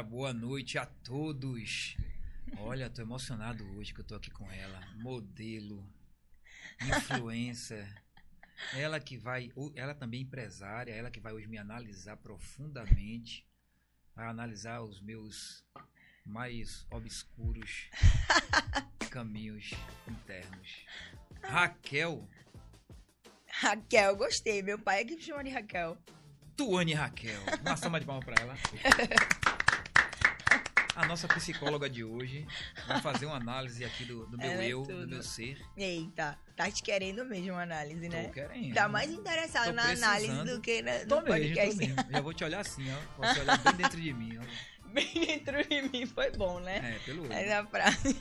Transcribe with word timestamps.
galera, 0.00 0.02
boa 0.02 0.32
noite 0.32 0.78
a 0.78 0.86
todos. 0.86 1.96
Olha, 2.58 2.90
tô 2.90 3.02
emocionado 3.02 3.64
hoje 3.76 3.92
que 3.92 4.00
eu 4.00 4.04
tô 4.04 4.14
aqui 4.14 4.30
com 4.30 4.50
ela. 4.50 4.80
Modelo, 4.96 5.86
influencer. 6.80 7.86
Ela 8.74 9.00
que 9.00 9.16
vai, 9.16 9.50
ela 9.74 9.94
também 9.94 10.20
é 10.20 10.22
empresária, 10.22 10.92
ela 10.92 11.10
que 11.10 11.20
vai 11.20 11.32
hoje 11.32 11.46
me 11.46 11.58
analisar 11.58 12.16
profundamente, 12.16 13.46
vai 14.14 14.26
analisar 14.26 14.82
os 14.82 15.00
meus 15.00 15.64
mais 16.24 16.86
obscuros 16.90 17.90
caminhos 19.10 19.72
internos. 20.08 20.84
Raquel. 21.42 22.28
Raquel, 23.48 24.16
gostei. 24.16 24.62
Meu 24.62 24.78
pai 24.78 25.00
é 25.00 25.04
que 25.04 25.16
me 25.16 25.22
chama 25.22 25.44
de 25.44 25.50
Raquel. 25.50 25.96
Tuane 26.56 26.94
Raquel. 26.94 27.40
Uma 27.62 27.76
salva 27.76 28.00
de 28.00 28.06
palmas 28.06 28.24
para 28.24 28.42
ela. 28.42 28.54
A 31.00 31.06
nossa 31.06 31.26
psicóloga 31.26 31.88
de 31.88 32.04
hoje 32.04 32.46
vai 32.86 33.00
fazer 33.00 33.24
uma 33.24 33.36
análise 33.36 33.82
aqui 33.82 34.04
do, 34.04 34.26
do 34.26 34.36
meu 34.36 34.50
é 34.50 34.68
eu, 34.68 34.82
tudo. 34.82 35.00
do 35.00 35.08
meu 35.08 35.22
ser. 35.22 35.58
Eita, 35.74 36.38
tá 36.54 36.70
te 36.70 36.82
querendo 36.82 37.24
mesmo 37.24 37.52
uma 37.52 37.62
análise, 37.62 38.06
né? 38.06 38.24
Tô 38.24 38.32
querendo. 38.32 38.74
Tá 38.74 38.86
mais 38.86 39.10
interessado 39.10 39.72
na 39.72 39.92
análise 39.92 40.44
do 40.44 40.60
que 40.60 40.82
na, 40.82 40.98
no 40.98 41.06
tô 41.06 41.22
podcast. 41.22 41.74
Mesmo, 41.74 41.96
tô 41.96 42.02
mesmo. 42.02 42.12
Já 42.12 42.20
vou 42.20 42.34
te 42.34 42.44
olhar 42.44 42.60
assim, 42.60 42.84
ó. 42.92 42.98
Vou 43.16 43.32
te 43.32 43.40
olhar 43.40 43.58
bem 43.58 43.74
dentro 43.76 43.98
de 43.98 44.12
mim, 44.12 44.38
ó. 44.38 44.44
Bem 44.90 45.14
dentro 45.14 45.68
de 45.68 45.82
mim 45.82 46.04
foi 46.04 46.32
bom, 46.32 46.58
né? 46.58 46.96
É, 46.96 46.98
pelo 47.06 47.22
olho. 47.22 47.32
É 47.32 47.52
a 47.52 47.64
frase. 47.64 48.18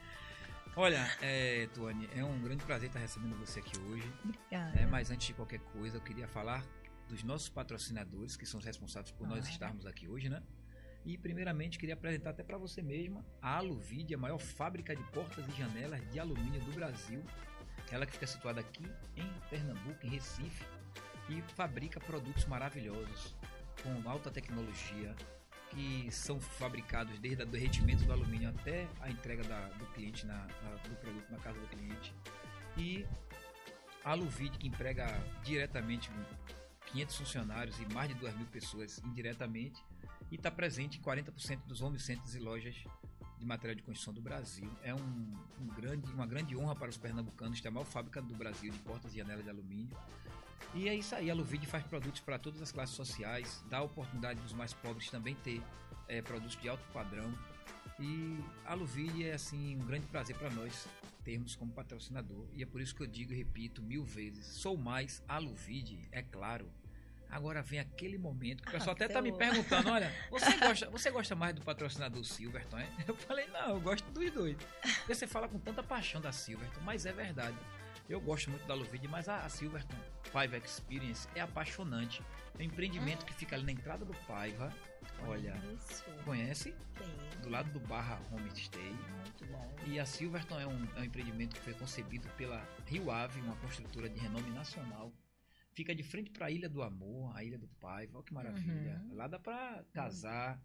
Olha, 0.74 1.08
é, 1.20 1.68
Tuane, 1.72 2.10
é 2.12 2.24
um 2.24 2.42
grande 2.42 2.64
prazer 2.64 2.88
estar 2.88 2.98
recebendo 2.98 3.36
você 3.36 3.60
aqui 3.60 3.78
hoje. 3.78 4.12
Obrigada. 4.24 4.80
É, 4.80 4.84
mas 4.84 5.12
antes 5.12 5.28
de 5.28 5.32
qualquer 5.32 5.60
coisa, 5.60 5.98
eu 5.98 6.00
queria 6.00 6.26
falar 6.26 6.66
dos 7.08 7.22
nossos 7.22 7.48
patrocinadores, 7.48 8.36
que 8.36 8.44
são 8.44 8.58
os 8.58 8.66
responsáveis 8.66 9.12
por 9.12 9.26
ah, 9.26 9.30
nós 9.30 9.48
estarmos 9.48 9.86
aqui 9.86 10.08
hoje, 10.08 10.28
né? 10.28 10.42
E 11.04 11.18
primeiramente 11.18 11.78
queria 11.78 11.94
apresentar 11.94 12.30
até 12.30 12.42
para 12.42 12.56
você 12.56 12.80
mesma 12.80 13.24
a 13.40 13.56
Aluvide, 13.56 14.14
a 14.14 14.18
maior 14.18 14.38
fábrica 14.38 14.94
de 14.94 15.02
portas 15.10 15.44
e 15.48 15.52
janelas 15.52 16.00
de 16.10 16.20
alumínio 16.20 16.60
do 16.60 16.72
Brasil. 16.72 17.22
Ela 17.90 18.06
que 18.06 18.12
fica 18.12 18.26
situada 18.26 18.60
aqui 18.60 18.84
em 19.16 19.28
Pernambuco, 19.50 20.06
em 20.06 20.10
Recife, 20.10 20.64
e 21.28 21.42
fabrica 21.54 22.00
produtos 22.00 22.44
maravilhosos 22.46 23.34
com 23.82 24.08
alta 24.08 24.30
tecnologia 24.30 25.14
que 25.70 26.10
são 26.10 26.38
fabricados 26.38 27.18
desde 27.18 27.42
o 27.42 27.46
derretimento 27.46 28.04
do 28.04 28.12
alumínio 28.12 28.50
até 28.50 28.86
a 29.00 29.10
entrega 29.10 29.42
da, 29.42 29.68
do 29.68 29.86
cliente 29.86 30.26
na, 30.26 30.46
na, 30.62 30.70
do 30.88 30.94
produto 30.96 31.30
na 31.30 31.38
casa 31.38 31.58
do 31.58 31.66
cliente. 31.66 32.14
E 32.76 33.06
a 34.04 34.10
Aluvide 34.10 34.58
que 34.58 34.68
emprega 34.68 35.06
diretamente 35.42 36.10
500 36.86 37.16
funcionários 37.16 37.80
e 37.80 37.86
mais 37.92 38.08
de 38.08 38.14
2 38.16 38.36
mil 38.36 38.46
pessoas 38.46 38.98
indiretamente 38.98 39.82
e 40.32 40.36
está 40.36 40.50
presente 40.50 40.98
em 40.98 41.02
40% 41.02 41.66
dos 41.66 41.82
home 41.82 41.98
centers 42.00 42.34
e 42.34 42.38
lojas 42.38 42.74
de 43.38 43.44
material 43.44 43.76
de 43.76 43.82
construção 43.82 44.14
do 44.14 44.22
Brasil. 44.22 44.66
É 44.82 44.94
um, 44.94 45.36
um, 45.60 45.66
grande, 45.76 46.10
uma 46.10 46.26
grande 46.26 46.56
honra 46.56 46.74
para 46.74 46.88
os 46.88 46.96
pernambucanos 46.96 47.60
ter 47.60 47.68
a 47.68 47.70
maior 47.70 47.84
fábrica 47.84 48.22
do 48.22 48.34
Brasil 48.34 48.72
de 48.72 48.78
portas 48.78 49.12
e 49.12 49.18
janelas 49.18 49.44
de 49.44 49.50
alumínio. 49.50 49.94
E 50.74 50.88
é 50.88 50.94
isso 50.94 51.14
aí, 51.14 51.30
a 51.30 51.34
Luvide 51.34 51.66
faz 51.66 51.84
produtos 51.84 52.22
para 52.22 52.38
todas 52.38 52.62
as 52.62 52.72
classes 52.72 52.96
sociais, 52.96 53.62
dá 53.68 53.78
a 53.78 53.82
oportunidade 53.82 54.40
dos 54.40 54.54
mais 54.54 54.72
pobres 54.72 55.10
também 55.10 55.34
ter 55.34 55.62
é, 56.08 56.22
produtos 56.22 56.56
de 56.56 56.66
alto 56.66 56.82
padrão. 56.94 57.30
E 58.00 58.38
a 58.64 58.72
Luvide 58.72 59.26
é 59.26 59.34
assim 59.34 59.76
um 59.76 59.84
grande 59.84 60.06
prazer 60.06 60.34
para 60.38 60.48
nós 60.48 60.88
termos 61.22 61.54
como 61.54 61.72
patrocinador. 61.72 62.48
E 62.54 62.62
é 62.62 62.66
por 62.66 62.80
isso 62.80 62.94
que 62.94 63.02
eu 63.02 63.06
digo 63.06 63.34
e 63.34 63.36
repito 63.36 63.82
mil 63.82 64.02
vezes: 64.02 64.46
sou 64.46 64.78
mais 64.78 65.22
a 65.28 65.36
Luvide, 65.36 66.08
é 66.10 66.22
claro. 66.22 66.72
Agora 67.32 67.62
vem 67.62 67.80
aquele 67.80 68.18
momento 68.18 68.62
que 68.62 68.68
o 68.68 68.72
pessoal 68.72 68.94
até 68.94 69.08
tá 69.08 69.22
me 69.22 69.32
perguntando: 69.32 69.90
olha, 69.90 70.12
você 70.30 70.52
gosta, 70.60 70.90
você 70.90 71.10
gosta 71.10 71.34
mais 71.34 71.54
do 71.54 71.62
patrocinador 71.62 72.22
Silverton? 72.24 72.78
É? 72.78 72.86
Eu 73.08 73.16
falei: 73.16 73.46
não, 73.46 73.70
eu 73.70 73.80
gosto 73.80 74.04
dos 74.12 74.30
dois. 74.30 74.56
Porque 74.98 75.14
você 75.14 75.26
fala 75.26 75.48
com 75.48 75.58
tanta 75.58 75.82
paixão 75.82 76.20
da 76.20 76.30
Silverton, 76.30 76.80
mas 76.82 77.06
é 77.06 77.12
verdade. 77.12 77.56
Eu 78.06 78.20
gosto 78.20 78.50
muito 78.50 78.66
da 78.66 78.74
Luvide, 78.74 79.08
mas 79.08 79.30
a, 79.30 79.46
a 79.46 79.48
Silverton 79.48 79.96
Paiva 80.30 80.58
Experience 80.58 81.26
é 81.34 81.40
apaixonante. 81.40 82.22
É 82.58 82.62
um 82.62 82.66
empreendimento 82.66 83.24
que 83.24 83.32
fica 83.32 83.56
ali 83.56 83.64
na 83.64 83.72
entrada 83.72 84.04
do 84.04 84.12
Paiva. 84.26 84.70
Olha, 85.26 85.54
Isso. 85.74 86.04
conhece? 86.24 86.74
Sim. 86.98 87.40
Do 87.40 87.48
lado 87.48 87.70
do 87.70 87.80
Barra 87.80 88.20
Homestay. 88.30 88.92
Muito 88.92 89.46
bom. 89.46 89.74
E 89.86 89.98
a 89.98 90.04
Silverton 90.04 90.60
é 90.60 90.66
um, 90.66 90.86
é 90.96 91.00
um 91.00 91.04
empreendimento 91.04 91.54
que 91.54 91.62
foi 91.62 91.72
concebido 91.72 92.28
pela 92.36 92.62
Rio 92.86 93.10
Ave, 93.10 93.40
uma 93.40 93.56
construtora 93.56 94.08
de 94.10 94.18
renome 94.18 94.50
nacional 94.50 95.10
fica 95.72 95.94
de 95.94 96.02
frente 96.02 96.30
para 96.30 96.46
a 96.46 96.50
Ilha 96.50 96.68
do 96.68 96.82
Amor, 96.82 97.36
a 97.36 97.44
Ilha 97.44 97.58
do 97.58 97.68
Pai. 97.68 98.08
Olha 98.12 98.24
que 98.24 98.32
maravilha. 98.32 99.02
Uhum. 99.04 99.14
Lá 99.14 99.26
dá 99.26 99.38
para 99.38 99.84
casar, 99.92 100.62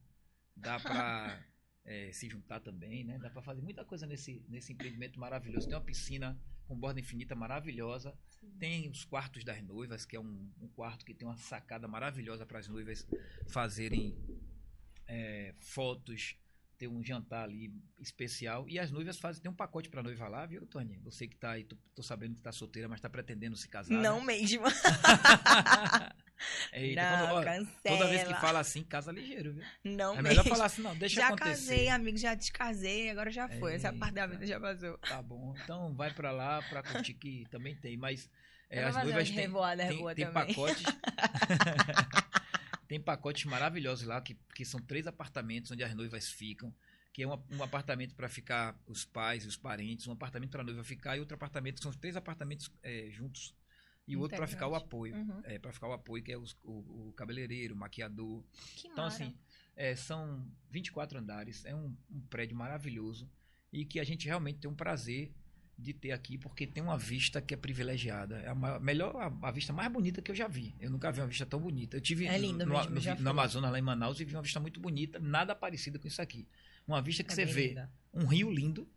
dá 0.55 0.79
para 0.79 1.43
é, 1.85 2.11
se 2.11 2.29
juntar 2.29 2.59
também, 2.59 3.03
né? 3.03 3.17
Dá 3.19 3.29
para 3.29 3.41
fazer 3.41 3.61
muita 3.61 3.83
coisa 3.85 4.05
nesse, 4.05 4.43
nesse 4.47 4.73
empreendimento 4.73 5.19
maravilhoso. 5.19 5.67
Tem 5.67 5.77
uma 5.77 5.83
piscina 5.83 6.39
com 6.65 6.77
borda 6.77 6.99
infinita 6.99 7.35
maravilhosa. 7.35 8.17
Sim. 8.27 8.51
Tem 8.59 8.89
os 8.89 9.05
quartos 9.05 9.43
das 9.43 9.61
noivas, 9.63 10.05
que 10.05 10.15
é 10.15 10.19
um, 10.19 10.51
um 10.59 10.67
quarto 10.67 11.05
que 11.05 11.13
tem 11.13 11.27
uma 11.27 11.37
sacada 11.37 11.87
maravilhosa 11.87 12.45
para 12.45 12.59
as 12.59 12.67
noivas 12.67 13.07
fazerem 13.47 14.17
é, 15.07 15.53
fotos 15.59 16.37
ter 16.77 16.87
um 16.87 17.03
jantar 17.03 17.43
ali 17.43 17.73
especial. 17.99 18.67
E 18.69 18.77
as 18.79 18.91
noivas 18.91 19.17
fazem, 19.17 19.41
tem 19.41 19.51
um 19.51 19.55
pacote 19.55 19.89
pra 19.89 20.03
noiva 20.03 20.27
lá, 20.27 20.45
viu, 20.45 20.65
Tony? 20.65 20.97
Você 21.03 21.27
que 21.27 21.35
tá 21.35 21.51
aí, 21.51 21.63
tô, 21.63 21.75
tô 21.95 22.03
sabendo 22.03 22.35
que 22.35 22.41
tá 22.41 22.51
solteira, 22.51 22.87
mas 22.87 23.01
tá 23.01 23.09
pretendendo 23.09 23.55
se 23.55 23.67
casar. 23.67 23.93
Não 23.93 24.19
né? 24.19 24.37
mesmo. 24.37 24.63
Eita, 26.71 27.01
não, 27.01 27.41
quando, 27.41 27.67
ó, 27.67 27.89
toda 27.89 28.07
vez 28.07 28.23
que 28.23 28.33
fala 28.35 28.59
assim, 28.59 28.83
casa 28.83 29.11
ligeiro, 29.11 29.53
viu? 29.53 29.63
Não 29.83 30.11
é 30.11 30.21
mesmo. 30.21 30.29
melhor 30.29 30.45
falar 30.45 30.65
assim, 30.65 30.83
não, 30.83 30.95
deixa 30.95 31.15
já 31.15 31.27
acontecer. 31.29 31.49
Já 31.49 31.55
casei, 31.55 31.89
amigo, 31.89 32.17
já 32.17 32.35
descasei, 32.35 33.09
agora 33.09 33.31
já 33.31 33.49
foi. 33.49 33.73
Essa 33.73 33.91
parte 33.91 34.13
da 34.13 34.27
vida 34.27 34.45
já 34.45 34.59
passou. 34.59 34.99
Tá 34.99 35.19
bom, 35.19 35.55
então 35.63 35.95
vai 35.95 36.13
pra 36.13 36.31
lá 36.31 36.61
pra 36.69 36.83
curtir 36.83 37.15
que 37.15 37.47
também 37.49 37.75
tem, 37.75 37.97
mas 37.97 38.29
é, 38.69 38.83
as 38.83 38.95
noivas 38.95 39.31
têm, 39.31 39.49
tem, 39.49 40.15
tem 40.15 40.31
pacotes. 40.31 40.83
tem 42.87 42.99
pacotes 42.99 43.45
maravilhosos 43.45 44.05
lá, 44.05 44.21
que, 44.21 44.35
que 44.55 44.63
são 44.63 44.79
três 44.79 45.07
apartamentos 45.07 45.71
onde 45.71 45.83
as 45.83 45.93
noivas 45.93 46.29
ficam 46.29 46.73
que 47.17 47.23
é 47.23 47.27
um, 47.27 47.31
um 47.49 47.63
apartamento 47.63 48.13
para 48.13 48.29
ficar 48.29 48.79
os 48.85 49.03
pais 49.03 49.43
e 49.43 49.47
os 49.47 49.57
parentes, 49.57 50.05
um 50.05 50.11
apartamento 50.11 50.51
para 50.51 50.61
a 50.61 50.63
noiva 50.63 50.83
ficar 50.83 51.17
e 51.17 51.19
outro 51.19 51.33
apartamento, 51.33 51.81
são 51.81 51.91
três 51.91 52.15
apartamentos 52.15 52.69
é, 52.83 53.09
juntos. 53.09 53.55
E 54.07 54.15
o 54.15 54.19
outro 54.19 54.37
para 54.37 54.45
ficar 54.45 54.67
o 54.67 54.75
apoio. 54.75 55.15
Uhum. 55.15 55.41
É, 55.43 55.57
para 55.57 55.73
ficar 55.73 55.87
o 55.87 55.93
apoio, 55.93 56.23
que 56.23 56.31
é 56.31 56.37
os, 56.37 56.55
o, 56.63 57.07
o, 57.07 57.13
cabeleireiro, 57.13 57.73
o 57.73 57.77
maquiador. 57.77 58.43
Que 58.75 58.87
então, 58.87 59.05
assim, 59.05 59.35
é, 59.75 59.95
são 59.95 60.47
24 60.69 61.17
andares, 61.17 61.65
é 61.65 61.73
um, 61.73 61.91
um 62.07 62.21
prédio 62.29 62.55
maravilhoso 62.55 63.27
e 63.73 63.83
que 63.83 63.99
a 63.99 64.03
gente 64.03 64.27
realmente 64.27 64.59
tem 64.59 64.69
um 64.69 64.75
prazer 64.75 65.33
de 65.77 65.93
ter 65.93 66.11
aqui, 66.11 66.37
porque 66.37 66.65
tem 66.65 66.81
uma 66.81 66.97
vista 66.97 67.39
que 67.39 67.53
é 67.53 67.57
privilegiada. 67.57 68.39
É 68.39 68.47
a 68.47 68.55
maior, 68.55 68.79
melhor, 68.79 69.15
a, 69.15 69.47
a, 69.47 69.51
vista 69.51 69.71
mais 69.71 69.91
bonita 69.91 70.21
que 70.21 70.31
eu 70.31 70.35
já 70.35 70.47
vi. 70.47 70.75
Eu 70.79 70.89
nunca 70.89 71.11
vi 71.11 71.21
uma 71.21 71.27
vista 71.27 71.45
tão 71.45 71.59
bonita. 71.59 71.97
Eu 71.97 72.01
tive 72.01 72.25
é 72.25 72.37
lindo 72.37 72.65
no, 72.65 72.73
mesmo, 72.89 73.15
no, 73.15 73.21
no 73.21 73.29
Amazonas, 73.29 73.71
lá 73.71 73.77
em 73.77 73.81
Manaus, 73.81 74.19
e 74.19 74.25
vi 74.25 74.35
uma 74.35 74.41
vista 74.41 74.59
muito 74.59 74.79
bonita, 74.79 75.19
nada 75.19 75.55
parecido 75.55 75.99
com 75.99 76.07
isso 76.07 76.21
aqui. 76.21 76.47
Uma 76.87 77.01
vista 77.01 77.23
que 77.23 77.31
é 77.31 77.35
você 77.35 77.45
vê 77.45 77.67
linda. 77.67 77.91
um 78.13 78.25
rio 78.25 78.49
lindo, 78.49 78.89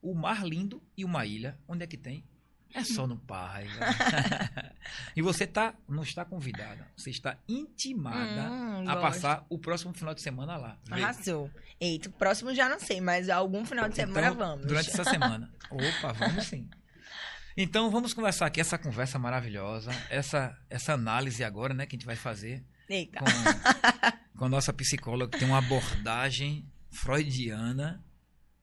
o 0.00 0.14
mar 0.14 0.46
lindo 0.46 0.80
e 0.96 1.04
uma 1.04 1.26
ilha. 1.26 1.58
Onde 1.66 1.82
é 1.82 1.86
que 1.86 1.96
tem? 1.96 2.24
É 2.74 2.84
só 2.84 3.06
no 3.06 3.16
Paiva. 3.16 3.86
e 5.16 5.22
você 5.22 5.46
tá, 5.46 5.74
não 5.88 6.02
está 6.02 6.24
convidada. 6.24 6.86
Você 6.96 7.10
está 7.10 7.36
intimada 7.48 8.50
hum, 8.50 8.88
a 8.88 8.94
gosto. 8.94 9.00
passar 9.00 9.46
o 9.48 9.58
próximo 9.58 9.92
final 9.94 10.14
de 10.14 10.20
semana 10.20 10.56
lá. 10.56 10.78
Arrasou. 10.90 11.50
Eita, 11.80 12.08
o 12.08 12.12
próximo 12.12 12.54
já 12.54 12.68
não 12.68 12.78
sei, 12.78 13.00
mas 13.00 13.28
algum 13.30 13.64
final 13.64 13.88
de 13.88 13.96
semana 13.96 14.28
então, 14.28 14.36
vamos. 14.36 14.66
Durante 14.66 14.90
essa 14.90 15.04
semana. 15.04 15.50
Opa, 15.70 16.12
vamos 16.12 16.46
sim. 16.46 16.68
Então 17.56 17.90
vamos 17.90 18.14
conversar 18.14 18.46
aqui 18.46 18.60
essa 18.60 18.78
conversa 18.78 19.18
maravilhosa, 19.18 19.90
essa, 20.10 20.56
essa 20.70 20.92
análise 20.92 21.42
agora, 21.42 21.74
né, 21.74 21.86
que 21.86 21.96
a 21.96 21.98
gente 21.98 22.06
vai 22.06 22.14
fazer 22.14 22.64
Eita. 22.88 23.18
Com, 23.18 24.38
com 24.38 24.44
a 24.46 24.48
nossa 24.48 24.72
psicóloga 24.72 25.32
que 25.32 25.38
tem 25.38 25.48
uma 25.48 25.58
abordagem 25.58 26.64
freudiana. 26.90 28.02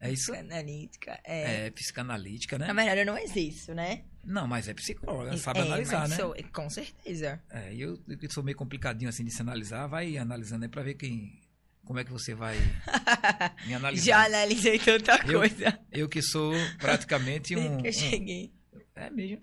É 0.05 0.11
isso? 0.11 0.31
Psicanalítica. 0.31 1.19
É. 1.23 1.65
é 1.65 1.71
psicanalítica, 1.71 2.57
né? 2.57 2.67
Na 2.67 2.73
verdade, 2.73 3.05
não 3.05 3.17
existe, 3.17 3.73
né? 3.73 4.03
Não, 4.23 4.47
mas 4.47 4.67
é 4.67 4.73
psicóloga, 4.73 5.37
sabe 5.37 5.59
é, 5.59 5.61
analisar, 5.63 6.07
né? 6.07 6.15
Sou, 6.15 6.35
com 6.51 6.69
certeza. 6.69 7.41
É, 7.49 7.73
e 7.73 7.81
eu 7.81 7.97
que 8.19 8.27
sou 8.31 8.43
meio 8.43 8.57
complicadinho 8.57 9.09
assim 9.09 9.23
de 9.23 9.31
se 9.31 9.41
analisar, 9.41 9.87
vai 9.87 10.17
analisando 10.17 10.65
aí 10.65 10.69
pra 10.69 10.83
ver 10.83 10.95
quem. 10.95 11.41
Como 11.83 11.99
é 11.99 12.03
que 12.03 12.11
você 12.11 12.33
vai 12.33 12.57
me 13.67 13.75
analisar? 13.75 14.05
Já 14.05 14.25
analisei 14.25 14.79
tanta 14.79 15.23
coisa. 15.23 15.79
Eu, 15.91 16.01
eu 16.01 16.09
que 16.09 16.21
sou 16.21 16.53
praticamente 16.79 17.55
um. 17.55 17.77
que 17.77 17.89
eu 17.89 17.93
cheguei. 17.93 18.51
Um, 18.73 18.79
é 18.95 19.09
mesmo. 19.11 19.39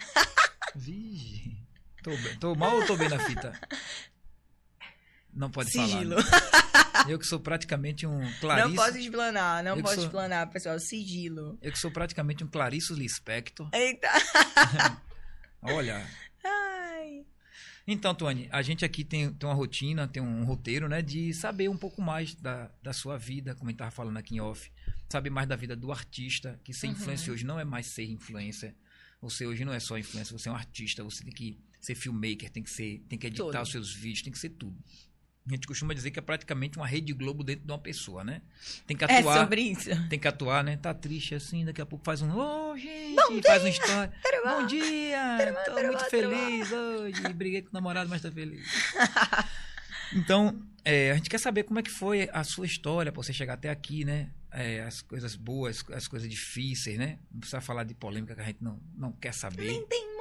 Vige. 0.75 1.57
Tô, 2.03 2.11
bem, 2.11 2.39
tô 2.41 2.55
mal 2.57 2.75
ou 2.77 2.87
tô 2.87 2.97
bem 2.97 3.09
na 3.09 3.19
fita? 3.21 3.53
Não 5.33 5.51
pode 5.51 5.71
Sigilo. 5.71 6.21
falar. 6.21 6.41
Né? 6.53 6.72
Eu 7.09 7.19
que 7.19 7.27
sou 7.27 7.41
praticamente 7.41 8.07
um 8.07 8.21
Clarice. 8.41 8.69
Não 8.69 8.75
posso 8.75 8.99
explanar, 8.99 9.65
não 9.65 9.81
posso 9.83 9.95
sou... 9.97 10.05
explanar, 10.05 10.51
pessoal. 10.51 10.79
Sigilo. 10.79 11.59
Eu 11.61 11.73
que 11.73 11.79
sou 11.79 11.91
praticamente 11.91 12.45
um 12.45 12.49
Clarice 12.49 12.93
Lispector. 12.93 13.69
Eita! 13.73 14.09
Olha. 15.63 16.07
Ai. 16.45 17.25
Então, 17.87 18.15
Tony, 18.15 18.49
a 18.53 18.63
gente 18.63 18.85
aqui 18.85 19.05
tem, 19.05 19.33
tem 19.33 19.49
uma 19.49 19.55
rotina, 19.55 20.07
tem 20.07 20.23
um 20.23 20.45
roteiro, 20.45 20.89
né? 20.89 21.03
De 21.03 21.33
saber 21.35 21.69
um 21.69 21.77
pouco 21.77 22.01
mais 22.01 22.35
da, 22.35 22.71
da 22.83 22.93
sua 22.93 23.19
vida, 23.19 23.55
como 23.55 23.69
a 23.69 23.73
gente 23.73 23.79
tava 23.79 23.91
falando 23.91 24.17
aqui 24.17 24.37
em 24.37 24.41
off. 24.41 24.71
Saber 25.09 25.31
mais 25.31 25.49
da 25.49 25.57
vida 25.57 25.77
do 25.77 25.91
artista, 25.93 26.59
que 26.65 26.73
ser 26.73 26.87
Uhum. 26.87 26.93
influencer 26.93 27.33
hoje 27.35 27.45
não 27.45 27.59
é 27.59 27.65
mais 27.65 27.87
ser 27.87 28.05
influencer. 28.05 28.75
Você 29.21 29.47
hoje 29.47 29.65
não 29.65 29.73
é 29.73 29.79
só 29.79 29.99
influencer, 29.99 30.37
você 30.37 30.49
é 30.49 30.53
um 30.53 30.57
artista, 30.57 31.05
você 31.05 31.23
tem 31.23 31.33
que 31.33 31.59
ser 31.81 31.95
filmmaker, 31.95 32.51
tem 32.51 32.63
que 32.63 32.71
ser, 32.71 33.05
tem 33.09 33.19
que 33.19 33.27
editar 33.27 33.45
Tudo. 33.45 33.63
os 33.63 33.71
seus 33.71 33.93
vídeos, 33.95 34.23
tem 34.23 34.33
que 34.33 34.39
ser 34.39 34.51
tudo. 34.51 34.77
A 35.45 35.51
gente 35.51 35.67
costuma 35.67 35.93
dizer 35.93 36.13
que 36.13 36.19
é 36.21 36.23
praticamente 36.23 36.77
uma 36.79 36.87
rede 36.87 37.13
Globo 37.13 37.43
dentro 37.43 37.65
de 37.67 37.73
uma 37.73 37.79
pessoa, 37.79 38.23
né? 38.23 38.43
Tem 38.87 38.97
que 38.97 39.05
É 39.05 39.19
atuar, 39.19 39.41
sobre 39.41 39.61
isso. 39.63 39.91
tem 40.09 40.19
que 40.19 40.29
atuar, 40.29 40.63
né? 40.63 40.77
Tá 40.77 40.95
triste 40.95 41.35
assim, 41.35 41.65
daqui 41.65 41.81
a 41.81 41.87
pouco 41.87 42.05
faz 42.05 42.23
um, 42.23 42.31
ô, 42.33 42.77
gente, 42.79 43.43
faz 43.45 43.65
um 43.65 43.69
story. 43.69 44.11
Bom 44.45 44.67
dia, 44.67 45.53
tô 45.65 45.73
tarubá, 45.73 45.83
muito 45.99 46.05
feliz 46.11 46.71
hoje, 46.71 47.23
briguei 47.35 47.63
com 47.63 47.71
o 47.71 47.73
namorado, 47.73 48.09
mas 48.09 48.23
tô 48.23 48.31
feliz. 48.31 48.65
Então, 50.15 50.63
é, 50.85 51.11
a 51.11 51.15
gente 51.15 51.31
quer 51.31 51.39
saber 51.39 51.63
como 51.63 51.79
é 51.79 51.83
que 51.83 51.91
foi 51.91 52.29
a 52.35 52.45
sua 52.45 52.67
história 52.67 53.11
pra 53.11 53.23
você 53.23 53.33
chegar 53.33 53.55
até 53.55 53.71
aqui, 53.71 54.05
né? 54.05 54.29
É, 54.51 54.83
as 54.83 55.01
coisas 55.01 55.35
boas, 55.35 55.83
as 55.91 56.07
coisas 56.07 56.29
difíceis, 56.29 56.99
né? 56.99 57.19
Não 57.33 57.41
precisa 57.41 57.63
falar 57.63 57.85
de 57.85 57.95
polêmica 57.95 58.35
que 58.35 58.41
a 58.43 58.45
gente 58.45 58.63
não, 58.63 58.79
não 58.95 59.11
quer 59.13 59.33
saber. 59.33 59.65
Nem 59.69 59.87
tem 59.87 60.12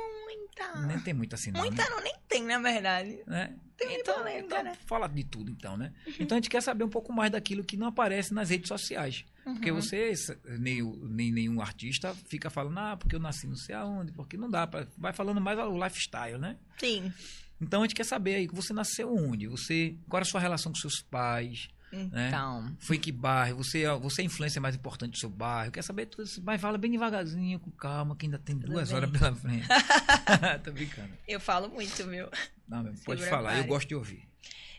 muita. 0.70 0.88
Nem 0.88 1.00
tem 1.00 1.14
muito 1.14 1.34
assim, 1.34 1.52
não. 1.52 1.62
muita 1.62 1.84
né? 1.84 1.90
não, 1.90 2.02
nem 2.02 2.16
tem, 2.28 2.44
na 2.44 2.60
verdade. 2.60 3.20
né? 3.28 3.56
Tem 3.78 4.00
Então, 4.00 4.16
polêmica, 4.16 4.46
então 4.46 4.64
né? 4.64 4.78
fala 4.86 5.08
de 5.08 5.24
tudo, 5.24 5.50
então, 5.50 5.76
né? 5.76 5.92
Então 6.20 6.38
a 6.38 6.40
gente 6.40 6.50
quer 6.50 6.62
saber 6.62 6.84
um 6.84 6.90
pouco 6.90 7.12
mais 7.12 7.32
daquilo 7.32 7.64
que 7.64 7.76
não 7.76 7.88
aparece 7.88 8.34
nas 8.34 8.50
redes 8.50 8.68
sociais. 8.68 9.26
Porque 9.44 9.72
Uhum. 9.72 9.82
você, 9.82 10.14
nem, 10.60 10.84
nem 10.84 11.32
nenhum 11.32 11.60
artista, 11.62 12.14
fica 12.28 12.50
falando, 12.50 12.78
ah, 12.78 12.96
porque 12.96 13.16
eu 13.16 13.20
nasci 13.20 13.48
não 13.48 13.56
sei 13.56 13.74
aonde, 13.74 14.12
porque 14.12 14.38
não 14.38 14.50
dá. 14.50 14.68
Pra... 14.68 14.86
Vai 14.98 15.12
falando 15.14 15.42
mais 15.42 15.58
o 15.58 15.84
lifestyle, 15.84 16.38
né? 16.38 16.58
Sim. 16.78 17.12
Então 17.60 17.82
a 17.82 17.86
gente 17.86 17.96
quer 17.96 18.06
saber 18.06 18.36
aí, 18.36 18.48
você 18.48 18.72
nasceu 18.72 19.14
onde? 19.14 19.48
Você, 19.48 19.96
qual 20.08 20.20
era 20.20 20.28
a 20.28 20.30
sua 20.30 20.40
relação 20.40 20.72
com 20.72 20.78
seus 20.78 21.02
pais? 21.02 21.70
Então. 21.94 22.76
Foi 22.80 22.96
em 22.96 23.00
que 23.00 23.12
bairro? 23.12 23.58
Você, 23.58 23.84
é- 23.84 23.94
você 23.98 24.22
é 24.22 24.24
a 24.24 24.26
influência 24.26 24.62
mais 24.62 24.76
importante 24.76 25.12
do 25.12 25.18
seu 25.18 25.30
bairro? 25.30 25.72
Quer 25.72 25.82
saber 25.84 26.06
tudo 26.06 26.24
isso? 26.24 26.42
Mas 26.44 26.60
fala 26.62 26.78
bem 26.78 26.92
devagarzinho, 26.92 27.60
com 27.60 27.70
calma, 27.72 28.16
que 28.16 28.26
ainda 28.26 28.40
tem 28.40 28.58
duas 28.58 28.90
bem. 28.90 28.98
horas 28.98 29.10
pela 29.12 29.36
frente. 29.36 29.68
Tô 30.64 30.72
brincando. 30.72 31.14
Eu 31.28 31.40
falo 31.40 31.70
muito, 31.70 32.08
viu? 32.08 32.28
Não, 32.68 32.84
meu, 32.84 32.94
pode 33.06 33.26
falar, 33.26 33.58
eu 33.58 33.66
gosto 33.66 33.88
de 33.90 33.96
ouvir. 33.96 34.28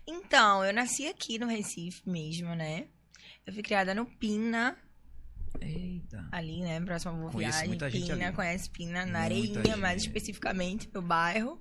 Então, 0.07 0.65
eu 0.65 0.73
nasci 0.73 1.07
aqui 1.07 1.39
no 1.39 1.47
Recife 1.47 2.03
mesmo, 2.09 2.55
né? 2.55 2.87
Eu 3.47 3.53
fui 3.53 3.63
criada 3.63 3.95
no 3.95 4.05
Pina, 4.07 4.77
Eita. 5.61 6.27
ali, 6.33 6.61
né? 6.61 6.81
Próxima 6.81 7.13
Boa 7.13 7.31
Conheço 7.31 7.53
Viagem. 7.53 7.69
muita 7.69 7.91
gente 7.91 8.11
Pina, 8.11 8.27
ali. 8.27 8.35
conhece 8.37 8.71
Pina, 8.71 9.07
na 9.07 9.21
Areinha, 9.21 9.77
mais 9.77 10.03
gente. 10.03 10.07
especificamente, 10.09 10.89
meu 10.93 11.03
bairro. 11.03 11.61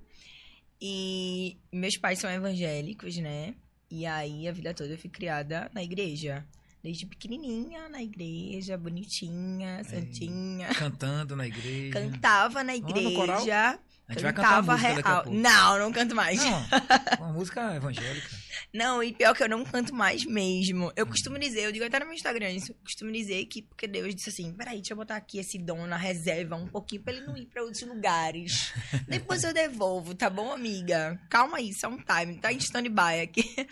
E 0.80 1.58
meus 1.72 1.96
pais 1.96 2.18
são 2.18 2.28
evangélicos, 2.30 3.16
né? 3.18 3.54
E 3.94 4.06
aí, 4.06 4.48
a 4.48 4.52
vida 4.52 4.72
toda 4.72 4.94
eu 4.94 4.96
fui 4.96 5.10
criada 5.10 5.70
na 5.74 5.82
igreja. 5.82 6.42
Desde 6.82 7.04
pequenininha, 7.04 7.90
na 7.90 8.02
igreja, 8.02 8.78
bonitinha, 8.78 9.84
santinha. 9.84 10.68
Cantando 10.74 11.36
na 11.36 11.46
igreja. 11.46 11.92
Cantava 11.92 12.64
na 12.64 12.72
no 13.02 13.12
coral? 13.12 13.36
igreja. 13.42 13.78
A 14.12 14.20
gente 14.20 14.22
vai 14.22 14.32
cantar 14.32 14.58
a 14.58 14.62
música 14.62 14.94
daqui 14.94 15.08
a 15.08 15.10
real. 15.10 15.22
pouco. 15.22 15.38
Não, 15.38 15.78
não 15.78 15.92
canto 15.92 16.14
mais. 16.14 16.44
Não, 16.44 16.66
uma 17.18 17.32
música 17.32 17.74
evangélica. 17.74 18.28
Não, 18.72 19.02
e 19.02 19.12
pior 19.12 19.34
que 19.34 19.42
eu 19.42 19.48
não 19.48 19.64
canto 19.64 19.94
mais 19.94 20.24
mesmo. 20.24 20.92
Eu 20.96 21.06
costumo 21.06 21.38
dizer, 21.38 21.64
eu 21.64 21.72
digo 21.72 21.84
até 21.84 21.98
no 21.98 22.06
meu 22.06 22.14
Instagram 22.14 22.50
isso, 22.50 22.72
eu 22.72 22.76
costumo 22.82 23.10
dizer 23.12 23.44
que 23.46 23.62
porque 23.62 23.86
Deus 23.86 24.14
disse 24.14 24.30
assim, 24.30 24.52
peraí, 24.52 24.76
deixa 24.76 24.92
eu 24.92 24.96
botar 24.96 25.16
aqui 25.16 25.38
esse 25.38 25.58
dom 25.58 25.86
na 25.86 25.96
reserva 25.96 26.56
um 26.56 26.66
pouquinho 26.66 27.02
pra 27.02 27.12
ele 27.12 27.26
não 27.26 27.36
ir 27.36 27.46
pra 27.46 27.62
outros 27.62 27.82
lugares. 27.82 28.72
Depois 29.08 29.44
eu 29.44 29.52
devolvo, 29.52 30.14
tá 30.14 30.30
bom, 30.30 30.52
amiga? 30.52 31.20
Calma 31.28 31.58
aí, 31.58 31.72
só 31.72 31.88
um 31.88 31.98
time, 31.98 32.38
tá 32.38 32.52
em 32.52 32.58
stand-by 32.58 33.20
aqui. 33.22 33.44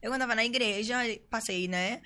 Eu 0.00 0.12
andava 0.12 0.32
na 0.32 0.44
igreja, 0.44 0.94
passei, 1.28 1.66
né, 1.66 2.00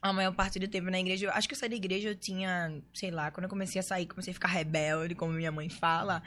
a 0.00 0.12
maior 0.12 0.32
parte 0.32 0.58
do 0.58 0.68
tempo 0.68 0.90
na 0.90 1.00
igreja. 1.00 1.26
Eu 1.26 1.32
acho 1.32 1.48
que 1.48 1.54
eu 1.54 1.58
saí 1.58 1.68
da 1.68 1.74
igreja, 1.74 2.08
eu 2.08 2.14
tinha, 2.14 2.80
sei 2.94 3.10
lá, 3.10 3.30
quando 3.30 3.44
eu 3.44 3.50
comecei 3.50 3.80
a 3.80 3.82
sair, 3.82 4.06
comecei 4.06 4.30
a 4.30 4.34
ficar 4.34 4.48
rebelde, 4.48 5.14
como 5.14 5.32
minha 5.32 5.50
mãe 5.50 5.68
fala, 5.68 6.22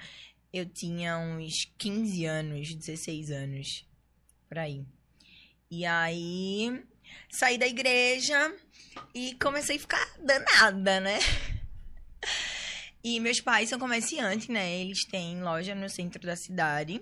eu 0.53 0.65
tinha 0.65 1.17
uns 1.17 1.71
15 1.77 2.25
anos, 2.25 2.75
16 2.75 3.31
anos, 3.31 3.87
por 4.47 4.59
aí. 4.59 4.85
E 5.69 5.85
aí, 5.85 6.83
saí 7.29 7.57
da 7.57 7.67
igreja 7.67 8.53
e 9.13 9.35
comecei 9.35 9.77
a 9.77 9.79
ficar 9.79 10.17
danada, 10.19 10.99
né? 10.99 11.19
E 13.03 13.19
meus 13.19 13.41
pais 13.41 13.67
são 13.67 13.79
comerciantes, 13.79 14.47
né? 14.47 14.79
Eles 14.79 15.05
têm 15.05 15.41
loja 15.41 15.73
no 15.73 15.89
centro 15.89 16.21
da 16.21 16.35
cidade. 16.35 17.01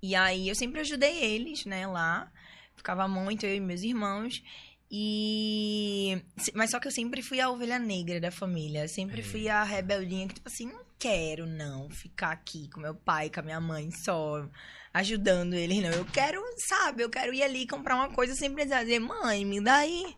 E 0.00 0.14
aí 0.14 0.48
eu 0.48 0.54
sempre 0.54 0.80
ajudei 0.80 1.24
eles, 1.24 1.64
né, 1.64 1.84
lá. 1.84 2.30
Ficava 2.76 3.08
muito 3.08 3.44
eu 3.44 3.56
e 3.56 3.60
meus 3.60 3.82
irmãos. 3.82 4.40
E. 4.88 6.22
Mas 6.54 6.70
só 6.70 6.78
que 6.78 6.86
eu 6.86 6.92
sempre 6.92 7.22
fui 7.22 7.40
a 7.40 7.50
ovelha 7.50 7.78
negra 7.78 8.20
da 8.20 8.30
família. 8.30 8.86
Sempre 8.86 9.20
fui 9.20 9.48
a 9.48 9.64
rebeldinha 9.64 10.28
que, 10.28 10.34
tipo 10.34 10.48
assim, 10.48 10.66
não 10.66 10.89
quero, 11.00 11.46
não, 11.46 11.88
ficar 11.90 12.30
aqui 12.30 12.68
com 12.70 12.80
meu 12.80 12.94
pai, 12.94 13.30
com 13.30 13.40
a 13.40 13.42
minha 13.42 13.60
mãe 13.60 13.90
só 14.04 14.46
ajudando 14.92 15.54
eles, 15.54 15.82
não. 15.82 15.90
Eu 15.90 16.04
quero, 16.04 16.40
sabe, 16.68 17.02
eu 17.02 17.08
quero 17.10 17.32
ir 17.34 17.42
ali 17.42 17.66
comprar 17.66 17.96
uma 17.96 18.10
coisa 18.10 18.34
sem 18.34 18.52
precisar 18.52 18.82
dizer, 18.84 18.98
mãe, 19.00 19.44
me 19.44 19.60
dá 19.60 19.76
aí. 19.76 20.14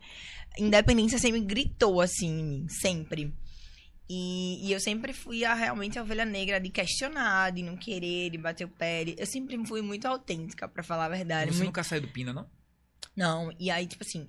Independência 0.58 1.18
sempre 1.18 1.40
gritou 1.40 2.00
assim 2.00 2.28
em 2.40 2.44
mim, 2.44 2.66
sempre. 2.68 3.32
E, 4.10 4.68
e 4.68 4.72
eu 4.72 4.80
sempre 4.80 5.12
fui 5.12 5.44
a, 5.44 5.54
realmente 5.54 5.98
a 5.98 6.02
ovelha 6.02 6.24
negra 6.24 6.60
de 6.60 6.68
questionar, 6.68 7.52
de 7.52 7.62
não 7.62 7.76
querer, 7.76 8.28
de 8.30 8.36
bater 8.36 8.64
o 8.64 8.68
pé. 8.68 9.04
de- 9.04 9.14
Eu 9.18 9.24
sempre 9.26 9.56
fui 9.66 9.80
muito 9.80 10.06
autêntica, 10.06 10.68
pra 10.68 10.82
falar 10.82 11.06
a 11.06 11.08
verdade. 11.08 11.50
Você 11.52 11.58
muito 11.58 11.66
nunca 11.68 11.82
saiu 11.84 12.02
do 12.02 12.08
Pina, 12.08 12.32
não? 12.32 12.50
não, 13.16 13.50
e 13.58 13.70
aí, 13.70 13.86
tipo 13.86 14.02
assim, 14.04 14.28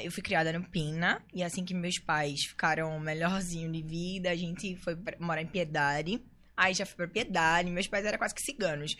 eu 0.00 0.10
fui 0.10 0.22
criada 0.22 0.52
no 0.52 0.64
Pina, 0.64 1.22
e 1.34 1.42
assim 1.42 1.64
que 1.64 1.74
meus 1.74 1.98
pais 1.98 2.44
ficaram 2.44 2.98
melhorzinho 2.98 3.70
de 3.70 3.82
vida, 3.82 4.30
a 4.30 4.36
gente 4.36 4.74
foi 4.76 4.96
morar 5.18 5.42
em 5.42 5.46
Piedade. 5.46 6.22
Aí 6.56 6.72
já 6.74 6.86
fui 6.86 6.96
pra 6.96 7.08
Piedade, 7.08 7.70
meus 7.70 7.86
pais 7.86 8.04
eram 8.04 8.18
quase 8.18 8.34
que 8.34 8.42
ciganos. 8.42 8.96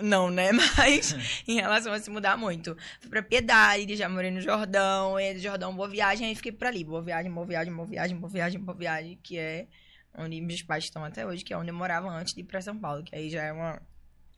Não, 0.00 0.30
né? 0.30 0.52
Mas 0.76 1.16
em 1.46 1.56
relação 1.56 1.92
a 1.92 1.98
se 1.98 2.10
mudar 2.10 2.36
muito. 2.36 2.76
Fui 3.00 3.10
pra 3.10 3.22
Piedade, 3.22 3.96
já 3.96 4.08
morei 4.08 4.30
no 4.30 4.40
Jordão, 4.40 5.18
e 5.18 5.34
do 5.34 5.40
Jordão, 5.40 5.74
Boa 5.74 5.88
Viagem, 5.88 6.28
aí 6.28 6.34
fiquei 6.34 6.52
por 6.52 6.68
ali. 6.68 6.84
Boa 6.84 7.02
Viagem, 7.02 7.32
Boa 7.32 7.46
Viagem, 7.46 7.74
Boa 7.74 7.88
Viagem, 7.88 8.16
Boa 8.16 8.32
Viagem, 8.32 8.60
Boa 8.60 8.78
Viagem, 8.78 9.18
que 9.22 9.38
é 9.38 9.66
onde 10.14 10.40
meus 10.40 10.62
pais 10.62 10.84
estão 10.84 11.04
até 11.04 11.26
hoje, 11.26 11.44
que 11.44 11.52
é 11.52 11.56
onde 11.58 11.70
eu 11.70 11.74
morava 11.74 12.08
antes 12.08 12.34
de 12.34 12.40
ir 12.40 12.44
pra 12.44 12.60
São 12.60 12.78
Paulo, 12.78 13.02
que 13.02 13.14
aí 13.14 13.30
já 13.30 13.42
é 13.42 13.52
uma 13.52 13.80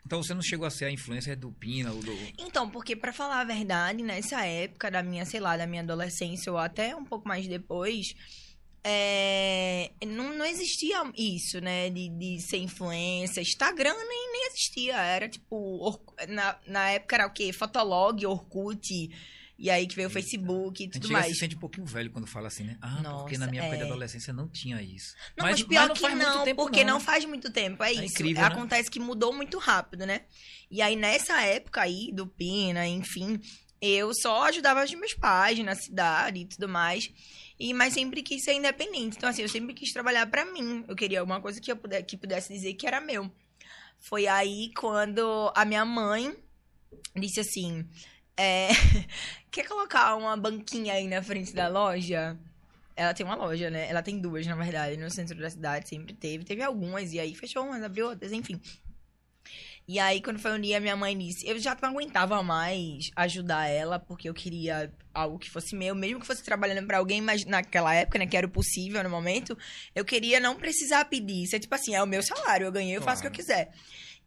Então 0.04 0.22
você 0.22 0.34
não 0.34 0.42
chegou 0.42 0.66
a 0.66 0.70
ser 0.70 0.86
a 0.86 0.90
influência 0.90 1.36
do 1.36 1.52
Pina 1.52 1.92
ou 1.92 2.00
do. 2.00 2.12
Então, 2.38 2.68
porque 2.68 2.96
pra 2.96 3.12
falar 3.12 3.40
a 3.40 3.44
verdade, 3.44 4.02
nessa 4.02 4.44
época 4.44 4.90
da 4.90 5.02
minha, 5.02 5.24
sei 5.24 5.40
lá, 5.40 5.56
da 5.56 5.66
minha 5.66 5.82
adolescência 5.82 6.50
ou 6.50 6.58
até 6.58 6.96
um 6.96 7.04
pouco 7.04 7.28
mais 7.28 7.46
depois, 7.46 8.14
é, 8.82 9.90
não, 10.06 10.36
não 10.36 10.44
existia 10.44 11.02
isso, 11.16 11.60
né? 11.60 11.90
De, 11.90 12.08
de 12.08 12.40
ser 12.40 12.56
influência. 12.58 13.40
Instagram 13.40 13.94
nem, 13.94 14.32
nem 14.32 14.46
existia. 14.48 14.96
Era 14.96 15.28
tipo. 15.28 15.56
Orku- 15.84 16.14
na, 16.28 16.58
na 16.66 16.90
época 16.90 17.16
era 17.16 17.26
o 17.26 17.32
quê? 17.32 17.52
Fotolog, 17.52 18.24
Orkut. 18.26 19.10
E 19.60 19.68
aí 19.68 19.86
que 19.86 19.94
veio 19.94 20.08
o. 20.08 20.10
Facebook 20.10 20.82
e 20.82 20.84
A 20.84 20.86
gente 20.86 21.00
tudo 21.00 21.14
a 21.14 21.20
mais. 21.20 21.34
se 21.34 21.38
sente 21.38 21.54
um 21.54 21.58
pouquinho 21.58 21.84
velho 21.86 22.10
quando 22.10 22.26
fala 22.26 22.48
assim, 22.48 22.64
né? 22.64 22.78
Ah, 22.80 23.02
porque 23.18 23.36
na 23.36 23.40
Nossa, 23.40 23.50
minha 23.50 23.62
época 23.62 23.76
de 23.76 23.82
é. 23.82 23.86
adolescência 23.86 24.32
não 24.32 24.48
tinha 24.48 24.80
isso. 24.80 25.14
Não, 25.36 25.44
mas, 25.44 25.62
pior 25.62 25.92
que 25.92 26.00
faz 26.00 26.14
muito 26.14 26.26
não, 26.26 26.44
tempo 26.44 26.62
porque 26.62 26.82
não. 26.82 26.94
né? 26.94 27.04
faz 27.04 27.24
muito 27.26 27.52
tempo, 27.52 27.84
é, 27.84 27.90
É 27.90 27.92
isso. 27.92 28.04
incrível, 28.04 28.40
né? 28.40 28.48
Acontece 28.48 28.90
que 28.90 28.98
mudou 28.98 29.34
muito 29.34 29.58
rápido, 29.58 30.06
né? 30.06 30.22
E 30.70 30.80
aí, 30.80 30.96
nessa 30.96 31.42
época 31.42 31.82
aí, 31.82 32.10
do 32.10 32.26
Pina, 32.26 32.86
enfim, 32.86 33.38
eu 33.82 34.14
só 34.14 34.44
ajudava 34.44 34.82
os 34.82 34.94
meus 34.94 35.12
pais 35.12 35.58
na 35.58 35.74
cidade 35.74 36.40
e 36.40 36.44
tudo 36.46 36.66
mais. 36.66 37.12
E, 37.58 37.74
mas 37.74 37.92
sempre 37.92 38.22
quis 38.22 38.42
ser 38.42 38.54
independente. 38.54 39.18
Então, 39.18 39.28
assim, 39.28 39.42
eu 39.42 39.48
sempre 39.48 39.74
quis 39.74 39.92
trabalhar 39.92 40.26
pra 40.26 40.46
mim. 40.46 40.86
Eu 40.88 40.96
queria 40.96 41.20
alguma 41.20 41.38
coisa 41.38 41.60
que 41.60 41.70
eu 41.70 41.76
que 42.06 42.16
pudesse 42.16 42.50
dizer 42.50 42.72
que 42.72 42.86
era 42.86 42.98
meu. 42.98 43.30
Foi 43.98 44.26
aí 44.26 44.72
quando 44.74 45.52
a 45.54 45.66
minha 45.66 45.84
mãe 45.84 46.34
disse 47.14 47.40
assim: 47.40 47.86
é, 48.40 48.68
quer 49.50 49.68
colocar 49.68 50.16
uma 50.16 50.36
banquinha 50.36 50.94
aí 50.94 51.06
na 51.06 51.22
frente 51.22 51.54
da 51.54 51.68
loja? 51.68 52.38
Ela 52.96 53.14
tem 53.14 53.24
uma 53.24 53.34
loja, 53.34 53.70
né? 53.70 53.88
Ela 53.88 54.02
tem 54.02 54.18
duas, 54.18 54.46
na 54.46 54.54
verdade, 54.54 54.96
no 54.96 55.10
centro 55.10 55.38
da 55.38 55.50
cidade, 55.50 55.88
sempre 55.88 56.14
teve. 56.14 56.44
Teve 56.44 56.62
algumas, 56.62 57.12
e 57.12 57.20
aí 57.20 57.34
fechou 57.34 57.64
umas, 57.64 57.82
abriu 57.82 58.08
outras, 58.08 58.32
enfim. 58.32 58.60
E 59.86 59.98
aí, 59.98 60.22
quando 60.22 60.38
foi 60.38 60.52
um 60.52 60.60
dia, 60.60 60.78
minha 60.78 60.96
mãe 60.96 61.18
disse... 61.18 61.46
Eu 61.46 61.58
já 61.58 61.76
não 61.82 61.90
aguentava 61.90 62.42
mais 62.42 63.10
ajudar 63.16 63.66
ela, 63.66 63.98
porque 63.98 64.28
eu 64.28 64.34
queria 64.34 64.92
algo 65.12 65.38
que 65.38 65.50
fosse 65.50 65.74
meu. 65.74 65.94
Mesmo 65.94 66.20
que 66.20 66.26
fosse 66.26 66.44
trabalhando 66.44 66.86
pra 66.86 66.98
alguém, 66.98 67.20
mas 67.20 67.44
naquela 67.44 67.94
época, 67.94 68.18
né? 68.18 68.26
Que 68.26 68.36
era 68.36 68.46
o 68.46 68.50
possível 68.50 69.02
no 69.02 69.10
momento. 69.10 69.58
Eu 69.94 70.04
queria 70.04 70.38
não 70.38 70.54
precisar 70.54 71.04
pedir. 71.06 71.42
Isso 71.44 71.56
é 71.56 71.58
tipo 71.58 71.74
assim, 71.74 71.94
é 71.94 72.02
o 72.02 72.06
meu 72.06 72.22
salário. 72.22 72.66
Eu 72.66 72.72
ganhei, 72.72 72.96
eu 72.96 73.02
faço 73.02 73.20
o 73.20 73.22
que 73.22 73.28
eu 73.28 73.32
quiser. 73.32 73.72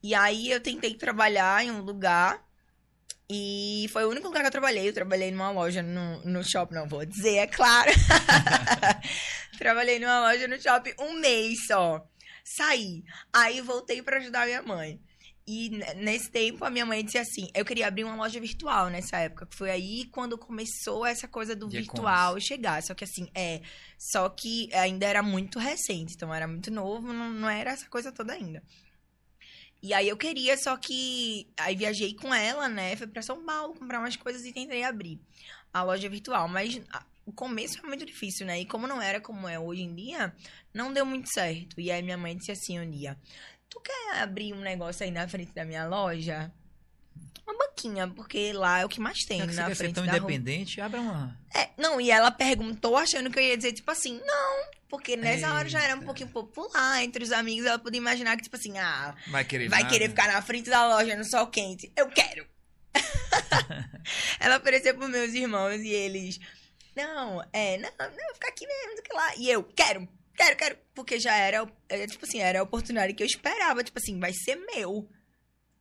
E 0.04 0.14
aí, 0.14 0.52
eu 0.52 0.60
tentei 0.60 0.94
trabalhar 0.96 1.64
em 1.64 1.72
um 1.72 1.82
lugar... 1.82 2.44
E 3.32 3.88
foi 3.92 4.06
o 4.06 4.10
único 4.10 4.28
lugar 4.28 4.42
que 4.42 4.48
eu 4.48 4.52
trabalhei. 4.52 4.88
Eu 4.90 4.94
trabalhei 4.94 5.32
numa 5.32 5.50
loja 5.52 5.82
no, 5.82 6.24
no 6.26 6.44
shopping, 6.44 6.76
não 6.76 6.88
vou 6.88 7.06
dizer, 7.06 7.38
é 7.38 7.48
claro. 7.48 7.90
trabalhei 9.58 10.00
numa 10.00 10.20
loja 10.22 10.48
no 10.48 10.62
shopping 10.62 10.94
um 11.00 11.14
mês 11.20 11.66
só. 11.68 12.06
Saí. 12.44 13.04
Aí 13.32 13.62
voltei 13.62 14.02
pra 14.02 14.18
ajudar 14.18 14.46
minha 14.46 14.62
mãe. 14.62 15.00
e 15.48 15.70
ne- 15.70 15.94
nesse 15.96 16.30
tempo 16.32 16.64
a 16.64 16.70
minha 16.70 16.86
mãe 16.86 17.04
disse 17.04 17.18
assim: 17.18 17.50
eu 17.56 17.64
queria 17.66 17.88
abrir 17.88 18.04
uma 18.04 18.16
loja 18.16 18.40
virtual 18.40 18.90
nessa 18.90 19.18
época. 19.18 19.46
que 19.46 19.56
Foi 19.56 19.72
aí 19.72 20.06
quando 20.12 20.38
começou 20.38 21.06
essa 21.06 21.28
coisa 21.28 21.56
do 21.56 21.68
De 21.70 21.78
virtual 21.78 22.40
chegar. 22.40 22.84
Só 22.84 22.94
que 22.94 23.04
assim, 23.06 23.30
é. 23.34 23.62
Só 23.98 24.28
que 24.30 24.70
ainda 24.74 25.06
era 25.06 25.24
muito 25.24 25.58
recente, 25.60 26.14
então 26.16 26.34
era 26.34 26.48
muito 26.48 26.70
novo, 26.70 27.14
não, 27.14 27.32
não 27.32 27.50
era 27.50 27.72
essa 27.72 27.88
coisa 27.90 28.12
toda 28.12 28.34
ainda. 28.34 28.62
E 29.84 29.94
aí 29.94 30.08
eu 30.08 30.16
queria, 30.16 30.56
só 30.56 30.78
que. 30.78 31.46
Aí 31.58 31.76
viajei 31.76 32.16
com 32.16 32.34
ela, 32.34 32.70
né? 32.70 32.96
Fui 32.96 33.06
pra 33.06 33.22
São 33.22 33.44
Paulo 33.44 33.74
comprar 33.74 34.00
umas 34.00 34.16
coisas 34.16 34.46
e 34.46 34.54
tentei 34.54 34.82
abrir 34.82 35.20
a 35.74 35.84
loja 35.84 36.08
virtual. 36.08 36.48
Mas 36.48 36.80
o 37.26 37.34
começo 37.34 37.78
foi 37.80 37.90
muito 37.90 38.06
difícil, 38.06 38.48
né? 38.48 38.62
E 38.62 38.66
como 38.66 38.88
não 38.88 39.02
era 39.02 39.20
como 39.20 39.46
é 39.46 39.60
hoje 39.60 39.82
em 39.82 39.94
dia, 39.94 40.34
não 40.74 40.94
deu 40.94 41.06
muito 41.06 41.28
certo. 41.34 41.82
E 41.82 41.92
aí 41.92 42.02
minha 42.02 42.18
mãe 42.18 42.38
disse 42.38 42.54
assim 42.54 42.80
um 42.80 42.90
dia: 42.90 43.18
Tu 43.70 43.78
quer 43.82 44.22
abrir 44.22 44.54
um 44.54 44.62
negócio 44.62 45.04
aí 45.04 45.12
na 45.12 45.28
frente 45.28 45.52
da 45.54 45.66
minha 45.66 45.86
loja? 45.86 46.50
Uma 47.46 47.58
banquinha, 47.58 48.08
porque 48.08 48.54
lá 48.54 48.80
é 48.80 48.86
o 48.86 48.90
que 48.90 49.02
mais 49.02 49.20
tem 49.26 49.40
Já 49.40 49.48
que 49.48 49.54
você 49.54 49.60
na 49.60 49.68
quer 49.68 49.76
ser 49.76 49.84
frente 49.84 49.96
tão 49.96 50.06
da 50.06 50.14
rua. 50.14 50.20
independente, 50.20 50.80
abra 50.80 51.02
uma. 51.02 51.38
É, 51.54 51.72
não, 51.78 52.00
e 52.00 52.10
ela 52.10 52.32
perguntou 52.32 52.96
achando 52.96 53.30
que 53.30 53.38
eu 53.38 53.44
ia 53.44 53.58
dizer, 53.58 53.74
tipo 53.74 53.92
assim, 53.92 54.22
não, 54.26 54.66
porque 54.94 55.18
nessa 55.18 55.52
hora 55.52 55.68
já 55.68 55.82
era 55.82 55.94
um 55.96 56.02
Eita. 56.02 56.06
pouquinho 56.06 56.30
popular 56.30 57.04
entre 57.04 57.24
os 57.24 57.32
amigos, 57.32 57.66
ela 57.66 57.80
podia 57.80 57.98
imaginar 57.98 58.38
que, 58.38 58.44
tipo 58.44 58.56
assim, 58.56 58.78
ah, 58.78 59.16
Vai 59.28 59.44
querer 59.44 59.68
vai 59.68 59.82
nada. 59.82 59.92
querer 59.92 60.08
ficar 60.08 60.32
na 60.32 60.40
frente 60.40 60.70
da 60.70 60.88
loja 60.88 61.16
no 61.16 61.26
sol 61.26 61.48
quente. 61.48 61.92
Eu 61.98 62.10
quero! 62.10 62.46
ela 64.40 64.60
ofereceu 64.60 64.94
pros 64.94 65.10
meus 65.10 65.34
irmãos 65.34 65.82
e 65.82 65.90
eles, 65.90 66.40
não, 66.96 67.44
é, 67.52 67.80
não, 67.80 67.90
não, 67.98 68.08
vou 68.08 68.34
ficar 68.36 68.50
aqui 68.50 68.68
mesmo, 68.68 68.86
não 68.86 68.92
sei 68.92 69.00
o 69.00 69.04
que 69.04 69.14
lá. 69.14 69.36
E 69.36 69.50
eu, 69.50 69.64
quero, 69.64 70.08
quero, 70.36 70.58
quero, 70.58 70.78
porque 70.94 71.20
já 71.20 71.36
era, 71.36 71.68
é, 71.90 72.06
tipo 72.06 72.24
assim, 72.24 72.40
era 72.40 72.60
a 72.60 72.64
oportunidade 72.64 73.16
que 73.16 73.24
eu 73.24 73.28
esperava, 73.28 73.84
tipo 73.84 73.98
assim, 73.98 74.20
vai 74.20 74.32
ser 74.32 74.58
meu. 74.58 75.10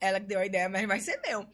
Ela 0.01 0.21
que 0.21 0.27
deu 0.27 0.41
a 0.41 0.47
ideia, 0.47 0.71
mas 0.71 0.89
vai 0.89 1.01
ser 1.01 1.21
meu. 1.21 1.47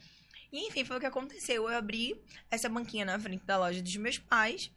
E, 0.52 0.68
enfim, 0.68 0.84
foi 0.84 0.96
o 0.96 1.00
que 1.00 1.06
aconteceu. 1.06 1.68
Eu 1.68 1.76
abri 1.76 2.22
essa 2.52 2.68
banquinha 2.68 3.04
na 3.04 3.18
frente 3.18 3.44
da 3.44 3.58
loja 3.58 3.82
dos 3.82 3.96
meus 3.96 4.16
pais 4.16 4.70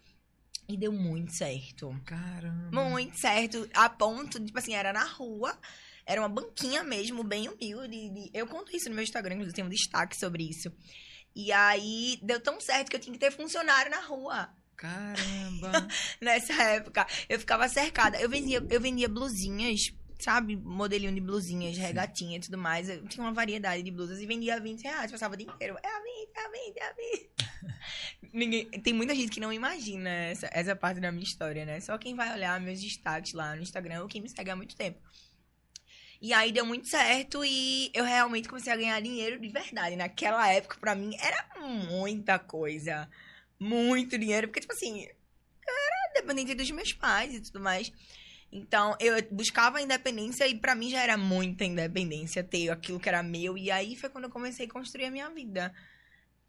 e 0.74 0.78
deu 0.78 0.92
muito 0.92 1.32
certo. 1.34 1.96
Caramba. 2.06 2.84
Muito 2.90 3.18
certo. 3.20 3.68
A 3.74 3.90
ponto, 3.90 4.40
de, 4.40 4.48
tipo 4.48 4.60
assim, 4.60 4.74
era 4.74 4.92
na 4.94 5.04
rua. 5.06 5.58
Era 6.06 6.22
uma 6.22 6.30
banquinha 6.30 6.84
mesmo, 6.84 7.24
bem 7.24 7.48
humilde. 7.50 8.10
de- 8.10 8.32
Eu 8.34 8.48
conto 8.48 8.75
isso 8.75 8.90
no 8.90 8.96
meu 8.96 9.04
Instagram, 9.04 9.36
inclusive 9.36 9.56
tem 9.56 9.66
um 9.66 9.70
destaque 9.70 10.18
sobre 10.18 10.44
isso. 10.50 10.72
E 11.36 11.51
aí, 11.51 12.20
deu 12.22 12.40
tão 12.42 12.60
certo 12.60 12.90
que 12.90 12.96
eu 12.96 13.00
tinha 13.00 13.13
que 13.13 13.20
ter 13.20 13.32
funcionário 13.32 13.90
na 13.92 14.01
rua. 14.01 14.50
Caramba. 14.75 15.72
Nessa 16.20 16.54
época, 16.63 17.06
eu 17.30 17.40
ficava 17.40 17.70
cercada. 17.70 18.20
Eu 18.20 18.28
vendia, 18.30 18.66
eu 18.70 18.82
vendia 18.82 19.08
blusinhas, 19.08 19.80
sabe? 20.24 20.56
Modelinho 20.56 21.13
de 21.13 21.22
blusinhas, 21.22 21.78
regatinha 21.78 22.38
e 22.38 22.40
tudo 22.40 22.58
mais. 22.58 22.90
Eu 22.90 23.06
tinha 23.08 23.24
uma 23.24 23.34
variedade 23.34 23.84
de 23.84 23.92
blusas 23.92 24.20
e 24.20 24.25
vendia 24.25 24.56
a 24.56 24.60
20 24.60 24.84
reais. 24.84 25.12
Passava 25.12 25.34
o 25.34 25.38
dia 25.38 25.48
inteiro. 25.48 25.78
É 25.82 25.88
a 25.88 26.00
20, 26.00 26.30
é 26.36 26.46
a 26.46 26.50
20, 26.50 26.78
é 26.78 26.84
a 26.84 26.94
20. 26.94 27.30
Ninguém, 28.34 28.66
tem 28.70 28.94
muita 28.94 29.13
gente 29.16 29.32
que 29.32 29.40
não 29.40 29.51
imagina 29.51 30.10
essa, 30.10 30.50
essa 30.54 30.75
parte 30.75 31.00
da 31.00 31.12
minha 31.12 31.24
história, 31.24 31.66
né? 31.66 31.80
Só 31.80 31.98
quem 31.98 32.16
vai 32.16 32.34
olhar 32.34 32.60
meus 32.62 32.82
destaques 32.82 33.34
lá 33.34 33.56
no 33.56 33.62
Instagram 33.62 34.01
ou 34.01 34.08
quem 34.08 34.22
me 34.22 34.30
segue 34.30 34.50
há 34.50 34.56
muito 34.56 34.75
tempo. 34.75 35.00
E 36.22 36.34
aí 36.34 36.51
deu 36.51 36.63
muito 36.63 36.88
certo 36.88 37.44
e 37.44 37.90
eu 37.96 38.04
realmente 38.04 38.48
comecei 38.48 38.72
a 38.72 38.75
ganhar 38.75 39.01
dinheiro 39.01 39.40
de 39.40 39.50
verdade. 39.50 39.96
Naquela 39.96 40.48
época, 40.51 40.78
pra 40.80 40.94
mim, 40.94 41.16
era 41.20 41.48
muita 41.60 42.38
coisa. 42.38 43.10
Muito 43.60 44.20
dinheiro. 44.20 44.48
Porque, 44.48 44.62
tipo 44.62 44.72
assim, 44.72 45.01
eu 45.04 45.74
era 45.74 46.13
dependente 46.22 46.54
dos 46.54 46.70
meus 46.70 46.94
pais 46.94 47.34
e 47.34 47.42
tudo 47.42 47.60
mais. 47.60 47.92
Então, 48.51 48.96
eu 49.00 49.15
buscava 49.31 49.77
a 49.77 49.81
independência 49.81 50.48
e 50.48 50.60
pra 50.60 50.75
mim 50.75 50.89
já 50.89 51.01
era 51.01 51.17
muita 51.17 51.63
independência 51.63 52.43
ter 52.43 52.70
aquilo 52.70 53.00
que 53.00 53.08
era 53.08 53.24
meu. 53.24 53.58
E 53.58 53.72
aí 53.72 53.96
foi 53.96 54.10
quando 54.10 54.25
eu 54.25 54.29
comecei 54.29 54.65
a 54.65 54.70
construir 54.70 55.05
a 55.05 55.12
minha 55.12 55.29
vida. 55.29 55.74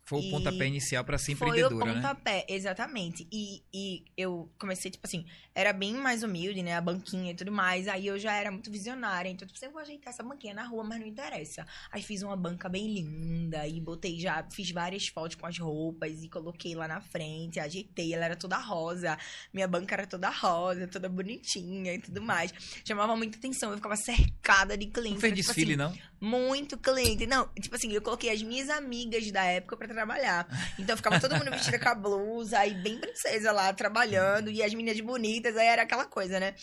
Foi 0.05 0.19
o 0.19 0.31
pontapé 0.31 0.67
inicial 0.67 1.05
pra 1.05 1.17
ser 1.17 1.37
Foi 1.37 1.49
o 1.49 1.51
empreendedora, 1.51 1.87
né? 1.87 1.95
pontapé, 1.95 2.45
exatamente. 2.49 3.27
E, 3.31 3.63
e 3.73 4.05
eu 4.17 4.51
comecei, 4.59 4.91
tipo 4.91 5.07
assim, 5.07 5.25
era 5.55 5.73
bem 5.73 5.95
mais 5.95 6.25
humilde, 6.25 6.61
né? 6.61 6.75
A 6.77 6.81
banquinha 6.81 7.31
e 7.31 7.35
tudo 7.35 7.53
mais. 7.53 7.87
Aí 7.87 8.09
eu 8.09 8.19
já 8.19 8.35
era 8.35 8.51
muito 8.51 8.71
visionária. 8.71 9.31
Então, 9.31 9.47
tipo, 9.47 9.65
eu 9.65 9.71
vou 9.71 9.81
ajeitar 9.81 10.13
essa 10.13 10.23
banquinha 10.23 10.55
na 10.55 10.65
rua, 10.65 10.83
mas 10.83 10.99
não 10.99 11.07
interessa. 11.07 11.65
Aí 11.91 12.03
fiz 12.03 12.23
uma 12.23 12.37
banca 12.37 12.69
bem 12.69 12.93
linda 12.93 13.67
e 13.67 13.81
botei 13.81 14.19
já, 14.19 14.45
fiz 14.51 14.73
várias 14.73 15.07
fotos 15.07 15.37
com 15.37 15.47
as 15.47 15.57
roupas 15.57 16.23
e 16.23 16.29
coloquei 16.29 16.75
lá 16.75 16.89
na 16.89 17.01
frente, 17.01 17.61
ajeitei. 17.61 18.13
Ela 18.13 18.25
era 18.25 18.37
toda 18.37 18.59
rosa. 18.59 19.17
Minha 19.53 19.69
banca 19.69 19.95
era 19.95 20.07
toda 20.07 20.29
rosa, 20.31 20.89
toda 20.89 21.09
bonitinha 21.09 21.95
e 21.95 22.01
tudo 22.01 22.21
mais. 22.21 22.53
Chamava 22.85 23.15
muita 23.15 23.39
atenção. 23.39 23.71
Eu 23.71 23.77
ficava 23.77 23.97
cercada 23.97 24.77
de 24.77 24.87
clientes. 24.87 25.15
Não 25.15 25.21
fez 25.21 25.33
Era, 25.33 25.43
tipo 25.43 25.55
desfile, 25.55 25.81
assim, 25.81 25.97
não? 25.97 26.12
Muito 26.25 26.79
cliente. 26.79 27.27
Não, 27.27 27.49
tipo 27.61 27.75
assim, 27.75 27.93
eu 27.93 28.01
coloquei 28.01 28.31
as 28.31 28.41
minhas 28.43 28.71
amigas 28.71 29.29
da 29.33 29.43
época 29.45 29.77
pra 29.77 29.89
trabalhar. 29.89 30.47
Então 30.79 30.97
ficava 30.97 31.19
todo 31.19 31.35
mundo 31.37 31.51
vestida 31.51 31.79
com 31.81 31.89
a 31.89 31.95
blusa, 31.97 32.61
aí 32.61 32.73
bem 32.75 32.97
princesa 32.99 33.51
lá 33.51 33.73
trabalhando, 33.73 34.49
e 34.51 34.63
as 34.63 34.73
meninas 34.73 35.01
bonitas, 35.01 35.57
aí 35.57 35.67
era 35.67 35.83
aquela 35.83 36.05
coisa, 36.07 36.39
né? 36.39 36.55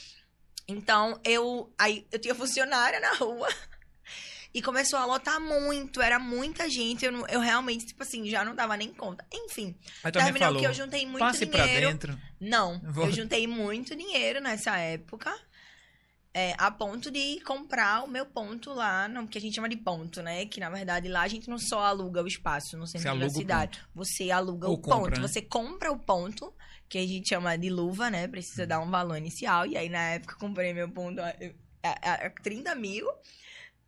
Então 0.67 1.19
eu. 1.25 1.73
Aí 1.77 2.07
eu 2.11 2.19
tinha 2.19 2.33
funcionária 2.33 2.99
na 2.99 3.13
rua. 3.15 3.47
E 4.51 4.63
começou 4.63 4.97
a 4.97 5.05
lotar 5.05 5.39
muito, 5.39 6.01
era 6.01 6.17
muita 6.17 6.67
gente. 6.67 7.05
Eu, 7.05 7.11
não- 7.11 7.27
eu 7.27 7.39
realmente, 7.39 7.85
tipo 7.85 8.01
assim, 8.01 8.27
já 8.27 8.43
não 8.43 8.55
dava 8.55 8.75
nem 8.75 8.91
conta. 8.91 9.23
Enfim, 9.31 9.75
mãe 10.03 10.11
terminou 10.11 10.39
falou, 10.47 10.59
que 10.59 10.65
eu 10.65 10.73
juntei 10.73 11.05
muito 11.05 11.19
passe 11.19 11.45
pra 11.45 11.65
dinheiro. 11.67 11.87
dentro. 11.89 12.19
Não, 12.41 12.81
Vou- 12.85 13.05
eu 13.05 13.11
juntei 13.11 13.45
muito 13.45 13.95
dinheiro 13.95 14.41
nessa 14.41 14.75
época. 14.75 15.31
É, 16.33 16.53
a 16.57 16.69
ponto 16.69 17.09
de 17.09 17.39
comprar 17.41 18.03
o 18.03 18.07
meu 18.07 18.25
ponto 18.25 18.71
lá, 18.73 19.07
não, 19.07 19.25
que 19.25 19.37
a 19.37 19.41
gente 19.41 19.55
chama 19.55 19.67
de 19.67 19.77
ponto, 19.77 20.21
né? 20.21 20.45
Que 20.45 20.59
na 20.59 20.69
verdade 20.69 21.07
lá 21.07 21.21
a 21.21 21.27
gente 21.27 21.49
não 21.49 21.57
só 21.57 21.79
aluga 21.79 22.21
o 22.21 22.27
espaço 22.27 22.77
no 22.77 22.85
centro 22.85 23.19
da 23.19 23.29
cidade. 23.29 23.79
Você 23.95 24.29
aluga 24.29 24.67
Ou 24.67 24.75
o 24.75 24.77
ponto. 24.77 24.95
compra, 24.95 25.19
né? 25.19 25.27
Você 25.27 25.41
compra 25.41 25.91
o 25.91 25.97
ponto, 25.97 26.53
que 26.87 26.97
a 26.97 27.07
gente 27.07 27.29
chama 27.29 27.57
de 27.57 27.69
luva, 27.69 28.09
né? 28.09 28.27
Precisa 28.27 28.65
dar 28.65 28.79
um 28.79 28.89
valor 28.89 29.17
inicial. 29.17 29.65
E 29.65 29.75
aí 29.77 29.89
na 29.89 30.11
época 30.11 30.33
eu 30.35 30.39
comprei 30.39 30.73
meu 30.73 30.89
ponto 30.89 31.19
a, 31.19 31.33
a, 31.83 32.13
a 32.25 32.29
30 32.29 32.73
mil. 32.75 33.07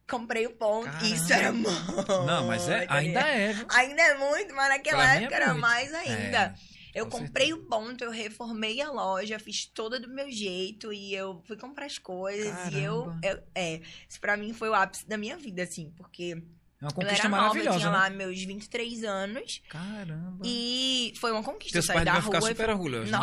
Comprei 0.09 0.45
o 0.45 0.51
ponto. 0.51 0.85
Caramba. 0.91 1.07
Isso 1.07 1.31
era 1.31 1.53
muito. 1.53 2.25
Não, 2.25 2.47
mas 2.47 2.67
é, 2.67 2.85
ainda 2.89 3.19
é. 3.21 3.55
Ainda 3.69 4.01
é 4.01 4.17
muito, 4.17 4.53
mas 4.53 4.69
naquela 4.69 5.03
Pra 5.03 5.13
é 5.15 5.17
época 5.19 5.35
era 5.35 5.47
muito. 5.47 5.61
mais 5.61 5.93
ainda. 5.93 6.37
É, 6.37 6.53
Eu 6.93 7.05
com 7.07 7.19
comprei 7.19 7.53
o 7.53 7.63
ponto, 7.65 8.03
eu 8.03 8.11
reformei 8.11 8.81
a 8.81 8.91
loja, 8.91 9.39
fiz 9.39 9.65
toda 9.65 9.99
do 9.99 10.09
meu 10.09 10.29
jeito 10.31 10.91
e 10.91 11.13
eu 11.13 11.41
fui 11.47 11.55
comprar 11.57 11.85
as 11.85 11.97
coisas 11.97 12.45
e 12.73 12.79
eu, 12.79 13.05
Caramba. 13.05 13.19
eu- 13.27 13.43
é, 13.55 13.81
isso 14.09 14.19
pra 14.19 14.35
mim 14.37 14.53
foi 14.53 14.69
o 14.69 14.73
ápice 14.73 15.07
da 15.07 15.17
minha 15.17 15.37
vida 15.37 15.63
assim, 15.63 15.91
porque 15.97 16.31
é 16.33 16.83
uma 16.83 16.89
eu 16.89 16.93
conquista 16.95 17.13
era 17.27 17.29
nova, 17.29 17.37
eu 17.43 17.47
maravilhosa, 17.49 17.77
tinha 17.79 17.91
né? 17.91 17.97
lá 17.97 18.09
meus 18.09 18.43
23 18.43 19.03
anos 19.03 19.61
Caramba. 19.69 20.41
e 20.45 21.13
foi 21.17 21.31
uma 21.31 21.43
conquista 21.43 21.73
Teus 21.73 21.85
sair 21.85 21.95
pais 21.97 22.05
da 22.05 22.11
devem 22.13 22.25
ficar 22.25 22.39
rua 22.39 22.49
e 22.49 22.51
super 22.53 22.69
orgulhosos. 22.69 23.11
né? 23.11 23.17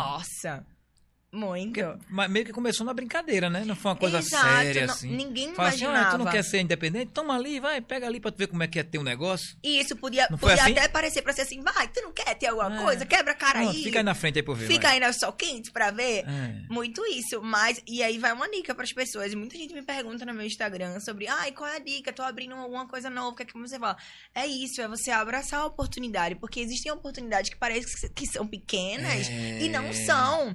Muito. 1.31 1.73
Porque, 1.79 1.99
mas 2.09 2.29
meio 2.31 2.43
que 2.45 2.51
começou 2.51 2.85
na 2.85 2.93
brincadeira, 2.93 3.49
né? 3.49 3.63
Não 3.63 3.75
foi 3.75 3.91
uma 3.91 3.97
coisa 3.97 4.17
Exato, 4.17 4.47
séria, 4.47 4.87
não- 4.87 4.93
assim. 4.95 5.15
ninguém 5.15 5.53
Fala 5.53 5.69
assim, 5.69 5.83
imaginava. 5.83 6.07
ah, 6.07 6.11
tu 6.11 6.17
não 6.17 6.31
quer 6.31 6.43
ser 6.43 6.59
independente? 6.61 7.11
Toma 7.11 7.35
ali, 7.35 7.59
vai, 7.59 7.79
pega 7.81 8.07
ali 8.07 8.19
pra 8.19 8.31
tu 8.31 8.37
ver 8.37 8.47
como 8.47 8.63
é 8.63 8.67
que 8.67 8.79
é 8.79 8.83
ter 8.83 8.97
um 8.97 9.03
negócio. 9.03 9.55
E 9.63 9.79
isso 9.79 9.95
podia, 9.95 10.27
podia 10.27 10.55
assim? 10.63 10.71
até 10.71 10.87
parecer 10.87 11.21
pra 11.21 11.31
ser 11.31 11.41
assim, 11.43 11.61
vai, 11.61 11.87
tu 11.89 12.01
não 12.01 12.11
quer 12.11 12.33
ter 12.35 12.47
alguma 12.47 12.75
É. 12.79 12.83
coisa? 12.83 13.05
Quebra 13.05 13.33
a 13.33 13.35
cara 13.35 13.61
Não, 13.61 13.69
aí. 13.69 13.83
fica 13.83 13.99
aí 13.99 14.03
na 14.03 14.15
frente 14.15 14.39
aí 14.39 14.43
por 14.43 14.55
ver. 14.57 14.65
Fica 14.67 14.87
vai. 14.87 14.99
aí 14.99 15.07
no 15.07 15.13
sol 15.13 15.31
quente 15.33 15.71
pra 15.71 15.91
ver. 15.91 16.25
É. 16.27 16.61
Muito 16.69 17.05
isso, 17.05 17.41
mas 17.43 17.79
e 17.87 18.01
aí 18.01 18.17
vai 18.17 18.33
uma 18.33 18.49
dica 18.49 18.73
pras 18.73 18.91
pessoas. 18.91 19.33
Muita 19.35 19.55
gente 19.57 19.73
me 19.73 19.83
pergunta 19.83 20.25
no 20.25 20.33
meu 20.33 20.45
Instagram 20.47 20.99
sobre, 20.99 21.27
ai, 21.27 21.51
qual 21.51 21.69
é 21.69 21.75
a 21.75 21.79
dica? 21.79 22.11
Tô 22.11 22.23
abrindo 22.23 22.55
alguma 22.55 22.87
coisa 22.87 23.09
nova, 23.09 23.29
o 23.29 23.35
que 23.35 23.43
é 23.43 23.45
que 23.45 23.53
você 23.53 23.77
fala? 23.77 23.95
É 24.33 24.47
isso, 24.47 24.81
é 24.81 24.87
você 24.87 25.11
abraçar 25.11 25.59
a 25.61 25.65
oportunidade, 25.65 26.35
porque 26.35 26.59
existem 26.59 26.91
oportunidades 26.91 27.51
que 27.51 27.55
parecem 27.57 28.09
que 28.15 28.25
são 28.25 28.47
pequenas 28.47 29.29
É, 29.29 29.61
e 29.61 29.69
não 29.69 29.93
são. 29.93 30.53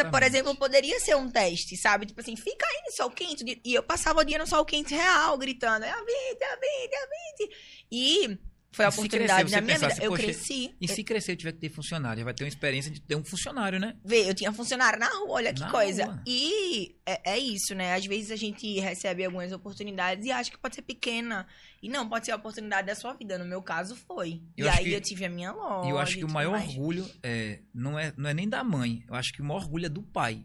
Essa, 0.00 0.10
por 0.10 0.22
exemplo, 0.22 0.54
poderia 0.56 0.98
ser 1.00 1.16
um 1.16 1.28
teste, 1.30 1.76
sabe? 1.76 2.06
Tipo 2.06 2.20
assim, 2.20 2.36
fica 2.36 2.66
aí 2.66 2.82
no 2.86 2.92
sol 2.92 3.10
quente. 3.10 3.60
E 3.64 3.74
eu 3.74 3.82
passava 3.82 4.20
o 4.20 4.24
dia 4.24 4.38
no 4.38 4.46
sol 4.46 4.64
quente 4.64 4.94
real, 4.94 5.36
gritando, 5.38 5.84
é 5.84 5.90
a 5.90 5.96
20, 5.96 6.06
é 6.40 6.52
a 6.52 6.56
20, 6.56 6.92
é 6.92 7.02
a 7.02 7.06
20. 7.46 7.56
E 7.90 8.38
foi 8.72 8.84
a 8.84 8.88
oportunidade 8.90 9.26
crescer, 9.26 9.42
da 9.42 9.48
você 9.48 9.60
minha 9.64 9.74
vida. 9.74 9.86
pensasse, 9.88 10.04
Eu 10.04 10.10
"Poxa, 10.10 10.22
cresci. 10.24 10.74
E 10.78 10.86
se 10.88 11.02
crescer 11.02 11.32
e 11.32 11.36
tiver 11.36 11.52
que 11.52 11.58
ter 11.60 11.70
funcionário? 11.70 12.22
Vai 12.24 12.34
ter 12.34 12.44
uma 12.44 12.48
experiência 12.48 12.90
de 12.90 13.00
ter 13.00 13.14
um 13.16 13.24
funcionário, 13.24 13.80
né? 13.80 13.96
Vê, 14.04 14.28
eu 14.28 14.34
tinha 14.34 14.52
funcionário 14.52 14.98
na 14.98 15.08
rua, 15.08 15.30
olha 15.30 15.54
que 15.54 15.60
Na 15.60 15.70
coisa. 15.70 16.04
rua. 16.04 16.22
E 16.26 16.94
é, 17.06 17.32
é 17.32 17.38
isso, 17.38 17.74
né? 17.74 17.94
Às 17.94 18.04
vezes 18.04 18.30
a 18.30 18.36
gente 18.36 18.78
recebe 18.78 19.24
algumas 19.24 19.50
oportunidades 19.50 20.26
e 20.26 20.30
acha 20.30 20.50
que 20.50 20.58
pode 20.58 20.74
ser 20.74 20.82
pequena. 20.82 21.46
E 21.86 21.88
não, 21.88 22.08
pode 22.08 22.26
ser 22.26 22.32
a 22.32 22.36
oportunidade 22.36 22.86
da 22.88 22.94
sua 22.96 23.12
vida. 23.14 23.38
No 23.38 23.44
meu 23.44 23.62
caso, 23.62 23.94
foi. 23.94 24.42
Eu 24.56 24.66
e 24.66 24.68
aí 24.68 24.84
que- 24.84 24.92
eu 24.92 25.00
tive 25.00 25.24
a 25.24 25.30
minha 25.30 25.52
loja. 25.52 25.86
E 25.86 25.90
eu 25.92 25.98
acho 25.98 26.16
que 26.16 26.24
o 26.24 26.28
maior 26.30 26.52
mais. 26.52 26.68
orgulho 26.70 27.08
é, 27.22 27.60
não, 27.72 27.96
é, 27.98 28.12
não 28.16 28.28
é 28.28 28.34
nem 28.34 28.48
da 28.48 28.64
mãe. 28.64 29.04
Eu 29.08 29.14
acho 29.14 29.32
que 29.32 29.40
o 29.40 29.44
maior 29.44 29.60
orgulho 29.62 29.86
é 29.86 29.88
do 29.88 30.02
pai. 30.02 30.44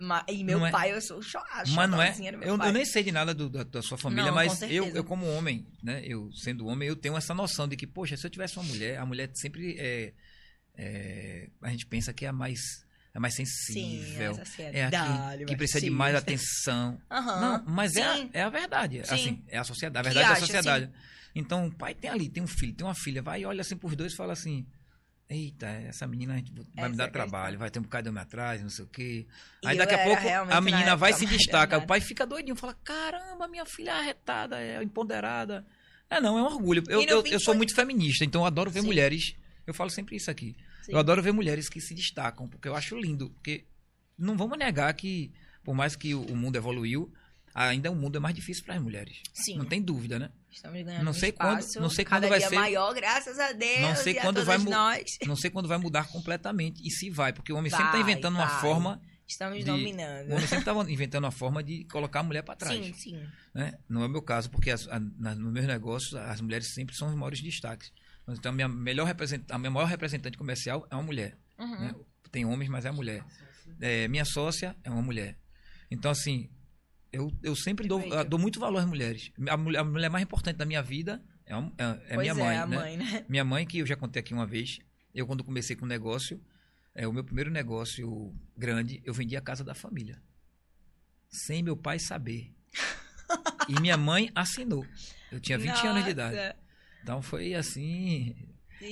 Ma- 0.00 0.24
E 0.28 0.44
meu 0.44 0.60
Não 0.60 0.66
é- 0.68 0.70
pai, 0.70 0.92
eu 0.92 1.00
sou 1.00 1.20
chorada. 1.20 1.68
Mas 1.72 1.90
não 1.90 2.00
é. 2.00 2.12
do 2.12 2.38
meu 2.38 2.42
Eu, 2.48 2.56
eu 2.62 2.72
nem 2.72 2.84
sei 2.84 3.02
de 3.02 3.10
nada 3.10 3.34
do- 3.34 3.50
da, 3.50 3.64
da 3.64 3.82
sua 3.82 3.98
família, 3.98 4.26
Não, 4.26 4.34
mas 4.34 4.62
eu, 4.62 4.84
eu, 4.94 5.02
como 5.02 5.26
homem, 5.26 5.66
né? 5.82 6.00
Eu, 6.04 6.30
sendo 6.32 6.66
homem, 6.68 6.88
eu 6.88 6.94
tenho 6.94 7.16
essa 7.16 7.34
noção 7.34 7.66
de 7.66 7.76
que, 7.76 7.84
poxa, 7.88 8.16
se 8.16 8.24
eu 8.24 8.30
tivesse 8.30 8.56
uma 8.56 8.64
mulher, 8.66 8.98
a 8.98 9.04
mulher 9.04 9.28
sempre 9.34 9.74
é. 9.76 10.12
é, 10.76 11.48
a 11.62 11.70
gente 11.70 11.86
pensa 11.86 12.12
que 12.12 12.24
é 12.24 12.28
a 12.28 12.32
mais. 12.32 12.60
É 13.18 13.20
mais 13.20 13.34
Sim, 13.34 13.44
sensível. 13.44 14.32
a 14.32 14.34
É 14.40 14.44
sociedade 14.44 14.96
aquele 14.96 15.44
que 15.46 15.56
precisa 15.56 15.80
de 15.80 15.90
mais 15.90 16.14
atenção. 16.14 17.00
Aham. 17.10 17.40
Não, 17.40 17.64
mas 17.74 17.96
é, 17.96 18.02
a- 18.02 18.28
é 18.32 18.42
a 18.42 18.48
verdade. 18.48 19.02
Sim. 19.06 19.14
Assim, 19.14 19.44
é 19.48 19.58
a 19.58 19.64
sociedade. 19.64 19.98
A 20.06 20.10
Que 20.10 20.14
verdade 20.14 20.26
é 20.26 20.34
a 20.34 20.36
acha, 20.36 20.46
sociedade. 20.46 20.90
Então, 21.34 21.66
o 21.66 21.74
pai 21.74 21.94
tem 21.94 22.10
ali, 22.10 22.28
tem 22.28 22.42
um 22.42 22.46
filho, 22.46 22.74
tem 22.74 22.86
uma 22.86 22.94
filha, 22.94 23.22
vai 23.22 23.42
e 23.42 23.44
olha 23.44 23.60
assim 23.60 23.76
pros 23.76 23.94
dois 23.94 24.12
e 24.12 24.16
fala 24.16 24.32
assim: 24.32 24.66
Eita, 25.28 25.66
essa 25.66 26.06
menina 26.06 26.32
vai 26.32 26.42
Essa 26.42 26.88
me 26.88 26.94
é 26.94 26.96
dar 26.96 27.04
questão. 27.04 27.10
trabalho, 27.12 27.58
vai 27.58 27.70
ter 27.70 27.78
um 27.78 27.82
bocado 27.82 28.04
de 28.04 28.08
homem 28.08 28.22
atrás, 28.22 28.62
não 28.62 28.70
sei 28.70 28.84
o 28.84 28.88
quê. 28.88 29.26
Aí 29.64 29.76
eu 29.76 29.78
daqui 29.84 29.94
a 29.94 29.98
era 29.98 30.04
pouco 30.08 30.28
a 30.28 30.44
na 30.46 30.60
menina 30.60 30.96
vai 30.96 31.10
e 31.10 31.14
se 31.14 31.26
destaca. 31.26 31.76
O 31.78 31.86
pai 31.86 32.00
fica 32.00 32.26
doidinho, 32.26 32.56
fala: 32.56 32.74
Caramba, 32.82 33.46
minha 33.46 33.66
filha 33.66 33.90
é 33.90 33.94
arretada, 34.00 34.58
é 34.60 34.82
empoderada. 34.82 35.66
É, 36.10 36.18
não, 36.20 36.38
é 36.38 36.42
um 36.42 36.46
orgulho. 36.46 36.82
Eu, 36.88 37.02
eu, 37.02 37.26
eu 37.26 37.38
sou 37.40 37.54
muito 37.54 37.74
feminista, 37.74 38.24
então 38.24 38.40
eu 38.40 38.46
adoro 38.46 38.70
ver 38.70 38.80
Sim. 38.80 38.86
mulheres. 38.86 39.34
Eu 39.66 39.74
falo 39.74 39.90
sempre 39.90 40.16
isso 40.16 40.30
aqui. 40.30 40.56
Sim. 40.88 40.92
Eu 40.94 40.98
adoro 40.98 41.22
ver 41.22 41.32
mulheres 41.32 41.68
que 41.68 41.80
se 41.80 41.94
destacam, 41.94 42.48
porque 42.48 42.66
eu 42.66 42.74
acho 42.74 42.98
lindo. 42.98 43.30
Porque 43.30 43.64
não 44.16 44.36
vamos 44.36 44.58
negar 44.58 44.92
que, 44.94 45.30
por 45.62 45.74
mais 45.74 45.94
que 45.94 46.14
o 46.14 46.34
mundo 46.34 46.56
evoluiu, 46.56 47.12
ainda 47.54 47.90
o 47.90 47.94
mundo 47.94 48.16
é 48.16 48.20
mais 48.20 48.34
difícil 48.34 48.64
para 48.64 48.74
as 48.76 48.82
mulheres. 48.82 49.20
Sim. 49.34 49.58
Não 49.58 49.64
tem 49.66 49.82
dúvida, 49.82 50.18
né? 50.18 50.30
Estamos 50.50 50.82
ganhando 50.82 51.04
Não 51.04 51.10
um 51.10 51.14
sei 51.14 51.30
quando- 51.30 51.58
espaço 51.58 51.80
não 51.80 51.90
sei 51.90 52.04
quando 52.04 52.28
vai 52.28 52.40
ser- 52.40 52.54
maior, 52.54 52.94
graças 52.94 53.38
a 53.38 53.52
Deus. 53.52 53.80
Não 53.80 53.94
sei 53.96 54.14
quando 54.14 54.44
vai 54.44 54.58
nós. 54.58 55.18
Não 55.26 55.36
sei 55.36 55.50
quando 55.50 55.68
vai 55.68 55.76
mudar 55.78 56.08
completamente. 56.08 56.80
E 56.86 56.90
se 56.90 57.10
vai, 57.10 57.32
porque 57.32 57.52
o 57.52 57.56
homem 57.56 57.70
sempre 57.70 57.84
está 57.86 57.98
Vai, 57.98 58.00
inventando 58.10 58.34
uma 58.36 58.46
vai. 58.46 58.60
forma. 58.60 59.02
Estamos 59.26 59.58
de- 59.58 59.64
dominando. 59.64 60.30
O 60.30 60.34
homem 60.36 60.46
sempre 60.46 60.70
está 60.70 60.90
inventando 60.90 61.24
uma 61.24 61.30
forma 61.30 61.62
de 61.62 61.84
colocar 61.84 62.20
a 62.20 62.22
mulher 62.22 62.42
para 62.42 62.56
trás. 62.56 62.74
Sim, 62.74 62.94
sim. 62.94 63.22
né? 63.54 63.74
Não 63.86 64.02
é 64.02 64.06
o 64.06 64.08
meu 64.08 64.22
caso, 64.22 64.48
porque 64.48 64.70
as, 64.70 64.88
a, 64.88 64.98
na, 64.98 65.34
nos 65.34 65.52
meus 65.52 65.66
negócios 65.66 66.14
as 66.14 66.40
mulheres 66.40 66.68
sempre 66.72 66.96
são 66.96 67.08
os 67.08 67.14
maiores 67.14 67.42
destaques. 67.42 67.92
Então, 68.28 68.50
a 68.50 68.54
minha, 68.54 68.68
melhor 68.68 69.06
represent, 69.06 69.44
a 69.50 69.58
minha 69.58 69.70
maior 69.70 69.86
representante 69.86 70.36
comercial 70.36 70.86
é 70.90 70.94
uma 70.94 71.02
mulher. 71.02 71.36
Uhum. 71.58 71.80
né? 71.80 71.94
Tem 72.30 72.44
homens, 72.44 72.68
mas 72.68 72.84
é 72.84 72.88
a 72.88 72.92
mulher. 72.92 73.24
É, 73.80 74.08
minha 74.08 74.24
sócia 74.24 74.76
é 74.84 74.90
uma 74.90 75.02
mulher. 75.02 75.38
Então, 75.90 76.10
assim, 76.10 76.50
eu, 77.12 77.32
eu 77.42 77.56
sempre 77.56 77.88
dou, 77.88 78.00
eu 78.00 78.24
dou 78.24 78.38
muito 78.38 78.60
valor 78.60 78.78
às 78.78 78.86
mulheres. 78.86 79.32
A 79.48 79.56
mulher, 79.56 79.78
a 79.80 79.84
mulher 79.84 80.10
mais 80.10 80.22
importante 80.22 80.56
da 80.56 80.66
minha 80.66 80.82
vida 80.82 81.22
é, 81.46 81.54
é, 81.54 82.14
é 82.14 82.16
minha 82.16 82.32
é, 82.32 82.34
mãe. 82.34 82.56
a 82.58 82.66
né? 82.66 82.76
mãe, 82.76 82.96
né? 82.96 83.24
Minha 83.28 83.44
mãe, 83.44 83.66
que 83.66 83.78
eu 83.78 83.86
já 83.86 83.96
contei 83.96 84.20
aqui 84.20 84.34
uma 84.34 84.46
vez, 84.46 84.78
eu 85.14 85.26
quando 85.26 85.42
comecei 85.42 85.74
com 85.74 85.86
o 85.86 85.88
negócio, 85.88 86.40
é, 86.94 87.08
o 87.08 87.12
meu 87.12 87.24
primeiro 87.24 87.50
negócio 87.50 88.34
grande, 88.56 89.00
eu 89.04 89.14
vendi 89.14 89.36
a 89.36 89.40
casa 89.40 89.64
da 89.64 89.74
família. 89.74 90.20
Sem 91.30 91.62
meu 91.62 91.76
pai 91.76 91.98
saber. 91.98 92.52
E 93.68 93.78
minha 93.82 93.98
mãe 93.98 94.30
assinou. 94.34 94.86
Eu 95.30 95.38
tinha 95.38 95.58
20 95.58 95.86
anos 95.86 96.02
de 96.02 96.10
idade. 96.10 96.56
Então 97.02 97.22
foi 97.22 97.54
assim. 97.54 98.34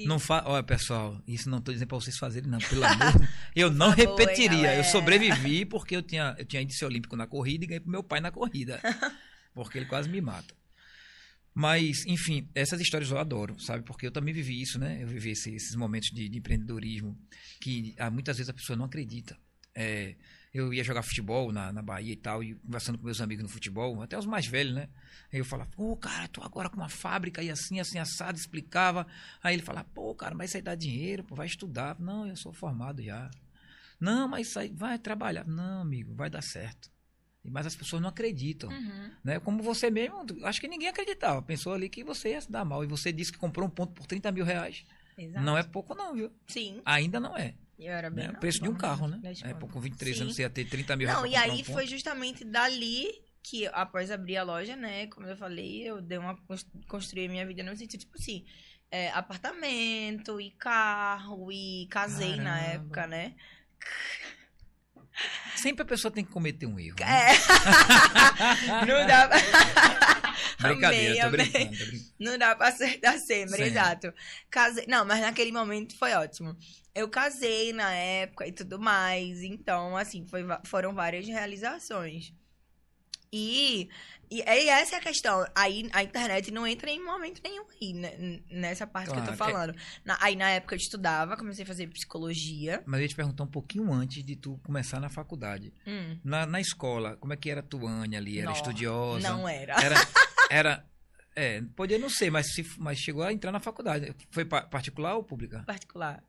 Não 0.04 0.18
fa... 0.18 0.42
Olha, 0.46 0.62
pessoal, 0.64 1.22
isso 1.28 1.48
não 1.48 1.60
tô 1.60 1.72
dizendo 1.72 1.88
pra 1.88 1.96
vocês 1.98 2.16
fazerem, 2.18 2.50
não, 2.50 2.58
pelo 2.58 2.84
amor. 2.84 3.28
Eu 3.54 3.70
não 3.70 3.94
favor, 3.94 4.18
repetiria. 4.18 4.56
eu 4.58 4.62
galera. 4.62 4.84
sobrevivi 4.84 5.64
porque 5.64 5.94
eu 5.96 6.02
tinha, 6.02 6.34
eu 6.38 6.44
tinha 6.44 6.60
índice 6.60 6.84
olímpico 6.84 7.14
na 7.16 7.26
corrida 7.26 7.64
e 7.64 7.68
ganhei 7.68 7.80
pro 7.80 7.90
meu 7.90 8.02
pai 8.02 8.20
na 8.20 8.30
corrida. 8.32 8.80
Porque 9.54 9.78
ele 9.78 9.86
quase 9.86 10.06
me 10.10 10.20
mata. 10.20 10.54
Mas, 11.54 12.04
enfim, 12.06 12.46
essas 12.54 12.78
histórias 12.80 13.10
eu 13.10 13.16
adoro, 13.18 13.58
sabe? 13.58 13.82
Porque 13.84 14.06
eu 14.06 14.10
também 14.10 14.34
vivi 14.34 14.60
isso, 14.60 14.78
né? 14.78 15.02
Eu 15.02 15.06
vivi 15.08 15.30
esse- 15.30 15.54
esses 15.54 15.74
momentos 15.74 16.10
de, 16.10 16.28
de 16.28 16.36
empreendedorismo 16.38 17.18
que 17.62 17.94
ah, 17.98 18.10
muitas 18.10 18.36
vezes 18.36 18.50
a 18.50 18.54
pessoa 18.54 18.76
não 18.76 18.84
acredita. 18.84 19.34
É, 19.74 20.14
eu 20.56 20.72
ia 20.72 20.82
jogar 20.82 21.02
futebol 21.02 21.52
na, 21.52 21.72
na 21.72 21.82
Bahia 21.82 22.12
e 22.12 22.16
tal, 22.16 22.42
e 22.42 22.54
conversando 22.54 22.98
com 22.98 23.04
meus 23.04 23.20
amigos 23.20 23.42
no 23.42 23.48
futebol, 23.48 24.00
até 24.02 24.18
os 24.18 24.26
mais 24.26 24.46
velhos, 24.46 24.74
né? 24.74 24.88
Aí 25.32 25.38
eu 25.38 25.44
falava, 25.44 25.68
pô, 25.70 25.96
cara, 25.96 26.28
tô 26.28 26.42
agora 26.42 26.68
com 26.70 26.76
uma 26.76 26.88
fábrica 26.88 27.42
e 27.42 27.50
assim, 27.50 27.80
assim, 27.80 27.98
assado, 27.98 28.38
explicava. 28.38 29.06
Aí 29.42 29.54
ele 29.54 29.62
falava, 29.62 29.86
pô, 29.92 30.14
cara, 30.14 30.34
mas 30.34 30.50
isso 30.50 30.56
aí 30.56 30.62
dá 30.62 30.74
dinheiro, 30.74 31.24
pô, 31.24 31.34
vai 31.34 31.46
estudar. 31.46 31.98
Não, 31.98 32.26
eu 32.26 32.36
sou 32.36 32.52
formado 32.52 33.02
já. 33.02 33.30
Não, 34.00 34.28
mas 34.28 34.48
isso 34.48 34.58
aí 34.58 34.68
vai 34.68 34.98
trabalhar. 34.98 35.46
Não, 35.46 35.80
amigo, 35.82 36.14
vai 36.14 36.30
dar 36.30 36.42
certo. 36.42 36.90
Mas 37.48 37.66
as 37.66 37.76
pessoas 37.76 38.02
não 38.02 38.08
acreditam 38.08 38.68
Uhum. 38.70 39.10
né? 39.22 39.38
Como 39.38 39.62
você 39.62 39.88
mesmo, 39.90 40.24
acho 40.42 40.60
que 40.60 40.66
ninguém 40.68 40.88
acreditava. 40.88 41.40
Pensou 41.42 41.72
ali 41.74 41.88
que 41.88 42.02
você 42.02 42.30
ia 42.30 42.40
se 42.40 42.50
dar 42.50 42.64
mal. 42.64 42.82
E 42.82 42.88
você 42.88 43.12
disse 43.12 43.30
que 43.32 43.38
comprou 43.38 43.66
um 43.66 43.70
ponto 43.70 43.92
por 43.92 44.04
30 44.06 44.32
mil 44.32 44.44
reais. 44.44 44.84
Exato. 45.16 45.44
Não 45.44 45.56
é 45.56 45.62
pouco, 45.62 45.94
não, 45.94 46.14
viu? 46.14 46.30
Sim. 46.46 46.82
Ainda 46.84 47.20
não 47.20 47.36
é. 47.36 47.54
Eu 47.78 47.92
era 47.92 48.08
bem 48.10 48.26
né? 48.28 48.32
O 48.34 48.40
preço 48.40 48.60
de 48.62 48.68
um 48.68 48.74
carro, 48.74 49.06
né? 49.06 49.20
na 49.22 49.50
É, 49.50 49.54
pô, 49.54 49.66
com 49.68 49.80
23 49.80 50.16
Sim. 50.16 50.22
anos 50.22 50.34
você 50.36 50.42
ia 50.42 50.50
ter 50.50 50.64
30 50.64 50.96
mil 50.96 51.06
reais. 51.06 51.20
Não, 51.22 51.28
e 51.30 51.36
aí 51.36 51.50
um 51.50 51.56
ponto. 51.58 51.72
foi 51.72 51.86
justamente 51.86 52.44
dali 52.44 53.06
que, 53.42 53.66
após 53.68 54.10
abrir 54.10 54.38
a 54.38 54.42
loja, 54.42 54.74
né? 54.74 55.06
Como 55.08 55.26
eu 55.26 55.36
falei, 55.36 55.82
eu 55.88 56.00
dei 56.00 56.18
uma 56.18 56.36
cons- 56.46 56.66
construí 56.88 57.26
a 57.26 57.28
minha 57.28 57.46
vida 57.46 57.62
no 57.62 57.76
sentido, 57.76 58.00
tipo 58.00 58.16
assim, 58.18 58.44
é, 58.90 59.10
apartamento 59.10 60.40
e 60.40 60.50
carro 60.52 61.52
e 61.52 61.86
casei 61.90 62.36
na 62.36 62.56
Caramba. 62.58 62.72
época, 62.74 63.06
né? 63.06 63.34
Sempre 65.56 65.82
a 65.82 65.86
pessoa 65.86 66.12
tem 66.12 66.24
que 66.24 66.30
cometer 66.32 66.66
um 66.66 66.78
erro. 66.78 66.96
né? 67.00 67.06
É. 67.32 67.36
não 68.86 69.06
dá 69.06 69.28
pra... 69.28 69.38
Brincadeira, 70.60 71.14
tô 71.20 71.26
Amei, 71.26 71.44
amei. 71.44 71.50
brincando, 71.50 71.78
tô 71.78 71.84
brincando. 71.86 72.12
Não 72.18 72.38
dá 72.38 72.56
pra 72.56 72.68
acertar 72.68 73.18
sempre, 73.18 73.50
Sempre. 73.50 73.64
exato. 73.66 74.12
Casei. 74.50 74.86
Não, 74.88 75.04
mas 75.04 75.20
naquele 75.20 75.52
momento 75.52 75.96
foi 75.98 76.12
ótimo. 76.14 76.56
Eu 76.96 77.08
casei 77.10 77.72
na 77.74 77.92
época 77.92 78.46
e 78.46 78.52
tudo 78.52 78.78
mais. 78.78 79.42
Então, 79.42 79.96
assim, 79.96 80.26
foi, 80.26 80.42
foram 80.64 80.94
várias 80.94 81.26
realizações. 81.26 82.32
E, 83.32 83.88
e, 84.30 84.38
e 84.40 84.68
essa 84.68 84.94
é 84.94 84.98
a 84.98 85.02
questão. 85.02 85.44
Aí 85.54 85.88
a 85.92 86.02
internet 86.02 86.50
não 86.50 86.66
entra 86.66 86.88
em 86.90 87.04
momento 87.04 87.40
nenhum 87.44 87.66
aí, 87.82 87.92
né, 87.92 88.40
nessa 88.50 88.86
parte 88.86 89.10
que 89.12 89.18
eu 89.18 89.24
tô 89.24 89.32
Claro, 89.32 89.34
é- 89.34 89.36
falando. 89.36 89.76
Na- 90.04 90.16
aí 90.20 90.36
na 90.36 90.48
época 90.50 90.74
eu 90.74 90.78
estudava, 90.78 91.36
comecei 91.36 91.64
a 91.64 91.66
fazer 91.66 91.86
psicologia. 91.88 92.82
Mas 92.86 93.00
eu 93.00 93.02
ia 93.02 93.08
te 93.08 93.16
perguntar 93.16 93.44
um 93.44 93.48
pouquinho 93.48 93.92
antes 93.92 94.24
de 94.24 94.36
tu 94.36 94.58
começar 94.64 95.00
na 95.00 95.08
faculdade. 95.08 95.74
Hum, 95.86 96.18
Na, 96.24 96.46
na 96.46 96.60
escola, 96.60 97.16
como 97.16 97.32
é 97.32 97.36
que 97.36 97.50
era 97.50 97.60
a 97.60 97.64
Tuane 97.64 98.16
ali? 98.16 98.38
Era 98.38 98.46
Não, 98.46 98.52
estudiosa? 98.56 99.28
não 99.28 99.48
era. 99.48 99.74
Era. 99.82 99.96
Era. 100.48 100.86
É, 101.34 101.60
podia 101.74 101.98
não 101.98 102.08
ser, 102.08 102.30
mas, 102.30 102.46
se, 102.54 102.64
mas 102.78 102.98
chegou 102.98 103.22
a 103.24 103.32
entrar 103.32 103.50
na 103.52 103.60
faculdade. 103.60 104.14
Foi 104.30 104.44
pa- 104.44 104.62
particular 104.62 105.16
ou 105.16 105.24
pública? 105.24 105.62
Particular. 105.66 106.22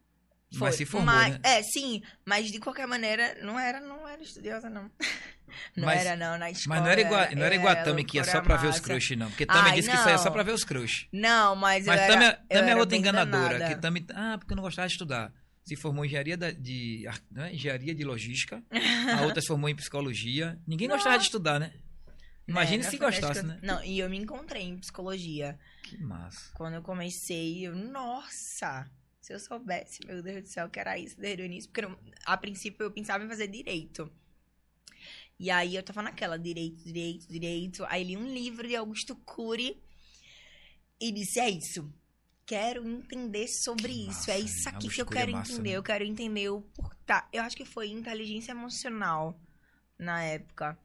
Mas 0.56 0.76
se 0.76 0.86
formou, 0.86 1.14
Mas- 1.14 1.34
né? 1.34 1.40
É, 1.44 1.62
sim, 1.64 2.02
mas 2.26 2.50
de 2.52 2.60
qualquer 2.60 2.88
maneira, 2.88 3.38
não 3.44 3.60
era, 3.60 3.80
não 3.82 4.08
era 4.08 4.22
estudiosa, 4.22 4.70
não. 4.70 4.90
Não 5.78 5.86
Mas- 5.86 6.06
era, 6.06 6.16
não, 6.18 6.38
na 6.38 6.52
escola. 6.52 6.76
Mas 6.76 6.84
não 6.84 6.92
era, 6.92 7.02
igual, 7.02 7.36
não 7.36 7.44
era 7.46 7.56
igual 7.56 7.74
a 7.74 7.78
é, 7.80 7.82
Tami 7.84 8.04
que 8.04 8.18
ia 8.18 8.24
só 8.26 8.42
pra 8.42 8.58
ver 8.58 8.68
os 8.68 8.82
crush, 8.82 9.16
não. 9.16 9.30
Porque 9.30 9.46
Tami 9.46 9.72
disse 9.72 9.90
que 9.90 9.96
isso 9.96 10.08
aí 10.08 10.14
é 10.14 10.18
só 10.18 10.26
não. 10.26 10.32
pra 10.34 10.44
ver 10.44 10.52
os 10.52 10.66
crush. 10.66 11.08
Não, 11.12 11.56
mas, 11.56 11.86
Mas 11.86 11.96
eu 11.98 12.04
era, 12.04 12.14
Tami, 12.14 12.26
é- 12.26 12.28
eu 12.28 12.58
Tami 12.60 12.68
é 12.68 12.72
era 12.72 12.80
outra 12.82 12.98
enganadora. 12.98 13.54
danada. 13.54 13.74
Que 13.76 13.82
Tami, 13.82 14.06
ah, 14.14 14.36
porque 14.38 14.52
eu 14.52 14.56
não 14.58 14.64
gostava 14.64 14.88
de 14.90 14.94
estudar. 14.94 15.34
Se 15.64 15.78
formou 15.78 16.04
em 16.04 16.08
engenharia 16.10 16.36
de, 16.38 17.08
ar- 17.08 17.22
né, 17.32 17.54
engenharia 17.54 17.96
de 17.96 18.04
logística. 18.04 18.62
A 19.18 19.22
outra 19.24 19.40
se 19.42 19.48
formou 19.48 19.70
em 19.70 19.76
psicologia. 19.76 20.60
Ninguém 20.68 20.90
gostava 20.90 21.18
de 21.18 21.24
estudar, 21.24 21.60
né? 21.62 21.72
Imagine 22.46 22.84
É, 22.86 22.90
se 22.90 22.98
gostasse, 22.98 23.40
que 23.40 23.46
eu- 23.46 23.50
né? 23.50 23.60
Não, 23.64 23.82
e 23.86 24.00
eu 24.00 24.10
me 24.10 24.18
encontrei 24.18 24.64
em 24.64 24.78
psicologia. 24.78 25.58
Que 25.84 25.98
massa. 25.98 26.52
Quando 26.56 26.74
eu 26.74 26.82
comecei, 26.82 27.66
eu, 27.66 27.74
nossa, 27.74 28.86
se 29.28 29.34
eu 29.34 29.40
soubesse, 29.40 30.00
meu 30.08 30.24
Deus 30.24 30.44
do 30.44 30.48
céu, 30.48 30.70
que 30.70 30.80
era 30.80 30.98
isso 30.98 31.20
desde 31.20 31.42
o 31.42 31.46
início. 31.46 31.70
Porque 31.70 31.82
não- 31.82 32.00
a 32.26 32.38
princípio 32.38 32.86
eu 32.86 32.92
pensava 32.92 33.26
em 33.26 33.28
fazer 33.28 33.48
direito. 33.48 34.10
E 35.38 35.52
aí 35.52 35.76
eu 35.76 35.84
tava 35.84 36.02
naquela, 36.02 36.40
direito, 36.40 36.82
direito, 36.82 37.28
direito. 37.28 37.86
Aí 37.90 38.06
li 38.06 38.16
um 38.16 38.34
livro 38.34 38.66
de 38.66 38.76
Augusto 38.78 39.16
Cury 39.18 39.84
e 41.00 41.12
disse, 41.12 41.42
é 41.42 41.50
isso. 41.50 41.94
Quero 42.46 42.88
entender 42.90 43.50
sobre 43.50 43.92
Que 43.92 44.00
isso. 44.00 44.08
massa, 44.08 44.32
é 44.32 44.40
isso 44.40 44.70
aqui 44.70 44.88
que 44.88 45.02
eu 45.02 45.06
é 45.06 45.10
quero 45.10 45.32
massa, 45.34 45.52
entender. 45.52 45.70
né? 45.72 45.76
Eu 45.76 45.84
quero 45.84 46.04
entender 46.06 46.50
o 46.50 46.62
por 46.62 46.96
tá. 47.06 47.28
Eu 47.34 47.44
acho 47.44 47.58
que 47.58 47.66
foi 47.66 47.90
inteligência 47.90 48.52
emocional 48.54 49.38
na 50.00 50.24
época. 50.24 50.80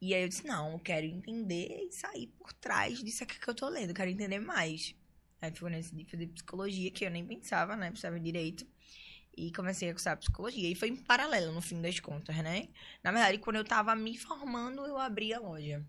E 0.00 0.12
aí 0.12 0.22
eu 0.24 0.28
disse, 0.28 0.44
não, 0.44 0.72
eu 0.72 0.78
quero 0.80 1.06
entender 1.06 1.86
e 1.88 1.92
sair 1.92 2.26
por 2.36 2.52
trás 2.54 2.98
disso 3.04 3.22
aqui 3.22 3.38
que 3.38 3.48
eu 3.48 3.54
tô 3.54 3.68
lendo. 3.68 3.90
Eu 3.90 3.94
quero 3.94 4.10
entender 4.10 4.40
mais. 4.40 4.94
Aí 5.44 5.52
ficou 5.52 5.68
nesse 5.68 5.94
de 5.94 6.04
fazer 6.04 6.26
psicologia, 6.28 6.90
que 6.90 7.04
eu 7.04 7.10
nem 7.10 7.24
pensava, 7.24 7.76
né? 7.76 7.90
Pensava 7.90 8.18
direito. 8.18 8.66
E 9.36 9.52
comecei 9.52 9.90
a 9.90 9.92
cursar 9.92 10.16
psicologia. 10.16 10.70
E 10.70 10.74
foi 10.74 10.88
em 10.88 10.96
paralelo, 10.96 11.52
no 11.52 11.60
fim 11.60 11.82
das 11.82 11.98
contas, 12.00 12.36
né? 12.36 12.68
Na 13.02 13.10
verdade, 13.12 13.38
quando 13.38 13.56
eu 13.56 13.64
tava 13.64 13.94
me 13.94 14.16
formando, 14.16 14.86
eu 14.86 14.96
abri 14.96 15.34
a 15.34 15.40
loja. 15.40 15.84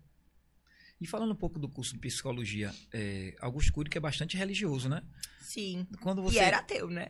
E 1.00 1.06
falando 1.06 1.32
um 1.32 1.36
pouco 1.36 1.58
do 1.58 1.68
curso 1.68 1.92
de 1.92 1.98
psicologia, 1.98 2.74
é, 2.92 3.34
Augusto 3.40 3.72
Cury 3.72 3.88
que 3.88 3.98
é 3.98 4.00
bastante 4.00 4.36
religioso, 4.36 4.88
né? 4.88 5.02
Sim. 5.40 5.86
Quando 6.00 6.22
você... 6.22 6.36
E 6.36 6.38
era 6.38 6.58
ateu, 6.58 6.88
né? 6.88 7.08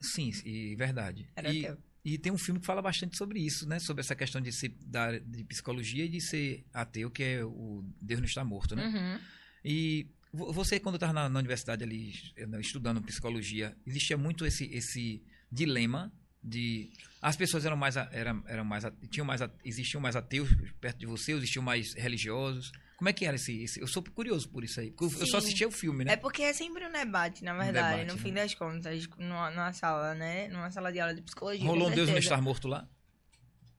Sim, 0.00 0.32
e 0.44 0.74
verdade. 0.74 1.28
Era 1.36 1.52
e, 1.52 1.66
ateu. 1.66 1.78
e 2.04 2.18
tem 2.18 2.32
um 2.32 2.38
filme 2.38 2.60
que 2.60 2.66
fala 2.66 2.82
bastante 2.82 3.16
sobre 3.16 3.40
isso, 3.40 3.68
né? 3.68 3.78
Sobre 3.78 4.00
essa 4.00 4.14
questão 4.14 4.40
de 4.40 4.52
ser 4.52 4.74
da 4.84 5.18
de 5.18 5.44
psicologia 5.44 6.04
e 6.04 6.08
de 6.08 6.20
ser 6.20 6.64
ateu, 6.72 7.10
que 7.10 7.22
é 7.22 7.44
o 7.44 7.84
Deus 8.00 8.20
não 8.20 8.26
está 8.26 8.44
morto, 8.44 8.74
né? 8.74 8.86
Uhum. 8.86 9.20
E 9.64 10.10
você, 10.36 10.78
quando 10.80 10.96
estava 10.96 11.12
na, 11.12 11.28
na 11.28 11.38
universidade 11.38 11.82
ali, 11.82 12.12
eh, 12.36 12.46
estudando 12.60 13.02
psicologia, 13.02 13.76
existia 13.86 14.16
muito 14.16 14.44
esse, 14.46 14.64
esse 14.72 15.22
dilema 15.50 16.12
de... 16.42 16.90
As 17.20 17.36
pessoas 17.36 17.64
eram 17.64 17.76
mais... 17.76 17.96
Eram, 17.96 18.42
eram 18.46 18.64
mais 18.64 18.84
tinham 19.10 19.24
mais 19.26 19.40
existiam 19.64 20.00
mais 20.00 20.14
ateus 20.16 20.48
perto 20.80 20.98
de 20.98 21.06
você, 21.06 21.32
existiam 21.32 21.62
mais 21.62 21.94
religiosos? 21.94 22.70
Como 22.96 23.08
é 23.08 23.12
que 23.12 23.24
era 23.26 23.36
esse... 23.36 23.62
esse- 23.62 23.80
eu 23.80 23.86
sou 23.86 24.02
curioso 24.02 24.48
por 24.48 24.62
isso 24.64 24.80
aí. 24.80 24.90
porque 24.90 25.14
Eu, 25.16 25.20
eu 25.20 25.26
só 25.26 25.38
assistia 25.38 25.66
o 25.68 25.70
filme, 25.70 26.04
né? 26.04 26.12
É 26.12 26.16
porque 26.16 26.42
é 26.42 26.52
sempre 26.52 26.86
um 26.86 26.92
debate, 26.92 27.42
na 27.44 27.52
verdade, 27.52 27.98
debate, 28.00 28.08
no 28.08 28.14
né? 28.14 28.20
fim 28.22 28.32
das 28.32 28.54
contas, 28.54 29.08
numa, 29.18 29.50
numa 29.50 29.72
sala, 29.72 30.14
né? 30.14 30.48
Numa 30.48 30.70
sala 30.70 30.92
de 30.92 31.00
aula 31.00 31.14
de 31.14 31.20
psicologia. 31.22 31.66
Rolou 31.66 31.88
um 31.90 31.94
Deus 31.94 32.08
não 32.08 32.16
estar 32.18 32.40
morto 32.40 32.68
lá? 32.68 32.88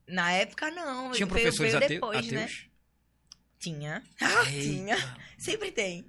Na 0.06 0.30
época, 0.32 0.70
não. 0.70 1.10
Tinha 1.12 1.26
veio- 1.26 1.28
professores 1.28 1.72
veio 1.72 1.84
ateu- 1.84 2.00
depois, 2.00 2.30
né? 2.30 2.44
ateus? 2.44 2.68
Tinha. 3.58 4.02
Eita. 4.20 4.50
Tinha. 4.62 5.16
Sempre 5.36 5.72
tem. 5.72 6.06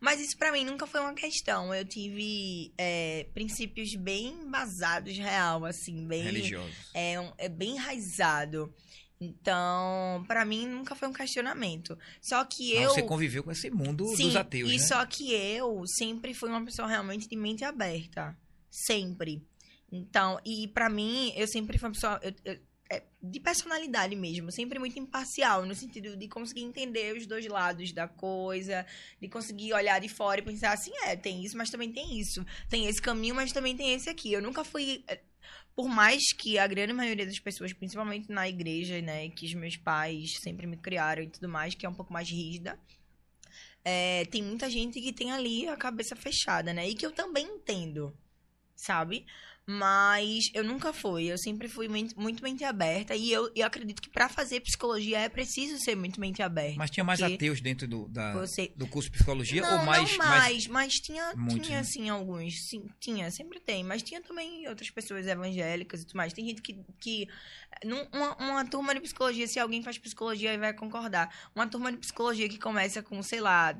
Mas 0.00 0.20
isso 0.20 0.36
pra 0.38 0.52
mim 0.52 0.64
nunca 0.64 0.86
foi 0.86 1.00
uma 1.00 1.14
questão. 1.14 1.74
Eu 1.74 1.84
tive 1.84 2.72
é, 2.78 3.26
princípios 3.34 3.94
bem 3.96 4.28
embasados, 4.28 5.16
real, 5.18 5.64
assim, 5.64 6.06
bem. 6.06 6.22
Religiosos. 6.22 6.74
É, 6.94 7.18
um- 7.20 7.32
é 7.36 7.48
bem 7.48 7.72
enraizado. 7.76 8.72
Então, 9.20 10.24
pra 10.28 10.44
mim 10.44 10.66
nunca 10.66 10.94
foi 10.94 11.08
um 11.08 11.12
questionamento. 11.12 11.98
Só 12.20 12.44
que 12.44 12.74
Mas 12.74 12.84
eu. 12.84 12.90
Você 12.90 13.02
conviveu 13.02 13.42
com 13.42 13.50
esse 13.50 13.70
mundo 13.70 14.06
Sim, 14.16 14.24
dos 14.28 14.36
ateus, 14.36 14.70
e 14.70 14.76
né? 14.76 14.82
só 14.86 15.04
que 15.04 15.32
eu 15.32 15.82
sempre 15.86 16.32
fui 16.34 16.48
uma 16.48 16.64
pessoa 16.64 16.86
realmente 16.88 17.28
de 17.28 17.36
mente 17.36 17.64
aberta. 17.64 18.36
Sempre. 18.70 19.42
Então, 19.90 20.38
e 20.44 20.68
pra 20.68 20.88
mim, 20.88 21.32
eu 21.34 21.48
sempre 21.48 21.78
fui 21.78 21.88
uma 21.88 21.94
pessoa 21.94 22.20
eu- 22.22 22.34
eu- 22.44 22.58
de 23.22 23.40
personalidade 23.40 24.16
mesmo, 24.16 24.50
sempre 24.50 24.78
muito 24.78 24.98
imparcial, 24.98 25.66
no 25.66 25.74
sentido 25.74 26.16
de 26.16 26.28
conseguir 26.28 26.62
entender 26.62 27.16
os 27.16 27.26
dois 27.26 27.46
lados 27.46 27.92
da 27.92 28.08
coisa, 28.08 28.86
de 29.20 29.28
conseguir 29.28 29.74
olhar 29.74 30.00
de 30.00 30.08
fora 30.08 30.40
e 30.40 30.44
pensar 30.44 30.72
assim, 30.72 30.92
é, 31.04 31.16
tem 31.16 31.44
isso, 31.44 31.56
mas 31.56 31.70
também 31.70 31.92
tem 31.92 32.18
isso. 32.18 32.44
Tem 32.68 32.86
esse 32.86 33.02
caminho, 33.02 33.34
mas 33.34 33.52
também 33.52 33.76
tem 33.76 33.92
esse 33.92 34.08
aqui. 34.08 34.32
Eu 34.32 34.40
nunca 34.40 34.64
fui. 34.64 35.04
é, 35.08 35.20
Por 35.74 35.88
mais 35.88 36.32
que 36.32 36.58
a 36.58 36.66
grande 36.66 36.92
maioria 36.92 37.26
das 37.26 37.38
pessoas, 37.38 37.72
principalmente 37.72 38.30
na 38.30 38.48
igreja, 38.48 39.00
né, 39.02 39.28
que 39.30 39.46
os 39.46 39.54
meus 39.54 39.76
pais 39.76 40.38
sempre 40.40 40.66
me 40.66 40.76
criaram 40.76 41.22
e 41.22 41.28
tudo 41.28 41.48
mais, 41.48 41.74
que 41.74 41.84
é 41.84 41.88
um 41.88 41.94
pouco 41.94 42.12
mais 42.12 42.30
rígida, 42.30 42.78
é, 43.84 44.24
tem 44.26 44.42
muita 44.42 44.68
gente 44.70 45.00
que 45.00 45.12
tem 45.12 45.32
ali 45.32 45.68
a 45.68 45.76
cabeça 45.76 46.14
fechada, 46.16 46.72
né? 46.72 46.88
E 46.88 46.94
que 46.94 47.06
eu 47.06 47.12
também 47.12 47.46
entendo, 47.46 48.16
sabe? 48.76 49.26
Mas 49.70 50.50
eu 50.54 50.64
nunca 50.64 50.94
fui, 50.94 51.26
eu 51.26 51.36
sempre 51.36 51.68
fui 51.68 51.88
muito, 51.88 52.18
muito 52.18 52.42
mente 52.42 52.64
aberta. 52.64 53.14
E 53.14 53.30
eu, 53.30 53.52
eu 53.54 53.66
acredito 53.66 54.00
que 54.00 54.08
pra 54.08 54.26
fazer 54.26 54.60
psicologia 54.60 55.18
é 55.18 55.28
preciso 55.28 55.78
ser 55.78 55.94
muito 55.94 56.18
mente 56.18 56.40
aberta. 56.42 56.76
Mas 56.78 56.90
tinha 56.90 57.04
mais 57.04 57.20
ateus 57.22 57.60
dentro 57.60 57.86
do, 57.86 58.08
da, 58.08 58.32
Você... 58.32 58.72
do 58.74 58.86
curso 58.86 59.10
de 59.10 59.16
psicologia? 59.18 59.60
Não, 59.60 59.80
ou 59.80 59.84
mais, 59.84 60.10
não 60.10 60.16
mais- 60.18 60.40
mais, 60.40 60.66
mas 60.68 60.94
tinha, 61.00 61.34
Muitos, 61.36 61.66
tinha 61.66 61.76
né? 61.76 61.80
assim, 61.82 62.08
alguns. 62.08 62.62
Sim, 62.66 62.86
tinha, 62.98 63.30
sempre 63.30 63.60
tem. 63.60 63.84
Mas 63.84 64.02
tinha 64.02 64.22
também 64.22 64.66
outras 64.68 64.88
pessoas 64.88 65.26
evangélicas 65.26 66.00
e 66.00 66.06
tudo 66.06 66.16
mais. 66.16 66.32
Tem 66.32 66.46
gente 66.46 66.62
que. 66.62 66.80
que 66.98 67.28
num- 67.84 68.08
uma, 68.10 68.36
uma 68.36 68.64
turma 68.64 68.94
de 68.94 69.00
psicologia, 69.02 69.46
se 69.46 69.58
alguém 69.60 69.82
faz 69.82 69.98
psicologia, 69.98 70.50
aí 70.50 70.56
vai 70.56 70.72
concordar. 70.72 71.28
Uma 71.54 71.66
turma 71.66 71.92
de 71.92 71.98
psicologia 71.98 72.48
que 72.48 72.58
começa 72.58 73.02
com, 73.02 73.22
sei 73.22 73.42
lá, 73.42 73.78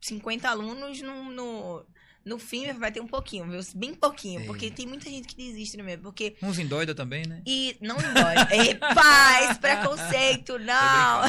50 0.00 0.48
alunos 0.48 1.02
no. 1.02 1.24
no 1.30 1.86
no 2.28 2.38
fim 2.38 2.72
vai 2.74 2.92
ter 2.92 3.00
um 3.00 3.06
pouquinho, 3.06 3.48
viu? 3.48 3.60
Bem 3.74 3.94
pouquinho, 3.94 4.44
porque 4.46 4.70
tem 4.70 4.86
muita 4.86 5.08
gente 5.08 5.26
que 5.28 5.36
desiste 5.36 5.76
no 5.76 5.84
meio, 5.84 5.98
porque 5.98 6.36
Uns 6.42 6.58
endoida 6.58 6.94
também, 6.94 7.26
né? 7.26 7.42
e 7.46 7.76
não 7.80 7.96
embora. 7.96 8.46
Ei, 8.54 8.74
paz, 8.74 9.56
preconceito, 9.58 10.58
não. 10.58 11.22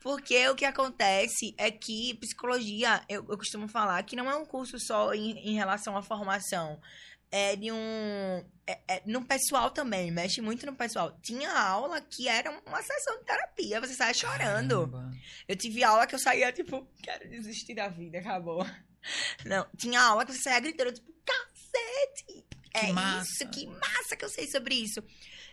Porque 0.00 0.46
o 0.50 0.54
que 0.54 0.66
acontece 0.66 1.54
é 1.56 1.70
que 1.70 2.12
psicologia, 2.20 3.02
eu, 3.08 3.24
eu 3.26 3.38
costumo 3.38 3.66
falar 3.66 4.02
que 4.02 4.14
não 4.14 4.30
é 4.30 4.36
um 4.36 4.44
curso 4.44 4.78
só 4.78 5.14
em, 5.14 5.30
em 5.38 5.54
relação 5.54 5.96
à 5.96 6.02
formação. 6.02 6.78
É 7.32 7.56
de 7.56 7.72
um. 7.72 8.44
É, 8.66 8.78
é, 8.86 9.02
no 9.06 9.24
pessoal 9.24 9.70
também, 9.70 10.10
mexe 10.10 10.42
muito 10.42 10.66
no 10.66 10.76
pessoal. 10.76 11.18
Tinha 11.22 11.50
aula 11.50 12.02
que 12.02 12.28
era 12.28 12.50
uma 12.66 12.82
sessão 12.82 13.18
de 13.18 13.24
terapia, 13.24 13.80
você 13.80 13.94
saia 13.94 14.12
chorando. 14.12 14.86
Caramba. 14.88 15.10
Eu 15.48 15.56
tive 15.56 15.82
aula 15.82 16.06
que 16.06 16.14
eu 16.14 16.18
saía, 16.18 16.52
tipo, 16.52 16.86
quero 17.02 17.28
desistir 17.30 17.74
da 17.74 17.88
vida, 17.88 18.18
acabou. 18.18 18.64
Não, 19.44 19.66
tinha 19.76 20.00
aula 20.00 20.24
que 20.24 20.32
você 20.32 20.42
saía 20.42 20.60
gritando, 20.60 20.92
tipo, 20.92 21.12
cacete! 21.24 22.44
É 22.72 22.92
massa. 22.92 23.30
isso, 23.30 23.50
que 23.50 23.66
massa 23.66 24.16
que 24.16 24.24
eu 24.24 24.28
sei 24.28 24.46
sobre 24.48 24.74
isso. 24.74 25.02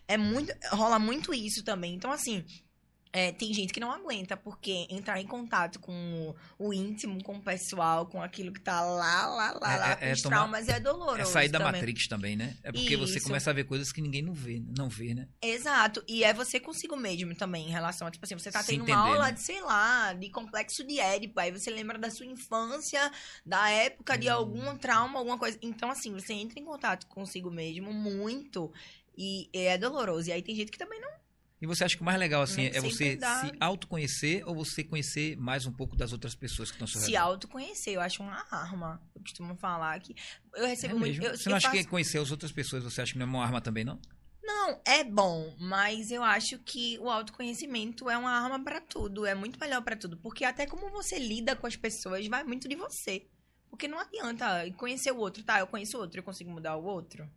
É 0.08 0.18
muito. 0.18 0.52
Rola 0.72 0.98
muito 0.98 1.34
isso 1.34 1.64
também. 1.64 1.94
Então, 1.94 2.12
assim. 2.12 2.46
É, 3.14 3.32
tem 3.32 3.54
gente 3.54 3.74
que 3.74 3.80
não 3.80 3.92
aguenta, 3.92 4.38
porque 4.38 4.88
entrar 4.90 5.20
em 5.20 5.28
contato 5.28 5.80
com 5.80 6.34
o, 6.58 6.68
o 6.68 6.74
íntimo, 6.74 7.22
com 7.24 7.36
o 7.36 7.42
pessoal, 7.42 8.06
com 8.06 8.22
aquilo 8.22 8.54
que 8.54 8.62
tá 8.62 8.82
lá, 8.82 9.28
lá, 9.28 9.52
lá, 9.62 9.74
É- 9.74 9.78
lá, 9.78 9.92
é- 9.92 9.96
com 9.98 10.06
é 10.06 10.12
os 10.14 10.22
tomar- 10.22 10.36
traumas, 10.38 10.70
é 10.70 10.80
doloroso. 10.80 11.20
É 11.22 11.26
sair 11.26 11.50
da 11.50 11.60
também. 11.60 11.74
Matrix 11.82 12.08
também, 12.08 12.36
né? 12.36 12.56
É 12.64 12.72
porque 12.72 12.96
você 12.96 13.18
Isso. 13.18 13.28
começa 13.28 13.50
a 13.50 13.54
ver 13.54 13.66
coisas 13.66 13.92
que 13.92 14.02
ninguém 14.02 14.22
não 14.22 14.34
vê, 14.34 14.62
não 14.78 14.88
vê, 14.88 15.14
né? 15.14 15.28
Exato. 15.42 16.04
E 16.08 16.24
é 16.24 16.34
você 16.34 16.60
consigo 16.60 16.96
mesmo 16.96 17.36
também, 17.36 17.68
em 17.68 17.72
relação 17.72 18.08
a, 18.08 18.12
tipo 18.12 18.24
assim, 18.26 18.38
você 18.38 18.50
tá 18.52 18.62
Se 18.62 18.68
tendo 18.68 18.84
entender, 18.84 18.94
uma 18.98 19.08
aula 19.10 19.26
né? 19.26 19.32
de, 19.34 19.42
sei 19.42 19.62
lá, 19.62 20.14
de 20.14 20.30
complexo 20.30 20.84
de 20.86 21.00
Édipo, 21.00 21.40
aí 21.40 21.52
você 21.52 21.70
lembra 21.70 21.98
da 21.98 22.10
sua 22.10 22.26
infância, 22.26 23.12
da 23.46 23.70
época 23.70 24.18
de 24.18 24.30
Hum. 24.30 24.34
algum 24.34 24.78
trauma, 24.78 25.20
alguma 25.20 25.38
coisa. 25.38 25.58
Então, 25.62 25.90
assim, 25.92 26.14
você 26.14 26.34
entra 26.34 26.60
em 26.60 26.64
contato 26.66 27.08
consigo 27.08 27.52
mesmo 27.52 27.92
muito 27.94 28.72
e 29.18 29.50
é 29.54 29.78
doloroso. 29.78 30.30
E 30.30 30.32
aí 30.32 30.42
tem 30.42 30.56
gente 30.56 30.72
que 30.72 30.78
também 30.78 31.00
não. 31.02 31.12
E 31.62 31.68
você 31.68 31.84
acha 31.84 31.96
que 31.96 32.02
o 32.02 32.06
mais 32.06 32.18
legal, 32.20 32.42
assim, 32.42 32.64
Não 32.64 32.70
é 32.70 32.74
sempre 32.74 32.90
você 32.90 33.20
se 33.20 33.52
autoconhecer 33.60 34.44
ou 34.48 34.56
você 34.56 34.84
conhecer 34.84 35.38
mais 35.38 35.66
um 35.68 35.72
pouco 35.72 35.96
das 35.96 36.12
outras 36.12 36.34
pessoas 36.34 36.72
que 36.72 36.76
estão 36.84 36.88
Se 36.88 37.12
redor? 37.12 37.22
autoconhecer, 37.24 37.94
eu 37.94 38.02
acho 38.02 38.24
uma 38.24 38.44
arma. 38.50 39.00
Eu 39.14 39.22
costumo 39.22 39.56
falar 39.56 40.00
que. 40.00 40.16
Eu 40.56 40.66
É 40.66 40.70
recebo 40.70 40.98
muito. 40.98 41.12
mesmo? 41.20 41.26
Eu, 41.26 41.38
você 41.38 41.50
não 41.50 41.58
acha 41.58 41.70
faço- 41.70 41.84
que 41.84 41.88
conhecer 41.88 42.18
as 42.18 42.32
outras 42.32 42.52
pessoas, 42.52 42.84
você 42.84 43.02
acha 43.02 43.14
que 43.14 43.20
não 43.20 43.28
é 43.28 43.30
uma 43.30 43.44
arma 43.44 43.62
também, 43.62 43.84
não? 43.84 44.00
Não, 44.44 44.82
é 44.86 45.04
bom, 45.04 45.56
mas 45.60 46.10
eu 46.12 46.24
acho 46.24 46.58
que 46.60 46.98
o 47.00 47.10
autoconhecimento 47.10 48.10
é 48.10 48.18
uma 48.18 48.32
arma 48.32 48.62
pra 48.64 48.82
tudo, 48.82 49.26
é 49.26 49.36
muito 49.36 49.60
melhor 49.60 49.82
pra 49.84 49.96
tudo, 49.96 50.18
porque 50.18 50.44
até 50.44 50.66
como 50.66 50.90
você 50.90 51.20
lida 51.20 51.56
com 51.56 51.68
as 51.68 51.76
pessoas 51.76 52.28
vai 52.28 52.44
muito 52.44 52.68
de 52.68 52.76
você. 52.76 53.28
Porque 53.70 53.88
não 53.88 54.00
adianta 54.00 54.70
conhecer 54.78 55.12
o 55.12 55.18
outro, 55.18 55.44
tá? 55.44 55.60
Eu 55.60 55.68
conheço 55.68 55.96
o 55.98 56.02
outro, 56.02 56.20
eu 56.20 56.24
consigo 56.24 56.50
mudar 56.52 56.76
o 56.76 56.84
outro. 56.84 57.30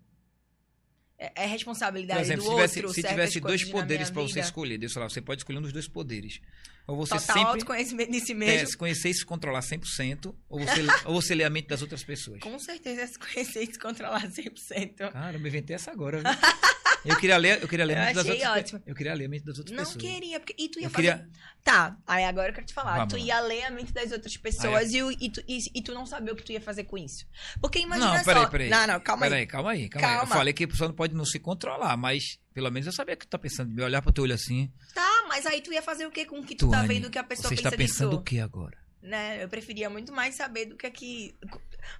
É, 1.18 1.44
é 1.44 1.46
responsabilidade 1.46 2.20
Por 2.20 2.24
exemplo, 2.24 2.44
do 2.44 2.50
se 2.50 2.54
tivesse, 2.54 2.78
outro. 2.80 2.94
se 2.94 3.02
tivesse 3.02 3.40
dois 3.40 3.64
poderes 3.64 4.10
pra 4.10 4.22
você 4.22 4.40
escolher, 4.40 4.78
Deus 4.78 4.94
lá, 4.96 5.08
você 5.08 5.20
pode 5.20 5.40
escolher 5.40 5.58
um 5.58 5.62
dos 5.62 5.72
dois 5.72 5.88
poderes. 5.88 6.40
Ou 6.86 6.96
você 6.96 7.14
Total 7.14 7.34
sempre 7.36 7.50
autoconhecimento 7.52 8.12
de 8.12 8.20
si 8.20 8.32
é, 8.32 8.34
mesmo. 8.34 8.68
se 8.68 8.76
conhecer 8.76 9.08
e 9.08 9.14
se 9.14 9.24
controlar 9.24 9.60
100%, 9.60 10.34
ou 10.48 10.60
você, 10.60 10.80
ou 11.06 11.14
você 11.20 11.34
lê 11.34 11.42
a 11.44 11.50
mente 11.50 11.68
das 11.68 11.80
outras 11.80 12.04
pessoas. 12.04 12.40
Com 12.40 12.58
certeza 12.58 13.06
se 13.06 13.18
conhecer 13.18 13.62
e 13.62 13.72
se 13.72 13.78
controlar 13.78 14.22
100%. 14.28 15.10
Cara, 15.10 15.36
eu 15.36 15.40
me 15.40 15.48
inventei 15.48 15.74
essa 15.76 15.90
agora, 15.90 16.18
viu? 16.18 16.24
Eu 17.04 17.18
queria 17.18 17.36
ler, 17.36 17.60
eu 17.60 17.68
queria 17.68 17.84
ler 17.84 17.98
a 17.98 18.00
Eu 18.00 18.04
mente 18.06 18.14
das 18.14 18.26
outras 18.26 18.48
ótimo. 18.56 18.82
Eu 18.86 18.94
queria 18.94 19.12
ler 19.12 19.26
a 19.26 19.28
mente 19.28 19.44
das 19.44 19.58
outras 19.58 19.76
Não 19.76 19.84
pessoas. 19.84 20.02
queria, 20.02 20.40
porque. 20.40 20.54
E 20.58 20.70
tu 20.70 20.80
ia 20.80 20.86
Eu 20.86 20.90
fazer. 20.90 21.12
queria. 21.18 21.28
Tá, 21.62 21.98
aí 22.06 22.24
agora 22.24 22.48
eu 22.48 22.54
quero 22.54 22.64
te 22.66 22.72
falar. 22.72 22.96
Vamos 22.96 23.12
tu 23.12 23.18
ia 23.18 23.40
ler 23.40 23.64
a 23.64 23.70
mente 23.70 23.92
das 23.92 24.10
outras 24.10 24.34
pessoas 24.38 24.90
e, 24.94 25.02
o- 25.02 25.10
e, 25.12 25.28
tu, 25.30 25.42
e, 25.46 25.58
e 25.74 25.82
tu 25.82 25.92
não 25.92 26.06
saber 26.06 26.32
o 26.32 26.36
que 26.36 26.42
tu 26.42 26.52
ia 26.52 26.62
fazer 26.62 26.84
com 26.84 26.96
isso. 26.96 27.26
Porque 27.60 27.78
imagina 27.80 28.08
Não, 28.10 28.18
só. 28.20 28.24
peraí, 28.24 28.46
peraí. 28.50 28.70
Não, 28.70 28.86
não, 28.86 29.00
calma 29.00 29.26
aí. 29.26 29.30
Peraí, 29.30 29.46
calma 29.46 29.70
aí, 29.72 29.88
calma, 29.90 30.08
aí. 30.08 30.14
Eu 30.14 30.18
Calma. 30.20 30.34
falei 30.34 30.54
que 30.54 30.64
a 30.64 30.68
pessoa 30.68 30.88
não 30.88 30.94
pode 30.94 31.14
não 31.14 31.26
se 31.26 31.38
controlar, 31.38 31.94
mas 31.98 32.38
pelo 32.54 32.70
menos 32.70 32.86
eu 32.86 32.92
sabia 32.94 33.16
que 33.16 33.26
tu 33.26 33.30
tá 33.30 33.38
pensando. 33.38 33.70
Me 33.70 33.82
olhar 33.82 34.00
pro 34.00 34.10
teu 34.10 34.24
olho 34.24 34.32
assim. 34.34 34.72
Tá, 34.94 35.13
mas 35.34 35.46
aí 35.46 35.60
tu 35.60 35.72
ia 35.72 35.82
fazer 35.82 36.06
o 36.06 36.10
que 36.10 36.24
com 36.24 36.38
o 36.38 36.44
que 36.44 36.54
tu 36.54 36.70
tá 36.70 36.78
Tuane, 36.78 36.88
vendo 36.94 37.10
que 37.10 37.18
a 37.18 37.24
pessoa 37.24 37.48
Você 37.48 37.56
pensa 37.56 37.68
está 37.68 37.76
pensando 37.76 38.10
disso? 38.10 38.20
o 38.20 38.24
que 38.24 38.38
agora? 38.40 38.78
Né? 39.02 39.42
Eu 39.44 39.48
preferia 39.48 39.90
muito 39.90 40.12
mais 40.12 40.34
saber 40.34 40.66
do 40.66 40.76
que 40.76 40.86
aqui. 40.86 41.36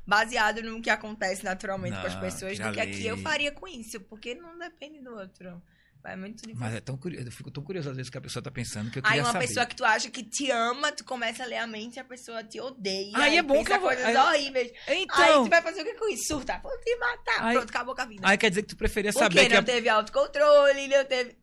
Baseado 0.07 0.62
no 0.62 0.81
que 0.81 0.88
acontece 0.88 1.44
naturalmente 1.44 1.99
com 2.01 2.07
as 2.07 2.14
Não, 2.14 2.20
pessoas, 2.20 2.59
do 2.59 2.73
que 2.73 2.81
aqui 2.81 3.07
eu 3.07 3.16
faria 3.18 3.53
com 3.53 3.66
isso. 3.68 4.01
Porque 4.01 4.35
não 4.35 4.59
depende 4.59 5.03
do 5.03 5.14
outro. 5.14 5.61
Vai 6.03 6.16
muito 6.16 6.37
difícil. 6.42 6.61
Mas 6.61 6.75
é 6.75 6.81
tão 6.81 6.97
curioso, 6.99 7.27
eu 7.27 7.33
fico 7.33 7.51
tão 7.51 7.62
curioso 7.62 7.90
às 7.90 7.97
vezes 7.97 8.11
que 8.11 8.16
a 8.18 8.20
pessoa 8.20 8.42
tá 8.42 8.51
pensando 8.51 8.90
que 8.90 8.99
eu 8.99 9.03
Aí 9.05 9.09
queria 9.12 9.23
uma 9.25 9.33
saber. 9.33 9.47
pessoa 9.49 9.64
que 9.66 9.75
tu 9.77 9.85
acha 9.85 10.11
que 10.11 10.23
te 10.23 10.51
ama, 10.51 10.92
tu 10.92 11.03
começa 11.05 11.42
a 11.42 11.47
ler 11.47 11.57
a 11.57 11.66
mente 11.66 11.97
e 11.97 12.01
a 12.01 12.05
pessoa 12.05 12.44
te 12.44 12.61
odeia. 12.61 13.12
Aí 13.16 13.37
é 13.38 13.42
bom 13.42 13.64
que 13.64 13.73
eu 13.73 13.81
vou- 13.81 13.88
coisas 13.88 14.05
aí- 14.05 14.16
horríveis. 14.16 14.70
Aí 14.87 15.03
Então, 15.03 15.44
tu 15.44 15.51
vai 15.51 15.62
fazer 15.62 15.81
o 15.81 15.85
que 15.85 15.94
com 15.94 16.09
isso? 16.09 16.25
Surta, 16.29 16.59
vou 16.62 16.73
te 16.81 16.94
matar. 16.97 17.44
Aí- 17.44 17.57
Pronto, 17.57 17.70
acabou 17.70 17.94
com 17.94 18.03
a 18.03 18.05
vida. 18.07 18.23
aí 18.27 18.37
quer 18.37 18.51
dizer 18.51 18.62
que 18.62 18.68
tu 18.68 18.77
preferia 18.77 19.12
Porque 19.12 19.25
saber 19.25 19.47
que 19.49 19.55
não 19.55 19.61
a... 19.61 19.64
teve 19.64 19.88
autocontrole, 19.88 20.88
não 20.88 21.05
teve. 21.07 21.37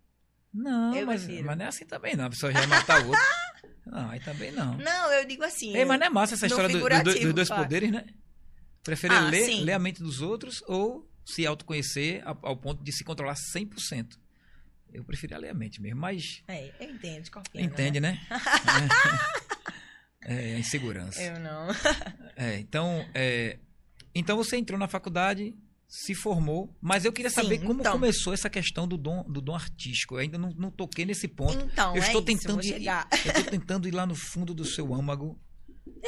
Não, 0.53 0.95
Eu 0.95 1.05
mas, 1.05 1.23
prefiro. 1.23 1.45
mas 1.47 1.57
não 1.57 1.65
é 1.65 1.67
assim 1.67 1.85
também 1.85 2.15
não. 2.15 2.25
A 2.25 2.29
pessoa 2.29 2.51
já 2.51 2.65
matar 2.67 3.03
o 3.05 3.07
outro. 3.07 3.23
não, 3.85 4.09
aí 4.09 4.19
também 4.19 4.51
não. 4.51 4.75
Não, 4.77 5.11
eu 5.13 5.25
digo 5.25 5.43
assim. 5.43 5.75
Ei, 5.75 5.85
mas 5.85 5.99
não 5.99 6.07
é 6.07 6.09
massa 6.09 6.33
essa 6.33 6.45
história 6.47 6.67
do- 6.69 6.79
do- 6.79 7.19
dos 7.19 7.33
dois 7.33 7.47
claro. 7.47 7.63
poderes, 7.63 7.91
né? 7.91 8.05
Preferir 8.83 9.17
Ah, 9.17 9.29
ler, 9.29 9.45
sim. 9.45 9.63
ler 9.63 9.73
a 9.73 9.79
mente 9.79 10.01
dos 10.01 10.21
outros 10.21 10.61
ou 10.67 11.07
se 11.23 11.45
autoconhecer 11.45 12.21
ao, 12.27 12.37
ao 12.41 12.57
ponto 12.57 12.83
de 12.83 12.91
se 12.91 13.03
controlar 13.03 13.35
100%. 13.55 14.17
Eu 14.93 15.05
preferia 15.05 15.37
ler 15.37 15.49
a 15.49 15.53
mente 15.53 15.81
mesmo, 15.81 16.01
mas 16.01 16.43
É, 16.47 16.69
eu 16.79 16.89
entendo, 16.89 17.23
escorpiano. 17.23 17.65
entende, 17.65 17.99
né? 18.01 18.19
é, 20.23 20.51
é 20.51 20.55
a 20.55 20.59
insegurança. 20.59 21.21
Eu 21.21 21.39
não. 21.39 21.67
É, 22.35 22.57
então, 22.59 23.07
é, 23.13 23.57
então 24.13 24.35
você 24.37 24.57
entrou 24.57 24.77
na 24.79 24.87
faculdade, 24.87 25.55
se 25.93 26.15
formou, 26.15 26.73
mas 26.79 27.03
eu 27.03 27.11
queria 27.11 27.29
Sim, 27.29 27.41
saber 27.41 27.59
como 27.59 27.81
então. 27.81 27.91
começou 27.91 28.33
essa 28.33 28.49
questão 28.49 28.87
do 28.87 28.95
dom, 28.97 29.25
do 29.29 29.41
dom 29.41 29.53
artístico. 29.53 30.15
Eu 30.15 30.19
ainda 30.19 30.37
não, 30.37 30.49
não 30.57 30.71
toquei 30.71 31.03
nesse 31.03 31.27
ponto. 31.27 31.65
Então, 31.65 31.93
eu 31.93 32.01
é 32.01 32.05
estou 32.05 32.21
isso, 32.21 32.25
tentando 32.25 32.61
vou 32.61 32.63
ir, 32.63 32.85
eu 33.25 33.29
estou 33.31 33.43
tentando 33.43 33.87
ir 33.89 33.91
lá 33.91 34.05
no 34.05 34.15
fundo 34.15 34.53
do 34.53 34.63
seu 34.63 34.93
âmago, 34.95 35.37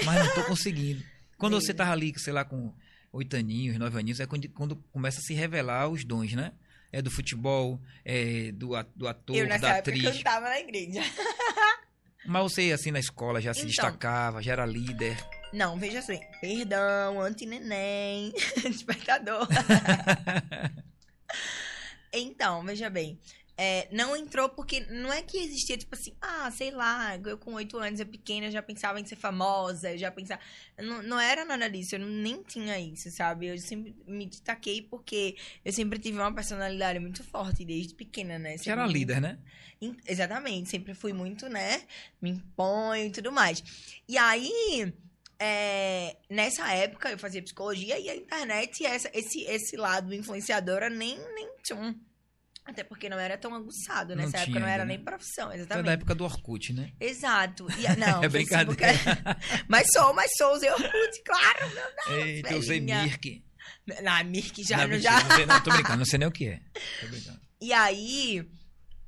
mas 0.06 0.20
não 0.20 0.26
estou 0.28 0.46
conseguindo. 0.46 1.04
Quando 1.38 1.56
você 1.56 1.74
Beleza. 1.74 1.78
tava 1.80 1.92
ali, 1.92 2.14
sei 2.18 2.32
lá, 2.32 2.46
com 2.46 2.74
oito 3.12 3.36
aninhos, 3.36 3.78
nove 3.78 4.00
aninhos, 4.00 4.22
é 4.22 4.26
quando, 4.26 4.48
quando 4.52 4.78
começa 4.94 5.20
a 5.20 5.22
se 5.22 5.34
revelar 5.34 5.90
os 5.90 6.06
dons, 6.06 6.32
né? 6.32 6.54
É 6.90 7.02
do 7.02 7.12
futebol, 7.12 7.82
é 8.06 8.54
do, 8.54 8.70
do 8.96 9.06
ator, 9.06 9.36
Eu 9.36 9.50
da 9.60 9.80
atriz. 9.80 10.02
cantava 10.02 10.48
na 10.48 10.60
igreja. 10.62 11.02
Mas 12.26 12.44
você, 12.44 12.72
assim, 12.72 12.90
na 12.92 13.00
escola 13.02 13.42
já 13.42 13.54
se 13.54 13.60
Então. 13.60 13.68
destacava, 13.70 14.42
já 14.42 14.54
era 14.54 14.66
líder. 14.66 15.18
Não, 15.54 15.78
veja 15.78 16.00
assim. 16.00 16.20
Perdão, 16.42 17.22
anti-neném, 17.22 18.34
despertador. 18.64 19.48
então, 22.12 22.64
veja 22.64 22.90
bem. 22.90 23.20
é, 23.56 23.88
não 23.92 24.16
entrou 24.18 24.50
porque 24.50 24.80
não 24.90 25.14
é 25.14 25.22
que 25.22 25.38
existia, 25.38 25.78
tipo 25.78 25.94
assim, 25.94 26.14
ah, 26.20 26.50
sei 26.50 26.72
lá, 26.72 27.16
eu 27.18 27.38
com 27.38 27.54
oito 27.54 27.78
anos, 27.78 28.00
eu 28.00 28.06
pequena, 28.06 28.48
eu 28.48 28.52
já 28.52 28.64
pensava 28.64 29.00
em 29.00 29.06
ser 29.06 29.16
famosa, 29.16 29.92
eu 29.92 29.98
já 29.98 30.10
pensava. 30.12 30.42
Não, 30.78 31.04
não 31.04 31.20
era 31.20 31.46
nada 31.46 31.70
disso, 31.70 31.96
eu 31.96 32.00
nem 32.00 32.42
tinha 32.42 32.80
isso, 32.80 33.12
sabe? 33.12 33.48
Eu 33.48 33.58
sempre 33.60 33.96
me 34.08 34.26
destaquei 34.26 34.82
porque 34.82 35.36
eu 35.64 35.72
sempre 35.72 36.00
tive 36.00 36.18
uma 36.18 36.34
personalidade 36.34 37.00
muito 37.00 37.24
forte 37.24 37.64
desde 37.64 37.94
pequena, 37.94 38.40
né? 38.40 38.58
Você 38.58 38.72
era 38.72 38.88
líder, 38.88 39.22
né? 39.22 39.38
Exatamente, 40.08 40.70
sempre 40.70 40.94
fui 40.94 41.14
muito, 41.14 41.48
né? 41.48 41.84
Me 42.22 42.32
imponho 42.32 43.08
e 43.08 43.12
tudo 43.12 43.32
mais. 43.32 43.62
E 44.08 44.18
aí, 44.18 44.94
é, 45.46 46.16
nessa 46.30 46.72
época, 46.74 47.10
eu 47.12 47.18
fazia 47.20 47.42
psicologia 47.44 48.00
e 48.00 48.10
a 48.10 48.16
internet, 48.16 48.82
e 48.82 48.86
essa, 48.86 49.10
esse, 49.14 49.42
esse 49.44 49.76
lado 49.76 50.14
influenciadora 50.14 50.90
nem, 50.90 51.18
nem 51.36 51.50
tchum. 51.64 51.94
Até 52.66 52.82
porque 52.82 53.10
não 53.10 53.20
era 53.20 53.38
tão 53.38 53.54
aguçado. 53.54 54.16
Não 54.16 54.24
Nessa 54.24 54.38
época 54.38 54.52
tinha 54.52 54.60
não 54.62 54.68
era 54.68 54.84
ainda, 54.84 54.86
nem 54.86 54.98
né? 55.00 55.04
profissão, 55.04 55.48
Foi 55.50 55.58
da 55.58 55.64
exatamente. 55.64 55.90
época 55.96 56.16
do 56.16 56.24
Orkut, 56.24 56.72
né? 56.72 56.94
Exato. 56.98 57.68
E, 57.78 57.82
não, 58.00 58.24
É 58.24 58.30
brincadeira. 58.30 58.86
era- 58.86 59.38
mas 59.68 59.86
sou, 59.92 60.14
mas 60.14 60.32
sou, 60.38 60.54
usei 60.54 60.70
Orkut, 60.70 61.24
claro. 61.26 61.60
Meu 62.08 62.20
Eita, 62.26 62.54
eu 62.54 62.60
usei. 62.60 62.80
Mirk. 62.80 63.44
Na 64.02 64.24
Mirk 64.24 64.64
já, 64.64 64.78
não, 64.78 64.84
não, 64.84 64.90
mentira, 64.92 65.12
já. 65.12 65.24
não, 65.26 65.36
sei, 65.36 65.46
não, 65.46 65.62
tô 65.64 65.72
brincando, 65.72 65.98
não 65.98 66.06
sei 66.06 66.20
nem 66.20 66.28
o 66.28 66.32
que 66.32 66.48
é. 66.48 66.62
Tô 67.02 67.08
brincando. 67.08 67.42
E 67.60 67.74
aí, 67.74 68.50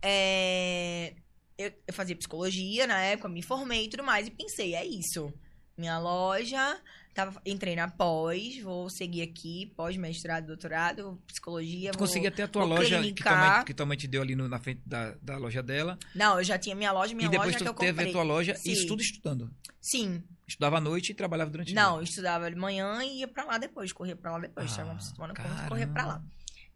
é, 0.02 1.13
eu, 1.58 1.71
eu 1.88 1.93
fazia 1.93 2.15
psicologia 2.15 2.86
na 2.86 3.00
época, 3.02 3.30
me 3.30 3.41
formei 3.41 3.86
e 3.86 3.89
tudo 3.89 4.04
mais, 4.04 4.28
e 4.28 4.32
pensei, 4.32 4.76
é 4.76 4.86
isso. 4.86 5.34
Minha 5.78 6.00
loja, 6.00 6.80
tava, 7.14 7.42
entrei 7.46 7.76
na 7.76 7.90
pós, 7.90 8.58
vou 8.62 8.90
seguir 8.90 9.22
aqui, 9.24 9.74
pós-mestrado, 9.76 10.48
doutorado, 10.48 11.22
psicologia. 11.28 11.92
Tu 11.92 11.98
conseguia 11.98 12.32
ter 12.32 12.44
a 12.44 12.48
tua 12.48 12.64
loja 12.64 12.96
que 12.96 13.02
clinicar. 13.02 13.66
tua, 13.76 13.86
mãe, 13.86 13.98
que 13.98 14.02
te 14.04 14.08
deu 14.08 14.22
ali 14.22 14.36
no- 14.38 14.48
na 14.48 14.58
frente 14.58 14.82
da, 14.86 15.12
da 15.22 15.38
loja 15.38 15.62
dela. 15.62 16.00
Não, 16.16 16.38
eu 16.38 16.46
já 16.46 16.58
tinha 16.58 16.74
minha 16.76 16.94
loja, 16.94 17.14
minha 17.14 17.28
e 17.28 17.30
depois 17.30 17.48
loja 17.48 17.58
que 17.58 17.64
tu 17.66 17.70
eu 17.70 17.74
teve 17.74 17.92
comprei. 17.92 18.10
a 18.10 18.12
tua 18.14 18.24
loja, 18.24 18.56
Sim. 18.56 18.72
isso 18.72 18.88
tudo 18.88 19.02
estudando. 19.02 19.54
Sim. 19.82 20.24
Estudava 20.48 20.78
à 20.78 20.82
noite 20.82 21.12
e 21.12 21.16
trabalhava 21.16 21.52
durante 21.52 21.74
o 21.74 21.76
Não, 21.76 21.92
dia. 21.94 22.00
eu 22.00 22.04
estudava 22.04 22.50
de 22.50 22.56
manhã 22.56 23.04
e 23.04 23.20
ia 23.20 23.28
pra 23.28 23.44
lá 23.44 23.58
depois, 23.58 23.92
corria 23.92 24.16
pra 24.16 24.32
lá 24.32 24.40
depois, 24.40 24.72
Ah, 24.80 24.98
tomando 25.14 25.36
conta 25.36 25.64
e 25.66 25.68
corria 25.68 25.88
pra 25.88 26.06
lá. 26.06 26.24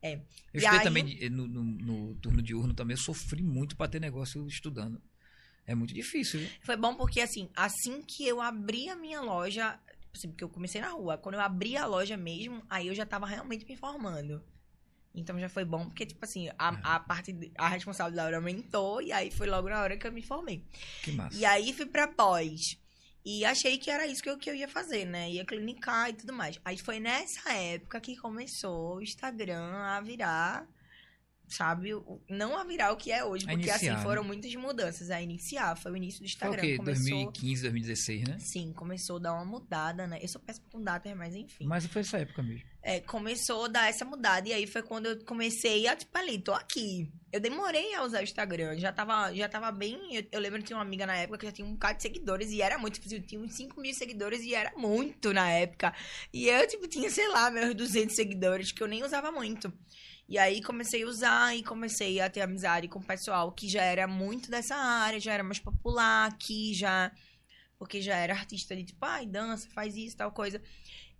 É. 0.02 0.14
Eu 0.16 0.20
E 0.54 0.58
estudei 0.58 0.78
aí- 0.80 0.84
também 0.84 1.18
eh, 1.22 1.30
no, 1.30 1.48
no- 1.48 1.64
no 1.64 2.16
turno 2.16 2.42
diurno 2.42 2.74
também, 2.74 2.96
eu 2.96 3.02
sofri 3.02 3.44
muito 3.44 3.78
pra 3.78 3.88
ter 3.88 4.00
negócio 4.02 4.46
estudando. 4.48 5.02
É 5.71 5.75
muito 5.75 5.93
difícil, 5.93 6.39
viu? 6.39 6.49
Foi 6.62 6.75
bom 6.75 6.95
porque, 6.95 7.21
assim, 7.21 7.49
assim 7.55 8.01
que 8.01 8.25
eu 8.27 8.41
abri 8.41 8.89
a 8.89 8.95
minha 8.95 9.21
loja, 9.21 9.79
assim, 10.13 10.29
porque 10.29 10.43
eu 10.43 10.49
comecei 10.49 10.82
na 10.82 10.89
rua, 10.89 11.17
quando 11.17 11.36
eu 11.36 11.41
abri 11.41 11.77
a 11.77 11.86
loja 11.86 12.17
mesmo, 12.17 12.63
aí 12.69 12.88
eu 12.88 12.95
já 12.95 13.05
tava 13.05 13.25
realmente 13.27 13.65
me 13.65 13.75
formando. 13.75 14.43
Então 15.13 15.39
já 15.39 15.49
foi 15.49 15.65
bom, 15.65 15.86
porque, 15.86 16.05
tipo 16.05 16.23
assim, 16.23 16.47
É. 16.47 16.55
a, 16.58 16.95
a 16.95 16.99
parte, 16.99 17.32
de- 17.34 17.51
a 17.58 17.67
responsabilidade 17.67 18.36
aumentou, 18.36 19.01
e 19.01 19.12
aí 19.12 19.29
foi 19.32 19.47
logo 19.47 19.69
na 19.69 19.82
hora 19.82 19.97
que 19.97 20.08
eu 20.08 20.12
me 20.12 20.21
formei. 20.21 20.63
Que 21.03 21.12
massa. 21.12 21.38
E 21.38 21.45
aí 21.45 21.73
fui 21.73 21.86
pra 21.86 22.08
pós. 22.08 22.60
E 23.25 23.43
achei 23.45 23.77
que 23.77 23.91
era 23.91 24.08
isso 24.08 24.23
que 24.23 24.29
eu, 24.29 24.38
que 24.38 24.49
eu 24.49 24.55
ia 24.55 24.67
fazer, 24.67 25.05
né? 25.05 25.29
Ia 25.29 25.45
clinicar 25.45 26.10
e 26.10 26.13
tudo 26.13 26.32
mais. 26.34 26.60
Aí 26.63 26.77
foi 26.77 26.99
nessa 26.99 27.51
época 27.53 27.99
que 27.99 28.15
começou 28.15 28.95
o 28.97 29.01
Instagram 29.01 29.71
a 29.75 29.99
virar, 30.01 30.65
sabe? 31.50 31.90
Não 32.30 32.58
a 32.58 32.64
virar 32.64 32.92
o 32.92 32.98
que 32.98 33.12
é 33.12 33.24
hoje, 33.24 33.46
porque 33.46 33.68
iniciar, 33.68 33.94
assim 33.96 34.04
foram 34.04 34.22
né? 34.22 34.28
muitas 34.28 34.54
mudanças. 34.56 35.10
A 35.10 35.22
iniciar 35.22 35.76
foi 35.76 35.92
o 35.92 35.98
início 35.98 36.24
do 36.24 36.30
Foi 36.30 36.48
o 36.48 36.52
Instagram. 36.52 36.62
quê? 36.62 36.78
Começou... 36.78 37.04
2015, 37.04 37.62
2016, 37.64 38.28
né? 38.28 38.38
Sim, 38.40 38.74
começou 38.74 39.18
a 39.18 39.20
dar 39.20 39.34
uma 39.34 39.46
mudada, 39.46 40.08
né? 40.08 40.20
Eu 40.22 40.28
sou 40.28 40.40
péssima 40.40 40.68
com 40.72 40.82
datas, 40.82 41.16
mas 41.16 41.36
enfim. 41.36 41.66
Mas 41.66 41.86
foi 41.88 42.02
essa 42.02 42.20
época 42.20 42.44
mesmo. 42.44 42.68
É, 42.82 43.02
começou 43.02 43.66
a 43.66 43.68
dar 43.68 43.90
essa 43.90 44.06
mudada. 44.06 44.48
E 44.48 44.54
aí 44.54 44.66
foi 44.66 44.82
quando 44.82 45.08
eu 45.08 45.26
comecei 45.26 45.86
a, 45.88 45.96
tipo, 45.96 46.18
ali, 46.18 46.40
tô 46.40 46.54
aqui. 46.54 47.12
Eu 47.32 47.40
demorei 47.40 47.94
a 47.94 48.04
usar 48.04 48.22
o 48.22 48.24
Instagram. 48.24 48.78
Já 48.78 48.92
tava, 48.92 49.34
já 49.36 49.50
tava 49.50 49.72
bem. 49.72 50.16
Eu, 50.16 50.24
eu 50.32 50.40
lembro 50.40 50.60
que 50.60 50.68
tinha 50.68 50.78
uma 50.78 50.84
amiga 50.84 51.06
na 51.06 51.16
época 51.16 51.40
que 51.40 51.46
já 51.46 51.52
tinha 51.52 51.68
um 51.68 51.74
bocado 51.74 51.98
de 51.98 52.04
seguidores. 52.04 52.52
E 52.52 52.62
era 52.62 52.78
muito. 52.78 53.00
Tipo, 53.00 53.14
eu 53.14 53.22
tinha 53.22 53.42
uns 53.42 53.54
5 53.54 53.80
mil 53.82 53.94
seguidores 53.94 54.42
e 54.44 54.56
era 54.56 54.72
muito 54.78 55.34
na 55.34 55.50
época. 55.52 55.94
E 56.34 56.48
eu, 56.48 56.68
tipo, 56.68 56.88
tinha, 56.88 57.10
sei 57.10 57.28
lá, 57.28 57.52
meus 57.52 57.76
200 57.76 58.16
seguidores, 58.16 58.72
que 58.72 58.82
eu 58.82 58.88
nem 58.88 59.04
usava 59.04 59.32
muito. 59.32 59.72
E 60.30 60.38
aí 60.38 60.62
comecei 60.62 61.02
a 61.02 61.08
usar 61.08 61.56
e 61.56 61.63
comecei 61.63 62.22
a 62.22 62.30
ter 62.30 62.42
amizade 62.42 62.88
com 62.88 63.00
o 63.00 63.04
pessoal 63.04 63.52
que 63.52 63.68
já 63.68 63.82
era 63.82 64.08
muito 64.08 64.52
dessa 64.52 64.76
área, 64.76 65.20
já 65.20 65.34
era 65.34 65.44
mais 65.44 65.58
popular 65.58 66.28
aqui, 66.28 66.72
já. 66.76 67.12
Porque 67.80 68.00
já 68.00 68.15
era 68.15 68.34
artista 68.34 68.76
de 68.76 68.84
tipo, 68.84 69.04
ai, 69.04 69.26
dança, 69.26 69.68
faz 69.72 69.96
isso, 69.96 70.15
tal 70.15 70.32
coisa. 70.32 70.62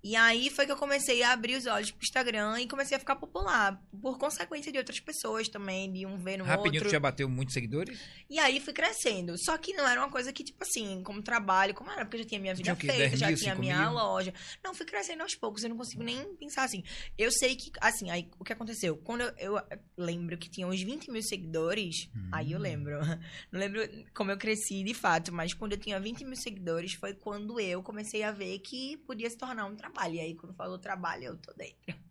E 0.04 0.16
aí 0.16 0.50
foi 0.50 0.66
que 0.66 0.72
eu 0.72 0.78
comecei 0.78 1.22
a 1.24 1.34
abrir 1.34 1.56
os 1.58 1.66
olhos 1.66 1.92
pro 1.92 2.04
Instagram 2.04 2.62
e 2.62 2.68
comecei 2.68 2.96
a 2.96 3.00
ficar 3.00 3.16
popular. 3.18 3.82
Por 4.02 4.18
consequência 4.18 4.72
de 4.72 4.78
outras 4.78 5.00
pessoas 5.00 5.48
também, 5.50 5.92
de 5.92 6.06
um 6.06 6.18
ver 6.18 6.38
no 6.38 6.46
Rapidinho, 6.46 6.76
outro. 6.76 6.90
tu 6.90 6.92
já 6.92 7.00
bateu 7.00 7.28
muitos 7.28 7.54
seguidores? 7.54 8.00
E 8.30 8.40
aí 8.40 8.60
fui 8.60 8.74
crescendo. 8.74 9.36
Só 9.38 9.58
que 9.58 9.74
não 9.74 9.88
era 9.88 10.00
uma 10.00 10.10
coisa 10.10 10.32
que, 10.32 10.44
tipo 10.44 10.64
assim, 10.64 11.04
como 11.04 11.22
trabalho, 11.22 11.74
como 11.74 11.92
era, 11.92 12.06
porque 12.06 12.18
eu 12.18 12.24
já 12.24 12.30
tinha 12.30 12.40
minha 12.42 12.54
vida 12.56 12.64
tinha 12.64 12.76
feita, 12.76 13.10
10 13.10 13.20
já 13.20 13.28
mil, 13.28 13.36
tinha 13.38 13.52
5 13.52 13.62
minha 13.62 13.80
mil? 13.82 13.92
loja. 13.94 14.34
Não, 14.64 14.74
fui 14.74 14.86
crescendo 14.86 15.22
aos 15.24 15.36
poucos, 15.36 15.64
eu 15.64 15.70
não 15.70 15.78
consigo 15.78 16.02
nem 16.04 16.34
pensar 16.36 16.64
assim. 16.64 16.84
Eu 17.18 17.32
sei 17.32 17.56
que, 17.56 17.72
assim, 17.82 18.10
aí 18.10 18.30
o 18.40 18.44
que 18.46 18.54
aconteceu? 18.54 18.96
Quando 18.98 19.22
eu, 19.22 19.34
eu 19.58 19.62
lembro 19.98 20.38
que 20.38 20.50
tinha 20.50 20.66
uns 20.68 20.82
20 20.82 21.12
mil 21.12 21.22
seguidores, 21.24 22.10
Hum. 22.16 22.30
aí 22.32 22.52
eu 22.54 22.60
lembro. 22.60 23.00
Não 23.52 23.60
lembro 23.60 23.82
como 24.14 24.32
eu 24.32 24.38
cresci 24.38 24.84
de 24.84 24.94
fato, 24.94 25.32
mas 25.34 25.54
quando 25.54 25.74
eu 25.74 25.78
tinha 25.78 26.00
20 26.00 26.24
mil 26.24 26.36
seguidores 26.36 26.94
foi 26.94 27.14
quando 27.14 27.60
eu 27.60 27.82
comecei 27.84 28.24
a 28.24 28.32
ver 28.32 28.60
que 28.60 28.98
podia 29.06 29.30
se 29.30 29.38
tornar 29.38 29.66
um 29.66 29.76
trabalho. 29.76 29.89
E 30.16 30.20
aí, 30.20 30.36
quando 30.36 30.54
falou 30.56 30.78
trabalho, 30.80 31.24
eu 31.26 31.38
tô 31.38 31.54
dentro. 31.54 31.78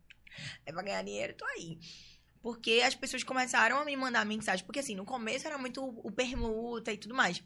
É 0.64 0.70
pra 0.72 0.82
ganhar 0.82 1.02
dinheiro, 1.02 1.34
tô 1.36 1.44
aí. 1.46 1.80
Porque 2.40 2.80
as 2.84 2.94
pessoas 2.94 3.24
começaram 3.24 3.78
a 3.80 3.84
me 3.84 3.96
mandar 3.96 4.24
mensagem. 4.24 4.64
Porque 4.64 4.78
assim, 4.78 4.94
no 4.94 5.04
começo 5.04 5.46
era 5.48 5.58
muito 5.58 5.82
o, 5.82 6.12
permuta 6.12 6.92
e 6.92 6.96
tudo 6.96 7.12
mais. 7.12 7.42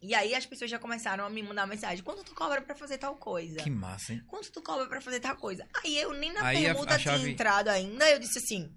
E 0.00 0.14
aí 0.14 0.34
as 0.34 0.46
pessoas 0.46 0.70
já 0.70 0.78
começaram 0.78 1.26
a 1.26 1.28
me 1.28 1.42
mandar 1.42 1.66
mensagem. 1.66 2.02
Quanto 2.02 2.24
tu 2.24 2.34
cobra 2.34 2.62
pra 2.62 2.74
fazer 2.74 2.96
tal 2.96 3.16
coisa? 3.16 3.56
Que 3.58 3.68
massa, 3.68 4.14
hein? 4.14 4.22
Quanto 4.26 4.50
tu 4.50 4.62
cobra 4.62 4.86
pra 4.86 5.02
fazer 5.02 5.20
tal 5.20 5.36
coisa? 5.36 5.68
Aí 5.84 5.98
eu 5.98 6.12
nem 6.14 6.32
na 6.32 6.46
Aí 6.46 6.64
a- 6.66 6.72
permuta 6.72 6.94
a 6.94 6.98
chave- 6.98 7.18
tinha 7.18 7.30
entrado 7.32 7.68
ainda. 7.68 8.08
Eu 8.10 8.18
disse 8.18 8.38
assim. 8.38 8.74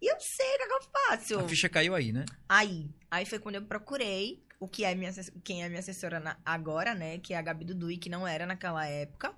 E 0.00 0.06
eu 0.06 0.20
sei 0.20 0.46
o 0.54 0.56
que, 0.58 0.62
é 0.62 0.66
que 0.66 0.72
eu 0.74 0.82
faço. 1.08 1.38
A 1.38 1.48
ficha 1.48 1.68
caiu 1.68 1.94
aí, 1.94 2.12
né? 2.12 2.24
Aí, 2.48 2.90
aí 3.10 3.24
foi 3.26 3.38
quando 3.38 3.56
eu 3.56 3.62
procurei 3.62 4.42
o 4.60 4.68
que 4.68 4.84
é 4.84 4.94
minha, 4.94 5.12
quem 5.42 5.62
é 5.62 5.68
minha 5.68 5.80
assessora 5.80 6.20
na- 6.20 6.36
agora, 6.44 6.94
né? 6.94 7.18
Que 7.18 7.34
é 7.34 7.36
a 7.36 7.42
Gabi 7.42 7.64
Dudui, 7.64 7.96
que 7.98 8.08
não 8.08 8.26
era 8.26 8.46
naquela 8.46 8.86
época. 8.86 9.34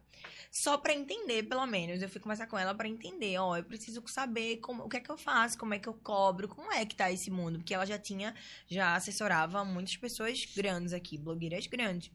Só 0.51 0.79
pra 0.79 0.95
entender, 0.95 1.43
pelo 1.43 1.67
menos. 1.67 2.01
Eu 2.01 2.09
fui 2.09 2.21
conversar 2.21 2.47
com 2.47 2.59
ela 2.59 2.75
pra 2.75 2.89
entender. 2.89 3.37
Ó, 3.39 3.57
eu 3.57 3.65
preciso 3.65 4.03
saber 4.07 4.59
como, 4.59 4.85
o 4.85 4.89
que 4.89 4.97
é 4.97 5.01
que 5.01 5.11
eu 5.11 5.19
faço, 5.19 5.59
como 5.59 5.75
é 5.75 5.79
que 5.79 5.89
eu 5.89 5.93
cobro, 5.95 6.49
como 6.49 6.73
é 6.73 6.87
que 6.87 6.95
tá 6.97 7.11
esse 7.13 7.31
mundo. 7.31 7.59
Porque 7.59 7.75
ela 7.75 7.85
já 7.85 7.99
tinha, 7.99 8.35
já 8.69 8.95
assessorava 8.95 9.65
muitas 9.65 9.97
pessoas 9.97 10.45
grandes 10.57 10.93
aqui, 10.93 11.19
blogueiras 11.19 11.67
grandes. 11.67 12.11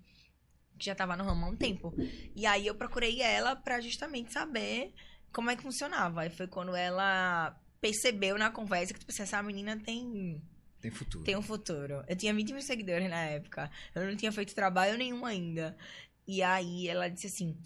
Que 0.79 0.85
já 0.85 0.95
tava 0.95 1.15
no 1.15 1.23
ramo 1.23 1.45
há 1.45 1.49
um 1.49 1.55
tempo. 1.55 1.93
E 2.35 2.45
aí 2.45 2.65
eu 2.65 2.73
procurei 2.73 3.21
ela 3.21 3.55
pra 3.55 3.79
justamente 3.81 4.33
saber 4.33 4.93
como 5.31 5.51
é 5.51 5.55
que 5.55 5.61
funcionava. 5.61 6.21
Aí 6.21 6.29
foi 6.31 6.47
quando 6.47 6.75
ela 6.75 7.55
percebeu 7.81 8.37
na 8.37 8.51
conversa 8.51 8.93
que, 8.93 8.99
tipo 8.99 9.11
assim, 9.11 9.23
essa 9.23 9.41
menina 9.41 9.75
tem 9.77 10.41
Tem 10.79 10.91
futuro. 10.91 11.23
tem 11.23 11.35
um 11.35 11.41
futuro. 11.41 12.03
Eu 12.07 12.15
tinha 12.15 12.33
20 12.33 12.53
mil 12.53 12.61
seguidores 12.61 13.09
na 13.09 13.23
época. 13.25 13.69
Eu 13.95 14.05
não 14.05 14.15
tinha 14.15 14.31
feito 14.31 14.53
trabalho 14.55 14.97
nenhum 14.97 15.25
ainda. 15.25 15.75
E 16.27 16.41
aí 16.43 16.87
ela 16.87 17.09
disse 17.09 17.27
assim. 17.27 17.57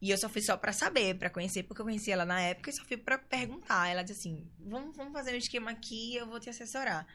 E 0.00 0.10
eu 0.10 0.18
só 0.18 0.28
fui 0.28 0.42
só 0.42 0.56
pra 0.56 0.70
saber, 0.72 1.16
pra 1.16 1.30
conhecer, 1.30 1.62
porque 1.62 1.80
eu 1.80 1.86
conheci 1.86 2.10
ela 2.12 2.26
na 2.26 2.38
época 2.40 2.68
e 2.68 2.72
só 2.72 2.84
fui 2.84 2.96
pra 2.96 3.16
perguntar. 3.18 3.88
Ela 3.88 4.02
disse 4.02 4.20
assim: 4.28 4.46
vamos, 4.58 4.96
vamos 4.96 5.12
fazer 5.12 5.32
um 5.32 5.38
esquema 5.38 5.70
aqui 5.70 6.12
e 6.12 6.16
eu 6.16 6.26
vou 6.26 6.38
te 6.38 6.50
assessorar. 6.50 7.06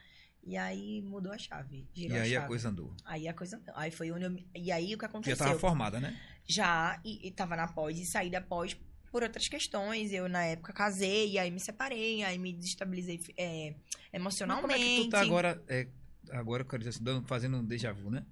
E 0.43 0.58
aí 0.58 1.02
mudou 1.04 1.32
a 1.32 1.38
chave. 1.38 1.88
E 1.95 2.08
aí 2.12 2.17
a 2.17 2.22
a 2.22 2.26
chave. 2.41 2.48
coisa 2.48 2.69
andou. 2.69 2.95
Aí 3.06 3.28
a 3.28 3.34
coisa. 3.34 3.62
Aí 3.76 3.91
foi 3.91 4.12
onde 4.12 4.26
eu. 4.26 4.36
E 4.56 4.72
aí 4.72 4.95
o 4.95 4.98
que 4.98 5.04
Já 5.04 5.08
aconteceu? 5.08 5.38
tava 5.38 5.60
formada, 5.60 6.00
né? 6.00 6.17
já 6.48 7.00
e, 7.06 7.28
e 7.28 7.32
tava 7.32 7.56
na 7.56 7.67
pós 7.67 8.00
e 8.00 8.06
saí 8.08 8.32
da 8.32 8.41
pós 8.41 8.76
por 9.12 9.24
outras 9.24 9.48
questões. 9.48 10.12
Eu, 10.12 10.28
na 10.30 10.43
época, 10.45 10.74
casei, 10.74 11.38
aí 11.38 11.52
me 11.52 11.60
separei, 11.60 12.24
aí 12.24 12.38
me 12.38 12.54
desestabilizei 12.54 13.19
é, 13.38 13.74
Mas 13.74 14.13
emocionalmente. 14.13 14.62
como 14.62 14.74
é 14.74 14.95
que 14.95 15.04
tu 15.04 15.10
tá 15.10 15.22
agora, 15.22 15.63
é, 15.67 15.88
agora 16.32 16.63
eu 16.63 16.67
quero 16.67 16.84
dizer 16.84 17.02
assim, 17.02 17.24
fazendo 17.26 17.58
um 17.58 17.65
déjà 17.65 17.91
vu, 17.91 18.10
né? 18.10 18.26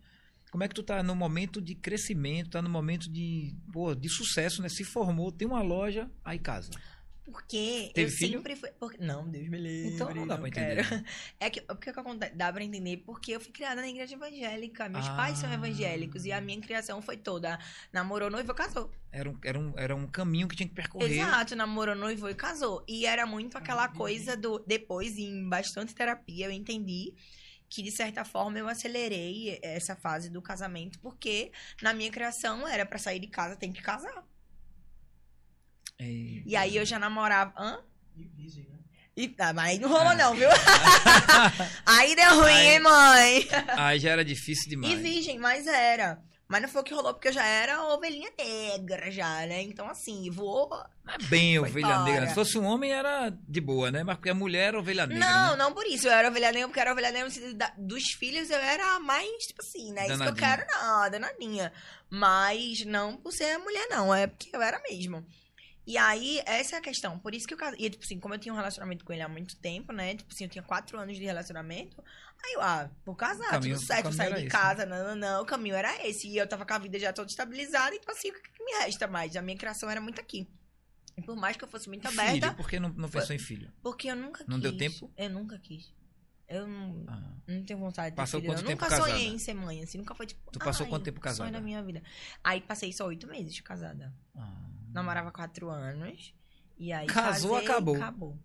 Como 0.51 0.63
é 0.63 0.67
que 0.67 0.75
tu 0.75 0.83
tá 0.83 1.03
no 1.03 1.13
momento 1.13 1.61
de 1.61 1.75
crescimento, 1.75 2.51
tá 2.51 2.61
no 2.61 2.69
momento 2.69 3.11
de, 3.11 3.53
pô, 3.71 3.93
de 3.93 4.07
sucesso, 4.07 4.61
né? 4.61 4.69
Se 4.69 4.83
formou, 4.83 5.31
tem 5.31 5.47
uma 5.47 5.61
loja, 5.61 6.09
aí 6.23 6.39
casa. 6.39 6.71
Porque 7.29 7.91
Teve 7.93 8.07
eu 8.09 8.15
filho? 8.15 8.37
sempre 8.37 8.55
fui. 8.55 8.69
porque- 8.79 9.03
Não, 9.03 9.27
Deus 9.27 9.49
me 9.49 9.57
livre. 9.57 9.93
Então 9.95 10.13
não 10.15 10.25
dá 10.25 10.37
pra 10.37 10.47
entender. 10.47 10.77
É 11.39 11.49
que, 11.49 11.59
porque 11.61 11.91
que 11.91 11.99
acontece? 11.99 12.33
Dá 12.35 12.51
pra 12.53 12.63
entender 12.63 12.97
porque 13.05 13.31
eu 13.33 13.39
fui 13.41 13.51
criada 13.51 13.81
na 13.81 13.87
igreja 13.89 14.15
evangélica. 14.15 14.87
Meus 14.87 15.05
Ah. 15.07 15.15
pais 15.15 15.37
são 15.37 15.51
evangélicos 15.51 16.25
e 16.25 16.31
a 16.31 16.39
minha 16.39 16.59
criação 16.61 17.01
foi 17.01 17.17
toda. 17.17 17.59
Namorou, 17.91 18.29
noivo, 18.29 18.53
casou. 18.53 18.89
Era 19.11 19.29
um, 19.29 19.37
era 19.43 19.59
um, 19.59 19.73
era 19.77 19.95
um 19.95 20.07
caminho 20.07 20.47
que 20.47 20.55
tinha 20.55 20.69
que 20.69 20.75
percorrer. 20.75 21.11
Exato, 21.19 21.55
namorou, 21.55 21.95
noivo 21.95 22.29
e 22.29 22.33
casou. 22.35 22.83
E 22.87 23.05
era 23.05 23.25
muito 23.25 23.57
aquela 23.57 23.87
coisa 23.89 24.35
do. 24.37 24.59
Depois, 24.65 25.17
em 25.17 25.47
bastante 25.49 25.93
terapia, 25.93 26.45
eu 26.45 26.51
entendi 26.51 27.13
que, 27.69 27.83
de 27.83 27.91
certa 27.91 28.23
forma, 28.23 28.57
eu 28.57 28.69
acelerei 28.69 29.59
essa 29.61 29.93
fase 29.95 30.29
do 30.29 30.41
casamento, 30.41 30.97
porque 30.99 31.51
na 31.81 31.93
minha 31.93 32.09
criação 32.09 32.65
era 32.65 32.85
pra 32.85 32.97
sair 32.97 33.19
de 33.19 33.27
casa, 33.27 33.57
tem 33.57 33.73
que 33.73 33.81
casar. 33.81 34.23
E 35.99 36.55
aí 36.55 36.75
eu 36.77 36.85
já 36.85 36.99
namorava. 36.99 37.53
Hã? 37.57 37.79
E 38.15 38.25
virgem, 38.25 38.63
né? 38.69 38.77
E, 39.15 39.33
ah, 39.39 39.51
mas 39.51 39.69
aí 39.71 39.79
não 39.79 39.89
rolou, 39.89 40.15
não, 40.15 40.35
viu? 40.35 40.47
aí 41.85 42.15
deu 42.15 42.35
ruim, 42.35 42.51
Aí- 42.53 42.67
hein, 42.67 42.79
mãe? 42.79 43.47
Aí 43.75 43.99
já 43.99 44.11
era 44.11 44.23
difícil 44.23 44.69
demais. 44.69 44.93
E 44.93 44.95
virgem, 44.95 45.39
mas 45.39 45.65
era. 45.65 46.21
Mas 46.47 46.61
não 46.61 46.69
foi 46.69 46.81
o 46.81 46.83
que 46.83 46.93
rolou, 46.93 47.13
porque 47.13 47.27
eu 47.27 47.33
já 47.33 47.45
era 47.45 47.83
ovelhinha 47.93 48.31
negra, 48.37 49.11
já, 49.11 49.45
né? 49.45 49.63
Então, 49.63 49.89
assim. 49.89 50.29
Não 50.29 51.13
é 51.13 51.17
bem 51.27 51.59
ovelha 51.59 51.79
embora. 51.87 52.03
negra. 52.03 52.27
Se 52.29 52.35
fosse 52.35 52.57
um 52.57 52.63
homem, 52.63 52.93
era 52.93 53.29
de 53.29 53.59
boa, 53.59 53.91
né? 53.91 54.01
Mas 54.03 54.15
porque 54.15 54.29
a 54.29 54.33
mulher 54.33 54.69
era 54.69 54.79
ovelha 54.79 55.05
negra. 55.05 55.25
não, 55.25 55.51
né? 55.51 55.57
não 55.57 55.73
por 55.73 55.85
isso. 55.85 56.07
Eu 56.07 56.13
era 56.13 56.29
ovelha 56.29 56.51
negra, 56.53 56.67
porque 56.67 56.79
eu 56.79 56.81
era 56.83 56.91
ovelha 56.93 57.11
negra 57.11 57.29
dos 57.77 58.03
filhos, 58.11 58.49
eu 58.49 58.59
era 58.59 58.95
a 58.95 58.99
mais, 58.99 59.29
tipo 59.45 59.61
assim, 59.61 59.91
né? 59.91 60.07
Isso 60.07 60.07
que 60.07 60.13
eu 60.13 60.33
Danadinha. 60.33 60.57
quero, 60.57 60.67
não, 60.71 61.09
danadinha. 61.11 61.73
Mas 62.09 62.85
não 62.85 63.17
por 63.17 63.33
ser 63.33 63.57
mulher, 63.57 63.87
não. 63.89 64.15
É 64.15 64.27
porque 64.27 64.55
eu 64.55 64.61
era 64.61 64.81
mesmo. 64.89 65.25
E 65.87 65.97
aí, 65.97 66.41
essa 66.45 66.75
é 66.75 66.79
a 66.79 66.81
questão. 66.81 67.17
Por 67.17 67.33
isso 67.33 67.47
que 67.47 67.53
eu 67.53 67.57
casei. 67.57 67.79
E, 67.79 67.89
tipo 67.89 68.03
assim, 68.03 68.19
como 68.19 68.33
eu 68.33 68.37
tinha 68.39 68.53
um 68.53 68.57
relacionamento 68.57 69.05
com 69.05 69.13
ele 69.13 69.21
há 69.21 69.29
muito 69.29 69.55
tempo, 69.55 69.93
né? 69.93 70.15
Tipo 70.15 70.33
assim, 70.33 70.43
eu 70.43 70.49
tinha 70.49 70.61
quatro 70.61 70.99
anos 70.99 71.15
de 71.15 71.23
relacionamento. 71.23 72.03
Aí 72.45 72.53
eu, 72.55 72.61
ah, 72.61 72.89
vou 73.05 73.15
casar, 73.15 73.49
caminho- 73.51 73.75
tudo 73.77 73.85
certo, 73.87 74.11
sair 74.11 74.33
de 74.33 74.39
esse, 74.41 74.49
casa, 74.49 74.85
não, 74.85 75.07
não, 75.07 75.15
não. 75.15 75.41
O 75.43 75.45
caminho 75.45 75.75
era 75.75 76.05
esse. 76.05 76.27
E 76.27 76.37
eu 76.37 76.45
tava 76.45 76.65
com 76.65 76.73
a 76.73 76.77
vida 76.77 76.99
já 76.99 77.13
toda 77.13 77.29
estabilizada, 77.29 77.95
então 77.95 78.13
assim, 78.13 78.29
o 78.29 78.33
que, 78.33 78.63
me 78.65 78.71
resta 78.83 79.07
mais? 79.07 79.35
A 79.37 79.41
minha 79.41 79.57
criação 79.57 79.89
era 79.89 80.01
muito 80.01 80.19
aqui. 80.19 80.45
E 81.17 81.21
por 81.21 81.35
mais 81.37 81.55
que 81.55 81.63
eu 81.63 81.67
fosse 81.69 81.87
muito 81.87 82.05
aberta, 82.05 82.33
Filho, 82.47 82.55
por 82.55 82.69
que 82.69 82.79
não, 82.81 82.89
não 82.89 83.09
pensou 83.09 83.35
em 83.35 83.39
filho? 83.39 83.71
porque 83.81 84.07
eu 84.11 84.15
nunca 84.15 84.39
quis. 84.39 84.47
Não 84.47 84.59
deu 84.59 84.75
tempo? 84.77 85.11
Eu 85.17 85.29
nunca 85.29 85.57
quis. 85.57 85.91
Eu 86.49 86.67
não, 86.67 87.05
Ah. 87.07 87.33
não 87.47 87.63
tenho 87.63 87.79
vontade 87.79 88.09
de 88.11 88.15
ter 88.17 88.21
Passou 88.21 88.39
filho. 88.41 88.51
quanto 88.53 88.61
eu 88.61 88.67
tempo 88.67 88.83
nunca 88.83 88.95
sonhei 88.97 89.13
casada? 89.15 89.35
em 89.35 89.39
ser 89.39 89.53
mãe, 89.53 89.83
assim. 89.83 89.97
Nunca 89.97 90.13
foi 90.13 90.27
tipo. 90.27 90.51
Tu 90.51 90.59
passou 90.59 90.85
quanto 90.85 91.03
tempo 91.05 91.17
Sonho 91.19 91.23
casada? 91.23 91.51
da 91.51 91.59
minha 91.61 91.81
vida. 91.81 92.03
Aí 92.43 92.61
passei 92.61 92.91
só 92.93 93.05
oito 93.07 93.25
meses 93.25 93.59
casada. 93.61 94.13
Ah. 94.35 94.63
Namorava 94.97 95.31
quatro 95.31 95.69
anos. 95.69 96.33
E 96.77 96.91
aí. 96.91 97.07
Casou, 97.07 97.51
casei, 97.53 97.67
acabou. 97.67 97.95
Acabou. 97.95 98.37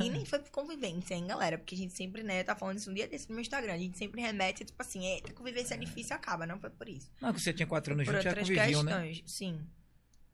E 0.00 0.08
nem 0.10 0.24
foi 0.24 0.38
por 0.40 0.50
convivência, 0.50 1.14
hein, 1.14 1.26
galera? 1.26 1.58
Porque 1.58 1.74
a 1.74 1.78
gente 1.78 1.92
sempre, 1.94 2.22
né, 2.22 2.42
tá 2.42 2.56
falando 2.56 2.78
isso 2.78 2.90
um 2.90 2.94
dia 2.94 3.06
desse 3.06 3.28
no 3.28 3.34
meu 3.36 3.42
Instagram. 3.42 3.74
A 3.74 3.78
gente 3.78 3.96
sempre 3.96 4.20
remete, 4.20 4.64
tipo 4.64 4.80
assim, 4.82 5.04
eita, 5.06 5.32
convivência 5.32 5.74
é 5.74 5.78
difícil, 5.78 6.16
acaba. 6.16 6.46
Não 6.46 6.58
foi 6.58 6.70
por 6.70 6.88
isso. 6.88 7.10
Não, 7.20 7.32
que 7.32 7.40
você 7.40 7.52
tinha 7.52 7.66
quatro 7.66 7.92
anos 7.94 8.04
Por 8.06 8.12
juntos, 8.14 8.24
já 8.24 8.34
conviviam, 8.34 8.84
questões, 8.84 9.16
né? 9.18 9.22
sim. 9.26 9.66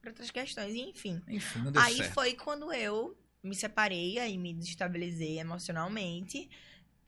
Por 0.00 0.08
outras 0.08 0.30
questões, 0.30 0.74
e 0.74 0.80
enfim. 0.80 1.20
Enfim, 1.28 1.58
não 1.60 1.70
deu 1.72 1.82
Aí 1.82 1.96
certo. 1.96 2.14
foi 2.14 2.34
quando 2.34 2.72
eu 2.72 3.16
me 3.42 3.54
separei, 3.54 4.18
aí 4.18 4.38
me 4.38 4.54
desestabilizei 4.54 5.38
emocionalmente. 5.38 6.48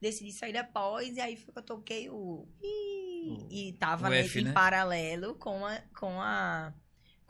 Decidi 0.01 0.33
sair 0.33 0.53
da 0.53 0.65
pós, 0.65 1.17
e 1.17 1.21
aí 1.21 1.37
foi 1.37 1.53
que 1.53 1.59
eu 1.59 1.63
toquei 1.63 2.11
o. 2.11 2.47
Ih, 2.63 3.31
O- 3.31 3.49
e 3.51 3.73
tava 3.81 4.09
o 4.09 4.11
né, 4.11 4.21
F, 4.21 4.41
em 4.41 4.45
né? 4.45 4.53
paralelo 4.53 5.35
com 5.37 5.65
a, 5.65 5.79
com 5.99 6.21
a. 6.21 6.75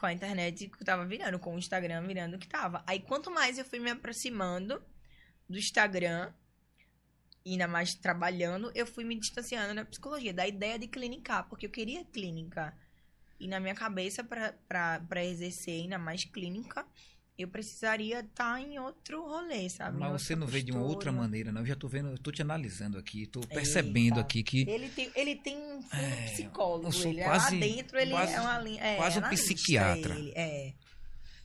Com 0.05 0.09
a 0.09 0.13
internet 0.13 0.69
que 0.69 0.85
tava 0.85 1.07
virando, 1.07 1.39
com 1.39 1.55
o 1.55 1.59
Instagram 1.59 2.07
virando 2.07 2.37
o 2.37 2.39
que 2.39 2.47
tava. 2.47 2.85
Aí 2.87 3.01
quanto 3.01 3.31
mais 3.31 3.57
eu 3.57 3.65
fui 3.65 3.79
me 3.79 3.91
aproximando 3.91 4.85
do 5.49 5.57
Instagram, 5.57 6.31
ainda 7.47 7.67
mais 7.67 7.95
trabalhando, 7.95 8.71
eu 8.75 8.87
fui 8.87 9.03
me 9.03 9.19
distanciando 9.19 9.75
da 9.75 9.83
psicologia, 9.83 10.35
da 10.35 10.47
ideia 10.47 10.79
de 10.79 10.89
clinicar, 10.89 11.49
porque 11.49 11.65
eu 11.65 11.71
queria 11.71 12.05
clínica. 12.05 12.77
E 13.41 13.49
na 13.49 13.59
minha 13.59 13.75
cabeça, 13.75 14.23
para 14.23 15.25
exercer 15.25 15.81
ainda 15.81 15.97
mais 15.97 16.23
clínica, 16.23 16.87
eu 17.37 17.49
precisaria 17.49 18.21
estar 18.21 18.61
em 18.61 18.79
outro 18.79 19.23
rolê, 19.25 19.69
sabe? 19.69 19.99
Mas 19.99 20.23
você 20.23 20.37
não 20.37 20.47
vê 20.47 20.63
de 20.63 20.71
uma 20.71 20.81
outra 20.83 21.11
postura. 21.11 21.13
maneira, 21.13 21.51
não. 21.53 21.63
Eu 21.63 21.67
já 21.67 21.75
tô 21.77 21.89
vendo, 21.89 22.11
eu 22.11 22.19
tô 22.19 22.31
te 22.31 22.41
analisando 22.43 22.97
aqui, 22.97 23.27
tô 23.27 23.41
percebendo 23.41 24.17
Eita. 24.17 24.21
aqui 24.21 24.43
que 24.43 24.69
Ele 24.69 24.89
tem, 24.89 25.11
ele 25.17 25.37
tem 25.37 25.57
um 25.57 25.83
fundo 25.83 26.03
É, 26.03 26.31
psicólogo. 26.33 26.95
ele 26.97 27.23
quase- 27.23 27.57
é 27.57 27.61
lá 27.61 27.67
dentro, 27.67 27.99
ele 27.99 28.11
quase- 28.13 28.33
é 28.35 28.41
uma 28.41 28.59
linha. 28.61 28.81
É, 28.83 28.97
quase 28.97 29.19
um 29.19 29.23
psiquiatra. 29.29 30.15
ele, 30.17 30.33
é. 30.37 30.75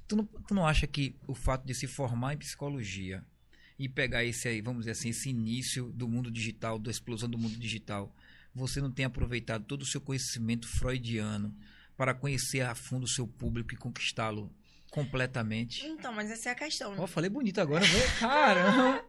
Tu 0.07 0.15
não, 0.15 0.25
tu 0.25 0.53
não 0.53 0.65
acha 0.67 0.85
que 0.87 1.15
o 1.27 1.33
fato 1.35 1.65
de 1.65 1.73
se 1.73 1.87
formar 1.87 2.33
em 2.33 2.37
psicologia 2.37 3.23
e 3.77 3.87
pegar 3.89 4.23
esse 4.23 4.47
aí, 4.47 4.61
vamos 4.61 4.81
dizer 4.81 4.91
assim, 4.91 5.09
esse 5.09 5.29
início 5.29 5.91
do 5.93 6.07
mundo 6.07 6.29
digital, 6.31 6.77
da 6.79 6.91
explosão 6.91 7.29
do 7.29 7.37
mundo 7.37 7.55
digital, 7.57 8.13
você 8.53 8.81
não 8.81 8.91
tem 8.91 9.05
aproveitado 9.05 9.63
todo 9.65 9.83
o 9.83 9.85
seu 9.85 10.01
conhecimento 10.01 10.67
freudiano 10.67 11.55
para 11.95 12.13
conhecer 12.13 12.61
a 12.61 12.73
fundo 12.75 13.03
o 13.05 13.07
seu 13.09 13.27
público 13.27 13.73
e 13.73 13.77
conquistá-lo 13.77 14.51
completamente? 14.91 15.85
Então, 15.85 16.11
mas 16.13 16.31
essa 16.31 16.49
é 16.49 16.51
a 16.51 16.55
questão. 16.55 16.95
Ó, 16.97 17.07
falei 17.07 17.29
bonito 17.29 17.59
agora, 17.61 17.85
velho. 17.85 18.11
Caramba! 18.19 19.08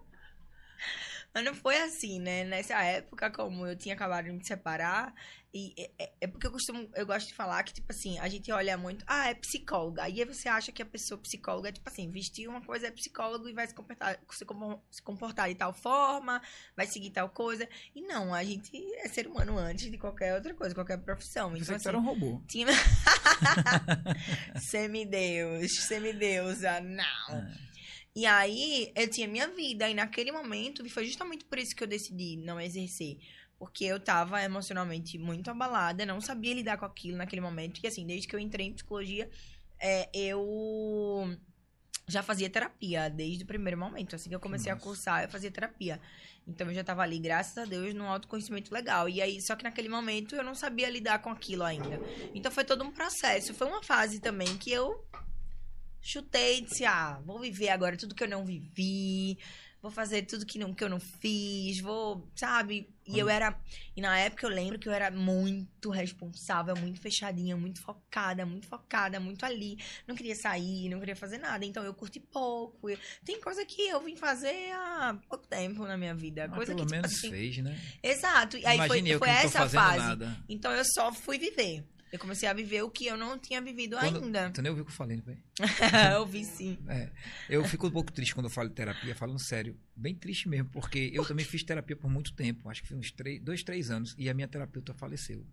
Mas 1.34 1.44
não 1.44 1.54
foi 1.54 1.76
assim, 1.80 2.18
né? 2.18 2.44
Nessa 2.44 2.82
época, 2.82 3.30
como 3.30 3.66
eu 3.66 3.76
tinha 3.76 3.94
acabado 3.94 4.24
de 4.24 4.32
me 4.32 4.44
separar, 4.44 5.14
e 5.54 5.74
é, 5.78 5.90
é- 6.04 6.12
é 6.22 6.26
porque 6.26 6.46
eu 6.46 6.50
costumo, 6.52 6.88
eu 6.94 7.06
gosto 7.06 7.28
de 7.28 7.34
falar 7.34 7.62
que, 7.62 7.72
tipo 7.72 7.86
assim, 7.90 8.18
a 8.18 8.28
gente 8.28 8.50
olha 8.52 8.76
muito, 8.76 9.04
ah, 9.06 9.28
é 9.30 9.34
psicóloga. 9.34 10.02
Aí 10.02 10.24
você 10.24 10.48
acha 10.48 10.70
que 10.72 10.82
a 10.82 10.86
pessoa 10.86 11.20
psicóloga 11.20 11.68
é, 11.68 11.72
tipo 11.72 11.88
assim, 11.88 12.10
vestir 12.10 12.48
uma 12.48 12.60
coisa 12.60 12.88
é 12.88 12.90
psicólogo 12.90 13.48
e 13.48 13.52
vai 13.52 13.66
se 13.66 13.74
comportar, 13.74 14.18
se 14.30 14.44
compo- 14.44 14.82
se 14.90 15.02
comportar 15.02 15.48
de 15.48 15.54
tal 15.54 15.72
forma, 15.72 16.40
vai 16.76 16.86
seguir 16.86 17.10
tal 17.10 17.28
coisa. 17.28 17.68
E 17.94 18.00
não, 18.02 18.34
a 18.34 18.42
gente 18.44 18.70
é 18.96 19.08
ser 19.08 19.26
humano 19.28 19.56
antes 19.58 19.90
de 19.90 19.98
qualquer 19.98 20.34
outra 20.34 20.52
coisa, 20.54 20.74
qualquer 20.74 20.98
profissão. 20.98 21.50
Você 21.50 21.62
Então, 21.74 21.74
era 21.74 21.76
assim, 21.76 21.96
um 21.96 22.00
robô. 22.10 22.42
tinha... 22.48 22.66
semideus, 24.58 25.70
semideusa, 25.86 26.80
não. 26.80 27.36
É. 27.36 27.69
E 28.20 28.26
aí, 28.26 28.92
eu 28.94 29.08
tinha 29.08 29.26
minha 29.26 29.48
vida. 29.48 29.88
E 29.88 29.94
naquele 29.94 30.30
momento, 30.30 30.84
e 30.84 30.90
foi 30.90 31.06
justamente 31.06 31.42
por 31.42 31.58
isso 31.58 31.74
que 31.74 31.82
eu 31.82 31.88
decidi 31.88 32.36
não 32.36 32.60
exercer. 32.60 33.16
Porque 33.58 33.86
eu 33.86 33.98
tava 33.98 34.42
emocionalmente 34.42 35.16
muito 35.16 35.50
abalada, 35.50 36.04
não 36.04 36.20
sabia 36.20 36.52
lidar 36.52 36.76
com 36.76 36.84
aquilo 36.84 37.16
naquele 37.16 37.40
momento. 37.40 37.80
E 37.82 37.86
assim, 37.86 38.06
desde 38.06 38.28
que 38.28 38.36
eu 38.36 38.38
entrei 38.38 38.66
em 38.66 38.74
psicologia, 38.74 39.30
é, 39.80 40.10
eu 40.12 41.34
já 42.06 42.22
fazia 42.22 42.50
terapia, 42.50 43.08
desde 43.08 43.44
o 43.44 43.46
primeiro 43.46 43.78
momento. 43.78 44.14
Assim 44.14 44.28
que 44.28 44.34
eu 44.34 44.40
comecei 44.40 44.70
a 44.70 44.74
massa. 44.74 44.86
cursar, 44.86 45.22
eu 45.22 45.30
fazia 45.30 45.50
terapia. 45.50 45.98
Então 46.46 46.68
eu 46.68 46.74
já 46.74 46.84
tava 46.84 47.00
ali, 47.00 47.18
graças 47.18 47.56
a 47.56 47.64
Deus, 47.64 47.94
num 47.94 48.04
autoconhecimento 48.04 48.70
legal. 48.70 49.08
E 49.08 49.22
aí, 49.22 49.40
só 49.40 49.56
que 49.56 49.64
naquele 49.64 49.88
momento 49.88 50.36
eu 50.36 50.44
não 50.44 50.54
sabia 50.54 50.90
lidar 50.90 51.20
com 51.20 51.30
aquilo 51.30 51.62
ainda. 51.62 51.98
Então 52.34 52.52
foi 52.52 52.64
todo 52.64 52.84
um 52.84 52.90
processo. 52.90 53.54
Foi 53.54 53.66
uma 53.66 53.82
fase 53.82 54.20
também 54.20 54.58
que 54.58 54.70
eu 54.70 55.02
chutei 56.00 56.58
e 56.58 56.60
disse: 56.62 56.84
ah, 56.84 57.20
vou 57.24 57.38
viver 57.38 57.68
agora 57.70 57.96
tudo 57.96 58.14
que 58.14 58.24
eu 58.24 58.28
não 58.28 58.44
vivi, 58.44 59.38
vou 59.82 59.90
fazer 59.90 60.22
tudo 60.22 60.44
que, 60.46 60.58
não, 60.58 60.74
que 60.74 60.84
eu 60.84 60.88
não 60.88 61.00
fiz, 61.00 61.80
vou, 61.80 62.28
sabe? 62.36 62.88
E 63.06 63.18
eu 63.18 63.28
era. 63.28 63.58
E 63.96 64.00
na 64.00 64.16
época 64.18 64.46
eu 64.46 64.50
lembro 64.50 64.78
que 64.78 64.88
eu 64.88 64.92
era 64.92 65.10
muito 65.10 65.90
responsável, 65.90 66.76
muito 66.76 67.00
fechadinha, 67.00 67.56
muito 67.56 67.80
focada, 67.82 68.46
muito 68.46 68.68
focada, 68.68 69.18
muito 69.18 69.44
ali. 69.44 69.78
Não 70.06 70.14
queria 70.14 70.36
sair, 70.36 70.88
não 70.88 71.00
queria 71.00 71.16
fazer 71.16 71.38
nada. 71.38 71.64
Então 71.64 71.82
eu 71.82 71.92
curti 71.92 72.20
pouco. 72.20 72.88
Eu- 72.88 72.98
Tem 73.24 73.40
coisa 73.40 73.64
que 73.66 73.82
eu 73.88 74.00
vim 74.00 74.14
fazer 74.16 74.70
há 74.72 75.18
pouco 75.28 75.44
tempo 75.48 75.84
na 75.86 75.96
minha 75.98 76.14
vida. 76.14 76.46
Mas 76.46 76.56
coisa 76.58 76.72
pelo 76.72 76.86
que, 76.86 76.92
tipo 76.92 77.02
menos 77.02 77.12
assim. 77.18 77.30
fez, 77.30 77.58
né? 77.58 77.80
Exato. 78.02 78.56
E 78.58 78.64
aí 78.66 78.76
Imagine 78.76 79.00
foi, 79.08 79.14
eu 79.14 79.18
foi 79.18 79.28
essa 79.30 79.68
fase. 79.68 79.98
nada. 79.98 80.36
Então 80.48 80.70
eu 80.70 80.84
só 80.84 81.12
fui 81.12 81.36
viver. 81.38 81.84
Eu 82.12 82.18
comecei 82.18 82.48
a 82.48 82.52
viver 82.52 82.82
o 82.82 82.90
que 82.90 83.06
eu 83.06 83.16
não 83.16 83.38
tinha 83.38 83.60
vivido 83.60 83.96
Quando- 83.96 84.22
ainda. 84.24 84.50
Tu 84.50 84.60
nem 84.62 84.70
ouviu 84.70 84.82
o 84.82 84.86
que 84.86 84.90
eu 84.92 84.96
falei, 84.96 85.16
não 85.18 85.24
foi? 85.24 85.38
eu 86.16 86.26
vi 86.26 86.44
sim. 86.44 86.76
É, 86.88 87.10
eu 87.48 87.64
fico 87.64 87.86
um 87.86 87.90
pouco 87.90 88.10
triste 88.12 88.34
quando 88.34 88.46
eu 88.46 88.50
falo 88.50 88.68
de 88.68 88.74
terapia, 88.74 89.14
falando 89.14 89.38
sério. 89.38 89.78
Bem 89.94 90.14
triste 90.14 90.48
mesmo, 90.48 90.68
porque 90.70 91.10
eu 91.14 91.24
também 91.24 91.44
fiz 91.44 91.62
terapia 91.62 91.94
por 91.96 92.10
muito 92.10 92.32
tempo, 92.34 92.68
acho 92.68 92.82
que 92.82 92.88
foi 92.88 92.96
uns 92.96 93.12
três, 93.12 93.40
dois, 93.40 93.62
três 93.62 93.90
anos, 93.90 94.14
e 94.18 94.28
a 94.28 94.34
minha 94.34 94.48
terapeuta 94.48 94.92
faleceu. 94.92 95.46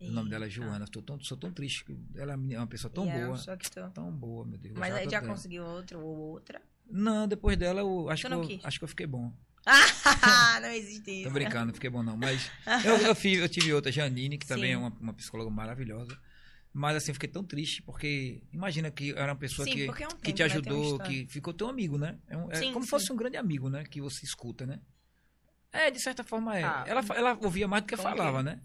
O 0.00 0.10
nome 0.10 0.30
dela 0.30 0.46
é 0.46 0.48
Eita. 0.48 0.54
Joana. 0.56 0.86
Tô 0.86 1.02
tão, 1.02 1.20
sou 1.20 1.36
tão 1.36 1.52
triste. 1.52 1.84
Ela 2.14 2.32
é 2.32 2.36
uma 2.36 2.66
pessoa 2.66 2.90
tão 2.90 3.04
E 3.04 3.10
era 3.10 3.26
boa. 3.26 3.36
só 3.36 3.54
que 3.54 3.70
tu- 3.70 3.90
Tão 3.90 4.10
boa, 4.10 4.46
meu 4.46 4.56
Deus. 4.58 4.74
eu 4.74 4.80
Mas 4.80 4.94
aí 4.94 5.04
já 5.04 5.20
dela. 5.20 5.34
conseguiu 5.34 5.62
outro 5.62 6.00
ou 6.00 6.16
outra. 6.32 6.62
Não, 6.90 7.28
depois 7.28 7.54
dela, 7.58 7.80
eu 7.82 8.08
acho, 8.08 8.22
Tu 8.22 8.28
que 8.28 8.34
eu, 8.34 8.40
quis? 8.48 8.64
acho 8.64 8.78
que 8.78 8.84
eu 8.84 8.88
fiquei 8.88 9.06
bom. 9.06 9.30
Ah, 9.66 10.58
não 10.62 10.70
existe 10.70 11.10
isso. 11.10 11.24
Tô 11.24 11.30
brincando, 11.30 11.66
não 11.66 11.74
fiquei 11.74 11.90
bom 11.90 12.02
não. 12.02 12.16
Mas 12.16 12.50
eu, 12.84 12.96
eu, 13.08 13.14
fiz- 13.14 13.38
eu 13.38 13.48
tive 13.48 13.72
outra, 13.72 13.92
Janine, 13.92 14.38
que 14.38 14.46
também 14.46 14.70
Sim. 14.70 14.74
é 14.74 14.78
uma, 14.78 14.88
uma 15.00 15.12
psicóloga 15.14 15.50
maravilhosa. 15.50 16.18
Mas 16.72 16.96
assim, 16.96 17.10
eu 17.10 17.14
fiquei 17.14 17.28
tão 17.28 17.42
triste, 17.44 17.82
porque 17.82 18.42
imagina 18.52 18.90
que 18.92 19.10
era 19.10 19.32
uma 19.32 19.38
pessoa 19.38 19.66
Sim, 19.66 19.72
que, 19.72 19.82
é 19.86 19.90
um 19.90 19.92
que 19.92 20.04
tempo, 20.04 20.32
te 20.36 20.38
né? 20.38 20.44
Ajudou, 20.44 20.82
história. 20.92 21.06
que 21.06 21.26
ficou 21.26 21.52
teu 21.52 21.68
amigo, 21.68 21.98
né? 21.98 22.16
É, 22.28 22.36
um- 22.36 22.50
é 22.50 22.54
Sim, 22.56 22.72
como 22.72 22.84
sim. 22.84 22.90
fosse 22.90 23.12
um 23.12 23.16
grande 23.16 23.36
amigo, 23.36 23.68
né? 23.68 23.84
Que 23.84 24.00
você 24.00 24.24
escuta, 24.24 24.64
né? 24.64 24.80
É, 25.72 25.90
de 25.90 26.00
certa 26.00 26.22
forma 26.24 26.56
é. 26.58 26.62
Ah. 26.64 26.84
ela, 26.86 27.04
ela 27.14 27.38
ouvia 27.42 27.66
mais 27.68 27.82
do 27.82 27.86
que 27.88 27.96
que 27.96 28.02
falava, 28.02 28.40
é? 28.40 28.42
né? 28.42 28.60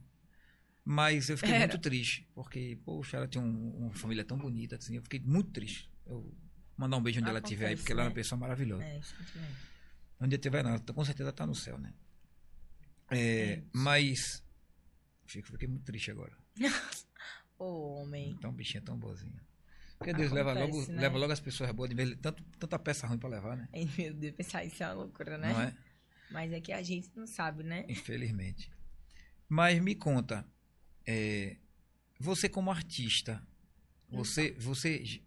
Mas 0.84 1.30
eu 1.30 1.38
fiquei 1.38 1.54
Era. 1.56 1.66
muito 1.68 1.80
triste, 1.80 2.28
porque, 2.36 2.78
poxa, 2.86 3.18
ela 3.18 3.28
tinha 3.28 3.44
um- 3.44 3.86
uma 3.86 3.94
família 3.94 4.24
tão 4.24 4.38
bonita, 4.38 4.76
assim, 4.76 4.96
eu 4.96 5.02
fiquei 5.02 5.20
muito 5.20 5.50
triste. 5.52 5.90
Eu 6.06 6.32
mandar 6.78 6.98
um 6.98 7.02
beijo 7.02 7.20
onde 7.20 7.30
ela 7.30 7.40
estiver 7.40 7.70
aí, 7.70 7.76
porque 7.76 7.92
ela 7.92 8.02
é 8.02 8.04
uma 8.04 8.10
né? 8.10 8.16
pessoa 8.16 8.38
maravilhosa. 8.40 8.84
É, 8.84 9.02
sentimento. 9.02 9.75
Onde 10.20 10.36
estiver, 10.36 10.64
não, 10.64 10.78
com 10.80 11.06
certeza 11.06 11.32
tá 11.34 11.46
no 11.46 11.56
céu, 11.56 11.78
né? 11.78 11.94
É, 13.10 13.18
É 13.54 13.64
mas. 13.74 14.44
Fico, 15.26 15.48
fiquei 15.48 15.68
muito 15.68 15.84
triste 15.84 16.12
agora. 16.12 16.36
Ô, 17.58 18.02
homem. 18.02 18.32
Então, 18.32 18.52
bichinha 18.54 18.82
tão 18.82 18.98
boazinha. 18.98 19.42
Porque 19.98 20.14
Deus 20.14 20.32
leva 20.32 20.52
Acontece, 20.52 20.78
logo, 20.80 20.92
né? 20.92 21.02
leva 21.02 21.18
logo 21.18 21.32
as 21.34 21.40
pessoas 21.40 21.72
boas, 21.72 21.90
de 21.90 21.96
vez 21.96 22.16
tanto, 22.22 22.44
tanta 22.60 22.78
peça 22.78 23.08
ruim 23.08 23.18
pra 23.18 23.30
levar, 23.30 23.56
né? 23.56 23.68
Ai, 23.74 23.90
meu 23.98 24.14
Deus, 24.14 24.36
pensar 24.36 24.64
isso 24.66 24.84
é 24.84 24.88
uma 24.88 24.94
loucura, 25.04 25.38
né? 25.38 25.54
Não 25.54 25.62
é? 25.62 25.78
Mas 26.30 26.52
é 26.52 26.60
que 26.60 26.74
a 26.74 26.82
gente 26.84 27.10
não 27.16 27.26
sabe, 27.26 27.64
né? 27.64 27.86
Infelizmente. 27.88 28.72
Mas 29.48 29.80
me 29.82 29.96
conta, 29.96 30.46
é, 31.08 31.58
você 32.20 32.50
como 32.50 32.70
artista, 32.72 33.42
você, 34.10 34.52
você 34.54 35.04
j- 35.06 35.24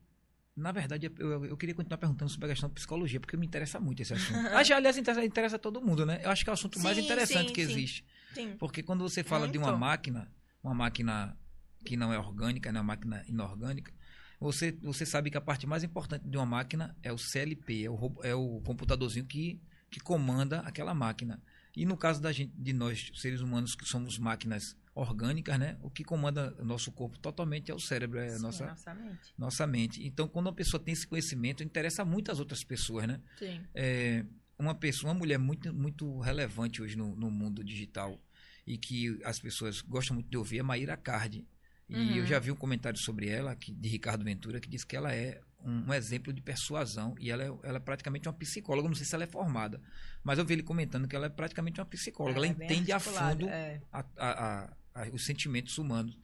na 0.59 0.73
verdade, 0.73 1.11
eu, 1.19 1.45
eu 1.45 1.57
queria 1.57 1.75
continuar 1.75 1.99
perguntando 1.99 2.31
sobre 2.31 2.47
a 2.47 2.49
questão 2.51 2.69
da 2.69 2.75
psicologia, 2.75 3.21
porque 3.21 3.37
me 3.37 3.47
interessa 3.47 3.79
muito 3.79 4.03
esse 4.03 4.13
assunto. 4.13 4.39
Ah, 4.49 4.59
aliás, 4.59 4.99
interessa, 4.99 5.25
interessa 5.25 5.59
todo 5.59 5.81
mundo, 5.81 6.05
né? 6.05 6.21
Eu 6.23 6.31
acho 6.31 6.43
que 6.45 6.51
é 6.51 6.53
o 6.53 6.55
assunto 6.55 6.81
mais 6.81 6.97
Sim, 6.97 7.05
interessante 7.05 7.49
sim, 7.49 7.55
que 7.55 7.65
sim. 7.65 7.73
existe. 7.73 8.05
Sim. 8.35 8.57
Porque 8.59 8.83
quando 8.83 9.03
você 9.03 9.23
fala 9.23 9.47
de 9.49 9.57
uma 9.57 9.69
Muito. 9.69 9.81
máquina, 9.81 10.31
uma 10.63 10.75
máquina 10.75 11.37
que 11.85 11.97
não 11.97 12.13
é 12.13 12.19
orgânica, 12.19 12.73
né, 12.73 12.81
uma 12.81 12.87
máquina 12.87 13.25
inorgânica, 13.29 13.93
você, 14.41 14.73
você 14.83 15.07
sabe 15.07 15.31
que 15.31 15.37
a 15.37 15.41
parte 15.41 15.67
mais 15.67 15.83
importante 15.83 16.29
de 16.29 16.37
uma 16.37 16.47
máquina 16.47 16.97
é 17.03 17.13
o 17.13 17.19
CLP, 17.19 17.85
é 17.85 17.91
o, 17.91 18.15
é 18.23 18.35
o 18.35 18.61
computadorzinho 18.63 19.25
que, 19.25 19.61
que 19.91 20.01
comanda 20.01 20.61
aquela 20.61 20.95
máquina. 20.95 21.43
E 21.77 21.85
no 21.87 21.97
caso 21.97 22.21
da 22.21 22.33
gente, 22.33 22.53
de 22.57 22.73
nós, 22.73 23.11
seres 23.15 23.41
humanos, 23.41 23.75
que 23.75 23.85
somos 23.85 24.19
máquinas 24.19 24.77
orgânicas, 24.95 25.59
né, 25.59 25.79
o 25.81 25.89
que 25.91 26.03
comanda 26.03 26.55
o 26.59 26.65
nosso 26.65 26.91
corpo 26.91 27.19
totalmente 27.19 27.71
é 27.71 27.75
o 27.75 27.79
cérebro, 27.79 28.19
é 28.19 28.27
a 28.29 28.37
Sim, 28.37 28.43
nossa, 28.43 28.67
nossa 28.67 28.95
mente. 28.95 29.35
nossa 29.39 29.67
mente. 29.67 30.07
Então, 30.07 30.27
quando 30.27 30.47
uma 30.47 30.53
pessoa 30.53 30.83
tem 30.83 30.93
esse 30.93 31.07
conhecimento, 31.07 31.63
interessa 31.63 32.05
muito 32.05 32.33
às 32.33 32.41
outras 32.41 32.65
pessoas, 32.65 33.07
né? 33.07 33.21
Sim. 33.39 33.61
é, 33.75 34.25
uma 34.59 34.75
pessoa, 34.75 35.13
uma 35.13 35.19
mulher 35.19 35.39
muito, 35.39 35.73
muito 35.73 36.19
relevante 36.19 36.83
hoje 36.83 36.97
no, 36.97 37.15
no 37.15 37.31
mundo 37.31 37.63
digital 37.63 38.21
e 38.67 38.77
que 38.77 39.21
as 39.25 39.39
pessoas 39.39 39.81
gostam 39.83 40.15
muito 40.17 40.29
de 40.29 40.37
ouvir 40.37 40.59
é 40.59 40.63
Maíra 40.65 40.97
Cardi. 40.97 41.47
E 41.89 41.95
Uhum. 41.97 42.17
eu 42.17 42.27
já 42.27 42.39
vi 42.41 42.51
um 42.51 42.57
comentário 42.57 42.99
sobre 42.99 43.29
ela, 43.29 43.55
que, 43.57 43.73
de 43.73 43.89
Ricardo 43.89 44.25
Ventura, 44.25 44.61
que 44.61 44.69
diz 44.69 44.83
que 44.85 44.95
ela 44.97 45.15
é 45.15 45.41
um, 45.65 45.91
um 45.91 45.95
exemplo 45.95 46.33
de 46.33 46.41
persuasão 46.41 47.15
e 47.19 47.31
ela 47.31 47.43
é, 47.43 47.47
ela 47.65 47.77
é 47.77 47.81
praticamente 47.81 48.29
uma 48.29 48.33
psicóloga. 48.35 48.89
Não 48.89 48.95
sei 48.95 49.05
se 49.07 49.15
ela 49.15 49.25
é 49.25 49.27
formada, 49.27 49.81
mas 50.23 50.39
eu 50.39 50.45
vi 50.45 50.55
ele 50.55 50.63
comentando 50.63 51.07
que 51.09 51.17
ela 51.17 51.27
é 51.27 51.31
praticamente 51.31 51.81
uma 51.81 51.87
psicóloga. 51.87 52.39
ela 52.39 52.47
É, 52.47 52.51
entende 52.51 52.93
a 52.93 53.01
fundo 53.01 53.49
é. 53.49 53.81
a- 53.93 54.05
a- 54.17 54.75
a- 54.95 55.09
os 55.13 55.25
sentimentos 55.25 55.77
humanos. 55.79 56.17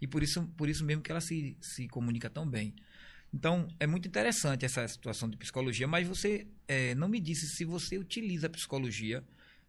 E 0.00 0.06
por 0.06 0.22
isso, 0.22 0.42
por 0.56 0.68
isso 0.68 0.84
mesmo 0.84 1.02
que 1.02 1.10
ela 1.10 1.20
se, 1.20 1.56
se 1.60 1.86
comunica 1.88 2.28
tão 2.28 2.46
bem. 2.48 2.74
Então, 3.32 3.66
é 3.80 3.86
muito 3.86 4.06
interessante 4.08 4.64
essa 4.64 4.86
situação 4.86 5.28
de 5.30 5.36
psicologia, 5.36 5.86
mas 5.88 6.06
você 6.06 6.46
eh, 6.68 6.94
não 6.96 7.08
me 7.08 7.18
disse 7.20 7.46
se 7.48 7.64
você 7.64 7.96
utiliza 7.98 8.46
a 8.46 8.50
psicologia 8.50 9.24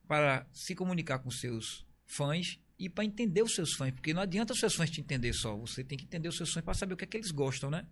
para 0.08 0.46
se 0.52 0.76
comunicar 0.76 1.20
com 1.20 1.32
seus 1.32 1.86
fãs 2.06 2.60
e 2.78 2.90
para 2.90 3.06
entender 3.06 3.42
os 3.42 3.54
seus 3.56 3.74
fãs, 3.74 3.92
porque 3.94 4.14
não 4.14 4.22
adianta 4.22 4.52
os 4.54 4.60
seus 4.60 4.76
fãs 4.76 4.90
te 4.90 5.00
entender 5.00 5.32
só, 5.34 5.56
você 5.56 5.82
tem 5.84 5.98
que 5.98 6.04
entender 6.04 6.28
os 6.28 6.36
seus 6.36 6.52
fãs 6.52 6.64
para 6.64 6.74
saber 6.74 6.94
o 6.96 6.98
que 6.98 7.06
é 7.06 7.08
que 7.08 7.16
eles 7.16 7.32
gostam, 7.32 7.70
né? 7.70 7.86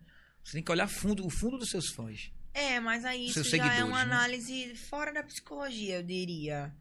Você 0.43 0.53
tem 0.53 0.63
que 0.63 0.71
olhar 0.71 0.87
fundo, 0.87 1.25
o 1.25 1.29
fundo 1.29 1.57
dos 1.57 1.69
seus 1.69 1.89
fãs. 1.89 2.31
É, 2.53 2.79
mas 2.79 3.05
aí 3.05 3.27
isso 3.27 3.43
já 3.43 3.73
é 3.73 3.83
uma 3.83 4.03
né? 4.03 4.13
análise 4.13 4.75
fora 4.75 5.13
da 5.13 5.23
psicologia, 5.23 5.97
eu 5.97 6.03
diria. 6.03 6.73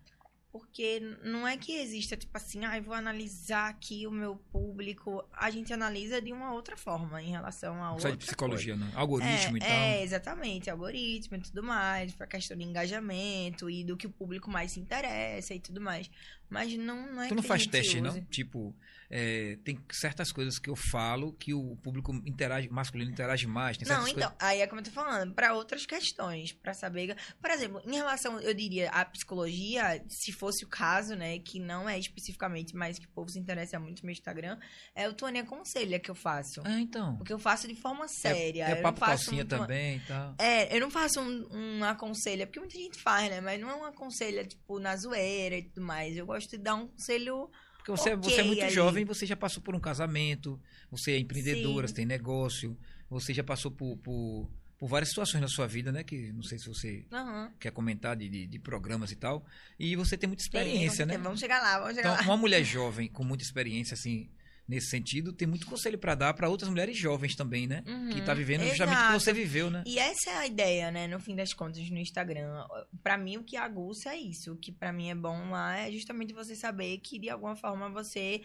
Porque 0.52 0.98
não 1.22 1.46
é 1.46 1.56
que 1.56 1.70
exista, 1.76 2.16
tipo 2.16 2.36
assim, 2.36 2.64
ah, 2.64 2.76
eu 2.76 2.82
vou 2.82 2.92
analisar 2.92 3.68
aqui 3.68 4.04
o 4.04 4.11
meu 4.11 4.34
público. 4.34 5.24
A 5.32 5.48
gente 5.48 5.72
analisa 5.72 6.20
de 6.20 6.32
uma 6.32 6.52
outra 6.52 6.76
forma 6.76 7.22
em 7.22 7.30
relação 7.30 7.74
a 7.76 7.86
Não 7.86 7.92
outra 7.92 8.08
só 8.08 8.16
de 8.16 8.24
psicologia, 8.24 8.76
não. 8.76 8.90
Algoritmo 8.98 9.56
é, 9.56 9.58
e 9.58 9.61
tal. 9.61 9.68
É, 9.70 10.02
exatamente, 10.02 10.68
algoritmo 10.68 11.36
e 11.36 11.40
tudo 11.40 11.62
mais, 11.62 12.12
pra 12.14 12.26
questão 12.26 12.56
de 12.56 12.64
engajamento 12.64 13.70
e 13.70 13.84
do 13.84 13.96
que 13.96 14.08
o 14.08 14.11
público 14.11 14.50
mais 14.50 14.72
se 14.72 14.80
interessa 14.80 15.54
e 15.54 15.61
tudo 15.61 15.80
mais. 15.80 16.11
Mas 16.51 16.76
não, 16.76 17.12
não 17.12 17.22
é 17.22 17.28
Tu 17.28 17.34
não 17.34 17.42
faz 17.42 17.66
teste, 17.66 18.01
não? 18.01 18.11
use. 18.11 18.22
Tipo, 18.22 18.74
é, 19.09 19.57
tem 19.64 19.78
certas 19.90 20.30
coisas 20.32 20.59
que 20.59 20.68
eu 20.68 20.76
falo 20.76 21.32
que 21.32 21.55
o 21.55 21.76
público 21.76 22.12
interage, 22.26 22.68
masculino 22.68 23.11
interage 23.11 23.46
mais. 23.46 23.76
Tem 23.76 23.88
Não, 23.88 24.07
então, 24.07 24.32
aí 24.38 24.61
é 24.61 24.66
como 24.66 24.80
eu 24.80 24.84
tô 24.84 24.90
falando, 24.90 25.34
pra 25.34 25.55
outras 25.55 25.86
questões, 25.86 26.53
pra 26.53 26.74
saber. 26.74 27.16
Por 27.40 27.51
exemplo, 27.51 27.80
em 27.86 27.94
relação, 27.94 28.38
eu 28.40 28.53
diria, 28.53 28.90
à 28.90 29.05
psicologia, 29.05 30.05
se 30.09 30.32
fosse 30.32 30.64
o 30.64 30.68
caso, 30.68 31.14
né, 31.14 31.38
que 31.38 31.59
não 31.59 31.88
é 31.88 31.98
especificamente, 31.98 32.74
mas 32.74 32.98
que 32.98 33.07
o 33.07 33.11
povo 33.11 33.28
se 33.30 33.38
interessa 33.38 33.78
muito 33.78 34.03
no 34.03 34.07
meu 34.07 34.12
Instagram, 34.12 34.59
é 34.94 35.09
o 35.09 35.14
Tony 35.14 35.38
Aconselha 35.38 35.98
que 35.98 36.11
eu 36.11 36.14
faço. 36.14 36.61
coisas. 36.62 36.78
É, 36.78 36.80
então. 36.80 37.16
Porque 37.16 37.32
eu 37.32 37.38
faço 37.38 37.68
de 37.68 37.74
forma 37.74 38.07
séria. 38.09 38.64
É, 38.64 38.72
eu 38.72 38.76
é 38.76 38.76
não 38.76 38.82
papo 38.82 39.01
calcinha 39.01 39.44
um- 39.44 39.46
também 39.46 39.96
e 39.96 40.01
tal. 40.01 40.34
É, 40.38 40.74
eu 40.76 40.80
não 40.80 40.90
faço 40.90 41.20
um, 41.20 41.48
um 41.78 41.84
aconselho, 41.84 42.46
porque 42.46 42.61
muita 42.61 42.76
gente 42.76 43.01
faz, 43.01 43.30
né? 43.30 43.40
Mas 43.40 43.61
não 43.61 43.70
é 43.70 43.74
um 43.76 43.84
aconselho, 43.84 44.46
tipo, 44.46 44.78
na 44.78 44.96
zoeira 44.96 45.57
e 45.57 45.62
tudo 45.62 45.82
mais. 45.84 46.16
Eu 46.16 46.26
gosto 46.26 46.39
de 46.49 46.59
dar 46.59 46.74
um 46.74 46.86
conselho. 46.88 47.51
Porque 47.76 47.91
você, 47.91 48.11
Ok, 48.11 48.22
você 48.22 48.41
é 48.41 48.45
muito 48.45 48.62
ali. 48.64 48.74
jovem, 48.74 49.05
você 49.05 49.24
já 49.26 49.36
passou 49.36 49.62
por 49.62 49.74
um 49.74 49.80
casamento, 49.80 50.61
você 50.91 51.12
é 51.12 51.18
empreendedora, 51.18 51.86
Sim. 51.86 51.95
você 51.95 51.97
tem 51.97 52.07
negócio, 52.07 52.78
você 53.09 53.32
já 53.32 53.43
passou 53.43 53.70
por, 53.70 53.97
por, 53.99 54.51
por 54.78 54.86
várias 54.88 55.09
situações 55.09 55.41
na 55.41 55.49
sua 55.49 55.66
vida, 55.66 55.91
né? 55.91 56.05
Que 56.05 56.32
não 56.32 56.43
sei 56.43 56.59
se 56.59 56.66
você 56.68 57.07
Aham. 57.12 57.51
quer 57.59 57.70
comentar 57.72 58.16
de, 58.16 58.28
de, 58.28 58.47
de 58.47 58.59
programas 58.59 59.11
e 59.12 59.16
tal. 59.16 59.45
E 59.78 59.97
você 59.97 60.16
tem 60.16 60.28
muita 60.28 60.43
Tem, 60.43 60.62
experiência, 60.66 61.07
né? 61.07 61.16
Vamos 61.18 61.41
chegar 61.41 61.61
lá, 61.62 61.78
vamos 61.78 61.95
chegar 61.97 62.11
Então, 62.11 62.22
lá. 62.22 62.22
uma 62.22 62.36
mulher 62.36 62.62
jovem 62.64 63.09
com 63.11 63.24
muita 63.24 63.45
experiência, 63.45 63.95
assim, 63.95 64.30
nesse 64.68 64.88
sentido, 64.88 65.32
tem 65.32 65.48
muito 65.48 65.66
conselho 65.66 65.98
pra 65.98 66.14
dar 66.14 66.34
pra 66.34 66.48
outras 66.48 66.70
mulheres 66.70 66.96
jovens 66.98 67.34
também, 67.34 67.66
né? 67.66 67.82
Uhum, 67.86 68.11
Que 68.11 68.22
tá 68.22 68.32
vivendo 68.34 68.64
justamente 68.64 68.98
o 68.98 69.06
que 69.08 69.12
você 69.20 69.32
viveu, 69.32 69.70
né? 69.70 69.82
E 69.86 69.98
essa 69.98 70.30
é 70.30 70.36
a 70.36 70.46
ideia, 70.46 70.90
né, 70.90 71.06
no 71.08 71.18
fim 71.18 71.34
das 71.34 71.52
contas, 71.52 71.88
no 71.90 71.98
Instagram. 71.98 72.64
Pra 73.02 73.18
mim, 73.18 73.36
o 73.36 73.44
que 73.44 73.56
aguça 73.56 74.11
é 74.11 74.16
isso. 74.16 74.52
O 74.52 74.56
que 74.56 74.70
pra 74.72 74.92
mim 74.92 75.11
é 75.11 75.14
bom 75.14 75.50
lá 75.50 75.76
é 75.78 75.90
justamente 75.92 76.32
você 76.32 76.54
saber 76.54 76.98
que, 76.98 77.18
de 77.18 77.28
alguma 77.28 77.56
forma, 77.56 77.88
você 77.90 78.42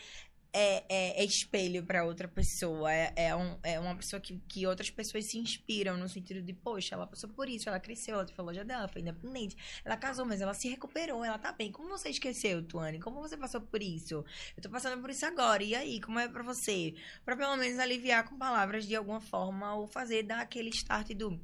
é, 0.58 0.86
é- 0.90 1.22
é 1.22 1.26
espelho 1.26 1.84
pra 1.86 2.06
outra 2.06 2.28
pessoa. 2.28 2.92
É, 2.92 3.14
é, 3.16 3.36
um- 3.36 3.58
é 3.64 3.80
uma 3.80 3.96
pessoa 3.96 4.20
que, 4.20 4.40
que 4.48 4.66
outras 4.66 4.90
pessoas 4.90 5.26
se 5.26 5.38
inspiram, 5.38 5.98
no 5.98 6.08
sentido 6.08 6.42
de, 6.42 6.54
poxa, 6.54 6.96
ela 6.96 7.06
passou 7.06 7.30
por 7.30 7.50
isso, 7.50 7.68
ela 7.68 7.80
cresceu, 7.80 8.16
ela 8.16 8.26
a 8.38 8.42
loja 8.42 8.64
dela, 8.64 8.88
foi 8.88 9.02
independente. 9.02 9.56
Ela 9.84 9.98
casou, 9.98 10.26
mas 10.26 10.42
ela 10.42 10.54
se 10.54 10.70
recuperou, 10.70 11.24
ela 11.26 11.38
tá 11.38 11.52
bem. 11.52 11.72
Como 11.72 11.90
você 11.90 12.10
esqueceu, 12.10 12.64
Tuane? 12.64 13.00
Como 13.00 13.20
você 13.22 13.38
passou 13.38 13.62
por 13.62 13.82
isso? 13.82 14.24
Eu 14.56 14.64
tô 14.64 14.70
passando 14.70 15.02
por 15.02 15.10
isso 15.10 15.26
agora. 15.26 15.64
E 15.64 15.76
aí, 15.76 16.00
como 16.02 16.20
é 16.20 16.28
pra 16.28 16.44
você? 16.44 16.96
Pra 17.24 17.36
pelo 17.36 17.58
menos 17.58 17.78
aliviar 17.80 18.28
com 18.28 18.38
palavras 18.38 18.86
de 18.88 18.96
alguma 18.96 19.20
forma 19.22 19.76
ou 19.76 19.88
fazer 19.88 20.24
dar 20.24 20.42
aquele 20.42 20.70
start 20.70 21.12
do 21.14 21.40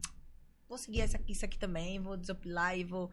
vou 0.68 0.78
seguir 0.78 1.02
essa 1.02 1.20
isso 1.28 1.44
aqui 1.44 1.58
também, 1.60 2.00
vou 2.00 2.16
desopilar 2.16 2.78
e 2.78 2.84
vou 2.86 3.12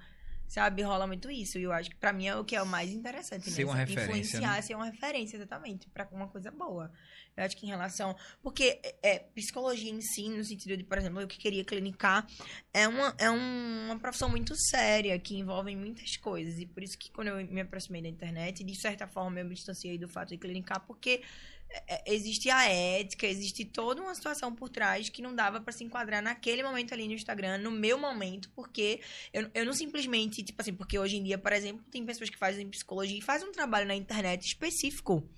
sabe, 0.48 0.82
rola 0.82 1.06
muito 1.06 1.30
isso. 1.30 1.58
E 1.58 1.62
eu 1.62 1.72
acho 1.72 1.90
que 1.90 1.96
pra 1.96 2.12
mim 2.12 2.26
é 2.26 2.34
o 2.36 2.44
que 2.44 2.56
é 2.56 2.62
o 2.62 2.66
mais 2.66 2.90
interessante, 2.90 3.50
Ser 3.50 3.64
né? 3.64 3.70
uma 3.70 3.76
referência, 3.76 4.04
Influenciar, 4.10 4.52
né? 4.56 4.62
ser 4.62 4.74
uma 4.74 4.86
referência, 4.86 5.36
exatamente, 5.36 5.88
pra 5.90 6.08
uma 6.10 6.26
coisa 6.28 6.50
boa. 6.50 6.90
Eu 7.36 7.44
acho 7.44 7.56
que 7.56 7.66
em 7.66 7.68
relação. 7.68 8.16
Porque 8.42 8.80
é, 9.02 9.18
psicologia 9.34 9.90
em 9.92 10.00
si, 10.00 10.28
no 10.28 10.42
sentido 10.44 10.76
de, 10.76 10.82
por 10.84 10.98
exemplo, 10.98 11.20
eu 11.20 11.28
que 11.28 11.38
queria 11.38 11.64
clinicar, 11.64 12.26
é 12.74 12.88
uma, 12.88 13.14
é 13.18 13.30
um- 13.30 13.84
uma 13.86 13.98
profissão 13.98 14.28
muito 14.28 14.54
séria, 14.56 15.18
que 15.18 15.36
envolve 15.38 15.74
muitas 15.76 16.16
coisas. 16.16 16.58
E 16.58 16.66
por 16.66 16.82
isso 16.82 16.98
que 16.98 17.10
quando 17.12 17.28
eu 17.28 17.36
me 17.46 17.60
aproximei 17.60 18.02
da 18.02 18.08
internet, 18.08 18.64
de 18.64 18.74
certa 18.80 19.06
forma 19.06 19.38
eu 19.38 19.44
me 19.44 19.54
distanciei 19.54 19.96
do 19.98 20.08
fato 20.08 20.30
de 20.30 20.38
clinicar, 20.38 20.80
porque 20.86 21.22
existe 22.06 22.50
a 22.50 22.64
ética, 22.64 23.26
existe 23.26 23.64
toda 23.64 24.00
uma 24.00 24.14
situação 24.14 24.54
por 24.54 24.68
trás 24.68 25.08
que 25.08 25.22
não 25.22 25.34
dava 25.34 25.60
pra 25.60 25.72
se 25.72 25.84
enquadrar 25.84 26.22
naquele 26.22 26.62
momento 26.62 26.94
ali 26.94 27.06
no 27.06 27.14
Instagram, 27.14 27.58
no 27.58 27.70
meu 27.70 27.98
momento, 27.98 28.50
porque 28.50 29.00
eu, 29.32 29.50
eu 29.54 29.66
não 29.66 29.72
simplesmente, 29.72 30.42
tipo 30.42 30.60
assim, 30.60 30.74
porque 30.74 30.98
hoje 30.98 31.16
em 31.16 31.22
dia, 31.22 31.38
por 31.38 31.52
exemplo, 31.52 31.84
tem 31.90 32.04
pessoas 32.04 32.30
que 32.30 32.38
fazem 32.38 32.68
psicologia 32.68 33.18
e 33.18 33.22
fazem 33.22 33.48
um 33.48 33.52
trabalho 33.52 33.86
na 33.86 33.94
internet 33.94 34.46
específico, 34.46 35.28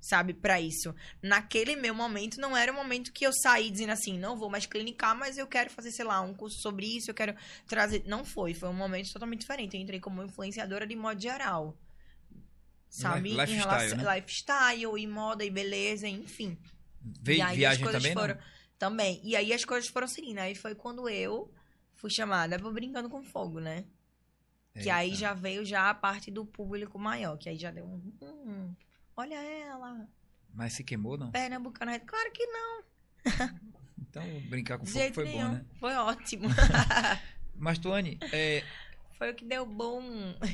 sabe, 0.00 0.34
pra 0.34 0.60
isso. 0.60 0.94
Naquele 1.22 1.76
meu 1.76 1.94
momento, 1.94 2.40
não 2.40 2.56
era 2.56 2.72
o 2.72 2.74
momento 2.74 3.12
que 3.12 3.26
eu 3.26 3.32
saí 3.32 3.70
dizendo 3.70 3.90
assim, 3.90 4.18
não 4.18 4.36
vou 4.36 4.50
mais 4.50 4.66
clinicar, 4.66 5.16
mas 5.16 5.38
eu 5.38 5.46
quero 5.46 5.70
fazer, 5.70 5.92
sei 5.92 6.04
lá, 6.04 6.20
um 6.20 6.34
curso 6.34 6.60
sobre 6.60 6.86
isso, 6.86 7.10
eu 7.10 7.14
quero 7.14 7.34
trazer. 7.66 8.02
Não 8.06 8.24
foi, 8.24 8.54
foi 8.54 8.68
um 8.68 8.74
momento 8.74 9.12
totalmente 9.12 9.40
diferente. 9.40 9.76
Eu 9.76 9.82
entrei 9.82 10.00
como 10.00 10.22
influenciadora 10.22 10.86
de 10.86 10.96
modo 10.96 11.20
geral. 11.20 11.76
Sabe? 12.90 13.30
Lifestyle, 13.30 13.52
em 13.52 13.56
relação 13.58 13.98
né? 13.98 14.14
lifestyle 14.16 14.98
e 15.02 15.06
moda 15.06 15.44
e 15.44 15.50
beleza, 15.50 16.08
enfim. 16.08 16.58
E 17.26 17.32
aí 17.32 17.42
as 17.42 17.56
viagem 17.56 17.82
coisas 17.84 18.02
também, 18.02 18.14
foram- 18.16 18.34
não? 18.34 18.42
Também. 18.78 19.20
E 19.24 19.34
aí 19.36 19.52
as 19.52 19.64
coisas 19.64 19.88
foram 19.90 20.06
seguindo. 20.08 20.38
Aí 20.38 20.54
foi 20.54 20.74
quando 20.74 21.08
eu 21.08 21.52
fui 21.94 22.10
chamada 22.10 22.58
pro 22.58 22.72
Brincando 22.72 23.08
com 23.10 23.22
Fogo, 23.22 23.58
né? 23.60 23.84
Que 24.80 24.88
aí 24.90 25.08
Eita. 25.08 25.18
já 25.20 25.34
veio 25.34 25.64
já 25.64 25.90
a 25.90 25.94
parte 25.94 26.30
do 26.30 26.44
público 26.46 26.98
maior. 26.98 27.36
Que 27.36 27.48
aí 27.48 27.56
já 27.58 27.70
deu 27.72 27.84
um... 27.84 28.12
hum, 28.22 28.74
olha 29.16 29.34
ela, 29.34 30.08
Mas 30.54 30.74
se 30.74 30.84
queimou, 30.84 31.18
não? 31.18 31.30
pernambucana. 31.32 31.98
Claro 31.98 32.30
que 32.32 32.46
não. 32.46 32.82
Então, 34.00 34.22
brincar 34.48 34.78
com 34.78 34.86
fogo 34.86 35.12
foi 35.14 35.24
bom, 35.24 35.30
nenhum. 35.30 35.52
né? 35.52 35.64
Foi 35.80 35.94
ótimo. 35.94 36.48
Mas, 37.54 37.78
Tuane, 37.78 38.18
é, 38.32 38.62
foi 39.18 39.30
o 39.32 39.34
que 39.34 39.44
deu 39.44 39.66
bom. 39.66 40.02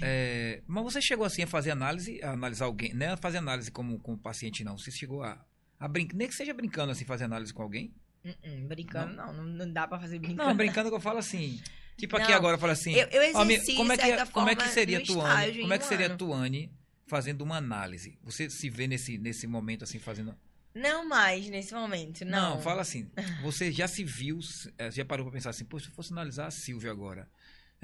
é, 0.02 0.62
mas 0.66 0.82
você 0.84 1.00
chegou 1.02 1.26
assim 1.26 1.42
a 1.42 1.46
fazer 1.46 1.70
análise, 1.70 2.20
a 2.22 2.30
analisar 2.32 2.64
alguém, 2.64 2.94
não 2.94 3.06
é 3.06 3.16
fazer 3.16 3.38
análise 3.38 3.70
como, 3.70 3.98
como 4.00 4.18
paciente, 4.18 4.64
não. 4.64 4.76
Você 4.78 4.90
chegou 4.90 5.22
a, 5.22 5.44
a 5.78 5.86
brincar, 5.86 6.16
nem 6.16 6.26
que 6.26 6.34
seja 6.34 6.54
brincando 6.54 6.90
assim, 6.92 7.04
fazer 7.04 7.24
análise 7.24 7.52
com 7.52 7.62
alguém? 7.62 7.92
Uh-uh, 8.24 8.66
brincando, 8.66 9.14
não. 9.14 9.32
Não, 9.34 9.44
não 9.44 9.72
dá 9.72 9.86
pra 9.86 9.98
fazer 10.00 10.18
brincando. 10.18 10.48
Não, 10.48 10.56
brincando 10.56 10.88
que 10.88 10.96
eu 10.96 11.00
falo 11.00 11.18
assim. 11.18 11.60
Tipo 11.96 12.16
aqui 12.16 12.30
Não. 12.30 12.36
agora, 12.36 12.54
eu 12.56 12.58
falo 12.58 12.72
assim. 12.72 12.92
Eu, 12.94 13.06
eu 13.08 13.36
ó, 13.36 13.44
me- 13.44 13.54
exerci, 13.54 13.76
como 13.76 13.92
é 13.92 13.96
que, 13.96 14.26
como 14.32 14.48
é 14.48 14.54
que 14.56 14.68
seria 14.68 15.00
Tuane? 15.04 15.60
Como 15.60 15.72
é 15.74 15.78
que 15.78 15.84
seria. 15.84 16.16
Tuane 16.16 16.72
fazendo 17.06 17.42
uma 17.42 17.56
análise? 17.58 18.18
Você 18.24 18.50
se 18.50 18.68
vê 18.68 18.86
nesse, 18.88 19.18
nesse 19.18 19.46
momento 19.46 19.84
assim 19.84 19.98
fazendo. 20.00 20.34
Não 20.74 21.08
mais 21.08 21.48
nesse 21.48 21.72
momento, 21.72 22.24
não. 22.24 22.56
Não, 22.56 22.60
fala 22.62 22.82
assim. 22.82 23.08
Você 23.42 23.70
já 23.70 23.86
se 23.86 24.02
viu, 24.02 24.40
eh, 24.76 24.90
já 24.90 25.04
parou 25.04 25.24
pra 25.24 25.32
pensar 25.34 25.50
assim, 25.50 25.64
pô, 25.64 25.78
se 25.78 25.86
eu 25.86 25.92
fosse 25.92 26.12
analisar 26.12 26.46
a 26.46 26.50
Silvia 26.50 26.90
agora, 26.90 27.28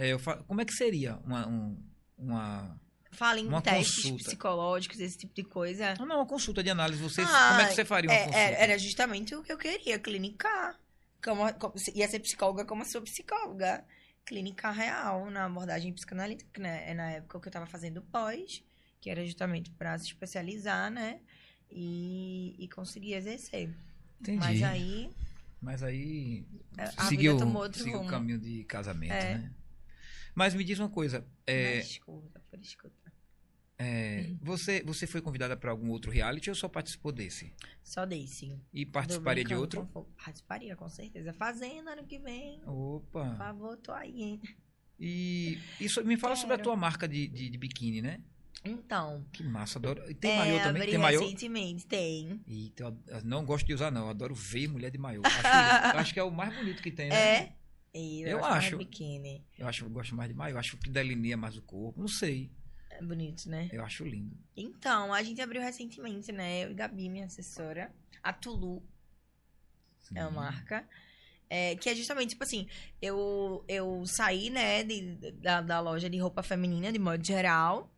eu 0.07 0.19
fa- 0.19 0.37
como 0.47 0.61
é 0.61 0.65
que 0.65 0.73
seria 0.73 1.17
uma. 1.25 1.47
um- 1.49 1.77
uma... 2.19 2.79
Fala 3.13 3.41
em 3.41 3.47
Uma 3.49 3.61
testes 3.61 3.97
consulta. 4.05 4.25
psicológicos, 4.25 5.01
esse 5.01 5.19
tipo 5.19 5.35
de 5.35 5.43
coisa. 5.43 5.95
Não, 5.99 6.07
não, 6.07 6.17
uma 6.17 6.27
consulta 6.27 6.63
de 6.63 6.71
análise. 6.71 7.03
Você, 7.03 7.23
Ah, 7.23 7.49
como 7.51 7.61
é 7.63 7.67
que 7.69 7.75
você 7.75 7.85
faria 7.85 8.09
uma 8.09 8.15
É, 8.17 8.19
consulta? 8.25 8.39
é, 8.39 8.63
era 8.63 8.79
justamente 8.79 9.35
o 9.35 9.43
que 9.43 9.53
eu 9.53 9.59
queria, 9.59 9.99
clinicar. 9.99 10.79
como, 11.23 11.53
como 11.55 11.75
ia 11.95 12.09
ser 12.09 12.21
psicóloga 12.21 12.65
como 12.65 12.83
eu 12.83 12.87
sou 12.87 13.03
psicóloga. 13.03 13.85
Clínica 14.25 14.71
real, 14.71 15.29
na 15.31 15.47
abordagem 15.47 15.93
psicanalítica, 15.93 16.63
né? 16.63 16.89
É 16.89 16.95
na 16.95 17.11
época 17.11 17.41
que 17.41 17.49
eu 17.49 17.53
tava 17.53 17.67
fazendo 17.67 18.01
pós, 18.03 18.63
que 19.01 19.11
era 19.11 19.25
justamente 19.27 19.71
para 19.73 19.99
se 19.99 20.05
especializar, 20.07 20.89
né? 20.91 21.19
E, 21.71 22.55
e 22.59 22.69
conseguir 22.69 23.15
exercer. 23.15 23.71
Entendi. 24.21 24.39
Mas 24.39 24.63
aí. 24.63 25.11
Mas 25.61 25.83
aí 25.83 26.45
A 26.97 27.05
seguiu, 27.07 27.39
seguiu 27.73 28.01
o 28.01 28.07
caminho 28.07 28.39
de 28.39 28.65
casamento, 28.65 29.13
É. 29.13 29.35
né? 29.39 29.51
Mas 30.41 30.55
me 30.55 30.65
diz 30.65 30.79
uma 30.79 30.89
coisa, 30.89 31.23
é, 31.47 31.81
escuta, 31.81 32.41
por 32.51 32.59
escuta. 32.61 33.13
é, 33.79 34.33
você, 34.41 34.83
você 34.83 35.07
foi 35.07 35.21
convidada 35.21 35.55
para 35.55 35.71
algum 35.71 35.91
outro 35.91 36.11
reality 36.11 36.49
ou 36.49 36.57
só 36.57 36.67
participou 36.67 37.13
desse? 37.13 37.53
Só 37.85 38.07
desse. 38.07 38.59
E 38.73 38.87
participaria 38.87 39.45
de 39.45 39.55
outro? 39.55 39.87
com. 39.93 40.05
Participaria, 40.05 40.75
com 40.75 40.89
certeza. 40.89 41.35
Fazenda 41.35 41.91
ano 41.91 42.07
que 42.07 42.19
vem. 42.19 42.59
Por 42.61 42.73
Opa! 42.73 43.35
favor, 43.37 43.77
tô 43.77 43.93
aí, 43.93 44.23
hein? 44.23 44.41
E 44.99 45.59
isso, 45.79 46.03
me 46.07 46.17
fala 46.17 46.35
sobre 46.35 46.55
a 46.55 46.57
Quero. 46.57 46.71
tua 46.71 46.77
marca 46.77 47.07
de, 47.07 47.29
de, 47.29 47.51
de 47.51 47.59
biquíni, 47.59 48.01
né? 48.01 48.23
Então. 48.65 49.27
Que 49.33 49.45
massa, 49.45 49.79
adoro. 49.79 50.11
E 50.11 50.15
tem 50.15 50.31
é, 50.31 50.37
maiô 50.37 50.63
também? 50.63 50.89
Tem 50.89 50.97
maiô? 50.97 51.21
recentemente, 51.21 51.87
tem. 51.87 52.41
Eita, 52.49 52.97
eu 53.09 53.25
não 53.25 53.45
gosto 53.45 53.67
de 53.67 53.75
usar, 53.75 53.91
não. 53.91 54.05
Eu 54.05 54.09
adoro 54.09 54.35
ver 54.35 54.69
mulher 54.69 54.91
de 54.91 54.97
maiô. 54.97 55.21
Acho, 55.29 55.99
acho 55.99 56.15
que 56.15 56.21
é 56.21 56.23
o 56.23 56.31
mais 56.31 56.55
bonito 56.57 56.83
que 56.83 56.91
tem, 56.91 57.11
né? 57.11 57.17
É. 57.17 57.60
E 57.93 58.21
Eu 58.23 58.45
acho. 58.45 58.77
biquíni. 58.79 59.45
Eu 59.59 59.67
acho 59.67 59.85
eu 59.85 59.91
gosto 59.91 60.15
mais 60.15 60.29
de 60.29 60.35
maiô. 60.35 60.57
Acho 60.59 60.77
que 60.77 60.89
delinea 60.89 61.37
mais 61.37 61.57
o 61.57 61.63
corpo. 61.63 61.99
Não 62.01 62.07
sei. 62.09 62.51
É 62.91 63.03
bonito, 63.03 63.49
né? 63.49 63.69
Eu 63.73 63.85
acho 63.85 64.05
lindo. 64.05 64.37
Então, 64.57 65.13
a 65.13 65.23
gente 65.23 65.41
abriu 65.41 65.61
recentemente, 65.63 66.31
né? 66.31 66.65
Eu 66.65 66.71
e 66.71 66.75
Gabi, 66.75 67.09
minha 67.09 67.25
assessora. 67.27 67.93
A 68.23 68.33
Tulu 68.33 68.83
Sim. 69.99 70.19
é 70.19 70.21
a 70.21 70.31
marca. 70.31 70.87
É, 71.49 71.75
que 71.77 71.89
é 71.89 71.95
justamente, 71.97 72.31
tipo 72.31 72.45
assim, 72.45 72.69
eu, 73.03 73.65
eu 73.67 74.05
saí, 74.07 74.51
né, 74.51 74.85
de- 74.85 75.33
da, 75.33 75.61
da 75.61 75.81
loja 75.81 76.09
de 76.09 76.17
roupa 76.19 76.43
feminina, 76.45 76.93
de 76.93 76.99
modo 76.99 77.27
geral. 77.27 77.93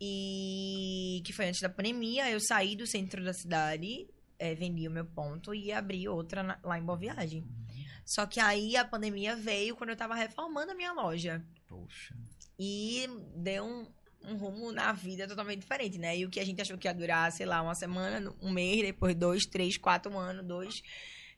E 0.00 1.20
que 1.24 1.32
foi 1.32 1.46
antes 1.48 1.60
da 1.60 1.68
pandemia. 1.68 2.30
Eu 2.30 2.40
saí 2.40 2.74
do 2.76 2.86
centro 2.86 3.22
da 3.24 3.32
cidade, 3.34 4.08
é, 4.38 4.54
vendi 4.54 4.86
o 4.88 4.90
meu 4.90 5.04
ponto 5.04 5.54
e 5.54 5.70
abri 5.72 6.08
outra 6.08 6.42
na- 6.42 6.58
lá 6.62 6.78
em 6.78 6.82
Boa 6.84 6.96
Viagem. 6.96 7.44
Só 8.08 8.24
que 8.24 8.40
aí 8.40 8.74
a 8.74 8.86
pandemia 8.86 9.36
veio 9.36 9.76
quando 9.76 9.90
eu 9.90 9.96
tava 9.96 10.14
reformando 10.14 10.72
a 10.72 10.74
minha 10.74 10.94
loja. 10.94 11.44
Poxa. 11.68 12.16
E 12.58 13.06
deu 13.36 13.66
um, 13.66 13.86
um 14.24 14.36
rumo 14.38 14.72
na 14.72 14.94
vida 14.94 15.28
totalmente 15.28 15.60
diferente, 15.60 15.98
né? 15.98 16.16
E 16.16 16.24
o 16.24 16.30
que 16.30 16.40
a 16.40 16.44
gente 16.44 16.58
achou 16.58 16.78
que 16.78 16.88
ia 16.88 16.94
durar, 16.94 17.30
sei 17.30 17.44
lá, 17.44 17.60
uma 17.60 17.74
semana, 17.74 18.34
um 18.40 18.50
mês, 18.50 18.80
depois 18.80 19.14
dois, 19.14 19.44
três, 19.44 19.76
quatro, 19.76 20.10
um 20.10 20.18
ano, 20.18 20.42
dois. 20.42 20.82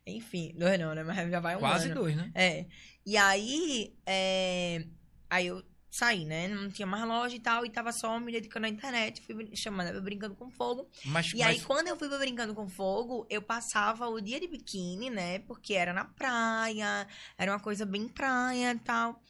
Enfim, 0.07 0.55
dois 0.57 0.79
não, 0.79 0.95
né? 0.95 1.03
Mas 1.03 1.29
já 1.29 1.41
vai 1.41 1.57
um 1.57 1.59
Quase 1.59 1.87
ano. 1.87 1.95
dois, 1.97 2.15
né? 2.15 2.31
É. 2.37 2.67
E 3.05 3.17
aí, 3.17 3.93
é, 4.07 4.87
aí 5.29 5.49
eu 5.49 5.65
saí, 5.91 6.25
né? 6.25 6.49
Não 6.49 6.71
tinha 6.71 6.87
mais 6.87 7.05
loja 7.05 7.35
e 7.35 7.41
tal, 7.41 7.67
e 7.67 7.71
tava 7.71 7.93
só 7.93 8.19
me 8.21 8.31
dedicando 8.33 8.67
à 8.67 8.69
internet, 8.69 9.21
fui 9.23 9.51
chamando 9.57 10.01
Brincando 10.01 10.35
com 10.35 10.51
Fogo. 10.51 10.89
Mas, 11.05 11.33
E 11.33 11.43
aí, 11.43 11.57
mas 11.57 11.65
quando 11.67 11.89
eu 11.89 11.97
fui 11.97 12.09
pra 12.09 12.19
Brincando 12.19 12.55
com 12.55 12.69
Fogo, 12.69 13.27
eu 13.29 13.43
passava 13.43 14.07
o 14.09 14.21
dia 14.21 14.39
de 14.39 14.47
biquíni, 14.47 15.11
né? 15.11 15.41
Porque 15.41 15.75
era 15.75 15.93
na 15.93 16.05
praia, 16.05 17.07
era 17.37 17.53
uma 17.53 17.61
coisa 17.61 17.85
bem 17.85 18.09
praia 18.09 18.73
e 18.73 18.79
tal. 18.79 19.21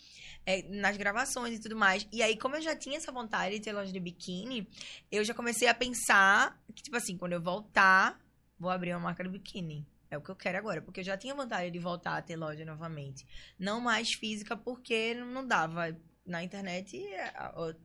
é, 0.46 0.62
nas 0.68 0.96
gravações 0.96 1.54
e 1.54 1.60
tudo 1.60 1.76
mais. 1.76 2.06
E 2.10 2.22
aí, 2.22 2.36
como 2.36 2.56
eu 2.56 2.62
já 2.62 2.74
tinha 2.74 2.96
essa 2.96 3.12
vontade 3.12 3.54
de 3.56 3.60
ter 3.60 3.72
loja 3.72 3.92
de 3.92 4.00
biquíni, 4.00 4.66
eu 5.10 5.22
já 5.22 5.34
comecei 5.34 5.68
a 5.68 5.74
pensar 5.74 6.58
que, 6.74 6.82
tipo 6.82 6.96
assim, 6.96 7.16
quando 7.16 7.34
eu 7.34 7.40
voltar, 7.42 8.18
vou 8.58 8.70
abrir 8.70 8.92
uma 8.92 9.00
marca 9.00 9.22
de 9.22 9.28
biquíni. 9.30 9.86
É 10.10 10.18
o 10.18 10.20
que 10.20 10.30
eu 10.30 10.34
quero 10.34 10.58
agora, 10.58 10.82
porque 10.82 11.00
eu 11.00 11.04
já 11.04 11.16
tinha 11.16 11.34
vontade 11.34 11.70
de 11.70 11.78
voltar 11.78 12.16
a 12.16 12.22
ter 12.22 12.36
loja 12.36 12.64
novamente. 12.64 13.24
Não 13.58 13.80
mais 13.80 14.12
física, 14.12 14.56
porque 14.56 15.14
não 15.14 15.46
dava. 15.46 15.96
Na 16.24 16.44
internet 16.44 16.96
é 17.12 17.32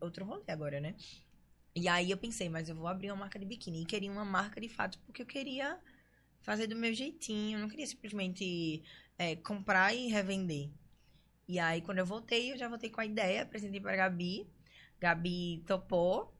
outro 0.01 0.25
rolê 0.25 0.43
agora, 0.47 0.79
né? 0.79 0.95
E 1.75 1.87
aí 1.89 2.09
eu 2.09 2.17
pensei, 2.17 2.47
mas 2.47 2.69
eu 2.69 2.75
vou 2.75 2.87
abrir 2.87 3.11
uma 3.11 3.21
marca 3.21 3.37
de 3.37 3.45
biquíni. 3.45 3.81
E 3.81 3.85
queria 3.85 4.11
uma 4.11 4.23
marca 4.23 4.61
de 4.61 4.69
fato, 4.69 4.99
porque 4.99 5.21
eu 5.21 5.25
queria 5.25 5.77
fazer 6.41 6.67
do 6.67 6.75
meu 6.75 6.93
jeitinho. 6.93 7.57
Eu 7.57 7.61
não 7.61 7.69
queria 7.69 7.87
simplesmente 7.87 8.83
é, 9.17 9.35
comprar 9.35 9.93
e 9.93 10.07
revender. 10.07 10.69
E 11.47 11.59
aí, 11.59 11.81
quando 11.81 11.99
eu 11.99 12.05
voltei, 12.05 12.51
eu 12.51 12.57
já 12.57 12.67
voltei 12.67 12.89
com 12.89 13.01
a 13.01 13.05
ideia, 13.05 13.43
apresentei 13.43 13.81
pra 13.81 13.95
Gabi. 13.95 14.47
Gabi 14.99 15.63
topou. 15.67 16.33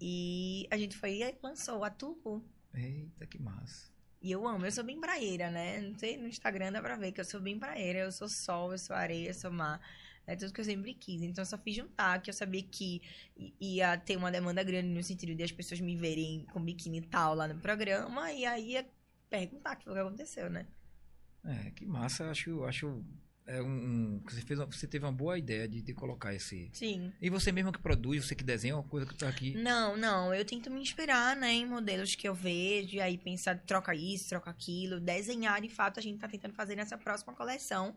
E 0.00 0.66
a 0.70 0.76
gente 0.76 0.96
foi 0.96 1.22
e 1.22 1.38
lançou 1.42 1.84
a 1.84 1.90
Tulu. 1.90 2.44
Eita, 2.74 3.26
que 3.26 3.40
massa. 3.40 3.90
E 4.20 4.30
eu 4.30 4.46
amo, 4.46 4.64
eu 4.64 4.70
sou 4.70 4.84
bem 4.84 5.00
praieira, 5.00 5.50
né? 5.50 5.80
Não 5.80 5.98
sei, 5.98 6.16
no 6.16 6.28
Instagram 6.28 6.72
dá 6.72 6.80
pra 6.80 6.96
ver 6.96 7.12
que 7.12 7.20
eu 7.20 7.24
sou 7.24 7.40
bem 7.40 7.58
praieira. 7.58 8.00
Eu 8.00 8.12
sou 8.12 8.28
sol, 8.28 8.72
eu 8.72 8.78
sou 8.78 8.94
areia, 8.94 9.30
eu 9.30 9.34
sou 9.34 9.50
mar. 9.50 9.80
É 10.26 10.36
tudo 10.36 10.52
que 10.52 10.60
eu 10.60 10.64
sempre 10.64 10.94
quis. 10.94 11.22
Então 11.22 11.42
eu 11.42 11.46
só 11.46 11.58
fiz 11.58 11.76
juntar, 11.76 12.20
que 12.22 12.30
eu 12.30 12.34
sabia 12.34 12.62
que 12.62 13.02
ia 13.60 13.96
ter 13.96 14.16
uma 14.16 14.30
demanda 14.30 14.62
grande 14.62 14.88
no 14.88 15.02
sentido 15.02 15.34
de 15.34 15.42
as 15.42 15.52
pessoas 15.52 15.80
me 15.80 15.96
verem 15.96 16.46
com 16.52 16.62
biquíni 16.62 16.98
e 16.98 17.02
tal 17.02 17.34
lá 17.34 17.48
no 17.48 17.58
programa. 17.60 18.32
E 18.32 18.44
aí 18.44 18.72
ia 18.72 18.86
perguntar 19.28 19.74
o 19.74 19.78
que 19.78 19.84
foi 19.84 19.94
que 19.94 20.00
aconteceu, 20.00 20.48
né? 20.50 20.66
É, 21.44 21.70
que 21.70 21.84
massa. 21.84 22.30
Acho, 22.30 22.64
acho 22.64 23.04
é 23.46 23.60
um, 23.60 24.22
você 24.24 24.40
fez, 24.40 24.58
você 24.60 24.86
teve 24.86 25.04
uma 25.04 25.12
boa 25.12 25.36
ideia 25.36 25.66
de, 25.66 25.82
de 25.82 25.92
colocar 25.92 26.32
esse. 26.32 26.70
Sim. 26.72 27.12
E 27.20 27.28
você 27.28 27.50
mesmo 27.50 27.72
que 27.72 27.80
produz, 27.80 28.24
você 28.24 28.34
que 28.34 28.44
desenha, 28.44 28.72
é 28.72 28.76
uma 28.76 28.84
coisa 28.84 29.04
que 29.04 29.16
tá 29.16 29.28
aqui. 29.28 29.54
Não, 29.54 29.96
não, 29.96 30.32
eu 30.32 30.44
tento 30.44 30.70
me 30.70 30.80
inspirar, 30.80 31.36
né, 31.36 31.52
em 31.52 31.66
modelos 31.66 32.14
que 32.14 32.28
eu 32.28 32.34
vejo, 32.34 32.96
e 32.96 33.00
aí 33.00 33.18
pensar, 33.18 33.58
troca 33.58 33.94
isso, 33.94 34.28
troca 34.28 34.50
aquilo, 34.50 35.00
desenhar, 35.00 35.60
de 35.60 35.68
fato, 35.68 35.98
a 35.98 36.02
gente 36.02 36.18
tá 36.18 36.28
tentando 36.28 36.54
fazer 36.54 36.76
nessa 36.76 36.96
próxima 36.96 37.34
coleção, 37.34 37.94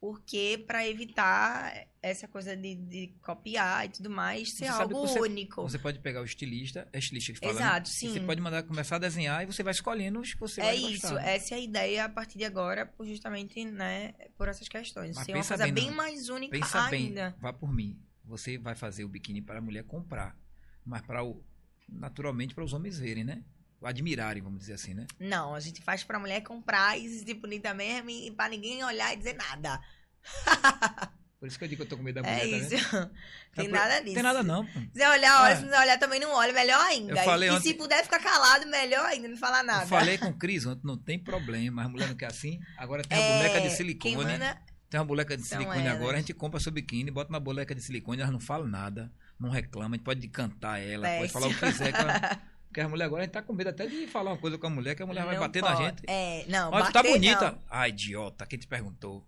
porque 0.00 0.62
para 0.66 0.86
evitar 0.86 1.86
essa 2.02 2.28
coisa 2.28 2.56
de, 2.56 2.74
de 2.76 3.08
copiar 3.22 3.86
e 3.86 3.88
tudo 3.88 4.08
mais, 4.10 4.52
ser 4.52 4.66
algo 4.66 5.06
você- 5.06 5.18
único. 5.20 5.62
Você 5.62 5.78
pode 5.78 5.98
pegar 5.98 6.20
o 6.20 6.24
estilista, 6.24 6.86
é 6.92 6.98
estilista 6.98 7.32
que 7.32 7.38
fala, 7.40 7.52
né? 7.54 7.60
Exato, 7.60 7.88
E 7.90 7.92
sim. 7.92 8.12
Você 8.12 8.20
pode 8.20 8.40
mandar 8.40 8.62
começar 8.62 8.96
a 8.96 8.98
desenhar 9.00 9.42
e 9.42 9.46
você 9.46 9.62
vai 9.62 9.72
escolhendo 9.72 10.20
os 10.20 10.34
que 10.34 10.40
você 10.40 10.60
É 10.60 10.64
vai 10.64 10.76
isso, 10.76 11.02
gostar. 11.08 11.14
né? 11.22 11.34
essa 11.34 11.54
é 11.54 11.58
a 11.58 11.60
ideia 11.60 12.04
a 12.04 12.08
partir 12.08 12.38
de 12.38 12.44
agora, 12.44 12.92
justamente, 13.00 13.64
né, 13.64 14.12
por 14.36 14.48
essas 14.48 14.68
questões. 14.68 15.16
Mas 15.16 15.24
Ser 15.24 15.32
uma 15.32 15.38
pensa 15.38 15.56
coisa 15.56 15.64
bem, 15.64 15.74
bem 15.74 15.86
não. 15.88 15.96
mais 15.96 16.28
única 16.28 16.56
Pensa 16.56 16.84
ainda. 16.86 17.30
bem, 17.30 17.40
vá 17.40 17.52
por 17.52 17.72
mim. 17.72 17.98
Você 18.24 18.58
vai 18.58 18.74
fazer 18.74 19.04
o 19.04 19.08
biquíni 19.08 19.40
para 19.42 19.58
a 19.58 19.62
mulher 19.62 19.84
comprar, 19.84 20.36
mas 20.84 21.02
para 21.02 21.24
o 21.24 21.42
naturalmente 21.88 22.54
para 22.54 22.64
os 22.64 22.72
homens 22.72 22.98
verem, 22.98 23.24
né? 23.24 23.42
Admirarem, 23.82 24.42
vamos 24.42 24.58
dizer 24.60 24.72
assim, 24.74 24.94
né? 24.94 25.06
Não, 25.20 25.54
a 25.54 25.60
gente 25.60 25.82
faz 25.82 26.02
pra 26.02 26.18
mulher 26.18 26.40
comprar 26.42 26.98
e 26.98 27.08
se 27.08 27.18
sentir 27.20 27.34
bonita 27.34 27.72
mesmo 27.74 28.10
e 28.10 28.30
pra 28.30 28.48
ninguém 28.48 28.82
olhar 28.84 29.12
e 29.12 29.16
dizer 29.16 29.34
nada. 29.34 29.80
Por 31.38 31.46
isso 31.46 31.58
que 31.58 31.64
eu 31.64 31.68
digo 31.68 31.82
que 31.82 31.86
eu 31.86 31.90
tô 31.90 31.98
com 31.98 32.02
medo 32.02 32.16
da 32.16 32.22
mulher, 32.22 32.46
É 32.46 32.50
tá 32.50 32.56
isso. 32.56 32.68
vendo? 32.70 33.10
Tem 33.54 33.64
Tá 33.66 33.70
por- 33.70 33.70
nada 33.70 34.00
disso. 34.00 34.14
Tem 34.14 34.22
nada 34.22 34.42
não. 34.42 34.66
Se 34.66 34.72
quiser 34.88 35.10
olhar, 35.10 35.42
olha. 35.42 35.52
É. 35.52 35.56
Se 35.56 35.64
não 35.66 35.78
olhar, 35.78 35.98
também 35.98 36.18
não 36.18 36.32
olha. 36.32 36.52
Melhor 36.52 36.80
ainda. 36.80 37.12
Eu 37.12 37.24
falei 37.24 37.48
e 37.50 37.52
ontem- 37.52 37.68
se 37.68 37.74
puder 37.74 38.02
ficar 38.02 38.18
calado, 38.20 38.66
melhor 38.66 39.04
ainda. 39.04 39.28
Não 39.28 39.36
falar 39.36 39.62
nada. 39.62 39.84
Eu 39.84 39.88
falei 39.88 40.16
com 40.16 40.28
o 40.28 40.34
Cris 40.34 40.64
ontem, 40.64 40.80
não 40.84 40.96
tem 40.96 41.18
problema, 41.18 41.82
mas 41.82 41.90
mulher 41.90 42.08
não 42.08 42.16
quer 42.16 42.26
assim. 42.26 42.58
Agora 42.78 43.02
tem 43.02 43.16
a 43.16 43.20
É, 43.20 43.36
boneca 43.38 43.60
de 43.68 43.76
silicone. 43.76 44.16
manda... 44.16 44.58
Tem 44.88 44.98
uma 44.98 45.06
boneca 45.06 45.36
de 45.36 45.42
São 45.42 45.58
silicone 45.58 45.86
elas. 45.86 46.00
agora, 46.00 46.16
a 46.16 46.20
gente 46.20 46.32
compra 46.32 46.58
seu 46.58 46.72
biquíni, 46.72 47.10
bota 47.10 47.30
na 47.30 47.38
boneca 47.40 47.74
de 47.74 47.82
silicone, 47.82 48.22
ela 48.22 48.30
não 48.30 48.40
fala 48.40 48.66
nada, 48.66 49.12
não 49.38 49.50
reclama, 49.50 49.94
a 49.94 49.98
gente 49.98 50.04
pode 50.04 50.26
cantar 50.28 50.78
ela, 50.78 51.06
pode 51.18 51.32
falar 51.32 51.48
o 51.48 51.54
que 51.54 51.60
quiser. 51.60 51.92
que 51.92 52.00
ela- 52.00 52.40
Porque 52.76 52.84
a 52.84 52.88
mulher 52.90 53.06
agora, 53.06 53.22
a 53.22 53.24
gente 53.24 53.32
tá 53.32 53.40
com 53.40 53.54
medo 53.54 53.70
até 53.70 53.86
de 53.86 54.06
falar 54.06 54.32
uma 54.32 54.36
coisa 54.36 54.58
com 54.58 54.66
a 54.66 54.68
mulher, 54.68 54.94
que 54.94 55.02
a 55.02 55.06
mulher 55.06 55.24
vai 55.24 55.36
Não 55.36 55.40
bater 55.40 55.62
pode. 55.62 55.80
na 55.82 55.88
gente. 55.88 56.02
É, 56.06 56.44
não, 56.46 56.70
Olha, 56.70 56.84
tu 56.84 56.92
bater 56.92 56.92
tá 56.92 57.02
bonita. 57.02 57.50
não. 57.52 57.62
Ah, 57.70 57.88
idiota, 57.88 58.44
quem 58.44 58.58
te 58.58 58.66
perguntou? 58.66 59.26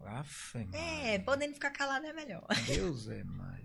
Aff, 0.00 0.58
É, 0.58 0.64
Maria. 1.12 1.20
podendo 1.20 1.54
ficar 1.54 1.70
calado 1.70 2.04
é 2.04 2.12
melhor. 2.12 2.44
Deus 2.66 3.08
é 3.08 3.22
mais. 3.22 3.62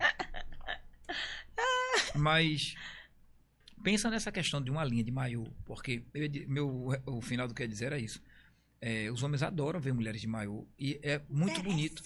Mas 2.13 2.75
pensa 3.81 4.11
nessa 4.11 4.31
questão 4.31 4.61
de 4.61 4.69
uma 4.69 4.83
linha 4.83 5.03
de 5.03 5.11
maiô, 5.11 5.47
porque 5.65 6.03
eu 6.13 6.29
meu, 6.47 6.89
o 7.07 7.19
final 7.19 7.47
do 7.47 7.55
que 7.55 7.63
eu 7.63 7.65
ia 7.65 7.69
dizer 7.69 7.85
era 7.85 7.97
isso. 7.97 8.21
É, 8.79 9.09
os 9.11 9.23
homens 9.23 9.41
adoram 9.41 9.79
ver 9.79 9.91
mulheres 9.91 10.21
de 10.21 10.27
maiô 10.27 10.67
e 10.77 10.99
é 11.01 11.19
muito 11.27 11.63
bonito. 11.63 12.03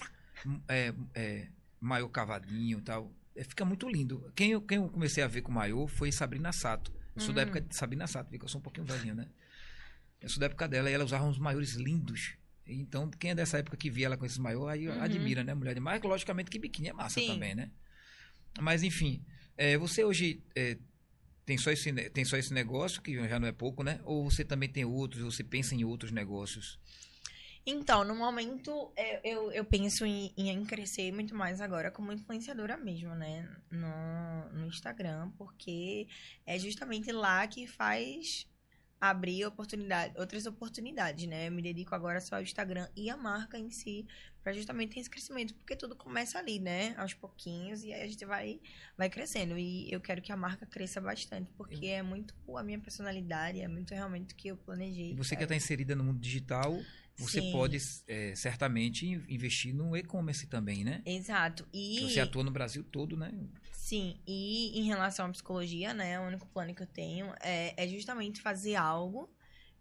É, 0.68 0.94
é, 1.14 1.48
maiô 1.78 2.08
cavadinho 2.08 2.78
e 2.78 2.82
tal. 2.82 3.12
É, 3.36 3.44
fica 3.44 3.62
muito 3.66 3.86
lindo. 3.90 4.32
Quem 4.34 4.52
eu, 4.52 4.62
quem 4.62 4.78
eu 4.78 4.88
comecei 4.88 5.22
a 5.22 5.28
ver 5.28 5.42
com 5.42 5.52
maiô 5.52 5.86
foi 5.86 6.10
Sabrina 6.10 6.50
Sato. 6.50 6.98
Eu 7.20 7.24
sou 7.26 7.34
da 7.34 7.42
Hum. 7.42 7.44
época 7.44 7.60
de 7.60 7.76
Sabrina 7.76 8.06
Sato, 8.06 8.30
porque 8.30 8.42
eu 8.42 8.48
sou 8.48 8.60
um 8.60 8.62
pouquinho 8.62 8.86
velhinho, 8.86 9.14
né? 9.14 9.26
Eu 10.22 10.28
sou 10.30 10.40
da 10.40 10.46
época 10.46 10.66
dela 10.66 10.90
e 10.90 10.94
ela 10.94 11.04
usava 11.04 11.24
uns 11.24 11.38
maiores 11.38 11.74
lindos. 11.74 12.34
Então, 12.66 13.10
quem 13.10 13.32
é 13.32 13.34
dessa 13.34 13.58
época 13.58 13.76
que 13.76 13.90
via 13.90 14.06
ela 14.06 14.16
com 14.16 14.24
esses 14.24 14.38
maiô, 14.38 14.66
aí 14.66 14.88
Uhum. 14.88 15.00
admira, 15.02 15.44
né? 15.44 15.52
Mulher 15.54 15.74
de 15.74 15.80
mas 15.80 16.00
logicamente 16.02 16.50
que 16.50 16.58
biquíni 16.58 16.88
é 16.88 16.92
massa 16.94 17.20
Sim. 17.20 17.26
também, 17.26 17.54
né? 17.54 17.70
Mas, 18.58 18.82
enfim, 18.82 19.22
é, 19.56 19.76
você 19.76 20.02
hoje 20.02 20.42
é, 20.54 20.78
tem, 21.44 21.58
só 21.58 21.70
esse, 21.70 21.92
tem 22.10 22.24
só 22.24 22.36
esse 22.38 22.54
negócio, 22.54 23.02
que 23.02 23.14
já 23.28 23.38
não 23.38 23.48
é 23.48 23.52
pouco, 23.52 23.82
né? 23.82 24.00
Ou 24.04 24.30
você 24.30 24.44
também 24.44 24.68
tem 24.68 24.84
outros, 24.84 25.22
você 25.22 25.44
pensa 25.44 25.74
em 25.74 25.84
outros 25.84 26.10
negócios? 26.10 26.78
Então, 27.66 28.04
no 28.04 28.14
momento, 28.14 28.92
eu, 28.96 29.20
eu, 29.22 29.52
eu 29.52 29.64
penso 29.64 30.04
em, 30.06 30.32
em 30.36 30.64
crescer 30.64 31.12
muito 31.12 31.34
mais 31.34 31.60
agora 31.60 31.90
como 31.90 32.12
influenciadora 32.12 32.76
mesmo, 32.76 33.14
né? 33.14 33.48
No, 33.70 34.58
no 34.58 34.66
Instagram, 34.66 35.30
porque 35.36 36.08
é 36.46 36.58
justamente 36.58 37.12
lá 37.12 37.46
que 37.46 37.66
faz 37.66 38.46
abrir 39.00 39.46
oportunidade, 39.46 40.12
outras 40.18 40.44
oportunidades, 40.44 41.26
né? 41.26 41.48
Eu 41.48 41.52
me 41.52 41.62
dedico 41.62 41.94
agora 41.94 42.20
só 42.20 42.36
ao 42.36 42.42
Instagram 42.42 42.86
e 42.94 43.08
a 43.08 43.16
marca 43.16 43.58
em 43.58 43.70
si, 43.70 44.06
para 44.42 44.52
justamente 44.52 44.94
ter 44.94 45.00
esse 45.00 45.08
crescimento, 45.08 45.54
porque 45.54 45.74
tudo 45.74 45.96
começa 45.96 46.38
ali, 46.38 46.58
né? 46.58 46.94
Aos 46.98 47.14
pouquinhos 47.14 47.82
e 47.82 47.92
aí 47.94 48.02
a 48.02 48.06
gente 48.06 48.24
vai 48.26 48.60
vai 48.98 49.08
crescendo 49.08 49.56
e 49.58 49.90
eu 49.90 50.00
quero 50.00 50.20
que 50.20 50.30
a 50.30 50.36
marca 50.36 50.66
cresça 50.66 51.00
bastante, 51.00 51.50
porque 51.56 51.86
é 51.86 52.02
muito 52.02 52.34
a 52.54 52.62
minha 52.62 52.78
personalidade, 52.78 53.60
é 53.60 53.68
muito 53.68 53.94
realmente 53.94 54.34
o 54.34 54.36
que 54.36 54.48
eu 54.48 54.56
planejei. 54.56 55.14
Você 55.16 55.34
que 55.34 55.44
está 55.44 55.54
inserida 55.54 55.94
no 55.94 56.04
mundo 56.04 56.20
digital, 56.20 56.78
você 57.20 57.42
Sim. 57.42 57.52
pode 57.52 57.76
é, 58.06 58.34
certamente 58.34 59.06
investir 59.28 59.74
no 59.74 59.94
e-commerce 59.94 60.46
também, 60.46 60.82
né? 60.82 61.02
Exato. 61.04 61.68
E 61.72 62.00
Você 62.00 62.18
atua 62.18 62.42
no 62.42 62.50
Brasil 62.50 62.82
todo, 62.82 63.16
né? 63.16 63.30
Sim, 63.72 64.18
e 64.26 64.78
em 64.78 64.84
relação 64.84 65.26
à 65.26 65.28
psicologia, 65.28 65.92
né, 65.92 66.18
o 66.18 66.24
único 66.24 66.46
plano 66.46 66.74
que 66.74 66.82
eu 66.82 66.86
tenho 66.86 67.32
é, 67.42 67.74
é 67.76 67.88
justamente 67.88 68.40
fazer 68.40 68.74
algo. 68.74 69.28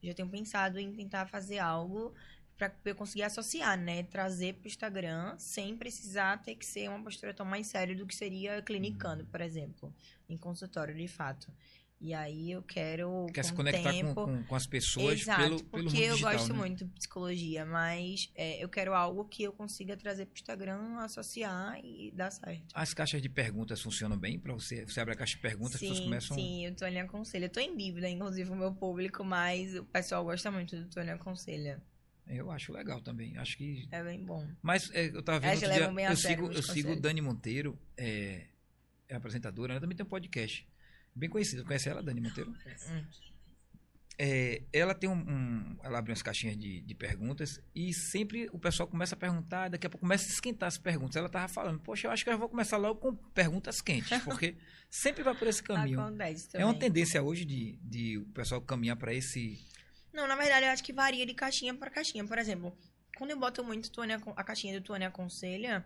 Já 0.03 0.13
tenho 0.13 0.29
pensado 0.29 0.79
em 0.79 0.91
tentar 0.91 1.27
fazer 1.27 1.59
algo 1.59 2.13
para 2.57 2.73
eu 2.83 2.95
conseguir 2.95 3.23
associar, 3.23 3.79
né, 3.79 4.03
trazer 4.03 4.55
para 4.55 4.65
o 4.65 4.67
Instagram 4.67 5.37
sem 5.37 5.77
precisar 5.77 6.41
ter 6.41 6.55
que 6.55 6.65
ser 6.65 6.89
uma 6.89 7.01
postura 7.01 7.33
tão 7.33 7.45
mais 7.45 7.67
séria 7.67 7.95
do 7.95 8.05
que 8.05 8.13
seria 8.13 8.61
clinicando, 8.61 9.25
por 9.25 9.39
exemplo, 9.39 9.93
em 10.27 10.35
consultório 10.35 10.93
de 10.93 11.07
fato. 11.07 11.49
E 12.01 12.13
aí 12.13 12.51
eu 12.51 12.63
quero 12.63 13.25
Quer 13.33 13.43
se 13.43 13.49
com 13.49 13.55
o 13.55 13.57
conectar 13.57 13.91
com, 13.91 13.97
tempo, 13.97 14.13
com, 14.25 14.43
com 14.43 14.55
as 14.55 14.65
pessoas 14.65 15.19
Exato, 15.19 15.41
pelo, 15.41 15.63
pelo 15.65 15.83
mundo 15.83 15.91
porque 15.91 16.03
eu 16.03 16.13
digital, 16.13 16.33
gosto 16.33 16.53
né? 16.53 16.59
muito 16.59 16.85
de 16.85 16.91
psicologia, 16.91 17.65
mas 17.65 18.31
é, 18.35 18.63
eu 18.63 18.69
quero 18.69 18.93
algo 18.93 19.25
que 19.25 19.43
eu 19.43 19.51
consiga 19.51 19.97
trazer 19.97 20.25
para 20.25 20.33
o 20.33 20.39
Instagram, 20.39 20.97
associar 20.99 21.77
e 21.83 22.11
dar 22.15 22.31
certo. 22.31 22.63
As 22.73 22.93
caixas 22.93 23.21
de 23.21 23.27
perguntas 23.27 23.81
funcionam 23.81 24.17
bem 24.17 24.39
para 24.39 24.53
você? 24.53 24.85
Você 24.85 25.01
abre 25.01 25.13
a 25.13 25.17
caixa 25.17 25.35
de 25.35 25.41
perguntas, 25.41 25.75
as 25.75 25.81
pessoas 25.81 25.99
começam... 25.99 26.37
sim, 26.37 26.67
o 26.69 26.75
Tony 26.75 26.99
aconselha. 26.99 27.45
Eu 27.45 27.49
tô 27.49 27.59
em 27.59 27.75
dívida, 27.75 28.07
inclusive, 28.07 28.49
o 28.49 28.55
meu 28.55 28.73
público, 28.73 29.25
mas 29.25 29.75
o 29.75 29.83
pessoal 29.83 30.23
gosta 30.23 30.49
muito 30.49 30.77
do 30.77 30.87
Tony 30.89 31.09
aconselha. 31.09 31.81
Eu 32.29 32.49
acho 32.51 32.71
legal 32.71 33.01
também. 33.01 33.35
Acho 33.37 33.57
que 33.57 33.87
É 33.91 34.03
bem 34.03 34.23
bom. 34.23 34.47
Mas 34.61 34.89
é, 34.93 35.07
eu 35.07 35.23
tava 35.23 35.39
vendo 35.39 35.59
dia, 35.59 36.09
eu 36.09 36.15
sigo, 36.15 36.45
eu 36.51 36.61
sigo 36.61 36.87
conselhos. 36.89 37.01
Dani 37.01 37.21
Monteiro, 37.21 37.77
é, 37.97 38.45
é 39.09 39.15
apresentadora, 39.15 39.73
ela 39.73 39.81
também 39.81 39.97
tem 39.97 40.05
um 40.05 40.09
podcast. 40.09 40.68
Bem 41.19 41.29
conhecido, 41.29 41.65
conhece 41.65 41.89
ela, 41.89 42.01
Dani 42.01 42.21
Monteiro? 42.21 42.51
Hum. 42.89 43.03
É, 44.21 44.63
ela 44.73 44.93
tem 44.93 45.09
um, 45.09 45.13
um- 45.13 45.77
Ela 45.81 45.99
abre 45.99 46.11
umas 46.11 46.21
caixinhas 46.21 46.57
de, 46.57 46.81
de 46.81 46.93
perguntas 46.93 47.61
e 47.73 47.93
sempre 47.93 48.49
o 48.51 48.59
pessoal 48.59 48.85
começa 48.87 49.15
a 49.15 49.17
perguntar, 49.17 49.69
daqui 49.69 49.87
a 49.87 49.89
pouco 49.89 50.01
começa 50.05 50.25
a 50.25 50.27
esquentar 50.29 50.67
as 50.67 50.77
perguntas. 50.77 51.15
Ela 51.15 51.29
tava 51.29 51.47
falando, 51.47 51.79
poxa, 51.79 52.07
eu 52.07 52.11
acho 52.11 52.25
que 52.25 52.29
eu 52.29 52.37
vou 52.37 52.49
começar 52.49 52.75
logo 52.75 52.99
com 52.99 53.15
perguntas 53.15 53.79
quentes, 53.81 54.09
porque 54.23 54.57
sempre 54.89 55.23
vai 55.23 55.33
por 55.35 55.47
esse 55.47 55.63
caminho. 55.63 55.97
É 56.61 56.65
uma 56.65 56.73
tendência 56.79 57.23
hoje 57.23 57.45
de, 57.45 57.77
de 57.81 58.17
o 58.17 58.25
pessoal 58.27 58.61
caminhar 58.61 58.97
para 58.97 59.13
esse. 59.13 59.57
Não, 60.11 60.27
na 60.27 60.35
verdade, 60.35 60.65
eu 60.65 60.71
acho 60.71 60.83
que 60.83 60.91
varia 60.91 61.25
de 61.25 61.33
caixinha 61.33 61.73
para 61.73 61.89
caixinha. 61.89 62.25
Por 62.25 62.37
exemplo, 62.37 62.77
quando 63.17 63.31
eu 63.31 63.39
boto 63.39 63.63
muito 63.63 63.89
a 64.35 64.43
caixinha 64.43 64.77
do 64.77 64.83
Tony 64.83 65.05
Aconselha, 65.05 65.85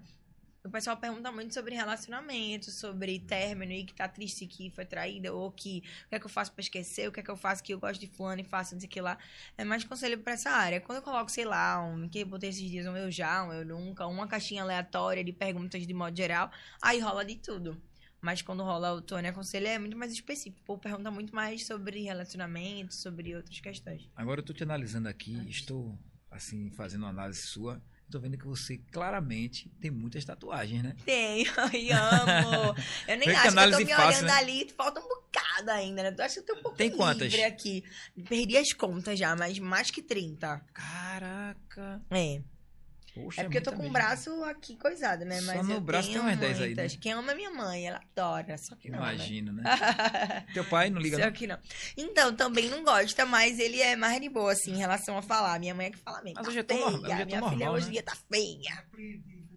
o 0.65 0.69
pessoal 0.69 0.95
pergunta 0.95 1.29
muito 1.31 1.53
sobre 1.53 1.75
relacionamento, 1.75 2.71
sobre 2.71 3.19
término 3.19 3.71
e 3.73 3.83
que 3.83 3.93
tá 3.93 4.07
triste 4.07 4.47
que 4.47 4.69
foi 4.69 4.85
traída, 4.85 5.33
ou 5.33 5.51
que 5.51 5.83
o 6.05 6.09
que 6.09 6.15
é 6.15 6.19
que 6.19 6.25
eu 6.25 6.29
faço 6.29 6.53
pra 6.53 6.61
esquecer, 6.61 7.07
o 7.07 7.11
que 7.11 7.19
é 7.19 7.23
que 7.23 7.29
eu 7.29 7.35
faço 7.35 7.61
que 7.61 7.73
eu 7.73 7.79
gosto 7.79 7.99
de 7.99 8.07
fulano 8.07 8.41
e 8.41 8.45
faço 8.45 8.73
não 8.73 8.79
sei 8.79 8.87
o 8.87 8.89
que 8.89 9.01
lá. 9.01 9.17
É 9.57 9.65
mais 9.65 9.83
conselho 9.83 10.17
pra 10.19 10.33
essa 10.33 10.49
área. 10.49 10.79
Quando 10.79 10.97
eu 10.97 11.01
coloco, 11.01 11.29
sei 11.29 11.43
lá, 11.43 11.83
um 11.83 12.07
que 12.07 12.19
eu 12.19 12.25
botei 12.25 12.49
esses 12.49 12.69
dias, 12.69 12.87
um 12.87 12.95
eu 12.95 13.11
já, 13.11 13.43
um 13.43 13.51
eu 13.51 13.65
nunca, 13.65 14.07
uma 14.07 14.25
caixinha 14.25 14.63
aleatória 14.63 15.23
de 15.23 15.33
perguntas 15.33 15.85
de 15.85 15.93
modo 15.93 16.15
geral, 16.15 16.49
aí 16.81 16.99
rola 16.99 17.25
de 17.25 17.35
tudo. 17.35 17.81
Mas 18.21 18.41
quando 18.41 18.63
rola 18.63 18.93
o 18.93 19.01
Tony 19.01 19.27
Aconselha 19.27 19.67
é 19.67 19.77
muito 19.77 19.97
mais 19.97 20.13
específico. 20.13 20.61
O 20.61 20.65
povo 20.65 20.79
pergunta 20.79 21.11
muito 21.11 21.35
mais 21.35 21.65
sobre 21.65 22.03
relacionamento, 22.03 22.93
sobre 22.93 23.35
outras 23.35 23.59
questões. 23.59 24.09
Agora 24.15 24.39
eu 24.39 24.45
tô 24.45 24.53
te 24.53 24.63
analisando 24.63 25.09
aqui, 25.09 25.45
estou 25.49 25.99
assim 26.31 26.71
fazendo 26.71 27.01
uma 27.01 27.09
análise 27.09 27.41
sua. 27.41 27.83
Tô 28.13 28.19
vendo 28.19 28.37
que 28.37 28.45
você 28.45 28.77
claramente 28.91 29.67
tem 29.81 29.89
muitas 29.89 30.23
tatuagens, 30.23 30.83
né? 30.83 30.95
Tenho, 31.03 31.51
e 31.73 31.91
amo. 31.91 32.75
Eu 33.07 33.17
nem 33.17 33.27
acho 33.31 33.51
que 33.51 33.59
eu 33.59 33.71
tô 33.71 33.77
me 33.79 33.85
fácil, 33.87 34.07
olhando 34.07 34.25
né? 34.27 34.33
ali, 34.33 34.69
falta 34.77 34.99
um 34.99 35.09
bocado 35.09 35.71
ainda, 35.71 36.03
né? 36.03 36.15
Eu 36.15 36.23
acho 36.23 36.35
que 36.35 36.39
eu 36.41 36.45
tô 36.45 36.59
um 36.59 36.61
pouco 36.61 36.77
Tem 36.77 36.91
quantas? 36.91 37.23
livre 37.23 37.43
aqui. 37.43 37.83
Perdi 38.29 38.55
as 38.55 38.71
contas 38.71 39.17
já, 39.17 39.35
mas 39.35 39.57
mais 39.57 39.89
que 39.89 39.99
30. 40.03 40.63
Caraca. 40.71 42.03
É. 42.11 42.43
Poxa, 43.15 43.41
É 43.41 43.43
porque 43.43 43.59
eu 43.59 43.63
tô 43.63 43.71
com 43.71 43.77
o 43.77 43.81
mesmo. 43.81 43.93
braço 43.93 44.43
aqui 44.45 44.75
coisado, 44.75 45.23
né? 45.23 45.39
Só 45.39 45.53
Mas 45.53 45.67
no 45.67 45.73
eu 45.75 45.81
braço 45.81 46.09
tem 46.11 46.19
umas 46.19 46.35
10 46.37 46.61
aí, 46.61 46.73
né? 46.75 46.87
Quem 46.99 47.11
ama 47.11 47.31
é 47.31 47.35
minha 47.35 47.51
mãe, 47.51 47.87
ela 47.87 48.01
adora, 48.15 48.57
só 48.57 48.75
que 48.75 48.89
não, 48.89 48.99
né? 48.99 49.13
Imagino, 49.13 49.53
né? 49.53 49.63
Teu 50.53 50.65
pai 50.65 50.89
não 50.89 50.99
liga 50.99 51.17
Só 51.17 51.25
não? 51.25 51.31
que 51.31 51.45
não. 51.45 51.59
Então, 51.95 52.35
também 52.35 52.69
não 52.69 52.83
gosta, 52.83 53.23
mas 53.25 53.59
ele 53.59 53.79
é 53.81 53.95
mais 53.95 54.19
de 54.19 54.29
boa, 54.29 54.51
assim, 54.51 54.71
em 54.73 54.77
relação 54.77 55.15
a 55.17 55.21
falar. 55.21 55.59
Minha 55.59 55.75
mãe 55.75 55.87
é 55.87 55.91
que 55.91 55.97
fala 55.99 56.23
mesmo. 56.23 56.37
Mas 56.37 56.45
tá 56.45 56.49
hoje 56.49 56.59
é 56.59 56.63
tão 56.63 56.77
feia. 56.77 56.89
normal, 56.91 57.11
é 57.11 57.25
Minha 57.25 57.49
filha 57.49 57.71
hoje 57.71 57.83
em 57.83 57.87
né? 57.87 57.91
dia 57.93 58.03
tá 58.03 58.17
feia. 58.31 58.83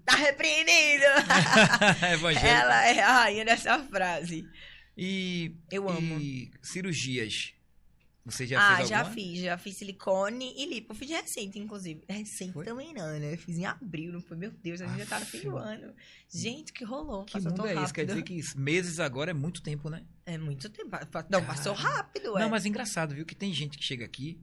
Tá 0.04 0.16
repreendido. 0.16 1.04
Ela 2.46 2.86
é 2.86 3.00
a 3.00 3.12
rainha 3.22 3.44
dessa 3.44 3.78
frase. 3.84 4.46
E, 4.96 5.54
Eu 5.70 5.88
amo. 5.88 6.18
e 6.20 6.50
cirurgias. 6.62 7.52
Você 8.27 8.45
já 8.45 8.61
ah, 8.61 8.77
fez 8.79 8.89
já 8.89 8.99
alguma? 8.99 9.14
fiz. 9.14 9.39
Já 9.39 9.57
fiz 9.57 9.77
silicone 9.77 10.53
e 10.57 10.66
lipo. 10.66 10.93
Fiz 10.95 11.09
recente, 11.09 11.61
inclusive. 11.61 12.03
Recente 12.09 12.53
Foi? 12.53 12.64
também 12.64 12.93
não, 12.93 13.07
né? 13.20 13.37
Fiz 13.37 13.57
em 13.57 13.64
abril, 13.64 14.12
não 14.12 14.20
foi? 14.20 14.37
Meu 14.37 14.51
Deus, 14.51 14.81
a 14.81 14.87
gente 14.89 14.99
já 14.99 15.07
tá 15.07 15.20
no 15.20 15.27
fim 15.27 15.41
do 15.43 15.57
ano. 15.57 15.95
Gente, 16.29 16.72
que 16.72 16.85
rolou. 16.85 17.24
Que 17.24 17.35
passou 17.35 17.53
mundo 17.53 17.62
tão 17.62 17.66
é 17.68 17.85
esse? 17.85 17.95
Quer 17.95 18.01
rápido. 18.09 18.24
dizer 18.24 18.53
que 18.53 18.59
meses 18.59 18.99
agora 18.99 19.31
é 19.31 19.35
muito 19.35 19.62
tempo, 19.62 19.89
né? 19.89 20.05
É 20.27 20.37
muito 20.37 20.68
tempo. 20.68 20.91
Não, 21.31 21.45
passou 21.45 21.72
rápido, 21.72 22.37
é. 22.37 22.41
Não, 22.41 22.51
mas 22.51 22.66
é 22.66 22.68
engraçado, 22.68 23.14
viu? 23.14 23.24
Que 23.24 23.35
tem 23.37 23.53
gente 23.55 23.79
que 23.79 23.85
chega 23.85 24.05
aqui, 24.05 24.41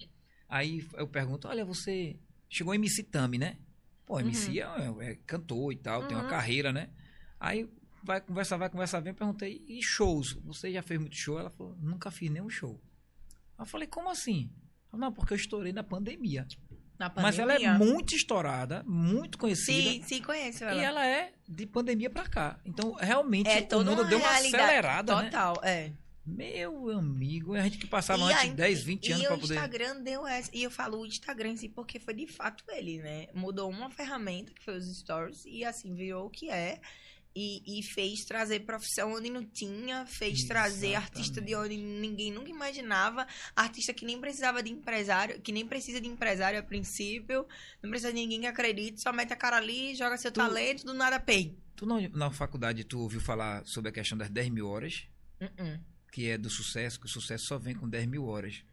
aí 0.48 0.88
eu 0.94 1.06
pergunto, 1.06 1.50
olha, 1.50 1.66
você 1.66 2.16
chegou 2.48 2.74
em 2.74 2.78
MC 2.78 3.04
Tami, 3.04 3.38
né? 3.38 3.58
Pô, 4.06 4.18
MC 4.18 4.62
é, 4.62 4.66
é 5.02 5.16
cantor 5.28 5.74
e 5.74 5.76
tal, 5.76 6.08
tem 6.08 6.16
uma 6.16 6.24
Uhum. 6.24 6.30
carreira, 6.30 6.72
né? 6.72 6.90
Aí 7.38 7.70
vai 8.02 8.22
conversar, 8.22 8.56
vai 8.56 8.70
conversar, 8.70 9.02
vem, 9.02 9.12
eu 9.12 9.16
perguntei, 9.16 9.62
e 9.68 9.82
shows? 9.84 10.34
Você 10.46 10.72
já 10.72 10.82
fez 10.82 11.00
muito 11.02 11.16
show? 11.18 11.38
Ela 11.38 11.50
falou, 11.50 11.76
nunca 11.82 12.10
fiz 12.10 12.30
nenhum 12.30 12.50
show. 12.50 12.82
Eu 13.60 13.66
falei, 13.66 13.88
como 13.88 14.10
assim? 14.10 14.50
Ela, 14.92 15.00
Não, 15.00 15.12
porque 15.14 15.34
eu 15.34 15.38
estourei 15.38 15.72
na 15.74 15.84
pandemia. 15.84 16.46
Na 17.00 17.12
Mas 17.16 17.40
ela 17.40 17.54
é 17.54 17.58
pandemia. 17.58 17.78
muito 17.78 18.16
estourada, 18.16 18.84
muito 18.86 19.38
conhecida. 19.38 19.90
Sim, 19.92 20.04
sim, 20.04 20.22
conheço 20.22 20.64
ela. 20.64 20.80
E 20.80 20.84
ela 20.84 21.06
é 21.06 21.34
de 21.50 21.66
pandemia 21.66 22.10
pra 22.10 22.28
cá. 22.28 22.60
Então, 22.66 22.94
realmente, 22.94 23.50
é 23.50 23.62
o 23.76 23.80
mundo 23.80 23.94
uma 23.94 24.04
deu 24.06 24.20
uma 24.20 24.30
acelerada, 24.30 25.16
né? 25.16 25.24
Total, 25.26 25.60
é. 25.64 25.92
Meu 26.26 26.90
amigo, 26.90 27.54
a 27.54 27.62
gente 27.62 27.78
que 27.78 27.86
passava 27.88 28.22
E 28.22 28.26
antes 28.32 28.44
aí- 28.44 28.54
10, 28.54 28.82
20 28.84 29.12
anos 29.12 29.24
e 29.24 29.28
pra 29.28 29.36
o 29.36 29.40
poder. 29.40 29.54
Instagram 29.56 30.02
deu 30.04 30.26
essa. 30.26 30.50
E 30.54 30.64
eu 30.64 30.72
falo 30.72 31.00
o 31.02 31.06
Instagram 31.06 31.50
em 31.50 31.58
si 31.58 31.68
porque 31.68 32.00
foi 32.00 32.14
de 32.14 32.28
fato 32.28 32.64
ele, 32.70 33.00
né? 33.00 33.28
Mudou 33.34 33.70
uma 33.70 33.90
ferramenta, 33.90 34.54
que 34.54 34.64
foi 34.64 34.78
os 34.78 34.86
stories, 35.00 35.44
e 35.46 35.66
assim, 35.66 35.94
virou 35.94 36.28
o 36.28 36.30
que 36.30 36.50
é. 36.50 36.80
E, 37.36 37.80
e 37.80 37.82
fez 37.82 38.24
trazer 38.26 38.60
profissão 38.60 39.14
onde 39.14 39.28
não 39.28 39.44
tinha, 39.44 40.06
fez 40.06 40.44
trazer 40.44 40.94
artista 40.94 41.42
de 41.42 41.56
onde 41.56 41.76
ninguém 41.76 42.32
nunca 42.32 42.52
imaginava, 42.52 43.26
artista 43.56 43.92
que 43.92 44.06
nem 44.06 44.20
precisava 44.22 44.62
de 44.62 44.72
empresário, 44.72 45.42
que 45.42 45.52
nem 45.52 45.66
precisa 45.66 46.00
de 46.00 46.08
empresário 46.08 46.60
a 46.60 46.64
princípio, 46.64 47.48
não 47.82 47.90
precisa 47.90 48.14
de 48.14 48.20
ninguém 48.20 48.42
que 48.42 48.46
acredite, 48.46 49.02
só 49.02 49.12
mete 49.12 49.34
a 49.34 49.36
cara 49.36 49.58
ali, 49.58 49.96
joga 49.96 50.16
seu 50.18 50.32
Tu- 50.32 50.36
talento, 50.40 50.86
do 50.86 50.94
nada 50.94 51.20
pay. 51.20 51.58
Tu 51.76 51.88
na, 51.88 52.08
na 52.10 52.30
faculdade, 52.30 52.84
tu 52.84 53.00
ouviu 53.00 53.20
falar 53.20 53.66
sobre 53.66 53.90
a 53.90 53.92
questão 53.92 54.16
das 54.16 54.30
10 54.30 54.50
mil 54.50 54.68
horas, 54.68 55.08
Uh-uh. 55.42 55.80
que 56.12 56.30
é 56.30 56.38
do 56.38 56.52
sucesso, 56.52 57.00
que 57.00 57.08
o 57.08 57.10
sucesso 57.10 57.46
só 57.48 57.58
vem 57.58 57.74
com 57.74 57.90
10 57.90 58.06
mil 58.06 58.26
horas. 58.26 58.64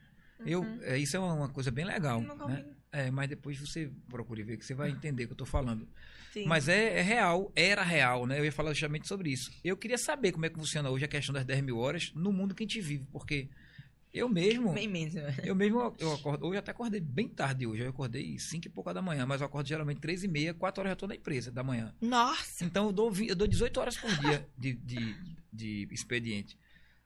Eu, 0.45 0.61
Uhum. 0.61 0.79
é, 0.83 0.99
isso 0.99 1.17
é 1.17 1.19
uma, 1.21 1.49
coisa 1.49 1.71
bem 1.71 1.87
legal, 1.87 2.21
Nunca 2.21 2.47
né? 2.47 2.63
É, 2.93 3.11
mas 3.11 3.29
depois 3.29 3.59
você 3.59 3.91
procure 4.09 4.43
ver 4.43 4.57
que 4.57 4.65
você 4.65 4.75
vai 4.75 4.91
entender 4.91 5.25
o 5.25 5.27
que 5.29 5.33
eu 5.33 5.37
tô 5.39 5.47
falando. 5.47 5.89
Sim. 6.33 6.45
Mas 6.47 6.69
é, 6.69 6.99
é 6.99 7.03
real, 7.03 7.53
era 7.55 7.83
real, 7.83 8.27
né? 8.27 8.39
Eu 8.39 8.45
ia 8.45 8.53
falar 8.53 8.73
justamente 8.73 9.07
sobre 9.07 9.31
isso. 9.31 9.51
Eu 9.63 9.77
queria 9.77 9.99
saber 9.99 10.33
como 10.33 10.47
é 10.47 10.49
que 10.49 10.57
funciona 10.57 10.91
hoje 10.91 11.05
a 11.05 11.09
questão 11.09 11.33
das 11.33 11.45
10 11.45 11.63
mil 11.63 11.79
horas 11.79 12.13
no 12.15 12.33
mundo 12.33 12.55
que 12.55 12.65
a 12.65 12.67
gente 12.67 12.81
vive, 12.81 13.07
porque 13.13 13.49
eu 14.13 14.29
mesmo, 14.29 14.73
Bem 14.73 14.89
mesmo. 14.89 15.21
eu 15.45 15.55
mesmo, 15.55 15.95
eu 15.99 16.13
acordo, 16.13 16.45
hoje 16.47 16.59
até 16.59 16.73
acordei 16.73 17.01
bem 17.01 17.29
tarde 17.29 17.65
hoje, 17.65 17.83
eu 17.83 17.91
acordei 17.91 18.37
5 18.39 18.67
e 18.67 18.71
pouca 18.71 18.93
da 18.93 19.01
manhã, 19.01 19.25
mas 19.25 19.41
eu 19.41 19.47
acordo 19.47 19.69
geralmente 19.69 20.01
3 20.01 20.25
e 20.25 20.29
meia, 20.29 20.53
4 20.53 20.81
horas 20.81 20.91
eu 20.91 20.97
tô 20.97 21.07
na 21.07 21.15
empresa 21.15 21.53
da 21.53 21.63
manhã. 21.63 21.95
Nossa! 22.01 22.65
Então 22.65 22.87
eu 22.87 22.93
dou, 22.93 23.13
eu 23.21 23.37
dou 23.37 23.47
18 23.47 23.79
horas 23.81 23.97
por 23.97 24.11
dia 24.19 24.49
de, 24.59 24.75
de, 24.75 25.17
de 25.53 25.89
expediente. 25.93 26.59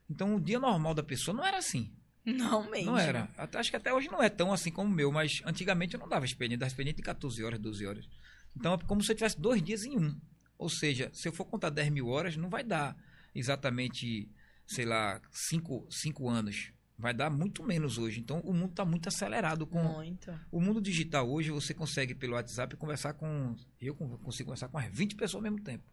Então 0.08 0.36
o 0.36 0.40
dia 0.40 0.58
normal 0.58 0.94
da 0.94 1.02
pessoa 1.02 1.36
não 1.36 1.44
era 1.44 1.58
assim. 1.58 1.92
Não 2.24 2.70
mesmo. 2.70 2.92
Não 2.92 2.98
era. 2.98 3.28
Até, 3.36 3.58
acho 3.58 3.70
que 3.70 3.76
até 3.76 3.92
hoje 3.92 4.08
não 4.10 4.22
é 4.22 4.28
tão 4.28 4.52
assim 4.52 4.70
como 4.70 4.88
o 4.90 4.92
meu, 4.94 5.12
mas 5.12 5.42
antigamente 5.44 5.94
eu 5.94 6.00
não 6.00 6.08
dava 6.08 6.24
expediente, 6.24 6.60
dava 6.60 6.68
expediente 6.68 6.96
de 6.96 7.02
14 7.02 7.42
horas, 7.44 7.58
12 7.58 7.86
horas. 7.86 8.08
Então 8.56 8.74
é 8.74 8.78
como 8.78 9.02
se 9.02 9.12
eu 9.12 9.16
tivesse 9.16 9.40
dois 9.40 9.62
dias 9.62 9.84
em 9.84 9.98
um. 9.98 10.18
Ou 10.56 10.68
seja, 10.70 11.10
se 11.12 11.28
eu 11.28 11.32
for 11.32 11.44
contar 11.44 11.70
10 11.70 11.90
mil 11.90 12.06
horas, 12.08 12.36
não 12.36 12.48
vai 12.48 12.62
dar 12.64 12.96
exatamente, 13.34 14.28
sei 14.66 14.84
lá, 14.84 15.20
5 15.30 15.86
cinco 15.90 16.28
anos. 16.28 16.72
Vai 16.96 17.12
dar 17.12 17.28
muito 17.28 17.62
menos 17.64 17.98
hoje. 17.98 18.20
Então 18.20 18.38
o 18.40 18.52
mundo 18.54 18.70
está 18.70 18.84
muito 18.84 19.08
acelerado 19.08 19.66
com, 19.66 19.82
Muito. 19.82 20.32
o 20.50 20.60
mundo 20.60 20.80
digital 20.80 21.28
hoje, 21.28 21.50
você 21.50 21.74
consegue 21.74 22.14
pelo 22.14 22.34
WhatsApp 22.34 22.76
conversar 22.76 23.14
com. 23.14 23.56
Eu 23.80 23.94
con- 23.96 24.16
consigo 24.18 24.46
conversar 24.46 24.68
com 24.68 24.78
umas 24.78 24.90
20 24.96 25.16
pessoas 25.16 25.34
ao 25.44 25.50
mesmo 25.50 25.60
tempo. 25.62 25.84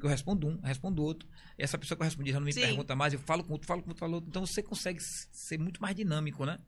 Eu 0.00 0.08
respondo 0.08 0.46
um, 0.46 0.60
respondo 0.60 1.02
outro. 1.02 1.28
Essa 1.56 1.76
pessoa 1.76 1.96
que 1.96 2.02
eu 2.02 2.04
respondi 2.04 2.30
já 2.30 2.38
não 2.38 2.46
me 2.46 2.52
Sim. 2.52 2.60
pergunta 2.60 2.94
mais, 2.94 3.12
eu 3.12 3.18
falo 3.18 3.42
com 3.42 3.52
outro, 3.52 3.66
falo 3.66 3.82
com 3.82 3.90
outro, 3.90 4.00
falo 4.00 4.14
outro. 4.14 4.28
Então 4.28 4.46
você 4.46 4.62
consegue 4.62 5.00
ser 5.00 5.58
muito 5.58 5.82
mais 5.82 5.94
dinâmico, 5.94 6.44
né? 6.44 6.58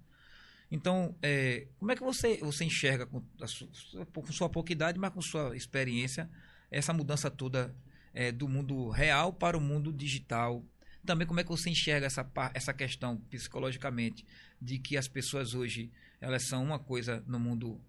Então, 0.70 1.16
é, 1.20 1.66
como 1.78 1.90
é 1.90 1.96
que 1.96 2.02
você, 2.02 2.38
você 2.38 2.64
enxerga 2.64 3.04
com, 3.06 3.22
sua, 3.46 4.06
com 4.06 4.32
sua 4.32 4.48
pouca 4.48 4.72
idade, 4.72 4.98
mas 4.98 5.12
com 5.12 5.20
sua 5.20 5.56
experiência, 5.56 6.30
essa 6.70 6.92
mudança 6.92 7.30
toda 7.30 7.74
é, 8.14 8.30
do 8.30 8.48
mundo 8.48 8.88
real 8.88 9.32
para 9.32 9.58
o 9.58 9.60
mundo 9.60 9.92
digital? 9.92 10.64
Também 11.04 11.26
como 11.26 11.40
é 11.40 11.42
que 11.42 11.48
você 11.48 11.70
enxerga 11.70 12.06
essa, 12.06 12.28
essa 12.54 12.72
questão 12.72 13.16
psicologicamente 13.16 14.24
de 14.60 14.78
que 14.78 14.96
as 14.96 15.08
pessoas 15.08 15.54
hoje 15.54 15.90
elas 16.20 16.46
são 16.46 16.62
uma 16.62 16.78
coisa 16.78 17.24
no 17.26 17.40
mundo 17.40 17.80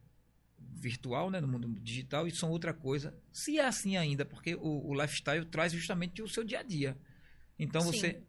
virtual, 0.74 1.30
né, 1.30 1.39
no 1.41 1.47
mundo 1.47 1.67
digital 1.80 2.28
e 2.28 2.32
são 2.36 2.49
outra 2.49 2.74
coisa, 2.74 3.13
se 3.32 3.59
é 3.59 3.65
assim 3.65 3.97
ainda, 3.97 4.26
porque 4.26 4.55
o, 4.55 4.89
o 4.89 4.93
lifestyle 4.99 5.45
traz 5.45 5.72
justamente 5.74 6.22
o 6.22 6.28
seu 6.28 6.43
dia 6.43 6.59
a 6.59 6.63
dia. 6.63 6.97
Então 7.59 7.82
Sim. 7.82 7.88
você 7.91 8.24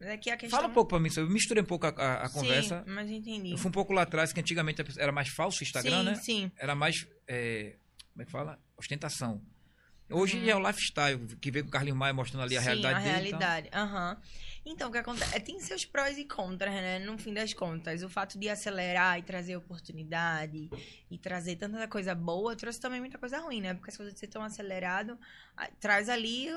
Mas 0.00 0.08
a 0.10 0.16
questão... 0.16 0.48
fala 0.50 0.68
um 0.68 0.72
pouco 0.72 0.88
para 0.90 0.98
mim, 1.00 1.10
eu 1.16 1.28
misturei 1.28 1.62
um 1.62 1.66
pouco 1.66 1.86
a, 1.86 1.90
a- 1.90 2.22
a 2.22 2.28
Sim, 2.28 2.34
conversa. 2.40 2.84
mas 2.86 3.08
eu 3.10 3.16
entendi. 3.16 3.52
Eu 3.52 3.58
fui 3.58 3.68
um 3.68 3.72
pouco 3.72 3.92
lá 3.92 4.02
atrás, 4.02 4.32
que 4.32 4.40
antigamente 4.40 4.82
era 4.98 5.12
mais 5.12 5.28
falso 5.28 5.60
o 5.60 5.62
Instagram, 5.64 5.98
sim, 6.00 6.04
né? 6.04 6.14
sim. 6.16 6.52
Era 6.56 6.74
mais, 6.74 7.06
é, 7.28 7.76
como 8.12 8.22
é 8.22 8.24
que 8.24 8.30
fala? 8.32 8.58
Ostentação. 8.76 9.42
Hoje 10.10 10.36
Uhum. 10.38 10.48
é 10.48 10.56
o 10.56 10.66
lifestyle, 10.66 11.36
que 11.36 11.50
veio 11.50 11.64
com 11.64 11.68
o 11.68 11.72
Carlinhos 11.72 11.96
Maia 11.98 12.12
mostrando 12.12 12.42
ali 12.42 12.56
a 12.56 12.60
Sim, 12.60 12.66
realidade 12.66 12.94
a 12.98 12.98
dele. 13.02 13.28
então- 13.28 13.38
realidade. 13.38 13.68
Aham. 13.72 14.12
Então, 14.12 14.22
o 14.64 14.90
que 14.90 14.98
acontece? 14.98 15.36
é, 15.36 15.40
Tem 15.40 15.58
seus 15.60 15.84
prós 15.84 16.16
e 16.16 16.24
contras, 16.24 16.72
né? 16.72 16.98
No 17.00 17.18
fim 17.18 17.34
das 17.34 17.52
contas. 17.52 18.02
O 18.02 18.08
fato 18.08 18.38
de 18.38 18.48
acelerar 18.48 19.18
e 19.18 19.22
trazer 19.22 19.56
oportunidade 19.56 20.70
e 21.10 21.18
trazer 21.18 21.56
tanta 21.56 21.86
coisa 21.88 22.14
boa 22.14 22.54
trouxe 22.56 22.80
também 22.80 23.00
muita 23.00 23.18
coisa 23.18 23.38
ruim, 23.40 23.60
né? 23.60 23.74
Porque 23.74 23.90
as 23.90 23.96
coisas 23.96 24.14
de 24.14 24.20
ser 24.20 24.28
tão 24.28 24.42
acelerado 24.42 25.18
traz 25.80 26.08
ali, 26.08 26.48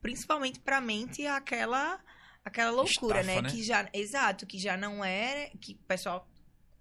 principalmente 0.00 0.58
pra 0.60 0.80
mente, 0.80 1.26
aquela, 1.26 2.00
aquela 2.44 2.70
loucura, 2.70 3.20
Estafa, 3.20 3.40
né? 3.40 3.48
né? 3.48 3.50
Que 3.50 3.62
já, 3.62 3.88
exato, 3.92 4.46
que 4.46 4.58
já 4.58 4.76
não 4.76 5.04
é. 5.04 5.50
Que 5.60 5.74
pessoal. 5.86 6.28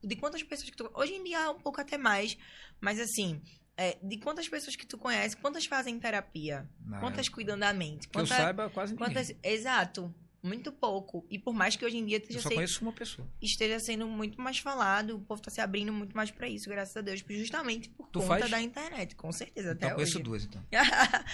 De 0.03 0.16
quantas 0.16 0.43
pessoas 0.43 0.70
que 0.70 0.78
tu. 0.78 0.89
Hoje 0.93 1.14
em 1.14 1.24
dia 1.24 1.39
é 1.39 1.49
um 1.49 1.60
pouco 1.60 1.82
até 1.82 1.97
mais, 1.97 2.38
mas 2.80 2.99
assim. 2.99 3.41
é, 3.76 3.97
de 4.01 4.18
quantas 4.18 4.47
pessoas 4.47 4.76
que 4.76 4.86
tu 4.88 4.97
conhece, 4.97 5.38
quantas 5.38 5.66
fazem 5.66 5.99
terapia? 5.99 6.68
Na 6.86 6.99
Quantas 6.99 7.30
cuidam 7.30 7.58
da 7.58 7.74
mente? 7.74 8.08
Que 8.08 8.18
eu 8.18 8.22
Quantas, 8.24 8.38
saiba, 8.38 8.70
quase 8.70 8.93
ninguém. 8.93 9.08
Quantas, 9.08 9.36
exato, 9.43 10.14
muito 10.43 10.71
pouco. 10.71 11.25
E 11.29 11.38
por 11.39 11.53
mais 11.53 11.75
que 11.75 11.83
hoje 11.85 11.97
em 11.97 12.05
dia 12.05 12.17
esteja, 12.17 12.41
só 12.41 12.49
conheço 12.49 12.81
uma 12.83 12.93
pessoa. 12.93 13.27
esteja 13.41 13.79
sendo 13.79 14.07
muito 14.07 14.39
mais 14.39 14.59
falado, 14.59 15.15
o 15.15 15.19
povo 15.19 15.41
tá 15.41 15.49
se 15.51 15.59
abrindo 15.59 15.91
muito 15.91 16.15
mais 16.15 16.31
pra 16.31 16.47
isso, 16.47 16.69
graças 16.69 16.95
a 16.95 17.01
Deus, 17.01 17.23
justamente 17.27 17.89
por 17.89 18.07
Tu 18.07 18.19
conta 18.19 18.39
faz? 18.39 18.51
da 18.51 18.61
internet, 18.61 19.15
com 19.15 19.31
certeza, 19.31 19.71
Então 19.71 19.88
até 19.88 19.95
conheço 19.95 20.15
hoje. 20.17 20.23
duas, 20.23 20.43
então. 20.45 20.63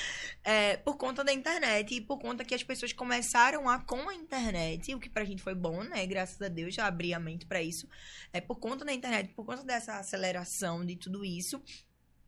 É, 0.43 0.78
por 0.78 0.97
conta 0.97 1.24
da 1.24 1.32
internet 1.32 1.95
e 1.95 2.01
por 2.01 2.18
conta 2.20 2.43
que 2.43 2.54
as 2.54 2.64
pessoas 2.64 2.91
começaram 2.93 3.70
a 3.70 3.80
com 3.80 4.10
a 4.10 4.14
internet, 4.16 4.93
o 4.93 4.99
que 4.99 5.10
pra 5.10 5.24
gente 5.26 5.41
foi 5.41 5.56
bom, 5.56 5.84
né? 5.84 6.06
Graças 6.06 6.41
a 6.41 6.47
Deus 6.47 6.74
já 6.76 6.86
abri 6.88 7.14
a 7.14 7.20
mente 7.20 7.45
pra 7.45 7.62
isso. 7.62 7.88
É 8.32 8.41
por 8.41 8.58
conta 8.60 8.84
da 8.84 8.91
internet, 8.93 9.30
por 9.34 9.45
conta 9.45 9.64
dessa 9.64 9.97
aceleração 9.99 10.86
de 10.86 10.95
tudo 10.95 11.24
isso, 11.24 11.62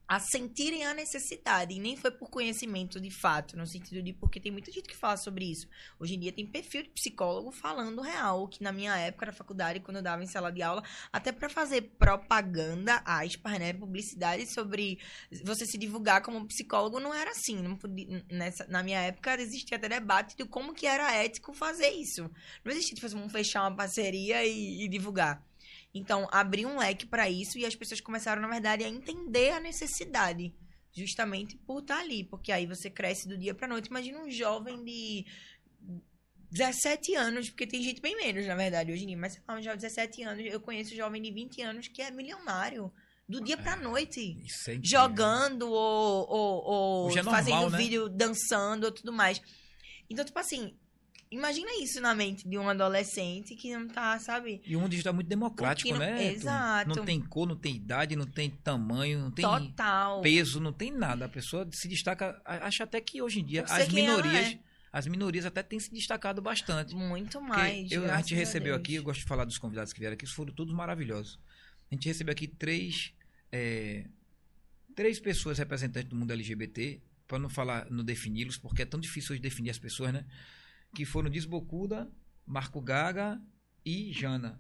a 0.07 0.19
sentirem 0.19 0.85
a 0.85 0.93
necessidade. 0.93 1.73
E 1.73 1.79
nem 1.79 1.95
foi 1.95 2.11
por 2.11 2.29
conhecimento 2.29 2.99
de 2.99 3.09
fato, 3.09 3.57
no 3.57 3.65
sentido 3.65 4.01
de 4.01 4.13
porque 4.13 4.39
tem 4.39 4.51
muita 4.51 4.71
gente 4.71 4.87
que 4.87 4.95
fala 4.95 5.17
sobre 5.17 5.45
isso. 5.45 5.67
Hoje 5.99 6.15
em 6.15 6.19
dia 6.19 6.31
tem 6.31 6.45
perfil 6.45 6.83
de 6.83 6.89
psicólogo 6.89 7.51
falando 7.51 8.01
real, 8.01 8.47
que 8.47 8.63
na 8.63 8.71
minha 8.71 8.95
época 8.97 9.27
na 9.27 9.31
faculdade, 9.31 9.79
quando 9.79 9.97
eu 9.97 10.03
dava 10.03 10.23
em 10.23 10.27
sala 10.27 10.51
de 10.51 10.61
aula, 10.61 10.83
até 11.11 11.31
pra 11.31 11.49
fazer 11.49 11.81
propaganda, 11.97 13.01
aspas, 13.05 13.59
né, 13.59 13.73
publicidade 13.73 14.45
sobre 14.47 14.99
você 15.43 15.65
se 15.65 15.77
divulgar 15.77 16.21
como 16.21 16.45
psicólogo 16.47 16.99
não 16.99 17.13
era 17.13 17.31
assim, 17.31 17.61
não 17.61 17.75
podia, 17.75 18.23
nessa, 18.29 18.65
na 18.67 18.83
minha 18.83 18.99
época 18.99 19.39
existia 19.41 19.77
até 19.77 19.89
debate 19.89 20.35
de 20.35 20.45
como 20.45 20.73
que 20.73 20.85
era 20.85 21.13
ético 21.13 21.53
fazer 21.53 21.89
isso. 21.89 22.29
Não 22.63 22.71
existia 22.71 22.95
tipo, 22.95 23.09
vamos 23.09 23.31
fechar 23.31 23.61
uma 23.61 23.75
parceria 23.75 24.45
e, 24.45 24.83
e 24.83 24.87
divulgar. 24.87 25.43
Então, 25.97 26.27
abrir 26.29 26.65
um 26.65 26.77
leque 26.77 27.05
pra 27.05 27.29
isso 27.29 27.57
e 27.57 27.65
as 27.65 27.73
pessoas 27.73 28.01
começaram, 28.01 28.41
na 28.41 28.49
verdade, 28.49 28.83
a 28.83 28.87
entender 28.89 29.51
a 29.51 29.59
necessidade. 29.61 30.53
Justamente 30.93 31.55
por 31.57 31.79
estar 31.81 31.99
ali. 31.99 32.23
Porque 32.25 32.51
aí 32.51 32.65
você 32.67 32.89
cresce 32.89 33.27
do 33.27 33.37
dia 33.37 33.55
pra 33.55 33.67
noite. 33.67 33.87
Imagina 33.87 34.19
um 34.19 34.29
jovem 34.29 34.83
de 34.83 35.25
17 36.51 37.15
anos, 37.15 37.49
porque 37.49 37.65
tem 37.67 37.81
gente 37.81 38.01
bem 38.01 38.15
menos, 38.15 38.45
na 38.45 38.55
verdade, 38.55 38.91
hoje 38.91 39.03
em 39.03 39.07
dia. 39.07 39.17
Mas 39.17 39.33
sei 39.33 39.41
lá, 39.47 39.55
um 39.55 39.61
jovem 39.61 39.77
de 39.77 39.83
17 39.87 40.23
anos, 40.23 40.45
eu 40.45 40.59
conheço 40.59 40.93
um 40.93 40.97
jovem 40.97 41.21
de 41.21 41.31
20 41.31 41.61
anos 41.61 41.87
que 41.87 42.01
é 42.01 42.11
milionário. 42.11 42.91
Do 43.27 43.41
dia 43.43 43.57
pra 43.57 43.73
É. 43.73 43.75
noite 43.77 44.37
é 44.67 44.77
jogando 44.83 45.63
ou, 45.67 46.29
ou, 46.29 46.63
ou 46.63 47.09
é 47.09 47.15
normal, 47.15 47.33
fazendo 47.33 47.69
né? 47.71 47.77
vídeo 47.77 48.07
dançando 48.07 48.83
ou 48.83 48.91
tudo 48.91 49.11
mais. 49.11 49.41
Então, 50.07 50.23
tipo 50.23 50.37
assim, 50.37 50.77
imagina 51.31 51.69
isso 51.81 51.99
na 51.99 52.13
mente 52.15 52.47
de 52.47 52.57
um 52.57 52.67
adolescente 52.69 53.55
que 53.55 53.75
não 53.75 53.87
tá, 53.87 54.17
sabe? 54.19 54.61
E 54.65 54.75
o 54.75 54.79
mundo 54.79 54.91
digital 54.91 55.11
é 55.11 55.15
muito 55.15 55.27
democrático, 55.27 55.89
não- 55.91 55.99
né? 55.99 56.31
Exato. 56.33 56.95
Não 56.95 57.03
tem 57.05 57.19
cor, 57.21 57.47
não 57.47 57.55
tem 57.55 57.75
idade, 57.75 58.15
não 58.15 58.25
tem 58.25 58.49
tamanho, 58.49 59.19
não 59.19 59.31
tem 59.31 59.43
Total. 59.45 60.21
peso, 60.21 60.59
não 60.59 60.71
tem 60.73 60.91
nada. 60.91 61.25
A 61.25 61.29
pessoa 61.29 61.67
se 61.71 61.87
destaca. 61.87 62.41
a- 62.45 62.67
Acho 62.67 62.83
até 62.83 63.01
que 63.01 63.21
hoje 63.21 63.39
em 63.41 63.45
dia 63.45 63.63
as 63.63 63.87
minorias, 63.89 64.47
é. 64.53 64.59
as 64.93 65.07
minorias 65.07 65.45
até 65.45 65.61
têm 65.63 65.79
se 65.79 65.91
destacado 65.91 66.41
bastante. 66.41 66.95
Muito 66.95 67.41
mais. 67.41 67.91
eu- 67.91 68.09
a 68.11 68.17
gente 68.17 68.33
recebeu 68.35 68.73
Deus. 68.73 68.79
aqui, 68.79 68.95
eu 68.95 69.03
gosto 69.03 69.19
de 69.21 69.25
falar 69.25 69.45
dos 69.45 69.57
convidados 69.57 69.91
que 69.93 69.99
vieram 69.99 70.13
aqui, 70.13 70.25
foram 70.25 70.53
todos 70.53 70.73
maravilhosos. 70.73 71.39
A 71.91 71.95
gente 71.95 72.07
recebeu 72.07 72.31
aqui 72.31 72.47
três, 72.47 73.13
é, 73.51 74.05
três 74.95 75.19
pessoas 75.19 75.57
representantes 75.57 76.09
do 76.09 76.15
mundo 76.15 76.31
LGBT, 76.31 77.01
para 77.27 77.39
não 77.39 77.49
falar, 77.49 77.89
não 77.89 78.03
defini-los, 78.03 78.57
porque 78.57 78.83
é 78.83 78.85
tão 78.85 78.99
difícil 78.99 79.33
hoje 79.33 79.41
definir 79.41 79.69
as 79.71 79.77
pessoas, 79.79 80.13
né? 80.13 80.25
Que 80.95 81.05
foram 81.05 81.29
Desbocuda, 81.29 82.11
Marco 82.45 82.81
Gaga 82.81 83.39
e 83.85 84.11
Jana. 84.11 84.59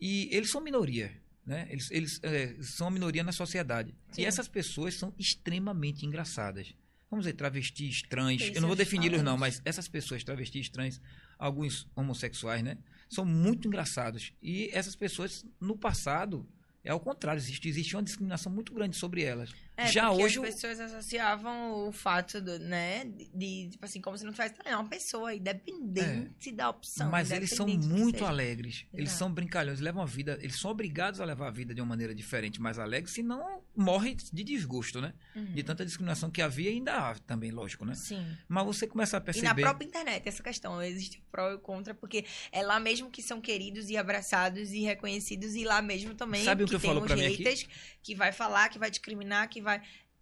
E 0.00 0.28
eles 0.32 0.50
são 0.50 0.60
minoria, 0.60 1.20
né? 1.44 1.66
Eles, 1.68 1.90
eles 1.90 2.20
é, 2.22 2.56
são 2.62 2.90
minoria 2.90 3.22
na 3.22 3.32
sociedade. 3.32 3.94
Sim. 4.12 4.22
E 4.22 4.24
essas 4.24 4.48
pessoas 4.48 4.94
são 4.94 5.12
extremamente 5.18 6.06
engraçadas. 6.06 6.74
Vamos 7.10 7.24
dizer, 7.24 7.34
travestis, 7.34 8.02
trans. 8.02 8.40
Eu 8.54 8.60
não 8.60 8.68
vou 8.68 8.76
defini-los, 8.76 9.22
não, 9.22 9.36
mas 9.36 9.60
essas 9.64 9.88
pessoas, 9.88 10.22
travestis, 10.22 10.68
trans, 10.68 11.00
alguns 11.38 11.88
homossexuais, 11.96 12.62
né? 12.62 12.78
São 13.08 13.24
muito 13.24 13.66
engraçados. 13.66 14.32
E 14.42 14.70
essas 14.72 14.94
pessoas, 14.94 15.44
no 15.58 15.76
passado, 15.76 16.46
é 16.84 16.90
ao 16.90 17.00
contrário, 17.00 17.40
existe, 17.40 17.68
existe 17.68 17.96
uma 17.96 18.02
discriminação 18.02 18.52
muito 18.52 18.74
grande 18.74 18.96
sobre 18.96 19.22
elas. 19.22 19.50
É, 19.80 19.86
Já 19.86 20.10
hoje. 20.10 20.40
as 20.40 20.54
pessoas 20.54 20.80
associavam 20.80 21.86
o 21.88 21.92
fato, 21.92 22.40
do, 22.40 22.58
né, 22.58 23.04
de, 23.32 23.68
tipo 23.70 23.84
assim, 23.84 24.00
como 24.00 24.18
se 24.18 24.24
não 24.24 24.32
tivesse 24.32 24.54
é 24.64 24.74
uma 24.74 24.88
pessoa, 24.88 25.32
independente 25.32 26.50
da 26.50 26.68
opção. 26.68 27.08
Mas 27.10 27.30
eles 27.30 27.50
são 27.50 27.64
que 27.64 27.78
muito 27.78 28.24
alegres. 28.24 28.84
Eles 28.92 29.10
Exato. 29.10 29.18
são 29.20 29.32
brincalhões, 29.32 29.78
levam 29.78 30.02
a 30.02 30.06
vida. 30.06 30.36
Eles 30.42 30.58
são 30.58 30.72
obrigados 30.72 31.20
a 31.20 31.24
levar 31.24 31.46
a 31.46 31.50
vida 31.52 31.72
de 31.72 31.80
uma 31.80 31.86
maneira 31.86 32.12
diferente, 32.12 32.60
mais 32.60 32.76
alegre, 32.76 33.08
senão 33.08 33.62
morre 33.76 34.16
de 34.16 34.42
desgosto, 34.42 35.00
né? 35.00 35.14
Uhum. 35.36 35.52
De 35.52 35.62
tanta 35.62 35.84
discriminação 35.84 36.28
que 36.28 36.42
havia 36.42 36.70
e 36.70 36.74
ainda 36.74 36.94
há 36.98 37.14
também, 37.20 37.52
lógico, 37.52 37.84
né? 37.84 37.94
Sim. 37.94 38.26
Mas 38.48 38.66
você 38.66 38.84
começa 38.84 39.16
a 39.16 39.20
E 39.20 39.22
perceber. 39.22 39.46
na 39.46 39.54
própria 39.54 39.86
internet, 39.86 40.28
essa 40.28 40.42
questão, 40.42 40.82
existe 40.82 41.18
o 41.18 41.22
pró 41.30 41.52
e 41.52 41.54
o 41.54 41.58
contra, 41.60 41.94
porque 41.94 42.24
é 42.50 42.62
lá 42.64 42.80
mesmo 42.80 43.10
que 43.10 43.22
são 43.22 43.40
queridos 43.40 43.88
e 43.90 43.96
abraçados 43.96 44.72
e 44.72 44.80
reconhecidos, 44.80 45.54
e 45.54 45.62
lá 45.64 45.80
mesmo 45.80 46.14
também 46.16 46.42
Sabe 46.44 46.64
o 46.64 46.66
que 46.66 46.70
que 46.70 46.76
eu 46.76 46.80
tem 46.80 46.90
falo 46.90 47.04
os 47.04 47.12
aqui? 47.12 47.36
haters 47.36 47.68
que 48.02 48.14
vai 48.16 48.32
falar, 48.32 48.68
que 48.70 48.78
vai 48.78 48.90
discriminar, 48.90 49.48
que 49.48 49.60
vai... 49.60 49.67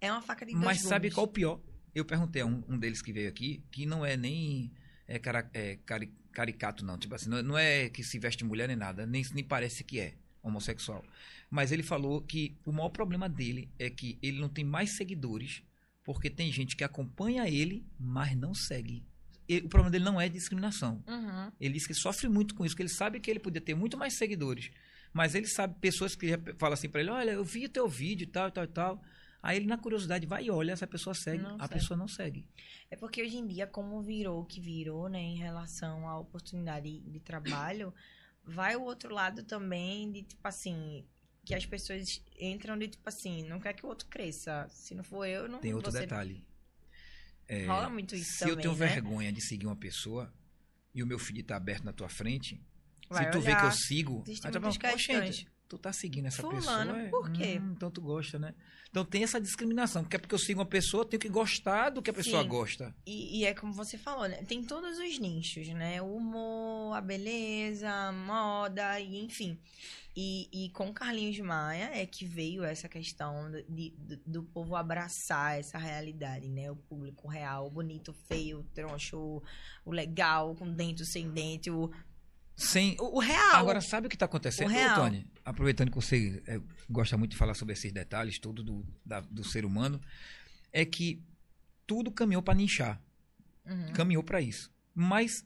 É 0.01 0.11
uma 0.11 0.21
faca 0.23 0.45
de 0.45 0.53
dois 0.53 0.65
Mas 0.65 0.81
sabe 0.83 1.11
qual 1.11 1.27
o 1.27 1.29
pior? 1.29 1.61
Eu 1.95 2.05
perguntei 2.05 2.43
a 2.43 2.47
um, 2.47 2.63
um 2.69 2.79
deles 2.79 3.01
que 3.01 3.13
veio 3.13 3.29
aqui, 3.29 3.63
que 3.71 3.87
não 3.87 4.05
é 4.05 4.17
nem 4.17 4.71
é, 5.09 5.19
cara- 5.19 5.49
é, 5.55 5.77
cari- 5.87 6.13
caricato, 6.33 6.85
não. 6.85 6.99
Tipo 6.99 7.15
assim, 7.15 7.31
não, 7.31 7.43
não 7.43 7.59
é 7.59 7.89
que 7.89 8.03
se 8.05 8.19
veste 8.19 8.45
mulher 8.45 8.69
nem 8.69 8.77
nada, 8.77 9.07
nem, 9.07 9.25
nem 9.33 9.43
parece 9.45 9.83
que 9.83 9.99
é 9.99 10.15
homossexual. 10.43 11.03
Mas 11.51 11.73
ele 11.73 11.83
falou 11.83 12.21
que 12.21 12.57
o 12.65 12.73
maior 12.73 12.91
problema 12.91 13.29
dele 13.29 13.71
é 13.79 13.89
que 13.89 14.19
ele 14.23 14.39
não 14.41 14.49
tem 14.49 14.65
mais 14.65 14.97
seguidores, 14.97 15.63
porque 16.05 16.29
tem 16.29 16.53
gente 16.53 16.77
que 16.77 16.85
acompanha 16.85 17.49
ele, 17.49 17.85
mas 17.99 18.37
não 18.37 18.53
segue. 18.55 19.03
E 19.49 19.59
o 19.59 19.69
problema 19.69 19.91
dele 19.91 20.05
não 20.05 20.21
é 20.21 20.29
discriminação. 20.29 21.03
Uhum. 21.07 21.53
Ele 21.61 21.75
diz 21.75 21.87
que 21.87 21.95
sofre 21.95 22.29
muito 22.29 22.55
com 22.55 22.67
isso, 22.67 22.77
que 22.77 22.83
ele 22.83 22.89
sabe 22.89 23.21
que 23.21 23.31
ele 23.31 23.39
podia 23.41 23.61
ter 23.61 23.75
muito 23.75 23.97
mais 23.97 24.19
seguidores. 24.19 24.71
Mas 25.13 25.35
ele 25.35 25.47
sabe 25.47 25.77
pessoas 25.81 26.15
que 26.15 26.27
falam 26.59 26.75
assim 26.75 26.89
pra 26.89 27.01
ele: 27.01 27.11
olha, 27.11 27.31
eu 27.31 27.45
vi 27.45 27.65
o 27.65 27.69
teu 27.69 27.89
vídeo 27.89 28.25
e 28.25 28.27
tal, 28.27 28.51
tal, 28.51 28.67
tal. 28.67 29.03
Aí 29.47 29.59
ele, 29.59 29.67
na 29.67 29.79
curiosidade, 29.79 30.27
vai 30.27 30.47
e 30.47 30.51
olha, 30.51 30.73
essa 30.73 30.89
pessoa 30.89 31.15
segue. 31.15 31.41
Não 31.43 31.55
a 31.55 31.61
segue. 31.61 31.75
pessoa 31.75 31.97
não 31.97 32.09
segue. 32.09 32.49
É 32.91 32.97
porque 32.97 33.23
hoje 33.23 33.37
em 33.37 33.47
dia, 33.47 33.65
como 33.65 34.03
virou 34.03 34.41
o 34.41 34.45
que 34.45 34.61
virou, 34.61 35.09
né, 35.09 35.21
em 35.21 35.37
relação 35.37 36.09
à 36.09 36.19
oportunidade 36.19 36.99
de 37.01 37.21
trabalho, 37.21 37.95
vai 38.43 38.75
o 38.75 38.83
outro 38.83 39.15
lado 39.15 39.45
também 39.45 40.11
de, 40.11 40.23
tipo 40.25 40.49
assim, 40.49 41.07
que 41.45 41.55
as 41.55 41.65
pessoas 41.65 42.03
entram 42.41 42.77
de, 42.77 42.89
tipo 42.89 43.09
assim, 43.09 43.45
não 43.49 43.61
quer 43.61 43.73
que 43.75 43.87
o 43.87 43.89
outro 43.89 44.09
cresça. 44.09 44.67
Se 44.69 44.97
não 44.97 45.05
for 45.05 45.25
eu, 45.25 45.49
não 45.49 45.61
Tem 45.61 45.73
outro 45.75 45.93
você... 45.93 46.01
detalhe. 46.01 46.45
É, 47.49 47.67
Rola 47.67 47.89
muito 47.89 48.17
isso 48.17 48.33
se 48.33 48.39
também, 48.41 48.55
eu 48.57 48.61
tenho 48.61 48.77
né? 48.77 48.87
vergonha 48.89 49.33
de 49.33 49.41
seguir 49.41 49.67
uma 49.67 49.77
pessoa 49.77 50.35
e 50.93 51.05
o 51.05 51.07
meu 51.07 51.21
feed 51.21 51.45
tá 51.45 51.57
aberto 51.57 51.85
na 51.85 51.93
tua 51.93 52.09
frente, 52.09 52.61
Vai 53.09 53.27
se 53.27 53.31
tu 53.31 53.41
vê 53.41 53.51
olhar. 53.51 53.61
que 53.61 53.67
eu 53.67 53.71
sigo, 53.71 54.25
Existem 54.27 54.49
aí 54.49 54.53
tu 54.53 54.61
muitas 54.61 54.77
fala, 54.77 54.93
"Pô, 54.93 54.97
questões. 54.99 55.37
gente, 55.37 55.49
tu 55.69 55.79
tá 55.79 55.93
seguindo 55.93 56.27
essa 56.27 56.43
Fulano, 56.43 56.93
pessoa. 56.93 56.99
é, 57.03 57.09
por 57.11 57.31
quê? 57.31 57.61
hum, 57.63 57.73
então 57.77 57.91
tu 57.91 58.01
gosta, 58.01 58.39
né? 58.39 58.55
Então 58.89 59.05
tem 59.05 59.23
essa 59.25 59.41
discriminação, 59.41 60.03
porque 60.03 60.17
é 60.17 60.19
porque 60.19 60.35
eu 60.35 60.39
sigo 60.39 60.61
uma 60.61 60.67
pessoa, 60.67 61.03
eu 61.03 61.09
tenho 61.09 61.21
que 61.21 61.29
gostar 61.29 61.91
do 61.91 62.01
que 62.01 62.11
a 62.11 62.15
pessoa 62.15 62.43
Sim. 62.43 62.49
gosta. 62.49 62.95
E, 63.05 63.41
e 63.41 63.45
é 63.45 63.53
como 63.53 63.73
você 63.73 63.99
falou, 63.99 64.29
né? 64.29 64.43
Tem 64.45 64.63
todos 64.65 64.99
os 64.99 65.19
nichos, 65.19 65.69
né? 65.69 66.01
O 66.01 66.15
humor, 66.17 66.97
a 66.97 67.01
beleza, 67.01 67.91
a 67.91 68.13
moda, 68.13 68.99
e 69.01 69.19
enfim. 69.25 69.59
E, 70.19 70.49
e 70.51 70.71
com 70.71 70.95
Carlinhos 70.95 71.39
Maia 71.41 71.91
é 71.93 72.07
que 72.07 72.25
veio 72.25 72.65
essa 72.65 72.89
questão 72.89 73.51
do- 73.51 73.63
de, 73.65 73.93
do, 74.27 74.43
povo 74.45 74.75
abraçar 74.75 75.59
essa 75.59 75.77
realidade, 75.77 76.49
né? 76.49 76.71
O 76.71 76.77
público 76.77 77.29
real, 77.29 77.67
o 77.67 77.71
bonito, 77.71 78.13
o 78.13 78.15
feio, 78.15 78.61
o 78.61 78.65
troncho, 78.65 79.19
o- 79.19 79.43
o 79.85 79.91
legal, 79.93 80.55
com 80.55 80.73
dente, 80.73 81.03
o 81.03 81.07
sem 81.07 81.29
dente, 81.31 81.71
o, 81.71 81.91
Sem, 82.57 82.97
o, 82.99 83.17
o 83.17 83.21
real. 83.21 83.57
Agora, 83.57 83.81
sabe 83.81 84.07
o 84.07 84.11
que 84.11 84.17
está 84.17 84.25
acontecendo, 84.27 84.71
O 84.73 84.95
Tony? 84.95 85.27
Aproveitando 85.45 85.91
que 85.91 85.95
você 85.97 86.43
é, 86.47 86.59
gosta 86.89 87.17
muito 87.17 87.33
de 87.33 87.37
falar 87.37 87.55
sobre 87.55 87.75
esses 87.75 87.93
detalhes, 87.93 88.39
tudo 88.39 88.63
do, 88.65 88.87
da- 89.05 89.21
do 89.21 89.45
ser 89.45 89.65
humano, 89.65 90.01
é 90.73 90.85
que 90.85 91.23
tudo 91.87 92.11
caminhou 92.11 92.43
para 92.43 92.55
nichar, 92.55 93.01
Uhum. 93.67 93.93
caminhou 93.93 94.23
para 94.23 94.41
isso. 94.41 94.71
Mas 94.95 95.45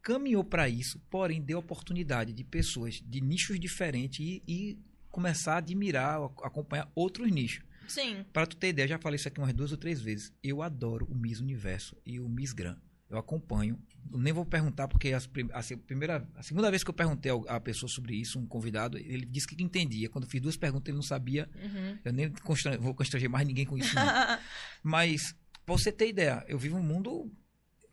caminhou 0.00 0.42
para 0.44 0.68
isso, 0.68 0.98
porém 1.10 1.42
deu 1.42 1.58
oportunidade 1.58 2.32
de 2.32 2.42
pessoas 2.44 3.02
de 3.04 3.20
nichos 3.20 3.58
diferentes 3.60 4.20
e, 4.20 4.42
e 4.48 4.78
começar 5.10 5.54
a 5.54 5.58
admirar, 5.58 6.20
acompanhar 6.42 6.90
outros 6.94 7.30
nichos. 7.30 7.64
Sim. 7.88 8.24
Para 8.32 8.46
tu 8.46 8.56
ter 8.56 8.68
ideia, 8.68 8.88
já 8.88 8.98
falei 8.98 9.16
isso 9.16 9.28
aqui 9.28 9.38
umas 9.40 9.52
duas 9.52 9.72
ou 9.72 9.78
três 9.78 10.00
vezes. 10.00 10.32
Eu 10.42 10.62
adoro 10.62 11.06
o 11.10 11.14
Miss 11.14 11.40
Universo 11.40 11.96
e 12.06 12.18
o 12.18 12.28
Miss 12.28 12.52
Gran. 12.52 12.76
Eu 13.08 13.18
acompanho. 13.18 13.78
Eu 14.12 14.18
nem 14.18 14.32
vou 14.32 14.44
perguntar, 14.44 14.88
porque 14.88 15.12
as 15.12 15.28
a, 15.52 15.76
primeira, 15.78 16.28
a 16.34 16.42
segunda 16.42 16.70
vez 16.70 16.82
que 16.82 16.90
eu 16.90 16.94
perguntei 16.94 17.30
a 17.48 17.60
pessoa 17.60 17.88
sobre 17.88 18.14
isso, 18.16 18.38
um 18.38 18.46
convidado, 18.46 18.98
ele 18.98 19.24
disse 19.24 19.46
que 19.46 19.60
entendia. 19.62 20.08
Quando 20.08 20.24
eu 20.24 20.30
fiz 20.30 20.40
duas 20.40 20.56
perguntas, 20.56 20.88
ele 20.88 20.96
não 20.96 21.02
sabia. 21.02 21.48
Uhum. 21.54 21.98
Eu 22.04 22.12
nem 22.12 22.32
vou 22.80 22.94
constranger 22.94 23.28
mais 23.30 23.46
ninguém 23.46 23.64
com 23.64 23.76
isso, 23.78 23.94
não. 23.94 24.04
Mas, 24.82 25.34
pra 25.64 25.76
você 25.76 25.92
ter 25.92 26.08
ideia, 26.08 26.44
eu 26.48 26.58
vivo 26.58 26.76
um 26.76 26.82
mundo, 26.82 27.32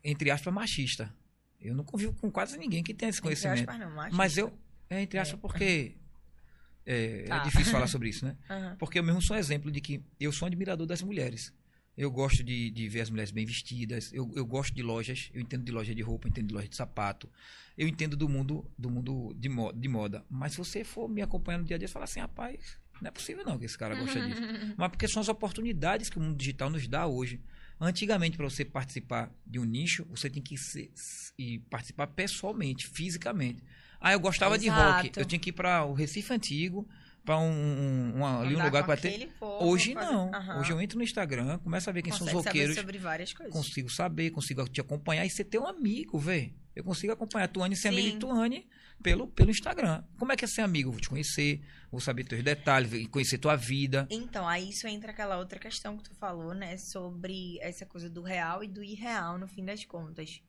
entre 0.02 0.30
aspas, 0.30 0.52
machista. 0.52 1.14
Eu 1.60 1.74
não 1.74 1.84
convivo 1.84 2.12
com 2.14 2.30
quase 2.30 2.58
ninguém 2.58 2.82
que 2.82 2.92
tenha 2.92 3.08
esse 3.10 3.18
Entre 3.18 3.22
conhecimento. 3.28 3.68
aspas, 3.70 3.78
não, 3.78 3.94
machista. 3.94 4.16
Mas 4.16 4.36
eu, 4.36 4.52
é 4.90 5.00
entre 5.00 5.18
aspas, 5.18 5.38
É. 5.38 5.40
porque 5.40 5.96
é, 6.86 7.24
Tá. 7.24 7.36
é 7.38 7.44
difícil 7.44 7.72
falar 7.72 7.86
sobre 7.86 8.08
isso, 8.08 8.24
né? 8.24 8.36
Aham. 8.50 8.76
Porque 8.78 8.98
eu 8.98 9.02
mesmo 9.02 9.22
sou 9.22 9.36
um 9.36 9.38
exemplo 9.38 9.70
de 9.70 9.80
que 9.80 10.02
eu 10.20 10.30
sou 10.32 10.46
um 10.46 10.48
admirador 10.48 10.86
das 10.86 11.02
mulheres. 11.02 11.52
Eu 11.96 12.10
gosto 12.10 12.42
de, 12.42 12.70
de 12.70 12.88
ver 12.88 13.02
as 13.02 13.10
mulheres 13.10 13.30
bem 13.30 13.46
vestidas. 13.46 14.12
Eu, 14.12 14.30
eu 14.34 14.44
gosto 14.44 14.74
de 14.74 14.82
lojas. 14.82 15.30
Eu 15.32 15.40
entendo 15.40 15.64
de 15.64 15.70
loja 15.72 15.94
de 15.94 16.02
roupa, 16.02 16.26
eu 16.26 16.30
entendo 16.30 16.48
de 16.48 16.54
loja 16.54 16.68
de 16.68 16.74
sapato. 16.76 17.28
Eu 17.78 17.86
entendo 17.86 18.16
do 18.16 18.28
mundo 18.28 18.68
do 18.76 18.90
mundo 18.90 19.34
de, 19.38 19.48
mo- 19.48 19.72
de 19.72 19.88
moda. 19.88 20.24
Mas 20.28 20.52
se 20.52 20.58
você 20.58 20.82
for 20.84 21.08
me 21.08 21.22
acompanhando 21.22 21.62
no 21.62 21.66
dia 21.66 21.76
a 21.76 21.78
dia, 21.78 21.86
você 21.86 21.92
fala 21.92 22.04
assim, 22.04 22.20
rapaz, 22.20 22.78
não 23.00 23.08
é 23.08 23.10
possível 23.12 23.44
não 23.44 23.58
que 23.58 23.64
esse 23.64 23.78
cara 23.78 23.94
gosta 23.94 24.20
disso. 24.20 24.42
Mas 24.76 24.88
porque 24.90 25.06
são 25.08 25.20
as 25.22 25.28
oportunidades 25.28 26.08
que 26.10 26.18
o 26.18 26.20
mundo 26.20 26.36
digital 26.36 26.68
nos 26.70 26.86
dá 26.88 27.06
hoje. 27.06 27.40
Antigamente, 27.80 28.36
para 28.36 28.48
você 28.48 28.64
participar 28.64 29.32
de 29.46 29.58
um 29.58 29.64
nicho, 29.64 30.04
você 30.08 30.30
tem 30.30 30.42
que 30.42 30.56
ser, 30.56 30.92
e 31.36 31.58
participar 31.70 32.06
pessoalmente, 32.08 32.86
fisicamente. 32.86 33.62
Ah, 34.00 34.12
eu 34.12 34.20
gostava 34.20 34.56
de 34.58 34.68
rock. 34.68 35.06
Exato. 35.06 35.20
Eu 35.20 35.24
tinha 35.24 35.38
que 35.38 35.50
ir 35.50 35.52
para 35.52 35.84
o 35.84 35.92
Recife 35.92 36.32
Antigo, 36.32 36.88
para 37.24 37.38
um, 37.38 37.50
um, 37.50 38.18
um- 38.18 38.26
ali 38.26 38.54
um 38.56 38.62
lugar 38.64 38.84
para 38.84 38.96
ter. 39.00 39.28
povo, 39.40 39.64
Hoje 39.66 39.94
fazer- 39.94 40.12
não. 40.12 40.34
Aham. 40.34 40.60
Hoje 40.60 40.72
eu 40.72 40.80
entro 40.80 40.98
no 40.98 41.04
Instagram, 41.04 41.58
começo 41.58 41.88
a 41.88 41.92
ver 41.92 42.02
quem 42.02 42.12
são 42.12 42.20
Consegue 42.20 42.38
os 42.38 42.44
roqueiros, 42.46 42.74
saber 42.74 42.86
sobre 42.86 42.98
várias 42.98 43.32
coisas. 43.32 43.52
consigo 43.52 43.90
saber, 43.90 44.30
consigo 44.30 44.68
te 44.68 44.80
acompanhar 44.80 45.24
e 45.24 45.30
ser 45.30 45.44
teu 45.44 45.66
amigo, 45.66 46.18
vê. 46.18 46.52
Eu 46.76 46.82
consigo 46.84 47.12
acompanhar 47.12 47.44
a 47.44 47.48
Tuane 47.48 47.76
e 47.82 47.88
amigo 47.88 48.10
de 48.10 48.16
Tuane 48.18 48.68
pelo, 49.00 49.28
pelo 49.28 49.50
Instagram. 49.50 50.02
Como 50.18 50.32
é 50.32 50.36
que 50.36 50.44
é 50.44 50.48
ser 50.48 50.62
amigo? 50.62 50.90
Vou 50.90 51.00
te 51.00 51.08
conhecer, 51.08 51.62
vou 51.90 52.00
saber 52.00 52.24
teus 52.24 52.42
detalhes, 52.42 53.06
conhecer 53.08 53.38
tua 53.38 53.54
vida. 53.54 54.08
Então, 54.10 54.46
aí 54.48 54.70
isso 54.70 54.86
entra 54.88 55.12
aquela 55.12 55.38
outra 55.38 55.58
questão 55.60 55.96
que 55.96 56.02
tu 56.02 56.14
falou, 56.16 56.52
né? 56.52 56.76
Sobre 56.76 57.58
essa 57.60 57.86
coisa 57.86 58.10
do 58.10 58.22
real 58.22 58.64
e 58.64 58.68
do 58.68 58.82
irreal, 58.82 59.38
no 59.38 59.46
fim 59.46 59.64
das 59.64 59.84
contas. 59.84 60.42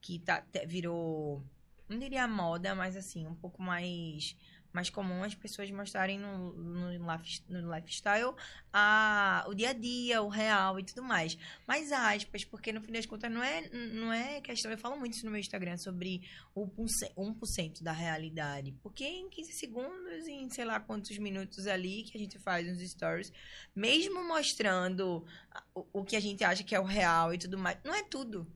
Que 0.00 0.20
tá, 0.20 0.44
virou, 0.68 1.44
não 1.88 1.98
diria 1.98 2.28
moda, 2.28 2.74
mas 2.76 2.96
assim, 2.96 3.26
um 3.26 3.34
pouco 3.34 3.60
mais, 3.60 4.36
mais 4.72 4.88
comum 4.90 5.22
as 5.22 5.34
pessoas 5.34 5.70
mostrarem 5.70 6.18
no, 6.18 6.52
no, 6.54 6.90
life- 6.90 7.42
no 7.48 7.74
lifestyle 7.74 8.34
a, 8.72 9.44
o 9.48 9.54
dia 9.54 9.70
a 9.70 9.72
dia, 9.72 10.22
o 10.22 10.28
real 10.28 10.78
e 10.80 10.84
tudo 10.84 11.02
mais. 11.02 11.36
Mas 11.66 11.92
aspas, 11.92 12.44
porque 12.44 12.72
no 12.72 12.80
fim 12.80 12.92
das 12.92 13.06
contas 13.06 13.30
não 13.30 13.42
é, 13.42 13.68
não 13.68 14.12
é 14.12 14.40
questão. 14.40 14.70
Eu 14.70 14.78
falo 14.78 14.96
muito 14.96 15.14
isso 15.14 15.24
no 15.26 15.30
meu 15.30 15.40
Instagram 15.40 15.76
sobre 15.76 16.22
o 16.54 16.66
1%, 16.66 17.14
1% 17.16 17.82
da 17.82 17.92
realidade. 17.92 18.72
Porque 18.82 19.04
em 19.04 19.28
15 19.28 19.52
segundos, 19.52 20.26
em 20.26 20.48
sei 20.50 20.64
lá 20.64 20.80
quantos 20.80 21.16
minutos 21.18 21.66
ali 21.66 22.04
que 22.04 22.16
a 22.16 22.20
gente 22.20 22.38
faz 22.38 22.66
nos 22.66 22.80
stories, 22.90 23.32
mesmo 23.74 24.26
mostrando 24.26 25.24
o, 25.74 25.86
o 26.00 26.04
que 26.04 26.16
a 26.16 26.20
gente 26.20 26.42
acha 26.44 26.64
que 26.64 26.74
é 26.74 26.80
o 26.80 26.84
real 26.84 27.32
e 27.34 27.38
tudo 27.38 27.58
mais, 27.58 27.78
não 27.84 27.94
é 27.94 28.02
tudo. 28.02 28.46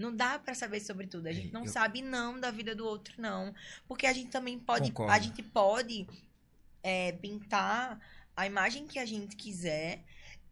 Não 0.00 0.14
dá 0.14 0.38
pra 0.38 0.54
saber 0.54 0.80
sobre 0.80 1.06
tudo. 1.06 1.26
A 1.26 1.32
gente 1.32 1.48
É, 1.48 1.52
não 1.52 1.64
eu- 1.64 1.70
sabe 1.70 2.00
não 2.02 2.40
da 2.40 2.50
vida 2.50 2.74
do 2.74 2.86
outro, 2.86 3.14
não. 3.18 3.54
Porque 3.86 4.06
a 4.06 4.12
gente 4.12 4.30
também 4.30 4.58
pode. 4.58 4.90
Concordo. 4.90 5.12
A 5.12 5.18
gente 5.18 5.42
pode 5.42 6.06
é, 6.82 7.12
pintar 7.12 8.00
a 8.36 8.46
imagem 8.46 8.86
que 8.86 8.98
a 8.98 9.04
gente 9.04 9.36
quiser. 9.36 10.02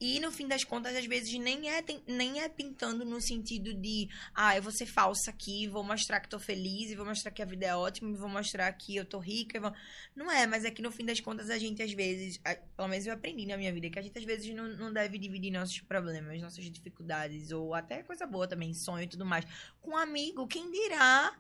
E 0.01 0.21
no 0.21 0.31
fim 0.31 0.47
das 0.47 0.63
contas, 0.63 0.95
às 0.95 1.07
vezes, 1.07 1.33
nem 1.39 1.69
é, 1.71 1.83
tem- 1.83 2.03
nem 2.07 2.41
é 2.41 2.49
pintando 2.49 3.05
no 3.05 3.21
sentido 3.21 3.75
de 3.75 4.09
ah, 4.35 4.57
eu 4.57 4.63
vou 4.63 4.71
ser 4.73 4.87
falsa 4.87 5.31
aqui, 5.31 5.67
vou 5.67 5.83
mostrar 5.83 6.21
que 6.21 6.29
tô 6.29 6.39
feliz, 6.39 6.91
e 6.91 6.95
vou 6.95 7.05
mostrar 7.05 7.31
que 7.33 7.43
a 7.43 7.45
vida 7.45 7.67
é 7.67 7.75
ótima, 7.75 8.11
e 8.11 8.15
vou 8.15 8.29
mostrar 8.29 8.73
que 8.75 8.95
eu 8.97 9.05
tô 9.05 9.19
rica. 9.19 9.61
vou- 9.61 9.73
Não 10.15 10.31
é, 10.31 10.47
mas 10.47 10.65
é 10.65 10.71
que 10.71 10.81
no 10.83 10.93
fim 10.93 11.05
das 11.05 11.21
contas 11.21 11.51
a 11.51 11.59
gente 11.59 11.83
às 11.83 11.93
vezes, 11.93 12.41
a- 12.45 12.55
pelo 12.55 12.89
menos 12.89 13.07
eu 13.07 13.13
aprendi 13.13 13.45
na 13.47 13.57
minha 13.57 13.73
vida, 13.73 13.91
que 13.91 13.99
a 13.99 14.03
gente 14.03 14.17
às 14.19 14.25
vezes 14.25 14.55
não, 14.55 14.69
não 14.77 14.93
deve 14.93 15.19
dividir 15.19 15.51
nossos 15.51 15.81
problemas, 15.81 16.41
nossas 16.41 16.65
dificuldades, 16.71 17.51
ou 17.51 17.75
até 17.75 18.03
coisa 18.03 18.27
boa 18.27 18.47
também, 18.47 18.73
sonho 18.75 19.05
e 19.05 19.09
tudo 19.09 19.25
mais, 19.27 19.45
com 19.81 19.93
um 19.93 19.97
amigo. 19.97 20.47
Quem 20.47 20.71
dirá 20.71 21.37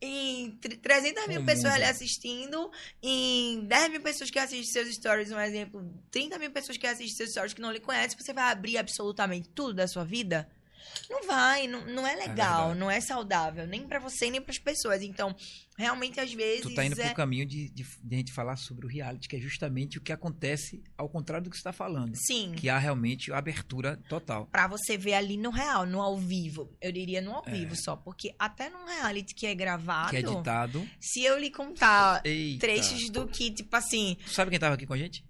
em 0.00 0.50
tre- 0.52 0.76
300 0.76 1.26
mil 1.26 1.40
O 1.40 1.46
pessoas 1.46 1.72
ali 1.74 1.84
assistindo, 1.84 2.70
em 3.02 3.60
10 3.66 3.90
mil 3.90 4.00
pessoas 4.00 4.30
que 4.30 4.38
assistem 4.38 4.64
seus 4.64 4.94
stories, 4.94 5.32
um 5.32 5.40
exemplo, 5.40 5.92
30 6.10 6.38
mil 6.38 6.50
pessoas 6.50 6.76
que 6.76 6.86
assistem 6.86 7.08
seus 7.16 7.30
stories 7.30 7.54
que 7.54 7.60
não 7.60 7.72
lhe 7.72 7.80
conhecem, 7.80 8.18
você 8.18 8.32
vai 8.32 8.50
abrir 8.50 8.78
absolutamente 8.78 9.48
tudo 9.50 9.74
da 9.74 9.86
sua 9.88 10.04
vida? 10.04 10.48
Não 11.08 11.24
vai, 11.26 11.66
não, 11.68 11.84
não 11.86 12.06
é 12.06 12.16
legal, 12.16 12.58
verdade. 12.68 12.80
não 12.80 12.90
é 12.90 13.00
saudável, 13.00 13.66
nem 13.66 13.86
pra 13.86 13.98
você, 13.98 14.28
nem 14.30 14.40
pras 14.40 14.58
pessoas. 14.58 15.02
Então, 15.02 15.34
realmente, 15.78 16.18
às 16.18 16.32
vezes. 16.32 16.62
Tu 16.62 16.74
tá 16.74 16.84
indo 16.84 17.00
é... 17.00 17.06
pro 17.06 17.14
caminho 17.14 17.46
de, 17.46 17.68
de, 17.70 17.84
de 18.02 18.14
a 18.14 18.18
gente 18.18 18.32
falar 18.32 18.56
sobre 18.56 18.86
o 18.86 18.88
reality, 18.88 19.28
que 19.28 19.36
é 19.36 19.40
justamente 19.40 19.98
o 19.98 20.00
que 20.00 20.12
acontece 20.12 20.82
ao 20.96 21.08
contrário 21.08 21.44
do 21.44 21.50
que 21.50 21.56
você 21.56 21.60
está 21.60 21.72
falando. 21.72 22.14
Sim. 22.16 22.52
Que 22.56 22.68
há 22.68 22.78
realmente 22.78 23.32
abertura 23.32 23.96
total. 24.08 24.46
Pra 24.46 24.66
você 24.66 24.96
ver 24.96 25.14
ali 25.14 25.36
no 25.36 25.50
real, 25.50 25.86
no 25.86 26.00
ao 26.00 26.16
vivo. 26.16 26.74
Eu 26.80 26.90
diria 26.92 27.20
no 27.20 27.32
ao 27.32 27.44
É. 27.46 27.50
vivo 27.52 27.74
só, 27.76 27.94
porque 27.96 28.34
até 28.38 28.68
num 28.68 28.84
reality 28.86 29.34
que 29.34 29.46
é 29.46 29.54
gravado, 29.54 30.10
Que 30.10 30.16
é 30.16 30.20
editado. 30.20 30.88
se 31.00 31.22
eu 31.22 31.38
lhe 31.38 31.50
contar 31.50 32.20
Eita. 32.24 32.60
trechos 32.66 33.10
do 33.10 33.26
que, 33.28 33.50
tipo 33.50 33.74
assim, 33.76 34.16
Tu 34.24 34.30
sabe 34.30 34.50
quem 34.50 34.58
tava 34.60 34.74
aqui 34.74 34.86
com 34.86 34.94
a 34.94 34.98
gente? 34.98 35.24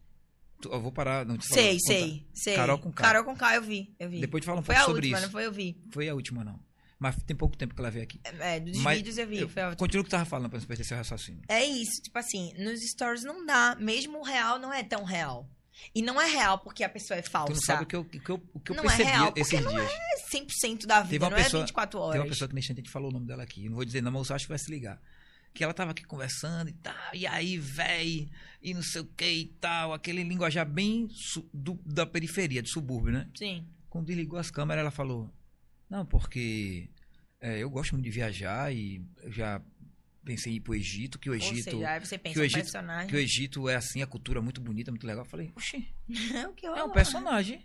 Eu 0.73 0.81
vou 0.81 0.93
parar. 0.93 1.25
Não 1.25 1.37
te 1.37 1.47
falar, 1.49 1.61
sei, 1.61 1.73
contar. 1.79 1.87
sei, 1.87 2.27
sei. 2.35 2.55
Carol 2.57 2.79
com 2.79 2.93
K. 2.93 3.03
Carol 3.05 3.25
com 3.25 3.37
K, 3.37 3.57
eu 3.57 3.63
vi, 3.63 3.95
eu 3.99 4.09
vi. 4.09 4.21
Depois 4.21 4.43
te 4.43 4.47
fala 4.47 4.61
um 4.61 4.63
foi 4.63 4.75
pouco 4.75 4.83
a 4.91 4.95
sobre 4.95 5.01
última, 5.07 5.19
isso. 5.19 5.27
não 5.27 5.33
foi? 5.33 5.47
Eu 5.47 5.53
vi. 5.53 5.81
Foi 5.91 6.09
a 6.09 6.15
última, 6.15 6.45
não. 6.45 6.59
Mas 6.99 7.15
tem 7.25 7.37
pouco 7.37 7.57
tempo 7.57 7.75
que 7.75 7.81
ela 7.81 7.91
veio 7.91 8.05
aqui. 8.05 8.19
É, 8.41 8.59
dos 8.59 8.79
Mas 8.79 8.97
vídeos 8.97 9.19
eu 9.19 9.27
vi, 9.27 9.39
Eu, 9.41 9.49
foi 9.51 9.63
a 9.63 9.67
última. 9.67 9.79
continua 9.79 10.01
o 10.01 10.05
que 10.05 10.09
tu 10.09 10.13
tava 10.13 10.25
falando 10.25 10.49
pra 10.49 10.59
não 10.59 10.67
perder 10.67 10.85
seu 10.85 10.97
raciocínio. 10.97 11.43
É 11.49 11.63
isso, 11.65 12.01
tipo 12.03 12.19
assim, 12.19 12.55
nos 12.59 12.81
stories 12.91 13.23
não 13.23 13.45
dá. 13.45 13.77
Mesmo 13.79 14.19
o 14.19 14.23
real 14.23 14.59
não 14.59 14.73
é 14.73 14.83
tão 14.83 15.05
real. 15.05 15.47
E 15.95 16.01
não 16.01 16.19
é 16.19 16.25
real 16.27 16.59
porque 16.61 16.83
a 16.83 16.89
pessoa 16.89 17.19
é 17.19 17.23
falsa. 17.23 17.53
Tu 17.53 17.57
não 17.57 17.63
sabe 17.63 17.83
o 17.83 17.87
que 17.87 17.95
eu, 17.95 18.01
o 18.01 18.05
que 18.07 18.31
eu, 18.31 18.43
o 18.55 18.59
que 18.61 18.73
eu 18.73 18.77
Não 18.77 18.85
é 18.85 18.87
percebi 18.87 19.11
real, 19.11 19.27
porque 19.27 19.41
esses 19.43 19.61
não 19.63 19.73
dias. 19.73 19.91
É 19.91 20.37
100% 20.39 20.87
da 20.87 21.03
vida, 21.03 21.29
não 21.29 21.37
pessoa- 21.37 21.61
é 21.61 21.65
24 21.67 21.99
Tem 22.01 22.09
horas. 22.09 22.21
uma 22.23 22.29
pessoa 22.29 22.49
que 22.49 22.55
nesse 22.55 22.65
instante 22.65 22.79
a 22.79 22.83
gente 22.85 22.91
falou 22.91 23.11
o 23.11 23.13
nome 23.13 23.27
dela 23.27 23.43
aqui. 23.43 23.65
Eu 23.65 23.69
Não 23.69 23.77
vou 23.77 23.85
dizer 23.85 24.01
não, 24.01 24.11
mas 24.11 24.31
eu 24.31 24.37
acho 24.37 24.47
que 24.47 24.49
vai 24.49 24.59
se 24.59 24.71
ligar. 24.71 24.99
Que 25.57 25.65
ela 25.65 25.73
tava 25.73 25.93
aqui 25.93 26.05
conversando 26.05 26.69
e 26.69 26.73
tal, 26.75 26.95
e 27.15 27.27
aí, 27.27 27.57
véi, 27.59 28.29
e 28.63 28.75
não 28.75 28.83
sei 28.83 29.01
o 29.01 29.07
que 29.07 29.25
e 29.29 29.47
tal. 29.61 29.93
Aquele 29.95 30.23
linguajar 30.23 30.67
bem 30.69 31.09
do- 31.53 31.81
da 31.85 32.05
periferia, 32.05 32.63
do 32.63 32.69
subúrbio, 32.69 33.13
né? 33.13 33.29
Sim. 33.35 33.67
Quando 33.89 34.07
desligou 34.07 34.39
as 34.39 34.51
câmeras, 34.51 34.83
ela 34.83 34.91
falou: 34.91 35.33
Não, 35.89 36.05
porque 36.05 36.91
é, 37.41 37.59
eu 37.63 37.71
gosto 37.71 37.93
muito 37.93 38.05
de 38.05 38.11
viajar 38.11 38.71
e 38.75 39.03
já 39.29 39.63
pensei 40.25 40.53
em 40.53 40.57
ir 40.57 40.61
pro 40.61 40.75
Egito, 40.75 41.19
que 41.19 41.31
o 41.31 41.33
Ou 41.33 41.39
Egito. 41.39 41.63
seja, 41.71 41.89
aí 41.91 42.01
você 42.01 42.19
pensa 42.19 42.35
que 42.35 42.41
o 42.41 42.45
Egito- 42.45 42.59
personagem. 42.59 43.09
Que 43.09 43.17
o 43.17 43.19
Egito 43.19 43.69
é 43.69 43.77
assim, 43.77 44.03
a 44.03 44.07
cultura 44.07 44.41
é 44.41 44.43
muito 44.43 44.61
bonita, 44.61 44.91
muito 44.91 45.07
legal. 45.07 45.25
Eu 45.25 45.31
falei, 45.31 45.53
oxi, 45.57 45.89
É 46.35 46.47
o 46.49 46.53
que 46.53 46.67
é 46.67 46.85
um 46.85 46.91
personagem. 46.91 47.63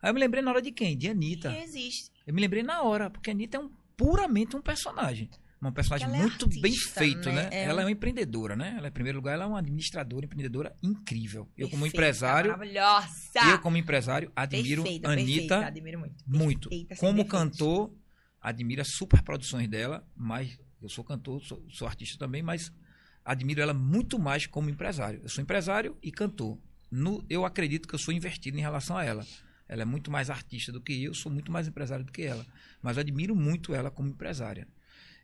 Aí 0.00 0.10
eu 0.10 0.14
me 0.14 0.20
lembrei 0.20 0.42
na 0.42 0.50
hora 0.52 0.62
de 0.62 0.70
quem? 0.70 0.96
De 0.96 1.08
Anitta. 1.08 1.50
Que 1.50 1.58
existe. 1.62 2.12
Eu 2.24 2.32
me 2.32 2.40
lembrei 2.40 2.62
na 2.62 2.82
hora, 2.82 3.10
porque 3.10 3.30
a 3.30 3.32
Anitta 3.32 3.56
é 3.56 3.60
um, 3.60 3.70
puramente 3.96 4.54
um 4.56 4.62
personagem. 4.62 5.28
Um 5.60 5.72
personagem 5.72 6.08
é 6.08 6.10
muito 6.10 6.48
bem 6.48 6.72
artista, 6.72 7.00
feito, 7.00 7.28
né? 7.30 7.44
né? 7.44 7.48
É 7.50 7.64
ela 7.64 7.82
é 7.82 7.84
uma 7.84 7.90
empreendedora, 7.90 8.54
né? 8.54 8.74
Ela, 8.78 8.88
em 8.88 8.92
primeiro 8.92 9.18
lugar, 9.18 9.34
ela 9.34 9.44
é 9.44 9.46
uma 9.46 9.58
administradora, 9.58 10.24
empreendedora 10.24 10.76
incrível. 10.80 11.48
Eu, 11.56 11.68
como 11.68 11.82
Perfeita, 11.82 11.96
empresário, 11.96 12.50
Maravilhosa. 12.52 13.50
eu, 13.50 13.58
como 13.58 13.76
empresário, 13.76 14.32
admiro 14.36 14.84
Perfeita, 14.84 15.08
a 15.08 15.14
perfeita, 15.16 15.54
Anitta 15.54 15.66
admiro 15.66 15.98
muito. 15.98 16.24
muito. 16.26 16.68
Perfeita, 16.68 16.96
Como 16.96 17.24
cantor, 17.26 17.92
admiro 18.40 18.82
as 18.82 18.88
super 18.92 19.20
produções 19.22 19.68
dela, 19.68 20.06
mas 20.16 20.56
eu 20.80 20.88
sou 20.88 21.02
cantor, 21.02 21.42
sou, 21.42 21.64
sou 21.70 21.88
artista 21.88 22.16
também, 22.16 22.42
mas 22.42 22.72
admiro 23.24 23.60
ela 23.60 23.74
muito 23.74 24.16
mais 24.16 24.46
como 24.46 24.70
empresário. 24.70 25.20
Eu 25.24 25.28
sou 25.28 25.42
empresário 25.42 25.96
e 26.00 26.12
cantor. 26.12 26.56
No, 26.90 27.24
eu 27.28 27.44
acredito 27.44 27.88
que 27.88 27.94
eu 27.94 27.98
sou 27.98 28.14
investido 28.14 28.56
em 28.56 28.60
relação 28.60 28.96
a 28.96 29.04
ela. 29.04 29.26
Ela 29.68 29.82
é 29.82 29.84
muito 29.84 30.10
mais 30.10 30.30
artista 30.30 30.72
do 30.72 30.80
que 30.80 31.04
eu, 31.04 31.12
sou 31.12 31.30
muito 31.30 31.52
mais 31.52 31.68
empresário 31.68 32.04
do 32.04 32.12
que 32.12 32.22
ela. 32.22 32.46
Mas 32.80 32.96
admiro 32.96 33.36
muito 33.36 33.74
ela 33.74 33.90
como 33.90 34.08
empresária. 34.08 34.66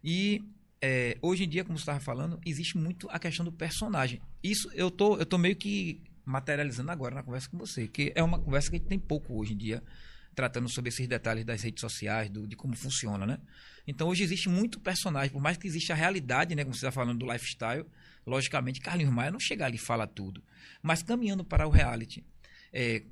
E 0.04 0.44
é, 0.82 1.16
hoje 1.22 1.44
em 1.44 1.48
dia, 1.48 1.64
como 1.64 1.78
você 1.78 1.82
estava 1.82 1.98
falando, 1.98 2.38
existe 2.44 2.76
muito 2.76 3.08
a 3.10 3.18
questão 3.18 3.42
do 3.42 3.50
personagem. 3.50 4.20
Isso 4.42 4.70
eu 4.74 4.90
tô, 4.90 5.16
eu 5.16 5.24
tô 5.24 5.38
meio 5.38 5.56
que 5.56 6.02
materializando 6.26 6.90
agora 6.90 7.14
na 7.14 7.22
conversa 7.22 7.48
com 7.48 7.56
você, 7.56 7.88
que 7.88 8.12
é 8.14 8.22
uma 8.22 8.38
conversa 8.38 8.68
que 8.68 8.76
a 8.76 8.78
gente 8.78 8.88
tem 8.88 8.98
pouco 8.98 9.34
hoje 9.34 9.54
em 9.54 9.56
dia, 9.56 9.82
tratando 10.34 10.68
sobre 10.68 10.90
esses 10.90 11.08
detalhes 11.08 11.42
das 11.44 11.62
redes 11.62 11.80
sociais, 11.80 12.28
do, 12.28 12.46
de 12.46 12.54
como 12.54 12.76
funciona, 12.76 13.24
né? 13.24 13.38
Então 13.86 14.08
hoje 14.08 14.22
existe 14.22 14.46
muito 14.48 14.78
personagem, 14.78 15.30
por 15.30 15.40
mais 15.40 15.56
que 15.56 15.66
exista 15.66 15.94
a 15.94 15.96
realidade, 15.96 16.54
né, 16.54 16.64
como 16.64 16.74
você 16.74 16.84
está 16.84 16.92
falando 16.92 17.18
do 17.18 17.30
lifestyle, 17.30 17.86
logicamente 18.26 18.80
Carlinhos 18.80 19.12
Maia 19.12 19.30
não 19.30 19.40
chega 19.40 19.64
ali 19.64 19.76
e 19.76 19.78
fala 19.78 20.06
tudo. 20.06 20.42
Mas 20.82 21.02
caminhando 21.02 21.44
para 21.44 21.66
o 21.66 21.70
reality, 21.70 22.22
é, 22.72 23.02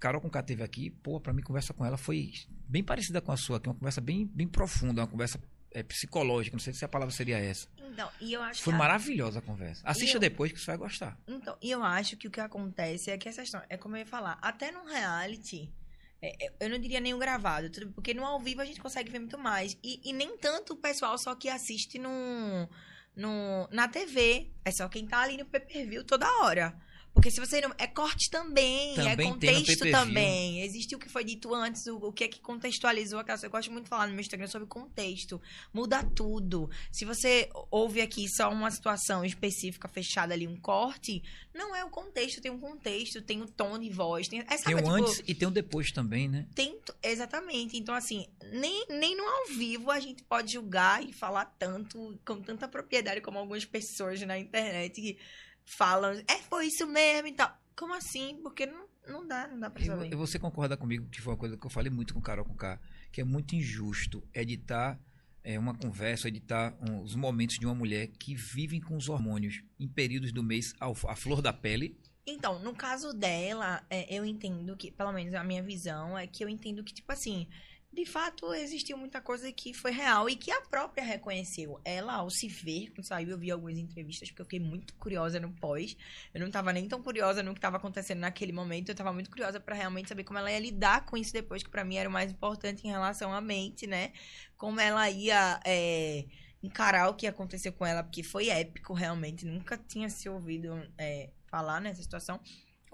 Carol 0.00 0.20
com 0.20 0.28
teve 0.42 0.62
aqui, 0.64 0.90
pô, 0.90 1.20
para 1.20 1.32
mim 1.32 1.42
conversa 1.42 1.72
com 1.72 1.84
ela 1.84 1.96
foi 1.96 2.32
bem 2.68 2.82
parecida 2.82 3.20
com 3.20 3.30
a 3.30 3.36
sua, 3.36 3.60
que 3.60 3.68
é 3.68 3.70
uma 3.70 3.78
conversa 3.78 4.00
bem, 4.00 4.26
bem 4.26 4.48
profunda, 4.48 5.02
uma 5.02 5.08
conversa 5.08 5.40
é, 5.74 5.82
psicológica, 5.82 6.54
não 6.56 6.60
sei 6.62 6.72
se 6.72 6.84
a 6.84 6.88
palavra 6.88 7.14
seria 7.14 7.38
essa. 7.38 7.68
Então, 7.78 8.10
e 8.20 8.32
eu 8.32 8.42
acho 8.42 8.62
Foi 8.62 8.72
que 8.72 8.78
maravilhosa 8.78 9.38
a 9.38 9.42
conversa. 9.42 9.82
Assista 9.84 10.16
eu- 10.16 10.20
depois 10.20 10.50
que 10.52 10.58
você 10.58 10.66
vai 10.66 10.76
gostar. 10.76 11.18
Então, 11.26 11.56
e 11.60 11.70
eu 11.70 11.82
acho 11.82 12.16
que 12.16 12.26
o 12.26 12.30
que 12.30 12.40
acontece 12.40 13.10
é 13.10 13.18
que 13.18 13.28
essa 13.28 13.42
história, 13.42 13.66
é 13.68 13.76
como 13.76 13.96
eu 13.96 14.00
ia 14.00 14.06
falar, 14.06 14.38
até 14.40 14.70
no 14.70 14.84
reality, 14.84 15.72
é, 16.20 16.46
é, 16.46 16.52
eu 16.60 16.70
não 16.70 16.78
diria 16.78 17.00
nem 17.00 17.12
o 17.14 17.18
gravado, 17.18 17.70
porque 17.92 18.14
no 18.14 18.24
ao 18.24 18.40
vivo 18.40 18.60
a 18.60 18.64
gente 18.64 18.80
consegue 18.80 19.10
ver 19.10 19.18
muito 19.18 19.38
mais. 19.38 19.76
E, 19.82 20.00
e 20.04 20.12
nem 20.12 20.36
tanto 20.38 20.74
o 20.74 20.76
pessoal 20.76 21.18
só 21.18 21.34
que 21.34 21.48
assiste 21.48 21.98
no, 21.98 22.68
no, 23.14 23.68
na 23.70 23.88
TV, 23.88 24.50
é 24.64 24.70
só 24.70 24.88
quem 24.88 25.06
tá 25.06 25.20
ali 25.20 25.36
no 25.36 25.44
pay-per-view 25.46 26.04
toda 26.04 26.26
hora. 26.42 26.74
Porque 27.14 27.30
se 27.30 27.38
você 27.38 27.60
não. 27.60 27.72
É 27.78 27.86
corte 27.86 28.30
também, 28.30 28.94
Também 28.94 29.12
é 29.12 29.16
tem 29.16 29.26
no 29.26 29.32
contexto 29.34 29.90
também. 29.90 30.62
Existe 30.62 30.96
o 30.96 30.98
que 30.98 31.08
foi 31.08 31.24
dito 31.24 31.54
antes, 31.54 31.86
o, 31.86 31.96
o 31.96 32.12
que 32.12 32.24
é 32.24 32.28
que 32.28 32.40
contextualizou 32.40 33.18
aquela. 33.18 33.38
Eu 33.42 33.50
gosto 33.50 33.70
muito 33.70 33.84
de 33.84 33.90
falar 33.90 34.06
no 34.06 34.12
meu 34.12 34.20
Instagram 34.20 34.46
sobre 34.46 34.66
contexto. 34.66 35.40
Muda 35.72 36.02
tudo. 36.02 36.70
Se 36.90 37.04
você 37.04 37.50
ouve 37.70 38.00
aqui 38.00 38.28
só 38.28 38.50
uma 38.50 38.70
situação 38.70 39.24
específica, 39.24 39.88
fechada 39.88 40.32
ali, 40.32 40.48
um 40.48 40.56
corte, 40.56 41.22
não 41.54 41.76
é 41.76 41.84
o 41.84 41.90
contexto, 41.90 42.40
tem 42.40 42.50
um 42.50 42.58
contexto, 42.58 43.20
tem 43.20 43.42
o 43.42 43.46
tom 43.46 43.78
de 43.78 43.90
voz, 43.90 44.26
tem. 44.26 44.40
É, 44.40 44.44
Tem 44.44 44.58
sabe, 44.58 44.74
o 44.74 44.78
tipo, 44.78 44.90
antes 44.90 45.22
e 45.26 45.34
tem 45.34 45.48
o 45.48 45.50
depois 45.50 45.92
também, 45.92 46.28
né? 46.28 46.46
tem 46.54 46.78
exatamente. 47.02 47.76
Então, 47.76 47.94
assim, 47.94 48.26
nem, 48.50 48.86
nem 48.88 49.16
no 49.16 49.22
ao 49.22 49.46
vivo 49.46 49.90
a 49.90 50.00
gente 50.00 50.22
pode 50.22 50.52
julgar 50.52 51.02
e 51.02 51.12
falar 51.12 51.44
tanto, 51.58 52.18
com 52.24 52.40
tanta 52.40 52.66
propriedade 52.66 53.20
como 53.20 53.38
algumas 53.38 53.64
pessoas 53.64 54.20
na 54.22 54.38
internet 54.38 55.00
que 55.00 55.18
falam, 55.64 56.12
é, 56.28 56.38
foi 56.48 56.66
isso 56.66 56.86
mesmo 56.86 57.28
e 57.28 57.32
tal. 57.32 57.56
Como 57.76 57.94
assim? 57.94 58.38
Porque 58.42 58.66
não, 58.66 58.86
não 59.08 59.26
dá, 59.26 59.48
não 59.48 59.58
dá 59.58 59.70
pra 59.70 59.82
E 59.82 59.86
saber. 59.86 60.10
vo- 60.10 60.16
você 60.18 60.38
concorda 60.38 60.76
comigo 60.76 61.08
que 61.08 61.20
foi 61.20 61.32
uma 61.32 61.38
coisa 61.38 61.56
que 61.56 61.66
eu 61.66 61.70
falei 61.70 61.90
muito 61.90 62.12
com 62.14 62.20
o 62.20 62.22
Carol 62.22 62.44
com 62.44 62.54
K, 62.54 62.78
que 63.10 63.20
é 63.20 63.24
muito 63.24 63.54
injusto 63.54 64.22
editar 64.34 64.98
é, 65.44 65.58
uma 65.58 65.74
conversa, 65.76 66.28
editar 66.28 66.72
um- 66.88 67.02
os 67.02 67.16
momentos 67.16 67.58
de 67.58 67.66
uma 67.66 67.74
mulher 67.74 68.06
que 68.06 68.32
vivem 68.32 68.80
com 68.80 68.96
os 68.96 69.08
hormônios 69.08 69.60
em 69.80 69.88
períodos 69.88 70.30
do 70.30 70.40
mês 70.40 70.72
ao- 70.78 70.96
à 71.08 71.16
flor 71.16 71.42
da 71.42 71.52
pele. 71.52 71.98
Então, 72.24 72.60
no 72.60 72.72
caso 72.72 73.12
dela, 73.12 73.84
é, 73.90 74.06
eu 74.16 74.24
entendo 74.24 74.76
que, 74.76 74.92
pelo 74.92 75.10
menos 75.12 75.34
a 75.34 75.42
minha 75.42 75.60
visão, 75.60 76.16
é 76.16 76.28
que 76.28 76.44
eu 76.44 76.48
entendo 76.48 76.84
que, 76.84 76.94
tipo 76.94 77.10
assim, 77.10 77.48
de 77.92 78.06
fato 78.06 78.54
existiu 78.54 78.96
muita 78.96 79.20
coisa 79.20 79.52
que 79.52 79.74
foi 79.74 79.90
real 79.90 80.28
e 80.28 80.34
que 80.34 80.50
a 80.50 80.60
própria 80.62 81.04
reconheceu. 81.04 81.80
Ela, 81.84 82.14
ao 82.14 82.30
se 82.30 82.48
ver, 82.48 82.90
quando 82.94 83.04
saiu, 83.04 83.28
eu 83.30 83.38
vi 83.38 83.50
algumas 83.50 83.76
entrevistas, 83.76 84.30
porque 84.30 84.40
eu 84.42 84.46
fiquei 84.46 84.60
muito 84.60 84.94
curiosa 84.94 85.38
no 85.38 85.52
pós. 85.52 85.96
Eu 86.32 86.40
não 86.40 86.50
tava 86.50 86.72
nem 86.72 86.88
tão 86.88 87.02
curiosa 87.02 87.42
no 87.42 87.52
que 87.54 87.60
tava 87.60 87.76
acontecendo 87.76 88.20
naquele 88.20 88.52
momento, 88.52 88.88
eu 88.88 88.94
tava 88.94 89.12
muito 89.12 89.28
curiosa 89.30 89.60
pra 89.60 89.74
realmente 89.74 90.08
saber 90.08 90.24
como 90.24 90.38
ela 90.38 90.50
ia 90.50 90.58
lidar 90.58 91.04
com 91.04 91.16
isso 91.16 91.32
depois, 91.32 91.62
que 91.62 91.70
pra 91.70 91.84
mim 91.84 91.96
era 91.96 92.08
o 92.08 92.12
mais 92.12 92.30
importante 92.32 92.86
em 92.86 92.90
relação 92.90 93.32
à 93.32 93.40
mente, 93.40 93.86
né? 93.86 94.12
Como 94.56 94.80
ela 94.80 95.10
ia. 95.10 95.60
é, 95.64 96.24
encarar 96.62 97.08
o 97.08 97.14
que 97.14 97.26
aconteceu 97.26 97.72
com 97.72 97.84
ela, 97.84 98.04
porque 98.04 98.22
foi 98.22 98.48
épico, 98.48 98.94
realmente. 98.94 99.44
Nunca 99.44 99.76
tinha 99.76 100.08
se 100.08 100.28
ouvido 100.28 100.70
é, 100.96 101.30
falar 101.46 101.80
nessa 101.80 102.00
situação. 102.00 102.40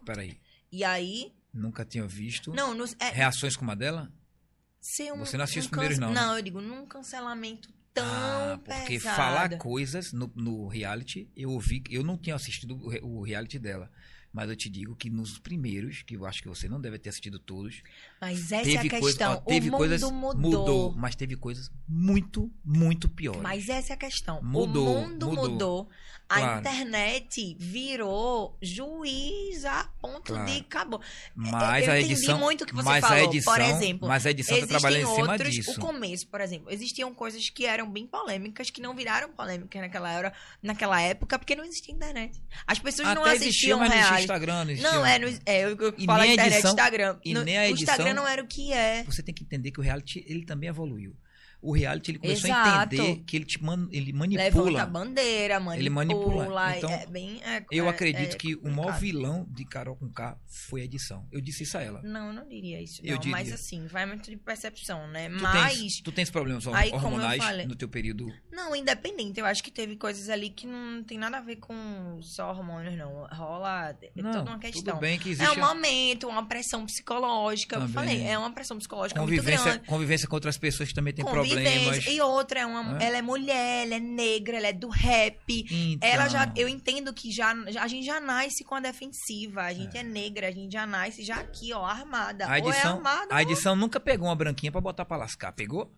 Peraí, 0.07 0.41
E 0.73 0.83
aí. 0.83 1.35
nunca 1.53 1.85
tinha 1.85 2.07
visto. 2.07 2.51
Não, 2.55 2.73
no, 2.75 2.87
é, 2.99 3.11
Reações 3.11 3.57
como 3.57 3.71
a 3.71 3.75
dela? 3.75 4.11
Ser 4.89 5.13
um, 5.13 5.19
Você 5.19 5.37
não 5.37 5.45
assistiu 5.45 5.63
um 5.63 5.65
os 5.65 5.71
primeiros, 5.71 5.99
não, 5.99 6.09
né? 6.09 6.21
Não, 6.21 6.37
eu 6.37 6.43
digo, 6.43 6.61
num 6.63 6.87
cancelamento 6.87 7.69
tão 7.93 8.05
ah, 8.07 8.59
porque 8.65 8.95
pesado. 8.95 9.17
falar 9.17 9.59
coisas 9.59 10.13
no, 10.13 10.33
no 10.35 10.67
reality, 10.67 11.31
eu 11.37 11.51
ouvi, 11.51 11.83
eu 11.91 12.03
não 12.03 12.17
tinha 12.17 12.35
assistido 12.35 12.75
o 13.03 13.23
reality 13.23 13.59
dela. 13.59 13.91
Mas 14.33 14.51
eu 14.51 14.57
te 14.57 14.69
digo 14.69 14.95
que 14.95 15.09
nos 15.09 15.39
primeiros, 15.39 16.03
que 16.03 16.15
eu 16.17 16.27
acho 16.27 16.43
que 16.43 16.49
você 16.49 16.69
não 16.69 16.81
deve 16.81 16.99
ter 16.99 17.09
assistido 17.09 17.39
todos, 17.39 17.83
Mas 18.21 18.53
essa 18.53 18.71
é 18.71 18.77
a 18.77 18.81
questão. 18.83 19.01
coisa, 19.01 19.31
ó, 19.31 19.37
teve 19.37 19.69
o 19.69 19.73
mundo 19.73 19.79
coisas 19.79 20.03
mudou. 20.03 20.93
mas 20.97 21.15
teve 21.17 21.35
coisas 21.37 21.71
muito, 21.89 22.51
muito 22.65 23.09
piores. 23.09 23.41
Mas 23.41 23.69
essa 23.69 23.93
é 23.93 23.95
a 23.95 23.97
questão. 23.97 24.41
Mudou, 24.43 24.87
o 24.99 25.01
mundo 25.09 25.27
mudou. 25.29 25.51
mudou. 25.51 25.89
A 26.31 26.41
Claro. 26.41 26.61
internet 26.61 27.57
virou 27.59 28.55
juiz 28.61 29.65
a 29.65 29.85
ponto 29.99 30.33
Claro. 30.35 30.45
de 30.51 30.59
acabou. 30.59 31.01
Mas 31.35 31.87
eu 31.87 31.93
a 31.93 31.99
entendi 31.99 32.13
edição, 32.13 32.39
muito 32.39 32.65
o 32.65 32.67
que 32.67 32.75
você 32.75 32.85
mas 32.85 33.03
a 33.05 33.09
falou. 33.09 33.25
edição, 33.25 33.53
Por 33.55 33.63
exemplo, 33.63 34.09
mas 34.09 34.27
a 34.27 34.31
edição 34.31 34.61
tá 34.61 34.67
trabalhando 34.67 35.09
em 35.11 35.15
cima 35.15 35.33
outros, 35.33 35.55
disso. 35.55 35.71
o 35.71 35.81
começo, 35.81 36.27
por 36.29 36.43
exemplo, 36.43 36.71
existiam 36.71 37.15
coisas 37.15 37.49
que 37.49 37.65
eram 37.65 37.91
bem 37.91 38.07
polêmicas, 38.07 38.69
que 38.69 38.83
não 38.83 38.95
viraram 38.95 39.31
polêmicas 39.33 39.81
naquela, 39.81 40.13
era, 40.13 40.33
naquela 40.63 41.01
época, 41.01 41.39
porque 41.39 41.57
não 41.57 41.65
existia 41.65 41.95
internet. 41.95 42.39
As 42.67 42.79
pessoas 42.79 43.09
não 43.15 43.23
Até 43.23 43.37
existia, 43.37 43.49
assistiam 43.49 43.79
não 43.79 43.87
reality. 44.19 44.33
Instagram, 44.33 44.65
não 44.65 44.71
existia. 44.73 44.93
Não, 44.93 45.07
é, 45.07 45.19
no, 45.19 45.27
é 45.47 45.65
eu, 45.65 45.77
eu 45.77 45.95
E 45.99 46.05
falo 46.07 46.21
a 46.23 46.27
internet, 46.27 46.53
edição- 46.55 46.71
Instagram. 46.71 47.17
e 47.25 47.35
No- 47.35 47.45
nem 47.45 47.59
a 47.59 47.61
o 47.63 47.65
edição- 47.65 47.95
Instagram 47.95 48.15
não 48.15 48.29
era 48.29 48.43
o 48.43 48.47
que 48.47 48.73
é. 48.73 49.05
Você 49.05 49.23
tem 49.23 49.35
que 49.35 49.43
entender 49.45 49.71
que 49.71 49.81
o 49.81 49.83
reality 49.83 50.25
ele 50.29 50.45
também 50.45 50.69
evoluiu. 50.69 51.15
O 51.61 51.73
reality 51.73 52.13
ele 52.13 52.19
começou 52.21 52.53
a 52.53 52.63
Exato. 52.63 52.95
entender 52.95 53.23
que 53.25 53.37
ele 53.37 53.45
te 53.45 53.61
man, 53.63 53.89
ele 53.91 54.13
Levanta 54.13 54.37
a 54.37 54.51
manipula. 54.63 54.87
bandeira, 54.87 55.59
manipula. 55.59 55.77
Ele 55.77 55.91
manipula. 55.91 56.77
Então, 56.79 56.91
é 56.91 57.07
bem, 57.07 57.41
é- 57.45 57.65
Eu 57.71 57.87
é- 57.87 57.89
acredito 57.89 58.35
é 58.35 58.39
que 58.39 58.55
o 58.55 58.71
maior 58.71 58.97
vilão 59.01 59.45
de 59.51 59.65
Carol 59.65 59.97
com 59.97 60.09
K 60.09 60.39
foi 60.47 60.83
a 60.83 60.85
edição. 60.85 61.27
Eu 61.33 61.41
disse 61.41 61.65
isso 61.65 61.77
a 61.77 61.83
ela. 61.83 62.01
Não, 62.03 62.29
eu 62.29 62.33
não 62.33 62.49
diria 62.49 62.81
isso. 62.81 63.01
Eu 63.05 63.15
Não, 63.15 63.19
diria. 63.21 63.37
mas 63.37 63.53
assim, 63.53 63.87
vai 63.89 64.07
muito 64.07 64.31
de 64.31 64.37
percepção, 64.37 65.09
né? 65.09 65.29
Tu, 65.29 65.43
mas. 65.43 65.79
tens, 65.79 66.01
tu 66.01 66.13
tens 66.13 66.31
problemas 66.31 66.65
aí, 66.69 66.91
eu 66.91 66.95
hormonais 66.95 67.43
falei- 67.43 67.67
no 67.67 67.75
teu 67.75 67.89
período. 67.89 68.33
Não, 68.53 68.75
independente. 68.77 69.41
Eu 69.41 69.47
acho 69.47 69.63
que 69.63 69.71
teve 69.73 69.97
coisas 69.97 70.29
ali 70.29 70.51
que 70.51 70.65
não 70.67 71.03
tem 71.03 71.19
nada 71.19 71.39
a 71.39 71.41
ver 71.41 71.57
com 71.57 72.19
só 72.23 72.51
hormônios, 72.51 72.97
não. 72.97 73.27
Rola. 73.33 73.97
É 74.01 74.23
Não, 74.23 74.31
toda 74.33 74.51
uma 74.51 74.59
questão. 74.61 74.83
tudo 74.95 75.01
bem 75.01 75.19
que 75.19 75.31
existe 75.31 75.45
É 75.45 75.53
um 75.61 75.67
momento, 75.67 76.29
uma 76.29 76.47
pressão 76.47 76.87
psicológica. 76.87 77.75
Eu 77.77 77.81
Também. 77.81 77.95
falei, 77.95 78.23
é 78.23 78.39
uma 78.39 78.53
pressão 78.53 78.79
psicológica 78.79 79.21
muito 79.21 79.31
convivência, 79.35 79.65
grande. 79.73 79.87
convivência 79.89 80.29
com 80.29 80.37
outras 80.37 80.57
pessoas 80.57 80.89
que 80.89 80.95
também 80.95 81.13
têm 81.13 81.25
Convivência. 81.25 81.48
Problemas. 81.55 82.07
E 82.07 82.21
outra, 82.21 82.61
é 82.61 82.67
uma, 82.67 82.83
né? 82.95 83.05
ela 83.07 83.17
é 83.19 83.23
mulher, 83.23 83.85
ela 83.87 83.95
é 83.95 84.01
negra, 84.01 84.57
ela 84.57 84.67
é 84.69 84.73
do 84.73 84.89
rap. 84.89 85.67
Então, 85.71 86.09
Ela 86.09 86.29
já, 86.29 86.53
eu 86.57 86.69
entendo 86.69 87.13
que 87.13 87.31
já, 87.31 87.53
a 87.81 87.89
gente 87.89 88.05
já 88.07 88.21
nasce 88.21 88.65
com 88.65 88.75
a 88.75 88.81
defensiva. 88.81 89.63
A 89.63 89.73
gente 89.73 89.97
é. 89.97 90.03
negra, 90.03 90.49
a 90.49 90.51
gente 90.51 90.73
já 90.73 90.87
nasce 90.87 91.23
já 91.25 91.37
aqui, 91.37 91.73
ó, 91.73 91.85
armada. 91.85 92.47
a 92.47 92.49
ou 92.49 92.55
é 92.55 92.59
edição, 92.59 92.97
armada 92.97 93.27
a 93.35 93.43
edição 93.43 93.77
nunca 93.77 93.99
pegou 94.01 94.29
uma 94.29 94.37
branquinha 94.37 94.73
pra 94.73 94.81
botar 94.81 95.05
pra 95.05 95.17
lascar. 95.17 95.53
Pegou? 95.53 95.93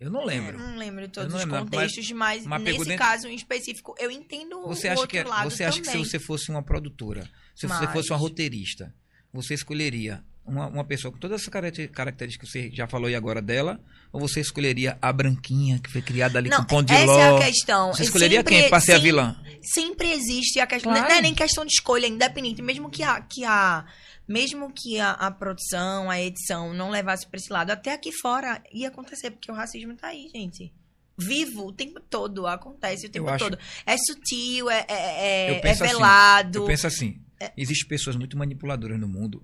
Eu 0.00 0.10
não 0.10 0.20
ou... 0.20 0.26
lembro. 0.26 0.58
Não 0.58 0.76
lembro 0.76 1.08
todos 1.08 1.32
não 1.32 1.38
os 1.38 1.44
lembro, 1.44 1.60
contextos, 1.60 2.10
mas, 2.12 2.44
mas 2.44 2.62
nesse 2.62 2.78
dentro- 2.84 2.96
caso 2.98 3.28
em 3.28 3.34
específico, 3.34 3.94
eu 3.98 4.10
entendo 4.10 4.60
Você 4.66 4.88
o 4.88 4.92
acha, 4.92 5.00
outro 5.00 5.08
que, 5.10 5.18
é- 5.18 5.24
lado 5.24 5.50
você 5.50 5.64
acha 5.64 5.78
que 5.78 5.86
se 5.86 5.92
também. 5.92 6.04
você 6.04 6.18
fosse 6.18 6.50
uma 6.50 6.62
produtora, 6.62 7.22
se 7.54 7.66
você 7.66 7.84
Mas- 7.84 7.92
fosse 7.92 8.10
uma 8.10 8.18
roteirista, 8.18 8.92
você 9.32 9.54
escolheria 9.54 10.24
uma, 10.46 10.66
uma 10.66 10.84
pessoa 10.84 11.10
com 11.12 11.18
todas 11.18 11.40
essas 11.40 11.52
caracter- 11.52 11.90
características 11.90 12.50
que 12.50 12.58
você 12.60 12.70
já 12.74 12.86
falou 12.86 13.06
aí 13.08 13.14
agora 13.14 13.40
dela, 13.40 13.80
ou 14.12 14.20
você 14.20 14.40
escolheria 14.40 14.98
a 15.00 15.12
branquinha 15.12 15.78
que 15.78 15.90
foi 15.90 16.02
criada 16.02 16.38
ali 16.38 16.48
Não, 16.50 16.58
com 16.58 16.64
pão 16.66 16.82
de 16.82 16.92
essa 16.92 17.04
ló? 17.06 17.18
é 17.18 17.42
a 17.42 17.46
questão. 17.46 17.92
Você 17.92 18.02
escolheria 18.04 18.38
Sempre- 18.40 18.60
quem 18.60 18.68
pra 18.68 18.80
ser 18.80 18.92
a 18.92 18.98
vilã? 18.98 19.36
Sempre 19.62 20.12
existe 20.12 20.60
a 20.60 20.66
questão. 20.66 20.92
Claro. 20.92 21.08
Não 21.08 21.16
é 21.16 21.20
nem 21.22 21.34
questão 21.34 21.64
de 21.64 21.72
escolha, 21.72 22.06
independente. 22.06 22.60
Mesmo 22.62 22.90
que 22.90 23.02
a. 23.02 23.20
Que 23.22 23.44
a 23.44 23.84
mesmo 24.26 24.72
que 24.74 24.98
a, 24.98 25.10
a 25.10 25.30
produção, 25.30 26.08
a 26.10 26.18
edição 26.18 26.72
não 26.72 26.88
levasse 26.88 27.26
pra 27.26 27.36
esse 27.38 27.52
lado, 27.52 27.70
até 27.72 27.92
aqui 27.92 28.10
fora 28.10 28.62
ia 28.72 28.88
acontecer, 28.88 29.30
porque 29.30 29.50
o 29.52 29.54
racismo 29.54 29.94
tá 29.96 30.08
aí, 30.08 30.30
gente. 30.34 30.72
Vivo 31.18 31.66
o 31.66 31.72
tempo 31.72 32.00
todo, 32.00 32.46
acontece 32.46 33.06
o 33.06 33.10
tempo 33.10 33.28
acho- 33.28 33.44
todo. 33.44 33.58
É 33.84 33.96
sutil, 33.98 34.70
é, 34.70 34.86
é, 34.88 35.50
Eu 35.50 35.54
é, 35.54 35.56
é 35.56 35.60
penso 35.60 35.84
assim, 35.84 35.92
velado. 35.92 36.58
Eu 36.60 36.64
penso 36.64 36.86
assim, 36.86 37.20
existem 37.56 37.86
pessoas 37.86 38.16
muito 38.16 38.36
manipuladoras 38.38 38.98
no 38.98 39.06
mundo 39.06 39.42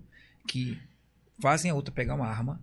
que 0.48 0.78
fazem 1.40 1.70
a 1.70 1.74
outra 1.74 1.92
pegar 1.92 2.14
uma 2.14 2.26
arma, 2.26 2.60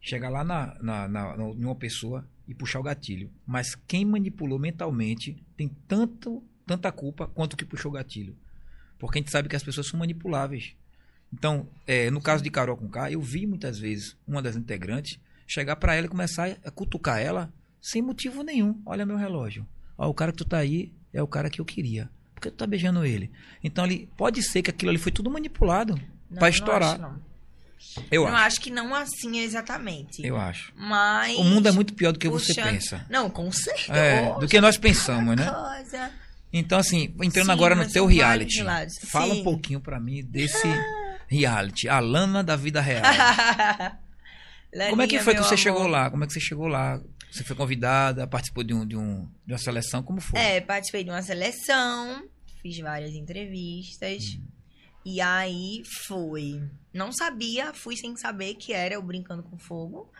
chegar 0.00 0.28
lá 0.30 0.42
na, 0.44 0.74
na, 0.80 1.08
na, 1.08 1.36
na- 1.36 1.44
em 1.50 1.64
uma 1.64 1.74
pessoa 1.76 2.26
e 2.46 2.54
puxar 2.54 2.80
o 2.80 2.82
gatilho. 2.82 3.30
Mas 3.46 3.74
quem 3.86 4.04
manipulou 4.04 4.58
mentalmente 4.58 5.42
tem 5.56 5.68
tanto, 5.86 6.42
tanta 6.66 6.90
culpa 6.90 7.26
quanto 7.28 7.54
o 7.54 7.56
que 7.56 7.64
puxou 7.64 7.90
o 7.90 7.94
gatilho. 7.94 8.36
Porque 8.98 9.18
a 9.18 9.22
gente 9.22 9.30
sabe 9.30 9.48
que 9.48 9.56
as 9.56 9.62
pessoas 9.62 9.86
são 9.86 9.98
manipuláveis. 9.98 10.74
Então, 11.32 11.66
é, 11.86 12.10
no 12.10 12.20
caso 12.20 12.42
de 12.42 12.50
Carol 12.50 12.76
com 12.76 12.88
K, 12.88 13.10
eu 13.12 13.20
vi 13.20 13.46
muitas 13.46 13.78
vezes 13.78 14.16
uma 14.26 14.42
das 14.42 14.54
integrantes 14.56 15.18
chegar 15.46 15.76
pra 15.76 15.94
ela 15.94 16.06
e 16.06 16.10
começar 16.10 16.56
a 16.64 16.70
cutucar 16.70 17.18
ela 17.20 17.52
sem 17.80 18.02
motivo 18.02 18.42
nenhum. 18.42 18.80
Olha 18.86 19.06
meu 19.06 19.16
relógio. 19.16 19.66
Ó, 19.96 20.08
o 20.08 20.14
cara 20.14 20.30
que 20.32 20.38
tu 20.38 20.44
tá 20.44 20.58
aí 20.58 20.92
é 21.12 21.22
o 21.22 21.26
cara 21.26 21.48
que 21.50 21.60
eu 21.60 21.64
queria. 21.64 22.10
Por 22.34 22.42
que 22.42 22.50
tu 22.50 22.56
tá 22.56 22.66
beijando 22.66 23.04
ele? 23.04 23.30
Então 23.62 23.82
ali, 23.84 24.08
pode 24.16 24.42
ser 24.42 24.62
que 24.62 24.70
aquilo 24.70 24.90
ali 24.90 24.98
foi 24.98 25.10
tudo 25.12 25.30
manipulado 25.30 25.94
Não, 26.30 26.38
pra 26.38 26.40
não 26.42 26.48
estourar. 26.48 26.92
acho, 26.94 27.00
não. 27.02 27.20
Eu 28.10 28.24
não 28.24 28.34
acho. 28.34 28.46
acho 28.46 28.60
que 28.60 28.70
não 28.70 28.94
assim 28.94 29.38
exatamente. 29.40 30.24
Eu 30.24 30.36
acho. 30.36 30.72
Mas. 30.76 31.36
O 31.38 31.44
mundo 31.44 31.68
é 31.68 31.72
muito 31.72 31.94
pior 31.94 32.12
do 32.12 32.18
que 32.18 32.28
você 32.28 32.54
puxando- 32.54 32.70
pensa. 32.72 33.06
Não, 33.10 33.28
com 33.28 33.50
certeza. 33.52 33.94
É, 33.94 34.38
do 34.38 34.46
que 34.48 34.60
nós 34.60 34.76
pensamos, 34.78 35.36
né? 35.36 35.50
Coisa. 35.50 36.10
Então, 36.52 36.78
assim, 36.78 37.14
entrando 37.22 37.46
Sim, 37.46 37.52
agora 37.52 37.74
no 37.74 37.88
teu 37.90 38.04
reality. 38.06 38.62
Fala 39.10 39.32
um 39.32 39.36
Sim. 39.36 39.42
pouquinho 39.44 39.80
pra 39.80 39.98
mim 39.98 40.22
desse 40.24 40.66
reality. 41.28 41.88
A 41.88 41.98
Lana 41.98 42.42
da 42.44 42.56
vida 42.56 42.80
real. 42.80 43.02
Como 44.72 45.02
é 45.02 45.06
que 45.06 45.16
Laninha, 45.16 45.22
foi 45.22 45.34
que 45.34 45.40
você 45.40 45.48
amor. 45.54 45.58
chegou 45.58 45.86
lá? 45.86 46.10
Como 46.10 46.24
é 46.24 46.26
que 46.26 46.32
você 46.32 46.40
chegou 46.40 46.66
lá? 46.66 47.00
Você 47.30 47.44
foi 47.44 47.56
convidada, 47.56 48.26
participou 48.26 48.62
de, 48.64 48.72
um, 48.74 48.86
de, 48.86 48.96
um, 48.96 49.26
de 49.46 49.52
uma 49.52 49.58
seleção? 49.58 50.02
Como 50.02 50.20
foi? 50.20 50.38
É, 50.40 50.60
participei 50.60 51.04
de 51.04 51.10
uma 51.10 51.22
seleção, 51.22 52.24
fiz 52.62 52.78
várias 52.78 53.12
entrevistas. 53.14 54.38
E 55.04 55.20
aí 55.20 55.82
fui. 56.06 56.62
Não 56.92 57.12
sabia, 57.12 57.72
fui 57.74 57.96
sem 57.96 58.16
saber 58.16 58.54
que 58.54 58.72
era 58.72 58.98
o 58.98 59.02
Brincando 59.02 59.42
com 59.42 59.58
Fogo. 59.58 60.10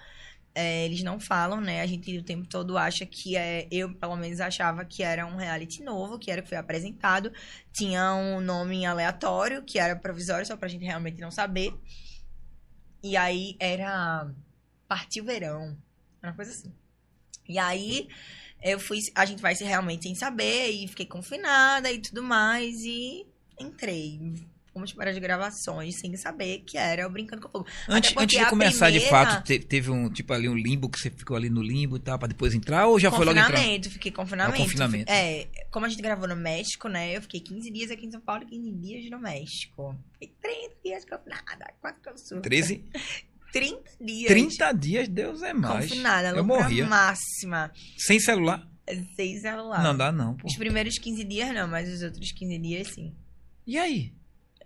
É, 0.54 0.84
eles 0.84 1.02
não 1.02 1.18
falam, 1.18 1.60
né? 1.60 1.80
A 1.80 1.86
gente 1.86 2.18
o 2.18 2.22
tempo 2.22 2.46
todo 2.46 2.76
acha 2.76 3.06
que 3.06 3.36
é. 3.36 3.66
Eu, 3.70 3.94
pelo 3.94 4.16
menos, 4.16 4.40
achava 4.40 4.84
que 4.84 5.02
era 5.02 5.26
um 5.26 5.36
reality 5.36 5.82
novo, 5.82 6.18
que 6.18 6.30
era 6.30 6.42
que 6.42 6.48
foi 6.48 6.58
apresentado. 6.58 7.32
Tinha 7.72 8.14
um 8.14 8.40
nome 8.40 8.84
aleatório, 8.84 9.62
que 9.64 9.78
era 9.78 9.96
provisório, 9.96 10.46
só 10.46 10.56
pra 10.56 10.68
gente 10.68 10.84
realmente 10.84 11.20
não 11.20 11.30
saber. 11.30 11.74
E 13.02 13.16
aí 13.16 13.56
era. 13.58 14.30
Partiu 14.88 15.24
Verão. 15.24 15.76
Uma 16.22 16.34
coisa 16.34 16.50
assim. 16.50 16.72
E 17.48 17.58
aí 17.58 18.08
eu 18.62 18.78
fui. 18.78 18.98
A 19.14 19.24
gente 19.24 19.40
vai 19.40 19.54
se 19.54 19.64
realmente 19.64 20.04
sem 20.04 20.14
saber, 20.14 20.70
e 20.70 20.88
fiquei 20.88 21.06
confinada 21.06 21.90
e 21.90 21.98
tudo 22.00 22.22
mais. 22.22 22.84
E 22.84 23.26
entrei. 23.58 24.34
Fomos 24.72 24.92
para 24.94 25.10
as 25.10 25.18
gravações 25.18 25.98
sem 26.00 26.16
saber 26.16 26.60
que 26.66 26.78
era 26.78 27.06
o 27.06 27.10
Brincando 27.10 27.42
com 27.42 27.48
Fogo. 27.50 27.66
Antes, 27.88 28.14
antes 28.16 28.38
de 28.38 28.46
começar, 28.46 28.90
de 28.90 29.00
primeira- 29.00 29.26
fato, 29.30 29.44
te- 29.44 29.58
teve 29.58 29.90
um 29.90 30.08
tipo 30.10 30.32
ali 30.32 30.48
um 30.48 30.54
limbo 30.56 30.88
que 30.88 30.98
você 30.98 31.10
ficou 31.10 31.36
ali 31.36 31.50
no 31.50 31.60
limbo 31.62 31.96
e 31.96 32.00
tal, 32.00 32.18
pra 32.18 32.26
depois 32.26 32.54
entrar, 32.54 32.86
ou 32.86 32.98
já 32.98 33.10
foi 33.10 33.26
logo 33.26 33.38
entrar? 33.38 33.50
confinamento, 33.52 33.90
fiquei 33.90 34.10
confinamento. 34.10 34.56
Ah, 34.56 34.64
confinamento. 34.64 35.12
É, 35.12 35.46
como 35.70 35.84
a 35.84 35.88
gente 35.90 36.00
gravou 36.00 36.26
no 36.26 36.36
México, 36.36 36.88
né? 36.88 37.14
Eu 37.14 37.20
fiquei 37.22 37.40
15 37.40 37.70
dias 37.70 37.90
aqui 37.90 38.06
em 38.06 38.10
São 38.10 38.20
Paulo 38.22 38.44
e 38.44 38.46
15 38.46 38.70
dias 38.72 39.10
no 39.10 39.18
México. 39.18 39.94
Fiquei 40.14 40.34
30 40.40 40.74
dias 40.82 41.04
confinada, 41.04 41.74
quase 41.80 42.00
que 42.00 42.08
eu 42.08 42.16
surto. 42.16 42.42
13? 42.42 42.84
30 43.52 43.82
dias. 44.00 44.26
30 44.28 44.72
dias, 44.72 45.08
Deus 45.08 45.42
é 45.42 45.52
mais. 45.52 45.90
Confinada, 45.90 46.28
Eu 46.30 46.42
morria. 46.44 46.86
máxima. 46.86 47.70
Sem 47.98 48.18
celular? 48.18 48.66
Sem 49.14 49.38
celular. 49.38 49.82
Não 49.82 49.94
dá, 49.94 50.10
não, 50.10 50.34
pô. 50.34 50.46
Os 50.46 50.56
primeiros 50.56 50.98
15 50.98 51.22
dias 51.24 51.52
não, 51.54 51.68
mas 51.68 51.92
os 51.92 52.02
outros 52.02 52.32
15 52.32 52.58
dias 52.58 52.88
sim. 52.88 53.14
E 53.66 53.76
aí? 53.78 54.12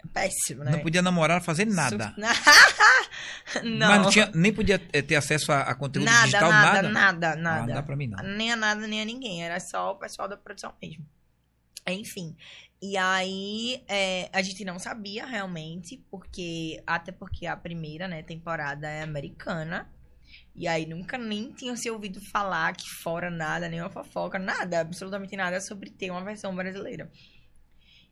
Péssimo, 0.07 0.65
né? 0.65 0.73
Não 0.73 0.81
podia 0.81 1.03
namorar, 1.03 1.43
fazer 1.43 1.65
nada. 1.67 2.15
não. 3.63 3.89
Mas 3.89 4.03
não 4.03 4.11
tinha, 4.11 4.31
nem 4.35 4.53
podia 4.53 4.81
eh, 4.93 5.03
ter 5.03 5.17
acesso 5.17 5.53
a, 5.53 5.63
a 5.63 5.75
conteúdo 5.75 6.05
nada, 6.07 6.25
digital, 6.25 6.51
nada, 6.51 6.83
nada. 6.83 6.91
nada, 6.91 7.33
Ah, 7.33 7.37
nada. 7.37 7.67
não 7.67 7.75
dá 7.75 7.83
pra 7.83 7.97
mim, 7.97 8.07
não. 8.07 8.23
Nem 8.25 8.53
a 8.53 8.57
nada, 8.57 8.87
nem 8.87 9.01
a 9.01 9.05
ninguém. 9.05 9.45
Era 9.45 9.59
só 9.61 9.93
o 9.93 9.97
pessoal 9.97 10.29
da 10.29 10.37
produção 10.37 10.73
mesmo. 10.83 11.05
Enfim. 11.87 12.37
E 12.83 12.97
aí, 12.97 13.83
é, 13.89 14.29
a 14.33 14.43
gente 14.43 14.65
não 14.65 14.79
sabia 14.79 15.25
realmente, 15.25 16.05
porque. 16.11 16.83
Até 16.87 17.13
porque 17.13 17.47
a 17.47 17.57
primeira, 17.57 18.07
né, 18.09 18.23
temporada 18.23 18.89
é 18.89 19.03
americana. 19.03 19.91
E 20.55 20.67
aí 20.67 20.87
nunca 20.87 21.17
nem 21.19 21.53
tinha 21.53 21.77
se 21.77 21.91
ouvido 21.91 22.21
falar 22.21 22.75
que 22.75 22.89
fora 22.89 23.31
nada, 23.31 23.69
nenhuma 23.69 23.91
fofoca, 23.91 24.39
nada, 24.39 24.81
absolutamente 24.81 25.37
nada 25.37 25.61
sobre 25.61 25.91
ter 25.91 26.11
uma 26.11 26.25
versão 26.25 26.55
brasileira. 26.55 27.11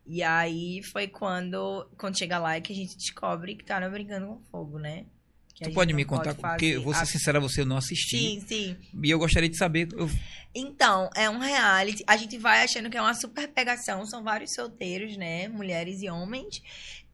E 0.06 0.22
aí 0.22 0.82
foi 0.92 1.06
quando, 1.08 1.88
quando 1.96 2.18
chega 2.18 2.38
lá 2.38 2.56
é 2.56 2.60
que 2.60 2.72
a 2.72 2.76
gente 2.76 2.96
descobre 2.96 3.54
que 3.54 3.64
tá 3.64 3.80
no 3.80 3.90
Brincando 3.90 4.26
com 4.26 4.40
Fogo, 4.50 4.78
né? 4.78 5.06
Que 5.54 5.64
Tu 5.64 5.72
pode 5.72 5.94
me 5.94 6.04
contar, 6.04 6.34
porque 6.34 6.72
fazer 6.74 6.78
vou 6.84 6.92
ser 6.92 7.00
a- 7.02 7.06
sincera, 7.06 7.40
você 7.40 7.60
eu 7.60 7.66
não 7.66 7.76
assisti. 7.76 8.18
Sim, 8.18 8.44
sim. 8.46 8.76
E 9.02 9.08
eu 9.10 9.18
gostaria 9.18 9.48
de 9.48 9.56
saber. 9.56 9.88
eu- 9.92 10.10
Então, 10.54 11.08
é 11.14 11.30
um 11.30 11.38
reality. 11.38 12.02
A 12.08 12.16
gente 12.16 12.36
vai 12.38 12.62
achando 12.64 12.90
que 12.90 12.96
é 12.96 13.00
uma 13.00 13.14
super 13.14 13.46
pegação. 13.48 14.04
São 14.04 14.22
vários 14.24 14.52
solteiros, 14.52 15.16
né? 15.16 15.46
Mulheres 15.48 16.02
e 16.02 16.10
homens. 16.10 16.60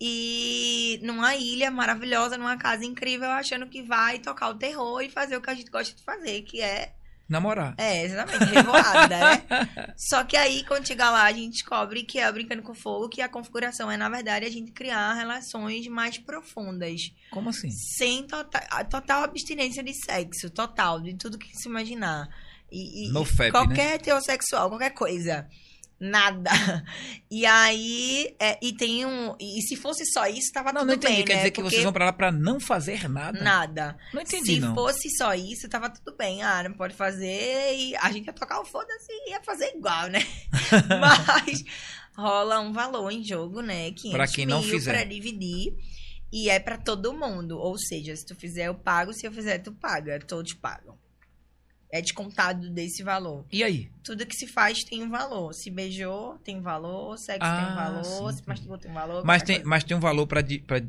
E 0.01 0.99
numa 1.03 1.37
ilha 1.37 1.71
maravilhosa, 1.71 2.39
numa 2.39 2.57
casa 2.57 2.85
incrível, 2.85 3.29
achando 3.29 3.67
que 3.69 3.83
vai 3.83 4.19
tocar 4.19 4.49
o 4.49 4.55
terror 4.55 5.03
e 5.03 5.11
fazer 5.11 5.37
o 5.37 5.43
que 5.43 5.51
a 5.51 5.55
gente 5.55 5.71
gosta 5.71 5.95
de 5.95 6.03
fazer, 6.03 6.43
que 6.43 6.61
é. 6.63 6.95
Namorar. 7.31 7.75
É, 7.79 8.05
exatamente, 8.05 8.53
revoada, 8.53 9.09
né? 9.09 9.43
Só 9.97 10.25
que 10.25 10.37
aí, 10.37 10.65
quando 10.65 10.87
chega 10.87 11.09
lá, 11.11 11.23
a 11.25 11.33
gente 11.33 11.53
descobre 11.53 12.03
que 12.03 12.19
é 12.19 12.31
Brincando 12.31 12.63
com 12.63 12.75
Fogo, 12.75 13.09
que 13.09 13.23
a 13.23 13.29
configuração 13.29 13.91
é, 13.91 13.97
na 13.97 14.09
verdade, 14.09 14.45
a 14.45 14.51
gente 14.51 14.73
criar 14.73 15.15
relações 15.15 15.87
mais 15.87 16.19
profundas. 16.19 17.13
Como 17.31 17.49
assim? 17.51 17.71
Sem 17.71 18.27
total, 18.27 18.63
total 18.91 19.23
abstinência 19.25 19.83
de 19.83 19.95
sexo, 19.95 20.51
total, 20.51 21.01
de 21.01 21.15
tudo 21.15 21.39
que 21.39 21.57
se 21.57 21.69
imaginar. 21.69 22.29
E, 22.71 23.09
e- 23.09 23.13
No 23.13 23.25
FAP, 23.25 23.45
né? 23.47 23.51
qualquer 23.51 23.95
heterossexual, 23.95 24.69
qualquer 24.69 24.91
coisa. 24.91 25.49
Nada. 26.01 26.51
E 27.33 27.47
aí, 27.47 28.35
é, 28.41 28.59
e 28.61 28.73
tem 28.73 29.07
um. 29.07 29.37
E 29.39 29.63
se 29.63 29.77
fosse 29.77 30.05
só 30.07 30.27
isso, 30.27 30.51
tava 30.53 30.73
Não, 30.73 30.81
tudo 30.81 30.89
não 30.89 30.95
entendi. 30.95 31.15
bem, 31.19 31.25
Quer 31.25 31.33
né? 31.35 31.39
dizer 31.41 31.51
que 31.53 31.61
Porque 31.63 31.71
vocês 31.77 31.85
vão 31.85 31.93
pra 31.93 32.07
lá 32.07 32.13
pra 32.13 32.33
não 32.33 32.59
fazer 32.59 33.09
nada? 33.09 33.41
Nada. 33.41 33.97
Não 34.13 34.21
entendi, 34.21 34.55
se 34.55 34.59
não. 34.61 34.75
fosse 34.75 35.09
só 35.17 35.33
isso, 35.33 35.69
tava 35.69 35.89
tudo 35.91 36.17
bem. 36.17 36.43
Ah, 36.43 36.65
não 36.65 36.73
pode 36.73 36.93
fazer. 36.95 37.73
E 37.77 37.95
a 37.97 38.11
gente 38.11 38.27
ia 38.27 38.33
tocar 38.33 38.59
o 38.61 38.65
foda-se 38.65 39.07
e 39.13 39.31
ia 39.31 39.41
fazer 39.45 39.73
igual, 39.77 40.09
né? 40.09 40.27
Mas 41.01 41.63
rola 42.17 42.59
um 42.59 42.73
valor 42.73 43.11
em 43.13 43.23
jogo, 43.23 43.61
né? 43.61 43.93
500 43.93 44.11
Pra 44.11 44.27
quem 44.27 44.45
não 44.47 44.61
mil 44.61 44.71
fizer. 44.71 44.93
pra 44.93 45.05
dividir. 45.05 45.73
E 46.33 46.51
é 46.51 46.59
pra 46.59 46.77
todo 46.77 47.13
mundo. 47.13 47.57
Ou 47.59 47.79
seja, 47.79 48.17
se 48.17 48.27
tu 48.27 48.35
fizer, 48.35 48.67
eu 48.67 48.75
pago. 48.75 49.13
Se 49.13 49.25
eu 49.25 49.31
fizer, 49.33 49.59
tu 49.59 49.71
paga. 49.73 50.19
Todos 50.19 50.53
pagam. 50.55 50.99
É 51.93 52.01
descontado 52.01 52.71
desse 52.71 53.03
valor. 53.05 53.45
E 53.53 53.63
aí? 53.65 53.89
Tudo 54.03 54.25
que 54.27 54.35
se 54.35 54.47
faz 54.47 54.79
tem 54.85 55.03
um 55.03 55.11
valor. 55.11 55.53
Se 55.53 55.71
beijou, 55.71 56.39
tem 56.43 56.61
valor. 56.61 57.19
Sexo 57.19 57.39
tem 57.41 57.49
Ah, 57.49 57.71
um 57.71 57.75
valor. 58.03 58.33
sim, 58.33 58.37
se 58.39 58.49
masturbou, 58.49 58.79
tem 58.79 58.91
um 58.91 58.95
valor. 58.95 59.25
Mas 59.25 59.43
tem, 59.43 59.57
coisa. 59.57 59.69
mas 59.69 59.85
tem 59.85 59.97
um 59.97 60.01
valor 60.01 60.27
pra, 60.27 60.41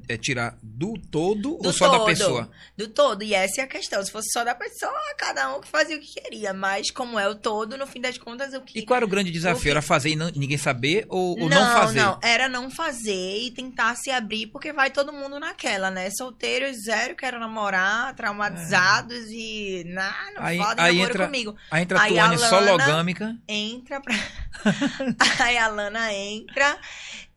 é, 0.07 0.18
tirar 0.18 0.57
do 0.64 0.93
todo 1.12 1.57
Do 1.57 1.68
ou 1.68 1.74
só 1.74 1.89
da 1.89 1.97
todo. 1.97 2.05
pessoa? 2.05 2.49
Do 2.78 2.88
todo. 2.88 3.22
E 3.24 3.34
essa 3.34 3.62
é 3.62 3.64
a 3.64 3.68
questão. 3.68 4.03
Se 4.03 4.12
fosse 4.12 4.30
só 4.32 4.43
da 4.45 4.55
pessoa, 4.55 4.93
cada 5.18 5.53
um 5.55 5.59
que 5.62 5.68
fazia 5.68 5.97
o 5.97 5.99
que 5.99 6.22
queria. 6.22 6.53
Mas 6.53 6.89
como 6.89 7.20
é 7.20 7.28
o 7.28 7.36
todo, 7.36 7.78
no 7.78 7.86
fim 7.86 7.99
das 7.99 8.18
contas, 8.18 8.53
o 8.53 8.62
que. 8.62 8.80
E 8.80 8.86
qual 8.86 8.97
era 8.97 9.05
o 9.05 9.09
grande 9.09 9.30
desafio? 9.32 9.62
que- 9.64 9.70
Era 9.70 9.82
fazer 9.82 10.09
e 10.12 10.16
não- 10.16 10.32
ninguém 10.36 10.57
saber 10.57 11.05
ou, 11.09 11.38
ou 11.39 11.49
não, 11.49 11.74
fazer? 11.74 11.99
Não, 12.01 12.20
era 12.24 12.47
não 12.47 12.72
fazer 12.72 13.39
e 13.43 13.51
tentar 13.51 13.95
se 13.95 14.09
abrir, 14.09 14.47
porque 14.47 14.72
vai 14.72 14.89
todo 14.89 15.12
mundo 15.12 15.39
naquela, 15.39 15.91
né? 15.91 16.09
Solteiros, 16.12 16.84
zero, 16.86 17.16
quero 17.16 17.39
namorar, 17.39 18.16
traumatizados 18.16 19.26
e. 19.30 19.84
Nah, 19.88 20.14
não 20.36 20.43
Aí- 20.43 20.59
aí 20.78 20.99
entra- 21.01 21.26
comigo. 21.26 21.55
Aí 21.70 21.84
entra 21.84 22.01
a 22.01 22.07
Tuane 22.07 22.38
só 22.38 22.59
Lana- 22.59 23.00
logâmica. 23.01 23.37
Entra 23.47 23.99
pra. 24.01 24.13
Aí 25.43 25.57
a 25.57 25.67
Lana 25.67 26.13
entra 26.13 26.79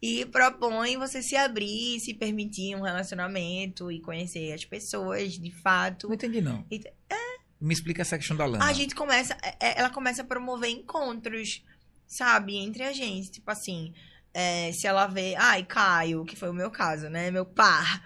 e 0.00 0.24
propõe 0.26 0.96
você 0.96 1.22
se 1.22 1.36
abrir, 1.36 1.98
se 2.00 2.14
permitir 2.14 2.76
um 2.76 2.82
relacionamento 2.82 3.90
e 3.90 4.00
conhecer 4.00 4.52
as 4.52 4.64
pessoas 4.64 5.32
de 5.38 5.50
fato. 5.50 6.06
Não 6.08 6.14
entendi, 6.14 6.40
não. 6.40 6.64
E- 6.70 6.82
Me 7.60 7.72
explica 7.72 8.02
essa 8.02 8.18
questão 8.18 8.36
da 8.36 8.44
lana. 8.44 8.64
A 8.66 8.72
gente 8.72 8.94
começa, 8.94 9.36
é- 9.42 9.56
é- 9.60 9.78
ela 9.80 9.88
começa 9.90 10.20
a 10.22 10.24
promover 10.24 10.68
encontros, 10.70 11.62
sabe, 12.06 12.56
entre 12.56 12.82
a 12.82 12.92
gente. 12.92 13.30
Tipo 13.30 13.50
assim, 13.50 13.94
é, 14.34 14.70
se 14.72 14.86
ela 14.86 15.06
vê, 15.06 15.34
ai, 15.36 15.64
Caio, 15.64 16.24
que 16.24 16.36
foi 16.36 16.50
o 16.50 16.54
meu 16.54 16.70
caso, 16.70 17.08
né? 17.08 17.30
Meu 17.30 17.46
par. 17.46 18.04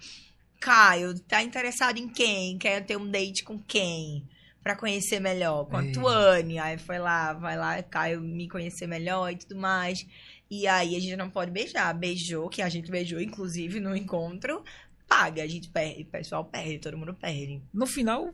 Caio, 0.61 1.19
tá 1.21 1.43
interessado 1.43 1.99
em 1.99 2.09
quem? 2.09 2.59
Quer 2.59 2.85
ter 2.85 2.97
um 2.97 3.09
date 3.11 3.43
com 3.45 3.59
quem? 3.59 4.29
Pra 4.69 4.77
conhecer 4.77 5.19
melhor. 5.19 5.65
Com 5.65 5.79
a 5.79 5.83
Ei. 5.83 5.93
Tuane. 5.93 6.59
Aí 6.59 6.77
foi 6.77 6.99
lá, 6.99 7.33
vai 7.33 7.57
lá, 7.57 7.83
Caio 7.83 8.21
me 8.21 8.47
conhecer 8.51 8.87
melhor 8.87 9.33
e 9.33 9.37
tudo 9.37 9.57
mais. 9.57 10.07
E 10.51 10.67
aí 10.67 10.95
a 10.95 11.01
gente 11.01 11.17
não 11.17 11.31
pode 11.31 11.51
beijar. 11.51 11.91
Beijou, 11.95 12.51
que 12.51 12.61
a 12.61 12.69
gente 12.69 12.91
beijou, 12.91 13.19
inclusive, 13.19 13.81
no 13.81 13.97
encontro. 13.97 14.63
Paga, 15.09 15.43
a 15.43 15.47
gente 15.47 15.71
perde, 15.71 16.03
o 16.03 16.07
pessoal 16.07 16.45
perde, 16.45 16.81
todo 16.81 16.99
mundo 16.99 17.15
perde. 17.15 17.63
No 17.73 17.87
final, 17.87 18.29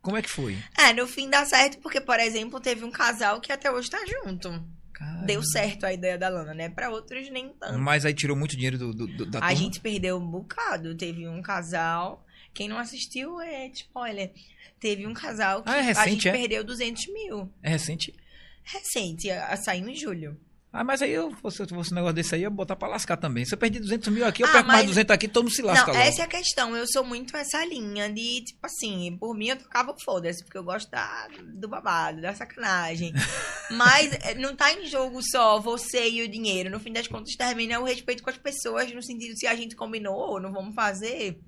como 0.00 0.16
é 0.16 0.22
que 0.22 0.30
foi? 0.30 0.56
É, 0.78 0.92
no 0.92 1.08
fim 1.08 1.28
dá 1.28 1.44
certo, 1.44 1.78
porque, 1.78 2.00
por 2.00 2.20
exemplo, 2.20 2.60
teve 2.60 2.84
um 2.84 2.90
casal 2.92 3.40
que 3.40 3.50
até 3.50 3.68
hoje 3.68 3.90
tá 3.90 3.98
junto. 4.06 4.64
Cara, 4.92 5.22
Deu 5.22 5.42
certo 5.42 5.86
a 5.86 5.92
ideia 5.92 6.16
da 6.16 6.28
Lana, 6.28 6.54
né? 6.54 6.68
Pra 6.68 6.88
outros, 6.88 7.28
nem 7.32 7.48
tanto. 7.48 7.80
Mas 7.80 8.06
aí 8.06 8.14
tirou 8.14 8.36
muito 8.36 8.54
dinheiro 8.54 8.78
do, 8.78 8.94
do- 8.94 9.06
do- 9.08 9.26
da 9.26 9.38
A 9.40 9.48
turma? 9.48 9.56
gente 9.56 9.80
perdeu 9.80 10.18
um 10.18 10.24
bocado. 10.30 10.96
Teve 10.96 11.26
um 11.26 11.42
casal. 11.42 12.24
Quem 12.54 12.68
não 12.68 12.78
assistiu 12.78 13.40
é 13.40 13.66
spoiler. 13.68 14.32
Teve 14.80 15.06
um 15.06 15.12
casal 15.14 15.62
que 15.62 15.70
Ah, 15.70 15.76
é 15.76 15.80
a 15.80 15.82
recente, 15.82 16.10
gente 16.10 16.28
é? 16.28 16.32
perdeu 16.32 16.64
200 16.64 17.06
mil. 17.12 17.52
É 17.62 17.70
recente? 17.70 18.14
Recente, 18.62 19.30
a- 19.30 19.48
a- 19.48 19.56
saiu 19.56 19.88
em 19.88 19.94
julho. 19.96 20.38
Ah, 20.76 20.82
mas 20.82 21.00
aí 21.02 21.12
eu, 21.12 21.30
se 21.52 21.62
eu 21.62 21.68
fosse 21.68 21.92
um 21.92 21.94
negócio 21.94 22.14
desse 22.14 22.34
aí, 22.34 22.40
eu 22.42 22.46
ia 22.46 22.50
botar 22.50 22.74
pra 22.74 22.88
lascar 22.88 23.16
também. 23.16 23.44
Se 23.44 23.54
eu 23.54 23.58
perdi 23.58 23.78
200 23.78 24.08
mil 24.12 24.26
aqui, 24.26 24.42
eu 24.42 24.48
Ah, 24.48 24.52
perco 24.52 24.66
mais 24.66 24.80
mas- 24.80 24.88
200 24.88 25.14
aqui, 25.14 25.28
todo 25.28 25.44
mundo 25.44 25.54
se 25.54 25.62
lasca 25.62 25.86
não, 25.92 25.94
logo. 25.94 26.08
essa 26.08 26.22
é 26.22 26.24
a 26.24 26.28
questão. 26.28 26.76
Eu 26.76 26.84
sou 26.88 27.04
muito 27.04 27.36
essa 27.36 27.64
linha 27.64 28.12
de, 28.12 28.42
tipo 28.44 28.66
assim, 28.66 29.16
por 29.20 29.36
mim 29.36 29.48
eu 29.50 29.56
tocava 29.56 29.92
o 29.92 30.00
foda-se, 30.04 30.42
porque 30.42 30.58
eu 30.58 30.64
gosto 30.64 30.90
da- 30.90 31.28
do 31.54 31.68
babado, 31.68 32.20
da 32.20 32.34
sacanagem. 32.34 33.12
Mas 33.70 34.12
eh, 34.24 34.34
não 34.34 34.56
tá 34.56 34.72
em 34.72 34.84
jogo 34.86 35.20
só 35.22 35.60
você 35.60 36.08
e 36.10 36.22
o 36.22 36.28
dinheiro. 36.28 36.68
No 36.70 36.80
fim 36.80 36.92
das 36.92 37.06
contas, 37.06 37.36
termina 37.36 37.78
o 37.78 37.84
respeito 37.84 38.22
com 38.24 38.30
as 38.30 38.38
pessoas, 38.38 38.92
no 38.92 39.02
sentido 39.02 39.36
se 39.38 39.46
a 39.46 39.54
gente 39.54 39.76
combinou 39.76 40.16
ou 40.16 40.40
não 40.40 40.52
vamos 40.52 40.74
fazer, 40.74 41.38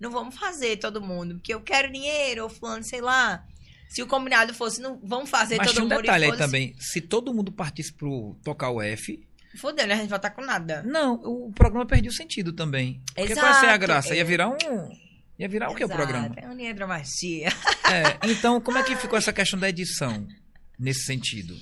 não 0.00 0.10
vamos 0.10 0.36
fazer 0.36 0.76
todo 0.76 1.00
mundo. 1.00 1.34
Porque 1.36 1.52
eu 1.52 1.60
quero 1.60 1.92
dinheiro, 1.92 2.44
ou 2.44 2.48
fulano, 2.48 2.84
sei 2.84 3.00
lá. 3.00 3.44
Se 3.88 4.02
o 4.02 4.06
combinado 4.06 4.52
fosse, 4.52 4.80
não 4.80 5.00
vamos 5.02 5.30
fazer 5.30 5.56
Mas 5.56 5.68
todo 5.68 5.74
tinha 5.74 5.84
um 5.86 5.88
mundo 5.88 6.02
detalhe 6.02 6.24
aí 6.26 6.36
também. 6.36 6.74
Se 6.78 7.00
todo 7.00 7.32
mundo 7.32 7.50
partisse 7.50 7.92
pro 7.92 8.36
tocar 8.44 8.70
o 8.70 8.82
F, 8.82 9.26
Fodeu, 9.56 9.86
né? 9.86 9.94
A 9.94 9.96
gente 9.96 10.10
vai 10.10 10.18
estar 10.18 10.30
com 10.30 10.42
nada. 10.42 10.82
não, 10.82 11.14
o 11.14 11.52
programa 11.52 11.86
perdia 11.86 12.10
o 12.10 12.14
sentido 12.14 12.52
também. 12.52 13.02
Porque 13.14 13.34
qual 13.34 13.46
ia 13.46 13.54
ser 13.54 13.66
a 13.66 13.68
Exato, 13.70 13.80
graça? 13.80 14.14
Ia 14.14 14.20
é. 14.20 14.24
virar 14.24 14.48
um. 14.48 14.90
Ia 15.38 15.48
virar 15.48 15.70
o 15.70 15.74
que 15.74 15.84
o 15.84 15.86
Exato, 15.86 15.96
programa? 15.96 16.34
É 16.36 16.48
uniedromacia. 16.48 17.48
É, 17.88 18.28
então, 18.28 18.60
como 18.60 18.76
é 18.76 18.82
que 18.82 18.94
ficou 18.96 19.18
essa 19.18 19.32
questão 19.32 19.58
da 19.58 19.68
edição 19.68 20.26
nesse 20.78 21.04
sentido? 21.04 21.54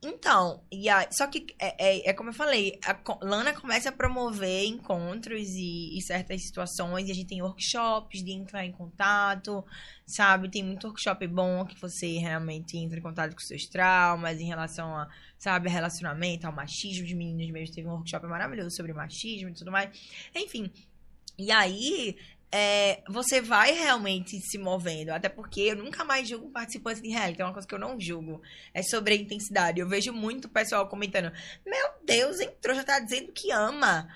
Então, 0.00 0.62
e 0.70 0.88
a, 0.88 1.10
só 1.10 1.26
que 1.26 1.46
é, 1.58 2.06
é, 2.06 2.10
é 2.10 2.12
como 2.12 2.30
eu 2.30 2.34
falei, 2.34 2.78
a 2.84 2.96
Lana 3.20 3.52
começa 3.52 3.88
a 3.88 3.92
promover 3.92 4.64
encontros 4.64 5.48
e, 5.56 5.98
e 5.98 6.00
certas 6.02 6.40
situações, 6.42 7.08
e 7.08 7.10
a 7.10 7.14
gente 7.14 7.26
tem 7.26 7.42
workshops 7.42 8.22
de 8.22 8.30
entrar 8.30 8.64
em 8.64 8.70
contato, 8.70 9.64
sabe? 10.06 10.48
Tem 10.48 10.62
muito 10.62 10.86
workshop 10.86 11.26
bom 11.26 11.64
que 11.66 11.80
você 11.80 12.18
realmente 12.18 12.78
entra 12.78 13.00
em 13.00 13.02
contato 13.02 13.34
com 13.34 13.40
seus 13.40 13.66
traumas 13.66 14.38
em 14.38 14.46
relação 14.46 14.96
a, 14.96 15.08
sabe, 15.36 15.68
relacionamento, 15.68 16.46
ao 16.46 16.52
machismo 16.52 17.04
de 17.04 17.16
meninos 17.16 17.50
mesmo. 17.50 17.74
Teve 17.74 17.88
um 17.88 17.94
workshop 17.94 18.24
maravilhoso 18.28 18.76
sobre 18.76 18.92
machismo 18.92 19.48
e 19.48 19.54
tudo 19.54 19.72
mais. 19.72 19.90
Enfim. 20.32 20.70
E 21.36 21.50
aí, 21.50 22.16
é, 22.50 23.02
você 23.08 23.40
vai 23.40 23.72
realmente 23.72 24.40
se 24.40 24.56
movendo. 24.58 25.10
Até 25.10 25.28
porque 25.28 25.60
eu 25.60 25.76
nunca 25.76 26.04
mais 26.04 26.28
julgo 26.28 26.50
participantes 26.50 27.02
de 27.02 27.08
reality. 27.10 27.40
É 27.42 27.44
uma 27.44 27.52
coisa 27.52 27.68
que 27.68 27.74
eu 27.74 27.78
não 27.78 28.00
julgo. 28.00 28.40
É 28.72 28.82
sobre 28.82 29.14
a 29.14 29.16
intensidade. 29.16 29.80
Eu 29.80 29.88
vejo 29.88 30.12
muito 30.12 30.48
pessoal 30.48 30.88
comentando: 30.88 31.30
Meu 31.66 31.88
Deus, 32.04 32.40
entrou, 32.40 32.74
já 32.74 32.84
tá 32.84 32.98
dizendo 33.00 33.32
que 33.32 33.50
ama. 33.50 34.08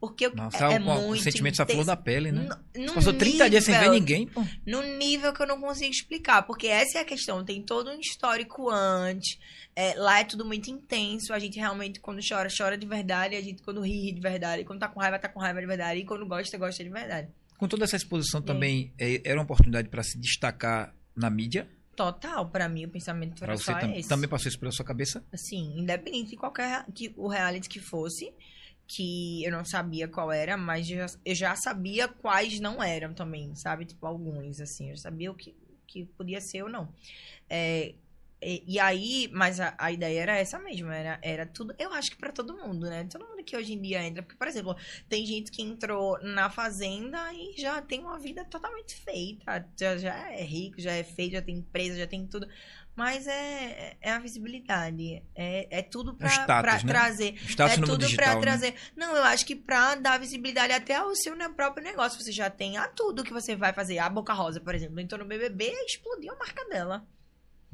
Porque 0.00 0.26
eu- 0.26 0.34
Nossa, 0.34 0.58
é, 0.66 0.74
é 0.74 0.78
o, 0.78 0.82
o 0.82 0.84
muito. 1.08 1.22
sentimento 1.22 1.54
essa 1.54 1.66
flor 1.66 1.82
da 1.84 1.96
pele, 1.96 2.30
né? 2.30 2.46
No- 2.76 2.84
no 2.86 2.92
Passou 2.92 3.14
30 3.14 3.48
dias 3.48 3.64
sem 3.64 3.72
ver 3.74 3.80
nível- 3.84 3.94
ninguém, 3.94 4.26
pô. 4.26 4.44
no 4.66 4.82
nível 4.82 5.32
que 5.32 5.40
eu 5.42 5.46
não 5.46 5.58
consigo 5.58 5.90
explicar, 5.90 6.42
porque 6.42 6.66
essa 6.66 6.98
é 6.98 7.00
a 7.00 7.04
questão. 7.06 7.42
Tem 7.42 7.62
todo 7.62 7.90
um 7.90 7.98
histórico 7.98 8.68
antes. 8.70 9.38
É, 9.74 9.94
lá 9.94 10.20
é 10.20 10.24
tudo 10.24 10.44
muito 10.44 10.70
intenso. 10.70 11.32
A 11.32 11.38
gente 11.38 11.58
realmente, 11.58 12.00
quando 12.00 12.20
chora, 12.26 12.50
chora 12.54 12.76
de 12.76 12.86
verdade. 12.86 13.34
A 13.34 13.40
gente, 13.40 13.62
quando 13.62 13.80
ri, 13.80 13.92
ri 14.06 14.12
de 14.12 14.20
verdade. 14.20 14.60
E 14.62 14.64
quando 14.66 14.80
tá 14.80 14.88
com 14.88 15.00
raiva, 15.00 15.18
tá 15.18 15.28
com 15.28 15.40
raiva 15.40 15.60
de 15.60 15.66
verdade. 15.66 16.00
E 16.00 16.04
quando 16.04 16.26
gosta, 16.26 16.58
gosta 16.58 16.84
de 16.84 16.90
verdade. 16.90 17.28
Com 17.64 17.68
toda 17.68 17.84
essa 17.84 17.96
exposição 17.96 18.42
também, 18.42 18.92
é, 18.98 19.22
era 19.24 19.38
uma 19.38 19.44
oportunidade 19.44 19.88
para 19.88 20.02
se 20.02 20.18
destacar 20.18 20.94
na 21.16 21.30
mídia? 21.30 21.66
Total, 21.96 22.46
pra 22.50 22.68
mim, 22.68 22.84
o 22.84 22.90
pensamento 22.90 23.36
Pra 23.38 23.52
era 23.52 23.56
você 23.56 23.72
só 23.72 23.78
tam- 23.78 23.94
esse. 23.94 24.06
também 24.06 24.28
passou 24.28 24.48
isso 24.50 24.58
pela 24.60 24.70
sua 24.70 24.84
cabeça? 24.84 25.24
Assim, 25.32 25.72
independente 25.78 26.28
de 26.32 26.36
qualquer 26.36 26.84
que 26.94 27.14
o 27.16 27.26
reality 27.26 27.66
que 27.70 27.80
fosse, 27.80 28.34
que 28.86 29.42
eu 29.42 29.50
não 29.50 29.64
sabia 29.64 30.06
qual 30.06 30.30
era, 30.30 30.58
mas 30.58 30.90
eu 30.90 30.98
já, 30.98 31.06
eu 31.24 31.34
já 31.34 31.56
sabia 31.56 32.06
quais 32.06 32.60
não 32.60 32.82
eram 32.82 33.14
também, 33.14 33.54
sabe? 33.54 33.86
Tipo, 33.86 34.04
alguns, 34.04 34.60
assim, 34.60 34.90
eu 34.90 34.98
sabia 34.98 35.30
o 35.30 35.34
que, 35.34 35.56
que 35.86 36.04
podia 36.04 36.42
ser 36.42 36.64
ou 36.64 36.68
não. 36.68 36.92
É, 37.48 37.94
e, 38.44 38.74
e 38.74 38.78
aí, 38.78 39.30
mas 39.32 39.58
a, 39.58 39.74
a 39.78 39.90
ideia 39.90 40.20
era 40.20 40.36
essa 40.36 40.58
mesmo, 40.58 40.90
era, 40.90 41.18
era 41.22 41.46
tudo, 41.46 41.74
eu 41.78 41.92
acho 41.92 42.10
que 42.10 42.16
pra 42.16 42.30
todo 42.30 42.56
mundo, 42.56 42.86
né? 42.90 43.06
Todo 43.10 43.26
mundo 43.26 43.42
que 43.42 43.56
hoje 43.56 43.72
em 43.72 43.80
dia 43.80 44.02
entra, 44.04 44.22
porque, 44.22 44.36
por 44.36 44.46
exemplo, 44.46 44.76
tem 45.08 45.24
gente 45.24 45.50
que 45.50 45.62
entrou 45.62 46.18
na 46.22 46.50
fazenda 46.50 47.32
e 47.32 47.54
já 47.58 47.80
tem 47.80 48.00
uma 48.00 48.18
vida 48.18 48.44
totalmente 48.44 48.96
feita, 48.96 49.66
já, 49.78 49.96
já 49.96 50.32
é 50.32 50.42
rico, 50.42 50.80
já 50.80 50.92
é 50.92 51.02
feito, 51.02 51.32
já 51.32 51.42
tem 51.42 51.56
empresa, 51.56 51.98
já 51.98 52.06
tem 52.06 52.26
tudo. 52.26 52.46
Mas 52.96 53.26
é, 53.26 53.96
é 54.00 54.12
a 54.12 54.20
visibilidade. 54.20 55.20
É, 55.34 55.78
é 55.78 55.82
tudo 55.82 56.14
pra, 56.14 56.28
status, 56.28 56.46
pra 56.46 56.72
né? 56.74 56.82
trazer. 56.86 57.34
Status 57.48 57.78
é 57.78 57.80
tudo 57.80 58.14
pra 58.14 58.34
né? 58.36 58.40
trazer. 58.40 58.74
Não, 58.94 59.16
eu 59.16 59.24
acho 59.24 59.44
que 59.44 59.56
pra 59.56 59.96
dar 59.96 60.20
visibilidade 60.20 60.72
até 60.72 60.94
ao 60.94 61.12
seu 61.16 61.34
né, 61.34 61.48
próprio 61.48 61.82
negócio. 61.82 62.22
Você 62.22 62.30
já 62.30 62.48
tem 62.48 62.76
a 62.76 62.86
tudo 62.86 63.24
que 63.24 63.32
você 63.32 63.56
vai 63.56 63.72
fazer. 63.72 63.98
A 63.98 64.08
Boca 64.08 64.32
Rosa, 64.32 64.60
por 64.60 64.76
exemplo, 64.76 65.00
entrou 65.00 65.18
no 65.18 65.26
BBB 65.26 65.72
e 65.72 65.86
explodiu 65.86 66.32
a 66.34 66.36
marca 66.36 66.64
dela. 66.66 67.04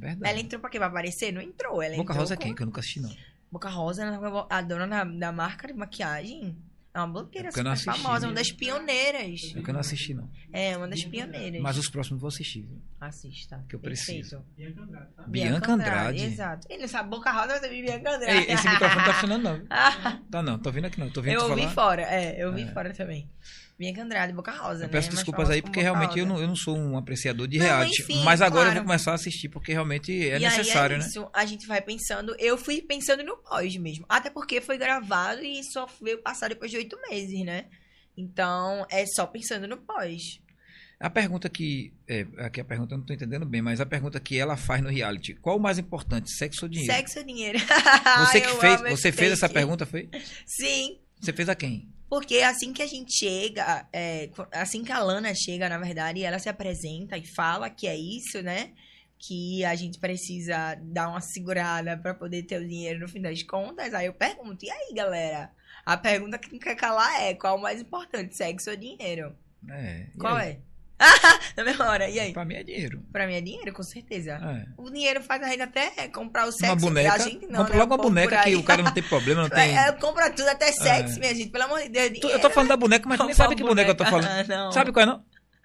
Verdade. 0.01 0.31
Ela 0.33 0.41
entrou 0.41 0.61
pra 0.61 0.71
quê? 0.71 0.79
Pra 0.79 0.87
aparecer? 0.89 1.33
Não 1.33 1.41
entrou. 1.41 1.83
Ela 1.83 1.97
Boca 1.97 2.13
entrou 2.13 2.19
Rosa 2.19 2.35
é 2.35 2.37
com- 2.37 2.43
quem? 2.43 2.55
Que 2.55 2.63
eu 2.63 2.67
nunca 2.67 2.81
assisti, 2.81 3.01
não. 3.01 3.15
Boca 3.53 3.69
Rosa, 3.69 4.05
a 4.49 4.61
dona 4.63 4.87
da, 4.87 5.05
da 5.05 5.33
marca 5.33 5.67
de 5.69 5.75
maquiagem. 5.75 6.57
É 6.93 6.99
uma 6.99 7.07
blogueira 7.07 7.47
É 7.47 7.51
eu 7.51 7.53
super 7.53 7.69
assisti, 7.69 8.03
famosa, 8.03 8.27
uma 8.27 8.33
né? 8.33 8.41
das 8.41 8.51
pioneiras. 8.51 9.53
É 9.57 9.63
que 9.63 9.71
eu 9.71 9.73
não 9.73 9.79
assisti, 9.81 10.13
não. 10.13 10.29
É, 10.53 10.77
uma 10.77 10.89
das 10.89 11.05
pioneiras. 11.05 11.63
Mas 11.63 11.79
os 11.79 11.89
próximos 11.89 12.17
eu 12.17 12.21
vou 12.21 12.27
assistir. 12.29 12.63
viu? 12.63 12.83
Assista. 13.01 13.65
que 13.69 13.77
eu 13.77 13.81
preciso. 13.81 14.43
Perfeito. 14.57 14.83
Bianca 15.29 15.73
Andrade. 15.73 16.21
Exato. 16.25 16.67
Ele 16.69 16.81
não 16.83 16.89
sabe 16.89 17.09
Boca 17.11 17.31
Rosa, 17.31 17.47
mas 17.47 17.63
é 17.63 17.69
Bianca 17.69 18.17
Andrade. 18.17 18.39
Ei, 18.39 18.53
esse 18.55 18.69
microfone 18.69 19.05
tá 19.05 19.13
funcionando, 19.15 19.43
não. 19.45 19.67
Tá 20.31 20.43
não, 20.43 20.59
tô 20.59 20.73
vendo 20.73 20.87
aqui 20.87 20.99
não. 20.99 21.11
Tô 21.11 21.23
vendo 21.23 21.35
eu 21.35 21.49
ouvi 21.49 21.63
falar. 21.63 21.73
fora, 21.75 22.03
é, 22.03 22.43
eu 22.43 22.49
ouvi 22.49 22.63
É. 22.63 22.73
fora 22.73 22.93
também. 22.93 23.31
Bianca 23.81 24.03
Andrade, 24.03 24.35
Boca 24.35 24.53
Rosa, 24.53 24.85
Eu 24.85 24.89
né? 24.89 24.93
peço 24.93 25.09
desculpas 25.09 25.49
aí, 25.49 25.63
porque 25.63 25.81
realmente 25.81 26.19
eu 26.19 26.27
não, 26.27 26.39
eu 26.39 26.47
não 26.47 26.55
sou 26.55 26.77
um 26.77 26.99
apreciador 26.99 27.49
de 27.49 27.57
Não, 27.57 27.65
reality. 27.65 28.03
enfim, 28.03 28.23
mas 28.23 28.43
agora 28.43 28.65
eu 28.65 28.73
claro. 28.73 28.81
vou 28.81 28.85
começar 28.89 29.13
a 29.13 29.15
assistir, 29.15 29.49
porque 29.49 29.73
realmente 29.73 30.13
é 30.13 30.33
E 30.39 30.45
aí 30.45 30.59
necessário, 30.59 30.97
é 30.97 30.99
né? 30.99 31.07
isso, 31.07 31.27
a 31.33 31.47
gente 31.47 31.67
vai 31.67 31.81
pensando. 31.81 32.37
Eu 32.39 32.59
fui 32.59 32.83
pensando 32.83 33.25
no 33.25 33.39
pós 33.39 33.75
mesmo. 33.79 34.05
Até 34.07 34.29
porque 34.29 34.61
foi 34.61 34.77
gravado 34.77 35.43
e 35.43 35.65
só 35.65 35.87
veio 36.03 36.19
passar 36.19 36.51
depois 36.51 36.71
de 36.71 36.77
oito 36.77 36.95
meses, 37.09 37.43
né? 37.43 37.65
Então, 38.15 38.87
é 38.91 39.07
só 39.07 39.27
pensando 39.27 39.67
no 39.67 39.79
pós. 39.79 40.39
A 40.99 41.09
pergunta 41.09 41.49
que. 41.49 41.91
É, 42.07 42.27
aqui 42.37 42.61
a 42.61 42.65
pergunta 42.67 42.93
eu 42.93 42.99
não 42.99 43.07
tô 43.07 43.15
entendendo 43.15 43.47
bem, 43.47 43.63
mas 43.63 43.81
a 43.81 43.87
pergunta 43.87 44.21
que 44.21 44.37
ela 44.37 44.59
faz 44.59 44.83
no 44.83 44.91
reality: 44.91 45.33
qual 45.37 45.57
o 45.57 45.61
mais 45.61 45.79
importante, 45.79 46.31
sexo 46.37 46.67
ou 46.67 46.69
dinheiro? 46.69 46.93
Sexo 46.93 47.21
ou 47.21 47.25
dinheiro? 47.25 47.59
Você 48.27 48.41
que 48.45 48.47
eu 48.47 48.59
fez, 48.59 48.81
você 48.83 49.11
fez 49.11 49.33
essa 49.33 49.49
pergunta, 49.49 49.87
foi? 49.87 50.11
Sim. 50.45 50.99
Você 51.19 51.33
fez 51.33 51.49
a 51.49 51.55
quem? 51.55 51.89
Porque 52.11 52.39
assim 52.39 52.73
que 52.73 52.83
a 52.83 52.87
gente 52.89 53.13
chega, 53.17 53.89
é, 53.93 54.29
assim 54.51 54.83
que 54.83 54.91
a 54.91 54.99
Lana 54.99 55.33
chega, 55.33 55.69
na 55.69 55.79
verdade, 55.79 56.25
ela 56.25 56.41
se 56.41 56.49
apresenta 56.49 57.17
e 57.17 57.25
fala 57.25 57.71
que 57.71 57.87
é 57.87 57.97
isso, 57.97 58.43
né? 58.43 58.73
Que 59.17 59.65
a 59.65 59.77
gente 59.77 60.01
precisa 60.01 60.75
dar 60.83 61.09
uma 61.09 61.21
segurada 61.21 61.97
pra 61.97 62.13
poder 62.13 62.43
ter 62.43 62.61
o 62.61 62.67
dinheiro 62.67 62.99
no 62.99 63.09
fim 63.09 63.23
das 63.23 63.45
contas. 63.45 63.95
Aí 63.95 64.07
eu 64.07 64.13
pergunto, 64.13 64.65
e 64.65 64.71
aí, 64.71 64.93
galera? 64.93 65.53
A 65.87 65.97
pergunta 65.97 66.37
que 66.37 66.51
não 66.51 66.59
quer 66.59 66.75
calar 66.75 67.23
é: 67.23 67.33
qual 67.33 67.57
o 67.57 67.63
mais 67.63 67.81
importante, 67.81 68.37
sexo 68.37 68.71
ou 68.71 68.77
dinheiro? 68.77 69.37
É. 69.71 70.09
Qual 70.19 70.37
é? 70.37 70.59
Na 71.57 71.65
mesma 71.65 71.87
hora, 71.89 72.09
e 72.09 72.21
aí? 72.21 72.33
Pra 72.33 72.45
mim 72.45 72.55
é 72.55 72.63
dinheiro. 72.63 73.03
Pra 73.13 73.27
mim 73.27 73.35
é 73.35 73.41
dinheiro, 73.41 73.73
com 73.73 73.83
certeza. 73.83 74.33
É. 74.33 74.67
O 74.77 74.91
dinheiro 74.91 75.23
faz 75.23 75.43
a 75.43 75.49
gente 75.49 75.63
até 75.63 76.09
comprar 76.09 76.47
o 76.47 76.53
sexo. 76.53 76.67
Uma 76.67 76.77
boneca. 76.77 77.19
Gente 77.19 77.47
não, 77.47 77.61
compra 77.61 77.73
né? 77.75 77.79
logo 77.81 77.95
uma 77.95 78.03
boneca 78.03 78.43
que 78.43 78.55
o 78.57 78.63
cara 78.63 78.83
não 78.83 78.93
tem 78.93 79.03
problema, 79.03 79.43
não 79.43 79.49
tem. 79.51 79.77
É, 79.77 79.91
compra 79.93 80.31
tudo, 80.31 80.49
até 80.49 80.71
sexo, 80.73 81.17
É. 81.17 81.21
minha 81.21 81.35
gente. 81.35 81.51
Pelo 81.51 81.65
amor 81.65 81.81
de 81.83 81.89
Deus, 81.89 82.07
dinheiro. 82.13 82.29
Eu 82.31 82.41
tô 82.41 82.51
falando 82.51 82.69
da 82.69 82.77
boneca, 82.77 83.09
mas 83.09 83.19
tu 83.19 83.25
nem 83.25 83.35
sabe 83.35 83.55
que 83.57 83.63
boneca 83.63 83.91
eu 83.91 83.95
tô 83.95 84.05
falando. 84.05 84.27
Ah, 84.31 84.45
não. 84.47 84.73
Sabe 84.73 84.93
qual 84.93 85.03
é, 85.03 85.07
não? 85.07 85.25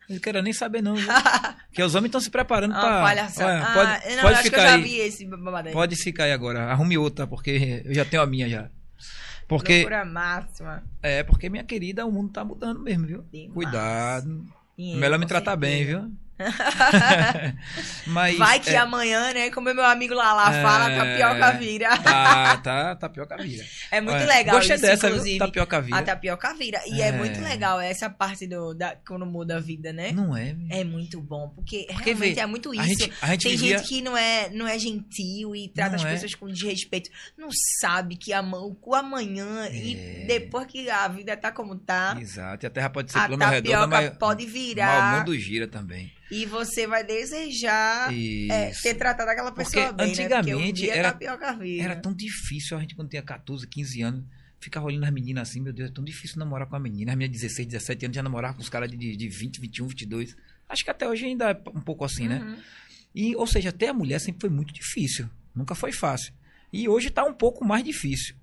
Não 0.10 0.20
quero 0.20 0.42
nem 0.42 0.54
saber, 0.54 0.82
não. 0.84 0.96
Porque 1.68 1.82
os 1.84 1.96
homens 1.96 2.10
estão 2.10 2.22
se 2.22 2.30
preparando 2.30 2.72
Uma 2.72 2.82
pra. 2.82 3.02
palhaçada. 3.02 3.52
Olha, 3.52 3.64
Ah, 3.64 3.74
pode 3.74 4.16
não, 4.16 4.22
pode 4.22 4.34
acho 4.36 4.42
que 4.44 4.48
eu 4.48 4.52
ficar 4.52 4.68
já 4.68 4.76
aí. 4.76 4.82
vi 4.84 5.00
esse 5.00 5.26
babado 5.26 5.68
aí. 5.68 5.74
Pode 5.74 5.96
ficar 5.96 6.24
aí 6.26 6.32
agora. 6.32 6.66
Arrume 6.72 6.98
outra, 6.98 7.26
porque 7.26 7.82
eu 7.84 7.94
já 7.94 8.06
tenho 8.06 8.22
a 8.22 8.28
minha 8.28 8.48
já. 8.48 8.70
Porque. 9.48 9.78
Loucura 9.78 10.06
máxima. 10.06 10.84
É, 11.02 11.24
porque 11.24 11.50
minha 11.50 11.64
querida, 11.64 12.06
o 12.06 12.12
mundo 12.12 12.32
tá 12.32 12.44
mudando 12.44 12.80
mesmo, 12.82 13.06
viu? 13.08 13.24
Demais. 13.32 13.54
Cuidado. 13.54 14.46
Dinheiro, 14.78 15.00
Melhor 15.00 15.20
me 15.20 15.26
tratar 15.26 15.56
bem, 15.56 15.86
certeza. 15.86 16.08
viu? 16.08 16.18
Mas. 18.08 18.38
Vai 18.38 18.60
que 18.60 18.70
é, 18.70 18.78
amanhã, 18.78 19.34
né? 19.34 19.50
Como 19.50 19.74
meu 19.74 19.86
amigo 19.86 20.14
lá 20.14 20.34
lá 20.34 20.54
É. 20.54 20.62
fala, 20.62 20.90
tapioca 20.90 21.52
vira. 21.58 21.98
Tá, 21.98 22.58
tá, 22.58 22.96
tapioca 22.96 23.38
vira. 23.38 23.64
É 23.92 24.02
muito 24.02 24.16
Olha, 24.18 24.26
legal 24.26 24.56
Gostei 24.58 24.76
isso, 24.76 24.86
dessa, 24.86 25.08
inclusive. 25.10 25.40
Tapioca 25.40 25.82
vira. 25.82 25.98
A 25.98 26.02
tapioca 26.04 26.54
vira. 26.56 26.82
E 26.88 27.02
é. 27.02 27.08
É. 27.08 27.12
muito 27.12 27.40
legal 27.42 27.80
essa 27.80 28.10
parte 28.10 28.46
do 28.48 28.74
da, 28.74 28.96
quando 29.08 29.26
muda 29.26 29.58
a 29.58 29.60
vida, 29.60 29.94
né? 29.94 30.12
Não 30.12 30.36
é, 30.36 30.56
É 30.70 30.84
muito 30.84 31.22
bom, 31.22 31.50
porque, 31.50 31.86
Porque, 31.88 32.12
realmente 32.14 32.36
vê, 32.36 32.42
é 32.42 32.46
muito 32.46 32.74
isso. 32.74 32.82
A 32.84 32.88
gente, 32.88 33.14
a 33.22 33.28
gente 33.28 33.44
Tem 33.44 33.52
vivia... 33.58 33.78
gente 33.78 33.88
que 33.88 34.02
não 34.02 34.18
é, 34.18 34.50
não 34.50 34.68
é 34.68 34.78
gentil 34.78 35.56
e 35.56 35.70
trata 35.70 35.92
Não 35.92 36.04
as 36.04 36.06
é. 36.06 36.12
pessoas 36.14 36.36
com 36.36 36.48
desrespeito. 36.48 37.10
Não 37.38 37.50
sabe 37.80 38.16
que 38.18 38.34
ama- 38.34 38.60
o 38.60 38.96
amanhã 38.96 39.66
É. 39.68 39.76
e 39.76 40.26
depois 40.28 40.66
que 40.68 40.90
a 40.90 41.08
vida 41.08 41.36
tá 41.38 41.52
como 41.52 41.76
tá, 41.76 42.18
Exato, 42.20 42.66
e 42.66 42.68
a 42.68 42.70
Terra 42.70 42.90
pode 42.90 43.12
ser 43.12 43.20
plana 43.28 43.48
redonda, 43.48 43.62
tapioca 43.80 43.88
mas, 43.88 44.18
pode 44.18 44.44
mas 44.46 44.52
o 44.52 44.54
virar 44.54 45.18
mundo 45.20 45.38
gira 45.38 45.68
também. 45.68 46.12
E 46.32 46.46
você 46.46 46.88
vai 46.88 47.04
desejar 47.04 48.12
é, 48.50 48.72
ter 48.82 48.96
tratado 48.96 49.30
aquela 49.30 49.52
pessoa 49.52 49.94
Porque 49.94 50.06
bem, 50.06 50.16
né? 50.16 50.28
Porque 50.28 50.56
um 50.56 50.60
antigamente 50.60 50.90
a 50.92 50.96
era- 50.96 51.12
tapioca 51.12 51.54
vira. 51.54 51.84
Era 51.84 51.96
tão 51.96 52.14
difícil, 52.14 52.78
a 52.78 52.82
gente 52.82 52.96
quando 52.96 53.10
tinha 53.10 53.22
14, 53.22 53.68
15 53.68 54.02
anos, 54.02 54.24
ficava 54.60 54.86
olhando 54.88 55.04
as 55.04 55.12
meninas 55.12 55.50
assim, 55.50 55.62
meu 55.62 55.72
Deus, 55.74 55.90
é 55.90 55.94
tão 55.94 56.04
difícil 56.04 56.40
namorar 56.40 56.68
com 56.68 56.76
a 56.76 56.80
menina. 56.80 57.12
As 57.12 57.18
meninas 57.18 57.40
de 57.40 57.46
16, 57.48 57.68
17 57.68 58.06
anos 58.06 58.16
já 58.16 58.24
namorava 58.24 58.56
com 58.56 58.62
os 58.62 58.70
caras 58.70 58.90
de, 58.90 58.98
de 59.16 59.28
20, 59.30 59.62
21, 59.62 59.88
22. 59.88 60.36
Acho 60.68 60.84
que 60.84 60.90
até 60.90 61.08
hoje 61.08 61.26
ainda 61.26 61.52
é 61.52 61.70
um 61.70 61.82
pouco 61.82 62.04
assim, 62.04 62.28
né? 62.28 62.40
Uhum. 62.40 62.58
E, 63.14 63.36
ou 63.36 63.46
seja, 63.46 63.72
ter 63.72 63.88
a 63.88 63.94
mulher 63.94 64.20
sempre 64.20 64.42
foi 64.42 64.50
muito 64.50 64.74
difícil. 64.74 65.30
Nunca 65.54 65.76
foi 65.76 65.92
fácil. 65.92 66.34
E 66.74 66.90
hoje 66.90 67.10
tá 67.10 67.24
um 67.24 67.34
pouco 67.34 67.64
mais 67.64 67.84
difícil. 67.84 68.36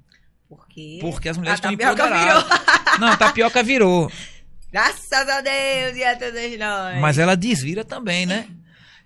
Porque, 0.48 0.98
Porque 1.00 1.28
as 1.28 1.36
mulheres 1.36 1.60
a 1.64 1.72
estão 1.72 1.72
tapioca 1.72 2.06
empoderadas. 2.06 2.98
Não, 3.00 3.08
a 3.08 3.16
tapioca 3.16 3.62
virou. 3.62 4.10
Graças 4.72 5.12
a 5.28 5.40
Deus 5.40 5.96
e 5.96 6.04
a 6.04 6.16
todos 6.16 6.58
nós. 6.58 6.98
Mas 7.00 7.18
ela 7.18 7.36
desvira 7.36 7.84
também, 7.84 8.24
né? 8.26 8.48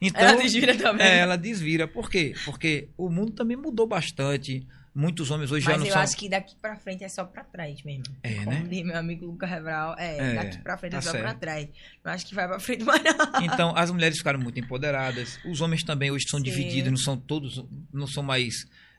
Então, 0.00 0.20
Ela 0.22 0.36
desvira 0.42 0.74
também. 0.76 1.06
É, 1.06 1.18
ela 1.18 1.36
desvira. 1.36 1.88
Por 1.88 2.10
quê? 2.10 2.34
Porque 2.44 2.88
o 2.98 3.08
mundo 3.08 3.32
também 3.32 3.56
mudou 3.56 3.86
bastante. 3.86 4.66
Muitos 4.94 5.30
homens 5.30 5.50
hoje 5.50 5.64
já 5.64 5.72
Mas 5.72 5.80
não 5.80 5.86
eu 5.86 5.92
são. 5.92 6.02
acho 6.02 6.16
que 6.16 6.28
daqui 6.28 6.54
pra 6.60 6.76
frente 6.76 7.02
é 7.04 7.08
só 7.08 7.24
pra 7.24 7.44
trás 7.44 7.82
mesmo. 7.82 8.04
É, 8.22 8.34
Como 8.36 8.50
né? 8.50 8.66
diz 8.68 8.82
meu 8.84 8.96
amigo 8.96 9.26
Luca 9.26 9.46
Rebral, 9.46 9.94
é, 9.98 10.16
É, 10.32 10.34
daqui 10.34 10.58
pra 10.58 10.76
frente 10.78 10.92
tá 10.92 10.98
é 10.98 11.02
só 11.02 11.10
pra 11.12 11.20
certo. 11.20 11.38
trás. 11.38 11.68
Não 12.04 12.12
acho 12.12 12.26
que 12.26 12.34
vai 12.34 12.46
pra 12.46 12.58
frente 12.60 12.84
mais 12.84 13.02
não. 13.02 13.42
Então, 13.42 13.72
as 13.76 13.90
mulheres 13.90 14.16
ficaram 14.18 14.38
muito 14.38 14.58
empoderadas. 14.60 15.38
Os 15.44 15.60
homens 15.60 15.82
também 15.82 16.10
hoje 16.10 16.24
são 16.28 16.38
Sim. 16.40 16.44
divididos, 16.44 16.90
não 16.90 16.98
são 16.98 17.16
todos, 17.18 17.62
não 17.92 18.06
são 18.06 18.22
mais 18.22 18.54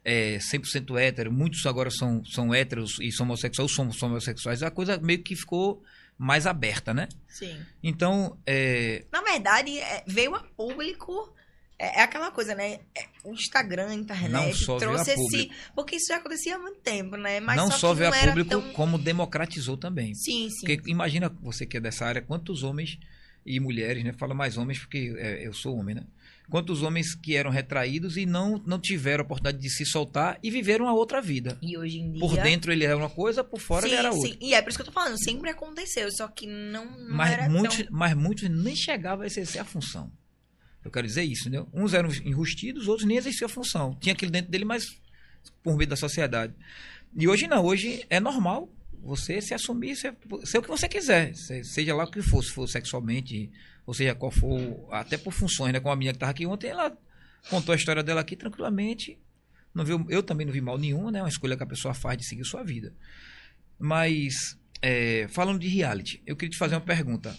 é, 0.05 0.37
100% 0.39 0.97
héteros. 0.99 1.33
Muitos 1.33 1.65
agora 1.65 1.89
são, 1.89 2.23
são 2.25 2.53
héteros 2.53 2.99
e 3.01 3.11
são 3.11 3.25
homossexuais, 3.25 3.69
ou 3.71 3.75
são, 3.75 3.91
são 3.91 4.09
homossexuais. 4.09 4.61
A 4.61 4.69
coisa 4.69 4.99
meio 4.99 5.23
que 5.23 5.35
ficou 5.35 5.83
mais 6.17 6.47
aberta, 6.47 6.93
né? 6.93 7.07
Sim. 7.27 7.57
Então, 7.83 8.37
é, 8.45 9.05
Na 9.11 9.21
verdade, 9.21 9.77
é, 9.79 10.03
veio 10.07 10.33
a 10.35 10.39
público. 10.43 11.33
É, 11.79 11.99
é 11.99 12.01
aquela 12.03 12.31
coisa, 12.31 12.55
né? 12.55 12.79
É, 12.95 13.05
o 13.23 13.33
Instagram, 13.33 13.89
a 13.89 13.93
internet 13.93 14.31
Não 14.31 14.51
só 14.53 14.77
veio 14.79 14.91
trouxe 14.93 15.11
a 15.11 15.13
esse. 15.13 15.23
público. 15.23 15.53
Porque 15.75 15.95
isso 15.97 16.07
já 16.07 16.17
acontecia 16.17 16.55
há 16.55 16.59
muito 16.59 16.79
tempo, 16.79 17.15
né? 17.17 17.39
Mas 17.39 17.55
não 17.55 17.69
só, 17.69 17.77
só 17.77 17.93
veio 17.93 18.09
não 18.09 18.17
a 18.17 18.21
público, 18.27 18.49
tão- 18.49 18.73
como 18.73 18.97
democratizou 18.97 19.77
também. 19.77 20.15
Sim, 20.15 20.49
sim. 20.49 20.65
Porque 20.65 20.89
imagina 20.89 21.29
você 21.41 21.65
que 21.67 21.77
é 21.77 21.79
dessa 21.79 22.05
área, 22.05 22.21
quantos 22.21 22.63
homens 22.63 22.97
e 23.45 23.59
mulheres, 23.59 24.03
né? 24.03 24.11
Fala 24.11 24.33
mais 24.33 24.57
homens 24.57 24.79
porque 24.79 25.13
é, 25.17 25.45
eu 25.45 25.53
sou 25.53 25.77
homem, 25.77 25.93
né? 25.95 26.03
Quantos 26.49 26.81
homens 26.81 27.13
que 27.13 27.35
eram 27.35 27.51
retraídos 27.51 28.15
e 28.15 28.25
não, 28.25 28.57
não 28.65 28.79
tiveram 28.79 29.21
a 29.21 29.25
oportunidade 29.25 29.61
de 29.61 29.69
se 29.69 29.85
soltar 29.85 30.39
e 30.41 30.49
viveram 30.49 30.87
a 30.87 30.93
outra 30.93 31.21
vida. 31.21 31.57
E 31.61 31.77
hoje 31.77 31.99
em 31.99 32.11
dia. 32.13 32.21
Por 32.21 32.37
dentro 32.37 32.71
ele 32.71 32.85
era 32.85 32.95
uma 32.95 33.09
coisa, 33.09 33.43
por 33.43 33.59
fora 33.59 33.81
sim, 33.81 33.89
ele 33.89 33.95
era 33.97 34.11
outra. 34.13 34.29
sim. 34.29 34.37
E 34.39 34.53
é 34.53 34.61
por 34.61 34.69
isso 34.69 34.77
que 34.77 34.81
eu 34.83 34.85
tô 34.85 34.91
falando, 34.93 35.21
sempre 35.21 35.49
aconteceu, 35.49 36.09
só 36.11 36.27
que 36.29 36.47
não, 36.47 36.85
não 36.85 37.15
Mas 37.17 37.31
era 37.33 37.49
muitos, 37.49 37.77
tão... 37.77 37.87
mas 37.91 38.13
muitos 38.15 38.49
nem 38.49 38.75
chegavam 38.75 39.23
a 39.23 39.27
exercer 39.27 39.59
a 39.59 39.65
função. 39.65 40.09
Eu 40.85 40.89
quero 40.89 41.05
dizer 41.05 41.23
isso, 41.23 41.41
entendeu? 41.49 41.67
Uns 41.73 41.93
eram 41.93 42.09
enrustidos, 42.23 42.87
outros 42.87 43.05
nem 43.05 43.17
exerciam 43.17 43.47
a 43.47 43.49
função. 43.49 43.93
Tinha 43.99 44.13
aquilo 44.13 44.31
dentro 44.31 44.49
dele, 44.49 44.63
mas 44.63 44.85
por 45.61 45.75
meio 45.75 45.89
da 45.89 45.97
sociedade. 45.97 46.53
E 47.13 47.27
hoje 47.27 47.45
não, 47.45 47.65
hoje 47.65 48.05
é 48.09 48.21
normal 48.21 48.71
você 49.03 49.41
se 49.41 49.53
assumir, 49.53 49.97
ser, 49.97 50.13
ser 50.45 50.59
o 50.59 50.61
que 50.61 50.67
você 50.69 50.87
quiser, 50.87 51.35
se- 51.35 51.63
seja 51.65 51.93
lá 51.93 52.05
o 52.05 52.09
que 52.11 52.21
for, 52.21 52.41
se 52.41 52.51
for 52.51 52.67
sexualmente, 52.69 53.51
ou 53.87 53.93
seja, 53.93 54.13
qual 54.13 54.29
for, 54.29 54.59
até 54.91 55.17
por 55.17 55.31
funções, 55.31 55.71
né? 55.71 55.79
Como 55.79 55.93
a 55.93 55.95
menina 55.95 56.11
que 56.11 56.17
estava 56.17 56.31
aqui 56.31 56.45
ontem, 56.45 56.67
ela 56.67 56.95
contou 57.49 57.71
a 57.71 57.75
história 57.77 58.03
dela 58.03 58.19
aqui 58.19 58.35
tranquilamente. 58.35 59.17
Não 59.73 59.85
viu, 59.85 60.05
eu 60.09 60.21
também 60.21 60.45
não 60.45 60.51
vi 60.51 60.59
mal 60.59 60.77
nenhum, 60.77 61.09
né? 61.09 61.21
Uma 61.21 61.29
escolha 61.29 61.55
que 61.55 61.63
a 61.63 61.67
pessoa 61.67 61.93
faz 61.93 62.17
de 62.17 62.25
seguir 62.25 62.43
sua 62.43 62.63
vida. 62.63 62.93
Mas, 63.79 64.59
é, 64.81 65.27
falando 65.29 65.59
de 65.59 65.69
reality, 65.69 66.21
eu 66.25 66.35
queria 66.35 66.51
te 66.51 66.57
fazer 66.57 66.75
uma 66.75 66.81
pergunta. 66.81 67.33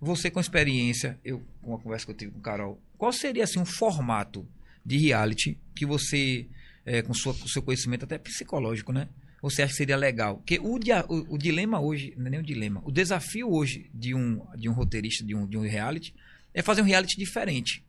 Você 0.00 0.30
com 0.30 0.38
experiência, 0.38 1.18
eu 1.24 1.44
com 1.60 1.74
a 1.74 1.80
conversa 1.80 2.06
que 2.06 2.12
eu 2.12 2.16
tive 2.16 2.30
com 2.30 2.38
o 2.38 2.42
Carol, 2.42 2.80
qual 2.96 3.12
seria 3.12 3.42
assim 3.42 3.58
um 3.58 3.66
formato 3.66 4.48
de 4.86 4.98
reality 4.98 5.58
que 5.74 5.84
você, 5.84 6.46
é, 6.86 7.02
com 7.02 7.12
sua, 7.12 7.34
com 7.34 7.48
seu 7.48 7.60
conhecimento 7.60 8.04
até 8.04 8.18
psicológico, 8.18 8.92
né? 8.92 9.08
Você 9.40 9.62
acha 9.62 9.72
que 9.72 9.76
seria 9.78 9.96
legal? 9.96 10.36
Porque 10.38 10.58
o, 10.60 10.78
dia- 10.78 11.04
o, 11.08 11.34
o 11.34 11.38
dilema 11.38 11.80
hoje, 11.80 12.12
não 12.16 12.26
é 12.26 12.30
nem 12.30 12.40
o 12.40 12.42
dilema, 12.42 12.82
o 12.84 12.90
desafio 12.90 13.50
hoje 13.52 13.88
de 13.94 14.14
um, 14.14 14.44
de 14.56 14.68
um 14.68 14.72
roteirista 14.72 15.24
de 15.24 15.34
um, 15.34 15.46
de 15.46 15.56
um 15.56 15.62
reality 15.62 16.12
é 16.52 16.60
fazer 16.62 16.82
um 16.82 16.84
reality 16.84 17.16
diferente. 17.16 17.84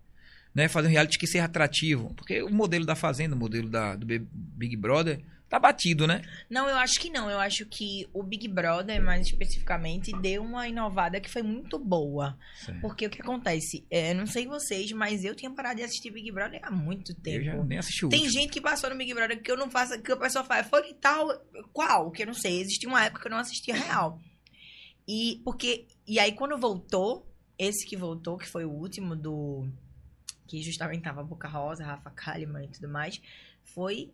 Né? 0.53 0.67
Fazer 0.67 0.87
um 0.87 0.91
reality 0.91 1.17
que 1.17 1.25
seja 1.27 1.45
atrativo. 1.45 2.13
Porque 2.15 2.41
o 2.43 2.49
modelo 2.51 2.85
da 2.85 2.95
Fazenda, 2.95 3.35
o 3.35 3.39
modelo 3.39 3.69
da, 3.69 3.95
do 3.95 4.05
Big- 4.05 4.75
Brother, 4.75 5.21
tá 5.49 5.57
batido, 5.59 6.05
né? 6.05 6.21
Não, 6.49 6.69
eu 6.69 6.77
acho 6.77 6.99
que 6.99 7.09
não. 7.09 7.29
Eu 7.29 7.39
acho 7.39 7.65
que 7.65 8.07
o 8.13 8.21
Big 8.21 8.47
Brother, 8.47 9.01
mais 9.01 9.27
especificamente, 9.27 10.11
deu 10.21 10.43
uma 10.43 10.67
inovada 10.67 11.19
que 11.19 11.29
foi 11.29 11.41
muito 11.41 11.79
boa. 11.79 12.37
Porque 12.81 13.07
o 13.07 13.09
que 13.09 13.21
acontece? 13.21 13.85
É, 13.89 14.13
não 14.13 14.25
sei 14.27 14.45
vocês, 14.45 14.91
mas 14.91 15.25
eu 15.25 15.33
tinha 15.35 15.51
parado 15.51 15.77
de 15.77 15.83
assistir 15.83 16.11
Big 16.11 16.31
Brother 16.31 16.59
há 16.63 16.69
muito 16.71 17.13
tempo. 17.15 17.37
Eu 17.39 17.43
já 17.43 17.63
nem 17.63 17.77
assisti 17.79 18.05
o 18.05 18.09
Tem 18.09 18.21
último. 18.21 18.39
gente 18.39 18.51
que 18.51 18.61
passou 18.61 18.89
no 18.89 18.95
Big 18.97 19.13
Brother 19.13 19.41
que 19.41 19.51
eu 19.51 19.57
não 19.57 19.69
faço, 19.71 19.99
que 20.01 20.11
a 20.11 20.17
pessoa 20.17 20.43
fala, 20.43 20.63
foi 20.63 20.93
tal, 20.93 21.27
qual? 21.73 22.11
Que 22.11 22.23
eu 22.23 22.27
não 22.27 22.33
sei. 22.33 22.61
Existia 22.61 22.87
uma 22.87 23.03
época 23.03 23.21
que 23.21 23.27
eu 23.27 23.31
não 23.31 23.39
assistia 23.39 23.75
real. 23.75 24.19
E 25.07 25.41
porque 25.43 25.87
e 26.07 26.19
aí 26.19 26.33
quando 26.33 26.57
voltou, 26.57 27.27
esse 27.57 27.85
que 27.87 27.97
voltou, 27.97 28.37
que 28.37 28.47
foi 28.47 28.65
o 28.65 28.71
último 28.71 29.15
do 29.15 29.67
que 30.47 30.61
justamente 30.61 31.01
tava 31.03 31.23
Boca 31.23 31.47
Rosa, 31.47 31.83
Rafa 31.83 32.09
Kalimann 32.11 32.65
e 32.65 32.67
tudo 32.69 32.87
mais, 32.89 33.21
foi 33.63 34.11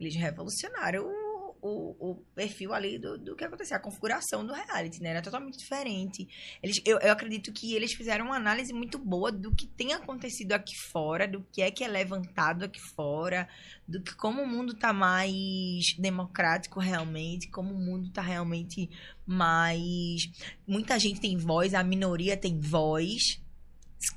eles 0.00 0.16
revolucionaram 0.16 1.04
o, 1.04 1.56
o, 1.62 2.10
o 2.10 2.14
perfil 2.34 2.72
ali 2.72 2.98
do, 2.98 3.18
do 3.18 3.36
que 3.36 3.44
acontecia, 3.44 3.76
a 3.76 3.80
configuração 3.80 4.44
do 4.44 4.52
reality, 4.52 5.02
né? 5.02 5.10
Era 5.10 5.22
totalmente 5.22 5.58
diferente. 5.58 6.26
Eles, 6.62 6.80
eu, 6.84 6.98
eu 6.98 7.12
acredito 7.12 7.52
que 7.52 7.74
eles 7.74 7.92
fizeram 7.92 8.26
uma 8.26 8.36
análise 8.36 8.72
muito 8.72 8.98
boa 8.98 9.30
do 9.30 9.54
que 9.54 9.66
tem 9.66 9.92
acontecido 9.92 10.52
aqui 10.52 10.74
fora, 10.74 11.28
do 11.28 11.46
que 11.52 11.60
é 11.60 11.70
que 11.70 11.84
é 11.84 11.88
levantado 11.88 12.64
aqui 12.64 12.80
fora, 12.80 13.46
do 13.86 14.02
que 14.02 14.14
como 14.14 14.42
o 14.42 14.46
mundo 14.46 14.74
tá 14.74 14.92
mais 14.92 15.94
democrático 15.98 16.80
realmente, 16.80 17.48
como 17.50 17.74
o 17.74 17.78
mundo 17.78 18.10
tá 18.10 18.22
realmente 18.22 18.88
mais. 19.26 20.30
Muita 20.66 20.98
gente 20.98 21.20
tem 21.20 21.36
voz, 21.36 21.74
a 21.74 21.84
minoria 21.84 22.36
tem 22.36 22.58
voz. 22.58 23.40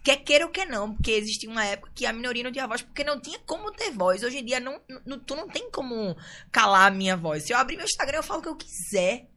Quer 0.03 0.17
queira 0.17 0.45
ou 0.45 0.51
quer 0.51 0.65
não, 0.65 0.93
porque 0.95 1.11
existia 1.11 1.49
uma 1.49 1.65
época 1.65 1.91
que 1.93 2.05
a 2.05 2.13
minoria 2.13 2.43
não 2.43 2.51
tinha 2.51 2.65
voz, 2.67 2.81
porque 2.81 3.03
não 3.03 3.19
tinha 3.19 3.37
como 3.39 3.71
ter 3.71 3.91
voz. 3.91 4.23
Hoje 4.23 4.37
em 4.37 4.45
dia, 4.45 4.59
não, 4.59 4.79
não- 5.05 5.19
tu 5.19 5.35
não 5.35 5.47
tem 5.49 5.69
como 5.71 6.15
calar 6.51 6.87
a 6.89 6.95
minha 6.95 7.17
voz. 7.17 7.43
Se 7.43 7.51
eu 7.53 7.57
abrir 7.57 7.75
meu 7.75 7.85
Instagram, 7.85 8.19
eu 8.19 8.23
falo 8.23 8.39
o 8.39 8.43
que 8.43 8.49
eu 8.49 8.55
quiser. 8.55 9.29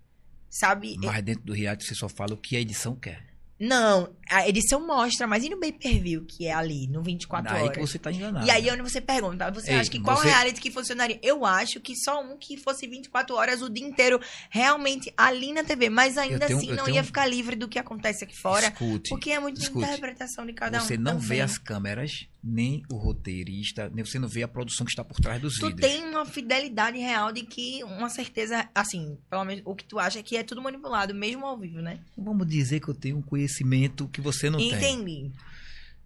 Sabe? 0.49 0.97
Mas 0.99 1.23
dentro 1.23 1.43
do 1.43 1.53
reality 1.53 1.85
você 1.85 1.95
só 1.95 2.09
fala 2.09 2.33
o 2.35 2.37
que 2.37 2.57
a 2.57 2.61
edição 2.61 2.95
quer. 2.95 3.27
Não, 3.59 4.15
a 4.29 4.47
edição 4.47 4.87
mostra, 4.87 5.27
mas 5.27 5.43
e 5.43 5.49
no 5.49 5.59
pay 5.59 5.73
per 5.73 5.99
view, 6.03 6.27
que 6.27 6.47
é 6.47 6.53
ali, 6.53 6.87
no 6.89 7.03
24 7.03 7.51
Daí 7.53 7.63
horas? 7.63 7.75
que 7.75 7.81
você 7.81 7.99
tá 7.99 8.13
enganado. 8.13 8.47
E 8.47 8.51
aí 8.51 8.71
onde 8.71 8.83
você 8.83 9.01
pergunta, 9.01 9.51
você 9.51 9.71
Ei, 9.73 9.79
acha 9.79 9.91
que 9.91 9.99
qual 9.99 10.19
você- 10.19 10.29
reality 10.29 10.61
que 10.61 10.71
funcionaria? 10.71 11.19
Eu 11.23 11.45
acho 11.47 11.81
que 11.81 11.97
só 11.97 12.23
um 12.23 12.37
que 12.37 12.59
fosse 12.59 12.87
24 12.87 13.35
horas 13.35 13.63
o 13.63 13.71
dia 13.71 13.87
inteiro 13.87 14.21
realmente 14.51 15.11
ali 15.17 15.55
na 15.55 15.65
TV, 15.65 15.89
mas 15.89 16.19
ainda 16.19 16.47
tenho- 16.47 16.59
assim 16.59 16.73
não 16.73 16.85
tenho- 16.85 16.97
ia 16.97 17.05
ficar 17.05 17.25
livre 17.27 17.57
do 17.57 17.67
que 17.67 17.79
acontece 17.79 18.25
aqui 18.25 18.37
fora, 18.37 18.67
Escute. 18.69 19.09
porque 19.09 19.31
é 19.31 19.41
muito 19.41 19.59
escute. 19.61 19.87
interpretação 19.87 20.45
de 20.45 20.53
cada 20.53 20.79
um. 20.79 20.85
Você 20.85 20.99
não 20.99 21.19
vê 21.19 21.27
também. 21.29 21.41
as 21.41 21.57
câmeras, 21.57 22.27
nem 22.49 22.83
o 22.93 22.97
roteirista, 22.97 23.91
nem 23.93 24.05
você 24.05 24.19
não 24.21 24.29
vê 24.29 24.43
a 24.45 24.49
produção 24.49 24.87
que 24.87 24.93
está 24.93 25.03
por 25.03 25.19
trás 25.21 25.41
dos 25.43 25.57
Tu 25.59 25.67
vídeos. 25.67 25.81
tem 25.93 26.05
uma 26.09 26.25
fidelidade 26.25 26.97
real 26.99 27.33
de 27.33 27.43
que, 27.43 27.83
uma 27.83 28.09
certeza, 28.09 28.69
assim, 28.73 29.19
pelo 29.29 29.45
menos 29.45 29.63
o 29.67 29.75
que 29.75 29.85
tu 29.85 29.99
acha 29.99 30.21
é 30.21 30.23
que 30.23 30.37
é 30.37 30.45
tudo 30.45 30.63
manipulado, 30.63 31.13
mesmo 31.13 31.45
ao 31.45 31.59
vivo, 31.59 31.81
né? 31.81 31.99
Vamos 32.17 32.47
dizer 32.47 32.79
que 32.81 32.89
eu 32.89 32.95
tenho 32.95 33.17
um 33.19 33.23
conhecimento 33.23 34.07
que 34.09 34.21
você 34.21 34.49
não 34.49 34.59
tem. 34.61 34.73
Entendi. 34.75 35.33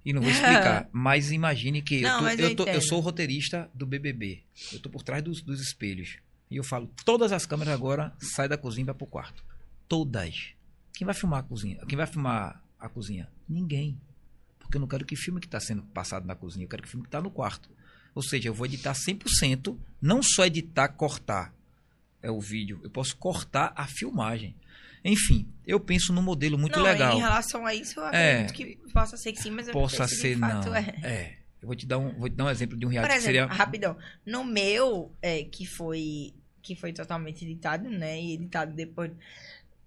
E 0.03 0.15
não 0.15 0.23
vou 0.23 0.31
explicar. 0.31 0.89
mas 0.93 1.31
imagine 1.31 1.83
que 1.83 2.01
Não, 2.01 2.27
eu, 2.27 2.37
tô- 2.37 2.43
eu 2.43 2.49
eu, 2.49 2.57
tô- 2.57 2.65
eu 2.65 2.81
sou 2.81 2.99
o 2.99 3.01
roteirista 3.03 3.71
do 3.75 3.85
BBB. 3.87 4.43
Eu 4.73 4.81
tô 4.81 4.89
por 4.89 5.03
trás 5.03 5.23
dos, 5.23 5.43
dos 5.43 5.61
espelhos. 5.61 6.17
E 6.51 6.57
eu 6.57 6.65
falo, 6.65 6.91
todas 7.05 7.33
as 7.33 7.45
câmeras 7.45 7.75
agora 7.75 8.15
saem 8.19 8.49
da 8.49 8.57
cozinha 8.57 8.83
e 8.83 8.87
vai 8.87 8.95
pro 8.95 9.07
quarto. 9.07 9.45
Todas. 9.87 10.55
Quem 10.95 11.05
vai 11.05 11.15
filmar 11.15 11.41
a 11.41 11.43
cozinha? 11.43 11.85
Quem 11.87 11.99
vai 11.99 12.07
filmar 12.07 12.63
a 12.79 12.89
cozinha? 12.89 13.29
Ninguém. 13.49 14.01
Porque 14.71 14.77
eu 14.77 14.81
não 14.83 14.87
quero 14.87 15.05
que 15.05 15.17
filme 15.17 15.41
que 15.41 15.49
está 15.49 15.59
sendo 15.59 15.83
passado 15.83 16.25
na 16.29 16.37
cozinha, 16.37 16.65
eu 16.65 16.69
quero 16.69 16.81
que 16.85 16.89
filme 16.89 17.03
que 17.03 17.09
está 17.09 17.21
no 17.21 17.29
quarto. 17.29 17.69
Ou 18.15 18.23
seja, 18.23 18.49
eu 18.49 18.55
vou 18.55 18.67
editar 18.67 18.93
100%, 18.95 19.77
não 20.01 20.23
só 20.23 20.47
editar, 20.47 20.87
cortar 20.91 21.53
é 22.23 22.31
o 22.31 22.41
vídeo, 22.41 22.79
eu 22.85 22.91
posso 22.91 23.17
cortar 23.17 23.73
a 23.75 23.87
filmagem. 23.89 24.55
Enfim, 25.05 25.49
eu 25.67 25.81
penso 25.81 26.13
num 26.13 26.23
modelo 26.23 26.57
muito 26.57 26.77
não, 26.79 26.85
legal. 26.85 27.17
em 27.17 27.21
relação 27.21 27.67
a 27.67 27.75
isso, 27.75 27.99
eu 27.99 28.07
É. 28.09 28.43
acredito 28.45 28.53
que 28.85 28.93
possa 28.93 29.17
ser 29.17 29.33
que 29.33 29.41
sim, 29.43 29.51
mas 29.51 29.67
eu 29.67 29.75
não 29.75 29.81
Possa 29.81 30.07
ser, 30.07 30.35
de 30.35 30.41
fato 30.41 30.67
não. 30.69 30.77
é. 30.77 30.95
É. 31.03 31.37
Eu 31.61 31.67
vou 31.67 31.75
te 31.75 31.85
dar 31.87 31.99
um, 31.99 32.13
vou 32.17 32.29
te 32.29 32.37
dar 32.37 32.45
um 32.45 32.51
exemplo 32.51 32.79
de 32.79 32.87
um 32.87 32.89
reality 32.89 33.13
exemplo, 33.15 33.25
seria. 33.27 33.47
rapidão, 33.47 33.97
no 34.25 34.45
meu, 34.45 35.13
é, 35.21 35.43
que 35.45 35.67
foi 35.67 36.33
que 36.63 36.77
foi 36.77 36.93
totalmente 36.93 37.43
editado, 37.45 37.89
né? 37.89 38.21
E 38.21 38.35
editado 38.35 38.73
depois. 38.75 39.11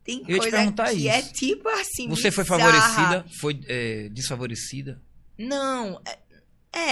Tem 0.03 0.21
Eu 0.27 0.35
ia 0.35 0.35
te 0.35 0.37
coisa 0.39 0.57
perguntar 0.57 0.89
que 0.89 0.95
isso. 0.97 1.07
é 1.09 1.21
tipo 1.21 1.69
assim. 1.69 2.07
Você 2.09 2.29
foi 2.31 2.43
bizarra. 2.43 2.71
favorecida? 2.71 3.25
Foi 3.39 3.59
é, 3.67 4.09
desfavorecida? 4.09 5.01
Não, 5.37 6.01
é, 6.05 6.19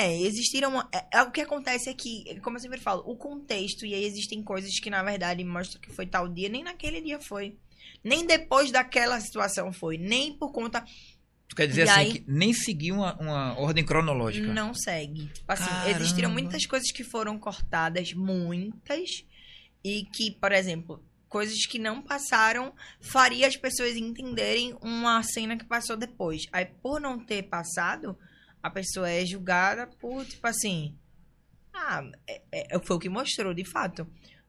é, 0.06 0.22
existiram. 0.22 0.80
É, 0.94 1.06
é, 1.14 1.22
o 1.24 1.32
que 1.32 1.42
acontece 1.42 1.90
é 1.90 1.94
que, 1.94 2.40
como 2.42 2.58
eu 2.58 2.62
sempre 2.62 2.80
falo, 2.80 3.04
o 3.06 3.16
contexto, 3.16 3.86
e 3.86 3.94
aí 3.94 4.04
existem 4.06 4.42
coisas 4.42 4.80
que 4.80 4.90
na 4.90 5.04
verdade 5.04 5.44
mostram 5.44 5.82
que 5.82 5.92
foi 5.92 6.06
tal 6.06 6.28
dia, 6.30 6.48
nem 6.50 6.64
naquele 6.64 7.02
dia 7.02 7.20
foi. 7.20 7.56
Nem 8.04 8.26
depois 8.26 8.72
daquela 8.72 9.20
situação 9.20 9.72
foi. 9.74 9.98
Nem 9.98 10.34
por 10.38 10.52
conta. 10.52 10.84
Tu 11.48 11.56
quer 11.56 11.68
dizer 11.68 11.82
E 11.86 11.90
assim 11.90 12.00
aí- 12.00 12.14
que 12.14 12.24
nem 12.28 12.54
seguiu 12.54 12.96
uma, 12.96 13.14
uma 13.20 13.60
ordem 13.60 13.84
cronológica? 13.86 14.48
Não 14.54 14.74
segue. 14.74 15.28
Tipo 15.28 15.52
assim, 15.52 15.66
Caramba. 15.66 15.90
existiram 15.92 16.30
muitas 16.32 16.66
coisas 16.66 16.90
que 16.94 17.04
foram 17.04 17.38
cortadas, 17.38 18.14
muitas, 18.14 19.26
e 19.84 20.06
que, 20.06 20.32
por 20.32 20.54
exemplo, 20.54 21.04
coisas 21.32 21.66
que 21.66 21.80
não 21.80 22.02
passaram 22.02 22.74
faria 23.00 23.48
as 23.48 23.56
pessoas 23.56 23.96
entenderem 23.96 24.76
uma 24.82 25.24
cena 25.24 25.58
que 25.58 25.64
passou 25.66 25.96
depois. 25.96 26.42
Aí, 26.52 26.66
por 26.66 27.00
não 27.00 27.18
ter 27.18 27.44
passado, 27.44 28.18
a 28.62 28.70
pessoa 28.70 29.10
é 29.10 29.26
julgada 29.26 29.88
por, 29.88 30.26
tipo 30.26 30.46
assim. 30.46 30.94
Ah, 31.74 32.04
é, 32.28 32.42
é, 32.76 32.80
foi 32.80 32.98
o 32.98 33.00
que 33.00 33.08
mostrou, 33.10 33.54
de 33.54 33.64
fato. 33.64 34.06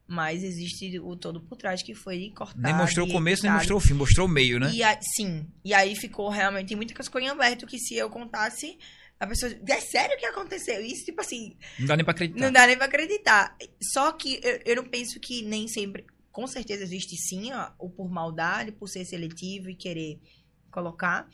Mas 0.08 0.42
existe 0.42 0.98
o 0.98 1.16
todo 1.16 1.40
por 1.40 1.56
trás 1.56 1.82
que 1.82 1.94
foi 1.94 2.30
cortado. 2.36 2.60
Nem 2.60 2.74
mostrou 2.74 3.06
o 3.06 3.10
começo, 3.12 3.44
nem 3.44 3.50
editado. 3.52 3.58
mostrou 3.58 3.78
o 3.78 3.80
fim, 3.80 3.94
mostrou 3.94 4.26
o 4.26 4.30
meio, 4.30 4.58
né? 4.58 4.70
E 4.74 4.82
a- 4.82 4.98
sim. 5.00 5.46
E 5.64 5.72
aí 5.72 5.94
ficou 5.94 6.28
realmente. 6.28 6.74
Muita 6.74 6.92
coisa 6.94 7.20
em 7.26 7.30
aberto 7.30 7.64
que 7.66 7.78
se 7.78 7.94
eu 7.94 8.10
contasse, 8.10 8.76
a 9.20 9.26
pessoa. 9.26 9.52
É 9.68 9.80
sério 9.80 10.18
que 10.18 10.26
aconteceu? 10.26 10.82
Isso, 10.84 11.04
tipo 11.04 11.20
assim, 11.20 11.56
Não 11.78 11.86
dá 11.86 11.96
nem 11.96 12.04
pra 12.04 12.10
acreditar. 12.12 12.40
não 12.40 12.52
dá 12.52 12.66
nem 12.66 12.76
pra 12.76 12.86
acreditar. 12.86 13.56
Só 13.94 14.10
que 14.12 14.40
eu, 14.42 14.60
eu 14.66 14.76
não 14.76 14.84
penso 14.84 15.18
que 15.20 15.42
nem 15.42 15.68
sempre. 15.68 16.04
Com 16.32 16.46
certeza 16.46 16.82
existe 16.82 17.16
sim, 17.16 17.52
ó, 17.52 17.70
o 17.78 17.90
por 17.90 18.10
maldade, 18.10 18.72
por 18.72 18.88
ser 18.88 19.04
seletivo 19.04 19.68
e 19.68 19.76
querer 19.76 20.18
colocar. 20.70 21.28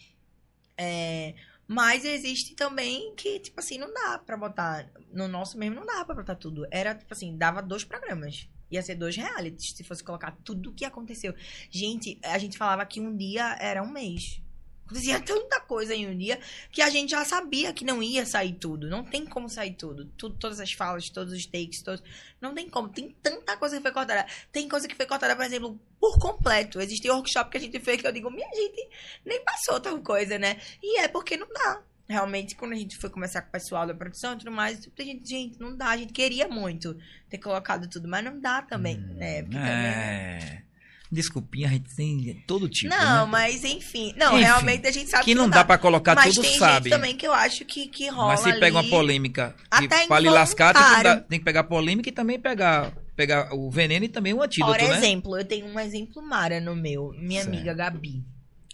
É, 0.77 1.35
mas 1.67 2.05
existe 2.05 2.55
também 2.55 3.15
que, 3.15 3.39
tipo 3.39 3.61
assim, 3.61 3.79
não 3.79 3.93
dá 3.93 4.19
pra 4.19 4.37
botar. 4.37 4.91
No 5.13 5.29
nosso 5.29 5.59
mesmo 5.59 5.77
não 5.77 5.87
dá 5.87 6.05
pra 6.05 6.15
botar 6.15 6.35
tudo. 6.35 6.67
Era, 6.71 6.95
tipo 6.95 7.13
assim, 7.13 7.37
dava 7.37 7.63
dois 7.63 7.85
programas. 7.85 8.49
Ia 8.71 8.83
ser 8.83 8.97
dois 8.97 9.17
realities, 9.17 9.77
se 9.77 9.85
fosse 9.85 10.03
colocar 10.03 10.33
tudo 10.45 10.71
o 10.71 10.75
que 10.75 10.85
aconteceu. 10.85 11.35
Gente, 11.71 12.19
a 12.25 12.39
gente 12.39 12.59
falava 12.59 12.85
que 12.85 13.01
um 13.01 13.17
dia 13.17 13.57
era 13.61 13.83
um 13.83 13.91
mês. 13.91 14.43
Acontecia 14.89 15.21
tanta 15.21 15.61
coisa 15.61 15.95
em 15.95 16.09
um 16.09 16.17
dia 16.17 16.41
que 16.73 16.81
a 16.81 16.89
gente 16.89 17.11
já 17.11 17.23
sabia 17.23 17.75
que 17.75 17.85
não 17.85 18.03
ia 18.03 18.25
sair 18.25 18.55
tudo. 18.55 18.89
Não 18.89 19.05
tem 19.05 19.27
como 19.27 19.47
sair 19.47 19.75
tudo. 19.75 20.07
tudo 20.17 20.35
todas 20.39 20.61
as 20.61 20.73
falas, 20.73 21.11
todos 21.11 21.35
os 21.35 21.45
takes, 21.45 21.83
todos. 21.83 22.03
Não 22.41 22.55
tem 22.55 22.71
como. 22.71 22.89
Tem 22.89 23.15
tanta 23.23 23.55
coisa 23.59 23.77
que 23.77 23.83
foi 23.83 23.93
cortada. 23.93 24.27
Tem 24.51 24.67
coisa 24.67 24.89
que 24.89 24.95
foi 24.95 25.05
cortada, 25.05 25.37
por 25.37 25.45
exemplo, 25.45 25.79
por 26.01 26.19
completo. 26.19 26.81
Existe 26.81 27.11
workshop 27.11 27.51
que 27.51 27.59
a 27.59 27.61
gente 27.61 27.79
fez 27.79 28.01
que 28.01 28.07
eu 28.07 28.13
digo, 28.13 28.31
minha 28.31 28.49
gente, 28.49 28.89
nem 29.27 29.45
passou 29.45 29.79
tal 29.79 30.01
coisa, 30.01 30.39
né? 30.39 30.59
E 30.83 31.01
é 31.01 31.07
porque 31.07 31.37
não 31.37 31.49
dá. 31.53 31.83
Realmente, 32.09 32.55
quando 32.55 32.73
a 32.73 32.77
gente 32.77 32.97
foi 32.97 33.11
começar 33.11 33.43
com 33.43 33.49
o 33.51 33.53
pessoal 33.53 33.87
da 33.87 33.93
produção 33.93 34.33
e 34.33 34.39
tudo 34.39 34.51
mais, 34.51 34.89
a 34.99 35.03
gente, 35.03 35.29
gente, 35.29 35.61
não 35.61 35.77
dá. 35.77 35.89
A 35.89 35.97
gente 35.99 36.15
queria 36.15 36.49
muito 36.49 36.97
ter 37.29 37.37
colocado 37.37 37.87
tudo, 37.87 38.09
mas 38.09 38.25
não 38.25 38.41
dá 38.41 38.63
também, 38.63 38.97
né? 38.97 39.43
Porque 39.43 39.59
também, 39.59 39.67
né? 39.67 40.68
Desculpinha, 41.11 41.69
a 41.69 41.71
gente 41.71 41.95
tem 41.95 42.43
todo 42.47 42.69
tipo. 42.69 42.95
não, 42.95 43.25
né? 43.25 43.31
mas 43.33 43.65
enfim. 43.65 44.13
Não, 44.17 44.35
Enfim, 44.35 44.45
realmente 44.45 44.87
a 44.87 44.91
gente 44.91 45.09
sabe 45.09 45.25
que 45.25 45.35
não 45.35 45.49
dá 45.49 45.65
pra 45.65 45.79
colocar 45.79 46.15
mas 46.15 46.35
tudo, 46.35 46.47
tem 46.47 46.59
sabe. 46.59 46.91
gente 46.91 46.97
também 46.97 47.17
que 47.17 47.27
eu 47.27 47.33
acho 47.33 47.65
que, 47.65 47.87
que 47.89 48.09
rola 48.09 48.29
Mas 48.29 48.41
se 48.41 48.53
pega 48.53 48.71
uma 48.77 48.81
ali. 48.81 48.91
polêmica 48.91 49.57
que 49.79 49.89
pra 50.07 50.19
lhe 50.21 50.29
lascar, 50.29 50.75
tem 50.75 50.97
que, 50.97 51.03
dar- 51.03 51.21
tem 51.23 51.39
que 51.39 51.45
pegar 51.45 51.65
polêmica 51.65 52.09
e 52.11 52.13
também 52.13 52.39
pegar, 52.39 52.93
pegar 53.17 53.55
o 53.55 53.71
veneno 53.71 54.05
e 54.05 54.09
também 54.09 54.35
o 54.35 54.43
antídoto, 54.43 54.79
Por 54.79 54.87
né? 54.87 54.97
exemplo, 54.99 55.39
eu 55.39 55.45
tenho 55.47 55.67
um 55.67 55.81
exemplo 55.81 56.23
mara 56.23 56.61
no 56.61 56.77
meu. 56.77 57.15
Minha 57.19 57.43
Certo. 57.43 57.55
amiga 57.55 57.73
Gabi. 57.73 58.23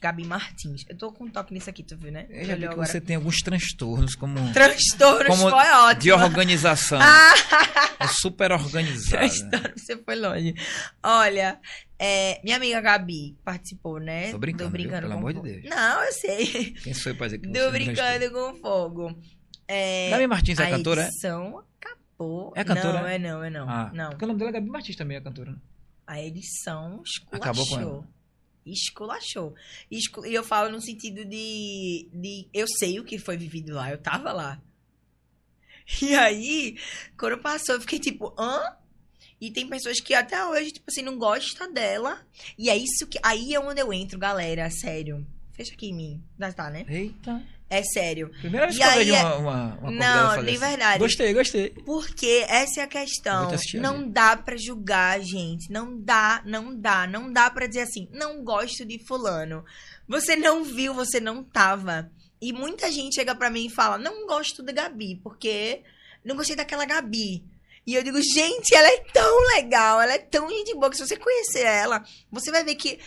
Gabi 0.05 0.27
Martins. 0.27 0.85
Eu 0.87 0.99
tô 0.99 1.11
com 1.11 1.25
um 1.25 1.31
toque 1.31 1.55
nisso 1.55 1.71
aqui, 1.71 1.83
tu 1.83 1.97
viu, 1.97 2.13
né? 2.13 2.27
Eu 2.29 2.45
já 2.45 2.55
vi 2.57 2.67
Olhou 2.67 2.79
que 2.83 2.87
você 2.87 3.01
tem 3.01 3.17
alguns 3.17 3.39
transtornos 3.41 4.15
como 4.15 4.39
Transtornos 4.53 5.39
Como 5.39 5.49
foi 5.49 5.71
ótimo. 5.71 6.01
de 6.03 6.13
organização. 6.13 6.99
É 7.99 8.07
super 8.09 8.53
organizada. 8.53 9.17
transtorno, 9.17 9.71
você 9.77 9.97
foi 9.97 10.17
longe. 10.17 10.55
Olha, 11.03 11.59
é, 11.99 12.39
minha 12.45 12.57
amiga 12.57 12.81
Gabi 12.83 13.35
participou, 13.43 13.99
né? 13.99 14.31
Tô 14.31 14.37
brincando, 14.39 14.71
do 14.71 14.77
viu? 14.77 14.83
Brincando 14.83 15.03
Pelo 15.09 15.13
com 15.13 15.19
amor 15.21 15.33
de 15.33 15.39
Fogo. 15.39 15.49
Deus. 15.49 15.65
Não, 15.75 16.03
eu 16.03 16.13
sei. 16.13 16.71
Quem 16.83 16.93
sou 16.93 17.13
eu 17.13 17.17
pra 17.17 17.27
dizer 17.29 17.39
que 17.39 17.47
Do 17.49 17.71
Brincando 17.71 18.31
com 18.31 18.55
Fogo. 18.57 19.19
É, 19.67 20.11
Gabi 20.11 20.27
Martins 20.27 20.59
é 20.59 20.65
a 20.67 20.71
cantora, 20.71 21.03
é? 21.03 21.05
edição 21.07 21.65
acabou. 21.81 22.53
É 22.55 22.65
cantora, 22.65 23.01
Não, 23.01 23.07
é? 23.07 23.15
é 23.15 23.19
não, 23.19 23.45
é 23.45 23.49
não. 23.51 23.71
Ah, 23.71 23.91
não. 23.95 24.11
Porque 24.11 24.25
o 24.25 24.29
nome 24.29 24.39
dela 24.39 24.51
é 24.51 24.53
Gabi 24.53 24.69
Martins 24.69 24.97
também, 24.97 25.17
é 25.17 25.21
cantora. 25.23 25.53
né? 25.53 25.59
A 26.07 26.21
edição 26.21 27.01
esculachou. 27.03 27.37
Acabou 27.41 27.67
com 27.67 27.81
ela. 27.81 28.05
Esculachou. 28.67 29.55
Escu- 29.91 30.25
E 30.27 30.35
eu 30.35 30.43
falo 30.43 30.71
no 30.71 30.81
sentido 30.81 31.25
de, 31.25 32.09
de. 32.13 32.49
Eu 32.53 32.67
sei 32.67 32.99
o 32.99 33.05
que 33.05 33.19
foi 33.19 33.37
vivido 33.37 33.75
lá, 33.75 33.91
eu 33.91 33.99
tava 33.99 34.33
lá. 34.33 34.61
E 36.01 36.15
aí, 36.15 36.79
quando 37.19 37.39
passou, 37.39 37.75
eu 37.75 37.81
fiquei 37.81 37.99
tipo, 37.99 38.35
hã? 38.39 38.75
E 39.41 39.51
tem 39.51 39.69
pessoas 39.69 40.01
que 40.01 40.15
até 40.15 40.43
hoje, 40.47 40.71
tipo 40.73 40.87
assim, 40.91 41.03
não 41.03 41.19
gostam 41.19 41.71
dela. 41.73 42.27
E 42.57 42.71
é 42.71 42.77
isso 42.77 43.07
que. 43.07 43.19
Aí 43.23 43.53
é 43.55 43.61
onde 43.61 43.81
eu 43.81 43.93
entro, 43.93 44.19
galera, 44.19 44.71
sério. 44.71 45.27
Fecha 45.53 45.75
aqui 45.75 45.89
em 45.89 45.95
mim. 45.95 46.25
Já 46.39 46.53
tá, 46.53 46.71
né? 46.71 46.87
Eita. 46.89 47.43
É 47.71 47.83
sério. 47.83 48.31
Primeira 48.41 48.67
vez 48.67 48.77
E 48.77 48.81
que 48.81 48.85
eu 48.87 48.91
aí 48.91 48.99
vejo 48.99 49.15
é- 49.15 49.23
uma, 49.23 49.37
uma, 49.37 49.75
uma 49.79 49.91
Não, 49.91 50.45
de 50.45 50.51
assim. 50.51 50.59
verdade. 50.59 50.99
Gostei, 50.99 51.33
gostei. 51.35 51.71
Porque 51.85 52.45
essa 52.49 52.81
é 52.81 52.85
a 52.85 52.87
questão. 52.87 53.51
Não 53.81 53.97
ali. 53.97 54.11
dá 54.11 54.37
pra 54.37 54.57
julgar, 54.57 55.21
gente. 55.21 55.73
Não 55.73 55.99
dá, 55.99 56.43
não 56.45 56.79
dá. 56.79 57.07
Não 57.07 57.33
dá 57.33 57.51
pra 57.51 57.67
dizer 57.67 57.81
assim, 57.81 58.09
não 58.13 58.45
gosto 58.45 58.85
de 58.85 58.99
fulano. 59.05 59.65
Você 60.07 60.37
não 60.37 60.63
viu, 60.63 60.95
você 60.95 61.19
não 61.19 61.43
tava. 61.43 62.11
E 62.41 62.53
muita 62.53 62.93
gente 62.93 63.15
chega 63.15 63.35
pra 63.35 63.49
mim 63.51 63.67
e 63.67 63.71
fala, 63.71 63.97
não 63.99 64.27
gosto 64.27 64.63
da 64.63 64.71
Gabi, 64.71 65.19
porque 65.25 65.83
não 66.25 66.37
gostei 66.37 66.55
daquela 66.55 66.85
Gabi. 66.85 67.43
E 67.87 67.95
eu 67.95 68.03
digo, 68.03 68.21
gente, 68.23 68.75
ela 68.75 68.89
é 68.89 69.01
tão 69.13 69.41
legal, 69.57 70.01
ela 70.01 70.15
é 70.15 70.19
tão 70.19 70.49
gente 70.49 70.73
boa, 70.75 70.89
que 70.89 70.97
se 70.97 71.07
você 71.07 71.17
conhecer 71.17 71.65
ela, 71.67 72.03
você 72.31 72.51
vai 72.51 72.65
ver 72.65 72.77
que. 72.77 72.99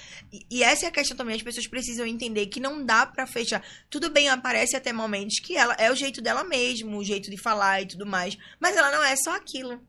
E, 0.52 0.64
essa 0.64 0.86
é 0.86 0.90
a 0.90 0.92
questão 0.92 1.18
também, 1.18 1.36
as 1.36 1.42
pessoas 1.42 1.68
precisam 1.68 2.06
entender 2.06 2.46
que 2.48 2.60
não 2.60 2.86
dá 2.86 3.06
pra 3.06 3.26
fechar. 3.26 3.64
Tudo 3.90 4.12
bem, 4.12 4.30
aparece 4.30 4.76
até 4.76 4.94
momentos 4.94 5.40
que 5.40 5.58
ela 5.58 5.74
é 5.80 5.92
o 5.92 5.96
jeito 5.96 6.22
dela 6.22 6.44
mesmo, 6.44 6.98
o 6.98 7.04
jeito 7.04 7.32
de 7.32 7.38
falar 7.38 7.82
e 7.82 7.88
tudo 7.88 8.06
mais. 8.06 8.38
Mas 8.60 8.78
ela 8.78 8.92
não 8.92 9.04
é 9.04 9.16
só 9.16 9.36
aquilo. 9.36 9.82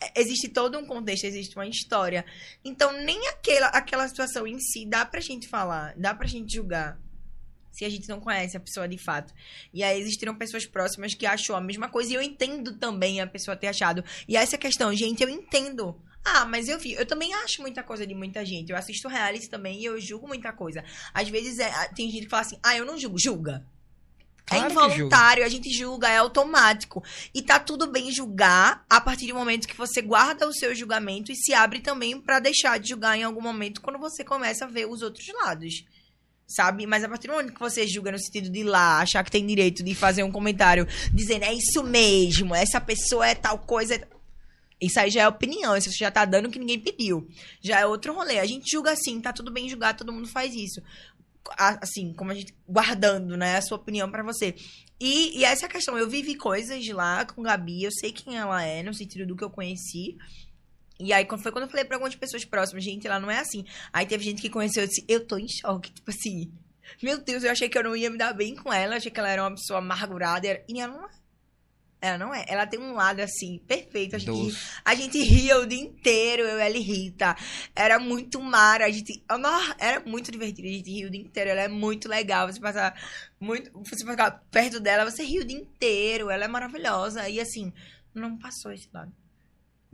É, 0.00 0.20
Existe 0.20 0.48
todo 0.48 0.76
um 0.76 0.86
contexto, 0.86 1.24
existe 1.24 1.54
uma 1.54 1.68
história. 1.68 2.24
Então, 2.64 2.92
nem 3.04 3.28
aquela, 3.28 3.68
aquela 3.68 4.08
situação 4.08 4.46
em 4.48 4.58
si 4.58 4.84
dá 4.84 5.06
pra 5.06 5.20
gente 5.20 5.48
falar, 5.48 5.94
dá 5.96 6.12
pra 6.12 6.26
gente 6.26 6.54
julgar. 6.54 6.98
Se 7.74 7.84
a 7.84 7.90
gente 7.90 8.08
não 8.08 8.20
conhece 8.20 8.56
a 8.56 8.60
pessoa 8.60 8.88
de 8.88 8.96
fato. 8.96 9.34
E 9.72 9.82
aí 9.82 10.00
existiram 10.00 10.34
pessoas 10.34 10.64
próximas 10.64 11.12
que 11.14 11.26
achou 11.26 11.56
a 11.56 11.60
mesma 11.60 11.88
coisa. 11.88 12.12
E 12.12 12.14
eu 12.14 12.22
entendo 12.22 12.78
também 12.78 13.20
a 13.20 13.26
pessoa 13.26 13.56
ter 13.56 13.66
achado. 13.66 14.04
E 14.28 14.36
essa 14.36 14.54
é 14.54 14.58
questão, 14.58 14.94
gente, 14.94 15.22
eu 15.22 15.28
entendo. 15.28 16.00
Ah, 16.24 16.44
mas 16.46 16.68
eu 16.68 16.78
vi. 16.78 16.92
Eu 16.92 17.04
também 17.04 17.34
acho 17.34 17.60
muita 17.60 17.82
coisa 17.82 18.06
de 18.06 18.14
muita 18.14 18.46
gente. 18.46 18.70
Eu 18.70 18.76
assisto 18.78 19.08
reality 19.08 19.50
também 19.50 19.80
e 19.80 19.84
eu 19.84 20.00
julgo 20.00 20.26
muita 20.26 20.52
coisa. 20.52 20.82
Às 21.12 21.28
vezes 21.28 21.58
é- 21.58 21.88
tem 21.94 22.08
gente 22.10 22.24
que 22.24 22.30
fala 22.30 22.42
assim, 22.42 22.58
ah, 22.62 22.76
eu 22.76 22.86
não 22.86 22.96
julgo. 22.96 23.18
Julga. 23.18 23.66
Claro 24.46 24.64
é 24.64 24.68
que 24.68 24.74
julga. 24.74 24.94
involuntário, 24.94 25.44
a 25.44 25.48
gente 25.48 25.70
julga, 25.70 26.08
é 26.08 26.18
automático. 26.18 27.02
E 27.34 27.42
tá 27.42 27.58
tudo 27.58 27.86
bem 27.86 28.12
julgar 28.12 28.84
a 28.88 29.00
partir 29.00 29.26
do 29.26 29.34
momento 29.34 29.66
que 29.66 29.76
você 29.76 30.02
guarda 30.02 30.46
o 30.46 30.52
seu 30.52 30.74
julgamento 30.74 31.32
e 31.32 31.36
se 31.36 31.54
abre 31.54 31.80
também 31.80 32.20
pra 32.20 32.40
deixar 32.40 32.78
de 32.78 32.90
julgar 32.90 33.16
em 33.18 33.22
algum 33.22 33.40
momento 33.40 33.80
quando 33.80 33.98
você 33.98 34.22
começa 34.22 34.64
a 34.64 34.68
ver 34.68 34.86
os 34.86 35.02
outros 35.02 35.26
lados. 35.42 35.84
Sabe? 36.46 36.86
Mas 36.86 37.02
a 37.02 37.08
partir 37.08 37.26
do 37.26 37.32
momento 37.32 37.54
que 37.54 37.60
você 37.60 37.86
julga 37.86 38.12
no 38.12 38.18
sentido 38.18 38.50
de 38.50 38.60
ir 38.60 38.64
lá, 38.64 39.00
achar 39.00 39.24
que 39.24 39.30
tem 39.30 39.46
direito 39.46 39.82
de 39.82 39.94
fazer 39.94 40.22
um 40.22 40.30
comentário 40.30 40.86
dizendo 41.12 41.44
é 41.44 41.54
isso 41.54 41.82
mesmo, 41.82 42.54
essa 42.54 42.80
pessoa 42.80 43.26
é 43.26 43.34
tal 43.34 43.58
coisa. 43.58 44.06
Isso 44.80 45.00
aí 45.00 45.10
já 45.10 45.22
é 45.22 45.28
opinião, 45.28 45.76
isso 45.76 45.90
já 45.96 46.10
tá 46.10 46.24
dando 46.24 46.46
o 46.46 46.50
que 46.50 46.58
ninguém 46.58 46.78
pediu. 46.78 47.26
Já 47.62 47.80
é 47.80 47.86
outro 47.86 48.12
rolê. 48.12 48.38
A 48.38 48.44
gente 48.44 48.70
julga 48.70 48.92
assim, 48.92 49.20
tá 49.20 49.32
tudo 49.32 49.50
bem 49.50 49.68
julgar, 49.68 49.96
todo 49.96 50.12
mundo 50.12 50.28
faz 50.28 50.54
isso. 50.54 50.82
Assim, 51.56 52.12
como 52.12 52.30
a 52.30 52.34
gente. 52.34 52.54
Guardando, 52.68 53.36
né, 53.36 53.56
a 53.56 53.62
sua 53.62 53.78
opinião 53.78 54.10
pra 54.10 54.22
você. 54.22 54.54
E, 55.00 55.38
e 55.38 55.44
essa 55.44 55.64
é 55.64 55.68
a 55.68 55.70
questão. 55.70 55.96
Eu 55.96 56.08
vivi 56.08 56.34
coisas 56.34 56.86
lá 56.88 57.24
com 57.24 57.42
Gabi, 57.42 57.84
eu 57.84 57.90
sei 57.92 58.12
quem 58.12 58.36
ela 58.36 58.62
é, 58.62 58.82
no 58.82 58.94
sentido 58.94 59.26
do 59.26 59.36
que 59.36 59.44
eu 59.44 59.50
conheci. 59.50 60.16
E 60.98 61.12
aí, 61.12 61.24
quando 61.24 61.42
foi 61.42 61.50
quando 61.50 61.64
eu 61.64 61.70
falei 61.70 61.84
pra 61.84 61.96
algumas 61.96 62.14
pessoas 62.14 62.44
próximas, 62.44 62.84
gente, 62.84 63.06
ela 63.06 63.18
não 63.18 63.30
é 63.30 63.38
assim. 63.38 63.64
Aí 63.92 64.06
teve 64.06 64.24
gente 64.24 64.40
que 64.40 64.48
conheceu 64.48 64.84
e 64.84 64.88
disse, 64.88 65.04
eu 65.08 65.26
tô 65.26 65.36
em 65.36 65.48
choque. 65.48 65.92
Tipo 65.92 66.10
assim, 66.10 66.52
meu 67.02 67.18
Deus, 67.18 67.42
eu 67.42 67.50
achei 67.50 67.68
que 67.68 67.76
eu 67.76 67.82
não 67.82 67.96
ia 67.96 68.10
me 68.10 68.18
dar 68.18 68.32
bem 68.32 68.54
com 68.54 68.72
ela, 68.72 68.96
achei 68.96 69.10
que 69.10 69.18
ela 69.18 69.28
era 69.28 69.42
uma 69.42 69.54
pessoa 69.54 69.80
amargurada. 69.80 70.46
E 70.68 70.80
ela 70.80 70.92
não 70.92 71.04
é. 71.04 71.10
Ela 72.00 72.18
não 72.18 72.34
é. 72.34 72.44
Ela 72.46 72.66
tem 72.66 72.78
um 72.78 72.92
lado 72.92 73.20
assim, 73.20 73.58
perfeito. 73.66 74.14
A 74.14 74.18
gente, 74.18 74.30
Doce. 74.30 74.58
a 74.84 74.94
gente 74.94 75.22
ria 75.22 75.58
o 75.58 75.66
dia 75.66 75.80
inteiro, 75.80 76.42
eu, 76.42 76.58
ela 76.58 76.76
e 76.76 76.80
Rita. 76.80 77.34
Era 77.74 77.98
muito 77.98 78.40
mara, 78.40 78.84
a 78.84 78.90
gente. 78.90 79.24
Era 79.78 80.00
muito 80.00 80.30
divertido, 80.30 80.68
a 80.68 80.70
gente 80.70 80.90
ria 80.90 81.06
o 81.06 81.10
dia 81.10 81.20
inteiro. 81.22 81.50
Ela 81.50 81.62
é 81.62 81.68
muito 81.68 82.08
legal. 82.08 82.46
Você 82.46 82.60
passar 82.60 82.94
muito. 83.40 83.70
Você 83.82 84.04
passar 84.04 84.42
perto 84.50 84.78
dela, 84.78 85.10
você 85.10 85.24
ri 85.24 85.40
o 85.40 85.46
dia 85.46 85.58
inteiro. 85.58 86.30
Ela 86.30 86.44
é 86.44 86.48
maravilhosa. 86.48 87.28
E 87.28 87.40
assim, 87.40 87.72
não 88.14 88.36
passou 88.38 88.70
esse 88.70 88.88
lado. 88.92 89.10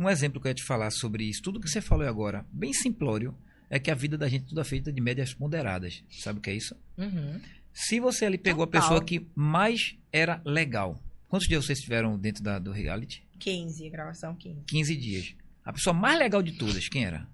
Um 0.00 0.08
exemplo 0.08 0.40
que 0.40 0.48
eu 0.48 0.50
ia 0.50 0.54
te 0.54 0.64
falar 0.64 0.90
sobre 0.90 1.24
isso, 1.24 1.42
tudo 1.42 1.60
que 1.60 1.68
você 1.68 1.82
falou 1.82 2.08
agora, 2.08 2.46
bem 2.50 2.72
simplório, 2.72 3.36
é 3.68 3.78
que 3.78 3.90
a 3.90 3.94
vida 3.94 4.16
da 4.16 4.26
gente 4.28 4.46
tudo 4.46 4.58
é 4.62 4.64
feita 4.64 4.90
de 4.90 4.98
médias 4.98 5.34
ponderadas. 5.34 6.02
Sabe 6.10 6.38
o 6.38 6.42
que 6.42 6.48
é 6.48 6.54
isso? 6.54 6.74
Uhum. 6.96 7.38
Se 7.74 8.00
você 8.00 8.24
ali 8.24 8.38
pegou 8.38 8.66
Total. 8.66 8.80
a 8.80 8.82
pessoa 8.82 9.04
que 9.04 9.26
mais 9.34 9.98
era 10.10 10.40
legal, 10.42 10.98
quantos 11.28 11.46
dias 11.46 11.66
vocês 11.66 11.80
tiveram 11.80 12.18
dentro 12.18 12.42
da, 12.42 12.58
do 12.58 12.72
reality? 12.72 13.22
15, 13.40 13.86
a 13.86 13.90
gravação 13.90 14.34
15. 14.34 14.62
15 14.66 14.96
dias. 14.96 15.34
A 15.62 15.70
pessoa 15.70 15.92
mais 15.92 16.18
legal 16.18 16.42
de 16.42 16.52
todas, 16.52 16.88
quem 16.88 17.04
era? 17.04 17.28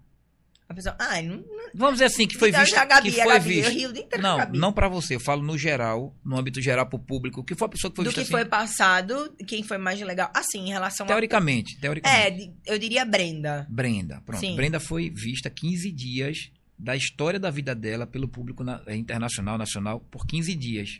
A 0.68 0.74
pessoa. 0.74 0.96
Ai, 0.98 1.22
não. 1.22 1.36
não 1.36 1.44
Vamos 1.74 1.94
dizer 1.94 2.06
assim, 2.06 2.26
que 2.26 2.36
foi 2.36 2.48
então, 2.48 2.60
a 2.60 2.84
Gabi, 2.84 3.10
que 3.12 3.22
foi 3.22 3.32
Gabi. 3.34 3.48
vista. 3.54 3.70
Eu 3.70 3.74
rio 3.76 3.88
o 3.88 3.92
inteiro 3.92 4.16
a 4.16 4.18
Não, 4.18 4.52
não 4.52 4.72
pra 4.72 4.88
você. 4.88 5.14
Eu 5.14 5.20
falo 5.20 5.42
no 5.42 5.56
geral, 5.56 6.14
no 6.24 6.36
âmbito 6.36 6.60
geral 6.60 6.86
pro 6.86 6.98
público. 6.98 7.44
Que 7.44 7.54
foi 7.54 7.66
a 7.66 7.68
pessoa 7.68 7.90
que 7.90 7.96
foi 7.96 8.04
Do 8.04 8.08
vista 8.08 8.20
que 8.20 8.24
assim, 8.24 8.32
foi 8.32 8.44
passado, 8.44 9.32
quem 9.46 9.62
foi 9.62 9.78
mais 9.78 10.00
legal. 10.00 10.28
Assim, 10.34 10.58
em 10.66 10.70
relação 10.70 11.04
a. 11.06 11.08
teoricamente, 11.08 11.78
teoricamente. 11.78 12.20
É, 12.26 12.30
de- 12.30 12.52
eu 12.66 12.78
diria 12.78 13.04
Brenda. 13.04 13.64
Brenda, 13.70 14.20
pronto. 14.26 14.40
Sim. 14.40 14.56
Brenda 14.56 14.80
foi 14.80 15.08
vista 15.08 15.48
15 15.48 15.92
dias 15.92 16.50
da 16.78 16.96
história 16.96 17.38
da 17.38 17.48
vida 17.50 17.74
dela 17.74 18.06
pelo 18.06 18.26
público 18.28 18.64
na- 18.64 18.82
eh, 18.86 18.96
internacional, 18.96 19.56
nacional, 19.56 20.00
por 20.10 20.26
15 20.26 20.54
dias. 20.54 20.98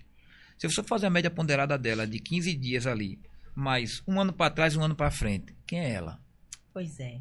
Se 0.56 0.68
você 0.70 0.82
fazer 0.82 1.06
a 1.06 1.10
média 1.10 1.30
ponderada 1.30 1.76
dela 1.76 2.06
de 2.06 2.18
15 2.20 2.54
dias 2.54 2.86
ali, 2.86 3.18
Mas 3.58 4.02
um 4.06 4.20
ano 4.20 4.34
para 4.34 4.50
trás, 4.50 4.76
um 4.76 4.84
ano 4.84 4.94
para 4.94 5.10
frente, 5.10 5.54
quem 5.66 5.78
é 5.80 5.90
ela? 5.90 6.20
Pois 6.74 7.00
é. 7.00 7.20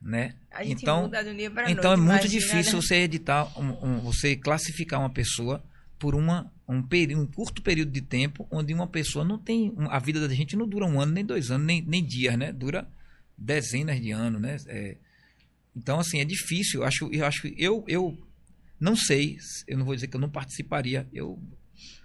Né? 0.00 0.34
Então, 0.64 1.10
então 1.70 1.92
é 1.92 1.96
noite, 1.96 2.08
muito 2.08 2.24
imagina, 2.26 2.28
difícil 2.40 2.76
né? 2.76 2.80
você 2.82 2.94
editar, 2.96 3.58
um- 3.60 3.84
um- 3.86 4.00
você 4.00 4.34
classificar 4.34 4.98
uma 4.98 5.10
pessoa 5.10 5.62
por 5.98 6.14
uma, 6.14 6.50
um, 6.66 6.82
um 7.18 7.26
curto 7.26 7.60
período 7.60 7.90
de 7.92 8.00
tempo, 8.00 8.46
onde 8.50 8.72
uma 8.72 8.86
pessoa 8.86 9.24
não 9.24 9.38
tem. 9.38 9.70
um- 9.76 9.90
a 9.90 9.98
vida 9.98 10.26
da 10.26 10.34
gente 10.34 10.56
não 10.56 10.66
dura 10.66 10.86
um 10.86 10.98
ano, 10.98 11.12
nem 11.12 11.24
dois 11.24 11.50
anos, 11.50 11.66
nem, 11.66 11.82
nem 11.82 12.02
dias, 12.02 12.36
né? 12.38 12.50
Dura 12.50 12.88
dezenas 13.36 14.00
de 14.00 14.10
anos, 14.10 14.40
né? 14.40 14.56
É, 14.66 14.96
então, 15.76 16.00
assim, 16.00 16.18
é 16.20 16.24
difícil. 16.24 16.80
Eu 16.80 16.86
acho, 16.86 17.08
eu 17.12 17.26
acho 17.26 17.46
eu, 17.56 17.84
eu 17.86 18.18
não 18.80 18.96
sei, 18.96 19.36
eu 19.68 19.76
não 19.76 19.84
vou 19.84 19.94
dizer 19.94 20.06
que 20.08 20.16
eu 20.16 20.20
não 20.20 20.30
participaria. 20.30 21.06
Eu 21.12 21.38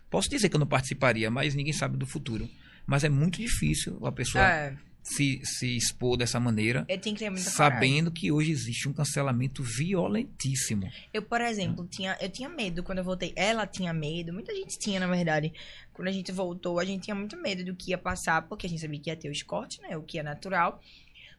posso 0.10 0.30
dizer 0.30 0.50
que 0.50 0.56
eu 0.56 0.60
não 0.60 0.68
participaria, 0.68 1.32
mas 1.32 1.56
ninguém 1.56 1.74
sabe 1.74 1.98
do 1.98 2.06
futuro. 2.06 2.50
Mas 2.86 3.06
é 3.06 3.10
muito 3.10 3.40
difícil 3.40 4.06
a 4.06 4.12
pessoa 4.12 4.44
É, 4.44 4.76
se, 5.06 5.40
se 5.44 5.78
expor 5.78 6.18
dessa 6.18 6.40
maneira, 6.40 6.84
eu 6.90 6.98
tenho 6.98 7.16
que 7.16 7.24
ter 7.24 7.30
muita 7.30 7.52
coragem. 7.52 7.76
sabendo 7.76 8.12
que 8.12 8.32
hoje 8.32 8.52
existe 8.52 8.90
um 8.90 8.94
cancelamento 8.94 9.62
violentíssimo. 9.62 10.90
Eu, 11.14 11.22
por 11.22 11.40
exemplo, 11.42 11.88
tinha, 11.88 12.18
eu 12.20 12.28
tinha 12.28 12.50
medo 12.50 12.82
quando 12.82 12.98
eu 12.98 13.04
voltei. 13.04 13.32
Ela 13.36 13.68
tinha 13.68 13.94
medo, 13.94 14.34
muita 14.34 14.54
gente 14.54 14.80
tinha, 14.80 15.00
na 15.00 15.06
verdade. 15.06 15.54
Quando 15.94 16.08
a 16.08 16.12
gente 16.12 16.32
voltou, 16.32 16.80
a 16.80 16.86
gente 16.86 17.04
tinha 17.04 17.16
muito 17.16 17.38
medo 17.40 17.64
do 17.64 17.76
que 17.76 17.92
ia 17.92 18.00
passar, 18.00 18.42
porque 18.48 18.66
a 18.66 18.70
gente 18.70 18.82
sabia 18.82 19.00
que 19.00 19.10
ia 19.12 19.16
ter 19.16 19.30
os 19.30 19.44
cortes, 19.44 19.80
né? 19.80 19.96
O 19.96 20.02
que 20.02 20.18
é 20.18 20.24
natural. 20.24 20.82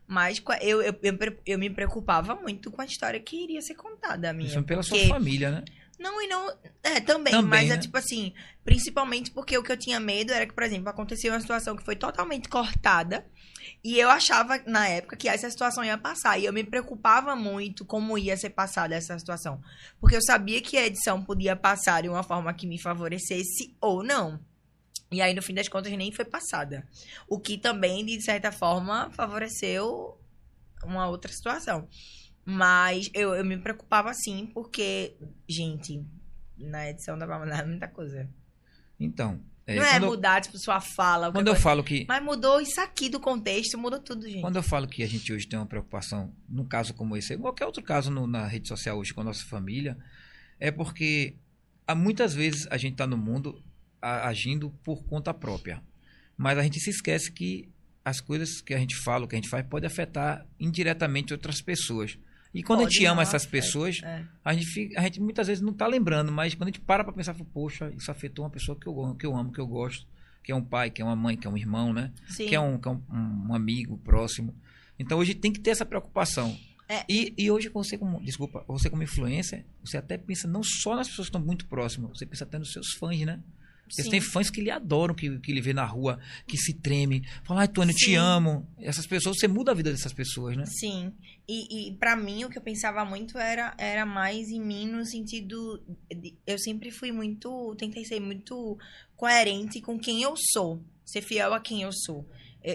Mas 0.06 0.40
eu, 0.60 0.80
eu, 0.82 0.96
eu, 1.02 1.38
eu 1.44 1.58
me 1.58 1.68
preocupava 1.68 2.36
muito 2.36 2.70
com 2.70 2.80
a 2.80 2.84
história 2.84 3.18
que 3.18 3.42
iria 3.42 3.60
ser 3.60 3.74
contada, 3.74 4.30
a 4.30 4.32
minha. 4.32 4.48
Isso 4.48 4.62
pela 4.62 4.84
sua 4.84 4.98
família, 5.08 5.50
né? 5.50 5.64
Não, 5.98 6.22
e 6.22 6.26
não. 6.26 6.48
É, 6.82 7.00
também, 7.00 7.32
Também, 7.32 7.42
mas 7.42 7.70
é 7.70 7.74
né? 7.74 7.78
tipo 7.78 7.96
assim, 7.96 8.34
principalmente 8.64 9.30
porque 9.30 9.56
o 9.56 9.62
que 9.62 9.72
eu 9.72 9.76
tinha 9.76 9.98
medo 9.98 10.32
era 10.32 10.46
que, 10.46 10.52
por 10.52 10.62
exemplo, 10.62 10.88
aconteceu 10.88 11.32
uma 11.32 11.40
situação 11.40 11.74
que 11.74 11.84
foi 11.84 11.96
totalmente 11.96 12.48
cortada. 12.48 13.26
E 13.82 13.98
eu 13.98 14.08
achava, 14.08 14.60
na 14.66 14.86
época, 14.88 15.16
que 15.16 15.28
essa 15.28 15.50
situação 15.50 15.84
ia 15.84 15.98
passar. 15.98 16.38
E 16.38 16.44
eu 16.44 16.52
me 16.52 16.62
preocupava 16.62 17.34
muito 17.34 17.84
como 17.84 18.18
ia 18.18 18.36
ser 18.36 18.50
passada 18.50 18.94
essa 18.94 19.18
situação. 19.18 19.60
Porque 20.00 20.16
eu 20.16 20.22
sabia 20.22 20.60
que 20.60 20.76
a 20.76 20.86
edição 20.86 21.22
podia 21.22 21.56
passar 21.56 22.02
de 22.02 22.08
uma 22.08 22.22
forma 22.22 22.52
que 22.52 22.66
me 22.66 22.80
favorecesse 22.80 23.74
ou 23.80 24.02
não. 24.02 24.38
E 25.10 25.22
aí, 25.22 25.34
no 25.34 25.42
fim 25.42 25.54
das 25.54 25.68
contas, 25.68 25.92
nem 25.92 26.12
foi 26.12 26.24
passada. 26.24 26.86
O 27.28 27.38
que 27.38 27.56
também, 27.56 28.04
de 28.04 28.20
certa 28.22 28.50
forma, 28.50 29.10
favoreceu 29.12 30.18
uma 30.84 31.08
outra 31.08 31.32
situação. 31.32 31.88
Mas 32.48 33.10
eu, 33.12 33.34
eu 33.34 33.44
me 33.44 33.58
preocupava 33.58 34.14
sim, 34.14 34.48
porque, 34.54 35.16
gente, 35.48 36.02
na 36.56 36.88
edição 36.88 37.18
dava 37.18 37.36
pra 37.36 37.44
mudar 37.44 37.66
muita 37.66 37.88
coisa. 37.88 38.28
Então, 38.98 39.40
é, 39.66 39.74
não 39.74 39.82
é 39.82 39.90
quando, 39.94 40.02
eu, 40.04 40.08
mudar, 40.10 40.40
tipo, 40.40 40.56
sua 40.56 40.80
fala. 40.80 41.32
quando 41.32 41.48
eu 41.48 41.56
falo 41.56 41.82
que. 41.82 42.06
Mas 42.08 42.22
mudou 42.22 42.60
isso 42.60 42.80
aqui 42.80 43.08
do 43.08 43.18
contexto, 43.18 43.76
mudou 43.76 43.98
tudo, 43.98 44.28
gente. 44.28 44.40
quando 44.40 44.56
eu 44.56 44.62
falo 44.62 44.86
que 44.86 45.02
a 45.02 45.08
gente 45.08 45.32
hoje 45.32 45.46
tem 45.48 45.58
uma 45.58 45.66
preocupação, 45.66 46.32
num 46.48 46.64
caso 46.64 46.94
como 46.94 47.16
esse, 47.16 47.34
ou 47.34 47.40
qualquer 47.40 47.66
outro 47.66 47.82
caso 47.82 48.10
no- 48.12 48.28
na 48.28 48.46
rede 48.46 48.68
social 48.68 48.96
hoje 48.96 49.12
com 49.12 49.22
a 49.22 49.24
nossa 49.24 49.44
família, 49.44 49.98
é 50.60 50.70
porque 50.70 51.34
há 51.84 51.96
muitas 51.96 52.32
vezes 52.32 52.66
a 52.70 52.76
gente 52.76 52.92
está 52.92 53.08
no 53.08 53.18
mundo 53.18 53.60
a- 54.00 54.28
agindo 54.28 54.70
por 54.84 55.04
conta 55.04 55.34
própria, 55.34 55.82
mas 56.36 56.56
a 56.56 56.62
gente 56.62 56.78
se 56.78 56.90
esquece 56.90 57.32
que 57.32 57.68
as 58.04 58.20
coisas 58.20 58.60
que 58.60 58.72
a 58.72 58.78
gente 58.78 58.94
fala, 58.94 59.26
que 59.26 59.34
a 59.34 59.38
gente 59.38 59.48
faz, 59.48 59.66
pode 59.66 59.84
afetar 59.84 60.46
indiretamente 60.60 61.32
outras 61.32 61.60
pessoas. 61.60 62.16
E 62.58 62.62
quando 62.62 62.80
a 62.80 62.82
Pode 62.84 62.94
gente 62.94 63.04
ama 63.06 63.22
essas 63.22 63.42
afeta, 63.42 63.50
pessoas, 63.50 64.00
É. 64.02 64.24
a 64.44 64.54
gente, 64.54 64.66
fica- 64.66 64.98
a 64.98 65.02
gente 65.02 65.20
muitas 65.20 65.46
vezes 65.46 65.62
não 65.62 65.72
tá 65.72 65.86
lembrando, 65.86 66.32
mas 66.32 66.54
quando 66.54 66.68
a 66.68 66.72
gente 66.72 66.80
para 66.80 67.04
pra 67.04 67.12
pensar, 67.12 67.34
poxa, 67.52 67.92
isso 67.96 68.10
afetou 68.10 68.44
uma 68.44 68.50
pessoa 68.50 68.78
que 68.78 68.86
eu, 68.86 69.14
que 69.18 69.26
eu 69.26 69.36
amo, 69.36 69.52
que 69.52 69.60
eu 69.60 69.66
gosto, 69.66 70.06
que 70.42 70.50
é 70.52 70.54
um 70.54 70.62
pai, 70.62 70.90
que 70.90 71.02
é 71.02 71.04
uma 71.04 71.14
mãe, 71.16 71.36
que 71.36 71.46
é 71.46 71.50
um 71.50 71.56
irmão, 71.56 71.92
né? 71.92 72.12
Sim. 72.28 72.46
Que 72.46 72.54
é 72.54 72.60
um, 72.60 72.78
que 72.78 72.88
é 72.88 72.90
um, 72.90 73.02
um 73.48 73.54
amigo 73.54 73.98
próximo. 73.98 74.54
Então 74.98 75.18
hoje 75.18 75.34
tem 75.34 75.52
que 75.52 75.60
ter 75.60 75.70
essa 75.70 75.84
preocupação. 75.84 76.56
É. 76.88 77.04
E, 77.08 77.34
e 77.36 77.50
hoje 77.50 77.68
você 77.68 77.98
como, 77.98 78.22
desculpa, 78.22 78.64
você 78.68 78.88
como 78.88 79.02
influencer, 79.02 79.66
você 79.84 79.96
até 79.98 80.16
pensa 80.16 80.46
não 80.48 80.62
só 80.62 80.94
nas 80.96 81.08
pessoas 81.08 81.26
que 81.28 81.36
estão 81.36 81.44
muito 81.44 81.66
próximas, 81.66 82.16
você 82.16 82.24
pensa 82.24 82.44
até 82.44 82.58
nos 82.58 82.72
seus 82.72 82.92
fãs, 82.94 83.20
né? 83.22 83.40
Porque 83.88 84.02
Sim. 84.02 84.10
tem 84.10 84.20
fãs 84.20 84.50
que 84.50 84.60
lhe 84.60 84.70
adoram, 84.70 85.14
que, 85.14 85.38
que 85.38 85.50
ele 85.52 85.60
vê 85.60 85.72
na 85.72 85.84
rua, 85.84 86.18
que 86.46 86.56
se 86.56 86.74
treme, 86.74 87.22
fala, 87.44 87.60
ai, 87.60 87.68
Tony, 87.68 87.92
eu 87.92 87.96
te 87.96 88.14
amo. 88.14 88.66
Essas 88.78 89.06
pessoas, 89.06 89.36
você 89.38 89.46
muda 89.48 89.70
a 89.70 89.74
vida 89.74 89.90
dessas 89.92 90.12
pessoas, 90.12 90.56
né? 90.56 90.64
Sim. 90.66 91.12
E, 91.48 91.88
e 91.90 91.92
para 91.96 92.16
mim, 92.16 92.44
o 92.44 92.50
que 92.50 92.58
eu 92.58 92.62
pensava 92.62 93.04
muito 93.04 93.38
era, 93.38 93.74
era 93.78 94.04
mais 94.04 94.48
em 94.48 94.60
mim 94.60 94.86
no 94.86 95.04
sentido. 95.06 95.80
De, 96.10 96.34
eu 96.46 96.58
sempre 96.58 96.90
fui 96.90 97.12
muito. 97.12 97.74
Tentei 97.76 98.04
ser 98.04 98.18
muito 98.20 98.76
coerente 99.16 99.80
com 99.80 99.98
quem 99.98 100.22
eu 100.22 100.34
sou. 100.52 100.82
Ser 101.04 101.22
fiel 101.22 101.54
a 101.54 101.60
quem 101.60 101.82
eu 101.82 101.90
sou. 101.92 102.28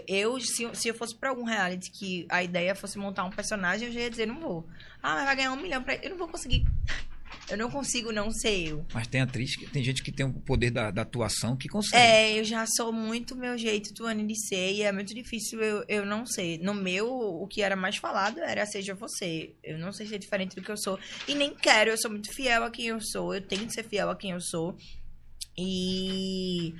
Eu, 0.08 0.40
se, 0.40 0.64
eu- 0.64 0.74
se 0.74 0.88
eu 0.88 0.94
fosse 0.94 1.14
pra 1.14 1.30
algum 1.32 1.44
reality 1.44 1.92
que 1.92 2.26
a 2.30 2.42
ideia 2.42 2.74
fosse 2.74 2.98
montar 2.98 3.26
um 3.26 3.30
personagem, 3.30 3.90
eu 3.90 3.94
já 3.94 4.00
ia 4.00 4.10
dizer, 4.10 4.26
não 4.26 4.40
vou. 4.40 4.66
Ah, 5.04 5.16
mas 5.16 5.26
vai 5.26 5.36
ganhar 5.36 5.52
um 5.52 5.62
milhão 5.62 5.84
pra 5.84 5.96
Eu 5.96 6.12
não 6.12 6.18
vou 6.18 6.30
conseguir. 6.30 6.66
Eu 7.50 7.58
não 7.58 7.70
consigo 7.70 8.12
não 8.12 8.32
ser 8.32 8.70
eu. 8.70 8.86
Mas 8.94 9.08
tem 9.08 9.22
atriz, 9.22 9.56
que- 9.56 9.68
tem 9.68 9.84
gente 9.84 10.02
que 10.04 10.12
tem 10.12 10.26
o 10.26 10.34
poder 10.34 10.72
da, 10.72 10.90
da 10.92 11.02
atuação 11.02 11.56
que 11.58 11.68
consegue. 11.68 12.02
É, 12.02 12.40
eu 12.40 12.44
já 12.44 12.66
sou 12.66 12.92
muito 12.94 13.36
meu 13.36 13.58
jeito, 13.58 13.94
Tuane, 13.94 14.26
de 14.26 14.36
ser, 14.48 14.74
e 14.74 14.82
é 14.84 14.92
muito 14.92 15.14
difícil 15.14 15.62
eu, 15.62 15.84
eu 15.88 16.06
não 16.06 16.26
ser. 16.26 16.58
No 16.60 16.74
meu, 16.74 17.08
o 17.12 17.48
que 17.48 17.62
era 17.62 17.76
mais 17.76 17.98
falado 17.98 18.40
era 18.40 18.66
seja 18.66 18.94
você. 18.96 19.54
Eu 19.64 19.78
não 19.78 19.92
sei 19.92 20.08
ser 20.08 20.18
diferente 20.20 20.56
do 20.56 20.62
que 20.62 20.72
eu 20.72 20.78
sou. 20.78 21.00
E 21.28 21.36
nem 21.36 21.54
quero, 21.54 21.92
eu 21.92 21.98
sou 21.98 22.10
muito 22.12 22.34
fiel 22.34 22.64
a 22.64 22.72
quem 22.72 22.88
eu 22.88 23.02
sou. 23.02 23.34
Eu 23.36 23.42
tenho 23.42 23.66
que 23.68 23.74
ser 23.74 23.84
fiel 23.84 24.10
a 24.10 24.16
quem 24.16 24.32
eu 24.32 24.40
sou. 24.42 24.78
E 25.58 26.74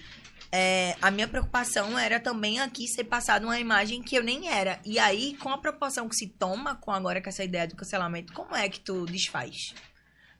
é, 0.52 0.96
a 1.02 1.12
minha 1.12 1.28
preocupação 1.28 1.98
era 1.98 2.20
também 2.20 2.60
aqui 2.60 2.88
ser 2.88 3.04
passada 3.04 3.46
uma 3.46 3.60
imagem 3.60 4.02
que 4.02 4.16
eu 4.16 4.24
nem 4.24 4.50
era. 4.50 4.80
E 4.86 4.98
aí, 5.00 5.36
com 5.38 5.50
a 5.50 5.58
proporção 5.58 6.08
que 6.10 6.16
se 6.16 6.28
toma 6.28 6.76
com 6.76 6.92
agora 6.92 7.22
com 7.22 7.30
essa 7.30 7.44
ideia 7.44 7.68
do 7.68 7.76
cancelamento, 7.76 8.34
como 8.34 8.56
é 8.56 8.68
que 8.70 8.80
tu 8.80 9.06
desfaz? 9.06 9.74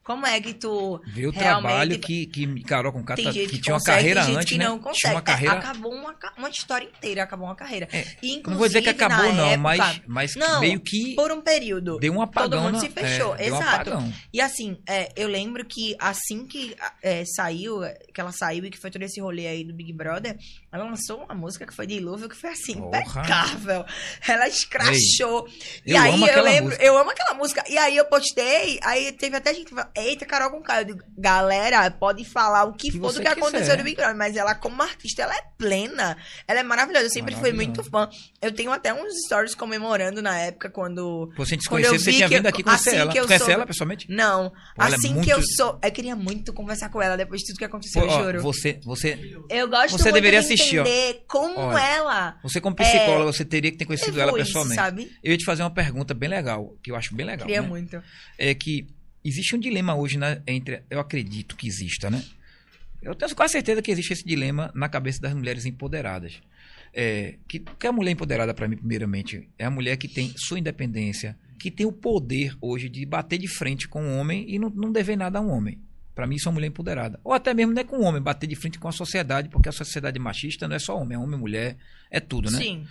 Como 0.04 0.26
é 0.26 0.42
que 0.42 0.56
tu 0.56 1.00
Ver 1.08 1.28
o 1.28 1.32
trabalho 1.32 2.00
que, 2.00 2.26
que 2.26 2.64
Carol 2.64 2.92
com 2.92 3.04
Cata, 3.04 3.22
que, 3.22 3.48
que, 3.48 3.62
tinha 3.62 3.76
uma 3.76 3.84
carreira 3.84 4.24
antes, 4.24 4.46
que 4.50 4.58
né? 4.58 4.66
não 4.66 4.80
Tinha 4.80 4.90
consegue. 4.92 5.14
uma 5.14 5.20
É, 5.20 5.24
carreira. 5.24 5.54
acabou 5.60 5.94
uma, 5.94 6.16
uma 6.40 6.50
história 6.50 6.86
inteira, 6.86 7.22
acabou 7.24 7.46
uma 7.48 7.56
carreira. 7.56 7.88
É, 7.94 8.08
E, 8.22 8.42
não 8.46 8.58
vou 8.58 8.68
dizer 8.68 8.82
que 8.82 8.90
acabou, 8.90 9.32
não, 9.32 9.46
época, 9.46 9.58
mas, 9.62 10.02
mas 10.08 10.36
Não, 10.36 10.60
meio 10.60 10.80
que 10.80 11.14
por 11.16 11.32
um 11.32 11.40
período. 11.40 12.00
deu 12.00 12.14
um 12.14 12.22
apagão. 12.22 12.64
mundo 12.64 12.74
na- 12.74 12.80
se 12.80 12.90
fechou, 12.90 13.36
é, 13.36 13.44
um 13.52 13.58
exato. 13.58 13.64
apagão. 13.92 14.14
E 14.34 14.42
assim, 14.42 14.78
é, 14.90 15.12
eu 15.16 15.28
lembro 15.28 15.64
que 15.66 15.96
assim 16.00 16.48
que 16.48 16.76
é, 17.04 17.24
saiu, 17.24 17.82
que 18.14 18.20
ela 18.20 18.32
saiu 18.32 18.66
e 18.66 18.72
que 18.72 18.80
foi 18.80 18.90
todo 18.90 19.04
esse 19.04 19.22
rolê 19.22 19.46
aí 19.48 19.64
do 19.64 19.74
Big 19.74 19.94
Brother, 19.94 20.36
ela 20.72 20.86
lançou 20.86 21.24
uma 21.26 21.36
música 21.36 21.66
que 21.66 21.74
foi 21.74 21.86
dilúvio, 21.86 22.30
que 22.30 22.36
foi 22.36 22.52
assim, 22.52 22.76
Porra. 22.76 23.00
impecável. 23.02 23.86
Ela 24.28 24.48
escrachou. 24.48 25.48
e 25.86 25.92
eu 25.92 26.02
aí 26.02 26.22
eu 26.30 26.44
lembro, 26.44 26.66
música. 26.66 26.84
eu 26.84 26.98
amo 26.98 27.10
aquela 27.12 27.34
música. 27.34 27.64
E 27.70 27.78
aí 27.78 27.98
eu 27.98 28.06
postei, 28.06 28.80
aí 28.84 29.12
teve 29.12 29.36
até 29.36 29.54
gente 29.54 29.66
que 29.66 29.76
falou, 29.76 29.90
eita, 29.96 30.26
Carol 30.26 30.52
com 30.52 30.62
Caio. 30.62 30.82
Eu 30.82 30.86
digo, 30.96 31.04
galera, 31.18 31.90
pode 31.92 32.24
falar 32.26 32.64
o 32.66 32.74
que, 32.74 32.92
Que 32.92 33.00
for 33.00 33.08
do 33.08 33.14
você 33.14 33.22
que 33.22 33.28
aconteceu 33.28 33.60
quiser. 33.60 33.78
no 33.78 33.84
Big 33.84 33.96
Brother, 33.98 34.16
mas 34.16 34.36
ela, 34.36 34.56
como 34.56 34.82
artista, 34.82 35.24
ela 35.24 35.36
é 35.36 35.42
plena. 35.58 36.18
Ela 36.48 36.60
é 36.62 36.64
maravilhosa. 36.64 37.06
Eu 37.06 37.10
sempre 37.10 37.36
fui 37.36 37.52
muito 37.52 37.84
fã. 37.84 38.10
Eu 38.42 38.52
tenho 38.54 38.72
até 38.72 38.94
uns 38.94 39.14
stories 39.26 39.54
comemorando 39.56 40.22
na 40.22 40.38
época 40.40 40.70
quando. 40.70 41.32
Pô, 41.36 41.46
se 41.46 41.54
a 41.54 41.56
gente 41.56 41.64
se 41.64 41.70
Quando 41.70 41.84
eu 41.84 41.90
conhecesse, 41.90 42.12
você 42.12 42.18
tinha 42.18 42.28
vindo 42.30 42.48
aqui 42.48 42.64
conhecer 42.64 42.90
assim 42.92 42.98
ela. 43.00 43.12
que 43.12 43.20
eu 43.20 43.26
conhece 43.26 43.40
soube- 43.44 43.54
ela 43.54 43.66
pessoalmente? 43.66 44.06
Não. 44.10 44.50
Pô, 44.76 44.84
é 44.84 44.88
assim 44.88 45.14
muito- 45.14 45.26
que 45.26 45.34
eu 45.34 45.42
sou. 45.56 45.80
Eu 45.84 45.92
queria 45.92 46.16
muito 46.16 46.54
conversar 46.54 46.90
com 46.90 47.02
ela 47.02 47.18
depois 47.18 47.42
de 47.42 47.48
tudo 47.48 47.58
que 47.58 47.66
aconteceu, 47.66 48.02
Pô, 48.02 48.08
eu 48.08 48.24
juro. 48.24 48.42
você, 48.42 48.80
você, 48.84 49.20
Eu 49.50 49.68
gosto 49.68 49.92
você 49.98 50.04
muito 50.04 50.14
deveria 50.14 50.40
de 50.40 50.46
assistir. 50.46 50.61
Entender 50.62 51.24
como 51.28 51.60
Olha, 51.60 51.80
ela. 51.80 52.40
você 52.44 52.62
como 52.62 52.76
psicóloga, 52.76 53.32
você 53.32 53.46
teria 53.46 53.72
que 53.72 53.78
ter 53.78 53.86
conhecido 53.86 54.20
ela 54.20 54.32
levou 54.32 54.40
isso, 54.40 54.50
pessoalmente. 54.50 54.76
sabe? 54.76 55.12
Eu 55.24 55.32
ia 55.32 55.38
te 55.38 55.46
fazer 55.46 55.64
uma 55.64 55.72
pergunta 55.72 56.14
bem 56.14 56.30
legal, 56.30 56.76
que 56.82 56.92
eu 56.92 56.96
acho 56.96 57.16
bem 57.16 57.26
legal. 57.26 57.48
Queria 57.48 57.62
né? 57.62 57.68
muito. 57.68 58.02
É 58.38 58.54
que 58.54 58.88
existe 59.24 59.56
um 59.56 59.60
dilema 59.60 59.96
hoje 59.96 60.18
né, 60.18 60.42
entre. 60.48 60.84
Eu 60.90 61.00
acredito 61.00 61.56
que 61.56 61.68
exista, 61.68 62.10
né? 62.10 62.24
Eu 63.02 63.16
tenho 63.16 63.36
quase 63.36 63.54
certeza 63.54 63.82
que 63.82 63.92
existe 63.92 64.14
esse 64.14 64.26
dilema 64.26 64.72
na 64.76 64.88
cabeça 64.88 65.20
das 65.20 65.34
mulheres 65.34 65.66
empoderadas. 65.66 66.40
É, 66.94 67.36
que, 67.48 67.60
que 67.60 67.88
a 67.88 67.92
mulher 67.92 68.12
empoderada, 68.12 68.54
para 68.54 68.68
mim, 68.68 68.78
primeiramente, 68.78 69.50
é 69.58 69.66
a 69.66 69.72
mulher 69.72 69.98
que 69.98 70.08
tem 70.08 70.34
sua 70.38 70.60
independência, 70.60 71.38
que 71.58 71.72
tem 71.72 71.86
o 71.86 71.92
poder 71.92 72.56
hoje 72.62 72.90
de 72.90 73.06
bater 73.06 73.40
de 73.40 73.48
frente 73.48 73.88
com 73.88 74.04
o 74.04 74.18
homem 74.18 74.46
e 74.48 74.60
não, 74.60 74.70
não 74.70 74.92
dever 74.92 75.18
nada 75.18 75.40
a 75.40 75.42
um 75.42 75.50
homem. 75.50 75.80
Para 76.14 76.28
mim, 76.28 76.36
isso 76.36 76.48
é 76.48 76.50
uma 76.50 76.56
mulher 76.56 76.68
empoderada. 76.68 77.20
Ou 77.24 77.34
até 77.34 77.54
mesmo 77.54 77.74
não 77.74 77.82
é 77.82 77.86
com 77.86 77.98
o 77.98 78.02
homem, 78.04 78.22
bater 78.22 78.48
de 78.48 78.56
frente 78.56 78.78
com 78.78 78.88
a 78.88 78.92
sociedade, 78.92 79.50
porque 79.50 79.70
a 79.70 79.72
sociedade 79.72 80.20
machista 80.20 80.68
não 80.68 80.76
é 80.76 80.80
só 80.80 80.98
homem, 80.98 81.16
é 81.16 81.20
homem, 81.20 81.40
mulher, 81.40 81.78
é 82.10 82.20
tudo, 82.20 82.52
né? 82.52 82.58
Sim. 82.58 82.86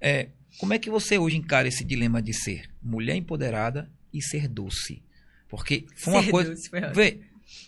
É, 0.00 0.28
como 0.58 0.72
é 0.74 0.78
que 0.78 0.90
você 0.90 1.16
hoje 1.18 1.36
encara 1.36 1.68
esse 1.68 1.84
dilema 1.84 2.20
de 2.20 2.32
ser 2.32 2.68
mulher 2.82 3.14
empoderada 3.16 3.88
e 4.12 4.20
ser 4.22 4.48
doce? 4.48 5.02
Porque 5.48 5.86
foi 5.96 6.14
uma 6.14 6.22
Ser 6.22 6.30
coisa. 6.30 6.50
doce, 6.50 6.68
foi. 6.68 6.80
Vê, 6.92 7.20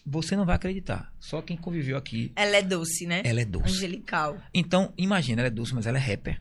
você 0.04 0.34
não 0.36 0.44
vai 0.44 0.56
acreditar. 0.56 1.12
Só 1.20 1.40
quem 1.40 1.56
conviveu 1.56 1.96
aqui, 1.96 2.32
Ela 2.34 2.56
é 2.56 2.62
doce, 2.62 3.06
né? 3.06 3.22
ela 3.24 3.40
é 3.40 3.44
doce. 3.44 3.68
Angelical. 3.68 4.36
Então, 4.52 4.92
imagina, 4.98 5.42
ela 5.42 5.48
é 5.48 5.50
doce, 5.50 5.72
mas 5.74 5.86
ela 5.86 5.98
é 5.98 6.00
rapper. 6.00 6.40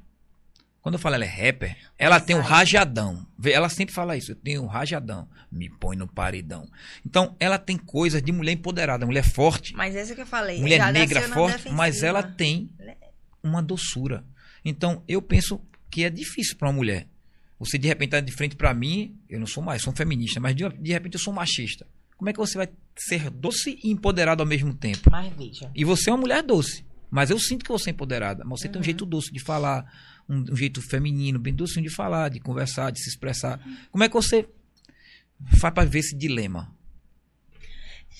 Quando 0.86 0.94
eu 0.96 1.00
falo 1.00 1.16
ela 1.16 1.26
é 1.26 1.28
rapper, 1.28 1.76
ela 1.98 2.20
tem 2.20 2.36
um 2.36 2.42
rajadão. 2.42 3.26
Ela 3.44 3.70
sempre 3.70 3.92
fala 3.92 4.16
isso, 4.16 4.34
eu 4.34 4.36
tenho 4.36 4.62
um 4.62 4.68
rajadão. 4.68 5.28
Me 5.52 5.68
põe 5.68 5.96
no 5.96 6.08
paredão. 6.08 6.70
Então, 7.04 7.36
ela 7.40 7.58
tem 7.58 7.76
coisas 7.76 8.22
de 8.22 8.32
mulher 8.32 8.52
empoderada, 8.52 9.04
mulher 9.04 9.24
forte, 9.28 9.74
Mas 9.76 9.96
essa 9.96 10.14
que 10.14 10.22
eu 10.22 10.28
falei. 10.28 10.62
mulher 10.62 10.78
já 10.78 10.92
negra 10.92 11.22
forte, 11.30 11.72
mas 11.72 12.04
ela 12.04 12.22
tem 12.22 12.70
uma 13.42 13.64
doçura. 13.64 14.24
Então, 14.64 15.02
eu 15.08 15.24
penso 15.24 15.60
que 15.90 16.04
é 16.04 16.10
difícil 16.12 16.56
para 16.56 16.68
uma 16.68 16.76
mulher. 16.76 17.08
Você 17.58 17.80
de 17.80 17.88
repente 17.88 18.12
tá 18.12 18.20
de 18.20 18.32
frente 18.32 18.56
para 18.56 18.72
mim, 18.72 19.18
eu 19.28 19.40
não 19.40 19.48
sou 19.48 19.64
mais, 19.64 19.82
sou 19.82 19.92
um 19.92 19.96
feminista, 19.96 20.40
mas 20.40 20.56
de, 20.56 20.70
de 20.70 20.92
repente 20.94 21.16
eu 21.16 21.20
sou 21.20 21.34
um 21.34 21.36
machista. 21.38 21.88
Como 22.16 22.30
é 22.30 22.34
que 22.34 22.38
você 22.38 22.60
vai 22.60 22.70
ser 22.96 23.32
doce 23.32 23.80
e 23.84 23.90
empoderado 23.92 24.44
ao 24.44 24.48
mesmo 24.48 24.72
tempo? 24.72 25.10
Mas 25.10 25.34
veja. 25.36 25.72
E 25.74 25.84
você 25.84 26.12
é 26.12 26.14
uma 26.14 26.20
mulher 26.20 26.44
doce. 26.44 26.86
Mas 27.10 27.30
eu 27.30 27.40
sinto 27.40 27.64
que 27.64 27.72
você 27.72 27.90
é 27.90 27.94
empoderada. 27.94 28.44
Mas 28.46 28.60
você 28.60 28.68
tem 28.68 28.76
um 28.78 28.82
Uhum. 28.82 28.84
jeito 28.84 29.06
doce 29.06 29.32
de 29.32 29.40
falar, 29.40 29.86
um, 30.28 30.44
um 30.52 30.56
jeito 30.56 30.82
feminino, 30.82 31.40
bem 31.40 31.54
docinho 31.54 31.88
de 31.88 31.94
falar, 31.94 32.30
de 32.30 32.40
conversar, 32.40 32.92
de 32.92 33.02
se 33.02 33.10
expressar. 33.10 33.60
Como 33.92 34.04
é 34.04 34.08
que 34.08 34.14
você 34.14 34.48
faz 35.60 35.74
para 35.74 35.88
ver 35.88 36.00
esse 36.00 36.16
dilema? 36.16 36.74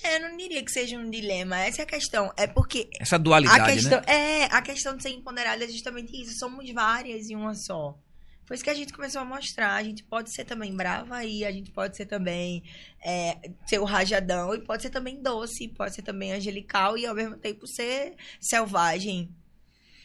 É, 0.04 0.18
eu 0.18 0.22
não 0.22 0.38
diria 0.38 0.64
que 0.64 0.72
seja 0.72 0.98
um 0.98 1.10
dilema. 1.10 1.58
Essa 1.62 1.82
é 1.82 1.84
a 1.84 1.88
questão. 1.88 2.32
É 2.38 2.46
porque 2.46 2.90
Essa 3.00 3.18
dualidade, 3.18 3.60
a 3.60 3.74
questão, 3.74 4.00
né? 4.02 4.06
é, 4.08 4.44
a 4.46 4.62
questão 4.62 4.96
de 4.96 5.02
ser 5.02 5.10
empoderada 5.10 5.64
é 5.64 5.68
justamente 5.68 6.12
isso. 6.22 6.38
Somos 6.38 6.70
várias 6.72 7.30
em 7.30 7.36
uma 7.36 7.56
só. 7.56 7.98
Foi 8.46 8.54
isso 8.56 8.64
que 8.64 8.70
a 8.70 8.76
gente 8.76 8.94
começou 8.94 9.22
a 9.22 9.26
mostrar. 9.26 9.74
A 9.74 9.84
gente 9.84 10.04
pode 10.04 10.32
ser 10.32 10.46
também 10.46 10.76
brava 10.76 11.26
e 11.26 11.44
a 11.44 11.52
gente 11.52 11.72
pode 11.72 11.98
ser 11.98 12.06
também 12.06 12.64
é, 13.04 13.38
ser 13.66 13.80
o 13.80 13.84
rajadão 13.84 14.54
e 14.54 14.62
pode 14.62 14.84
ser 14.84 14.92
também 14.92 15.22
doce, 15.22 15.68
pode 15.70 15.96
ser 15.96 16.04
também 16.04 16.34
angelical 16.34 16.96
e 16.98 17.08
ao 17.08 17.16
mesmo 17.16 17.38
tempo 17.38 17.66
ser 17.66 18.16
selvagem. 18.40 19.34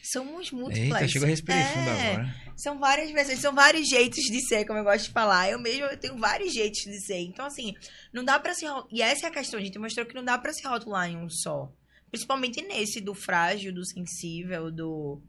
Somos 0.01 0.51
múltiplas. 0.51 1.01
Eita, 1.01 1.07
chegou 1.07 1.25
a 1.25 1.29
respirar 1.29 1.59
É, 1.59 1.63
fundo 1.65 1.89
agora. 1.89 2.35
São 2.55 2.79
várias 2.79 3.11
versões, 3.11 3.39
são 3.39 3.53
vários 3.53 3.87
jeitos 3.87 4.23
de 4.23 4.41
ser, 4.47 4.65
como 4.65 4.79
eu 4.79 4.83
gosto 4.83 5.05
de 5.05 5.11
falar. 5.11 5.49
Eu 5.49 5.59
mesmo 5.59 5.85
eu 5.85 5.97
tenho 5.97 6.17
vários 6.17 6.53
jeitos 6.53 6.81
de 6.81 6.99
ser. 6.99 7.19
Então, 7.19 7.45
assim, 7.45 7.73
não 8.11 8.23
dá 8.23 8.39
pra 8.39 8.53
se. 8.53 8.65
E 8.91 9.01
essa 9.01 9.27
é 9.27 9.29
a 9.29 9.33
questão, 9.33 9.59
a 9.59 9.63
gente 9.63 9.77
mostrou 9.77 10.05
que 10.05 10.15
não 10.15 10.23
dá 10.23 10.37
pra 10.37 10.53
se 10.53 10.65
rotular 10.67 11.09
em 11.09 11.17
um 11.17 11.29
só. 11.29 11.71
Principalmente 12.09 12.61
nesse 12.61 12.99
do 12.99 13.13
frágil, 13.13 13.73
do 13.73 13.85
sensível, 13.85 14.71
do. 14.71 15.21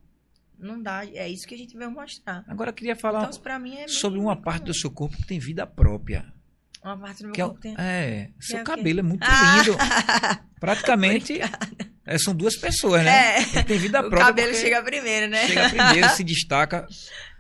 Não 0.58 0.80
dá. 0.80 1.04
É 1.06 1.28
isso 1.28 1.46
que 1.46 1.54
a 1.54 1.58
gente 1.58 1.76
veio 1.76 1.90
mostrar. 1.90 2.44
Agora 2.48 2.70
eu 2.70 2.74
queria 2.74 2.96
falar 2.96 3.28
Então, 3.28 3.58
mim 3.60 3.76
é. 3.76 3.88
sobre 3.88 4.18
uma 4.18 4.40
parte 4.40 4.64
do 4.64 4.74
seu 4.74 4.90
corpo 4.90 5.16
que 5.16 5.26
tem 5.26 5.38
vida 5.38 5.66
própria. 5.66 6.32
Uma 6.84 6.98
parte 6.98 7.18
do 7.22 7.26
meu 7.26 7.32
Que 7.32 7.40
é, 7.40 7.44
o- 7.44 7.48
corpo 7.48 7.62
tem. 7.62 7.74
é, 7.78 8.28
seu 8.40 8.56
o 8.56 8.64
quê? 8.64 8.64
cabelo 8.64 9.00
é 9.00 9.02
muito 9.02 9.22
Ah! 9.24 9.56
lindo. 9.56 9.76
Praticamente 10.58 11.40
é, 12.06 12.18
são 12.18 12.34
duas 12.34 12.56
pessoas, 12.56 13.04
né? 13.04 13.36
É. 13.36 13.40
Ele 13.42 13.62
tem 13.64 13.78
vida 13.78 14.00
o 14.00 14.02
própria. 14.10 14.26
cabelo 14.26 14.48
porque 14.48 14.60
chega 14.62 14.82
primeiro, 14.82 15.28
né? 15.28 15.46
chega 15.46 15.68
primeiro, 15.68 16.08
se 16.10 16.24
destaca. 16.24 16.86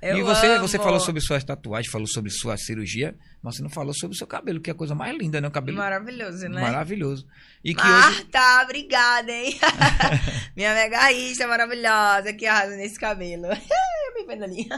Eu 0.02 0.18
e 0.18 0.22
você, 0.22 0.46
amo. 0.48 0.66
você 0.66 0.78
falou 0.78 0.98
sobre 0.98 1.20
suas 1.20 1.44
tatuagens, 1.44 1.90
falou 1.90 2.08
sobre 2.08 2.28
sua 2.30 2.56
cirurgia, 2.56 3.14
mas 3.40 3.54
você 3.54 3.62
não 3.62 3.70
falou 3.70 3.94
sobre 3.94 4.16
o 4.16 4.18
seu 4.18 4.26
cabelo, 4.26 4.60
que 4.60 4.68
é 4.68 4.72
a 4.72 4.76
coisa 4.76 4.96
mais 4.96 5.16
linda, 5.16 5.40
né? 5.40 5.46
O 5.46 5.50
cabelo 5.50 5.78
Maravilhoso, 5.78 6.48
né? 6.48 6.60
maravilhoso. 6.60 7.24
E 7.62 7.72
que 7.72 7.80
hoje. 7.80 7.90
Marta, 7.92 8.62
obrigada, 8.64 9.30
hein? 9.30 9.56
Minha 10.56 10.74
megarrista 10.74 11.46
maravilhosa 11.46 12.32
que 12.32 12.44
arrasa 12.46 12.74
nesse 12.76 12.98
cabelo. 12.98 13.46
Eu 13.54 14.14
me 14.20 14.26
vendo 14.26 14.42
ali. 14.44 14.68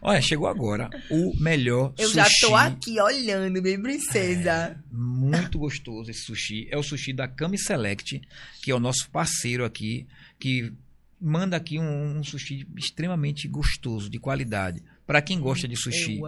Olha, 0.00 0.20
chegou 0.22 0.48
agora 0.48 0.88
o 1.10 1.32
melhor 1.38 1.92
Eu 1.98 2.08
sushi. 2.08 2.16
já 2.16 2.26
tô 2.40 2.54
aqui 2.54 3.00
olhando, 3.00 3.60
bem 3.60 3.80
princesa. 3.80 4.82
Muito 4.90 5.58
gostoso 5.58 6.10
esse 6.10 6.22
sushi. 6.24 6.66
É 6.70 6.78
o 6.78 6.82
sushi 6.82 7.12
da 7.12 7.28
Kami 7.28 7.58
Select, 7.58 8.20
que 8.62 8.70
é 8.70 8.74
o 8.74 8.80
nosso 8.80 9.10
parceiro 9.10 9.64
aqui, 9.64 10.06
que 10.38 10.72
manda 11.20 11.56
aqui 11.56 11.78
um, 11.78 12.18
um 12.18 12.24
sushi 12.24 12.66
extremamente 12.76 13.48
gostoso, 13.48 14.10
de 14.10 14.18
qualidade. 14.18 14.82
Para 15.06 15.22
quem 15.22 15.40
gosta 15.40 15.68
de 15.68 15.76
sushi, 15.76 16.20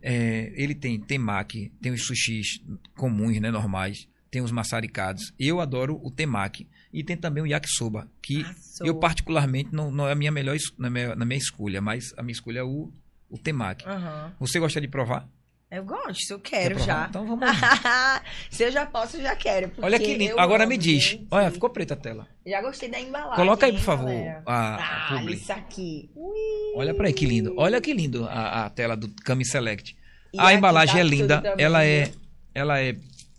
é, 0.00 0.52
ele 0.54 0.74
tem 0.74 1.00
temaki, 1.00 1.72
tem 1.80 1.92
os 1.92 2.04
sushis 2.04 2.62
comuns, 2.94 3.40
né, 3.40 3.50
normais, 3.50 4.06
tem 4.30 4.42
os 4.42 4.50
maçaricados. 4.50 5.32
Eu 5.38 5.60
adoro 5.60 6.00
o 6.02 6.10
temaki 6.10 6.66
e 6.92 7.02
tem 7.02 7.16
também 7.16 7.42
o 7.42 7.46
yakisoba, 7.46 8.08
que 8.20 8.44
eu 8.80 8.98
particularmente 8.98 9.70
não, 9.72 9.90
não 9.90 10.08
é 10.08 10.12
a 10.12 10.14
minha 10.14 10.30
melhor 10.30 10.56
na 10.78 10.90
minha, 10.90 11.14
na 11.14 11.24
minha 11.24 11.38
escolha, 11.38 11.80
mas 11.80 12.12
a 12.16 12.22
minha 12.22 12.32
escolha 12.32 12.60
é 12.60 12.62
o, 12.62 12.92
o 13.28 13.38
temaki. 13.38 13.86
Aham. 13.86 14.32
Você 14.40 14.58
gosta 14.58 14.80
de 14.80 14.88
provar? 14.88 15.28
Eu 15.74 15.84
gosto, 15.84 16.30
eu 16.32 16.38
Quer 16.38 16.68
quero 16.68 16.78
já. 16.80 17.06
Então 17.08 17.26
vamos 17.26 17.40
lá. 17.48 18.22
Se 18.50 18.62
eu 18.64 18.70
já 18.70 18.84
posso, 18.84 19.16
eu 19.16 19.22
já 19.22 19.34
quero. 19.34 19.72
Olha 19.80 19.98
que 19.98 20.14
lindo. 20.14 20.38
Agora 20.38 20.66
me 20.66 20.76
diz. 20.76 21.02
gente. 21.02 21.26
Olha, 21.30 21.50
ficou 21.50 21.70
preta 21.70 21.94
a 21.94 21.96
tela. 21.96 22.28
Já 22.46 22.60
gostei 22.60 22.90
da 22.90 23.00
embalagem. 23.00 23.36
Coloca 23.36 23.64
aí, 23.64 23.72
por 23.72 23.80
favor, 23.80 24.04
galera? 24.10 24.42
a, 24.44 24.74
a 24.74 24.76
Ah, 24.76 25.18
publi. 25.18 25.32
isso 25.34 25.50
aqui. 25.50 26.10
Ui. 26.14 26.74
Olha 26.76 26.92
pra 26.92 27.06
aí 27.06 27.12
que 27.14 27.24
lindo. 27.24 27.54
Olha 27.56 27.80
que 27.80 27.94
lindo 27.94 28.26
a, 28.28 28.66
a 28.66 28.70
tela 28.70 28.94
do 28.94 29.08
Kami 29.24 29.46
Select. 29.46 29.96
E 30.34 30.38
a 30.38 30.52
embalagem 30.52 30.94
tá 30.96 31.00
é 31.00 31.04
linda. 31.04 31.42
ela 31.56 31.84
é, 31.86 32.12
ela 32.54 32.78
é 32.78 32.94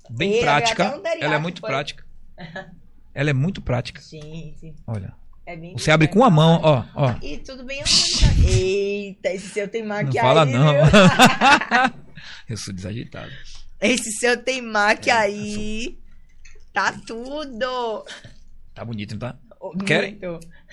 bem 0.10 0.38
E 0.38 0.42
prática. 0.42 1.00
Ela 1.22 1.36
é 1.36 1.40
muito 1.40 1.62
foi. 1.62 1.70
prática. 1.70 2.04
Ela 3.16 3.30
é 3.30 3.34
muito 3.34 3.62
prática. 3.62 4.02
Gente, 4.02 4.74
Olha. 4.88 5.14
é 5.46 5.56
bem 5.56 5.74
Você 5.78 5.92
abre 5.92 6.08
com 6.08 6.24
a 6.24 6.32
mão, 6.32 6.60
ó, 6.64 6.84
ó. 6.96 7.14
E 7.22 7.38
tudo 7.38 7.64
bem. 7.64 7.80
Eita, 8.44 9.30
esse 9.30 9.50
seu 9.50 9.68
tem 9.68 9.84
Não 9.84 9.90
maquiagem. 9.90 10.20
fala 10.22 10.44
não. 10.48 10.74
Eu 12.50 12.58
sou 12.58 12.74
desagitado. 12.74 13.32
Esse 13.82 14.12
seu 14.14 14.42
tem 14.42 14.62
maquiagem 14.62 15.34
É, 15.34 15.38
aí. 15.38 16.00
Tá 16.74 16.94
tudo. 17.06 18.06
Tá 18.74 18.84
bonito, 18.86 19.12
não 19.12 19.20
tá? 19.20 19.38
Muito. 19.62 19.86
Quer? 19.86 20.18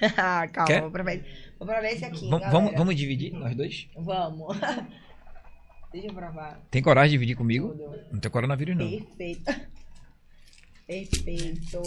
Ah, 0.17 0.49
Calma, 0.49 0.67
Quer? 0.67 0.81
vou 0.81 0.91
provar, 0.91 1.17
vou 1.59 1.69
provar 1.69 1.85
esse 1.85 2.05
aqui. 2.05 2.29
Galera. 2.29 2.51
vamos, 2.51 2.73
vamos 2.73 2.97
dividir, 2.97 3.33
nós 3.35 3.55
dois? 3.55 3.87
Vamos. 3.97 4.57
Deixa 5.93 6.07
eu 6.09 6.15
provar. 6.15 6.59
Tem 6.71 6.81
coragem 6.83 7.11
de 7.11 7.17
dividir 7.17 7.37
comigo? 7.37 7.69
Tudo. 7.71 7.99
Não 8.13 8.21
tem 8.21 8.31
coronavírus, 8.31 8.77
não. 8.77 8.89
Perfeito. 8.89 9.45
Perfeito. 10.87 11.83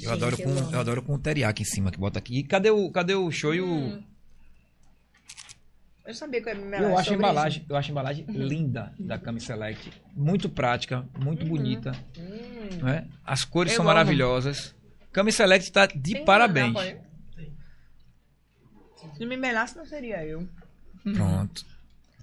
Eu 0.00 0.12
adoro, 0.12 0.36
com, 0.36 0.50
eu 0.72 0.80
adoro 0.80 1.02
com 1.02 1.14
o 1.14 1.18
teriyaki 1.18 1.62
em 1.62 1.66
cima 1.66 1.90
que 1.90 1.98
bota 1.98 2.18
aqui. 2.18 2.38
E 2.38 2.42
cadê 2.44 2.70
o, 2.70 2.90
cadê 2.90 3.14
o 3.14 3.30
show 3.30 3.54
e 3.54 3.60
o. 3.60 3.66
Hum, 3.66 4.02
Eu 6.04 6.14
sabia 6.14 6.42
que 6.42 6.48
eu 6.48 6.54
ia 6.56 6.60
me 6.60 6.78
Eu 6.78 6.98
acho 6.98 7.12
a 7.12 7.14
embalagem, 7.14 7.64
eu 7.68 7.76
acho 7.76 7.88
a 7.88 7.92
embalagem 7.92 8.24
linda 8.28 8.92
da 8.98 9.18
Kami 9.18 9.40
Select. 9.40 9.92
Muito 10.16 10.48
prática, 10.48 11.06
muito 11.18 11.46
bonita. 11.46 11.92
isso. 12.12 12.20
Hum. 12.22 12.84
né? 12.84 13.08
As 13.24 13.44
cores 13.44 13.72
Eu 13.72 13.76
são 13.76 13.84
amo. 13.84 13.94
maravilhosas. 13.94 14.74
Kami 15.12 15.30
Select 15.30 15.64
está 15.68 15.86
de 15.86 16.14
Tem 16.14 16.24
parabéns. 16.24 16.74
Se 19.14 19.20
não 19.20 19.28
me 19.28 19.36
melasse, 19.36 19.76
não 19.76 19.84
seria 19.84 20.24
eu. 20.24 20.48
Pronto. 21.02 21.64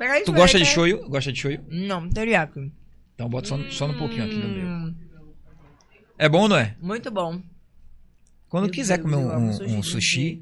Isso 0.02 0.24
Tu 0.26 0.34
gosta 0.34 0.58
de 0.58 0.64
né? 0.64 0.70
shoyu? 0.70 1.10
Gosta 1.10 1.32
de 1.32 1.40
shoyu? 1.40 1.64
Não, 1.70 2.10
teriyaki. 2.10 2.72
Então 3.16 3.30
bota 3.30 3.48
só, 3.50 3.58
só 3.70 3.88
no 3.88 3.98
pouquinho 3.98 4.24
aqui 4.26 4.36
no 4.36 4.48
meu. 4.48 4.66
Hum, 4.68 4.96
É 6.18 6.30
bom, 6.30 6.48
não 6.48 6.56
é? 6.58 6.76
Muito 6.82 7.12
bom. 7.12 7.42
Quando 8.48 8.64
Meu 8.66 8.74
quiser 8.74 8.98
comer 9.02 9.16
eu 9.16 9.20
um, 9.20 9.30
amo 9.32 9.48
um 9.50 9.84
sushi 9.84 10.40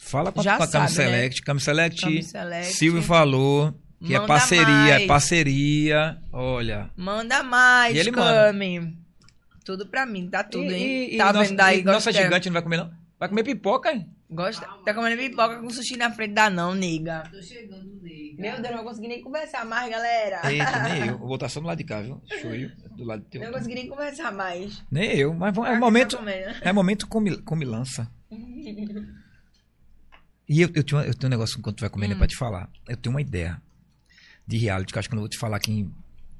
Fala 0.00 0.32
com 0.32 0.42
Já 0.42 0.56
com 0.56 0.62
a 0.64 0.66
Kami 0.68 0.88
sabe, 0.88 1.08
né? 1.10 1.16
Select. 1.16 1.42
Kami 1.42 1.60
Select, 1.60 2.22
Select. 2.24 2.72
Silvio 2.72 3.02
falou 3.02 3.72
que 4.04 4.14
é 4.14 4.18
Manda 4.18 4.26
parceria, 4.26 4.64
é 4.64 4.94
mais. 4.98 5.06
parceria. 5.06 6.18
Olha. 6.32 6.90
Manda 6.96 7.42
mais, 7.42 7.94
E 7.94 7.98
ele 8.00 8.10
manda. 8.10 8.46
Cami. 8.46 8.98
Tudo 9.64 9.86
pra 9.86 10.06
mim, 10.06 10.28
tá 10.28 10.42
tudo, 10.42 10.64
e, 10.72 10.74
hein? 10.74 10.82
e- 11.10 11.14
e 11.14 11.18
tá 11.18 11.32
nossa, 11.32 11.48
vendo 11.50 11.60
aí? 11.60 11.80
e 11.80 11.84
nossa 11.84 12.10
gigante 12.12 12.48
não 12.48 12.54
vai 12.54 12.62
comer, 12.62 12.78
não? 12.78 12.90
Vai 13.18 13.28
comer 13.28 13.44
pipoca, 13.44 13.92
hein? 13.92 14.08
Gosta? 14.30 14.66
Tá 14.84 14.94
comendo 14.94 15.16
pipoca 15.20 15.58
com 15.60 15.68
sushi 15.70 15.96
na 15.96 16.10
frente 16.10 16.32
da 16.32 16.48
não, 16.48 16.74
nega. 16.74 17.24
Tô 17.30 17.42
chegando 17.42 17.84
nele. 18.02 18.36
Meu 18.38 18.52
Deus, 18.56 18.68
não 18.70 18.76
vou 18.78 18.86
conseguir 18.86 19.08
nem 19.08 19.20
conversar 19.22 19.66
mais, 19.66 19.90
galera. 19.90 20.40
Eita, 20.50 20.82
nem 20.84 21.08
eu. 21.08 21.18
Vou 21.20 21.28
botar 21.28 21.48
só 21.50 21.60
no 21.60 21.66
lado 21.66 21.76
de 21.78 21.84
cá, 21.84 22.00
viu? 22.00 22.22
Shoyu 22.40 22.70
do 22.96 23.04
lado 23.04 23.22
de 23.22 23.28
teu. 23.28 23.42
Não 23.42 23.52
consegui 23.52 23.74
nem 23.74 23.88
conversar 23.88 24.32
mais. 24.32 24.82
Nem 24.90 25.14
eu, 25.18 25.34
mas 25.34 25.54
vamos- 25.54 25.70
é 25.70 25.74
Ah, 25.74 25.78
momento, 25.78 26.18
é 26.62 26.72
momento 26.72 27.06
come, 27.06 27.36
come 27.42 27.64
lança. 27.66 28.10
E 30.52 30.60
eu, 30.62 30.70
eu, 30.74 30.82
tenho, 30.82 31.00
eu 31.02 31.14
tenho 31.14 31.28
um 31.28 31.30
negócio 31.30 31.56
enquanto 31.58 31.76
tu 31.76 31.80
vai 31.82 31.88
comendo 31.90 32.14
Hum. 32.14 32.18
pra 32.18 32.26
te 32.26 32.36
falar. 32.36 32.68
Eu 32.88 32.96
tenho 32.96 33.14
uma 33.14 33.20
ideia 33.22 33.62
de 34.46 34.58
reality 34.58 34.92
que 34.92 34.98
eu 34.98 35.00
acho 35.00 35.08
que 35.08 35.14
eu 35.14 35.16
não 35.16 35.22
vou 35.22 35.28
te 35.28 35.38
falar 35.38 35.56
aqui 35.58 35.88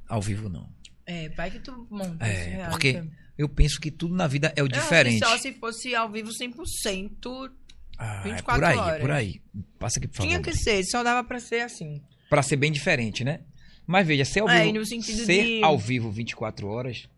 ao 0.08 0.20
vivo, 0.20 0.48
não. 0.48 0.68
É, 1.06 1.28
vai 1.28 1.48
que 1.50 1.60
tu 1.60 1.86
monta 1.90 2.26
É, 2.26 2.68
porque 2.68 3.02
Eu 3.38 3.48
penso 3.48 3.80
que 3.80 3.90
tudo 3.90 4.14
na 4.14 4.26
vida 4.26 4.52
é 4.56 4.62
o 4.62 4.68
diferente. 4.68 5.20
Só 5.24 5.38
se 5.38 5.52
fosse 5.54 5.94
ao 5.94 6.10
vivo 6.10 6.30
100%. 6.30 7.50
Ah, 7.96 8.20
é 8.26 8.32
24 8.32 8.60
por 8.60 8.64
aí, 8.64 8.76
é 8.76 8.80
horas. 8.80 9.00
por 9.00 9.10
aí. 9.12 9.40
Passa 9.78 9.98
aqui, 9.98 10.08
por 10.08 10.16
favor. 10.16 10.28
Tinha 10.28 10.42
que 10.42 10.52
ser, 10.54 10.82
só 10.84 11.02
dava 11.02 11.26
pra 11.26 11.38
ser 11.40 11.60
assim. 11.60 12.02
Pra 12.28 12.42
ser 12.42 12.56
bem 12.56 12.70
diferente, 12.72 13.22
né? 13.24 13.40
Mas 13.86 14.06
veja, 14.06 14.24
ser 14.24 14.40
ao 14.40 14.48
É, 14.50 14.70
vivo, 14.70 14.84
ser 14.84 15.44
de- 15.44 15.64
ao 15.64 15.78
vivo 15.78 16.10
24 16.10 16.66
horas 16.68 17.08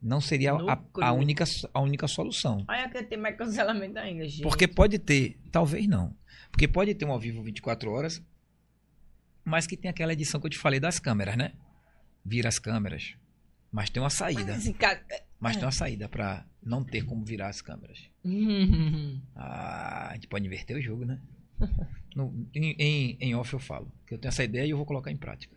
não 0.00 0.20
seria 0.20 0.52
a, 0.52 0.78
a 1.00 1.12
única, 1.12 1.44
a 1.74 1.80
única 1.80 2.06
solução. 2.06 2.64
Olha 2.68 2.88
que 2.88 3.02
tem 3.02 3.18
mais 3.18 3.36
cancelamento 3.36 3.98
ainda, 3.98 4.26
gente. 4.28 4.42
Porque 4.42 4.66
pode 4.68 4.98
ter, 4.98 5.38
talvez 5.50 5.86
não. 5.86 6.14
Porque 6.50 6.66
pode 6.68 6.94
ter 6.94 7.04
um 7.04 7.12
ao 7.12 7.18
vivo 7.20 7.42
24 7.42 7.90
horas, 7.90 8.22
mas 9.44 9.66
que 9.66 9.76
tem 9.76 9.90
aquela 9.90 10.12
edição 10.12 10.40
que 10.40 10.46
eu 10.46 10.50
te 10.50 10.58
falei 10.58 10.78
das 10.80 10.98
câmeras, 10.98 11.36
né? 11.36 11.52
Vira 12.24 12.48
as 12.48 12.58
câmeras. 12.58 13.14
Mas 13.72 13.90
tem 13.90 14.02
uma 14.02 14.10
saída. 14.10 14.52
Mas 14.52 14.68
cara... 14.76 15.04
Mas 15.40 15.56
tem 15.56 15.64
uma 15.64 15.72
saída 15.72 16.08
pra 16.08 16.44
não 16.62 16.82
ter 16.82 17.02
como 17.04 17.24
virar 17.24 17.48
as 17.48 17.60
câmeras. 17.60 17.98
Ah, 19.34 20.08
a 20.10 20.14
gente 20.14 20.26
pode 20.28 20.46
inverter 20.46 20.76
o 20.76 20.80
jogo, 20.80 21.04
né? 21.04 21.20
No- 22.14 22.46
em, 22.54 22.74
em, 22.78 23.16
em 23.20 23.34
off 23.34 23.52
eu 23.52 23.58
falo. 23.58 23.90
Que 24.06 24.14
eu 24.14 24.18
tenho 24.18 24.28
essa 24.30 24.42
ideia 24.44 24.66
e 24.66 24.70
eu 24.70 24.76
vou 24.76 24.86
colocar 24.86 25.10
em 25.10 25.16
prática. 25.16 25.56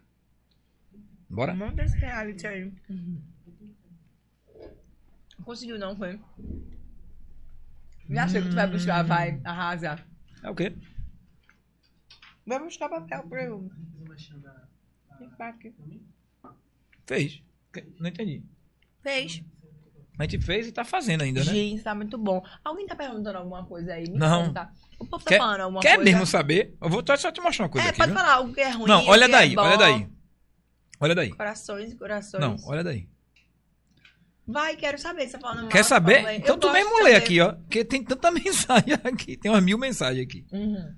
Bora? 1.29 1.53
Manda 1.53 1.83
esse 1.83 1.97
reality 1.97 2.45
aí. 2.47 2.71
Não 5.41 5.45
conseguiu 5.45 5.79
não, 5.79 5.95
foi? 5.97 6.19
Já 8.07 8.27
sei 8.27 8.43
que 8.43 8.49
tu 8.49 8.55
vai 8.55 8.67
buscar, 8.67 9.03
vai, 9.03 9.41
arrasa. 9.43 9.97
É 10.43 10.49
o 10.51 10.53
quê? 10.55 10.71
Vai 12.45 12.59
buscar 12.59 12.87
papel 12.89 13.23
pra 13.27 13.43
eu. 13.45 13.71
Aqui. 15.39 15.73
Fez. 17.07 17.43
Não 17.99 18.09
entendi. 18.09 18.43
Fez. 19.01 19.43
A 20.19 20.23
gente 20.23 20.39
fez 20.45 20.67
e 20.67 20.71
tá 20.71 20.83
fazendo 20.85 21.23
ainda, 21.23 21.39
né? 21.43 21.51
Gente, 21.51 21.81
tá 21.81 21.95
muito 21.95 22.19
bom. 22.19 22.45
Alguém 22.63 22.85
tá 22.85 22.95
perguntando 22.95 23.39
alguma 23.39 23.65
coisa 23.65 23.93
aí? 23.93 24.03
Me 24.03 24.19
Não. 24.19 24.45
conta. 24.47 24.71
O 24.99 25.05
povo 25.07 25.23
tá 25.23 25.29
Quer- 25.29 25.37
falando 25.39 25.61
alguma 25.61 25.81
Quer 25.81 25.95
coisa? 25.95 26.11
mesmo 26.11 26.25
saber? 26.27 26.77
Eu 26.79 26.87
vou 26.89 27.03
só 27.17 27.31
te 27.31 27.41
mostrar 27.41 27.65
uma 27.65 27.71
coisa 27.71 27.87
É, 27.87 27.89
aqui, 27.89 27.97
pode 27.97 28.11
viu? 28.11 28.19
falar 28.19 28.33
algo 28.35 28.53
que 28.53 28.61
é 28.61 28.69
ruim. 28.69 28.87
Não, 28.87 29.03
olha 29.07 29.25
que 29.25 29.31
daí, 29.31 29.55
é 29.55 29.59
olha 29.59 29.77
daí. 29.77 30.07
Olha 30.99 31.15
daí. 31.15 31.29
Corações 31.31 31.91
e 31.91 31.95
corações. 31.95 32.41
Não, 32.41 32.55
olha 32.69 32.83
daí. 32.83 33.09
Vai, 34.51 34.75
quero 34.75 34.97
saber. 34.97 35.27
Você 35.27 35.33
tá 35.37 35.39
falando 35.39 35.69
Quer 35.69 35.83
falando 35.83 35.89
saber? 35.89 36.33
Então 36.35 36.57
tu 36.59 36.71
mesmo 36.71 37.03
lê 37.03 37.15
aqui, 37.15 37.39
ó. 37.39 37.53
Porque 37.53 37.85
tem 37.85 38.03
tanta 38.03 38.29
mensagem 38.31 38.93
aqui. 39.03 39.37
Tem 39.37 39.49
umas 39.51 39.63
mil 39.63 39.77
mensagens 39.77 40.25
aqui. 40.25 40.45
Uhum. 40.51 40.95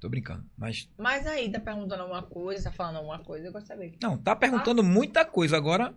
Tô 0.00 0.08
brincando. 0.08 0.44
Mas. 0.56 0.88
Mas 0.98 1.26
aí, 1.26 1.50
tá 1.50 1.60
perguntando 1.60 2.02
alguma 2.02 2.22
coisa, 2.22 2.64
tá 2.64 2.72
falando 2.72 2.96
alguma 2.96 3.20
coisa, 3.20 3.46
eu 3.46 3.52
gosto 3.52 3.64
de 3.64 3.68
saber. 3.68 3.94
Não, 4.02 4.18
tá 4.18 4.34
perguntando 4.34 4.82
muita 4.82 5.24
coisa. 5.24 5.56
Agora, 5.56 5.94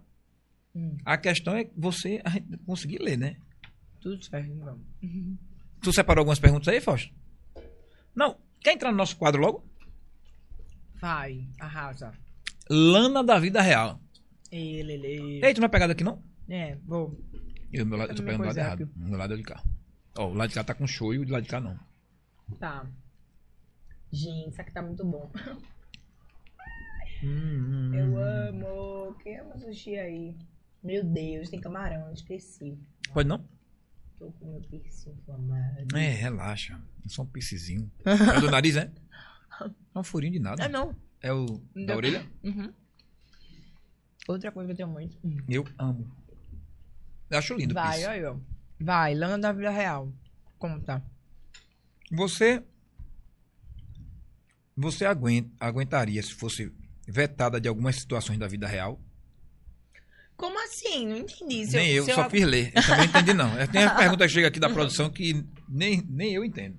Hum, 0.75 0.97
a 1.05 1.17
questão 1.17 1.55
é 1.55 1.69
você 1.75 2.21
conseguir 2.65 2.99
ler, 2.99 3.17
né? 3.17 3.37
tudo 4.01 4.23
certo, 4.23 4.51
então. 4.51 4.79
Tu 5.81 5.93
separou 5.93 6.21
algumas 6.21 6.39
perguntas 6.39 6.67
aí, 6.67 6.81
Fausto? 6.81 7.13
Não. 8.15 8.37
Quer 8.59 8.73
entrar 8.73 8.91
no 8.91 8.97
nosso 8.97 9.15
quadro 9.17 9.39
logo? 9.41 9.63
Vai, 10.95 11.47
arrasa. 11.59 12.11
Lana 12.69 13.23
da 13.23 13.37
vida 13.39 13.61
real. 13.61 13.99
Ei, 14.51 14.81
Lele. 14.81 15.41
Ei, 15.43 15.53
tu 15.53 15.57
não 15.57 15.67
vai 15.67 15.69
pegar 15.69 15.87
daqui, 15.87 16.03
não? 16.03 16.23
É, 16.49 16.75
vou. 16.85 17.17
Eu, 17.73 17.85
meu 17.85 17.97
lado, 17.97 18.11
eu 18.11 18.15
tô 18.15 18.23
pegando 18.23 18.41
do 18.41 18.47
lado 18.47 18.57
errado. 18.57 18.89
O 18.95 18.99
meu 18.99 19.17
lado 19.17 19.33
é 19.33 19.35
o 19.35 19.37
de 19.37 19.43
cá. 19.43 19.63
Ó, 20.17 20.27
o 20.29 20.33
lado 20.33 20.49
de 20.49 20.55
cá 20.55 20.63
tá 20.63 20.73
com 20.73 20.87
show 20.87 21.13
e 21.13 21.19
o 21.19 21.25
do 21.25 21.31
lado 21.33 21.43
de 21.43 21.49
cá 21.49 21.59
não. 21.59 21.77
Tá. 22.59 22.85
Gente, 24.11 24.51
isso 24.51 24.61
aqui 24.61 24.71
tá 24.71 24.81
muito 24.81 25.03
bom. 25.03 25.29
Hum, 27.23 27.91
Eu 27.93 28.17
amo. 28.19 29.15
Quem 29.23 29.39
ama 29.39 29.57
sushi 29.57 29.95
aí? 29.97 30.35
Meu 30.83 31.03
Deus, 31.03 31.49
tem 31.49 31.59
camarão, 31.59 32.11
esqueci. 32.13 32.77
Pode 33.13 33.27
não? 33.27 33.43
Tô 34.19 34.31
com 34.31 34.45
meu 34.51 34.61
piercing 34.61 35.11
inflamado. 35.11 35.97
É, 35.97 36.09
relaxa. 36.09 36.79
É 37.05 37.09
só 37.09 37.23
um 37.23 37.25
piscizinho. 37.25 37.91
É 38.05 38.39
do 38.39 38.51
nariz, 38.51 38.75
é? 38.77 38.91
É 39.93 39.99
um 39.99 40.03
furinho 40.03 40.33
de 40.33 40.39
nada. 40.39 40.63
Ah, 40.65 40.69
não. 40.69 40.95
É 41.21 41.33
o 41.33 41.45
da 41.45 41.59
Não. 41.87 41.95
orelha? 41.95 42.25
Uhum. 42.43 42.71
Outra 44.27 44.51
coisa 44.51 44.67
que 44.67 44.71
eu 44.73 44.77
tenho 44.77 44.89
muito. 44.89 45.17
Eu 45.49 45.65
amo. 45.79 46.09
Eu 47.35 47.39
acho 47.39 47.53
lindo 47.53 47.73
Vai, 47.73 48.23
ó. 48.25 48.35
Vai, 48.79 49.13
lã 49.13 49.39
da 49.39 49.51
vida 49.51 49.69
real. 49.69 50.11
Conta. 50.57 51.03
Você. 52.11 52.63
Você 54.77 55.05
aguenta, 55.05 55.49
aguentaria 55.59 56.21
se 56.21 56.33
fosse 56.33 56.71
vetada 57.07 57.59
de 57.61 57.67
algumas 57.67 57.95
situações 57.97 58.37
da 58.37 58.47
vida 58.47 58.67
real? 58.67 58.99
Como 60.35 60.61
assim? 60.65 61.07
Não 61.07 61.17
entendi. 61.17 61.65
Se 61.65 61.77
nem 61.77 61.91
eu, 61.91 62.03
se 62.03 62.13
só 62.13 62.29
fiz 62.29 62.45
ler. 62.45 62.71
Eu 62.75 62.81
também 62.83 62.97
não 62.97 63.05
entendi, 63.05 63.33
não. 63.33 63.67
Tem 63.67 63.81
uma 63.85 63.95
pergunta 63.95 64.25
que 64.27 64.33
chega 64.33 64.47
aqui 64.49 64.59
da 64.59 64.69
produção 64.69 65.09
que 65.09 65.45
nem, 65.69 66.01
nem 66.09 66.33
eu 66.33 66.43
entendo. 66.43 66.77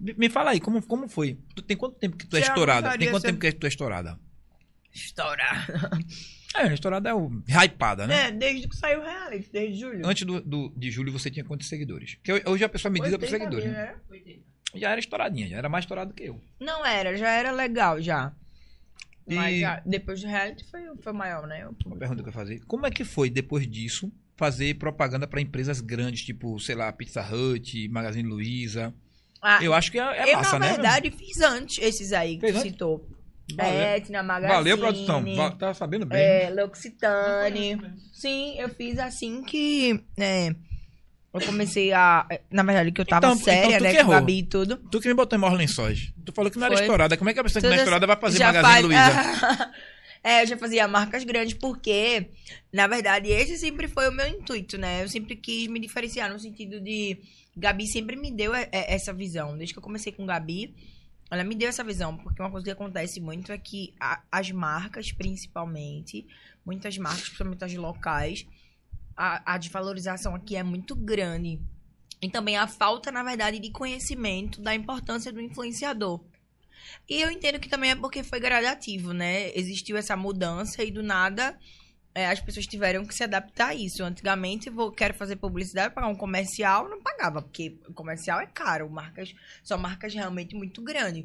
Me, 0.00 0.28
fala 0.28 0.50
aí, 0.50 0.60
como, 0.60 0.82
como 0.84 1.08
foi? 1.08 1.38
Tu, 1.54 1.62
tem 1.62 1.76
quanto 1.76 1.96
tempo 1.96 2.16
que 2.16 2.26
tu 2.26 2.36
é 2.36 2.40
eu 2.40 2.42
estourada? 2.42 2.98
Tem 2.98 3.08
quanto 3.10 3.22
se- 3.22 3.28
tempo 3.28 3.38
que 3.40 3.52
tu 3.52 3.64
é 3.66 3.68
estourada? 3.68 4.18
Estourar. 4.92 5.66
É, 6.54 6.72
estourada 6.72 7.08
é 7.10 7.14
o 7.14 7.30
hypada, 7.48 8.06
né? 8.06 8.28
É, 8.28 8.30
desde 8.30 8.68
que 8.68 8.76
saiu 8.76 9.00
o 9.00 9.02
reality, 9.02 9.50
desde 9.52 9.80
julho. 9.80 10.06
Antes 10.06 10.24
do, 10.24 10.40
do- 10.40 10.72
de 10.76 10.90
julho 10.90 11.10
você 11.12 11.30
tinha 11.30 11.44
quantos 11.44 11.68
seguidores? 11.68 12.14
Porque 12.14 12.48
hoje 12.48 12.62
a 12.64 12.68
pessoa 12.68 12.92
me 12.92 13.00
diz 13.00 13.10
por 13.10 13.22
80 13.22 13.30
seguidores. 13.38 13.64
mil, 13.64 13.74
Né? 13.74 13.94
né? 14.10 14.36
Já 14.76 14.90
era 14.90 15.00
estouradinha, 15.00 15.48
já 15.48 15.56
era 15.56 15.68
mais 15.68 15.84
estourado 15.84 16.14
que 16.14 16.22
eu. 16.24 16.40
Não 16.60 16.84
era, 16.86 17.16
já 17.16 17.28
era 17.30 17.50
legal 17.52 18.00
já. 18.00 18.32
Mas 19.26 19.54
E- 19.56 19.60
já- 19.60 19.82
depois 19.86 20.20
do 20.20 20.26
reality 20.28 20.64
foi, 20.70 20.82
foi 21.00 21.12
maior, 21.12 21.46
né? 21.46 21.66
Uma 21.86 21.96
pergunta 21.96 22.22
que 22.22 22.28
eu 22.28 22.32
ia 22.32 22.38
fazer. 22.38 22.60
Como 22.66 22.86
é 22.86 22.90
que 22.90 23.04
foi, 23.04 23.30
depois 23.30 23.66
disso, 23.68 24.12
fazer 24.36 24.74
propaganda 24.74 25.26
para 25.26 25.40
empresas 25.40 25.80
grandes, 25.80 26.22
tipo, 26.22 26.58
sei 26.60 26.74
lá, 26.74 26.92
Pizza 26.92 27.22
Hut, 27.22 27.88
Magazine 27.88 28.28
Luiza? 28.28 28.94
Ah, 29.40 29.62
Eu 29.62 29.72
acho 29.74 29.90
que 29.92 29.98
é, 29.98 30.02
é 30.02 30.32
eu, 30.32 30.36
massa, 30.38 30.58
na 30.58 30.66
né? 30.66 30.72
verdade, 30.72 31.10
fiz 31.10 31.40
antes 31.40 31.78
esses 31.82 32.12
aí 32.12 32.36
que 32.38 32.40
Fez 32.50 32.62
citou. 32.62 33.08
Valeu. 33.56 33.72
Etna, 33.80 34.22
Magazine. 34.22 34.54
Valeu, 34.54 34.78
produção. 34.78 35.34
Va- 35.34 35.50
Tá 35.50 35.74
sabendo 35.74 36.06
bem. 36.06 36.18
É, 36.18 36.50
L'Occitane. 36.50 37.80
Sim, 38.12 38.54
eu 38.58 38.68
fiz 38.70 38.98
assim 38.98 39.42
que. 39.42 40.00
é, 40.18 40.48
eu 41.32 41.40
comecei 41.44 41.92
a. 41.92 42.26
Na 42.50 42.62
verdade, 42.62 42.90
que 42.92 43.00
eu 43.00 43.04
tava 43.04 43.26
Então- 43.26 43.38
séria, 43.44 43.76
então 43.76 43.80
né? 43.80 43.90
que 43.90 43.96
Com 43.96 44.00
errou. 44.02 44.14
a 44.14 44.20
Gabi 44.20 44.38
e 44.38 44.42
tudo. 44.44 44.76
Tu 44.90 45.00
que 45.00 45.08
me 45.08 45.14
botou 45.14 45.36
em 45.36 45.40
maiores 45.40 45.58
lençóis. 45.60 46.12
Tu 46.24 46.32
falou 46.32 46.50
que 46.50 46.58
não 46.58 46.66
era 46.66 46.76
Foi. 46.76 46.84
estourada. 46.84 47.16
Como 47.16 47.28
é 47.30 47.34
que 47.34 47.40
a 47.40 47.42
pessoa 47.42 47.60
que 47.60 47.66
não 47.68 47.74
é 47.74 47.78
estourada 47.78 48.06
vai 48.06 48.16
fazer 48.16 48.38
Magazine 48.38 48.72
faz- 48.72 48.84
Luiza? 48.84 49.72
é, 50.24 50.42
eu 50.42 50.46
já 50.46 50.56
fazia 50.56 50.88
marcas 50.88 51.22
grandes 51.24 51.54
porque, 51.54 52.28
na 52.72 52.86
verdade, 52.86 53.28
esse 53.30 53.58
sempre 53.58 53.88
foi 53.88 54.08
o 54.08 54.12
meu 54.12 54.26
intuito, 54.26 54.78
né? 54.78 55.02
Eu 55.02 55.08
sempre 55.08 55.36
quis 55.36 55.68
me 55.68 55.78
diferenciar 55.78 56.32
no 56.32 56.38
sentido 56.38 56.80
de. 56.80 57.18
Gabi 57.56 57.86
sempre 57.86 58.16
me 58.16 58.32
deu 58.32 58.54
e- 58.54 58.62
e- 58.62 58.68
essa 58.72 59.12
visão. 59.12 59.56
Desde 59.56 59.72
que 59.74 59.78
eu 59.78 59.82
comecei 59.82 60.10
com 60.12 60.24
Gabi, 60.26 60.74
ela 61.30 61.44
me 61.44 61.54
deu 61.54 61.68
essa 61.68 61.82
visão. 61.84 62.16
Porque 62.16 62.40
uma 62.40 62.50
coisa 62.50 62.64
que 62.64 62.70
acontece 62.70 63.20
muito 63.20 63.52
é 63.52 63.58
que 63.58 63.94
a- 63.98 64.22
as 64.30 64.50
marcas, 64.50 65.12
principalmente, 65.12 66.26
muitas 66.64 66.96
marcas, 66.98 67.24
principalmente 67.28 67.64
as 67.64 67.74
locais, 67.74 68.46
a, 69.16 69.54
a 69.54 69.58
desvalorização 69.58 70.34
aqui 70.34 70.56
é 70.56 70.62
muito 70.62 70.94
grande. 70.94 71.60
E 72.22 72.30
também 72.30 72.56
a 72.56 72.66
falta, 72.66 73.12
na 73.12 73.22
verdade, 73.22 73.58
de 73.58 73.70
conhecimento 73.70 74.60
da 74.60 74.74
importância 74.74 75.32
do 75.32 75.40
influenciador. 75.40 76.24
E 77.08 77.20
eu 77.20 77.30
entendo 77.30 77.58
que 77.58 77.68
também 77.68 77.90
é 77.90 77.96
porque 77.96 78.22
foi 78.22 78.40
gradativo, 78.40 79.12
né? 79.12 79.50
Existiu 79.56 79.96
essa 79.96 80.16
mudança 80.16 80.82
e 80.82 80.90
do 80.90 81.02
nada 81.02 81.58
é, 82.14 82.26
as 82.26 82.40
pessoas 82.40 82.66
tiveram 82.66 83.04
que 83.04 83.14
se 83.14 83.24
adaptar 83.24 83.68
a 83.70 83.74
isso. 83.74 84.04
Antigamente, 84.04 84.70
vou, 84.70 84.92
quero 84.92 85.14
fazer 85.14 85.36
publicidade, 85.36 85.94
pagar 85.94 86.08
um 86.08 86.14
comercial, 86.14 86.88
não 86.88 87.02
pagava, 87.02 87.42
porque 87.42 87.76
comercial 87.94 88.40
é 88.40 88.46
caro, 88.46 88.88
marcas, 88.88 89.34
são 89.62 89.76
marcas 89.78 90.14
realmente 90.14 90.54
muito 90.54 90.80
grandes. 90.82 91.24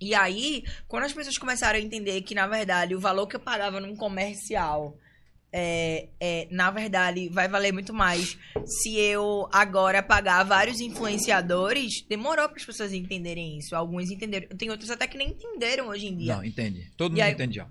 E 0.00 0.14
aí, 0.14 0.64
quando 0.88 1.04
as 1.04 1.12
pessoas 1.12 1.38
começaram 1.38 1.78
a 1.78 1.82
entender 1.82 2.20
que, 2.22 2.34
na 2.34 2.46
verdade, 2.46 2.94
o 2.94 3.00
valor 3.00 3.26
que 3.26 3.36
eu 3.36 3.40
pagava 3.40 3.80
num 3.80 3.96
comercial, 3.96 4.96
é, 5.52 6.08
é, 6.18 6.48
na 6.50 6.68
verdade, 6.70 7.28
vai 7.28 7.46
valer 7.48 7.72
muito 7.72 7.94
mais 7.94 8.36
se 8.66 8.98
eu 8.98 9.48
agora 9.52 10.02
pagar 10.02 10.42
vários 10.42 10.80
influenciadores, 10.80 12.04
demorou 12.08 12.48
para 12.48 12.56
as 12.58 12.64
pessoas 12.64 12.92
entenderem 12.92 13.58
isso. 13.58 13.74
Alguns 13.76 14.10
entenderam. 14.10 14.48
Tem 14.56 14.68
outros 14.68 14.90
até 14.90 15.06
que 15.06 15.16
nem 15.16 15.28
entenderam 15.30 15.88
hoje 15.88 16.06
em 16.06 16.16
dia. 16.16 16.36
Não, 16.36 16.44
entende. 16.44 16.90
Todo 16.96 17.12
E 17.12 17.14
mundo 17.14 17.22
aí- 17.22 17.32
entende 17.32 17.54
já. 17.56 17.68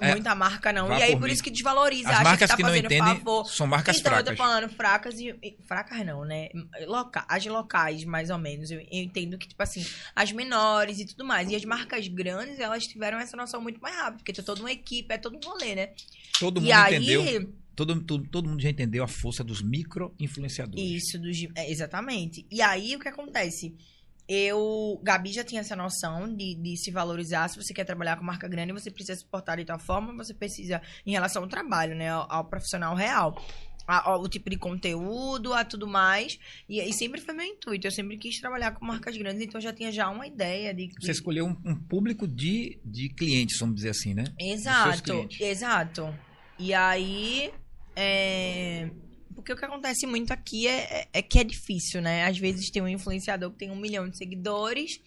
É, 0.00 0.10
Muita 0.12 0.34
marca 0.34 0.72
não. 0.72 0.88
E 0.98 1.02
aí, 1.02 1.16
por 1.18 1.28
isso 1.28 1.42
que 1.42 1.50
desvaloriza. 1.50 2.08
As 2.08 2.14
acha 2.16 2.24
marcas 2.24 2.46
que, 2.46 2.52
tá 2.52 2.56
que 2.56 2.62
não 2.62 2.68
fazendo 2.70 2.84
entendem 2.86 3.16
favor. 3.16 3.46
são 3.50 3.66
marcas 3.66 3.98
então, 3.98 4.12
fracas. 4.12 4.30
eu 4.30 4.36
tô 4.36 4.42
falando 4.42 4.68
fracas 4.70 5.20
e. 5.20 5.56
Fracas 5.66 6.06
não, 6.06 6.24
né? 6.24 6.48
Loca, 6.86 7.24
as 7.28 7.44
locais, 7.46 8.04
mais 8.04 8.30
ou 8.30 8.38
menos. 8.38 8.70
Eu, 8.70 8.80
eu 8.80 8.86
entendo 8.90 9.36
que, 9.38 9.46
tipo 9.48 9.62
assim, 9.62 9.84
as 10.14 10.32
menores 10.32 10.98
e 11.00 11.04
tudo 11.06 11.24
mais. 11.24 11.50
E 11.50 11.56
as 11.56 11.64
marcas 11.64 12.08
grandes, 12.08 12.58
elas 12.58 12.84
tiveram 12.84 13.18
essa 13.18 13.36
noção 13.36 13.60
muito 13.60 13.80
mais 13.80 13.94
rápido. 13.96 14.18
Porque 14.18 14.32
tem 14.32 14.44
toda 14.44 14.60
uma 14.60 14.72
equipe, 14.72 15.12
é 15.12 15.18
todo 15.18 15.36
um 15.36 15.40
rolê, 15.48 15.74
né? 15.74 15.90
Todo 16.40 16.60
mundo 16.60 16.68
e 16.68 16.72
aí. 16.72 16.94
entendeu. 16.96 17.52
Todo, 17.74 18.00
todo, 18.02 18.26
todo 18.28 18.48
mundo 18.48 18.62
já 18.62 18.70
entendeu 18.70 19.04
a 19.04 19.08
força 19.08 19.44
dos 19.44 19.60
micro-influenciadores. 19.60 20.82
Isso, 21.04 21.18
do, 21.18 21.30
gi- 21.32 21.50
é, 21.54 21.70
exatamente. 21.70 22.46
E 22.50 22.62
aí, 22.62 22.96
o 22.96 22.98
que 22.98 23.08
acontece? 23.08 23.74
Eu, 24.28 25.00
Gabi 25.04 25.32
já 25.32 25.44
tinha 25.44 25.60
essa 25.60 25.76
noção 25.76 26.34
de, 26.34 26.54
de 26.56 26.76
se 26.76 26.90
valorizar. 26.90 27.48
Se 27.48 27.56
você 27.62 27.72
quer 27.72 27.84
trabalhar 27.84 28.16
com 28.16 28.24
marca 28.24 28.48
grande, 28.48 28.72
você 28.72 28.90
precisa 28.90 29.16
se 29.18 29.24
portar 29.24 29.56
de 29.56 29.64
tal 29.64 29.78
forma, 29.78 30.12
você 30.16 30.34
precisa, 30.34 30.82
em 31.06 31.12
relação 31.12 31.42
ao 31.42 31.48
trabalho, 31.48 31.94
né? 31.94 32.08
Ao, 32.08 32.26
ao 32.30 32.44
profissional 32.44 32.94
real. 32.94 33.40
A- 33.86 34.10
ao- 34.10 34.20
o 34.20 34.28
tipo 34.28 34.50
de 34.50 34.56
conteúdo, 34.56 35.52
a 35.54 35.64
tudo 35.64 35.86
mais. 35.86 36.40
E, 36.68 36.80
e 36.80 36.92
sempre 36.92 37.20
foi 37.20 37.32
meu 37.34 37.46
intuito. 37.46 37.86
Eu 37.86 37.90
sempre 37.92 38.16
quis 38.18 38.40
trabalhar 38.40 38.72
com 38.72 38.84
marcas 38.84 39.16
grandes, 39.16 39.40
então 39.42 39.58
eu 39.60 39.62
já 39.62 39.72
tinha 39.72 39.92
já 39.92 40.10
uma 40.10 40.26
ideia 40.26 40.74
de. 40.74 40.88
Você 40.98 41.06
de- 41.06 41.10
escolheu 41.12 41.46
um, 41.46 41.56
um 41.64 41.76
público 41.76 42.26
de, 42.26 42.80
de 42.84 43.08
clientes, 43.10 43.56
vamos 43.60 43.76
dizer 43.76 43.90
assim, 43.90 44.12
né? 44.12 44.24
Exato, 44.40 45.12
exato. 45.40 46.12
E 46.58 46.74
aí, 46.74 47.52
é... 47.94 48.90
porque 49.46 49.52
o 49.52 49.56
que 49.56 49.64
acontece 49.64 50.08
muito 50.08 50.32
aqui 50.32 50.66
é, 50.66 50.80
é- 51.02 51.08
é 51.12 51.22
que 51.22 51.38
é 51.38 51.44
difícil, 51.44 52.02
né? 52.02 52.24
Às 52.24 52.36
vezes 52.36 52.68
tem 52.68 52.82
um 52.82 52.88
influenciador 52.88 53.52
que 53.52 53.58
tem 53.58 53.70
um 53.70 53.76
milhão 53.76 54.08
de 54.08 54.18
seguidores 54.18 55.00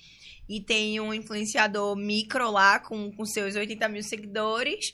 e 0.48 0.62
tem 0.62 0.98
um 1.02 1.14
influenciador 1.14 1.94
micro 1.98 2.50
lá 2.50 2.80
com, 2.80 3.12
com 3.12 3.26
seus 3.26 3.56
80 3.56 3.90
mil 3.90 4.02
seguidores. 4.02 4.94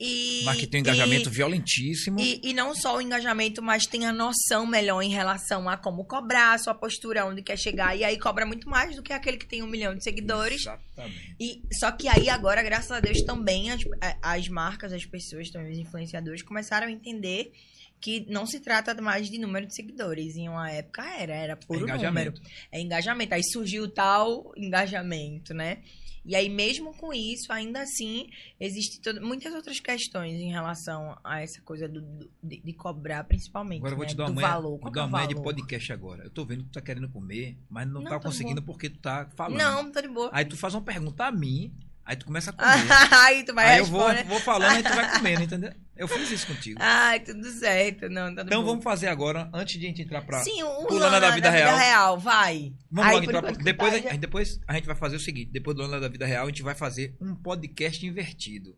E, 0.00 0.42
Mas 0.44 0.58
que 0.58 0.66
tem 0.66 0.80
um 0.80 0.84
engajamento 0.84 1.28
e- 1.28 1.32
violentíssimo. 1.32 2.18
e, 2.20 2.40
e 2.42 2.54
não 2.54 2.74
só 2.74 2.96
o 2.96 3.00
engajamento, 3.02 3.60
mas 3.60 3.84
tem 3.84 4.06
a 4.06 4.12
noção 4.12 4.64
melhor 4.64 5.02
em 5.02 5.10
relação 5.10 5.68
a 5.68 5.76
como 5.76 6.04
cobrar, 6.04 6.52
a 6.54 6.58
sua 6.58 6.72
postura, 6.72 7.26
onde 7.26 7.42
quer 7.42 7.58
chegar. 7.58 7.94
E 7.94 8.04
aí 8.04 8.16
cobra 8.18 8.46
muito 8.46 8.70
mais 8.70 8.96
do 8.96 9.02
que 9.02 9.12
aquele 9.12 9.36
que 9.36 9.46
tem 9.46 9.62
um 9.62 9.66
milhão 9.66 9.94
de 9.94 10.02
seguidores. 10.02 10.62
Exatamente. 10.62 11.36
E, 11.38 11.60
só 11.78 11.90
que 11.90 12.08
aí 12.08 12.30
agora, 12.30 12.62
graças 12.62 12.90
a 12.92 13.00
Deus, 13.00 13.20
também 13.22 13.70
as, 13.70 13.82
as 14.22 14.48
marcas, 14.48 14.92
as 14.94 15.04
pessoas, 15.04 15.50
também 15.50 15.72
os 15.72 15.78
influenciadores, 15.78 16.42
começaram 16.42 16.86
a 16.86 16.90
entender 16.90 17.52
que 18.00 18.24
não 18.30 18.46
se 18.46 18.60
trata 18.60 18.94
mais 19.02 19.28
de 19.30 19.38
número 19.38 19.66
de 19.66 19.74
seguidores. 19.74 20.36
Em 20.36 20.48
uma 20.48 20.70
época 20.70 21.02
era, 21.18 21.34
era 21.34 21.56
por 21.56 21.76
É 21.76 21.80
número. 21.80 21.98
engajamento. 21.98 22.42
É 22.70 22.80
engajamento. 22.80 23.34
Aí 23.34 23.42
surgiu 23.44 23.84
o 23.84 23.88
tal 23.88 24.52
engajamento, 24.56 25.52
né? 25.52 25.82
E 26.24 26.36
aí, 26.36 26.48
mesmo 26.50 26.94
com 26.94 27.10
isso, 27.12 27.50
ainda 27.50 27.80
assim, 27.80 28.28
existe 28.60 29.00
todo- 29.00 29.22
muitas 29.24 29.54
outras 29.54 29.80
questões 29.80 30.34
em 30.38 30.50
relação 30.50 31.16
a 31.24 31.40
essa 31.40 31.62
coisa 31.62 31.88
do, 31.88 32.02
do- 32.02 32.30
de, 32.42 32.60
de 32.60 32.72
cobrar, 32.74 33.24
principalmente. 33.24 33.78
Agora 33.78 33.92
eu 33.92 33.96
vou 33.96 34.04
né? 34.04 34.10
te 34.10 34.16
dar 34.16 34.24
uma 34.24 34.30
do 34.30 34.34
manha, 34.34 34.48
valor. 34.48 34.70
vou 34.72 34.78
Qual 34.80 34.92
dar 34.92 35.00
é 35.00 35.04
uma 35.04 35.10
manha 35.10 35.28
de 35.28 35.34
podcast 35.36 35.90
agora. 35.92 36.24
Eu 36.24 36.30
tô 36.30 36.44
vendo 36.44 36.64
que 36.64 36.70
tu 36.70 36.74
tá 36.74 36.82
querendo 36.82 37.08
comer, 37.08 37.56
mas 37.70 37.88
não, 37.88 38.02
Não, 38.02 38.10
tá 38.10 38.20
conseguindo 38.20 38.62
porque 38.62 38.90
tu 38.90 38.98
tá 38.98 39.26
falando. 39.36 39.56
Não, 39.58 39.90
tô 39.90 40.02
de 40.02 40.08
boa. 40.08 40.28
Aí 40.32 40.44
tu 40.44 40.56
faz 40.56 40.74
uma 40.74 40.82
pergunta 40.82 41.24
a 41.24 41.32
mim, 41.32 41.72
aí 42.08 42.16
tu 42.16 42.26
começa 42.26 42.50
a 42.50 42.52
comer. 42.54 42.88
aí 43.12 43.44
tu 43.44 43.54
vai 43.54 43.72
aí 43.74 43.78
eu 43.78 43.84
vou, 43.84 44.00
responder. 44.08 44.28
vou 44.28 44.40
falando 44.40 44.80
e 44.80 44.82
tu 44.82 44.94
vai 44.94 45.10
comendo, 45.16 45.42
entendeu? 45.42 45.72
Eu 45.96 46.06
fiz 46.08 46.30
isso 46.30 46.46
contigo. 46.46 46.78
Ai, 46.80 47.18
tudo 47.20 47.44
certo. 47.50 48.08
Não, 48.08 48.32
tá 48.34 48.42
Então 48.42 48.60
boa. 48.62 48.70
vamos 48.70 48.84
fazer 48.84 49.08
agora, 49.08 49.50
antes 49.52 49.78
de 49.78 49.84
a 49.86 49.88
gente 49.88 50.02
entrar 50.02 50.22
pra. 50.22 50.38
Sim, 50.44 50.62
o 50.62 50.86
pro 50.86 50.94
Lana 50.94 51.06
Lana 51.18 51.20
da 51.20 51.30
Vida 51.32 51.50
Real. 51.50 52.18
vai. 52.18 52.72
Vamos 52.90 53.08
Aí, 53.10 53.14
logo 53.16 53.24
entrar 53.26 53.42
pra... 53.42 53.50
depois, 53.52 54.06
a, 54.06 54.16
depois 54.16 54.60
a 54.66 54.74
gente 54.74 54.86
vai 54.86 54.94
fazer 54.96 55.16
o 55.16 55.20
seguinte: 55.20 55.50
depois 55.52 55.76
do 55.76 55.82
Lana 55.82 55.98
da 56.00 56.08
Vida 56.08 56.24
Real, 56.24 56.44
a 56.44 56.48
gente 56.48 56.62
vai 56.62 56.74
fazer 56.74 57.16
um 57.20 57.34
podcast 57.34 58.04
invertido. 58.06 58.76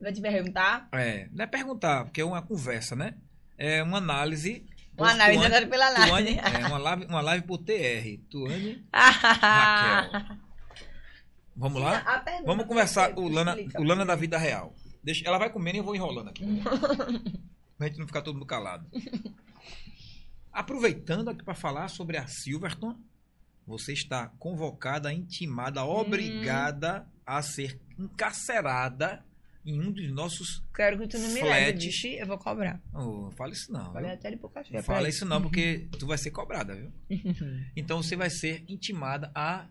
Vai 0.00 0.12
te 0.12 0.20
perguntar? 0.22 0.88
É, 0.92 1.28
não 1.32 1.44
é 1.44 1.46
perguntar, 1.46 2.04
porque 2.04 2.20
é 2.20 2.24
uma 2.24 2.40
conversa, 2.40 2.96
né? 2.96 3.14
É 3.58 3.82
uma 3.82 3.98
análise. 3.98 4.64
Uma 4.96 5.10
análise 5.10 5.38
Tuane- 5.38 5.54
agora 5.54 5.66
pela 5.70 5.86
Tuane, 5.94 6.38
análise. 6.40 6.64
é, 6.64 6.66
uma 6.66 6.78
live, 6.78 7.04
uma 7.06 7.20
live 7.20 7.46
por 7.46 7.58
TR. 7.58 8.18
Tuane 8.30 8.84
Raquel. 8.94 10.36
Vamos 11.58 11.82
lá? 11.82 12.24
Vamos 12.46 12.66
conversar 12.66 13.18
o 13.18 13.28
Lana, 13.28 13.56
o 13.76 13.82
Lana 13.82 14.06
da 14.06 14.14
vida 14.14 14.38
real. 14.38 14.74
Deixa, 15.02 15.26
ela 15.26 15.38
vai 15.38 15.50
comendo 15.50 15.76
e 15.76 15.80
eu 15.80 15.84
vou 15.84 15.96
enrolando 15.96 16.28
aqui. 16.28 16.44
pra 17.76 17.88
gente 17.88 17.98
não 17.98 18.06
ficar 18.06 18.22
todo 18.22 18.34
mundo 18.34 18.46
calado. 18.46 18.86
Aproveitando 20.52 21.30
aqui 21.30 21.44
para 21.44 21.54
falar 21.54 21.88
sobre 21.88 22.16
a 22.16 22.28
Silverton, 22.28 22.96
você 23.66 23.92
está 23.92 24.28
convocada, 24.38 25.12
intimada, 25.12 25.84
obrigada 25.84 27.06
a 27.26 27.42
ser 27.42 27.80
encarcerada 27.98 29.24
em 29.66 29.80
um 29.80 29.90
dos 29.90 30.10
nossos. 30.12 30.62
Quero 30.72 30.98
que 30.98 31.08
tu 31.08 31.18
não 31.18 31.28
me 31.30 31.42
leve, 31.42 31.90
eu 32.18 32.26
vou 32.26 32.38
cobrar. 32.38 32.80
Oh, 32.94 33.30
fala 33.32 33.52
isso 33.52 33.72
não. 33.72 33.92
Falei 33.92 34.10
viu? 34.10 34.14
até 34.14 34.28
ele 34.28 34.36
pro 34.36 34.48
cachê. 34.48 34.80
Fala 34.82 35.08
isso 35.08 35.26
não, 35.26 35.42
porque 35.42 35.88
tu 35.98 36.06
vai 36.06 36.16
ser 36.16 36.30
cobrada, 36.30 36.74
viu? 36.74 36.92
Então 37.76 38.00
você 38.02 38.14
vai 38.16 38.30
ser 38.30 38.64
intimada 38.68 39.30
a 39.34 39.66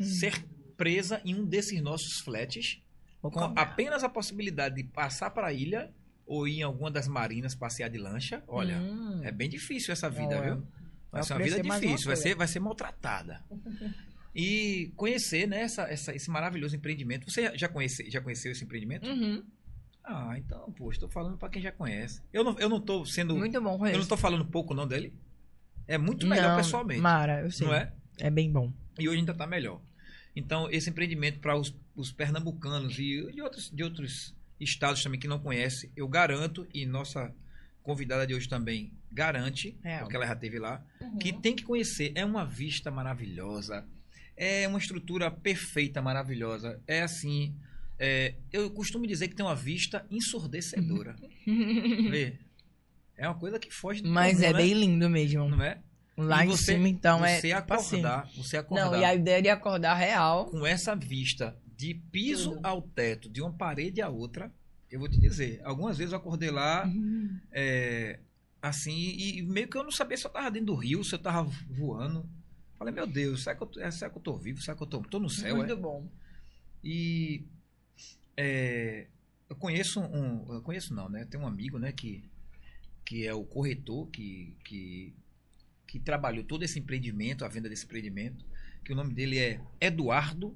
ser 0.00 0.42
presa 0.76 1.20
em 1.24 1.34
um 1.34 1.44
desses 1.44 1.80
nossos 1.80 2.20
flats 2.20 2.80
Vou 3.22 3.30
com 3.30 3.40
apenas 3.56 4.04
a 4.04 4.08
possibilidade 4.08 4.76
de 4.76 4.84
passar 4.84 5.30
para 5.30 5.48
a 5.48 5.52
ilha 5.52 5.92
ou 6.26 6.46
ir 6.46 6.58
em 6.58 6.62
alguma 6.62 6.90
das 6.90 7.08
marinas 7.08 7.54
passear 7.54 7.88
de 7.88 7.98
lancha. 7.98 8.42
Olha, 8.46 8.76
Hum. 8.78 9.20
é 9.24 9.30
bem 9.32 9.48
difícil 9.48 9.92
essa 9.92 10.08
vida, 10.10 10.36
Olha, 10.38 10.54
viu? 10.54 10.54
Vai 10.56 10.68
vai 11.12 11.22
ser 11.22 11.32
uma 11.34 11.42
vida 11.44 11.62
uma 11.62 11.80
difícil, 11.80 12.06
vai 12.06 12.16
ser, 12.16 12.34
vai 12.34 12.46
ser 12.48 12.60
maltratada. 12.60 13.42
E 14.38 14.92
conhecer 14.96 15.46
né, 15.48 15.62
essa, 15.62 15.84
essa- 15.84 16.14
esse 16.14 16.30
maravilhoso 16.30 16.76
empreendimento. 16.76 17.30
Você 17.30 17.56
já, 17.56 17.68
conhece, 17.68 18.10
já 18.10 18.20
conheceu 18.20 18.52
esse 18.52 18.62
empreendimento? 18.64 19.08
Uhum. 19.08 19.42
Ah, 20.04 20.34
então, 20.36 20.70
pô, 20.72 20.90
estou 20.90 21.08
falando 21.08 21.38
para 21.38 21.48
quem 21.48 21.62
já 21.62 21.72
conhece. 21.72 22.20
Eu 22.32 22.44
não, 22.44 22.58
eu 22.58 22.68
não 22.68 22.78
tô 22.78 23.02
sendo. 23.06 23.34
Muito 23.34 23.58
bom, 23.62 23.86
eu 23.86 23.98
não 23.98 24.06
tô 24.06 24.14
falando 24.16 24.44
pouco 24.44 24.74
não 24.74 24.86
dele. 24.86 25.14
É 25.88 25.96
muito 25.96 26.26
melhor 26.26 26.50
Não, 26.50 26.56
pessoalmente. 26.58 27.00
Mara, 27.00 27.40
eu 27.40 27.50
sei. 27.50 27.66
Não 27.66 27.72
é? 27.74 27.90
É 28.18 28.28
bem 28.28 28.52
bom. 28.52 28.70
E 28.98 29.08
hoje 29.08 29.20
ainda 29.20 29.32
está 29.32 29.46
melhor. 29.46 29.80
Então, 30.36 30.70
esse 30.70 30.90
empreendimento 30.90 31.40
para 31.40 31.56
os, 31.56 31.74
os 31.96 32.12
pernambucanos 32.12 32.92
e 32.98 33.32
de 33.32 33.40
outros, 33.42 33.70
de 33.70 33.82
outros 33.82 34.34
estados 34.60 35.02
também 35.02 35.18
que 35.18 35.26
não 35.26 35.38
conhecem, 35.40 35.90
eu 35.96 36.06
garanto, 36.06 36.66
e 36.74 36.84
nossa 36.86 37.34
convidada 37.82 38.26
de 38.26 38.34
hoje 38.34 38.48
também 38.48 38.92
garante, 39.10 39.78
Real. 39.82 40.00
porque 40.02 40.14
ela 40.16 40.26
já 40.26 40.34
esteve 40.34 40.58
lá, 40.58 40.84
Uhum. 41.00 41.18
que 41.18 41.32
tem 41.32 41.56
que 41.56 41.64
conhecer. 41.64 42.12
É 42.14 42.24
uma 42.24 42.44
vista 42.44 42.90
maravilhosa, 42.90 43.86
é 44.36 44.68
uma 44.68 44.78
estrutura 44.78 45.30
perfeita, 45.30 46.02
maravilhosa. 46.02 46.80
É 46.86 47.00
assim. 47.02 47.54
é, 47.98 48.34
eu 48.52 48.68
costumo 48.70 49.06
dizer 49.06 49.28
que 49.28 49.34
tem 49.34 49.46
uma 49.46 49.54
vista 49.56 50.04
ensurdecedora. 50.10 51.16
Vê? 51.46 52.38
É 53.16 53.26
uma 53.26 53.38
coisa 53.38 53.58
que 53.58 53.70
foge 53.72 54.02
do 54.02 54.10
Mas 54.10 54.34
comum, 54.36 54.44
é 54.48 54.52
né? 54.52 54.58
bem 54.58 54.74
lindo 54.74 55.08
mesmo. 55.08 55.48
Não 55.48 55.62
é? 55.62 55.78
Lá 56.16 56.44
E 56.44 56.48
em 56.48 56.50
você- 56.50 56.72
cima, 56.74 56.88
então, 56.88 57.24
é. 57.24 57.40
você 57.40 57.54
tipo 57.54 57.74
assim. 57.74 57.96
acordar, 57.96 58.30
você 58.34 58.56
acordar 58.56 58.84
Não, 58.90 58.98
e 59.00 59.04
a 59.04 59.14
ideia 59.14 59.42
de 59.42 59.48
acordar 59.50 59.94
real. 59.94 60.46
com 60.46 60.66
essa 60.66 60.94
vista 60.96 61.56
de 61.76 61.92
piso 61.94 62.52
Tudo. 62.54 62.66
ao 62.66 62.80
teto, 62.82 63.28
de 63.28 63.42
uma 63.42 63.52
parede 63.52 64.00
à 64.00 64.08
outra, 64.08 64.50
eu 64.90 64.98
vou 64.98 65.08
te 65.10 65.18
dizer, 65.18 65.60
algumas 65.62 65.98
vezes 65.98 66.12
eu 66.12 66.18
acordei 66.18 66.50
lá, 66.50 66.90
é, 67.52 68.18
assim, 68.62 68.94
e, 68.96 69.38
e 69.38 69.42
meio 69.42 69.68
que 69.68 69.76
eu 69.76 69.84
não 69.84 69.90
sabia 69.90 70.16
se 70.16 70.26
eu 70.26 70.30
tava 70.30 70.50
dentro 70.50 70.68
do 70.68 70.74
rio, 70.74 71.04
se 71.04 71.14
eu 71.14 71.18
tava 71.18 71.42
voando. 71.68 72.26
Falei, 72.78 72.94
meu 72.94 73.06
Deus, 73.06 73.42
será 73.42 73.54
que 73.56 73.62
eu, 73.62 73.66
tô- 73.66 73.80
é, 73.80 73.90
será 73.90 74.10
que 74.10 74.16
eu 74.16 74.22
tô 74.22 74.36
vivo? 74.38 74.60
Será 74.62 74.74
que 74.76 74.82
eu 74.82 74.86
tô, 74.86 75.00
tô 75.02 75.18
no 75.18 75.28
céu? 75.28 75.56
Muito 75.56 75.72
É? 75.72 75.76
bom. 75.76 76.08
E 76.82 77.44
é, 78.36 79.06
eu 79.50 79.56
conheço 79.56 80.00
um, 80.00 80.52
eu 80.54 80.62
conheço 80.62 80.94
não, 80.94 81.08
né? 81.08 81.24
Tem 81.26 81.38
um 81.38 81.46
amigo, 81.46 81.78
né, 81.78 81.92
que, 81.92 82.24
que 83.04 83.26
é 83.26 83.34
o 83.34 83.44
corretor 83.44 84.06
que, 84.08 84.54
que, 84.64 85.14
que 85.98 86.04
trabalhou 86.04 86.44
todo 86.44 86.62
esse 86.62 86.78
empreendimento, 86.78 87.44
a 87.44 87.48
venda 87.48 87.68
desse 87.68 87.84
empreendimento, 87.84 88.44
que 88.84 88.92
o 88.92 88.96
nome 88.96 89.14
dele 89.14 89.38
é 89.38 89.60
Eduardo 89.80 90.54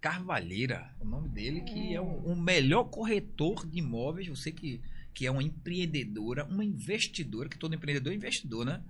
Carvalheira, 0.00 0.94
o 1.00 1.04
nome 1.04 1.28
dele, 1.28 1.62
que 1.62 1.94
é 1.94 2.00
o, 2.00 2.04
o 2.04 2.36
melhor 2.36 2.84
corretor 2.84 3.66
de 3.66 3.78
imóveis, 3.78 4.28
você 4.28 4.50
que, 4.50 4.80
que 5.12 5.26
é 5.26 5.30
uma 5.30 5.42
empreendedora, 5.42 6.44
uma 6.44 6.64
investidora, 6.64 7.48
que 7.48 7.58
todo 7.58 7.74
empreendedor 7.74 8.12
é 8.12 8.16
investidor, 8.16 8.64
né? 8.64 8.82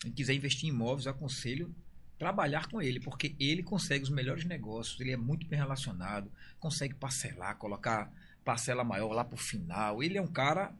Quem 0.00 0.12
quiser 0.12 0.34
investir 0.34 0.68
em 0.68 0.72
imóveis, 0.72 1.06
eu 1.06 1.12
aconselho 1.12 1.74
trabalhar 2.16 2.68
com 2.68 2.80
ele, 2.80 2.98
porque 3.00 3.34
ele 3.38 3.62
consegue 3.62 4.04
os 4.04 4.10
melhores 4.10 4.44
negócios, 4.44 5.00
ele 5.00 5.12
é 5.12 5.16
muito 5.16 5.46
bem 5.46 5.58
relacionado, 5.58 6.30
consegue 6.58 6.94
parcelar, 6.94 7.56
colocar 7.56 8.12
parcela 8.44 8.82
maior 8.82 9.12
lá 9.12 9.24
pro 9.24 9.36
final. 9.36 10.02
Ele 10.02 10.16
é 10.16 10.22
um 10.22 10.26
cara 10.26 10.74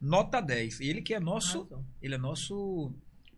nota 0.00 0.40
10. 0.40 0.80
Ele 0.80 1.02
que 1.02 1.14
é 1.14 1.20
nosso, 1.20 1.68
ele 2.02 2.14
é 2.14 2.18
nosso 2.18 2.92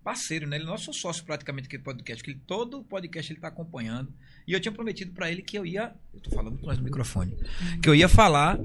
parceiro, 0.09 0.47
né? 0.47 0.57
Ele 0.57 0.65
é 0.65 0.67
nosso 0.67 0.91
sócio 0.95 1.23
praticamente 1.23 1.67
aqui 1.67 1.77
do 1.77 1.85
podcast, 1.85 2.25
que 2.25 2.31
ele, 2.31 2.41
todo 2.47 2.83
podcast 2.83 3.31
ele 3.31 3.41
tá 3.41 3.49
acompanhando. 3.49 4.11
E 4.47 4.55
eu 4.55 4.61
tinha 4.61 4.73
prometido 4.73 5.13
para 5.13 5.31
ele 5.31 5.43
que 5.43 5.59
eu 5.59 5.67
ia, 5.67 5.95
eu 6.15 6.21
tô 6.21 6.31
falando 6.31 6.53
muito 6.53 6.65
mais 6.65 6.79
no 6.79 6.85
microfone, 6.85 7.37
que 7.83 7.87
eu 7.87 7.95
ia 7.95 8.09
falar 8.09 8.59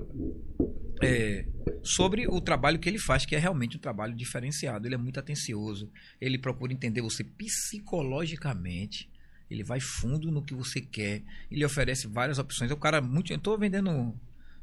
é, 1.02 1.45
sobre 1.84 2.26
o 2.30 2.40
trabalho 2.40 2.80
que 2.80 2.88
ele 2.88 2.98
faz, 2.98 3.26
que 3.26 3.36
é 3.36 3.40
realmente 3.40 3.76
um 3.76 3.80
trabalho 3.80 4.15
diferenciado. 4.15 4.88
Ele 4.88 4.95
é 4.95 4.98
muito 4.98 5.20
atencioso, 5.20 5.91
ele 6.22 6.38
procura 6.38 6.72
entender 6.72 7.02
você 7.02 7.26
psicologicamente. 7.26 9.10
Ele 9.52 9.65
vai 9.65 9.82
fundo 9.82 10.32
no 10.32 10.41
que 10.41 10.53
você 10.53 10.80
quer. 10.80 11.24
Ele 11.52 11.65
oferece 11.65 12.07
várias 12.07 12.40
opções. 12.40 12.72
É 12.72 12.74
um 12.74 12.80
cara 12.80 13.02
muito. 13.02 13.34
Eu 13.34 13.38
tô 13.38 13.57
vendendo 13.57 14.15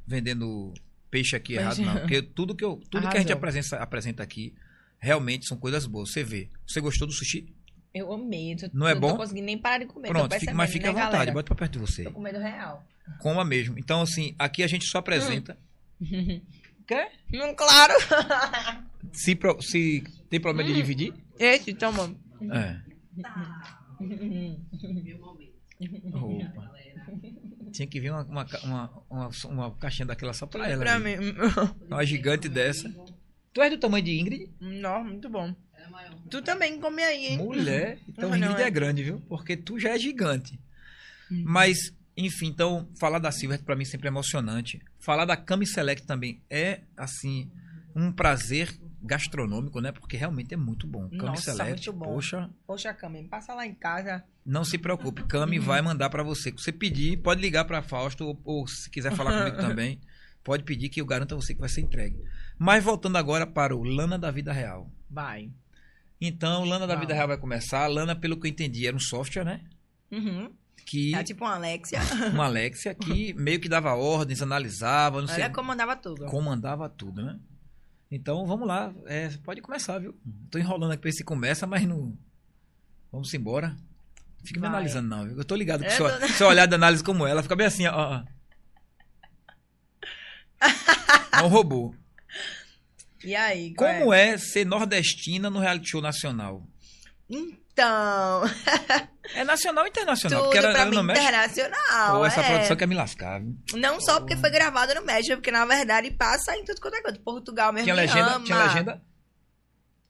vendendo 0.07 0.73
peixe 1.11 1.37
aqui 1.37 1.57
Mas- 1.57 1.79
errado, 1.79 1.95
não. 1.95 2.01
Porque 2.01 2.23
tudo 2.23 2.55
que, 2.55 2.65
eu, 2.65 2.81
tudo 2.91 3.07
que 3.07 3.17
a 3.19 3.21
gente 3.21 3.33
apresenta, 3.33 3.77
apresenta 3.77 4.23
aqui 4.23 4.55
realmente 5.01 5.47
são 5.47 5.57
coisas 5.57 5.87
boas. 5.87 6.13
Você 6.13 6.23
vê. 6.23 6.49
Você 6.67 6.81
gostou 6.81 7.07
do 7.09 7.13
sushi? 7.13 7.53
Eu 7.93 8.13
amei. 8.13 8.55
Tô, 8.57 8.69
Não 8.73 8.87
é 8.87 8.95
bom? 8.95 9.11
Tô 9.11 9.17
conseguindo 9.17 9.47
nem 9.47 9.59
parar 9.59 9.79
de 9.79 9.87
comer. 9.87 10.09
Pronto, 10.09 10.39
fica, 10.39 10.55
mas 10.55 10.71
fica 10.71 10.91
à 10.91 10.93
né, 10.93 10.99
vontade. 11.01 11.13
galera? 11.13 11.33
Bota 11.33 11.47
pra 11.47 11.57
perto 11.57 11.73
de 11.73 11.79
você. 11.81 12.05
Tô 12.05 12.13
com 12.13 12.21
medo 12.21 12.39
real. 12.39 12.87
Coma 13.19 13.45
mesmo. 13.45 13.77
Então, 13.79 14.01
assim, 14.03 14.35
aqui 14.39 14.63
a 14.63 14.67
gente 14.69 14.85
só 14.87 14.99
apresenta. 14.99 15.59
Hum, 17.33 17.55
claro. 17.57 17.95
Se, 19.13 19.37
pro- 19.37 19.63
se 19.63 20.03
tem 20.29 20.41
problema 20.41 20.69
Hum. 20.69 20.73
de 20.73 20.81
dividir? 20.81 21.15
Esse, 21.39 21.73
toma. 21.73 22.13
É. 22.53 22.81
Opa. 26.13 26.71
Tinha 27.73 27.87
que 27.87 28.01
vir 28.01 28.11
uma, 28.11 28.23
uma, 28.25 28.47
uma, 28.65 28.91
uma, 29.09 29.31
uma 29.45 29.71
caixinha 29.77 30.07
daquela 30.07 30.33
só 30.33 30.47
pra 30.47 30.69
ela. 30.69 30.81
pra 30.83 30.99
mim. 30.99 31.15
Uma 31.89 32.05
gigante 32.05 32.49
dessa. 32.49 32.89
Tu 33.53 33.61
és 33.63 33.71
do 33.71 33.79
tamanho 33.79 34.05
de 34.05 34.19
Ingrid? 34.19 34.51
Não, 34.61 35.05
muito 35.05 35.29
bom. 35.29 35.55
Tu 36.31 36.41
também 36.43 36.79
come 36.81 37.03
aí, 37.03 37.27
hein? 37.29 37.39
Mulher. 37.39 37.99
Então 38.09 38.33
Ah, 38.33 38.37
não, 38.37 38.47
Ingrid 38.51 38.63
é. 38.63 38.67
é. 38.67 38.71
grande, 38.71 39.03
viu? 39.03 39.21
Porque 39.29 39.57
tu 39.57 39.79
já 39.79 39.91
é 39.91 39.99
gigante. 39.99 40.59
Hum. 41.31 41.43
Mas, 41.45 41.93
enfim, 42.17 42.47
então, 42.47 42.89
falar 43.01 43.19
da 43.19 43.33
Silver 43.33 43.61
pra 43.65 43.75
mim 43.75 43.85
sempre 43.85 44.07
é 44.07 44.11
emocionante. 44.11 44.81
Falar 45.01 45.25
da 45.25 45.37
Cami 45.37 45.67
Select 45.67 46.07
também 46.07 46.41
é, 46.49 46.83
assim, 46.97 47.51
um 47.97 48.13
prazer 48.13 48.73
gastronômico, 49.03 49.81
né? 49.81 49.91
Porque 49.91 50.17
realmente 50.17 50.55
é 50.55 50.57
muito 50.57 50.87
bom. 50.87 51.09
Cami 51.09 51.23
Nossa, 51.23 51.51
Select, 51.53 51.89
muito 51.89 51.93
bom. 52.05 52.15
poxa, 52.15 52.51
Poxa, 52.67 52.95
Cami, 52.95 53.25
passa 53.25 53.53
lá 53.55 53.67
em 53.67 53.75
casa. 53.75 54.23
não 54.47 54.63
se 54.65 54.79
preocupe. 54.79 55.25
Cami 55.25 55.59
Uhum. 55.59 55.65
vai 55.65 55.83
mandar 55.83 56.09
pra 56.11 56.23
você. 56.23 56.51
Se 56.51 56.63
você 56.65 56.73
pedir, 56.73 57.17
pode 57.19 57.41
ligar 57.41 57.65
pra 57.65 57.83
Fausto 57.83 58.27
ou, 58.27 58.41
ou 58.45 58.67
se 58.69 58.89
quiser 58.91 59.13
falar 59.17 59.37
comigo 59.39 59.57
também, 59.77 59.99
pode 60.45 60.63
pedir 60.63 60.89
que 60.89 61.01
eu 61.01 61.07
garanto 61.07 61.35
a 61.35 61.37
você 61.37 61.53
que 61.55 61.61
vai 61.61 61.69
ser 61.69 61.81
entregue. 61.81 62.17
Mas 62.63 62.85
voltando 62.85 63.17
agora 63.17 63.47
para 63.47 63.75
o 63.75 63.83
Lana 63.83 64.19
da 64.19 64.31
Vida 64.31 64.53
Real. 64.53 64.87
Vai. 65.09 65.51
Então, 66.21 66.63
Lana 66.67 66.87
da. 66.87 66.95
Vida 66.95 67.15
Real 67.15 67.27
vai 67.29 67.39
começar. 67.39 67.87
Lana, 67.87 68.15
pelo 68.15 68.39
que 68.39 68.47
eu 68.47 68.51
entendi, 68.51 68.87
era 68.87 68.95
um 68.95 69.01
software, 69.01 69.45
né? 69.45 69.63
Uhum. 70.13 70.53
Que 70.85 71.15
É 71.15 71.23
tipo 71.25 71.43
uma 71.43 71.55
Alexia. 71.55 72.01
uma 72.35 72.45
Alexia 72.45 72.95
que 72.95 73.33
meio 73.33 73.59
que 73.61 73.69
dava 73.69 73.95
ordens, 73.95 74.43
analisava, 74.43 75.23
não 75.23 75.29
sei, 75.29 75.43
Ela 75.45 75.55
comandava 75.55 75.97
tudo. 75.97 76.27
comandava 76.27 76.87
tudo, 76.91 77.23
né? 77.25 77.39
Então 78.11 78.45
vamos 78.47 78.69
lá, 78.69 78.93
é, 79.07 79.29
pode 79.43 79.63
começar, 79.63 79.99
viu? 79.99 80.15
Tô 80.51 80.59
enrolando 80.59 80.91
aqui 80.93 81.01
pra 81.01 81.11
ver 81.11 81.17
se 81.17 81.25
começa, 81.25 81.67
mas 81.67 81.87
não. 81.87 82.15
Vamos 83.11 83.33
embora. 83.33 83.75
Fica 84.45 84.61
me 84.61 84.67
analisando, 84.67 85.09
não, 85.09 85.25
viu? 85.27 85.39
Eu 85.39 85.45
tô 85.45 85.55
ligado 85.55 85.81
que 85.81 85.87
Eu 85.87 85.93
seu, 85.93 86.21
tô- 86.21 86.29
seu 86.29 86.49
olhar 86.49 86.67
de 86.67 86.75
análise 86.75 87.03
como 87.05 87.27
ela 87.27 87.43
fica 87.43 87.57
bem 87.57 87.67
assim, 87.67 87.87
ó. 87.87 87.95
ó. 88.19 88.25
É 91.41 91.43
um 91.43 91.49
robô. 91.49 91.95
E 93.25 93.35
aí? 93.37 93.75
Como 93.75 94.13
é 94.13 94.37
ser 94.39 94.65
nordestina 94.65 95.51
no 95.51 95.59
reality 95.59 95.91
show 95.91 96.01
nacional? 96.01 96.67
Então, 97.29 98.43
É 99.35 99.45
nacional 99.45 99.85
ou 99.85 99.89
internacional? 99.89 100.41
tudo 100.41 100.51
porque 100.51 100.59
era, 100.59 100.73
pra 100.73 100.81
era 100.81 100.91
mim 100.91 100.97
no 100.97 101.03
México. 101.05 101.25
internacional. 101.27 102.19
Pô, 102.19 102.27
essa 102.27 102.41
é. 102.41 102.49
produção 102.49 102.77
quer 102.77 102.87
me 102.89 102.95
lascar, 102.95 103.41
viu? 103.41 103.57
Não 103.75 104.01
só 104.01 104.19
porque 104.19 104.37
foi 104.37 104.51
gravado 104.51 104.95
no 104.95 105.03
México, 105.05 105.37
porque 105.37 105.51
na 105.53 105.65
verdade 105.65 106.11
passa 106.11 106.57
em 106.57 106.65
tudo 106.65 106.81
quanto 106.81 106.97
é 106.97 107.03
coisa. 107.03 107.19
Portugal 107.21 107.73
mesmo 107.73 107.85
Tinha 107.85 107.95
me 107.95 108.01
legenda, 108.01 108.35
ama. 108.35 108.45
tinha 108.45 108.65
legenda. 108.65 109.03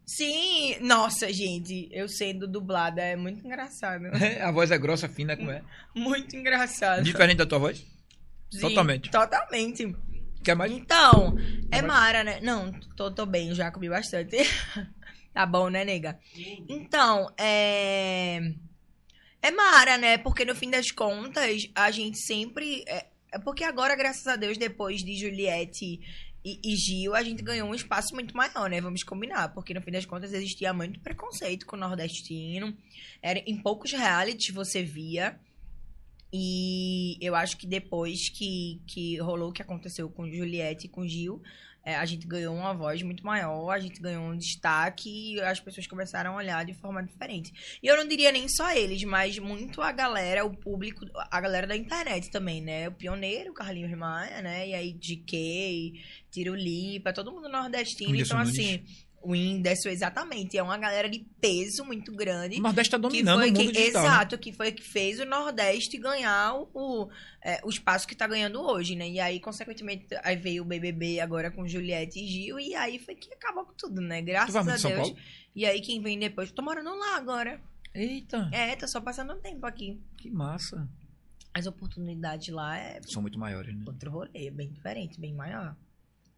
Sim, 0.07 0.77
nossa, 0.81 1.33
gente, 1.33 1.89
eu 1.93 2.09
sendo 2.09 2.49
dublada 2.49 3.01
é 3.03 3.15
muito 3.15 3.45
engraçado. 3.47 4.05
A 4.43 4.51
voz 4.51 4.71
é 4.71 4.79
grossa, 4.79 5.09
fina, 5.09 5.37
como 5.37 5.51
é? 5.51 5.63
Muito 5.95 6.35
engraçado. 6.35 7.03
Diferente 7.03 7.39
da 7.39 7.47
tua 7.47 7.59
voz? 7.59 7.87
Sim, 8.51 8.61
totalmente. 8.61 9.11
Totalmente. 9.11 9.97
Quer 10.43 10.55
mais? 10.55 10.73
Então, 10.73 11.37
é 11.71 11.83
Mara, 11.83 12.25
né? 12.25 12.41
Não, 12.41 12.73
tô, 12.97 13.11
tô 13.11 13.27
bem, 13.27 13.55
já 13.55 13.71
comi 13.71 13.89
bastante. 13.89 14.37
tá 15.35 15.45
bom, 15.45 15.69
né, 15.69 15.85
nega? 15.85 16.19
Então, 16.69 17.33
é. 17.39 18.53
É 19.43 19.51
Mara, 19.51 19.99
né? 19.99 20.19
Porque 20.19 20.45
no 20.45 20.55
fim 20.55 20.71
das 20.71 20.91
contas, 20.91 21.69
a 21.75 21.91
gente 21.91 22.19
sempre. 22.19 22.85
É, 22.87 23.07
é 23.33 23.39
porque 23.39 23.65
agora, 23.65 23.95
graças 23.95 24.27
a 24.27 24.37
Deus, 24.37 24.57
depois 24.57 25.05
de 25.05 25.15
Juliette 25.15 26.01
e, 26.45 26.61
e 26.65 26.77
Gil, 26.77 27.15
a 27.15 27.23
gente 27.23 27.43
ganhou 27.43 27.69
um 27.69 27.75
espaço 27.75 28.15
muito 28.15 28.35
maior, 28.35 28.69
né? 28.71 28.81
Vamos 28.81 29.03
combinar. 29.03 29.51
Porque 29.51 29.75
no 29.75 29.83
fim 29.83 29.91
das 29.91 30.07
contas 30.07 30.33
existia 30.33 30.73
muito 30.73 31.01
preconceito 31.01 31.67
com 31.67 31.77
o 31.77 31.81
nordestino. 31.81 32.75
Era, 33.21 33.41
em 33.41 33.57
poucos 33.59 33.93
realities 33.93 34.55
você 34.55 34.83
via. 34.83 35.39
E 36.33 37.17
eu 37.21 37.35
acho 37.35 37.57
que 37.57 37.67
depois 37.67 38.29
que, 38.29 38.81
que 38.87 39.19
rolou 39.19 39.51
o 39.51 39.53
que 39.53 39.63
aconteceu 39.63 40.09
com 40.09 40.31
Juliette 40.31 40.87
e 40.87 40.89
com 40.89 41.07
Gil, 41.07 41.43
é, 41.83 41.97
a 41.97 42.05
gente 42.05 42.27
ganhou 42.27 42.55
uma 42.55 42.75
voz 42.75 43.03
muito 43.03 43.25
maior, 43.25 43.71
a 43.71 43.81
gente 43.81 44.01
ganhou 44.01 44.23
um 44.25 44.37
destaque 44.37 45.35
e 45.35 45.41
as 45.41 45.59
pessoas 45.59 45.87
começaram 45.87 46.33
a 46.33 46.37
olhar 46.37 46.65
de 46.65 46.75
forma 46.75 47.03
diferente. 47.03 47.79
E 47.83 47.87
eu 47.87 47.97
não 47.97 48.07
diria 48.07 48.31
nem 48.31 48.49
só 48.49 48.71
eles, 48.73 49.03
mas 49.05 49.39
muito 49.39 49.81
a 49.81 49.91
galera, 49.91 50.45
o 50.45 50.55
público, 50.55 51.07
a 51.15 51.41
galera 51.41 51.67
da 51.67 51.77
internet 51.77 52.31
também, 52.31 52.61
né? 52.61 52.89
O 52.89 52.93
Pioneiro, 52.93 53.51
o 53.51 53.55
Carlinhos 53.55 53.97
Maia, 53.97 54.43
né? 54.43 54.69
E 54.69 54.75
aí 54.75 54.93
GK, 54.93 55.95
Tirulipa, 56.31 57.15
todo 57.15 57.33
mundo 57.33 57.49
nordestino. 57.49 58.15
Então, 58.15 58.39
Nunes. 58.39 58.59
assim, 58.59 58.85
o 59.23 59.33
Whindersson, 59.33 59.91
exatamente. 59.91 60.57
É 60.57 60.63
uma 60.63 60.79
galera 60.79 61.09
de 61.09 61.19
peso 61.41 61.85
muito 61.85 62.11
grande 62.15 62.59
O 62.59 62.63
Nordeste 62.63 62.91
tá 62.91 62.97
que 62.97 63.03
dominando 63.03 63.39
foi 63.41 63.51
o 63.51 63.53
mundo 63.55 63.67
que, 63.73 63.73
digital. 63.79 64.03
né? 64.03 64.09
exato, 64.09 64.39
que 64.39 64.53
foi 64.53 64.73
que 64.73 64.83
fez 64.83 65.21
o 65.21 65.25
Nordeste 65.27 65.99
ganhar 65.99 66.55
o, 66.55 66.71
o, 66.73 67.09
é, 67.43 67.61
o 67.65 67.69
espaço 67.69 68.07
que 68.09 68.15
tá 68.15 68.27
ganhando 68.27 68.61
hoje, 68.61 68.97
né? 68.97 69.09
E 69.09 69.21
aí, 69.21 69.39
consequentemente, 69.41 70.07
aí 70.23 70.37
veio 70.37 70.63
o 70.63 70.67
BBB 70.67 71.21
agora 71.21 71.51
com 71.51 71.69
Juliette 71.69 72.19
e 72.19 72.27
Gil, 72.27 72.59
e 72.59 72.75
aí 72.75 72.99
foi 72.99 73.15
que 73.15 73.33
acabou 73.35 73.65
com 73.65 73.75
tudo, 73.75 74.01
né? 74.01 74.23
Graças 74.23 74.57
a 74.57 74.75
em 74.75 74.79
São 74.79 74.91
Deus. 74.91 75.09
Paulo? 75.11 75.17
E 75.55 75.67
aí, 75.67 75.81
quem 75.81 76.01
vem 76.01 76.19
depois, 76.19 76.51
tô 76.51 76.63
morando 76.63 76.91
lá 76.99 77.17
agora. 77.17 77.61
Eita, 77.95 78.49
É, 78.53 78.77
tô 78.77 78.87
só 78.89 79.01
passando 79.01 79.35
um 79.35 79.41
tempo 79.41 79.67
aqui. 79.67 80.01
que 80.17 80.31
massa. 80.31 80.89
As 81.53 81.67
oportunidades 81.67 82.49
lá 82.55 82.79
é 82.79 83.01
São 83.03 83.21
muito 83.21 83.37
maiores, 83.39 83.75
né? 83.77 83.83
outro 83.87 84.11
rolê, 84.13 84.51
bem 84.53 84.71
diferente, 84.71 85.21
bem 85.21 85.35
maior. 85.35 85.77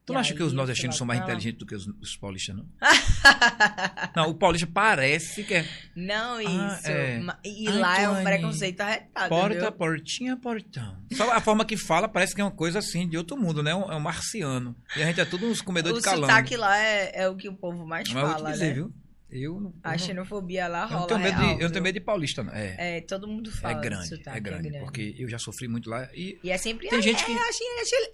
Tu 0.04 0.12
não 0.12 0.20
acha 0.20 0.34
que 0.34 0.42
os 0.42 0.52
nordestinos 0.52 0.96
são 0.96 1.06
mais 1.06 1.20
inteligentes 1.20 1.58
do 1.60 1.64
que 1.66 1.76
os, 1.76 1.86
os 2.00 2.16
paulistas, 2.16 2.56
não? 2.56 2.66
Não, 4.16 4.30
o 4.30 4.34
paulista 4.34 4.66
parece 4.66 5.44
que 5.44 5.54
é 5.54 5.68
Não 5.94 6.40
isso. 6.40 6.86
Ah, 6.86 6.90
é. 6.90 7.20
E 7.44 7.68
Ai, 7.68 7.78
lá 7.78 8.00
é 8.00 8.08
um 8.08 8.24
preconceito 8.24 8.80
arretado, 8.80 9.28
porta, 9.28 9.60
viu? 9.60 9.72
portinha, 9.72 10.36
portão. 10.36 10.96
Só 11.12 11.30
a 11.32 11.40
forma 11.40 11.64
que 11.64 11.76
fala 11.76 12.08
parece 12.08 12.34
que 12.34 12.40
é 12.40 12.44
uma 12.44 12.50
coisa 12.50 12.80
assim, 12.80 13.08
de 13.08 13.16
outro 13.16 13.36
mundo, 13.36 13.62
né? 13.62 13.70
É 13.70 13.74
um, 13.76 13.92
é 13.92 13.96
um 13.96 14.00
marciano. 14.00 14.74
E 14.96 15.02
a 15.02 15.06
gente 15.06 15.20
é 15.20 15.24
tudo 15.24 15.46
uns 15.46 15.62
comedores 15.62 15.98
O 15.98 16.00
de 16.00 16.04
calango. 16.04 16.26
sotaque 16.26 16.56
lá 16.56 16.76
é, 16.76 17.22
é 17.22 17.28
o 17.28 17.36
que 17.36 17.48
o 17.48 17.54
povo 17.54 17.86
mais 17.86 18.08
Mas 18.08 18.16
eu 18.16 18.20
vou 18.26 18.30
te 18.34 18.38
fala, 18.38 18.52
dizer, 18.52 18.66
né? 18.68 18.72
viu? 18.74 18.92
Eu 19.34 19.54
eu 19.54 19.74
A 19.82 19.96
xenofobia 19.96 20.68
lá 20.68 20.82
eu 20.82 20.88
rola 20.88 21.06
tenho 21.08 21.20
medo 21.20 21.36
de, 21.36 21.42
real, 21.42 21.58
eu 21.58 21.64
não 21.64 21.70
tenho 21.70 21.82
medo 21.82 21.94
de 21.94 22.00
paulista, 22.04 22.42
não. 22.42 22.52
É, 22.52 22.96
É, 22.98 23.00
todo 23.00 23.26
mundo 23.26 23.50
fala 23.50 23.78
é 23.78 23.80
grande, 23.80 24.08
sotaque, 24.08 24.36
é 24.36 24.40
grande, 24.40 24.78
porque 24.80 25.14
eu 25.18 25.26
já 25.28 25.38
sofri 25.38 25.66
muito 25.68 25.88
lá 25.88 26.06
e 26.14 26.38
E 26.44 26.50
é 26.50 26.58
sempre... 26.58 26.88
Tem 26.88 26.98
"Ai, 26.98 27.02
gente 27.02 27.22
é, 27.22 27.26
que- 27.26 27.32
Eu 27.32 27.38
acho, 27.38 27.58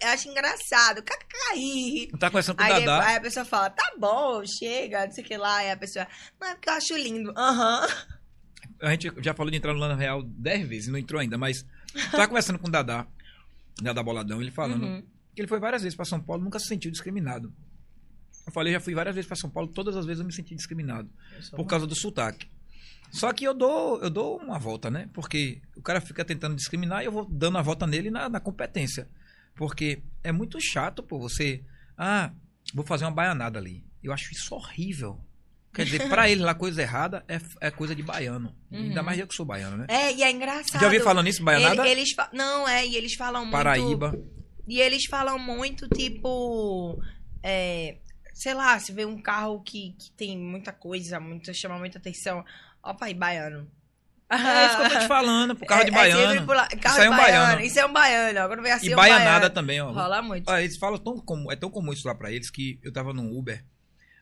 eu 0.01 0.09
acho, 0.09 0.27
eu 0.27 0.31
engraçado, 0.31 1.03
cacaí. 1.03 2.07
não 2.11 2.17
tá 2.19 2.29
conversando 2.29 2.55
com 2.55 2.63
o 2.63 2.65
Aí, 2.65 2.85
Dadá. 2.85 3.05
aí 3.07 3.15
a 3.17 3.21
pessoa 3.21 3.43
fala, 3.45 3.69
tá 3.69 3.93
bom, 3.99 4.41
chega, 4.45 5.05
não 5.05 5.11
sei 5.11 5.23
o 5.23 5.27
que 5.27 5.35
lá. 5.37 5.57
Aí 5.57 5.71
a 5.71 5.77
pessoa, 5.77 6.07
é 6.41 6.53
porque 6.55 6.69
eu 6.69 6.73
acho 6.73 6.95
lindo. 6.95 7.33
Aham. 7.37 7.85
A 8.81 8.91
gente 8.91 9.11
já 9.21 9.33
falou 9.33 9.51
de 9.51 9.57
entrar 9.57 9.73
no 9.73 9.79
Lana 9.79 9.95
Real 9.95 10.23
dez 10.23 10.65
vezes, 10.65 10.87
não 10.87 10.97
entrou 10.97 11.19
ainda, 11.19 11.37
mas 11.37 11.65
tava 12.11 12.27
conversando 12.29 12.57
com 12.57 12.67
o 12.69 12.71
Dadá, 12.71 13.05
Dadá 13.81 14.01
Boladão, 14.01 14.41
ele 14.41 14.51
falando 14.51 14.85
Uhum. 14.85 15.03
que 15.35 15.41
ele 15.41 15.49
foi 15.49 15.59
várias 15.59 15.81
vezes 15.81 15.97
pra 15.97 16.05
São 16.05 16.21
Paulo, 16.21 16.41
nunca 16.45 16.59
se 16.59 16.67
sentiu 16.67 16.89
discriminado. 16.89 17.53
Eu 18.49 18.53
falei, 18.53 18.73
já 18.73 18.79
fui 18.79 18.93
várias 18.95 19.13
vezes 19.15 19.27
pra 19.27 19.37
São 19.37 19.49
Paulo, 19.49 19.69
todas 19.71 19.95
as 19.95 20.05
vezes 20.05 20.19
eu 20.19 20.25
me 20.25 20.33
senti 20.33 20.55
discriminado 20.55 21.07
por 21.55 21.65
causa 21.65 21.85
do 21.85 21.95
sotaque. 21.95 22.47
Só 23.11 23.31
que 23.31 23.43
eu 23.43 23.53
dou, 23.53 24.01
eu 24.01 24.09
dou 24.09 24.37
uma 24.37 24.57
volta, 24.59 24.89
né? 24.89 25.07
Porque 25.13 25.61
o 25.75 25.81
cara 25.81 26.01
fica 26.01 26.25
tentando 26.25 26.55
discriminar 26.55 27.01
e 27.01 27.05
eu 27.05 27.11
vou 27.11 27.25
dando 27.25 27.57
a 27.57 27.61
volta 27.61 27.85
nele 27.87 28.09
na, 28.11 28.27
na 28.29 28.39
competência. 28.39 29.07
Porque 29.55 30.01
é 30.23 30.31
muito 30.31 30.59
chato, 30.61 31.01
pô, 31.03 31.17
você. 31.19 31.63
Ah, 31.97 32.31
vou 32.73 32.85
fazer 32.85 33.05
uma 33.05 33.11
baianada 33.11 33.57
ali. 33.59 33.83
Eu 34.03 34.11
acho 34.13 34.31
isso 34.31 34.53
horrível. 34.55 35.19
Quer 35.73 35.85
dizer, 35.85 36.07
pra 36.09 36.29
ele 36.29 36.41
lá, 36.41 36.53
coisa 36.55 36.81
errada 36.81 37.23
é, 37.27 37.39
é 37.61 37.69
coisa 37.71 37.95
de 37.95 38.01
baiano. 38.03 38.55
Ainda 38.71 38.99
Uhum. 39.01 39.05
mais 39.05 39.19
eu 39.19 39.27
que 39.27 39.35
sou 39.35 39.45
baiano, 39.45 39.77
né? 39.77 39.85
É, 39.89 40.13
e 40.13 40.23
é 40.23 40.31
engraçado. 40.31 40.79
Já 40.79 40.85
ouvi 40.87 40.99
falando 40.99 41.25
nisso, 41.25 41.43
baianada? 41.43 41.81
Ele- 41.87 42.01
eles 42.01 42.15
Não, 42.33 42.67
é, 42.67 42.85
e 42.87 42.95
eles 42.95 43.13
falam 43.15 43.41
muito... 43.41 43.51
Paraíba. 43.53 44.19
E 44.67 44.79
eles 44.79 45.05
falam 45.05 45.37
muito, 45.39 45.87
tipo. 45.89 47.01
é, 47.43 47.97
sei 48.39 48.53
lá, 48.53 48.79
se 48.79 48.93
vê 48.93 49.03
um 49.05 49.21
carro 49.21 49.61
que, 49.61 49.93
que 49.99 50.11
tem 50.11 50.37
muita 50.37 50.71
coisa, 50.71 51.19
muito, 51.19 51.53
chama 51.53 51.77
muita 51.77 51.97
atenção. 51.97 52.43
Ó, 52.81 52.93
pai, 52.93 53.13
baiano. 53.13 53.69
É 54.31 54.65
isso 54.67 54.77
que 54.77 54.83
eu 54.83 54.89
tô 54.91 54.99
te 54.99 55.07
falando, 55.07 55.55
pro 55.55 55.65
carro 55.65 55.83
de 55.83 55.91
É- 55.91 55.93
é 55.93 56.11
sempre 56.11 56.23
baiano. 56.23 56.45
por 56.45 56.55
lá- 56.55 56.67
carro 56.67 56.95
Isso 56.95 57.01
é 57.01 57.03
de 57.03 57.09
um 57.09 57.17
baiano. 57.17 57.45
baiano. 57.47 57.61
Isso 57.65 57.79
é 57.79 57.85
um 57.85 57.91
baiano. 57.93 58.39
Agora 58.39 58.61
vem 58.61 58.71
assim 58.71 58.87
E 58.89 58.93
um 58.93 58.95
baianada 58.95 59.25
baiano. 59.31 59.49
também, 59.55 59.81
ó. 59.81 59.91
Rola 59.91 60.21
muito. 60.21 60.49
Olha, 60.49 60.61
eles 60.63 60.77
falam 60.77 60.97
tão 60.99 61.17
comum, 61.19 61.51
é 61.51 61.55
tão 61.57 61.69
comum 61.69 61.91
isso 61.91 62.07
lá 62.07 62.15
pra 62.15 62.31
eles 62.31 62.49
que 62.49 62.79
eu 62.81 62.93
tava 62.93 63.11
num 63.11 63.37
Uber. 63.37 63.65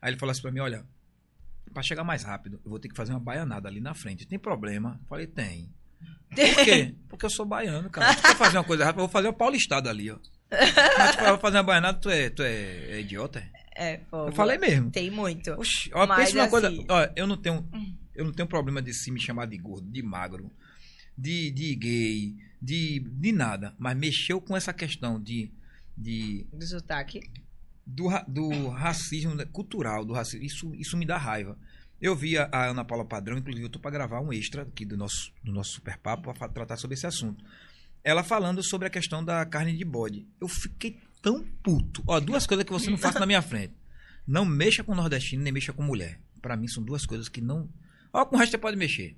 Aí 0.01 0.09
ele 0.09 0.17
falou 0.19 0.31
assim 0.31 0.41
pra 0.41 0.51
mim, 0.51 0.61
olha, 0.61 0.83
pra 1.73 1.83
chegar 1.83 2.03
mais 2.03 2.23
rápido, 2.23 2.59
eu 2.63 2.69
vou 2.69 2.79
ter 2.79 2.87
que 2.89 2.95
fazer 2.95 3.11
uma 3.11 3.19
baianada 3.19 3.67
ali 3.67 3.79
na 3.81 3.93
frente. 3.93 4.25
Tem 4.25 4.39
problema? 4.39 4.97
Eu 5.03 5.07
falei, 5.07 5.27
tem. 5.27 5.69
Por 6.29 6.63
quê? 6.65 6.95
Porque 7.09 7.25
eu 7.25 7.29
sou 7.29 7.45
baiano, 7.45 7.89
cara. 7.89 8.13
Se 8.13 8.21
quer 8.21 8.35
fazer 8.35 8.57
uma 8.57 8.63
coisa 8.63 8.85
rápida, 8.85 9.01
eu 9.01 9.07
vou 9.07 9.11
fazer 9.13 9.27
uma 9.27 9.33
paulistada 9.33 9.89
ali, 9.89 10.09
ó. 10.09 10.17
Mas 10.97 11.15
tu 11.17 11.21
vai 11.23 11.37
fazer 11.37 11.57
uma 11.57 11.63
baianada, 11.63 11.99
tu 11.99 12.09
é, 12.09 12.29
tu 12.29 12.41
é, 12.43 12.91
é 12.91 12.99
idiota? 13.01 13.43
É? 13.77 14.01
Eu 14.11 14.31
falei 14.33 14.57
mesmo. 14.57 14.89
Tem 14.91 15.09
muito. 15.11 15.51
Oxi, 15.51 15.89
ó, 15.93 16.05
pensa 16.15 16.47
coisa. 16.49 16.67
assim- 16.67 16.85
Ó, 16.89 17.07
eu 17.15 17.27
não 17.27 17.37
tenho. 17.37 17.67
Eu 18.15 18.25
não 18.25 18.31
tenho 18.33 18.47
problema 18.47 18.81
de 18.81 18.93
se 18.93 19.11
me 19.11 19.19
chamar 19.21 19.45
de 19.45 19.57
gordo, 19.57 19.87
de 19.89 20.01
magro, 20.01 20.51
de, 21.17 21.51
de 21.51 21.75
gay, 21.75 22.35
de, 22.61 22.99
de 22.99 23.31
nada. 23.31 23.75
Mas 23.77 23.95
mexeu 23.97 24.41
com 24.41 24.57
essa 24.57 24.73
questão 24.73 25.21
de. 25.21 25.51
de 25.95 26.45
Do 26.51 26.65
sotaque. 26.65 27.19
do, 27.85 28.07
do 28.27 28.69
racismo 28.69 29.35
cultural, 29.49 30.03
do 30.03 30.13
racismo. 30.13 30.45
Isso, 30.45 30.75
isso 30.75 30.97
me 30.97 31.05
dá 31.05 31.17
raiva. 31.17 31.57
Eu 32.01 32.15
vi 32.15 32.37
a, 32.37 32.47
a 32.51 32.65
Ana 32.69 32.85
Paula 32.85 33.05
Padrão, 33.05 33.37
inclusive 33.37 33.65
eu 33.65 33.69
tô 33.71 33.79
para 33.79 33.89
gravar 33.91 34.21
um 34.21 34.31
extra 34.31 34.61
aqui 34.63 34.85
do 34.85 34.95
nosso, 34.97 35.31
do 35.43 35.51
nosso 35.51 35.71
Super 35.73 35.97
Papo 35.97 36.31
para 36.33 36.47
tratar 36.49 36.77
sobre 36.77 36.93
esse 36.95 37.07
assunto. 37.07 37.43
Ela 38.03 38.23
falando 38.23 38.63
sobre 38.63 38.87
a 38.87 38.91
questão 38.91 39.23
da 39.23 39.43
carne 39.45 39.75
de 39.75 39.83
bode. 39.83 40.27
Eu 40.39 40.47
fiquei 40.47 40.99
tão 41.21 41.43
puto. 41.63 42.03
Ó, 42.07 42.19
duas 42.19 42.45
coisas 42.45 42.65
que 42.65 42.71
você 42.71 42.89
não 42.89 42.97
faça 42.97 43.19
na 43.19 43.25
minha 43.25 43.41
frente. 43.41 43.73
Não 44.25 44.45
mexa 44.45 44.83
com 44.83 44.95
nordestino, 44.95 45.43
nem 45.43 45.53
mexa 45.53 45.73
com 45.73 45.83
mulher. 45.83 46.19
Para 46.41 46.57
mim 46.57 46.67
são 46.67 46.83
duas 46.83 47.05
coisas 47.05 47.29
que 47.29 47.41
não. 47.41 47.69
Ó, 48.13 48.25
com 48.25 48.35
o 48.35 48.39
resto 48.39 48.51
você 48.51 48.57
pode 48.57 48.77
mexer 48.77 49.15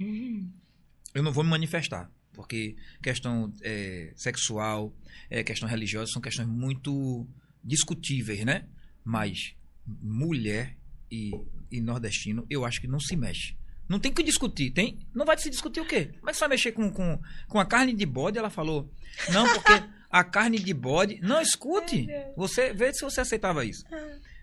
eu 1.14 1.24
não 1.24 1.32
vou 1.32 1.44
me 1.44 1.50
manifestar. 1.50 2.10
Porque 2.34 2.76
questão 3.02 3.54
é, 3.62 4.14
sexual, 4.16 4.96
é, 5.30 5.44
questão 5.44 5.68
religiosa 5.68 6.12
são 6.12 6.22
questões 6.22 6.48
muito 6.48 7.28
discutíveis, 7.64 8.46
né? 8.46 8.66
Mas 9.04 9.56
mulher 9.86 10.78
e, 11.12 11.32
e 11.72 11.82
nordestino, 11.82 12.46
eu 12.50 12.64
acho 12.64 12.80
que 12.80 12.88
não 12.88 13.00
se 13.00 13.16
mexe. 13.16 13.58
Não 13.90 14.00
tem 14.00 14.14
que 14.14 14.22
discutir, 14.22 14.72
tem? 14.72 15.00
Não 15.14 15.26
vai 15.26 15.38
se 15.38 15.50
discutir 15.50 15.82
o 15.82 15.88
quê? 15.88 16.12
Mas 16.22 16.40
vai 16.40 16.50
mexer 16.50 16.72
com, 16.72 16.92
com, 16.92 17.20
com 17.48 17.60
a 17.60 17.66
carne 17.66 17.94
de 17.94 18.06
bode, 18.06 18.38
ela 18.38 18.50
falou. 18.50 18.90
Não, 19.34 19.46
porque 19.56 19.74
a 20.10 20.24
carne 20.24 20.60
de 20.60 20.74
bode. 20.74 21.20
Não, 21.22 21.42
escute. 21.42 22.08
Você 22.36 22.74
vê 22.74 22.94
se 22.94 23.02
você 23.02 23.22
aceitava 23.22 23.64
isso. 23.64 23.86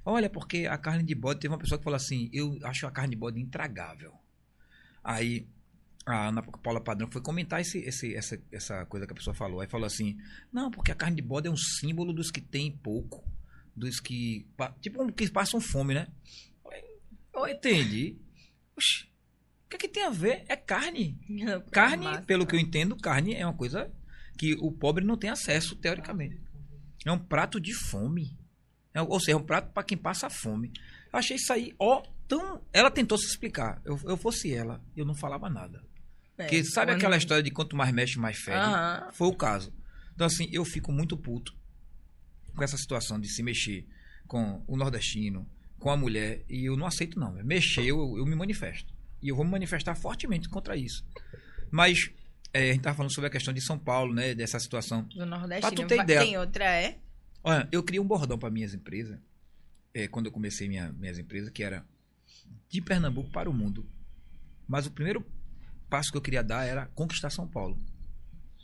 Olha, 0.04 0.30
porque 0.30 0.66
a 0.66 0.78
carne 0.78 1.02
de 1.02 1.14
bode, 1.14 1.40
teve 1.40 1.52
uma 1.52 1.58
pessoa 1.58 1.78
que 1.78 1.84
falou 1.84 1.96
assim: 1.96 2.30
eu 2.32 2.58
acho 2.62 2.86
a 2.86 2.90
carne 2.90 3.10
de 3.10 3.16
bode 3.16 3.40
intragável. 3.40 4.12
Aí 5.02 5.48
a 6.06 6.28
Ana 6.28 6.42
Paula 6.42 6.80
Padrão 6.80 7.10
foi 7.10 7.20
comentar 7.20 7.60
esse, 7.60 7.78
esse, 7.78 8.14
essa, 8.14 8.40
essa 8.52 8.86
coisa 8.86 9.06
que 9.06 9.12
a 9.12 9.16
pessoa 9.16 9.34
falou. 9.34 9.60
Aí 9.60 9.66
falou 9.66 9.86
assim: 9.86 10.16
não, 10.52 10.70
porque 10.70 10.92
a 10.92 10.94
carne 10.94 11.16
de 11.16 11.22
bode 11.22 11.48
é 11.48 11.50
um 11.50 11.56
símbolo 11.56 12.12
dos 12.12 12.30
que 12.30 12.40
têm 12.40 12.70
pouco. 12.70 13.24
dos 13.74 13.98
que. 13.98 14.46
Tipo, 14.80 15.02
um 15.02 15.10
que 15.10 15.28
passam 15.30 15.60
fome, 15.60 15.94
né? 15.94 16.06
Eu 17.34 17.46
entendi. 17.48 18.16
Oxi, 18.76 19.04
o 19.66 19.68
que, 19.68 19.76
é 19.76 19.78
que 19.80 19.88
tem 19.88 20.04
a 20.04 20.10
ver? 20.10 20.44
É 20.48 20.54
carne. 20.54 21.18
Carne, 21.72 22.04
Massa. 22.04 22.22
pelo 22.22 22.46
que 22.46 22.54
eu 22.54 22.60
entendo, 22.60 22.96
carne 22.96 23.34
é 23.34 23.44
uma 23.44 23.56
coisa 23.56 23.92
que 24.36 24.54
o 24.54 24.70
pobre 24.72 25.04
não 25.04 25.16
tem 25.16 25.30
acesso, 25.30 25.74
teoricamente. 25.76 26.40
É 27.04 27.12
um 27.12 27.18
prato 27.18 27.60
de 27.60 27.72
fome. 27.74 28.36
É, 28.92 29.00
ou 29.02 29.18
seja, 29.20 29.32
é 29.32 29.36
um 29.36 29.42
prato 29.44 29.72
para 29.72 29.82
quem 29.82 29.96
passa 29.96 30.28
fome. 30.30 30.72
Eu 31.12 31.18
achei 31.18 31.36
isso 31.36 31.52
aí, 31.52 31.74
ó, 31.78 32.02
tão. 32.26 32.62
Ela 32.72 32.90
tentou 32.90 33.16
se 33.18 33.26
explicar. 33.26 33.80
Eu, 33.84 33.98
eu 34.04 34.16
fosse 34.16 34.52
ela, 34.52 34.82
eu 34.96 35.04
não 35.04 35.14
falava 35.14 35.48
nada. 35.48 35.82
É, 36.38 36.44
Porque 36.44 36.64
sabe 36.64 36.92
quando- 36.92 36.96
aquela 36.98 37.16
história 37.16 37.42
de 37.42 37.50
quanto 37.50 37.76
mais 37.76 37.92
mexe, 37.92 38.18
mais 38.18 38.36
fede? 38.38 38.56
Aham. 38.58 39.10
Foi 39.12 39.28
o 39.28 39.34
caso. 39.34 39.72
Então, 40.14 40.26
assim, 40.26 40.48
eu 40.52 40.64
fico 40.64 40.90
muito 40.92 41.16
puto 41.16 41.54
com 42.54 42.62
essa 42.64 42.76
situação 42.76 43.20
de 43.20 43.28
se 43.28 43.42
mexer 43.42 43.86
com 44.26 44.62
o 44.66 44.76
nordestino, 44.76 45.48
com 45.78 45.90
a 45.90 45.96
mulher, 45.96 46.42
e 46.48 46.64
eu 46.68 46.76
não 46.76 46.86
aceito, 46.86 47.18
não. 47.20 47.32
Mexer, 47.44 47.84
eu, 47.84 48.16
eu 48.18 48.24
me 48.26 48.34
manifesto. 48.34 48.92
E 49.22 49.28
eu 49.28 49.36
vou 49.36 49.44
me 49.44 49.50
manifestar 49.50 49.94
fortemente 49.94 50.48
contra 50.48 50.76
isso. 50.76 51.04
Mas, 51.70 52.10
é, 52.56 52.70
a 52.70 52.72
gente 52.72 52.82
tava 52.82 52.96
falando 52.96 53.12
sobre 53.12 53.28
a 53.28 53.30
questão 53.30 53.52
de 53.52 53.60
São 53.60 53.78
Paulo, 53.78 54.14
né? 54.14 54.34
Dessa 54.34 54.58
situação. 54.58 55.02
Do 55.02 55.26
Nordeste. 55.26 55.60
Pra 55.60 55.70
tu 55.70 55.86
ter 55.86 56.00
ideia. 56.00 56.20
Tem 56.20 56.38
outra, 56.38 56.64
é? 56.64 56.98
Olha, 57.44 57.68
eu 57.70 57.82
criei 57.82 58.00
um 58.00 58.06
bordão 58.06 58.38
para 58.38 58.50
minhas 58.50 58.72
empresas, 58.72 59.18
é, 59.92 60.08
quando 60.08 60.26
eu 60.26 60.32
comecei 60.32 60.66
minha, 60.66 60.90
minhas 60.92 61.18
empresas, 61.18 61.50
que 61.50 61.62
era 61.62 61.86
de 62.68 62.80
Pernambuco 62.80 63.30
para 63.30 63.50
o 63.50 63.52
mundo. 63.52 63.86
Mas 64.66 64.86
o 64.86 64.90
primeiro 64.90 65.24
passo 65.90 66.10
que 66.10 66.16
eu 66.16 66.22
queria 66.22 66.42
dar 66.42 66.64
era 66.64 66.86
conquistar 66.86 67.30
São 67.30 67.46
Paulo. 67.46 67.78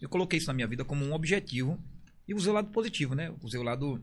Eu 0.01 0.09
coloquei 0.09 0.39
isso 0.39 0.49
na 0.49 0.55
minha 0.55 0.67
vida 0.67 0.85
como 0.85 1.05
um 1.05 1.13
objetivo 1.13 1.79
e 2.27 2.35
usei 2.35 2.51
o 2.51 2.55
lado 2.55 2.71
positivo, 2.71 3.15
né? 3.15 3.33
Usei 3.43 3.61
o 3.61 3.63
lado, 3.63 4.01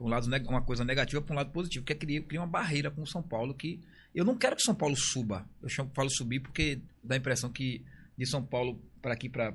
um 0.00 0.08
lado 0.08 0.26
uma 0.48 0.62
coisa 0.62 0.84
negativa 0.84 1.22
para 1.22 1.32
um 1.32 1.36
lado 1.36 1.52
positivo, 1.52 1.84
que 1.84 1.92
é 1.92 1.96
criar, 1.96 2.22
criar 2.22 2.40
uma 2.40 2.46
barreira 2.48 2.90
com 2.90 3.06
São 3.06 3.22
Paulo 3.22 3.54
que 3.54 3.80
eu 4.12 4.24
não 4.24 4.36
quero 4.36 4.56
que 4.56 4.62
São 4.62 4.74
Paulo 4.74 4.96
suba. 4.96 5.48
Eu 5.62 5.68
chamo, 5.68 5.90
falo 5.94 6.10
subir 6.10 6.40
porque 6.40 6.80
dá 7.02 7.14
a 7.14 7.18
impressão 7.18 7.50
que 7.50 7.84
de 8.18 8.26
São 8.26 8.44
Paulo 8.44 8.80
para 9.04 9.12
aqui 9.12 9.28
para 9.28 9.52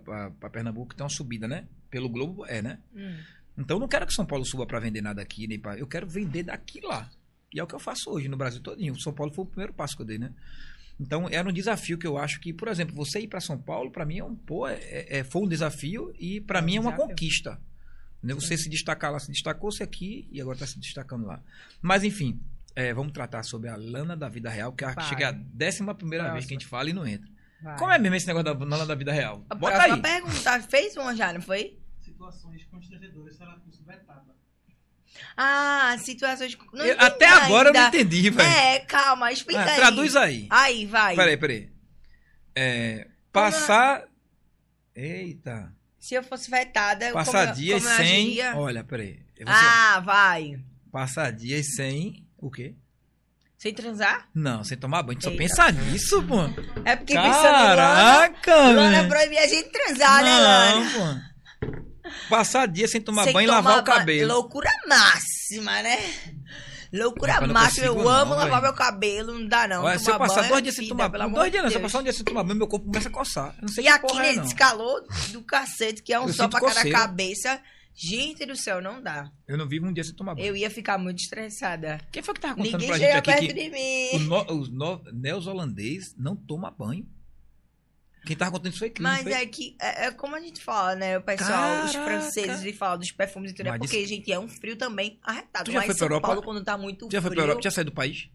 Pernambuco 0.52 0.94
tem 0.94 1.04
uma 1.04 1.10
subida, 1.10 1.48
né? 1.48 1.66
Pelo 1.90 2.08
globo 2.08 2.46
é, 2.46 2.62
né? 2.62 2.78
Hum. 2.96 3.18
Então 3.58 3.78
eu 3.78 3.82
não 3.82 3.88
quero 3.88 4.06
que 4.06 4.14
São 4.14 4.26
Paulo 4.26 4.46
suba 4.46 4.68
para 4.68 4.80
vender 4.80 5.02
nada 5.02 5.22
aqui, 5.24 5.48
nem 5.48 5.60
pra... 5.60 5.76
eu 5.76 5.88
quero 5.88 6.08
vender 6.08 6.44
daqui 6.44 6.80
lá. 6.82 7.10
E 7.52 7.60
é 7.60 7.64
o 7.64 7.68
que 7.68 7.74
eu 7.74 7.80
faço 7.80 8.12
hoje 8.12 8.28
no 8.28 8.38
Brasil 8.38 8.62
todinho. 8.62 8.98
São 9.00 9.12
Paulo 9.12 9.34
foi 9.34 9.44
o 9.44 9.48
primeiro 9.48 9.74
passo 9.74 9.96
que 9.96 10.04
eu 10.04 10.06
dei, 10.06 10.20
né? 10.20 10.32
Então 11.00 11.28
era 11.32 11.50
um 11.50 11.52
desafio 11.52 11.98
que 11.98 12.06
eu 12.06 12.18
acho 12.18 12.40
que, 12.40 12.54
por 12.54 12.68
exemplo, 12.68 12.94
você 12.96 13.22
ir 13.22 13.28
para 13.28 13.40
São 13.40 13.58
Paulo, 13.58 13.90
para 13.90 14.06
mim 14.06 14.20
é 14.20 14.24
um 14.24 14.36
pô, 14.36 14.68
é, 14.68 14.78
é- 15.20 15.24
foi 15.24 15.42
um 15.42 15.48
desafio 15.48 16.14
e 16.20 16.40
para 16.42 16.60
É 16.60 16.62
um 16.62 16.66
mim 16.66 16.76
é 16.76 16.80
uma 16.80 16.92
desafio. 16.92 17.10
conquista. 17.10 17.60
Né? 18.22 18.34
Você 18.36 18.56
se 18.56 18.70
destacar 18.70 19.12
lá, 19.12 19.18
se 19.20 19.32
destacou-se 19.32 19.82
aqui 19.82 20.28
e 20.32 20.40
agora 20.40 20.56
está 20.58 20.68
se 20.68 20.78
destacando 20.80 21.26
lá. 21.26 21.42
Mas 21.82 22.04
enfim, 22.04 22.40
é, 22.76 22.94
vamos 22.94 23.14
tratar 23.14 23.44
sobre 23.44 23.68
a 23.70 23.76
lana 23.76 24.16
da 24.16 24.30
vida 24.30 24.50
real, 24.50 24.72
que 24.74 24.86
acho 24.86 24.98
que 24.98 25.04
chega 25.06 25.30
a 25.30 25.32
décima 25.32 25.96
primeira 25.96 26.26
vez 26.26 26.34
Próxima. 26.34 26.48
que 26.50 26.54
a 26.54 26.58
gente 26.60 26.68
fala 26.70 26.90
e 26.90 26.94
não 26.94 27.08
entra. 27.08 27.30
Vai. 27.61 27.77
Como 27.77 27.91
é 27.91 27.99
mesmo 27.99 28.15
esse 28.15 28.27
negócio 28.27 28.53
da 28.56 28.86
da 28.86 28.95
vida 28.95 29.11
real? 29.11 29.45
A 29.49 29.56
Bota 29.56 29.81
aí. 29.84 30.02
pergunta. 30.02 30.61
Fez 30.61 30.95
uma 30.98 31.15
já, 31.15 31.34
não 31.34 31.41
foi? 31.41 31.77
situações 32.02 32.65
constrangedoras 32.65 33.36
se 33.36 33.44
ela 33.44 33.57
fosse 33.65 33.81
vetada. 33.84 34.36
Ah, 35.38 35.95
situações. 35.99 36.57
Não 36.73 36.86
Eu- 36.86 36.99
até 36.99 37.26
agora 37.27 37.69
eu 37.69 37.73
não 37.73 37.81
ainda. 37.81 37.98
entendi, 37.98 38.30
velho. 38.30 38.49
É, 38.49 38.80
calma, 38.80 39.31
explica 39.31 39.61
Ah, 39.61 39.69
aí. 39.72 39.76
traduz 39.77 40.15
aí. 40.15 40.48
Aí, 40.49 40.86
vai. 40.86 41.15
Peraí, 41.15 41.38
peraí. 41.38 41.69
É, 42.56 43.07
passar. 43.31 44.03
Eita. 44.95 45.73
Se 45.98 46.14
eu 46.15 46.23
fosse 46.23 46.49
vetada, 46.49 47.11
Passar 47.11 47.48
como, 47.48 47.56
dias 47.57 47.81
como 47.84 47.94
eu 47.94 47.98
sem. 48.06 48.26
agiria? 48.26 48.56
Olha, 48.57 48.84
peraí. 48.84 49.19
Você... 49.38 49.44
Ah, 49.45 49.99
vai. 50.02 50.60
Passar 50.91 51.31
dias 51.31 51.76
sem. 51.76 52.26
O 52.38 52.49
quê? 52.52 52.76
Sem 53.60 53.73
transar? 53.73 54.26
Não, 54.34 54.64
sem 54.64 54.77
tomar 54.77 55.03
banho. 55.03 55.22
Só 55.22 55.30
Eita. 55.30 55.44
pensa 55.44 55.69
nisso, 55.69 56.23
pô. 56.23 56.38
É 56.86 56.95
porque 56.95 57.14
pensando 57.14 57.27
em 57.27 57.76
Lana, 57.76 57.76
Caraca, 57.76 58.56
Lana 58.56 58.90
velho. 58.91 59.10
proibia 59.10 59.44
a 59.44 59.48
gente 59.48 59.69
transar, 59.69 60.23
né, 60.23 60.40
Lana? 60.40 60.76
Não, 60.76 60.91
pô. 60.91 62.10
Passar 62.30 62.68
dias 62.69 62.90
sem 62.90 63.02
tomar 63.02 63.26
Sem 63.26 63.34
banho 63.34 63.48
e 63.48 63.52
lavar 63.52 63.84
tomar 63.84 63.95
o 63.95 63.99
cabelo. 63.99 64.34
Loucura 64.34 64.72
máxima, 64.88 65.81
né? 65.84 65.99
Loucura 66.94 67.41
não 67.41 67.53
máxima. 67.53 67.88
Eu 67.88 67.94
consigo 67.95 68.10
não, 68.10 68.18
amo 68.22 68.31
lavar 68.31 68.49
velho. 68.49 68.61
meu 68.64 68.73
cabelo, 68.73 69.34
não 69.34 69.48
dá 69.48 69.68
não. 69.68 69.84
Olha, 69.84 69.99
se 69.99 70.10
eu 70.10 70.18
passar 70.18 70.48
dois 70.48 70.64
dias 70.64 70.76
sem 70.76 70.88
tomar 70.88 71.10
banho. 71.10 71.30
Dois 71.34 71.52
dias, 71.52 71.64
não. 71.64 71.69
Se 71.69 71.76
eu 71.77 71.81
passar 71.81 71.99
um 71.99 72.03
dia 72.03 72.14
sem 72.14 72.23
tomar 72.23 72.44
banho, 72.44 72.57
meu 72.57 72.68
corpo 72.68 72.86
começa 72.86 73.10
a 73.10 73.11
coçar. 73.11 73.53
Eu 73.57 73.61
não 73.64 73.68
sei 73.68 73.84
E 73.84 73.88
que 73.88 73.94
aqui 73.94 74.19
é, 74.19 74.36
nesse 74.38 74.56
calor 74.56 75.03
do 75.31 75.41
cacete, 75.44 76.02
que 76.02 76.14
é 76.14 76.19
um 76.19 76.27
Eu 76.27 76.34
só 76.34 76.44
sinto 76.44 76.57
pra 76.57 76.73
cada 76.73 76.90
cabeça. 76.90 77.60
Gente 77.94 78.45
do 78.45 78.56
céu, 78.56 78.82
não 78.82 79.02
dá. 79.02 79.30
Eu 79.48 79.57
não 79.57 79.68
vivo 79.68 79.86
um 79.86 79.91
dia 79.91 80.03
sem 80.03 80.16
tomar 80.16 80.36
banho. 80.36 80.48
Eu 80.48 80.56
ia 80.56 80.70
ficar 80.70 80.98
muito 80.98 81.20
estressada. 81.20 81.99
Quem 82.11 82.24
foi 82.24 82.34
que 82.34 82.40
tava 82.40 82.56
contando 82.56 82.72
Ninguém 82.72 82.88
pra 82.88 82.98
gente 82.98 83.11
aqui 83.11 83.32
perto 83.32 83.53
de 83.53 83.70
mim. 83.70 84.30
os 84.53 84.70
no, 84.70 85.03
neozelandês 85.11 86.16
não 86.18 86.36
toma 86.36 86.72
banho? 86.72 87.06
Quem 88.26 88.36
tava 88.36 88.52
contando 88.52 88.70
isso 88.72 88.80
foi 88.80 88.90
Cris. 88.90 89.03
Mas 89.03 89.24
foi? 89.24 89.34
é 89.34 89.45
que, 89.45 89.76
é, 89.82 90.06
é 90.07 90.11
como 90.11 90.36
a 90.36 90.40
gente 90.40 90.61
fala, 90.61 90.95
né? 90.95 91.18
O 91.18 91.22
pessoal, 91.22 91.86
os 91.86 91.91
Caraca. 91.91 92.22
franceses, 92.22 92.64
e 92.64 92.74
fala 92.74 92.98
dos 92.98 93.11
perfumes 93.11 93.52
e 93.52 93.53
tudo. 93.53 93.68
É 93.70 93.78
porque, 93.78 94.06
gente, 94.06 94.32
é 94.32 94.40
um 94.40 94.48
frio 94.48 94.76
também 94.78 95.20
arretado. 95.24 95.66
Tu 95.66 95.72
já 95.72 95.80
Mas 95.80 95.86
foi 95.88 95.95
pra 95.95 95.99
São 95.99 96.06
Europa? 96.07 96.28
Paulo, 96.28 96.44
quando 96.44 96.64
tá 96.64 96.78
muito 96.78 97.10
Já 97.11 97.22
foi 97.22 97.32
frio... 97.32 97.36
pra 97.36 97.44
Europa? 97.44 97.61
Já 97.61 97.72
saiu 97.72 97.86
do 97.86 97.91
país? 97.91 98.30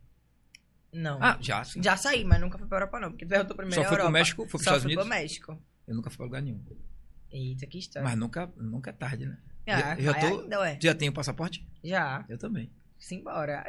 Não. 0.93 1.19
Ah, 1.23 1.39
já, 1.41 1.65
sim. 1.65 1.83
Já 1.83 1.97
saí, 1.97 2.25
mas 2.25 2.41
nunca 2.41 2.57
fui 2.57 2.67
pra 2.67 2.79
Europa, 2.79 3.01
não. 3.01 3.11
Porque 3.11 3.25
tu 3.27 3.29
perguntou 3.29 3.57
primeiro 3.57 3.75
Só 3.83 3.89
foi 3.89 3.97
pro 3.97 4.03
Europa. 4.05 4.13
México? 4.13 4.43
Foi 4.43 4.49
pros 4.51 4.63
Só 4.63 4.71
Estados 4.71 4.83
fui 4.83 4.89
Unidos? 4.93 5.05
pro 5.05 5.15
México. 5.15 5.63
Eu 5.87 5.95
nunca 5.95 6.11
fui 6.11 6.17
pra 6.17 6.27
lugar 6.27 6.43
nenhum. 6.43 6.65
Eita, 7.35 7.67
que 7.67 7.79
história. 7.79 8.09
Mas 8.09 8.17
nunca, 8.17 8.49
nunca 8.57 8.91
é 8.91 8.93
tarde, 8.93 9.27
né? 9.27 9.37
Ah, 9.67 9.97
já 10.01 10.13
vai 10.13 10.21
tô- 10.21 10.41
ainda. 10.41 10.77
Tu 10.77 10.87
já 10.87 10.95
tem 10.95 11.09
o 11.09 11.13
passaporte? 11.13 11.67
Já. 11.83 12.25
Eu 12.29 12.39
também. 12.39 12.71
Simbora. 12.99 13.65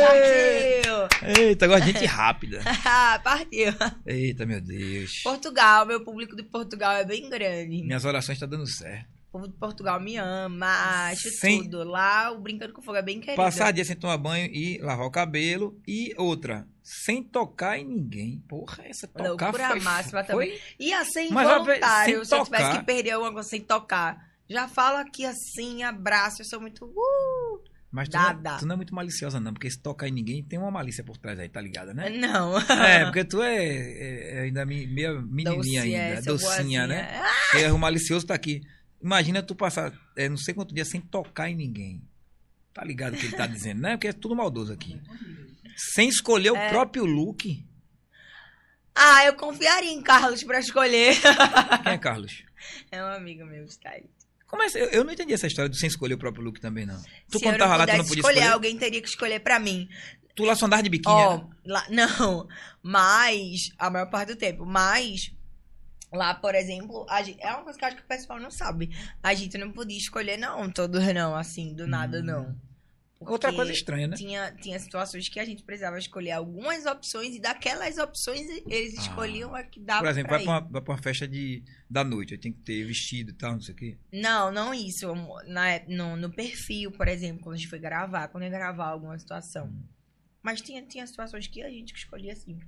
Partiu! 0.00 1.42
Eita, 1.44 1.64
agora 1.66 1.80
gente 1.84 2.04
rápida. 2.06 2.60
Partiu. 3.22 3.72
Eita, 4.06 4.46
meu 4.46 4.60
Deus. 4.60 5.22
Portugal, 5.22 5.86
meu 5.86 6.02
público 6.02 6.34
de 6.34 6.42
Portugal 6.42 6.92
é 6.96 7.04
bem 7.04 7.28
grande. 7.28 7.82
Minhas 7.82 8.04
orações 8.04 8.36
estão 8.36 8.48
dando 8.48 8.66
certo. 8.66 9.13
O 9.34 9.36
povo 9.36 9.48
de 9.48 9.58
Portugal 9.58 9.98
me 10.00 10.16
ama, 10.16 11.08
acho 11.10 11.28
Sem- 11.28 11.64
tudo. 11.64 11.82
Lá, 11.82 12.30
o 12.30 12.38
Brincando 12.38 12.72
com 12.72 12.80
Fogo 12.80 12.98
é 12.98 13.02
bem 13.02 13.18
querido. 13.18 13.34
Passar 13.36 13.72
dia 13.72 13.84
sem 13.84 13.96
tomar 13.96 14.16
banho 14.16 14.46
e 14.46 14.78
lavar 14.78 15.04
o 15.04 15.10
cabelo. 15.10 15.76
E 15.88 16.14
outra, 16.16 16.68
sem 16.84 17.20
tocar 17.20 17.76
em 17.76 17.84
ninguém. 17.84 18.38
Porra, 18.48 18.84
essa 18.86 19.08
tocar 19.08 19.46
Loucura 19.46 19.68
foi... 19.70 19.80
máxima 19.80 20.22
foi... 20.22 20.60
Ia 20.78 21.04
ser 21.04 21.28
Mas, 21.30 21.48
involuntário 21.50 22.24
sem 22.24 22.24
se 22.24 22.34
eu 22.36 22.44
tivesse 22.44 22.78
que 22.78 22.84
perder 22.84 23.10
alguma 23.10 23.32
coisa 23.32 23.48
sem 23.48 23.60
tocar. 23.60 24.24
Já 24.48 24.68
falo 24.68 24.98
aqui 24.98 25.26
assim, 25.26 25.82
abraço, 25.82 26.40
eu 26.42 26.46
sou 26.46 26.60
muito... 26.60 26.84
Uh! 26.84 27.64
Mas 27.90 28.08
tu 28.08 28.12
Dada. 28.12 28.50
não, 28.52 28.58
tu 28.58 28.66
não 28.66 28.74
é 28.74 28.76
muito 28.76 28.94
maliciosa, 28.94 29.40
não. 29.40 29.52
Porque 29.52 29.68
se 29.70 29.80
tocar 29.80 30.06
em 30.08 30.12
ninguém, 30.12 30.44
tem 30.44 30.60
uma 30.60 30.70
malícia 30.70 31.02
por 31.02 31.16
trás 31.16 31.38
aí, 31.40 31.48
tá 31.48 31.60
ligada, 31.60 31.92
né? 31.92 32.08
Não. 32.10 32.56
É, 32.58 33.02
porque 33.06 33.24
tu 33.24 33.42
é, 33.42 33.56
é- 33.56 34.36
é 34.36 34.40
ainda 34.42 34.64
meio 34.64 35.22
menininha 35.22 35.80
Doce, 35.82 35.94
é, 35.94 36.08
ainda, 36.10 36.22
sou 36.22 36.32
docinha, 36.34 36.50
boazinha. 36.50 36.86
né? 36.86 37.20
Ah, 37.20 37.32
Porque 37.50 37.66
o 37.66 37.78
malicioso 37.78 38.26
tá 38.26 38.34
aqui. 38.34 38.60
Imagina 39.04 39.42
tu 39.42 39.54
passar 39.54 39.92
é, 40.16 40.28
não 40.30 40.36
sei 40.38 40.54
quanto 40.54 40.74
dia 40.74 40.84
sem 40.84 40.98
tocar 41.00 41.50
em 41.50 41.54
ninguém. 41.54 42.02
Tá 42.72 42.82
ligado 42.82 43.14
o 43.14 43.16
que 43.18 43.26
ele 43.26 43.36
tá 43.36 43.46
dizendo, 43.46 43.82
né? 43.82 43.92
Porque 43.96 44.08
é 44.08 44.12
tudo 44.14 44.34
maldoso 44.34 44.72
aqui. 44.72 44.98
Sem 45.76 46.08
escolher 46.08 46.50
o 46.52 46.56
É. 46.56 46.70
próprio 46.70 47.04
look. 47.04 47.62
Ah, 48.94 49.26
eu 49.26 49.34
confiaria 49.34 49.90
em 49.92 50.02
Carlos 50.02 50.42
pra 50.42 50.58
escolher. 50.58 51.16
Quem 51.82 51.92
é 51.92 51.98
Carlos? 51.98 52.44
É 52.90 53.02
um 53.02 53.08
amigo 53.08 53.44
meu, 53.44 53.64
style. 53.66 54.08
Como 54.46 54.62
é, 54.62 54.66
eu, 54.74 54.86
eu 54.90 55.04
não 55.04 55.12
entendi 55.12 55.34
essa 55.34 55.46
história 55.48 55.68
do 55.68 55.76
sem 55.76 55.88
escolher 55.88 56.14
o 56.14 56.18
próprio 56.18 56.44
look 56.44 56.60
também, 56.60 56.86
não. 56.86 57.00
Tu 57.30 57.38
Se 57.40 57.44
eu 57.44 57.52
não 57.58 57.58
lá, 57.58 57.86
tu 57.86 57.96
não 57.96 58.04
podia 58.04 58.20
escolher, 58.20 58.38
escolher? 58.38 58.52
alguém 58.52 58.78
teria 58.78 59.02
que 59.02 59.08
escolher 59.08 59.40
pra 59.40 59.58
mim. 59.58 59.88
Tu 60.34 60.44
lá 60.44 60.54
só 60.56 60.66
andava 60.66 60.82
de 60.82 60.88
biquíni, 60.88 61.14
né? 61.14 61.46
lá, 61.66 61.86
não, 61.90 62.48
mas 62.82 63.70
a 63.78 63.90
maior 63.90 64.06
parte 64.10 64.28
do 64.32 64.36
tempo, 64.36 64.64
mas 64.64 65.32
lá, 66.14 66.34
por 66.34 66.54
exemplo, 66.54 67.06
a 67.08 67.22
gente, 67.22 67.40
é 67.42 67.50
uma 67.52 67.64
coisa 67.64 67.78
que 67.78 67.84
eu 67.84 67.88
acho 67.88 67.96
que 67.96 68.02
o 68.02 68.06
pessoal 68.06 68.40
não 68.40 68.50
sabe. 68.50 68.90
A 69.22 69.34
gente 69.34 69.58
não 69.58 69.72
podia 69.72 69.98
escolher 69.98 70.36
não, 70.36 70.70
todos 70.70 71.02
não, 71.12 71.34
assim, 71.34 71.74
do 71.74 71.86
nada 71.86 72.20
Hum. 72.20 72.24
não. 72.24 72.64
Outra 73.20 73.48
Porque 73.48 73.56
coisa 73.56 73.72
estranha, 73.72 74.06
né? 74.06 74.16
Tinha, 74.16 74.52
tinha 74.60 74.78
situações 74.78 75.28
que 75.30 75.40
a 75.40 75.44
gente 75.46 75.62
precisava 75.62 75.98
escolher 75.98 76.32
algumas 76.32 76.84
opções 76.84 77.34
e 77.34 77.40
daquelas 77.40 77.96
opções 77.96 78.40
eles 78.66 78.98
Ah. 78.98 79.00
escolhiam 79.00 79.54
a 79.54 79.62
que 79.62 79.80
dava 79.80 80.02
Por 80.02 80.08
exemplo, 80.10 80.28
pra 80.28 80.36
vai 80.36 80.44
pra, 80.44 80.52
uma, 80.52 80.60
vai 80.60 80.82
pra 80.82 80.92
uma 80.94 81.02
festa 81.02 81.26
de, 81.26 81.62
da 81.88 82.04
noite, 82.04 82.34
aí 82.34 82.38
tem 82.38 82.52
que 82.52 82.60
ter 82.60 82.84
vestido 82.84 83.30
e 83.30 83.34
tal, 83.34 83.52
não 83.52 83.60
sei 83.60 83.74
o 83.74 83.76
quê. 83.78 83.98
Não, 84.12 84.52
não 84.52 84.74
isso. 84.74 85.06
Na, 85.46 85.80
no, 85.88 86.16
no 86.16 86.30
perfil, 86.30 86.90
por 86.90 87.08
exemplo, 87.08 87.42
quando 87.42 87.54
a 87.54 87.58
gente 87.58 87.68
foi 87.68 87.78
gravar, 87.78 88.28
quando 88.28 88.44
ia 88.44 88.50
gravar 88.50 88.88
alguma 88.88 89.18
situação. 89.18 89.68
Hum. 89.68 89.82
Mas 90.42 90.60
tinha, 90.60 90.82
tinha 90.82 91.06
situações 91.06 91.46
que 91.46 91.62
a 91.62 91.70
gente 91.70 91.94
escolhia 91.94 92.34
assim. 92.34 92.60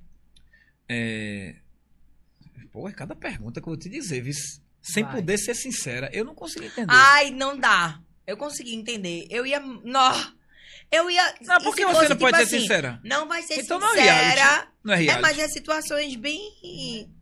É... 0.88 1.56
Pô, 2.72 2.88
é 2.88 2.92
cada 2.92 3.14
pergunta 3.14 3.60
que 3.60 3.68
eu 3.68 3.72
vou 3.72 3.78
te 3.78 3.88
dizer? 3.88 4.24
Sem 4.82 5.02
Vai. 5.04 5.14
poder 5.16 5.38
ser 5.38 5.54
sincera, 5.54 6.08
eu 6.12 6.24
não 6.24 6.34
consegui 6.34 6.66
entender. 6.66 6.86
Ai, 6.92 7.30
não 7.30 7.58
dá. 7.58 8.00
Eu 8.26 8.36
consegui 8.36 8.74
entender. 8.74 9.26
Eu 9.30 9.44
ia. 9.46 9.58
Nó, 9.60 10.12
Eu 10.92 11.10
ia. 11.10 11.34
Não, 11.42 11.60
por 11.60 11.74
que 11.74 11.84
você 11.84 11.92
fosse, 11.94 12.08
não 12.10 12.16
pode 12.16 12.36
tipo 12.36 12.48
ser 12.48 12.56
assim, 12.56 12.60
sincera? 12.60 13.00
Não 13.04 13.26
vai 13.26 13.42
ser 13.42 13.54
Então 13.58 13.80
não 13.80 13.88
é 13.94 13.96
sincera. 13.98 14.12
reality. 14.34 14.68
Não 14.84 14.94
é 14.94 14.96
É, 14.96 15.00
reality. 15.00 15.22
mas 15.22 15.38
é 15.40 15.48
situações 15.48 16.14
bem. 16.16 16.40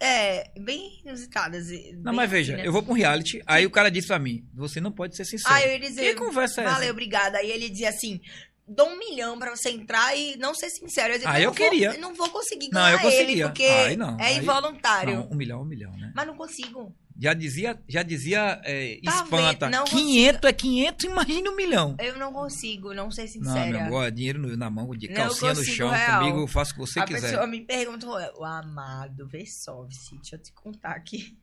É, 0.01 0.51
bem 0.61 1.01
inusitadas. 1.05 1.71
e 1.71 1.93
Não, 1.95 2.13
bem 2.13 2.15
mas 2.17 2.25
assim, 2.27 2.31
veja, 2.33 2.57
né? 2.57 2.67
eu 2.67 2.73
vou 2.73 2.83
pra 2.83 2.93
um 2.93 2.97
reality, 2.97 3.43
aí 3.47 3.65
o 3.65 3.71
cara 3.71 3.91
disse 3.91 4.09
pra 4.09 4.19
mim, 4.19 4.45
você 4.55 4.81
não 4.81 4.93
pode 4.93 5.17
ser 5.17 5.25
sincero. 5.25 5.55
Ah, 5.55 5.63
eu 5.63 5.73
ia 5.73 5.81
dizer. 5.81 6.03
Que 6.15 6.21
conversa 6.21 6.61
é 6.61 6.65
Valeu, 6.65 6.83
essa? 6.83 6.91
obrigada. 6.93 7.39
Aí 7.39 7.51
ele 7.51 7.71
dizia 7.71 7.89
assim: 7.89 8.21
dou 8.67 8.89
um 8.89 8.99
milhão 8.99 9.39
pra 9.39 9.55
você 9.55 9.71
entrar 9.71 10.17
e 10.17 10.37
não 10.37 10.55
ser 10.55 10.71
sincero. 10.71 11.15
Eu, 11.15 11.21
Ah, 11.29 11.41
eu 11.41 11.47
não 11.47 11.55
vou- 11.55 11.71
queria. 11.71 11.99
não 11.99 12.15
vou 12.15 12.31
conseguir 12.31 12.67
Não, 12.73 12.81
ganhar 12.81 12.93
eu 12.93 12.99
conseguia. 13.01 13.23
ele, 13.33 13.43
porque 13.45 13.63
Aí 13.65 13.97
não, 13.97 14.19
é 14.19 14.27
aí- 14.29 14.39
involuntário. 14.39 15.15
Não, 15.17 15.31
um 15.31 15.35
milhão, 15.35 15.63
um 15.63 15.65
milhão, 15.65 15.97
né? 15.97 16.13
Mas 16.15 16.27
não 16.27 16.37
consigo. 16.37 16.95
Já 17.17 17.33
dizia, 17.33 17.81
já 17.89 18.03
dizia 18.03 18.61
é, 18.65 18.99
Tá 19.05 19.23
espanta, 19.23 19.67
vendo? 19.67 19.71
Não 19.79 19.85
500 19.85 20.49
é 20.51 20.53
500, 20.53 21.05
imagine 21.05 21.49
um 21.49 21.55
milhão. 21.55 21.95
Eu 22.01 22.19
não 22.19 22.33
consigo, 22.33 22.93
não 22.93 23.09
ser 23.11 23.23
Não, 23.23 23.29
sincera. 23.29 23.71
meu 23.71 23.81
amor, 23.83 24.05
é 24.07 24.11
dinheiro 24.11 24.57
na 24.57 24.69
mão, 24.69 24.91
de 24.97 25.07
Não 25.09 25.15
calcinha 25.15 25.53
no 25.53 25.59
consigo, 25.59 25.77
chão, 25.77 25.91
real. 25.91 26.21
comigo 26.21 26.39
eu 26.41 26.47
faço 26.49 26.73
o 26.73 26.75
que 26.75 26.81
você 26.81 26.99
a 26.99 27.05
quiser. 27.05 27.21
pessoa 27.31 27.47
me 27.47 27.61
perguntou, 27.61 28.17
o 28.37 28.45
amado, 28.45 29.29
vê 29.29 29.47
só, 29.47 29.85
deixa 29.85 30.35
eu 30.35 30.39
te 30.43 30.53
contar 30.55 30.91
aqui. 30.97 31.39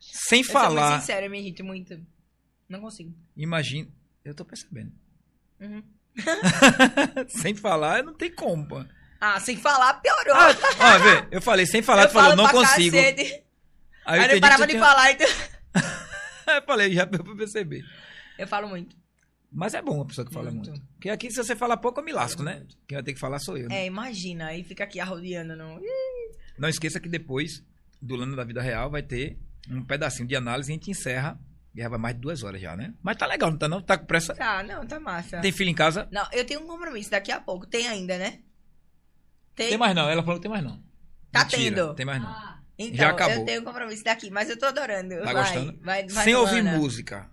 Sem 0.00 0.40
Eu 0.40 0.44
sou 0.46 0.54
muito 0.54 0.74
falar, 0.74 1.00
sincera, 1.00 1.28
me 1.28 1.38
irrita 1.38 1.62
muito. 1.62 2.00
Não 2.68 2.80
consigo. 2.80 3.14
imagine, 3.36 3.92
eu 4.24 4.34
tô 4.34 4.44
percebendo. 4.44 4.92
Uhum. 5.60 5.82
sem 7.28 7.54
falar, 7.54 8.02
não 8.02 8.14
tem 8.14 8.30
como, 8.30 8.66
pô. 8.66 8.84
Ah, 9.20 9.38
sem 9.40 9.56
falar, 9.56 9.94
piorou. 9.94 10.34
Ah, 10.34 10.48
ó, 10.78 10.98
vê, 10.98 11.28
eu 11.30 11.42
falei, 11.42 11.66
sem 11.66 11.82
falar, 11.82 12.04
eu 12.04 12.08
tu 12.08 12.12
falou, 12.12 12.30
falo 12.30 12.42
não 12.42 12.48
consigo. 12.50 12.96
cacete. 12.96 13.42
Aí 14.06 14.20
Aí 14.20 14.28
eu 14.28 14.34
não 14.34 14.40
parava 14.40 14.66
de 14.66 14.72
tinha... 14.72 14.84
falar, 14.84 15.10
então... 15.12 15.28
Eu 16.46 16.62
falei, 16.66 16.92
já 16.92 17.04
deu 17.04 17.22
pra 17.22 17.36
perceber. 17.36 17.84
Eu 18.36 18.48
falo 18.48 18.68
muito. 18.68 18.96
Mas 19.52 19.72
é 19.74 19.80
bom 19.82 19.96
uma 19.96 20.06
pessoa 20.06 20.26
que 20.26 20.32
fala 20.32 20.50
Muito. 20.50 20.70
muito. 20.70 20.84
Porque 20.94 21.08
aqui, 21.10 21.30
se 21.30 21.36
você 21.36 21.54
falar 21.54 21.76
pouco, 21.76 22.00
eu 22.00 22.04
me 22.04 22.12
lasco, 22.12 22.42
né? 22.42 22.64
Quem 22.88 22.96
vai 22.96 23.02
ter 23.04 23.12
que 23.14 23.20
falar 23.20 23.38
sou 23.38 23.56
eu. 23.56 23.68
né? 23.68 23.82
É, 23.82 23.86
imagina, 23.86 24.46
aí 24.46 24.64
fica 24.64 24.82
aqui 24.84 24.98
arrodeando. 24.98 25.54
Não. 25.54 25.80
Não 26.58 26.68
esqueça 26.68 26.98
que 26.98 27.08
depois 27.08 27.62
do 28.02 28.16
Lano 28.16 28.34
da 28.34 28.42
Vida 28.44 28.60
Real 28.62 28.90
vai 28.90 29.02
ter 29.02 29.38
um 29.68 29.84
pedacinho 29.84 30.26
de 30.26 30.34
análise 30.34 30.70
e 30.70 30.72
a 30.72 30.76
gente 30.76 30.90
encerra. 30.90 31.38
Já 31.74 31.88
vai 31.88 31.98
mais 31.98 32.14
de 32.16 32.20
duas 32.20 32.42
horas 32.42 32.60
já, 32.60 32.76
né? 32.76 32.94
Mas 33.02 33.16
tá 33.16 33.26
legal, 33.26 33.50
não 33.50 33.58
tá 33.58 33.68
não? 33.68 33.80
Tá 33.80 33.96
com 33.96 34.06
pressa? 34.06 34.34
Tá, 34.34 34.62
não, 34.62 34.86
tá 34.86 34.98
massa. 34.98 35.40
Tem 35.40 35.52
filho 35.52 35.70
em 35.70 35.74
casa? 35.74 36.08
Não, 36.10 36.26
eu 36.32 36.44
tenho 36.44 36.60
um 36.60 36.66
compromisso 36.66 37.10
daqui 37.10 37.30
a 37.30 37.40
pouco. 37.40 37.66
Tem 37.66 37.86
ainda, 37.86 38.18
né? 38.18 38.40
Tem? 39.54 39.68
Tem 39.68 39.78
mais 39.78 39.94
não. 39.94 40.08
Ela 40.08 40.22
falou 40.22 40.38
que 40.38 40.42
tem 40.42 40.50
mais 40.50 40.64
não. 40.64 40.82
Tá 41.30 41.44
Mentira, 41.44 41.76
tendo. 41.76 41.94
Tem 41.94 42.06
mais 42.06 42.20
não. 42.20 42.60
Então, 42.76 42.96
Já 42.96 43.10
acabou. 43.10 43.36
eu 43.36 43.44
tenho 43.44 43.60
um 43.60 43.64
compromisso 43.64 44.02
daqui, 44.02 44.30
mas 44.30 44.48
eu 44.48 44.58
tô 44.58 44.66
adorando. 44.66 45.14
Tá 45.16 45.32
vai, 45.32 45.34
gostando? 45.34 45.78
Vai, 45.82 46.08
vai, 46.08 46.24
Sem 46.24 46.34
ouvir 46.34 46.62
música. 46.62 47.30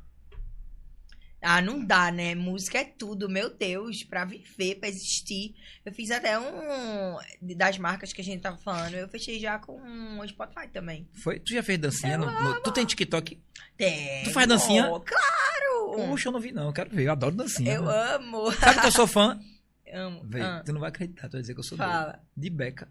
Ah, 1.41 1.61
não 1.61 1.83
dá, 1.85 2.11
né? 2.11 2.33
Música 2.33 2.79
é 2.79 2.83
tudo, 2.83 3.29
meu 3.29 3.49
Deus, 3.55 4.03
pra 4.03 4.25
viver, 4.25 4.75
pra 4.75 4.89
existir. 4.89 5.53
Eu 5.85 5.91
fiz 5.93 6.09
até 6.09 6.37
um 6.39 7.17
das 7.55 7.77
marcas 7.77 8.11
que 8.11 8.21
a 8.21 8.23
gente 8.23 8.41
tava 8.41 8.57
falando. 8.57 8.95
Eu 8.95 9.07
fechei 9.07 9.39
já 9.39 9.59
com 9.59 9.79
o 10.19 10.27
Spotify 10.27 10.67
também. 10.67 11.07
Foi? 11.23 11.39
Tu 11.39 11.53
já 11.53 11.61
fez 11.61 11.77
dancinha? 11.79 12.17
No, 12.17 12.25
no- 12.25 12.59
tu 12.61 12.71
tem 12.71 12.85
TikTok? 12.85 13.39
Tem. 13.77 14.23
Tu 14.23 14.31
faz 14.31 14.47
dancinha? 14.47 14.83
Claro! 14.83 16.07
Poxa, 16.09 16.29
eu 16.29 16.31
não 16.33 16.39
vi 16.39 16.51
não. 16.51 16.65
Eu 16.67 16.73
quero 16.73 16.89
ver. 16.89 17.03
Eu 17.05 17.11
adoro 17.11 17.35
dancinha. 17.35 17.71
eu 17.73 17.83
né? 17.85 18.15
amo. 18.15 18.51
Sabe 18.53 18.81
que 18.81 18.87
eu 18.87 18.91
sou 18.91 19.07
fã? 19.07 19.39
amo. 19.93 20.21
Vê, 20.25 20.41
Ah, 20.41 20.63
tu 20.65 20.73
não 20.73 20.79
vai 20.81 20.89
acreditar. 20.89 21.29
Tu 21.29 21.33
vai 21.33 21.41
dizer 21.41 21.53
que 21.53 21.59
eu 21.59 21.63
sou 21.63 21.77
doido. 21.77 21.89
fala. 21.89 22.19
De 22.35 22.49
Beca. 22.49 22.89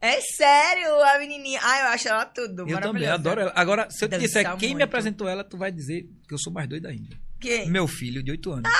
É 0.00 0.20
sério, 0.20 1.02
a 1.02 1.18
menininha. 1.18 1.60
Ai, 1.62 1.82
eu 1.82 1.86
acho 1.88 2.08
ela 2.08 2.24
tudo. 2.26 2.68
Eu 2.68 2.80
também, 2.80 3.06
adoro 3.06 3.40
ela. 3.40 3.52
Agora, 3.54 3.88
se 3.90 4.04
eu 4.04 4.08
te 4.08 4.18
disser 4.18 4.44
quem 4.58 4.68
me 4.70 4.74
muito. 4.76 4.84
apresentou 4.84 5.28
ela, 5.28 5.42
tu 5.42 5.56
vai 5.56 5.72
dizer 5.72 6.06
que 6.28 6.34
eu 6.34 6.38
sou 6.38 6.52
mais 6.52 6.68
doido 6.68 6.86
ainda. 6.86 7.16
Quem? 7.46 7.70
Meu 7.70 7.86
filho, 7.86 8.24
de 8.24 8.32
8 8.32 8.52
anos. 8.52 8.72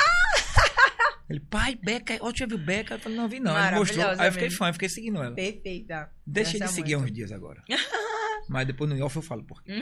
Ele, 1.30 1.40
pai, 1.40 1.76
Beca, 1.80 2.18
ó, 2.20 2.32
já 2.34 2.46
viu 2.46 2.58
Beca? 2.58 2.94
Eu 2.94 2.98
falei, 2.98 3.16
não 3.16 3.28
vi 3.28 3.38
não. 3.38 3.56
Ele 3.56 3.76
mostrou. 3.76 4.04
Aí 4.18 4.28
eu 4.28 4.32
fiquei 4.32 4.50
fã, 4.50 4.68
eu 4.68 4.72
fiquei 4.72 4.88
seguindo 4.88 5.22
ela. 5.22 5.34
Perfeita. 5.34 6.10
Deixei 6.26 6.58
de 6.58 6.68
seguir 6.68 6.96
muito. 6.96 7.10
uns 7.10 7.14
dias 7.14 7.32
agora. 7.32 7.62
Mas 8.48 8.66
depois 8.66 8.90
no 8.90 9.04
off 9.04 9.14
eu 9.16 9.22
falo 9.22 9.44
por 9.44 9.62
quê. 9.62 9.72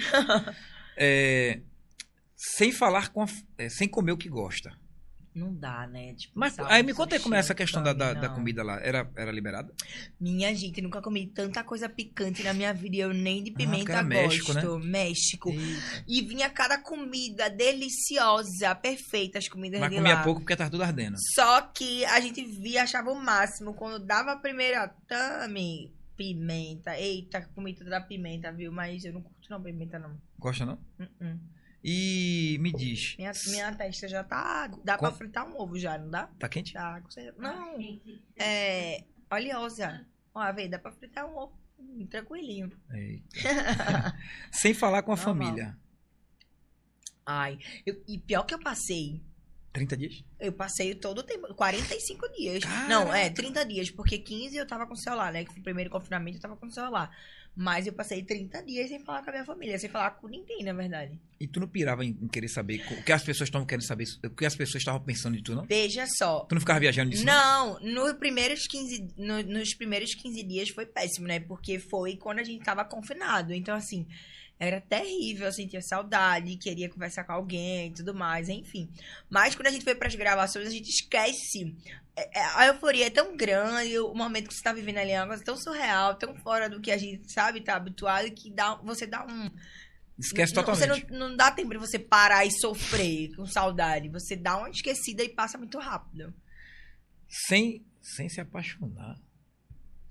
É, 0.97 1.61
sem 2.37 2.71
falar 2.71 3.09
com 3.09 3.21
a, 3.21 3.27
é, 3.59 3.69
sem 3.69 3.89
comer 3.89 4.13
o 4.13 4.17
que 4.17 4.29
gosta. 4.29 4.71
Não 5.35 5.53
dá, 5.53 5.87
né? 5.89 6.15
Tipo, 6.15 6.39
Mas 6.39 6.57
aí 6.61 6.85
me 6.85 6.95
conta 6.95 7.17
aí 7.17 7.21
como 7.21 7.35
é 7.35 7.39
essa 7.39 7.55
questão 7.57 7.83
da, 7.83 7.93
da, 7.93 8.15
da 8.15 8.29
comida 8.29 8.63
lá. 8.63 8.79
Era, 8.81 9.11
era 9.17 9.33
liberada? 9.33 9.75
Minha 10.21 10.55
gente, 10.55 10.81
nunca 10.81 11.03
comi 11.03 11.27
tanta 11.27 11.65
coisa 11.65 11.89
picante 11.89 12.45
na 12.45 12.53
minha 12.55 12.73
vida. 12.73 12.97
e 12.97 13.01
Eu 13.01 13.13
nem 13.13 13.43
de 13.43 13.51
porque 13.51 13.67
pimenta 13.67 13.93
era 13.93 14.03
gosto. 14.03 14.15
México, 14.15 14.53
né? 14.53 14.85
México. 14.87 15.51
Eita. 15.51 16.05
E 16.07 16.23
vinha 16.23 16.49
cada 16.51 16.79
comida 16.81 17.51
deliciosa, 17.51 18.75
perfeita 18.77 19.39
as 19.39 19.49
comidas 19.49 19.81
Mas 19.81 19.91
de 19.91 19.97
comia 19.97 20.15
lá. 20.15 20.23
pouco 20.23 20.41
porque 20.41 20.55
tava 20.55 20.71
tudo 20.71 20.85
ardendo. 20.85 21.17
Só 21.35 21.63
que 21.63 22.05
a 22.05 22.21
gente 22.21 22.45
via, 22.45 22.85
achava 22.85 23.11
o 23.11 23.21
máximo. 23.21 23.75
Quando 23.75 23.99
dava 24.05 24.33
a 24.33 24.37
primeira 24.37 24.87
tame, 25.09 25.93
pimenta. 26.17 26.97
Eita, 26.97 27.43
comi 27.57 27.75
toda 27.75 27.97
a 27.97 28.01
pimenta, 28.01 28.53
viu? 28.53 28.71
Mas 28.71 29.05
eu 29.05 29.13
não 29.13 29.21
curto 29.21 29.51
não 29.51 29.61
pimenta, 29.61 29.99
não. 29.99 30.17
Gosta 30.39 30.65
não? 30.65 30.79
Uh-uh. 31.01 31.39
E 31.87 32.57
me 32.61 32.73
diz, 32.73 33.15
Minha, 33.19 33.33
minha 33.49 33.75
testa 33.75 34.09
já 34.09 34.25
tá... 34.25 34.69
Dá 34.83 34.97
Com- 34.97 35.07
pra 35.07 35.15
fritar 35.15 35.47
um 35.47 35.61
ovo 35.61 35.79
já, 35.79 35.99
não 35.99 36.09
dá? 36.09 36.29
tá 36.39 36.49
quente? 36.49 36.73
Tá, 36.73 36.99
com 37.03 37.11
certeza. 37.11 37.37
Não, 37.39 37.77
é... 38.39 39.05
Oleosa. 39.31 40.07
Ó, 40.35 40.53
vê, 40.55 40.67
dá 40.67 40.79
pra 40.79 40.93
fritar 40.93 41.27
um 41.27 41.37
ovo 41.37 41.59
tranquilinho. 42.09 42.71
Eita. 42.91 44.17
sem 44.51 44.73
falar 44.73 45.03
com 45.03 45.13
a 45.13 45.17
Normal. 45.17 45.35
família. 45.35 45.79
Ai, 47.27 47.59
eu- 47.85 48.03
e 48.09 48.19
pior 48.19 48.45
que 48.45 48.55
eu 48.55 48.59
passei... 48.61 49.23
30 49.73 49.97
dias? 49.97 50.25
Eu 50.39 50.53
passei 50.53 50.95
todo 50.95 51.19
o 51.19 51.23
tempo, 51.25 51.53
45 51.55 52.29
dias. 52.33 52.63
Caraca. 52.65 52.89
Não, 52.89 53.13
é, 53.13 53.29
30 53.29 53.65
dias, 53.67 53.91
porque 53.91 54.19
15 54.19 54.57
eu 54.57 54.67
tava 54.67 54.87
com 54.87 54.95
o 54.95 54.97
celular, 54.97 55.33
né? 55.33 55.45
Que 55.45 55.51
foi 55.51 55.61
o 55.61 55.65
primeiro 55.65 55.91
confinamento 55.91 56.37
eu 56.39 56.43
tava 56.43 56.57
com 56.57 56.67
o 56.67 56.71
celular. 56.71 57.11
Mas 57.57 57.87
eu 57.87 57.93
passei 57.93 58.21
30 58.23 58.63
dias 58.65 58.89
sem 58.89 58.99
falar 58.99 59.23
com 59.23 59.31
a 59.31 59.33
minha 59.33 59.45
família, 59.45 59.79
sem 59.79 59.89
falar 59.89 60.11
com 60.13 60.27
ninguém, 60.27 60.65
na 60.65 60.73
verdade. 60.73 61.17
E 61.39 61.47
tu 61.47 61.61
não 61.61 61.69
pirava 61.69 62.05
em, 62.05 62.09
em 62.21 62.27
querer 62.27 62.49
saber 62.49 62.85
o 62.91 63.03
que 63.05 63.13
as 63.13 63.23
pessoas 63.23 63.49
estavam 63.49 63.65
querendo 63.67 63.85
saber, 63.87 64.07
o 64.25 64.31
que 64.31 64.45
as 64.45 64.57
pessoas 64.57 64.81
estavam 64.81 65.01
pensando 65.01 65.37
de 65.37 65.43
tu, 65.43 65.55
não? 65.55 65.65
Veja 65.65 66.05
só. 66.19 66.41
Tu 66.47 66.55
não 66.55 66.61
ficava 66.61 66.81
viajando 66.81 67.11
disso? 67.11 67.25
Não, 67.25 67.79
no 67.81 68.13
primeiros 68.17 68.67
15, 68.67 69.09
no- 69.17 69.43
nos 69.45 69.73
primeiros 69.75 70.15
15 70.17 70.43
dias 70.43 70.69
foi 70.71 70.85
péssimo, 70.85 71.29
né? 71.29 71.39
Porque 71.39 71.79
foi 71.79 72.17
quando 72.17 72.41
a 72.41 72.45
gente 72.45 72.65
tava 72.65 72.85
confinado. 72.85 73.53
Então, 73.55 73.77
assim, 73.77 74.05
era 74.59 74.81
terrível, 74.81 75.47
eu 75.47 75.53
sentia 75.53 75.83
saudade, 75.83 76.57
queria 76.57 76.89
conversar 76.89 77.25
com 77.25 77.33
alguém 77.33 77.89
e 77.89 77.93
tudo 77.93 78.15
mais, 78.15 78.49
enfim. 78.49 78.89
Mas 79.29 79.55
quando 79.55 79.67
a 79.67 79.71
gente 79.71 79.85
foi 79.85 79.95
pras 79.95 80.15
gravações, 80.15 80.69
a 80.69 80.71
gente 80.71 80.89
esquece. 80.89 81.75
É, 82.17 82.39
é, 82.39 82.45
A 82.55 82.67
euforia 82.67 83.07
é 83.07 83.11
tão 83.11 83.37
grande, 83.37 83.99
o 83.99 84.15
momento 84.15 84.49
que 84.49 84.55
você 84.55 84.63
tá 84.63 84.73
vivendo 84.73 84.99
ali 84.99 85.11
é 85.11 85.21
uma 85.21 85.29
coisa 85.29 85.45
tão 85.45 85.57
surreal, 85.57 86.15
tão 86.15 86.35
fora 86.37 86.71
do 86.71 86.81
que 86.81 86.91
a 86.91 86.97
gente 86.97 87.31
sabe, 87.33 87.61
tá 87.61 87.75
habituado, 87.75 88.31
que 88.31 88.51
dá, 88.51 88.77
você 88.77 89.07
dá 89.07 89.27
um. 89.27 89.51
Esquece 90.17 90.55
totalmente. 90.55 90.89
Você 90.89 91.13
não, 91.13 91.29
não 91.29 91.37
dá 91.37 91.51
tempo 91.51 91.73
de 91.73 91.79
você 91.79 91.99
parar 91.99 92.47
e 92.47 92.53
sofrer 92.53 93.35
com 93.35 93.45
saudade. 93.45 94.09
Você 94.11 94.37
dá 94.37 94.57
uma 94.57 94.71
esquecida 94.71 95.25
e 95.25 95.29
passa 95.29 95.59
muito 95.59 95.77
rápido. 95.79 96.33
Sem, 97.29 97.85
sem 98.01 98.29
se 98.29 98.41
apaixonar. 98.41 99.19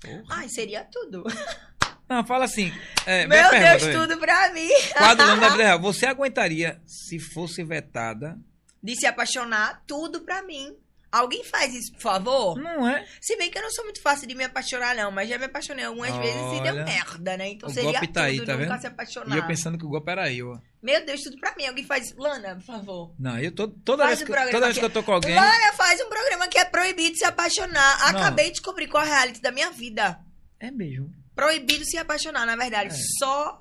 Porra. 0.02 0.24
Ai, 0.28 0.50
seria 0.50 0.84
tudo. 0.84 1.24
Não, 2.14 2.24
fala 2.24 2.46
assim. 2.46 2.72
É, 3.08 3.26
Meu 3.26 3.50
pergunta, 3.50 3.78
Deus, 3.80 3.96
tudo 4.08 4.20
pra 4.20 4.54
mim. 4.54 4.70
Quadro 4.96 5.26
da 5.26 5.34
vida 5.36 5.64
real. 5.64 5.80
Você 5.80 6.06
aguentaria 6.06 6.80
se 6.86 7.18
fosse 7.20 7.64
vetada? 7.64 8.38
De 8.82 8.96
se 8.96 9.08
apaixonar, 9.08 9.82
tudo 9.88 10.22
pra 10.22 10.44
mim. 10.44 10.76
Alguém 11.12 11.44
faz 11.44 11.74
isso, 11.76 11.92
por 11.94 12.02
favor? 12.02 12.58
Não 12.60 12.88
é? 12.88 13.06
Se 13.22 13.36
bem 13.38 13.50
que 13.50 13.58
eu 13.58 13.62
não 13.62 13.72
sou 13.72 13.84
muito 13.84 14.02
fácil 14.02 14.28
de 14.28 14.34
me 14.36 14.44
apaixonar, 14.44 14.96
não. 14.96 15.12
Mas 15.12 15.28
já 15.30 15.38
me 15.38 15.46
apaixonei 15.46 15.86
algumas 15.86 16.16
vezes 16.18 16.36
e 16.36 16.62
deu 16.64 16.74
Olha, 16.74 16.84
merda, 16.86 17.38
né? 17.38 17.50
Então 17.50 17.70
o 17.70 17.72
seria 17.74 17.92
golpe 17.92 18.08
tá 18.08 18.24
aí, 18.24 18.38
tudo 18.38 18.46
tá 18.48 18.54
nunca 18.54 18.66
vendo? 18.70 18.80
se 18.82 18.86
E 18.86 18.90
apaixonar. 18.90 19.38
eu 19.38 19.46
pensando 19.48 19.78
que 19.78 19.86
o 19.86 19.90
golpe 19.90 20.12
era 20.12 20.32
eu. 20.32 20.60
Meu 20.82 21.06
Deus, 21.06 21.22
tudo 21.22 21.38
pra 21.40 21.56
mim. 21.56 21.66
Alguém 21.68 21.84
faz 21.84 22.06
isso. 22.08 22.16
Lana, 22.20 22.56
por 22.56 22.64
favor. 22.64 23.14
Não, 23.20 23.40
eu 23.40 23.52
tô, 23.52 23.68
toda, 23.68 24.04
Faz 24.06 24.20
vez 24.20 24.30
um 24.30 24.34
que, 24.34 24.52
toda 24.52 24.66
vez 24.66 24.78
que 24.78 24.86
eu 24.86 24.90
tô 24.90 25.04
com 25.04 25.14
alguém. 25.14 25.36
Lana 25.36 25.74
faz 25.74 26.02
um 26.02 26.10
programa 26.10 26.48
que 26.48 26.58
é 26.58 26.66
proibido 26.66 27.16
se 27.16 27.26
apaixonar. 27.26 28.00
Não. 28.12 28.20
Acabei 28.20 28.46
de 28.46 28.52
descobrir 28.54 28.88
qual 28.88 29.04
é 29.04 29.08
a 29.08 29.10
reality 29.16 29.40
da 29.42 29.52
minha 29.52 29.72
vida. 29.72 30.20
É 30.60 30.72
mesmo. 30.72 31.12
Proibido 31.36 31.84
se 31.86 31.98
apaixonar, 31.98 32.46
na 32.46 32.56
verdade. 32.56 32.90
É. 32.94 32.98
Só 33.20 33.58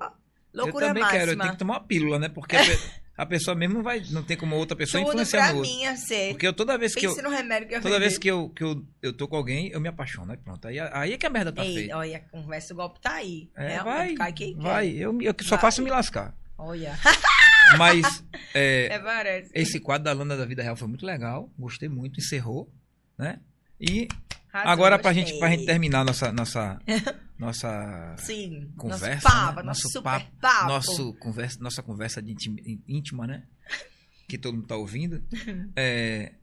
loucura 0.53 0.85
eu 0.85 0.89
também 0.89 1.03
máxima. 1.03 1.19
quero, 1.19 1.31
eu 1.31 1.37
tenho 1.39 1.51
que 1.53 1.57
tomar 1.59 1.73
uma 1.75 1.79
pílula, 1.83 2.19
né? 2.19 2.29
Porque 2.29 2.55
a, 2.55 2.63
pe- 2.63 2.79
a 3.17 3.25
pessoa 3.25 3.55
mesmo 3.55 3.75
não 3.75 3.83
vai. 3.83 4.01
Não 4.11 4.23
tem 4.23 4.37
como 4.37 4.55
outra 4.55 4.75
pessoa 4.77 5.01
Tudo 5.01 5.09
influenciar 5.11 5.43
pra 5.45 5.51
no 5.53 5.57
outro. 5.59 5.71
mim 5.73 5.83
é 5.85 5.95
ser. 5.95 6.29
Porque 6.33 6.47
eu, 6.47 6.53
toda 6.53 6.77
vez 6.77 6.93
que 6.93 7.05
eu. 7.05 7.09
Pense 7.11 7.21
no 7.23 7.29
remédio 7.29 7.67
que 7.67 7.75
eu 7.75 7.81
Toda 7.81 7.99
vez 7.99 8.17
que 8.17 8.27
eu, 8.29 8.49
que 8.49 8.63
eu, 8.63 8.85
eu 9.01 9.13
tô 9.13 9.27
com 9.27 9.35
alguém, 9.35 9.69
eu 9.69 9.79
me 9.81 9.87
apaixono. 9.89 10.31
Aí 10.31 10.37
pronto. 10.37 10.67
Aí, 10.67 10.79
aí 10.79 11.13
é 11.13 11.17
que 11.17 11.25
a 11.25 11.29
merda 11.29 11.51
tá 11.51 11.65
Ei, 11.65 11.73
feia. 11.73 11.97
olha, 11.97 12.17
a 12.17 12.19
conversa, 12.19 12.73
o 12.73 12.77
golpe 12.77 12.99
tá 12.99 13.13
aí. 13.15 13.49
É, 13.55 13.81
vai. 13.83 14.13
cai 14.13 14.33
quem 14.33 14.55
quer. 14.55 14.61
Vai. 14.61 14.89
Eu, 14.89 15.19
eu 15.21 15.33
só 15.41 15.55
Vai. 15.55 15.61
faço 15.61 15.81
me 15.81 15.89
lascar. 15.89 16.35
Olha. 16.57 16.97
Mas 17.77 18.23
é, 18.53 18.99
É, 19.23 19.43
esse 19.53 19.79
quadro 19.79 20.03
da 20.03 20.13
Lana 20.13 20.35
da 20.37 20.45
Vida 20.45 20.61
Real 20.61 20.75
foi 20.75 20.87
muito 20.87 21.05
legal. 21.05 21.49
Gostei 21.57 21.89
muito. 21.89 22.19
Encerrou. 22.19 22.69
Né? 23.17 23.39
E 23.79 24.07
Arrasou, 24.53 24.71
agora, 24.71 24.99
pra 24.99 25.11
gostei. 25.11 25.25
gente, 25.27 25.39
pra 25.39 25.49
gente 25.49 25.65
terminar 25.65 26.05
nossa. 26.05 26.31
Nossa. 26.31 26.79
nossa 27.39 28.15
Sim. 28.19 28.71
conversa. 28.77 29.27
nosso 29.27 29.37
papo, 29.37 29.55
né? 29.59 29.63
nosso, 29.63 29.83
Nosso 29.83 30.01
papo, 30.03 30.31
papo. 30.39 30.67
nosso 30.67 31.13
conversa, 31.15 31.57
nossa 31.59 31.81
conversa 31.83 32.21
de 32.21 32.31
íntima, 32.31 32.57
íntima, 32.87 33.27
né? 33.27 33.43
Que 34.29 34.37
todo 34.37 34.53
mundo 34.55 34.67
tá 34.67 34.75
ouvindo. 34.75 35.23
É, 35.75 36.33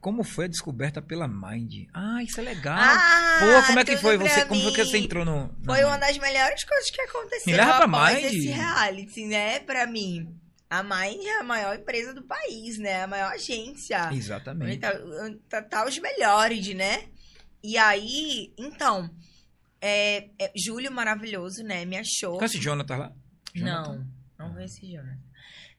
Como 0.00 0.24
foi 0.24 0.46
a 0.46 0.48
descoberta 0.48 1.00
pela 1.02 1.28
Mind? 1.28 1.86
Ah, 1.94 2.22
isso 2.22 2.40
é 2.40 2.42
legal. 2.42 2.76
Ah, 2.76 3.38
Pô, 3.38 3.66
como 3.66 3.78
é 3.78 3.84
que 3.84 3.96
foi? 3.98 4.16
Você, 4.16 4.44
como 4.46 4.60
foi 4.62 4.72
que 4.72 4.84
você 4.84 4.98
entrou 4.98 5.24
no. 5.24 5.48
na 5.62 5.74
Foi 5.74 5.84
uma 5.84 5.98
das 5.98 6.16
melhores 6.18 6.64
coisas 6.64 6.90
que 6.90 7.00
Me 7.02 7.08
aconteceu 7.08 7.56
leva 7.56 7.86
pra 7.86 7.86
Mind. 8.14 8.24
esse 8.24 8.46
reality, 8.48 9.26
né? 9.26 9.60
Pra 9.60 9.86
mim. 9.86 10.34
A 10.72 10.82
Mind 10.82 11.22
é 11.22 11.38
a 11.40 11.44
maior 11.44 11.78
empresa 11.78 12.14
do 12.14 12.22
país, 12.22 12.78
né? 12.78 13.02
A 13.02 13.06
maior 13.06 13.30
agência. 13.32 14.08
Exatamente. 14.10 14.78
Tá, 14.78 14.92
tá, 15.48 15.62
tá 15.62 15.86
os 15.86 15.98
melhores, 15.98 16.66
né? 16.74 17.10
E 17.62 17.76
aí, 17.76 18.54
então, 18.56 19.10
é, 19.82 20.30
é, 20.38 20.50
Júlio 20.56 20.90
maravilhoso, 20.90 21.62
né? 21.62 21.84
Me 21.84 21.98
achou. 21.98 22.38
Conhece 22.38 22.58
Jonathan 22.58 22.96
lá? 22.96 23.12
Jonathan? 23.54 23.98
Não, 24.38 24.46
não 24.46 24.54
conheci 24.54 24.92
Jonathan. 24.92 25.18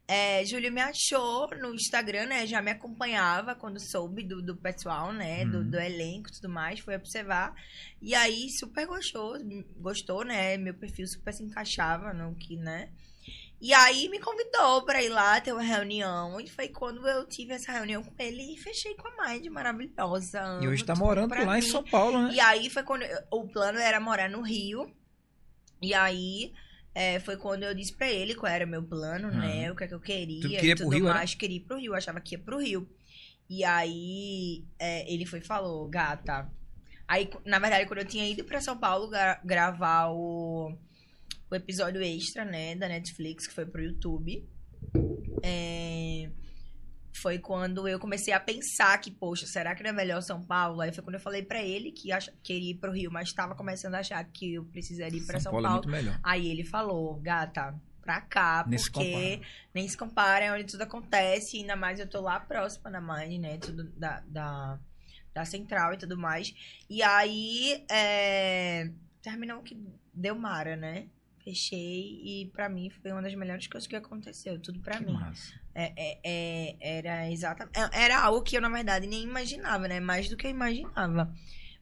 É, 0.07 0.45
Júlio 0.45 0.71
me 0.71 0.81
achou 0.81 1.49
no 1.57 1.73
Instagram, 1.73 2.27
né? 2.27 2.45
Já 2.45 2.61
me 2.61 2.69
acompanhava 2.69 3.55
quando 3.55 3.79
soube 3.79 4.21
do, 4.21 4.43
do 4.43 4.55
pessoal, 4.55 5.11
né? 5.11 5.43
Do, 5.45 5.59
Uhum. 5.59 5.69
do 5.71 5.79
elenco 5.79 6.29
e 6.29 6.33
tudo 6.33 6.49
mais. 6.49 6.79
Foi 6.81 6.95
observar. 6.95 7.55
E 7.99 8.13
aí, 8.13 8.47
super 8.59 8.85
gostou. 8.85 9.33
Gostou, 9.77 10.23
né? 10.23 10.55
Meu 10.57 10.75
perfil 10.75 11.07
super 11.07 11.33
se 11.33 11.41
encaixava 11.41 12.13
no 12.13 12.35
que, 12.35 12.57
né? 12.57 12.91
E 13.65 13.73
aí, 13.73 14.09
me 14.09 14.19
convidou 14.19 14.81
pra 14.83 15.01
ir 15.01 15.07
lá 15.07 15.39
ter 15.39 15.53
uma 15.53 15.61
reunião. 15.63 16.37
E 16.41 16.49
foi 16.49 16.67
quando 16.67 17.07
eu 17.07 17.25
tive 17.25 17.53
essa 17.53 17.71
reunião 17.71 18.03
com 18.03 18.13
ele 18.21 18.53
e 18.53 18.57
fechei 18.57 18.93
com 18.95 19.07
a 19.07 19.29
Mind 19.29 19.45
maravilhosa. 19.47 20.59
E 20.61 20.67
hoje 20.67 20.83
tá 20.83 20.93
morando 20.93 21.33
lá 21.33 21.57
em 21.57 21.61
mim. 21.61 21.67
São 21.69 21.81
Paulo, 21.81 22.21
né? 22.27 22.33
E 22.33 22.41
aí 22.41 22.69
foi 22.69 22.83
quando 22.83 23.03
eu- 23.03 23.19
o 23.31 23.47
plano 23.47 23.79
era 23.79 24.01
morar 24.01 24.29
no 24.29 24.41
Rio. 24.41 24.93
E 25.81 25.93
aí 25.93 26.51
é, 26.93 27.19
foi 27.21 27.37
quando 27.37 27.63
eu 27.63 27.73
disse 27.73 27.93
pra 27.95 28.11
ele 28.11 28.35
qual 28.35 28.51
era 28.51 28.65
o 28.65 28.69
meu 28.69 28.83
plano, 28.83 29.31
né? 29.31 29.71
O 29.71 29.75
que 29.77 29.85
é 29.85 29.87
que 29.87 29.93
eu 29.93 29.99
queria. 30.01 30.41
Tu 30.41 30.49
queria 30.49 30.73
e 30.73 30.75
pro 30.75 30.83
tudo 30.85 30.95
Rio, 30.97 31.05
era? 31.07 31.15
mais. 31.19 31.33
Queria 31.33 31.57
ir 31.57 31.61
pro 31.61 31.77
Rio, 31.79 31.95
achava 31.95 32.19
que 32.19 32.35
ia 32.35 32.39
pro 32.39 32.59
Rio. 32.59 32.85
E 33.49 33.63
aí 33.63 34.65
é, 34.77 35.09
ele 35.11 35.25
foi 35.25 35.39
e 35.39 35.41
falou, 35.41 35.87
gata. 35.87 36.51
Aí, 37.07 37.29
na 37.45 37.59
verdade, 37.59 37.85
quando 37.85 37.99
eu 37.99 38.05
tinha 38.05 38.27
ido 38.27 38.43
pra 38.43 38.59
São 38.61 38.77
Paulo 38.77 39.07
gra- 39.09 39.39
gravar 39.43 40.09
o, 40.11 40.77
o 41.53 41.55
episódio 41.55 42.01
extra, 42.01 42.43
né, 42.43 42.75
da 42.75 42.87
Netflix, 42.87 43.47
que 43.47 43.53
foi 43.53 43.65
pro 43.65 43.83
YouTube. 43.83 44.47
é, 45.43 46.29
foi 47.15 47.37
quando 47.37 47.87
eu 47.87 47.99
comecei 47.99 48.33
a 48.33 48.39
pensar 48.39 48.97
que, 48.99 49.11
poxa, 49.11 49.45
será 49.45 49.75
que 49.75 49.83
não 49.83 49.91
é 49.91 49.93
melhor 49.93 50.21
São 50.21 50.41
Paulo? 50.41 50.81
Aí 50.81 50.91
foi 50.91 51.03
quando 51.03 51.15
eu 51.15 51.21
falei 51.21 51.43
pra 51.43 51.61
ele 51.61 51.91
que 51.91 52.11
ach... 52.11 52.27
queria 52.43 52.71
ir 52.71 52.75
pro 52.75 52.91
Rio, 52.91 53.11
mas 53.11 53.31
tava 53.31 53.55
começando 53.55 53.95
a 53.95 53.99
achar 53.99 54.23
que 54.25 54.55
eu 54.55 54.65
precisaria 54.65 55.19
ir 55.19 55.25
pra 55.25 55.39
São, 55.39 55.51
São 55.51 55.61
Paulo, 55.61 55.67
é 55.67 55.81
Paulo. 55.81 55.89
melhor. 55.89 56.19
Aí 56.23 56.49
ele 56.49 56.65
falou, 56.65 57.15
gata, 57.21 57.79
pra 58.01 58.19
cá, 58.19 58.65
Nem 58.67 58.79
se 58.79 58.91
porque 58.91 59.41
nem 59.73 59.87
se 59.87 59.95
compara, 59.95 60.45
é 60.45 60.51
onde 60.51 60.65
tudo 60.65 60.81
acontece, 60.81 61.57
ainda 61.57 61.75
mais 61.75 61.99
eu 61.99 62.09
tô 62.09 62.19
lá 62.19 62.39
próxima 62.39 62.91
da 62.91 62.99
Mind, 62.99 63.39
né? 63.39 63.57
Tudo 63.59 63.83
da, 63.91 64.21
da, 64.27 64.79
da 65.33 65.45
central 65.45 65.93
e 65.93 65.97
tudo 65.97 66.17
mais. 66.17 66.53
E 66.89 67.01
aí, 67.03 67.85
é, 67.89 68.91
terminou 69.21 69.61
que 69.61 69.77
deu 70.13 70.35
Mara, 70.35 70.75
né? 70.75 71.07
Fechei 71.43 72.21
e 72.23 72.51
pra 72.53 72.69
mim 72.69 72.89
foi 72.89 73.11
uma 73.11 73.21
das 73.21 73.35
melhores 73.35 73.67
coisas 73.67 73.87
que 73.87 73.95
aconteceu, 73.95 74.59
tudo 74.59 74.79
pra 74.79 74.97
Que 74.97 75.05
mim. 75.05 75.17
É, 75.75 75.91
é, 75.95 76.19
é, 76.23 76.97
era 76.99 77.29
exatamente. 77.29 77.77
Era 77.91 78.21
algo 78.21 78.41
que 78.41 78.55
eu, 78.55 78.61
na 78.61 78.69
verdade, 78.69 79.07
nem 79.07 79.23
imaginava, 79.23 79.87
né? 79.87 79.99
Mais 79.99 80.29
do 80.29 80.37
que 80.37 80.47
eu 80.47 80.51
imaginava. 80.51 81.33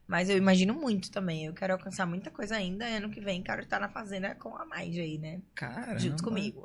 Mas 0.06 0.28
eu 0.28 0.36
imagino 0.36 0.74
muito 0.74 1.10
também. 1.10 1.46
Eu 1.46 1.54
quero 1.54 1.72
alcançar 1.74 2.06
muita 2.06 2.30
coisa 2.30 2.56
ainda. 2.56 2.84
Ano 2.84 3.10
que 3.10 3.20
vem, 3.20 3.42
quero 3.42 3.62
estar 3.62 3.80
na 3.80 3.88
fazenda 3.88 4.34
com 4.34 4.54
a 4.56 4.64
Mind 4.66 4.96
aí, 4.98 5.18
né? 5.18 5.40
Caramba. 5.54 5.98
Junto 5.98 6.22
comigo. 6.22 6.64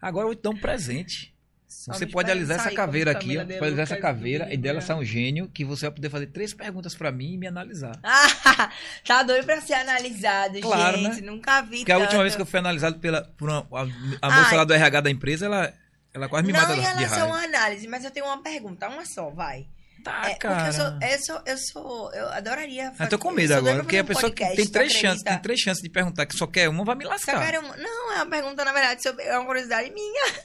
Agora 0.00 0.28
eu 0.28 0.34
te 0.34 0.42
dou 0.42 0.52
um 0.52 0.58
presente. 0.60 1.34
Só 1.72 1.92
Você 1.92 2.06
pode 2.06 2.30
alisar 2.30 2.58
essa 2.60 2.70
caveira 2.70 3.10
aqui, 3.10 3.36
ó. 3.36 3.40
Pode 3.44 3.64
alisar 3.64 3.82
essa 3.82 3.96
caveira 3.96 4.52
e 4.52 4.56
dela 4.56 4.80
sai 4.80 4.94
um 4.96 5.04
gênio 5.04 5.48
que 5.48 5.64
você 5.64 5.86
vai 5.86 5.94
poder 5.94 6.10
fazer 6.10 6.26
três 6.26 6.52
perguntas 6.54 6.94
pra 6.94 7.10
mim 7.10 7.34
e 7.34 7.38
me 7.38 7.46
analisar. 7.46 7.98
Ah, 8.02 8.70
tá 9.06 9.22
doido 9.22 9.44
pra 9.44 9.60
ser 9.60 9.74
analisado, 9.74 10.60
Claro, 10.60 10.98
gente. 10.98 11.20
né? 11.22 11.26
Nunca 11.30 11.60
vi 11.62 11.78
Porque 11.78 11.90
a 11.92 11.96
última 11.96 12.10
tanto. 12.12 12.22
vez 12.22 12.36
que 12.36 12.42
eu 12.42 12.46
fui 12.46 12.58
analisado 12.60 12.98
pela, 13.00 13.22
por 13.36 13.48
uma, 13.50 13.66
a, 13.72 13.82
a 14.26 14.30
moça 14.30 14.50
Ai. 14.50 14.56
lá 14.58 14.64
do 14.64 14.72
RH 14.74 15.00
da 15.00 15.10
empresa, 15.10 15.46
ela, 15.46 15.72
ela 16.14 16.28
quase 16.28 16.46
me 16.46 16.52
Não 16.52 16.60
mata 16.60 16.72
em 16.74 16.76
de 16.80 16.82
relação 16.86 17.30
raiva. 17.30 17.36
à 17.38 17.44
análise, 17.58 17.88
mas 17.88 18.04
eu 18.04 18.10
tenho 18.10 18.26
uma 18.26 18.42
pergunta. 18.42 18.88
Uma 18.88 19.04
só, 19.04 19.30
vai. 19.30 19.66
Tá, 20.04 20.22
É, 20.24 20.30
porque 20.30 20.38
cara. 20.48 20.66
eu 20.68 20.72
sou, 20.72 20.86
eu 21.00 21.18
sou, 21.24 21.42
eu 21.46 21.58
sou, 21.58 22.12
eu 22.14 22.28
adoraria 22.30 22.90
fazer. 22.90 23.04
Eu 23.04 23.08
tô 23.08 23.18
com 23.20 23.30
medo 23.30 23.54
agora, 23.54 23.78
porque 23.84 23.98
a 23.98 24.02
um 24.02 24.06
pessoa 24.06 24.32
que 24.32 24.42
podcast, 24.42 24.56
tem 24.56 24.66
três 24.66 24.92
chances, 24.92 25.22
tem 25.22 25.38
três 25.38 25.60
chances 25.60 25.80
de 25.82 25.88
perguntar 25.88 26.26
que 26.26 26.36
só 26.36 26.44
quer 26.46 26.68
uma, 26.68 26.84
vai 26.84 26.96
me 26.96 27.04
lascar. 27.04 27.38
quero 27.44 27.64
um- 27.64 27.76
Não, 27.76 28.12
é 28.12 28.16
uma 28.16 28.26
pergunta, 28.26 28.64
na 28.64 28.72
verdade, 28.72 29.00
sobre... 29.02 29.22
é 29.24 29.36
uma 29.38 29.46
curiosidade 29.46 29.90
minha. 29.90 30.24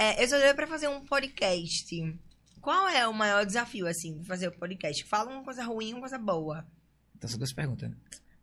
É, 0.00 0.24
eu 0.24 0.26
sou 0.26 0.38
doida 0.38 0.54
pra 0.54 0.66
fazer 0.66 0.88
um 0.88 1.04
podcast. 1.04 2.18
Qual 2.62 2.88
é 2.88 3.06
o 3.06 3.12
maior 3.12 3.44
desafio, 3.44 3.86
assim, 3.86 4.16
de 4.18 4.26
fazer 4.26 4.48
o 4.48 4.52
podcast? 4.52 5.04
Fala 5.04 5.30
uma 5.30 5.44
coisa 5.44 5.62
ruim 5.62 5.90
e 5.90 5.92
uma 5.92 6.00
coisa 6.00 6.16
boa. 6.16 6.66
Então 7.14 7.28
são 7.28 7.36
duas 7.38 7.52
perguntas, 7.52 7.90
né? 7.90 7.96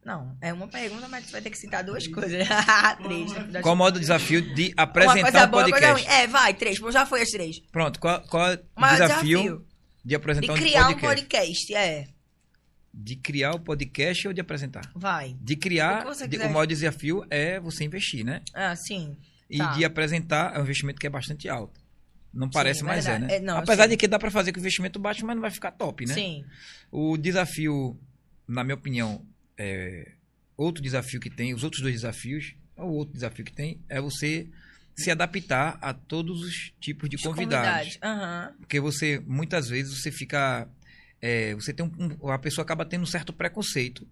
Não, 0.06 0.38
é 0.40 0.54
uma 0.54 0.68
pergunta, 0.68 1.08
mas 1.08 1.26
tu 1.26 1.32
vai 1.32 1.42
ter 1.42 1.50
que 1.50 1.58
citar 1.58 1.84
duas 1.84 2.08
coisas. 2.08 2.48
três. 3.04 3.32
né? 3.48 3.62
Qual 3.64 3.74
o 3.74 3.78
modo 3.78 4.00
desafio 4.00 4.40
de 4.54 4.72
apresentar 4.78 5.50
coisa 5.50 5.68
um 5.68 5.72
podcast? 5.72 6.08
É, 6.08 6.28
vai, 6.28 6.54
três. 6.54 6.78
Já 6.78 7.08
foi 7.08 7.24
as 7.24 7.30
três. 7.30 7.60
Pronto, 7.72 8.00
qual, 8.00 8.22
qual 8.28 8.52
é 8.52 8.56
o 8.56 8.60
O 8.78 8.80
maior 8.80 8.94
desafio, 8.94 9.40
desafio 9.42 9.66
de 10.06 10.14
apresentar 10.16 10.46
de 10.46 10.52
um 10.54 10.56
criar 10.64 10.84
podcast? 10.86 11.06
um 11.06 11.10
podcast, 11.10 11.74
é. 11.76 12.08
De 12.94 13.16
criar 13.16 13.52
o 13.56 13.60
podcast 13.60 14.28
ou 14.28 14.34
de 14.34 14.42
apresentar? 14.42 14.92
Vai. 14.96 15.36
De 15.42 15.56
O 15.56 15.60
criar, 15.60 16.04
você 16.06 16.28
de- 16.28 16.38
quiser. 16.38 16.50
o 16.50 16.54
maior 16.54 16.66
desafio 16.68 17.26
é 17.32 17.60
você 17.60 17.84
investir, 17.84 18.24
né? 18.24 18.44
Ah, 18.54 18.76
sim. 18.76 19.18
E 19.50 19.58
Tá. 19.58 19.72
de 19.74 19.86
apresentar 19.86 20.56
é 20.56 20.60
um 20.60 20.64
investimento 20.64 21.00
que 21.00 21.08
é 21.08 21.10
bastante 21.10 21.48
alto. 21.48 21.80
Não 22.34 22.50
parece, 22.50 22.82
Sim, 22.82 22.86
mas 22.86 23.06
é, 23.06 23.12
verdade. 23.12 23.32
né? 23.32 23.38
É, 23.38 23.40
não, 23.40 23.58
Apesar 23.58 23.88
de 23.88 23.96
que 23.98 24.08
dá 24.08 24.20
pra 24.20 24.30
fazer 24.30 24.52
com 24.52 24.60
investimento 24.60 25.00
baixo, 25.00 25.26
mas 25.26 25.36
não 25.36 25.42
vai 25.42 25.50
ficar 25.52 25.72
top, 25.72 26.06
né? 26.06 26.14
Sim. 26.14 26.46
O 26.92 27.18
desafio, 27.18 27.98
na 28.48 28.64
minha 28.64 28.76
opinião, 28.76 29.26
é 29.58 30.12
outro 30.56 30.84
desafio 30.84 31.20
que 31.20 31.30
tem, 31.30 31.54
os 31.54 31.64
outros 31.64 31.82
dois 31.82 31.96
desafios, 31.96 32.54
o 32.76 32.84
outro 32.92 33.14
desafio 33.14 33.44
que 33.46 33.54
tem 33.54 33.80
é 33.90 34.00
você 34.02 34.48
se 34.96 35.10
adaptar 35.10 35.78
a 35.82 35.94
todos 35.94 36.42
os 36.42 36.74
tipos 36.80 37.10
de 37.10 37.16
Os 37.16 37.22
convidados. 37.24 37.98
Aham. 38.04 38.54
Porque 38.60 38.80
você, 38.80 39.20
muitas 39.26 39.70
vezes, 39.70 40.02
você 40.02 40.12
fica. 40.12 40.68
é, 41.22 41.56
você 41.56 41.72
tem 41.74 41.86
um- 41.86 42.30
A 42.30 42.38
pessoa 42.38 42.64
acaba 42.64 42.86
tendo 42.86 43.02
um 43.04 43.08
certo 43.08 43.32
preconceito. 43.34 44.08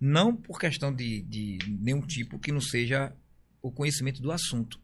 Não 0.00 0.34
por 0.36 0.58
questão 0.60 0.94
de, 0.94 1.22
de 1.22 1.58
nenhum 1.80 2.00
tipo 2.02 2.38
que 2.38 2.52
não 2.52 2.60
seja 2.60 3.12
o 3.68 3.72
conhecimento 3.72 4.20
do 4.22 4.30
assunto. 4.32 4.80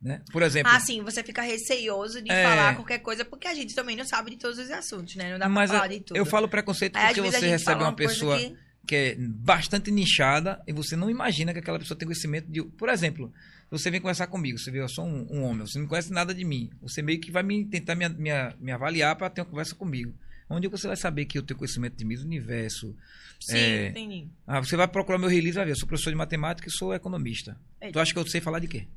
Né? 0.00 0.22
Por 0.32 0.42
exemplo. 0.42 0.72
Ah, 0.72 0.80
sim, 0.80 1.02
você 1.02 1.22
fica 1.22 1.42
receioso 1.42 2.22
de 2.22 2.30
É. 2.32 2.42
falar 2.42 2.74
qualquer 2.74 3.00
coisa, 3.00 3.22
porque 3.24 3.46
a 3.46 3.54
gente 3.54 3.74
também 3.74 3.96
não 3.96 4.04
sabe 4.04 4.30
de 4.30 4.38
todos 4.38 4.58
os 4.58 4.70
assuntos, 4.70 5.14
né? 5.14 5.32
Não 5.32 5.38
dá 5.38 5.46
mas 5.48 5.68
pra 5.70 5.76
eu, 5.76 5.82
falar 5.82 5.92
de 5.92 6.00
tudo. 6.00 6.16
eu 6.16 6.24
falo 6.24 6.48
preconceito 6.48 6.96
Aí, 6.96 7.14
porque 7.14 7.20
você 7.30 7.46
recebe 7.48 7.82
uma 7.82 7.92
coisa 7.94 8.12
pessoa 8.14 8.38
que- 8.38 8.56
que 8.86 8.94
é 8.96 9.14
bastante 9.18 9.90
nichada 9.90 10.62
e 10.66 10.72
você 10.72 10.96
não 10.96 11.10
imagina 11.10 11.52
que 11.52 11.58
aquela 11.58 11.78
pessoa 11.78 11.98
tem 11.98 12.06
conhecimento 12.08 12.50
de. 12.50 12.62
Por 12.62 12.88
exemplo, 12.88 13.30
você 13.70 13.90
vem 13.90 14.00
conversar 14.00 14.26
comigo, 14.28 14.58
você 14.58 14.70
vê, 14.70 14.80
eu 14.80 14.88
sou 14.88 15.04
um, 15.04 15.26
um 15.30 15.42
homem, 15.42 15.66
você 15.66 15.78
não 15.78 15.86
conhece 15.86 16.10
nada 16.10 16.32
de 16.34 16.44
mim. 16.46 16.70
Você 16.80 17.02
meio 17.02 17.20
que 17.20 17.30
vai 17.30 17.42
me 17.42 17.66
tentar 17.66 17.94
me, 17.94 18.08
me, 18.08 18.30
me 18.58 18.72
avaliar 18.72 19.14
para 19.16 19.28
ter 19.28 19.42
uma 19.42 19.46
conversa 19.48 19.74
comigo. 19.74 20.14
Onde 20.50 20.66
você 20.66 20.88
vai 20.88 20.96
saber 20.96 21.26
que 21.26 21.38
eu 21.38 21.42
tenho 21.44 21.56
conhecimento 21.56 21.96
de 21.96 22.04
Miss 22.04 22.22
Universo? 22.22 22.96
Sim, 23.40 23.56
é, 23.56 23.88
entendi. 23.88 24.28
Ah, 24.44 24.58
você 24.58 24.76
vai 24.76 24.88
procurar 24.88 25.16
meu 25.16 25.28
release, 25.28 25.54
vai 25.54 25.64
ver. 25.64 25.70
Eu 25.70 25.76
sou 25.76 25.86
professor 25.86 26.10
de 26.10 26.16
matemática 26.16 26.68
e 26.68 26.72
sou 26.72 26.92
economista. 26.92 27.56
Eita. 27.80 27.92
Tu 27.92 28.00
acha 28.00 28.12
que 28.12 28.18
eu 28.18 28.26
sei 28.26 28.40
falar 28.40 28.58
de 28.58 28.66
quê? 28.66 28.88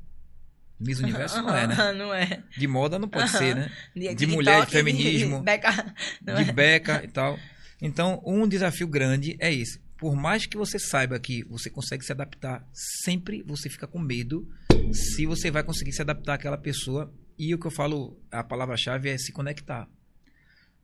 Miss 0.80 0.98
Universo 0.98 1.40
não 1.40 1.56
é, 1.56 1.66
né? 1.68 1.92
não 1.94 2.12
é. 2.12 2.42
De 2.58 2.66
moda 2.66 2.98
não 2.98 3.08
pode 3.08 3.30
ser, 3.30 3.54
né? 3.54 3.70
De, 3.94 4.00
De 4.00 4.08
TikTok, 4.08 4.34
mulher, 4.34 4.66
de 4.66 4.72
feminismo. 4.72 5.40
Beca, 5.44 5.94
não 6.20 6.42
de 6.42 6.50
é? 6.50 6.52
beca 6.52 7.02
e 7.04 7.08
tal. 7.08 7.38
Então, 7.80 8.20
um 8.26 8.48
desafio 8.48 8.88
grande 8.88 9.36
é 9.38 9.52
esse. 9.52 9.78
Por 9.96 10.16
mais 10.16 10.46
que 10.46 10.56
você 10.56 10.78
saiba 10.78 11.20
que 11.20 11.44
você 11.44 11.70
consegue 11.70 12.04
se 12.04 12.10
adaptar, 12.10 12.66
sempre 12.72 13.42
você 13.42 13.70
fica 13.70 13.86
com 13.86 14.00
medo 14.00 14.48
se 14.92 15.24
você 15.24 15.50
vai 15.52 15.62
conseguir 15.62 15.92
se 15.92 16.02
adaptar 16.02 16.34
àquela 16.34 16.58
pessoa. 16.58 17.14
E 17.38 17.54
o 17.54 17.58
que 17.58 17.66
eu 17.66 17.70
falo, 17.70 18.20
a 18.30 18.42
palavra-chave 18.42 19.08
é 19.08 19.16
se 19.16 19.32
conectar. 19.32 19.88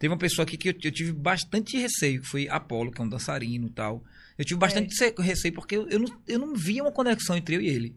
Teve 0.00 0.12
uma 0.12 0.18
pessoa 0.18 0.44
aqui 0.44 0.56
que 0.56 0.70
eu, 0.70 0.74
eu 0.82 0.90
tive 0.90 1.12
bastante 1.12 1.76
receio, 1.78 2.22
que 2.22 2.26
foi 2.26 2.48
Apolo, 2.48 2.90
que 2.90 3.00
é 3.00 3.04
um 3.04 3.08
dançarino 3.08 3.66
e 3.68 3.70
tal. 3.70 4.02
Eu 4.38 4.44
tive 4.44 4.58
bastante 4.58 4.92
se- 4.96 5.14
receio 5.18 5.54
porque 5.54 5.76
eu, 5.76 5.86
eu, 5.88 6.00
não, 6.00 6.20
eu 6.26 6.38
não 6.38 6.54
via 6.56 6.82
uma 6.82 6.90
conexão 6.90 7.36
entre 7.36 7.54
eu 7.54 7.60
e 7.60 7.68
ele. 7.68 7.94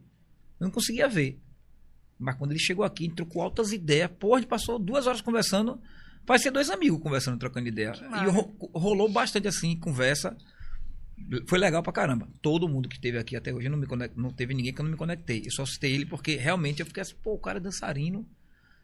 Eu 0.59 0.65
não 0.65 0.71
conseguia 0.71 1.07
ver. 1.07 1.39
Mas 2.19 2.35
quando 2.35 2.51
ele 2.51 2.59
chegou 2.59 2.83
aqui, 2.85 3.05
entrou 3.05 3.25
com 3.27 3.41
altas 3.41 3.71
ideias. 3.71 4.11
Porra, 4.19 4.41
gente 4.41 4.49
passou 4.49 4.77
duas 4.77 5.07
horas 5.07 5.21
conversando. 5.21 5.79
Parecia 6.25 6.51
dois 6.51 6.69
amigos 6.69 7.01
conversando, 7.01 7.39
trocando 7.39 7.67
ideia. 7.69 7.93
E 8.27 8.29
ro- 8.29 8.53
rolou 8.73 9.09
bastante 9.09 9.47
assim, 9.47 9.75
conversa. 9.79 10.35
Foi 11.47 11.57
legal 11.57 11.81
pra 11.81 11.93
caramba. 11.93 12.27
Todo 12.41 12.67
mundo 12.67 12.89
que 12.89 12.95
esteve 12.95 13.17
aqui 13.17 13.35
até 13.37 13.53
hoje 13.53 13.69
não, 13.69 13.77
me 13.77 13.87
conect... 13.87 14.17
não 14.19 14.29
teve 14.29 14.53
ninguém 14.53 14.73
que 14.73 14.81
eu 14.81 14.83
não 14.83 14.91
me 14.91 14.97
conectei. 14.97 15.41
Eu 15.45 15.51
só 15.51 15.65
citei 15.65 15.93
ele 15.93 16.05
porque 16.05 16.35
realmente 16.35 16.81
eu 16.81 16.85
fiquei 16.85 17.01
assim, 17.01 17.15
pô, 17.23 17.33
o 17.35 17.39
cara 17.39 17.59
é 17.59 17.61
dançarino. 17.61 18.27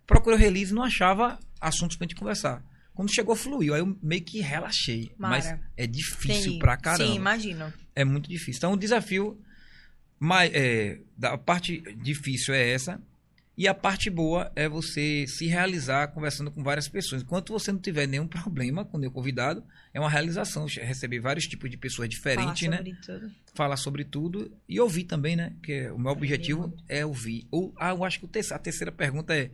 Procurei 0.08 0.38
o 0.38 0.42
release 0.42 0.72
e 0.72 0.76
não 0.76 0.84
achava 0.84 1.38
assuntos 1.60 1.98
pra 1.98 2.06
gente 2.06 2.16
conversar. 2.16 2.64
Quando 3.00 3.14
chegou, 3.14 3.34
fluiu. 3.34 3.74
Aí 3.74 3.80
eu 3.80 3.98
meio 4.04 4.22
que 4.22 4.42
relaxei. 4.42 5.10
Mara. 5.18 5.34
Mas 5.34 5.60
é 5.78 5.88
difícil 5.88 6.42
Entendi. 6.42 6.60
pra 6.60 6.76
caramba. 6.76 7.10
Sim, 7.10 7.16
imagino. 7.16 7.74
É 7.96 8.04
muito 8.04 8.28
difícil. 8.28 8.58
Então, 8.58 8.74
o 8.74 8.78
desafio 8.78 9.40
mais, 10.20 10.52
é, 10.54 11.00
da 11.18 11.38
parte 11.38 11.80
difícil 11.96 12.54
é 12.54 12.72
essa. 12.72 13.02
E 13.58 13.70
a 13.70 13.74
parte 13.74 14.10
boa 14.10 14.52
é 14.54 14.68
você 14.68 15.26
se 15.30 15.48
realizar 15.48 16.10
conversando 16.10 16.52
com 16.52 16.62
várias 16.62 16.90
pessoas. 16.90 17.22
Enquanto 17.22 17.54
você 17.54 17.72
não 17.72 17.80
tiver 17.80 18.06
nenhum 18.06 18.28
problema 18.28 18.84
com 18.84 18.98
o 18.98 19.00
meu 19.00 19.12
convidado, 19.12 19.64
é 19.94 20.00
uma 20.02 20.10
realização 20.10 20.66
receber 20.66 21.22
vários 21.22 21.48
tipos 21.48 21.70
de 21.70 21.78
pessoas 21.78 22.10
diferentes, 22.10 22.66
Falar 22.68 22.72
né? 22.72 22.78
sobre 22.80 22.98
tudo. 23.02 23.32
Falar 23.54 23.78
sobre 23.78 24.04
tudo 24.04 24.52
e 24.68 24.78
ouvir 24.78 25.06
também, 25.06 25.38
né? 25.38 25.54
Que 25.64 25.90
o 25.90 25.98
meu 25.98 26.12
objetivo 26.12 26.76
é 26.90 27.06
ouvir. 27.06 27.48
Ou, 27.50 27.74
ah, 27.78 27.92
eu 27.92 28.04
acho 28.04 28.20
que 28.20 28.26
a 28.52 28.60
terceira 28.60 28.92
pergunta 28.92 29.34
é 29.34 29.52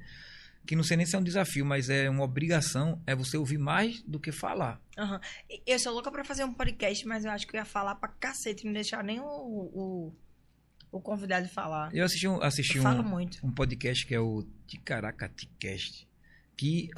que 0.65 0.75
não 0.75 0.83
sei 0.83 0.97
nem 0.97 1.05
se 1.05 1.15
é 1.15 1.19
um 1.19 1.23
desafio, 1.23 1.65
mas 1.65 1.89
é 1.89 2.09
uma 2.09 2.23
obrigação, 2.23 3.01
é 3.05 3.15
você 3.15 3.37
ouvir 3.37 3.57
mais 3.57 4.01
do 4.03 4.19
que 4.19 4.31
falar. 4.31 4.81
Aham. 4.97 5.19
E- 5.49 5.61
Eu 5.65 5.77
sou 5.79 5.93
louca 5.93 6.11
pra 6.11 6.23
fazer 6.23 6.43
um 6.43 6.53
podcast, 6.53 7.07
mas 7.07 7.23
eu 7.25 7.31
acho 7.31 7.45
que 7.47 7.55
eu 7.55 7.59
ia 7.59 7.65
falar 7.65 7.95
pra 7.95 8.09
cacete, 8.09 8.65
não 8.65 8.73
deixar 8.73 9.03
nem 9.03 9.19
o, 9.19 9.23
o, 9.25 10.15
o 10.91 10.99
convidado 11.01 11.47
falar. 11.49 11.93
Eu 11.95 12.03
assisti 12.05 12.27
um, 12.27 12.41
assisti 12.41 12.77
Eu 12.77 12.83
um, 12.83 13.29
um 13.43 13.51
podcast 13.51 14.05
que 14.05 14.15
é 14.15 14.19
o 14.19 14.43
Ticaracaticast, 14.67 16.07
que 16.57 16.89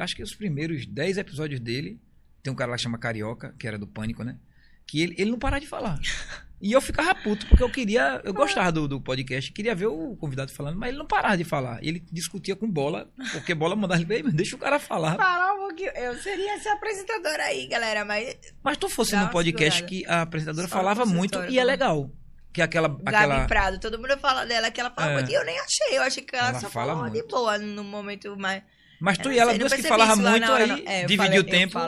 acho 0.00 0.16
que 0.16 0.22
os 0.22 0.34
primeiros 0.34 0.86
10 0.86 1.18
episódios 1.18 1.60
dele, 1.60 2.00
tem 2.42 2.52
um 2.52 2.56
cara 2.56 2.72
lá 2.72 2.76
que 2.76 2.82
chama 2.82 2.98
Carioca, 2.98 3.54
que 3.58 3.66
era 3.66 3.78
do 3.78 3.86
Pânico, 3.86 4.22
né? 4.22 4.38
Que 4.86 5.00
ele, 5.00 5.14
ele 5.18 5.30
não 5.30 5.38
parava 5.38 5.60
de 5.60 5.66
falar. 5.66 5.98
E 6.66 6.72
eu 6.72 6.80
ficava 6.80 7.14
puto, 7.14 7.46
porque 7.46 7.62
eu 7.62 7.68
queria, 7.70 8.22
eu 8.24 8.32
gostava 8.32 8.72
do, 8.72 8.88
do 8.88 8.98
podcast, 8.98 9.52
queria 9.52 9.74
ver 9.74 9.84
o 9.88 10.16
convidado 10.16 10.50
falando, 10.50 10.78
mas 10.78 10.88
ele 10.88 10.96
não 10.96 11.04
parava 11.06 11.36
de 11.36 11.44
falar. 11.44 11.78
Ele 11.82 12.02
discutia 12.10 12.56
com 12.56 12.66
bola, 12.66 13.06
porque 13.32 13.54
bola 13.54 13.76
mandava 13.76 14.00
ele, 14.00 14.14
"Ei, 14.14 14.22
mas 14.22 14.32
deixa 14.32 14.56
o 14.56 14.58
cara 14.58 14.78
falar. 14.78 15.14
Falar 15.16 15.52
um 15.52 15.58
pouquinho. 15.68 15.90
Eu 15.90 16.16
seria 16.22 16.54
essa 16.54 16.72
apresentadora 16.72 17.42
aí, 17.44 17.66
galera, 17.66 18.02
mas 18.06 18.34
Mas 18.62 18.78
tu 18.78 18.88
fosse 18.88 19.14
num 19.14 19.24
uma 19.24 19.30
podcast 19.30 19.80
segurada. 19.80 20.04
que 20.06 20.10
a 20.10 20.22
apresentadora 20.22 20.66
Só 20.66 20.74
falava 20.74 21.04
muito 21.04 21.38
e 21.44 21.58
é 21.58 21.60
bom. 21.60 21.66
legal. 21.66 22.10
Que 22.50 22.62
aquela. 22.62 22.88
Gabi 22.88 23.02
aquela 23.08 23.46
Prado, 23.46 23.78
todo 23.78 23.98
mundo 23.98 24.16
fala 24.18 24.46
dela 24.46 24.70
que 24.70 24.80
ela 24.80 24.90
fala 24.90 25.10
É. 25.10 25.14
muito. 25.16 25.30
E 25.30 25.34
eu 25.34 25.44
nem 25.44 25.58
achei, 25.60 25.98
eu 25.98 26.02
achei 26.02 26.22
que 26.22 26.34
ela, 26.34 26.48
Ela 26.48 26.60
só 26.60 26.70
fala 26.70 26.94
falou 26.94 27.10
de 27.10 27.18
muito. 27.18 27.28
boa 27.30 27.58
no 27.58 27.84
momento 27.84 28.34
mais. 28.38 28.62
Mas 29.00 29.18
tu 29.18 29.28
Eu 29.28 29.32
e 29.32 29.38
ela 29.38 29.58
duas 29.58 29.72
que 29.72 29.82
falavam 29.82 30.16
muito 30.16 30.50
hora, 30.50 30.74
aí. 30.74 30.84
É, 30.86 31.04
dividiu 31.06 31.40
o 31.40 31.44
tempo. 31.44 31.78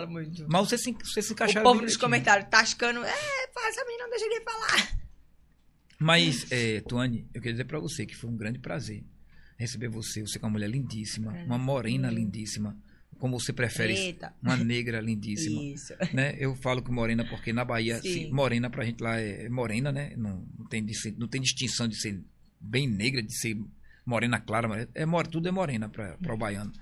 Mas 0.48 0.68
você 0.68 0.78
se, 0.78 0.92
você 0.92 1.22
se 1.22 1.30
O 1.30 1.34
encaixaram 1.34 1.62
povo 1.64 1.82
nos 1.82 1.96
comentários 1.96 2.48
tascando. 2.50 3.04
É, 3.04 3.48
essa 3.68 3.84
menina 3.84 4.04
não 4.04 4.10
deixa 4.10 4.26
ninguém 4.26 4.44
falar. 4.44 4.96
Mas, 5.98 6.50
é, 6.52 6.80
Tuane, 6.82 7.26
eu 7.32 7.40
queria 7.40 7.52
dizer 7.54 7.64
pra 7.64 7.78
você 7.78 8.04
que 8.04 8.14
foi 8.14 8.28
um 8.28 8.36
grande 8.36 8.58
prazer 8.58 9.02
receber 9.58 9.88
você. 9.88 10.20
Você 10.20 10.38
é 10.38 10.42
uma 10.42 10.50
mulher 10.50 10.68
lindíssima, 10.68 11.32
uma 11.44 11.58
morena 11.58 12.10
lindíssima. 12.10 12.76
Como 13.18 13.40
você 13.40 13.50
prefere, 13.50 13.94
Eita. 13.94 14.34
uma 14.42 14.56
negra 14.58 15.00
lindíssima. 15.00 15.62
Isso. 15.62 15.94
Né? 16.12 16.36
Eu 16.38 16.54
falo 16.54 16.82
que 16.82 16.90
morena 16.90 17.24
porque 17.24 17.50
na 17.50 17.64
Bahia, 17.64 17.98
Sim. 18.02 18.12
sim, 18.12 18.30
morena 18.30 18.68
pra 18.68 18.84
gente 18.84 19.02
lá 19.02 19.18
é 19.18 19.46
é 19.46 19.48
morena, 19.48 19.90
né? 19.90 20.12
Não, 20.18 20.46
não, 20.58 20.66
tem, 20.66 20.84
não 21.16 21.26
tem 21.26 21.40
distinção 21.40 21.88
de 21.88 21.98
ser 21.98 22.22
bem 22.60 22.86
negra, 22.86 23.22
de 23.22 23.34
ser 23.34 23.56
morena 24.06 24.40
clara. 24.40 24.68
morena- 24.68 24.88
É, 24.94 25.04
more- 25.04 25.28
tudo 25.28 25.48
é 25.48 25.50
morena 25.50 25.88
para 25.88 26.32
o 26.32 26.36
baiano. 26.38 26.72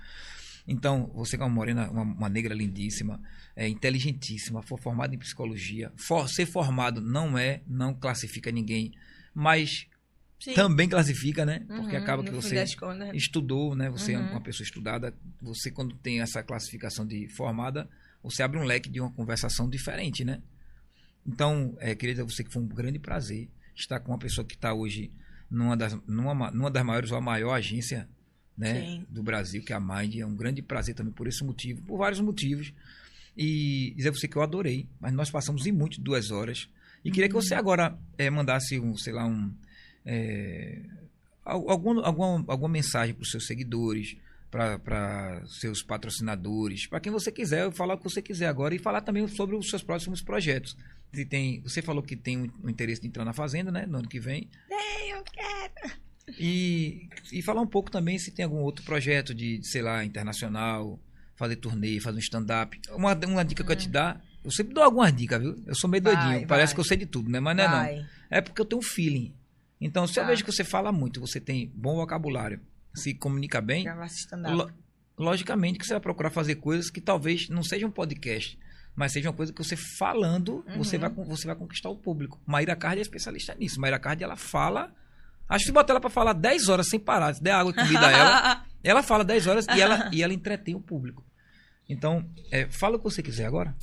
Então, 0.67 1.11
você 1.13 1.37
que 1.37 1.43
é 1.43 1.45
uma 1.45 1.53
morena, 1.53 1.89
uma, 1.91 2.01
uma 2.03 2.29
negra 2.29 2.53
lindíssima, 2.53 3.19
é 3.55 3.67
inteligentíssima, 3.67 4.61
foi 4.63 4.77
formada 4.79 5.13
em 5.13 5.17
psicologia. 5.17 5.91
For- 5.95 6.27
ser 6.29 6.45
formado 6.45 7.01
não 7.01 7.37
é, 7.37 7.61
não 7.67 7.93
classifica 7.93 8.51
ninguém, 8.51 8.91
mas 9.33 9.85
Sim. 10.39 10.53
também 10.55 10.87
classifica, 10.89 11.45
né? 11.45 11.65
Porque 11.75 11.95
Uhum, 11.95 12.01
acaba 12.01 12.23
que 12.23 12.31
você 12.31 12.55
contas, 12.75 13.15
estudou, 13.15 13.75
né? 13.75 13.89
Você 13.91 14.13
é 14.13 14.17
Uhum. 14.19 14.31
uma 14.31 14.41
pessoa 14.41 14.63
estudada. 14.65 15.13
Você, 15.41 15.69
quando 15.69 15.95
tem 15.97 16.19
essa 16.21 16.41
classificação 16.41 17.05
de 17.05 17.27
formada, 17.29 17.87
você 18.23 18.41
abre 18.41 18.57
um 18.59 18.63
leque 18.63 18.89
de 18.89 18.99
uma 18.99 19.11
conversação 19.11 19.69
diferente, 19.69 20.25
né? 20.25 20.41
Então, 21.27 21.75
é, 21.79 21.93
queria 21.95 22.13
dizer 22.15 22.23
a 22.23 22.25
você 22.25 22.43
que 22.43 22.51
foi 22.51 22.61
um 22.61 22.67
grande 22.67 22.97
prazer 22.99 23.49
estar 23.75 23.99
com 23.99 24.11
uma 24.11 24.17
pessoa 24.19 24.45
que 24.45 24.55
está 24.55 24.73
hoje 24.73 25.11
numa 25.49 25.75
das, 25.77 25.97
numa, 26.07 26.33
ma- 26.33 26.51
numa 26.51 26.71
das 26.71 26.83
maiores 26.85 27.11
ou 27.11 27.17
a 27.17 27.21
maior 27.21 27.53
agência 27.53 28.07
né, 28.57 28.81
Sim. 28.85 29.05
do 29.09 29.21
Brasil, 29.21 29.63
que 29.63 29.73
é 29.73 29.75
a 29.75 29.79
Mind. 29.79 30.15
É 30.15 30.25
um 30.25 30.35
grande 30.35 30.61
prazer 30.61 30.95
também 30.95 31.11
por 31.13 31.27
esse 31.27 31.43
motivo, 31.43 31.81
por 31.83 31.97
vários 31.97 32.19
motivos. 32.21 32.71
E 33.37 33.93
dizer 33.97 34.09
a 34.09 34.11
você 34.13 34.27
que 34.27 34.35
eu 34.37 34.41
adorei, 34.41 34.87
mas 34.99 35.13
nós 35.13 35.29
passamos 35.29 35.65
em 35.65 35.71
muito 35.71 35.99
duas 35.99 36.31
horas. 36.31 36.69
E 37.03 37.11
queria 37.11 37.27
que 37.27 37.35
você 37.35 37.53
agora 37.53 37.97
eh, 38.17 38.29
mandasse 38.29 38.79
um, 38.79 38.95
sei 38.97 39.11
lá, 39.13 39.25
um. 39.25 39.53
eh, 40.05 40.81
al- 41.43 41.69
algum, 41.69 41.99
alguma, 41.99 42.43
alguma 42.47 42.69
mensagem 42.69 43.13
para 43.13 43.23
os 43.23 43.29
seus 43.31 43.45
seguidores, 43.45 44.15
para 44.49 45.41
seus 45.47 45.83
patrocinadores, 45.83 46.87
para 46.87 46.99
quem 47.01 47.11
você 47.11 47.29
quiser, 47.31 47.71
falar 47.73 47.95
o 47.95 47.97
que 47.97 48.05
você 48.05 48.21
quiser 48.21 48.47
agora 48.47 48.73
e 48.73 48.79
falar 48.79 49.01
também 49.01 49.27
sobre 49.27 49.55
os 49.55 49.69
seus 49.69 49.83
próximos 49.83 50.21
projetos. 50.21 50.77
Se 51.13 51.25
tem, 51.25 51.61
você 51.61 51.81
falou 51.81 52.03
que 52.03 52.15
tem 52.15 52.37
um, 52.37 52.49
um 52.63 52.69
interesse 52.69 53.01
de 53.01 53.07
entrar 53.07 53.23
na 53.25 53.33
Fazenda, 53.33 53.71
né? 53.71 53.85
No 53.85 53.99
ano 53.99 54.07
que 54.09 54.19
vem. 54.19 54.49
eu 55.09 55.23
quero. 55.23 55.95
E, 56.37 57.07
e 57.31 57.41
falar 57.41 57.61
um 57.61 57.67
pouco 57.67 57.89
também 57.91 58.17
se 58.19 58.31
tem 58.31 58.43
algum 58.43 58.57
outro 58.59 58.83
projeto 58.83 59.33
de, 59.33 59.59
sei 59.63 59.81
lá, 59.81 60.03
internacional, 60.03 60.99
fazer 61.35 61.55
turnê, 61.57 61.99
fazer 61.99 62.17
um 62.17 62.19
stand-up. 62.21 62.79
Uma, 62.91 63.13
uma 63.27 63.45
dica 63.45 63.63
que 63.63 63.71
eu 63.71 63.75
te 63.75 63.87
dar, 63.87 64.21
eu 64.43 64.51
sempre 64.51 64.73
dou 64.73 64.83
algumas 64.83 65.15
dicas, 65.15 65.39
viu? 65.41 65.55
Eu 65.65 65.75
sou 65.75 65.89
meio 65.89 66.03
Vai, 66.03 66.15
doidinho, 66.15 66.47
parece 66.47 66.71
vai. 66.71 66.75
que 66.75 66.79
eu 66.81 66.85
sei 66.85 66.97
de 66.97 67.05
tudo, 67.05 67.29
né? 67.29 67.39
Mas 67.39 67.55
não 67.55 67.63
é 67.63 67.67
não. 67.97 68.05
É 68.29 68.41
porque 68.41 68.59
eu 68.59 68.65
tenho 68.65 68.79
um 68.79 68.83
feeling. 68.83 69.33
Então, 69.79 70.07
se 70.07 70.19
eu 70.19 70.23
Tá. 70.23 70.29
vejo 70.29 70.43
que 70.43 70.51
você 70.51 70.63
fala 70.63 70.91
muito, 70.91 71.19
você 71.21 71.39
tem 71.39 71.71
bom 71.75 71.95
vocabulário, 71.95 72.59
se 72.93 73.13
comunica 73.13 73.61
bem, 73.61 73.85
lo- 74.51 74.71
logicamente 75.17 75.77
que 75.79 75.85
você 75.85 75.93
vai 75.93 76.01
procurar 76.01 76.29
fazer 76.31 76.55
coisas 76.55 76.89
que 76.89 76.99
talvez 77.01 77.49
não 77.49 77.63
sejam 77.63 77.89
um 77.89 77.91
podcast, 77.91 78.57
mas 78.95 79.11
seja 79.11 79.29
uma 79.29 79.35
coisa 79.35 79.51
que 79.53 79.63
você 79.63 79.75
falando, 79.75 80.63
Uhum. 80.67 80.77
você, 80.77 80.97
vai, 80.97 81.09
con- 81.09 81.25
você 81.25 81.45
vai 81.47 81.55
conquistar 81.55 81.89
o 81.89 81.95
público. 81.97 82.39
Maíra 82.45 82.75
Card 82.75 82.99
é 82.99 83.01
especialista 83.01 83.53
nisso. 83.55 83.79
Maíra 83.79 83.99
Card, 83.99 84.23
ela 84.23 84.35
fala... 84.35 84.93
Acho 85.47 85.59
que 85.59 85.65
se 85.67 85.71
botar 85.71 85.93
ela 85.93 86.01
pra 86.01 86.09
falar 86.09 86.33
10 86.33 86.69
horas 86.69 86.87
sem 86.89 86.99
parar, 86.99 87.33
se 87.35 87.43
der 87.43 87.51
água 87.51 87.71
e 87.71 87.75
comida 87.75 88.07
a 88.07 88.11
ela, 88.11 88.65
ela 88.83 89.03
fala 89.03 89.23
10 89.23 89.45
horas 89.45 89.67
e 89.67 89.79
ela, 89.81 90.09
e 90.11 90.23
ela 90.23 90.33
entretém 90.33 90.73
o 90.73 90.79
público. 90.81 91.23
Então, 91.87 92.27
é, 92.51 92.65
fala 92.67 92.95
o 92.95 92.97
que 92.97 93.03
você 93.03 93.21
quiser 93.21 93.45
agora. 93.45 93.75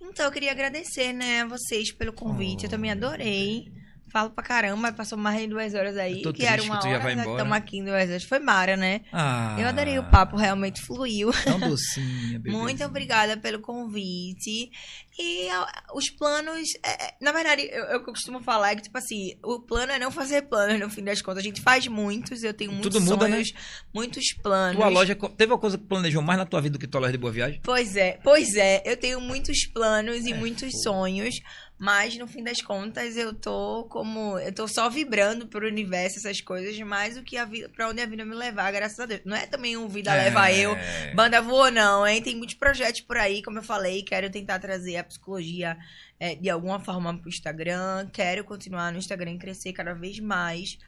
Então, 0.00 0.24
eu 0.24 0.32
queria 0.32 0.50
agradecer, 0.52 1.12
né, 1.12 1.42
a 1.42 1.46
vocês 1.46 1.92
pelo 1.92 2.12
convite. 2.14 2.64
Eu 2.64 2.70
também 2.70 2.90
adorei. 2.90 3.70
Falo 4.12 4.28
pra 4.30 4.44
caramba, 4.44 4.92
passou 4.92 5.16
mais 5.16 5.40
de 5.40 5.46
duas 5.46 5.72
horas 5.74 5.96
aí. 5.96 6.20
Que 6.34 6.44
era 6.44 6.62
uma 6.62 6.78
que 6.80 6.88
hora, 6.88 7.14
né. 7.14 7.24
Estamos 7.26 7.52
aqui 7.56 7.78
em 7.78 7.84
duas 7.84 8.08
horas. 8.10 8.24
Foi 8.24 8.38
Mara, 8.38 8.76
né? 8.76 9.00
Ah, 9.10 9.56
Eu 9.58 9.66
adorei 9.66 9.98
o 9.98 10.04
papo, 10.04 10.36
realmente 10.36 10.82
fluiu. 10.82 11.30
Tão 11.44 11.58
docinha, 11.58 12.38
bebê. 12.40 12.50
Muito 12.50 12.84
obrigada 12.84 13.38
pelo 13.38 13.60
convite. 13.60 14.70
E 15.18 15.48
os 15.94 16.10
planos. 16.10 16.68
é, 16.84 17.04
é, 17.06 17.14
na 17.20 17.32
verdade, 17.32 17.62
eu, 17.70 17.84
eu 17.84 18.04
costumo 18.04 18.40
falar 18.42 18.74
que, 18.76 18.82
tipo 18.82 18.96
assim, 18.98 19.34
o 19.42 19.60
plano 19.60 19.92
é 19.92 19.98
não 19.98 20.10
fazer 20.10 20.42
planos, 20.42 20.78
no 20.80 20.90
fim 20.90 21.02
das 21.04 21.20
contas. 21.22 21.38
A 21.38 21.42
gente 21.46 21.60
faz 21.60 21.86
muitos, 21.86 22.42
eu 22.42 22.52
tenho 22.54 22.72
muitos 22.72 22.92
Tudo 22.92 23.00
muda, 23.04 23.26
né? 23.28 23.34
sonhos, 23.36 23.52
muitos 23.94 24.32
planos. 24.42 24.76
Tua 24.76 24.88
loja, 24.88 25.14
teve 25.36 25.52
uma 25.52 25.58
coisa 25.58 25.78
que 25.78 25.84
planejou 25.84 26.22
mais 26.22 26.38
na 26.38 26.46
tua 26.46 26.60
vida 26.60 26.74
do 26.74 26.78
que 26.78 26.86
tua 26.86 27.00
loja 27.00 27.12
de 27.12 27.18
boa 27.18 27.32
viagem? 27.32 27.60
Pois 27.62 27.96
é, 27.96 28.18
pois 28.22 28.54
é, 28.56 28.82
eu 28.84 28.96
tenho 28.96 29.20
muitos 29.20 29.66
planos 29.66 30.24
e 30.26 30.32
É, 30.32 30.34
muitos 30.34 30.72
pô. 30.72 30.78
sonhos, 30.82 31.34
mas 31.82 32.16
no 32.16 32.28
fim 32.28 32.44
das 32.44 32.62
contas 32.62 33.16
eu 33.16 33.34
tô 33.34 33.84
como, 33.90 34.38
eu 34.38 34.54
tô 34.54 34.68
só 34.68 34.88
vibrando 34.88 35.48
pro 35.48 35.66
universo 35.66 36.16
essas 36.16 36.40
coisas, 36.40 36.78
mais 36.78 37.18
o 37.18 37.24
que 37.24 37.36
a 37.36 37.44
vida, 37.44 37.68
para 37.68 37.88
onde 37.88 38.00
a 38.00 38.06
vida 38.06 38.24
me 38.24 38.36
levar, 38.36 38.70
graças 38.70 39.00
a 39.00 39.04
Deus. 39.04 39.22
Não 39.24 39.36
é 39.36 39.46
também 39.46 39.76
um 39.76 39.88
vida 39.88 40.14
leva 40.14 40.52
eu, 40.52 40.74
É. 40.76 41.12
banda 41.12 41.42
voa 41.42 41.72
não, 41.72 42.06
hein? 42.06 42.22
Tem 42.22 42.36
muitos 42.36 42.54
projetos 42.54 43.00
por 43.00 43.16
aí, 43.16 43.42
como 43.42 43.58
eu 43.58 43.64
falei, 43.64 44.04
quero 44.04 44.30
tentar 44.30 44.60
trazer 44.60 44.96
a 44.96 45.02
psicologia 45.02 45.76
é, 46.20 46.36
de 46.36 46.48
alguma 46.48 46.78
forma 46.78 47.18
pro 47.18 47.28
Instagram, 47.28 48.08
quero 48.12 48.44
continuar 48.44 48.92
no 48.92 48.98
Instagram 48.98 49.32
e 49.32 49.38
crescer 49.38 49.72
cada 49.72 49.92
vez 49.92 50.20
mais. 50.20 50.78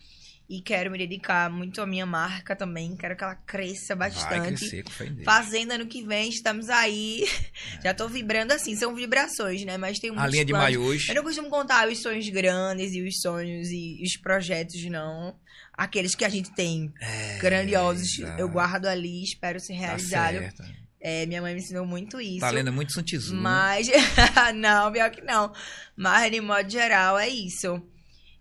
E 0.48 0.60
quero 0.60 0.90
me 0.90 0.98
dedicar 0.98 1.48
muito 1.50 1.80
à 1.80 1.86
minha 1.86 2.04
marca 2.04 2.54
também. 2.54 2.94
Quero 2.96 3.16
que 3.16 3.24
ela 3.24 3.34
cresça 3.34 3.96
Vai 3.96 4.10
bastante. 4.10 4.46
crescer, 4.58 4.82
com. 4.84 5.24
Fazenda 5.24 5.74
ano 5.76 5.86
que 5.86 6.02
vem, 6.02 6.28
estamos 6.28 6.68
aí. 6.68 7.24
Já 7.82 7.94
tô 7.94 8.06
vibrando 8.08 8.52
assim, 8.52 8.76
são 8.76 8.94
vibrações, 8.94 9.64
né? 9.64 9.78
Mas 9.78 9.98
tem 9.98 10.10
muitos 10.10 10.26
A 10.26 10.30
linha 10.30 10.44
de 10.44 10.52
planos. 10.52 10.76
maiôs. 10.76 11.08
Eu 11.08 11.14
não 11.14 11.22
costumo 11.22 11.48
contar 11.48 11.88
os 11.88 12.02
sonhos 12.02 12.28
grandes 12.28 12.92
e 12.92 13.00
os 13.02 13.20
sonhos 13.20 13.68
e 13.70 14.02
os 14.04 14.16
projetos, 14.18 14.84
não. 14.84 15.34
Aqueles 15.72 16.14
que 16.14 16.24
a 16.26 16.28
gente 16.28 16.52
tem 16.54 16.92
É, 17.00 17.38
grandiosos, 17.38 18.18
exato. 18.18 18.38
eu 18.38 18.48
guardo 18.48 18.84
ali, 18.86 19.24
espero 19.24 19.58
ser 19.58 19.72
Tá 19.72 19.78
realizado. 19.80 20.32
certo. 20.38 20.62
É, 21.00 21.26
minha 21.26 21.40
mãe 21.42 21.54
me 21.54 21.60
ensinou 21.60 21.84
muito 21.86 22.20
isso. 22.20 22.40
Tá 22.40 22.50
lendo 22.50 22.72
muito 22.72 22.92
Santizu. 22.92 23.34
Mas. 23.34 23.88
não, 24.54 24.92
pior 24.92 25.10
que 25.10 25.20
não. 25.22 25.52
Mas, 25.96 26.30
de 26.30 26.40
modo 26.40 26.68
geral, 26.70 27.18
é 27.18 27.28
isso. 27.28 27.82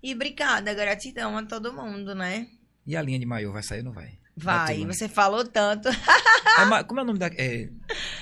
E 0.04 0.14
obrigada, 0.14 0.74
gratidão 0.74 1.38
a 1.38 1.46
todo 1.46 1.72
mundo, 1.72 2.14
né? 2.14 2.48
E 2.86 2.98
a 2.98 3.02
linha 3.02 3.18
de 3.18 3.26
maiô 3.26 3.54
vai 3.54 3.64
sair 3.64 3.80
ou 3.80 3.86
não 3.86 3.94
vai? 3.94 4.20
Vai, 4.36 4.86
você 4.86 5.08
falou 5.08 5.46
tanto. 5.48 5.88
É 6.54 6.84
como 6.84 7.00
é 7.00 7.04
o 7.04 7.06
nome 7.06 7.18
da, 7.18 7.28
é, 7.36 7.68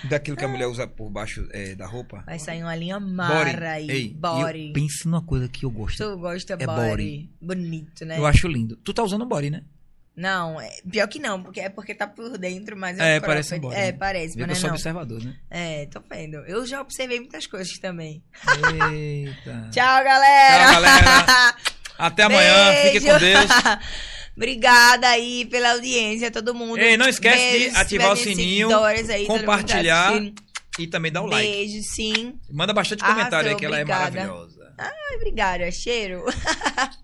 daquilo 0.07 0.37
que 0.37 0.45
a 0.45 0.47
mulher 0.47 0.65
usa 0.67 0.87
por 0.87 1.09
baixo 1.09 1.45
é, 1.51 1.75
da 1.75 1.85
roupa? 1.85 2.23
Vai 2.25 2.39
sair 2.39 2.63
uma 2.63 2.73
linha 2.75 2.97
mara 2.97 3.71
aí. 3.73 3.89
Ei, 3.89 4.13
body. 4.13 4.67
eu 4.67 4.73
penso 4.73 5.09
numa 5.09 5.21
coisa 5.21 5.49
que 5.49 5.65
eu 5.65 5.69
gosto. 5.69 5.97
Tu 5.97 6.17
gosta 6.17 6.53
É 6.53 6.65
body. 6.65 6.89
body. 6.89 7.29
Bonito, 7.41 8.05
né? 8.05 8.17
Eu 8.17 8.25
acho 8.25 8.47
lindo. 8.47 8.77
Tu 8.77 8.93
tá 8.93 9.03
usando 9.03 9.25
body, 9.25 9.49
né? 9.49 9.63
Não, 10.15 10.59
é, 10.59 10.69
pior 10.91 11.07
que 11.07 11.19
não, 11.19 11.41
porque 11.41 11.61
é 11.61 11.69
porque 11.69 11.95
tá 11.95 12.05
por 12.05 12.37
dentro, 12.37 12.75
mas 12.75 12.99
É, 12.99 13.19
parece 13.19 13.55
um 13.55 13.59
body, 13.59 13.75
É, 13.75 13.85
né? 13.85 13.91
parece, 13.93 14.35
mas 14.37 14.41
eu 14.41 14.47
não. 14.47 14.55
sou 14.55 14.67
não. 14.69 14.75
observador, 14.75 15.23
né? 15.23 15.35
É, 15.49 15.85
tô 15.87 16.01
vendo. 16.09 16.35
Eu 16.45 16.65
já 16.65 16.81
observei 16.81 17.19
muitas 17.19 17.47
coisas 17.47 17.77
também. 17.79 18.21
Eita. 18.91 19.69
Tchau, 19.71 20.03
galera! 20.03 20.73
Tchau, 20.73 20.81
galera. 20.81 21.55
Até 21.97 22.23
amanhã. 22.23 22.71
Beijo. 22.71 22.91
Fique 22.91 23.11
com 23.11 23.17
Deus. 23.19 23.45
Obrigada 24.35 25.07
aí 25.09 25.45
pela 25.45 25.71
audiência, 25.73 26.31
todo 26.31 26.53
mundo. 26.55 26.79
Ei, 26.79 26.97
não 26.97 27.07
esquece 27.07 27.43
de 27.51 27.59
Beijos, 27.59 27.75
ativar 27.77 28.11
o 28.11 28.15
sininho, 28.15 28.83
aí, 28.83 29.27
tá 29.27 29.33
compartilhar. 29.33 30.13
E 30.79 30.87
também 30.87 31.11
dá 31.11 31.21
o 31.21 31.25
like. 31.25 31.47
Beijo, 31.49 31.83
sim. 31.83 32.39
Manda 32.49 32.73
bastante 32.73 33.03
Arrasou, 33.03 33.17
comentário 33.19 33.49
aí 33.51 33.55
que 33.55 33.65
ela 33.65 33.77
é 33.77 33.81
obrigada. 33.83 34.11
maravilhosa. 34.11 34.73
Ai, 34.77 35.15
obrigada, 35.17 35.71
cheiro. 35.71 36.23